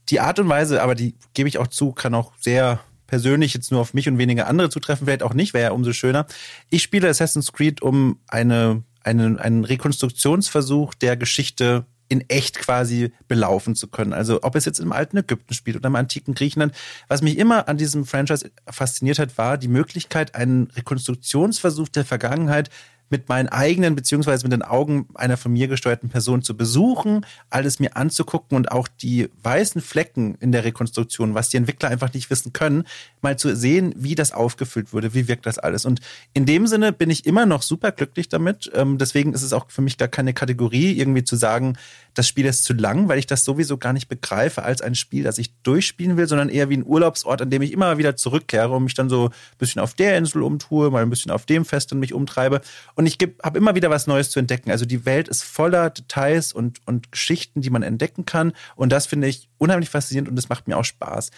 die 0.10 0.20
Art 0.20 0.40
und 0.40 0.50
Weise, 0.50 0.82
aber 0.82 0.96
die 0.96 1.14
gebe 1.36 1.48
ich 1.48 1.60
auch 1.60 1.68
zu, 1.68 1.92
kann 1.92 2.16
auch 2.16 2.32
sehr 2.40 2.80
persönlich 3.10 3.54
jetzt 3.54 3.72
nur 3.72 3.82
auf 3.82 3.94
mich 3.94 4.08
und 4.08 4.18
wenige 4.18 4.48
andere 4.48 4.70
zutreffen, 4.70 5.06
vielleicht 5.06 5.24
auch 5.24 5.34
nicht, 5.34 5.54
wäre 5.54 5.66
ja 5.66 5.72
umso 5.72 5.94
schöner. 5.94 6.28
Ich 6.70 6.84
spiele 6.84 7.10
Assassin's 7.10 7.52
Creed, 7.52 7.82
um 7.82 8.20
eine 8.28 8.84
einen, 9.04 9.40
einen 9.40 9.66
Rekonstruktionsversuch 9.66 10.94
der 10.94 11.18
Geschichte 11.18 11.86
in 12.10 12.28
echt 12.28 12.58
quasi 12.58 13.12
belaufen 13.28 13.76
zu 13.76 13.88
können. 13.88 14.14
Also 14.14 14.40
ob 14.42 14.56
es 14.56 14.66
jetzt 14.66 14.80
im 14.80 14.92
alten 14.92 15.18
Ägypten 15.18 15.54
spielt 15.54 15.78
oder 15.78 15.88
im 15.88 15.96
antiken 15.96 16.34
Griechenland. 16.34 16.74
Was 17.08 17.22
mich 17.22 17.38
immer 17.38 17.68
an 17.68 17.78
diesem 17.78 18.06
Franchise 18.06 18.52
fasziniert 18.68 19.20
hat, 19.20 19.38
war 19.38 19.58
die 19.58 19.68
Möglichkeit, 19.68 20.34
einen 20.34 20.72
Rekonstruktionsversuch 20.72 21.88
der 21.90 22.06
Vergangenheit 22.06 22.70
mit 23.10 23.30
meinen 23.30 23.50
eigenen 23.50 23.96
beziehungsweise 23.96 24.46
mit 24.46 24.52
den 24.52 24.62
Augen 24.62 25.08
einer 25.16 25.38
von 25.38 25.52
mir 25.54 25.68
gesteuerten 25.68 26.10
Person 26.10 26.42
zu 26.42 26.56
besuchen, 26.56 27.26
alles 27.50 27.80
mir 27.80 27.96
anzugucken 27.96 28.56
und 28.56 28.72
auch 28.72 28.88
die 28.88 29.30
weißen 29.44 29.82
Flecken 29.82 30.36
in 30.40 30.52
der 30.52 30.64
Rekonstruktion, 30.64 31.34
was 31.34 31.50
die 31.50 31.58
Entwickler 31.58 31.90
einfach 31.90 32.14
nicht 32.14 32.30
wissen 32.30 32.54
können, 32.54 32.84
mal 33.22 33.38
zu 33.38 33.56
sehen, 33.56 33.94
wie 33.98 34.16
das 34.16 34.32
aufgefüllt 34.32 34.94
wurde, 34.94 35.14
wie 35.14 35.28
wirkt 35.28 35.46
das 35.46 35.60
alles. 35.60 35.86
Und 35.86 36.02
in 36.34 36.46
dem 36.46 36.68
Sinne 36.68 36.92
bin 36.92 37.10
ich 37.10 37.26
immer 37.26 37.46
noch 37.46 37.62
super 37.62 37.92
glücklich 37.92 38.30
damit. 38.30 38.70
Ähm, 38.74 38.98
deswegen 38.98 39.34
ist 39.34 39.44
es 39.44 39.54
auch 39.54 39.70
für 39.70 39.82
mich 39.82 39.98
gar 39.98 40.08
keine 40.08 40.34
Kategorie, 40.34 40.98
irgendwie 40.98 41.24
zu 41.24 41.36
sagen, 41.36 41.78
das 42.14 42.28
Spiel 42.28 42.46
ist 42.46 42.64
zu 42.64 42.74
lang, 42.74 43.08
weil 43.08 43.20
ich 43.20 43.28
das 43.28 43.44
sowieso 43.44 43.78
gar 43.78 43.94
nicht 43.94 44.08
begreife 44.08 44.64
als 44.64 44.82
ein 44.82 44.96
Spiel, 44.96 45.24
das 45.24 45.38
ich 45.38 45.54
durchspielen 45.64 46.18
will, 46.18 46.28
sondern 46.28 46.50
eher 46.50 46.70
wie 46.70 46.78
ein 46.78 46.86
Urlaubsort, 46.86 47.42
an 47.42 47.50
dem 47.50 47.62
ich 47.62 47.72
immer 47.72 47.98
wieder 47.98 48.16
zurückkehre 48.16 48.70
und 48.76 48.84
mich 48.84 48.94
dann 48.94 49.10
so 49.10 49.28
ein 49.28 49.58
bisschen 49.58 49.82
auf 49.82 49.94
der 49.94 50.18
Insel 50.18 50.44
umtue, 50.44 50.92
mal 50.92 51.04
ein 51.04 51.10
bisschen 51.10 51.32
auf 51.32 51.46
dem 51.46 51.66
Fest 51.66 51.94
und 51.94 52.00
mich 52.00 52.14
umtreibe. 52.14 52.62
Und 53.00 53.06
ich 53.06 53.18
habe 53.42 53.58
immer 53.58 53.76
wieder 53.76 53.90
was 53.90 54.08
Neues 54.08 54.30
zu 54.30 54.40
entdecken. 54.40 54.72
Also 54.72 54.86
die 54.86 55.06
Welt 55.06 55.30
ist 55.30 55.42
voller 55.42 55.90
Details 55.90 56.52
und, 56.52 56.86
und 56.86 57.14
Geschichten, 57.14 57.62
die 57.62 57.70
man 57.70 57.82
entdecken 57.82 58.26
kann. 58.26 58.52
Und 58.76 58.92
das 58.92 59.06
finde 59.06 59.30
ich 59.30 59.48
unheimlich 59.58 59.90
faszinierend 59.90 60.28
und 60.28 60.36
das 60.36 60.50
macht 60.50 60.68
mir 60.68 60.76
auch 60.76 60.84
Spaß. 60.84 61.32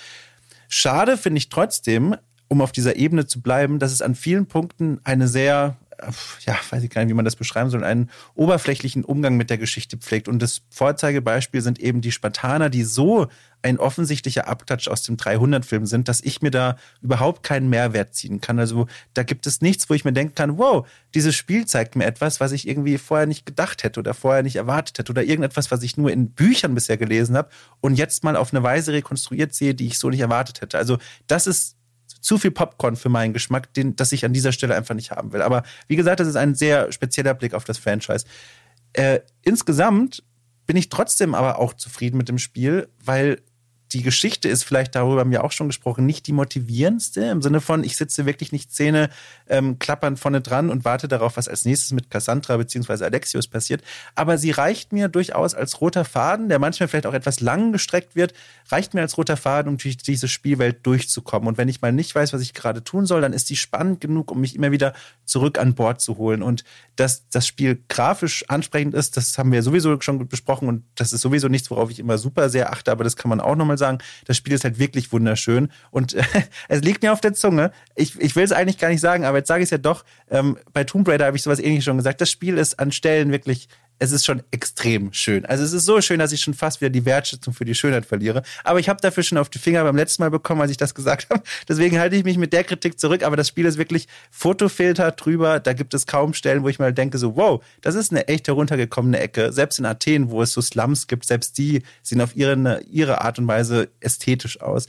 Schade 0.70 1.18
finde 1.18 1.38
ich 1.38 1.50
trotzdem, 1.50 2.16
um 2.48 2.62
auf 2.62 2.72
dieser 2.72 2.96
Ebene 2.96 3.28
zu 3.28 3.44
bleiben, 3.44 3.78
dass 3.78 3.92
es 3.92 4.02
an 4.02 4.16
vielen 4.16 4.48
Punkten 4.48 5.02
eine 5.04 5.28
sehr 5.28 5.78
ja, 6.48 6.58
weiß 6.72 6.82
ich 6.82 6.90
gar 6.90 7.04
nicht, 7.04 7.12
wie 7.12 7.16
man 7.16 7.26
das 7.26 7.36
beschreiben 7.36 7.70
soll, 7.70 7.84
einen 7.84 8.10
oberflächlichen 8.34 9.06
Umgang 9.06 9.38
mit 9.38 9.52
der 9.52 9.60
Geschichte 9.60 9.98
pflegt. 9.98 10.28
Und 10.28 10.42
das 10.42 10.64
Vorzeigebeispiel 10.72 11.62
sind 11.62 11.80
eben 11.80 12.02
die 12.02 12.12
Spartaner, 12.12 12.72
die 12.72 12.84
so 12.84 13.28
ein 13.62 13.78
offensichtlicher 13.78 14.48
Abklatsch 14.48 14.88
aus 14.88 15.04
dem 15.04 15.18
300-Film 15.18 15.86
sind, 15.86 16.08
dass 16.08 16.22
ich 16.22 16.42
mir 16.42 16.52
da 16.52 16.78
überhaupt 17.02 17.44
keinen 17.44 17.70
Mehrwert 17.70 18.16
ziehen 18.16 18.42
kann. 18.42 18.60
Also 18.60 18.88
da 19.14 19.24
gibt 19.24 19.46
es 19.48 19.62
nichts, 19.62 19.90
wo 19.90 19.94
ich 19.94 20.06
mir 20.06 20.14
denken 20.14 20.36
kann, 20.36 20.58
wow, 20.58 20.88
dieses 21.14 21.36
Spiel 21.36 21.66
zeigt 21.66 21.96
mir 21.96 22.06
etwas, 22.06 22.40
was 22.40 22.52
ich 22.52 22.68
irgendwie 22.68 22.98
vorher 22.98 23.28
nicht 23.28 23.46
gedacht 23.46 23.84
hätte 23.84 24.00
oder 24.00 24.14
vorher 24.14 24.44
nicht 24.44 24.56
erwartet 24.56 24.98
hätte 25.00 25.12
oder 25.12 25.24
irgendetwas, 25.24 25.72
was 25.72 25.84
ich 25.84 25.98
nur 25.98 26.12
in 26.12 26.32
Büchern 26.32 26.74
bisher 26.74 26.98
gelesen 26.98 27.38
habe 27.38 27.50
und 27.82 27.96
jetzt 27.96 28.24
mal 28.24 28.36
auf 28.36 28.54
eine 28.54 28.64
Weise 28.64 28.94
rekonstruiert 28.94 29.54
sehe, 29.54 29.76
die 29.76 29.88
ich 29.88 30.00
so 30.00 30.10
nicht 30.10 30.22
erwartet 30.22 30.62
hätte. 30.62 30.78
Also 30.78 30.98
das 31.28 31.48
ist 31.48 31.76
zu 32.20 32.38
viel 32.38 32.52
Popcorn 32.52 32.96
für 32.96 33.10
meinen 33.10 33.34
Geschmack, 33.34 33.74
den, 33.74 33.96
das 33.96 34.12
ich 34.12 34.26
an 34.26 34.34
dieser 34.34 34.52
Stelle 34.52 34.76
einfach 34.76 34.96
nicht 34.96 35.12
haben 35.12 35.34
will. 35.34 35.42
Aber 35.42 35.64
wie 35.88 35.96
gesagt, 35.96 36.20
das 36.20 36.28
ist 36.28 36.36
ein 36.36 36.56
sehr 36.56 36.92
spezieller 36.92 37.34
Blick 37.34 37.54
auf 37.54 37.64
das 37.64 37.78
Franchise. 37.78 38.26
Äh, 38.94 39.22
insgesamt 39.42 40.24
bin 40.68 40.78
ich 40.78 40.90
trotzdem 40.90 41.34
aber 41.34 41.60
auch 41.60 41.74
zufrieden 41.74 42.18
mit 42.18 42.30
dem 42.30 42.38
Spiel, 42.38 42.88
weil 43.04 43.42
die 43.94 44.04
Geschichte 44.04 44.48
ist 44.48 44.64
vielleicht, 44.64 44.96
darüber 44.96 45.22
haben 45.22 45.32
wir 45.32 45.44
auch 45.44 45.52
schon 45.52 45.68
gesprochen, 45.68 46.06
nicht 46.06 46.28
die 46.28 46.32
motivierendste, 46.34 47.22
im 47.26 47.42
Sinne 47.42 47.62
von, 47.62 47.84
ich 47.84 47.98
sitze 47.98 48.26
wirklich 48.26 48.52
nicht 48.52 48.74
Zähne 48.74 49.10
ähm, 49.50 49.80
klappernd 49.80 50.20
vorne 50.20 50.42
dran 50.42 50.70
und 50.70 50.86
warte 50.86 51.08
darauf, 51.08 51.38
was 51.38 51.48
als 51.48 51.66
nächstes 51.66 51.92
mit 51.92 52.10
Cassandra 52.10 52.58
bzw. 52.58 53.04
Alexios 53.04 53.48
passiert. 53.48 53.84
Aber 54.16 54.38
sie 54.38 54.52
reicht 54.52 54.94
mir 54.94 55.10
durchaus 55.10 55.54
als 55.54 55.82
roter 55.82 56.06
Faden, 56.06 56.50
der 56.50 56.60
manchmal 56.60 56.88
vielleicht 56.88 57.06
auch 57.06 57.14
etwas 57.14 57.40
lang 57.40 57.72
gestreckt 57.72 58.16
wird, 58.16 58.34
reicht 58.70 58.94
mir 58.94 59.02
als 59.02 59.18
roter 59.18 59.38
Faden, 59.38 59.70
um 59.70 59.78
durch 59.78 59.98
diese 59.98 60.28
Spielwelt 60.28 60.86
durchzukommen. 60.86 61.48
Und 61.48 61.58
wenn 61.58 61.68
ich 61.68 61.82
mal 61.82 61.92
nicht 61.92 62.16
weiß, 62.16 62.34
was 62.34 62.42
ich 62.42 62.54
gerade 62.54 62.84
tun 62.84 63.06
soll, 63.06 63.22
dann 63.22 63.34
ist 63.34 63.50
die 63.50 63.56
spannend 63.56 64.02
genug, 64.02 64.32
um 64.32 64.40
mich 64.42 64.56
immer 64.56 64.72
wieder 64.72 64.94
zurück 65.26 65.58
an 65.58 65.76
Bord 65.76 66.02
zu 66.02 66.18
holen. 66.18 66.42
Und 66.42 66.64
dass 66.96 67.28
das 67.30 67.48
Spiel 67.48 67.84
grafisch 67.90 68.46
ansprechend 68.48 68.94
ist, 68.94 69.18
das 69.18 69.38
haben 69.38 69.52
wir 69.52 69.64
sowieso 69.64 70.00
schon 70.02 70.28
besprochen 70.28 70.68
und 70.68 70.84
das 70.96 71.14
ist 71.14 71.22
sowieso 71.22 71.48
nichts, 71.48 71.70
worauf 71.72 71.90
ich 71.90 72.00
immer 72.00 72.18
super 72.18 72.50
sehr 72.50 72.72
achte, 72.72 72.92
aber 72.92 73.04
das 73.04 73.16
kann 73.16 73.30
man 73.30 73.40
auch 73.40 73.56
nochmal 73.56 73.78
sagen, 73.82 74.00
das 74.26 74.38
Spiel 74.38 74.54
ist 74.54 74.64
halt 74.64 74.80
wirklich 74.80 75.12
wunderschön. 75.12 75.72
Und 75.92 76.14
äh, 76.14 76.24
es 76.70 76.82
liegt 76.82 77.04
mir 77.04 77.12
auf 77.12 77.22
der 77.22 77.34
Zunge. 77.34 77.72
Ich, 77.96 78.20
ich 78.20 78.36
will 78.36 78.44
es 78.44 78.52
eigentlich 78.52 78.78
gar 78.78 78.90
nicht 78.90 79.02
sagen, 79.02 79.26
aber 79.26 79.40
jetzt 79.40 79.48
sage 79.48 79.62
ich 79.62 79.68
es 79.68 79.72
ja 79.72 79.78
doch. 79.78 80.06
Ähm, 80.30 80.58
bei 80.74 80.84
Tomb 80.84 81.08
Raider 81.08 81.26
habe 81.26 81.38
ich 81.38 81.44
sowas 81.44 81.60
ähnliches 81.60 81.86
schon 81.86 81.98
gesagt. 81.98 82.22
Das 82.22 82.32
Spiel 82.32 82.58
ist 82.58 82.80
an 82.80 82.92
Stellen 82.92 83.32
wirklich 83.32 83.68
es 84.02 84.12
ist 84.12 84.26
schon 84.26 84.42
extrem 84.50 85.14
schön. 85.14 85.46
Also 85.46 85.64
es 85.64 85.74
ist 85.74 85.86
so 85.86 86.02
schön, 86.02 86.18
dass 86.18 86.32
ich 86.32 86.42
schon 86.42 86.56
fast 86.56 86.82
wieder 86.82 86.90
die 86.90 87.06
Wertschätzung 87.06 87.54
für 87.54 87.66
die 87.66 87.76
Schönheit 87.76 88.04
verliere. 88.04 88.42
Aber 88.64 88.80
ich 88.80 88.90
habe 88.90 89.00
dafür 89.00 89.22
schon 89.22 89.38
auf 89.38 89.48
die 89.48 89.60
Finger 89.60 89.84
beim 89.84 89.96
letzten 89.96 90.24
Mal 90.24 90.32
bekommen, 90.32 90.60
als 90.60 90.72
ich 90.72 90.78
das 90.78 90.96
gesagt 90.96 91.30
habe. 91.30 91.44
Deswegen 91.70 92.00
halte 92.00 92.16
ich 92.16 92.24
mich 92.24 92.40
mit 92.40 92.52
der 92.52 92.64
Kritik 92.64 93.00
zurück. 93.00 93.22
Aber 93.22 93.38
das 93.38 93.48
Spiel 93.48 93.66
ist 93.66 93.78
wirklich 93.78 94.08
Fotofilter 94.32 95.12
drüber. 95.12 95.60
Da 95.60 95.74
gibt 95.74 95.94
es 95.94 96.08
kaum 96.08 96.34
Stellen, 96.34 96.64
wo 96.64 96.70
ich 96.70 96.80
mal 96.80 96.92
denke, 96.92 97.20
so, 97.20 97.36
wow, 97.36 97.64
das 97.82 97.94
ist 97.94 98.10
eine 98.10 98.28
echt 98.28 98.48
heruntergekommene 98.48 99.20
Ecke. 99.20 99.54
Selbst 99.54 99.78
in 99.78 99.86
Athen, 99.86 100.32
wo 100.32 100.42
es 100.42 100.52
so 100.54 100.62
Slums 100.62 101.06
gibt, 101.06 101.24
selbst 101.26 101.60
die 101.60 101.84
sehen 102.02 102.22
auf 102.22 102.36
ihre, 102.36 102.82
ihre 102.90 103.22
Art 103.22 103.38
und 103.38 103.48
Weise 103.48 103.90
ästhetisch 104.00 104.62
aus 104.62 104.88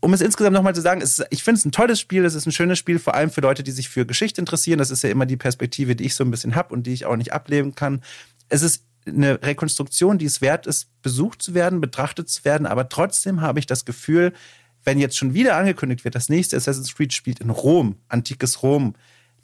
um 0.00 0.12
es 0.12 0.20
insgesamt 0.20 0.54
nochmal 0.54 0.74
zu 0.74 0.80
sagen, 0.80 1.00
ist, 1.00 1.24
ich 1.30 1.42
finde 1.42 1.58
es 1.58 1.64
ein 1.64 1.72
tolles 1.72 1.98
Spiel, 1.98 2.24
es 2.24 2.34
ist 2.34 2.46
ein 2.46 2.52
schönes 2.52 2.78
Spiel, 2.78 2.98
vor 2.98 3.14
allem 3.14 3.30
für 3.30 3.40
Leute, 3.40 3.62
die 3.62 3.70
sich 3.70 3.88
für 3.88 4.06
Geschichte 4.06 4.40
interessieren. 4.40 4.78
Das 4.78 4.90
ist 4.90 5.02
ja 5.02 5.10
immer 5.10 5.26
die 5.26 5.36
Perspektive, 5.36 5.96
die 5.96 6.04
ich 6.04 6.14
so 6.14 6.24
ein 6.24 6.30
bisschen 6.30 6.54
habe 6.54 6.72
und 6.72 6.86
die 6.86 6.92
ich 6.92 7.06
auch 7.06 7.16
nicht 7.16 7.32
ablehnen 7.32 7.74
kann. 7.74 8.02
Es 8.48 8.62
ist 8.62 8.84
eine 9.06 9.42
Rekonstruktion, 9.42 10.18
die 10.18 10.26
es 10.26 10.40
wert 10.40 10.66
ist, 10.66 10.88
besucht 11.02 11.42
zu 11.42 11.54
werden, 11.54 11.80
betrachtet 11.80 12.28
zu 12.28 12.44
werden, 12.44 12.66
aber 12.66 12.88
trotzdem 12.88 13.40
habe 13.40 13.58
ich 13.58 13.66
das 13.66 13.84
Gefühl, 13.84 14.32
wenn 14.84 14.98
jetzt 14.98 15.16
schon 15.16 15.34
wieder 15.34 15.56
angekündigt 15.56 16.04
wird, 16.04 16.14
das 16.14 16.28
nächste 16.28 16.56
Assassin's 16.56 16.94
Creed 16.94 17.12
spielt 17.12 17.40
in 17.40 17.50
Rom, 17.50 17.96
antikes 18.08 18.62
Rom, 18.62 18.94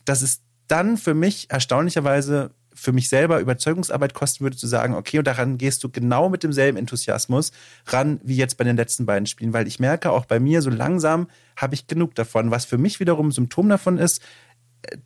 dass 0.05 0.23
es 0.23 0.41
dann 0.69 0.97
für 0.97 1.15
mich 1.15 1.51
erstaunlicherweise 1.51 2.51
für 2.75 2.93
mich 2.93 3.09
selber 3.09 3.41
Überzeugungsarbeit 3.41 4.15
kosten 4.15 4.45
würde, 4.45 4.57
zu 4.57 4.67
sagen, 4.67 4.95
okay, 4.95 5.19
und 5.19 5.27
daran 5.27 5.59
gehst 5.59 5.83
du 5.85 5.89
genau 5.89 6.29
mit 6.29 6.43
demselben 6.43 6.77
Enthusiasmus 6.77 7.53
ran, 7.87 8.21
wie 8.23 8.37
jetzt 8.37 8.57
bei 8.57 8.65
den 8.65 8.77
letzten 8.77 9.07
beiden 9.07 9.27
Spielen, 9.27 9.53
weil 9.53 9.67
ich 9.67 9.79
merke, 9.79 10.11
auch 10.11 10.27
bei 10.27 10.41
mir 10.41 10.61
so 10.61 10.71
langsam 10.71 11.29
habe 11.57 11.75
ich 11.75 11.87
genug 11.87 12.15
davon, 12.15 12.51
was 12.51 12.65
für 12.65 12.79
mich 12.79 13.01
wiederum 13.01 13.33
Symptom 13.33 13.69
davon 13.69 13.99
ist, 13.99 14.21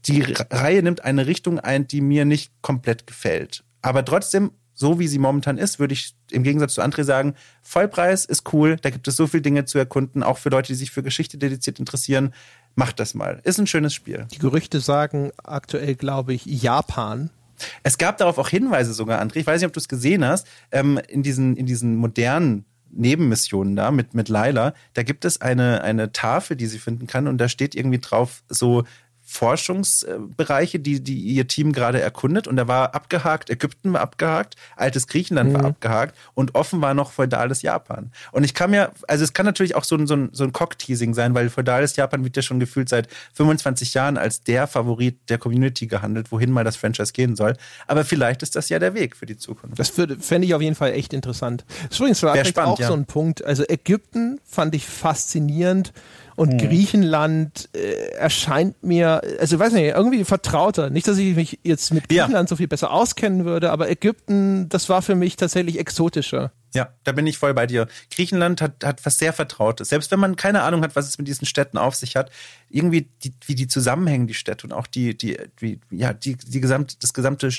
die 0.07 0.23
Reihe 0.51 0.83
nimmt 0.83 1.05
eine 1.05 1.27
Richtung 1.27 1.61
ein, 1.61 1.87
die 1.87 2.01
mir 2.01 2.25
nicht 2.25 2.53
komplett 2.63 3.07
gefällt. 3.07 3.65
Aber 3.83 4.05
trotzdem, 4.05 4.51
so 4.75 4.99
wie 4.99 5.09
sie 5.09 5.19
momentan 5.19 5.59
ist, 5.59 5.79
würde 5.79 5.95
ich 5.95 6.15
im 6.31 6.43
Gegensatz 6.43 6.75
zu 6.75 6.83
André 6.83 7.05
sagen, 7.05 7.35
Vollpreis 7.63 8.25
ist 8.25 8.53
cool, 8.53 8.77
da 8.81 8.91
gibt 8.91 9.09
es 9.09 9.17
so 9.17 9.27
viele 9.27 9.43
Dinge 9.43 9.65
zu 9.65 9.79
erkunden, 9.79 10.23
auch 10.23 10.39
für 10.39 10.51
Leute, 10.51 10.69
die 10.69 10.77
sich 10.77 10.91
für 10.91 11.03
Geschichte 11.03 11.39
dediziert 11.39 11.79
interessieren. 11.79 12.33
Macht 12.75 13.01
das 13.01 13.15
mal. 13.15 13.41
Ist 13.45 13.59
ein 13.59 13.67
schönes 13.67 13.93
Spiel. 13.95 14.27
Die 14.33 14.39
Gerüchte 14.39 14.81
sagen 14.81 15.33
aktuell, 15.43 15.97
glaube 15.97 16.33
ich, 16.33 16.47
Japan. 16.47 17.31
Es 17.83 17.99
gab 17.99 18.19
darauf 18.19 18.39
auch 18.39 18.49
Hinweise 18.49 18.93
sogar, 18.93 19.21
André. 19.21 19.37
Ich 19.37 19.47
weiß 19.47 19.61
nicht, 19.61 19.67
ob 19.67 19.73
du 19.73 19.81
es 19.81 19.89
gesehen 19.89 20.25
hast. 20.25 20.47
Ähm, 20.71 21.01
in, 21.09 21.23
diesen, 21.23 21.57
in 21.57 21.67
diesen 21.67 21.97
modernen 21.97 22.65
Nebenmissionen 22.91 23.77
da 23.77 23.91
mit, 23.91 24.15
mit 24.15 24.29
Laila, 24.29 24.75
da 24.95 25.03
gibt 25.03 25.25
es 25.25 25.41
eine, 25.41 25.83
eine 25.83 26.13
Tafel, 26.13 26.57
die 26.57 26.67
sie 26.67 26.79
finden 26.79 27.07
kann 27.07 27.29
und 27.29 27.39
da 27.39 27.49
steht 27.49 27.75
irgendwie 27.75 27.99
drauf 27.99 28.43
so 28.49 28.85
Forschungsbereiche, 29.31 30.81
die, 30.81 31.03
die 31.03 31.19
ihr 31.19 31.47
Team 31.47 31.73
gerade 31.73 32.01
erkundet. 32.01 32.49
Und 32.49 32.57
da 32.57 32.67
war 32.67 32.95
abgehakt, 32.95 33.51
Ägypten 33.51 33.93
war 33.93 34.01
abgehakt, 34.01 34.57
altes 34.75 35.07
Griechenland 35.07 35.51
mhm. 35.51 35.55
war 35.55 35.65
abgehakt 35.67 36.17
und 36.33 36.55
offen 36.55 36.81
war 36.81 36.95
noch 36.95 37.13
feudales 37.13 37.61
Japan. 37.61 38.11
Und 38.33 38.45
ich 38.45 38.55
kann 38.55 38.71
mir, 38.71 38.91
also 39.07 39.25
es 39.25 39.35
kann 39.35 39.45
natürlich 39.45 39.75
auch 39.75 39.85
so 39.85 39.97
ein, 39.97 40.07
so 40.07 40.17
ein, 40.17 40.31
so 40.33 40.45
ein 40.45 40.53
Cock-Teasing 40.53 41.13
sein, 41.13 41.35
weil 41.35 41.51
feudales 41.51 41.95
Japan 41.95 42.25
wird 42.25 42.37
ja 42.37 42.43
schon 42.43 42.59
gefühlt 42.59 42.89
seit 42.89 43.09
25 43.35 43.93
Jahren 43.93 44.17
als 44.17 44.43
der 44.43 44.67
Favorit 44.67 45.19
der 45.29 45.37
Community 45.37 45.87
gehandelt, 45.87 46.33
wohin 46.33 46.51
mal 46.51 46.65
das 46.65 46.77
Franchise 46.77 47.13
gehen 47.13 47.37
soll. 47.37 47.55
Aber 47.87 48.07
vielleicht 48.07 48.43
ist 48.43 48.57
das 48.57 48.71
ja 48.71 48.79
der 48.79 48.95
Weg 48.95 49.15
für 49.15 49.27
die 49.27 49.37
Zukunft. 49.37 49.79
Das 49.79 49.91
fände 49.91 50.47
ich 50.47 50.55
auf 50.55 50.63
jeden 50.63 50.75
Fall 50.75 50.93
echt 50.93 51.13
interessant. 51.13 51.67
Übrigens 51.95 52.21
spannend, 52.21 52.57
auch 52.57 52.79
ja. 52.79 52.89
so 52.89 52.95
ein 52.95 53.05
Punkt. 53.05 53.45
Also 53.45 53.63
Ägypten 53.69 54.41
fand 54.47 54.75
ich 54.75 54.87
faszinierend 54.87 55.93
und 56.39 56.53
hm. 56.53 56.59
Griechenland 56.59 57.69
äh, 57.75 58.13
erscheint 58.13 58.81
mir, 58.85 59.23
also 59.41 59.59
weiß 59.59 59.73
nicht, 59.73 59.87
irgendwie 59.87 60.25
vertrauter. 60.25 60.89
Nicht, 60.89 61.09
dass 61.09 61.19
ich 61.19 61.35
mich 61.35 61.59
jetzt 61.65 61.93
mit 61.93 62.09
Griechenland 62.09 62.49
ja. 62.49 62.51
so 62.51 62.55
viel 62.55 62.69
besser 62.69 62.93
auskennen 62.93 63.45
würde, 63.45 63.73
aber 63.73 63.91
Ägypten, 63.91 64.69
das 64.69 64.89
war 64.89 65.03
für 65.03 65.17
mich 65.17 65.35
tatsächlich 65.35 65.81
exotischer. 65.81 66.53
Ja, 66.77 66.91
da 67.03 67.11
bin 67.11 67.27
ich 67.27 67.39
voll 67.39 67.55
bei 67.55 67.67
dir. 67.67 67.89
Griechenland 68.15 68.63
hat, 68.63 68.85
hat 68.85 69.05
was 69.05 69.19
sehr 69.19 69.33
Vertrautes. 69.33 69.89
Selbst 69.89 70.13
wenn 70.13 70.21
man 70.21 70.37
keine 70.37 70.63
Ahnung 70.63 70.83
hat, 70.83 70.95
was 70.95 71.09
es 71.09 71.19
mit 71.19 71.27
diesen 71.27 71.45
Städten 71.45 71.77
auf 71.77 71.97
sich 71.97 72.15
hat, 72.15 72.31
irgendwie 72.69 73.09
die, 73.25 73.35
wie 73.45 73.57
die 73.57 73.67
zusammenhängen, 73.67 74.29
die 74.29 74.35
Städte 74.35 74.69
und 74.69 74.73
auch 74.73 74.87
die, 74.87 75.19
die, 75.19 75.39
die 75.61 75.81
ja, 75.91 76.13
die, 76.13 76.37
die 76.37 76.61
gesamt, 76.61 77.03
das 77.03 77.15
gesamte 77.15 77.51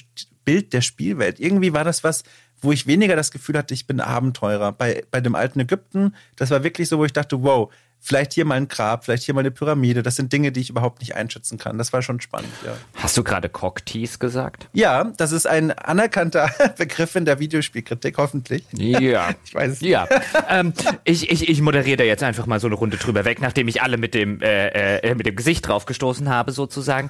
Bild 0.46 0.72
der 0.72 0.82
Spielwelt. 0.82 1.42
Irgendwie 1.42 1.74
war 1.74 1.84
das 1.84 2.06
was, 2.06 2.24
wo 2.62 2.72
ich 2.72 2.88
weniger 2.88 3.18
das 3.18 3.32
Gefühl 3.32 3.58
hatte, 3.58 3.74
ich 3.74 3.88
bin 3.88 4.00
Abenteurer. 4.00 4.72
Bei, 4.72 5.04
bei 5.12 5.20
dem 5.20 5.36
alten 5.36 5.60
Ägypten, 5.60 6.16
das 6.38 6.50
war 6.50 6.64
wirklich 6.64 6.88
so, 6.88 6.98
wo 6.98 7.04
ich 7.04 7.12
dachte, 7.12 7.44
wow, 7.44 7.70
vielleicht 8.00 8.34
hier 8.34 8.46
mal 8.46 8.56
ein 8.56 8.68
Grab, 8.68 9.06
vielleicht 9.06 9.24
hier 9.24 9.34
mal 9.34 9.42
eine 9.42 9.52
Pyramide. 9.52 10.04
Das 10.04 10.16
sind 10.16 10.32
Dinge, 10.32 10.52
die 10.52 10.62
ich 10.62 10.70
überhaupt 10.70 11.00
nicht 11.00 11.16
einschätzen 11.16 11.58
kann. 11.58 11.78
Das 11.78 11.92
war 11.94 12.02
schon 12.02 12.22
spannend, 12.22 12.52
ja. 12.66 12.74
Hast 12.96 13.18
du 13.18 13.24
gerade 13.24 13.50
Cocktease 13.50 14.20
gesagt? 14.20 14.68
Ja, 14.74 15.12
das 15.18 15.32
ist 15.32 15.46
ein 15.46 15.72
anerkannter 15.72 16.50
Begriff 16.78 17.16
in 17.16 17.26
der 17.26 17.40
Videospielkritik, 17.40 18.18
hoffentlich. 18.18 18.64
Ja. 18.72 19.32
ich 19.46 19.54
weiß 19.54 19.74
es 19.74 19.82
Ja. 19.82 20.08
ähm, 20.50 20.74
ich, 21.04 21.30
ich, 21.30 21.50
ich 21.50 21.62
moderiere 21.62 21.98
da 21.98 22.04
jetzt 22.04 22.24
einfach 22.24 22.46
mal 22.46 22.60
so 22.60 22.68
eine 22.68 22.76
Runde 22.76 22.98
drüber 22.98 23.26
weg, 23.26 23.42
nachdem 23.42 23.68
ich 23.68 23.82
alle 23.82 23.98
mit 23.98 24.14
dem, 24.14 24.42
äh, 24.42 25.00
äh, 25.00 25.16
mit 25.16 25.26
dem 25.26 25.36
Gesicht 25.36 25.68
draufgestoßen 25.68 26.30
habe, 26.30 26.52
sozusagen. 26.52 27.10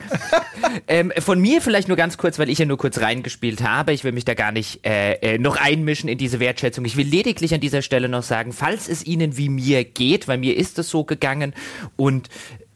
ähm, 0.87 1.13
von 1.19 1.39
mir 1.39 1.61
vielleicht 1.61 1.87
nur 1.87 1.97
ganz 1.97 2.17
kurz, 2.17 2.39
weil 2.39 2.49
ich 2.49 2.57
ja 2.57 2.65
nur 2.65 2.77
kurz 2.77 2.99
reingespielt 2.99 3.61
habe. 3.61 3.93
Ich 3.93 4.03
will 4.03 4.11
mich 4.11 4.25
da 4.25 4.33
gar 4.33 4.51
nicht 4.51 4.85
äh, 4.85 5.13
äh 5.13 5.37
noch 5.37 5.57
einmischen 5.57 6.09
in 6.09 6.17
diese 6.17 6.39
Wertschätzung. 6.39 6.83
Ich 6.85 6.97
will 6.97 7.07
lediglich 7.07 7.53
an 7.53 7.59
dieser 7.61 7.81
Stelle 7.81 8.09
noch 8.09 8.23
sagen, 8.23 8.53
falls 8.53 8.89
es 8.89 9.05
Ihnen 9.05 9.37
wie 9.37 9.49
mir 9.49 9.83
geht, 9.83 10.27
weil 10.27 10.37
mir 10.37 10.57
ist 10.57 10.78
es 10.79 10.89
so 10.89 11.03
gegangen 11.03 11.53
und 11.95 12.29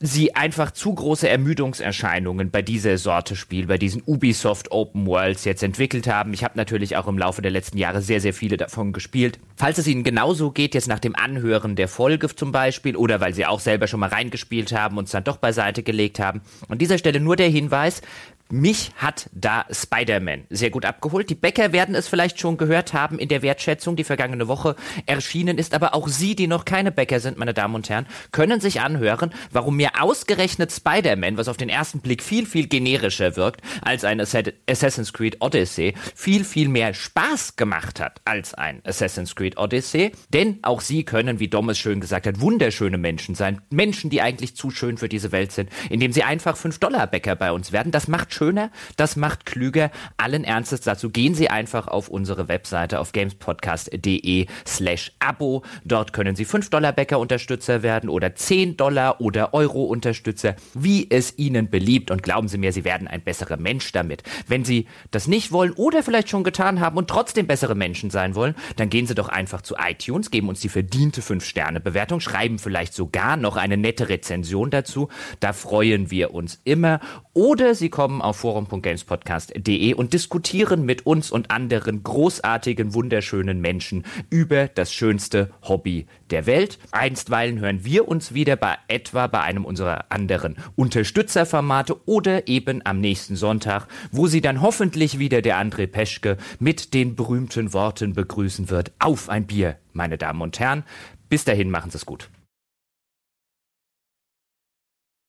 sie 0.05 0.35
einfach 0.35 0.71
zu 0.71 0.93
große 0.93 1.30
Ermüdungserscheinungen 1.30 2.51
bei 2.51 2.61
dieser 2.61 2.97
Sorte 2.97 3.38
Spiel, 3.38 3.67
bei 3.67 3.77
diesen 3.77 4.03
Ubisoft 4.05 4.69
Open 4.71 5.07
Worlds 5.07 5.45
jetzt 5.45 5.63
entwickelt 5.63 6.07
haben. 6.07 6.34
Ich 6.34 6.43
habe 6.43 6.57
natürlich 6.57 6.97
auch 6.97 7.07
im 7.07 7.17
Laufe 7.17 7.41
der 7.41 7.51
letzten 7.51 7.77
Jahre 7.77 8.01
sehr, 8.01 8.19
sehr 8.19 8.34
viele 8.34 8.57
davon 8.57 8.91
gespielt. 8.91 9.39
Falls 9.55 9.77
es 9.77 9.88
Ihnen 9.88 10.03
genauso 10.03 10.51
geht, 10.51 10.75
jetzt 10.75 10.89
nach 10.89 10.99
dem 10.99 11.15
Anhören 11.15 11.77
der 11.77 11.88
Folge 11.88 12.27
zum 12.35 12.51
Beispiel, 12.51 12.97
oder 12.97 13.21
weil 13.21 13.34
Sie 13.34 13.45
auch 13.45 13.61
selber 13.61 13.88
schon 13.88 14.01
mal 14.01 14.09
reingespielt 14.09 14.73
haben 14.73 14.97
und 14.97 15.05
es 15.05 15.11
dann 15.11 15.23
doch 15.23 15.38
beiseite 15.38 15.84
gelegt 15.84 16.19
haben, 16.19 16.41
an 16.67 16.77
dieser 16.77 16.97
Stelle 16.97 17.21
nur 17.21 17.38
der 17.38 17.47
Hinweis, 17.47 18.01
mich 18.49 18.91
hat 18.98 19.30
da 19.34 19.65
Spider-Man 19.72 20.44
sehr 20.49 20.70
gut 20.70 20.86
abgeholt. 20.86 21.30
Die 21.30 21.36
Bäcker 21.36 21.74
werden 21.74 21.95
es 21.95 22.07
vielleicht 22.07 22.40
schon 22.40 22.57
gehört 22.57 22.94
haben 22.94 23.20
in 23.20 23.30
der 23.30 23.41
Wertschätzung, 23.41 23.95
die 23.95 24.03
vergangene 24.03 24.48
Woche 24.48 24.76
erschienen 25.06 25.57
ist. 25.57 25.74
Aber 25.74 25.95
auch 25.95 26.07
Sie, 26.07 26.36
die 26.36 26.48
noch 26.48 26.65
keine 26.65 26.91
Bäcker 26.91 27.20
sind, 27.20 27.38
meine 27.38 27.53
Damen 27.53 27.76
und 27.76 27.90
Herren, 27.90 28.06
können 28.32 28.60
sich 28.60 28.82
anhören, 28.82 29.34
warum 29.52 29.76
mir 29.78 30.02
ausgerechnet 30.02 30.72
Spider-Man, 30.72 31.38
was 31.38 31.48
auf 31.48 31.57
den 31.57 31.70
ersten 31.70 32.02
Blick 32.02 32.22
viel, 32.22 32.45
viel 32.45 32.68
generischer 32.68 33.36
wirkt 33.36 33.61
als 33.82 34.03
ein 34.03 34.22
Assassin's 34.22 35.14
Creed 35.14 35.38
Odyssey, 35.40 35.94
viel, 36.15 36.44
viel 36.44 36.70
mehr 36.70 36.94
Spaß 36.94 37.56
gemacht 37.56 37.99
hat 37.99 38.22
als 38.26 38.53
ein 38.53 38.82
Assassin's 38.86 39.36
Creed 39.36 39.57
Odyssey. 39.57 40.11
Denn 40.30 40.60
auch 40.61 40.82
Sie 40.82 41.03
können, 41.03 41.40
wie 41.40 41.48
Dom 41.48 41.70
es 41.70 41.80
schön 41.80 42.02
gesagt 42.02 42.28
hat, 42.28 42.40
wunderschöne 42.40 42.98
Menschen 42.98 43.36
sein. 43.36 43.61
Menschen, 43.70 44.10
die 44.10 44.22
eigentlich 44.22 44.56
zu 44.56 44.70
schön 44.70 44.98
für 44.98 45.10
diese 45.10 45.32
Welt 45.32 45.52
sind, 45.52 45.70
indem 45.90 46.11
sie 46.11 46.24
einfach 46.24 46.56
5-Dollar-Bäcker 46.57 47.36
bei 47.36 47.52
uns 47.52 47.72
werden. 47.72 47.91
Das 47.91 48.07
schöner, 48.34 48.72
das 48.97 49.15
macht 49.15 49.45
klüger. 49.45 49.91
Allen 50.18 50.43
Ernstes 50.43 50.81
dazu 50.81 51.10
gehen 51.10 51.35
Sie 51.35 51.49
einfach 51.49 51.88
auf 51.88 52.10
unsere 52.10 52.47
Webseite 52.47 52.99
auf 52.99 53.11
gamespodcast.de 53.11 54.47
slash 54.65 55.11
Abo. 55.19 55.64
Dort 55.85 56.14
können 56.14 56.35
Sie 56.35 56.45
5 56.45 56.69
Dollar 56.69 56.91
Bäcker 56.91 57.19
Unterstützer 57.19 57.84
werden 57.84 58.10
oder 58.10 58.35
10 58.35 58.77
Dollar 58.77 59.22
oder 59.22 59.53
Euro 59.53 59.84
Unterstützer, 59.84 60.55
wie 60.73 61.10
es 61.10 61.38
Ihnen 61.38 61.69
beliebt. 61.69 62.11
Und 62.11 62.23
glauben 62.23 62.47
Sie 62.47 62.57
mir, 62.57 62.73
Sie 62.73 62.84
werden 62.84 63.07
ein 63.07 63.22
besserer 63.22 63.57
Mensch 63.57 63.91
damit. 63.91 64.23
Wenn 64.47 64.65
Sie 64.65 64.88
das 65.11 65.27
nicht 65.27 65.51
wollen 65.51 65.73
oder 65.73 66.03
vielleicht 66.03 66.30
schon 66.30 66.43
getan 66.43 66.80
haben 66.80 66.97
und 66.97 67.10
trotzdem 67.10 67.47
bessere 67.47 67.76
Menschen 67.76 68.10
sein 68.10 68.35
wollen, 68.35 68.55
dann 68.76 68.89
gehen 68.89 69.07
Sie 69.07 69.15
doch 69.15 69.30
einfach 69.30 69.61
zu 69.61 69.76
iTunes, 69.76 70.31
geben 70.31 70.49
uns 70.49 70.60
die 70.61 70.69
verdiente 70.69 71.22
5-Sterne-Bewertung, 71.22 72.19
schreiben 72.19 72.60
vielleicht 72.60 72.93
sogar 72.93 73.38
noch 73.38 73.55
eine 73.55 73.77
nette 73.77 74.10
Rezension 74.10 74.69
dazu. 74.69 75.10
Da 75.39 75.53
freuen 75.53 76.10
wir 76.10 76.34
uns 76.34 76.60
immer. 76.64 76.99
Oder 77.34 77.76
Sie 77.76 77.89
kommen 77.89 78.22
auf 78.23 78.37
forum.gamespodcast.de 78.37 79.93
und 79.93 80.13
diskutieren 80.13 80.85
mit 80.85 81.05
uns 81.05 81.31
und 81.31 81.51
anderen 81.51 82.03
großartigen, 82.03 82.93
wunderschönen 82.93 83.61
Menschen 83.61 84.05
über 84.29 84.67
das 84.67 84.93
schönste 84.93 85.51
Hobby 85.63 86.07
der 86.29 86.45
Welt. 86.45 86.79
Einstweilen 86.91 87.59
hören 87.59 87.85
wir 87.85 88.07
uns 88.07 88.33
wieder 88.33 88.55
bei 88.55 88.77
etwa 88.87 89.27
bei 89.27 89.41
einem 89.41 89.65
unserer 89.65 90.05
anderen 90.09 90.57
Unterstützerformate 90.75 91.95
oder 92.05 92.47
eben 92.47 92.85
am 92.85 92.99
nächsten 92.99 93.35
Sonntag, 93.35 93.87
wo 94.11 94.27
sie 94.27 94.41
dann 94.41 94.61
hoffentlich 94.61 95.19
wieder 95.19 95.41
der 95.41 95.57
André 95.57 95.87
Peschke 95.87 96.37
mit 96.59 96.93
den 96.93 97.15
berühmten 97.15 97.73
Worten 97.73 98.13
begrüßen 98.13 98.69
wird. 98.69 98.91
Auf 98.99 99.29
ein 99.29 99.45
Bier, 99.45 99.77
meine 99.91 100.17
Damen 100.17 100.41
und 100.41 100.59
Herren. 100.59 100.83
Bis 101.29 101.45
dahin 101.45 101.69
machen 101.69 101.91
Sie 101.91 101.97
es 101.97 102.05
gut. 102.05 102.29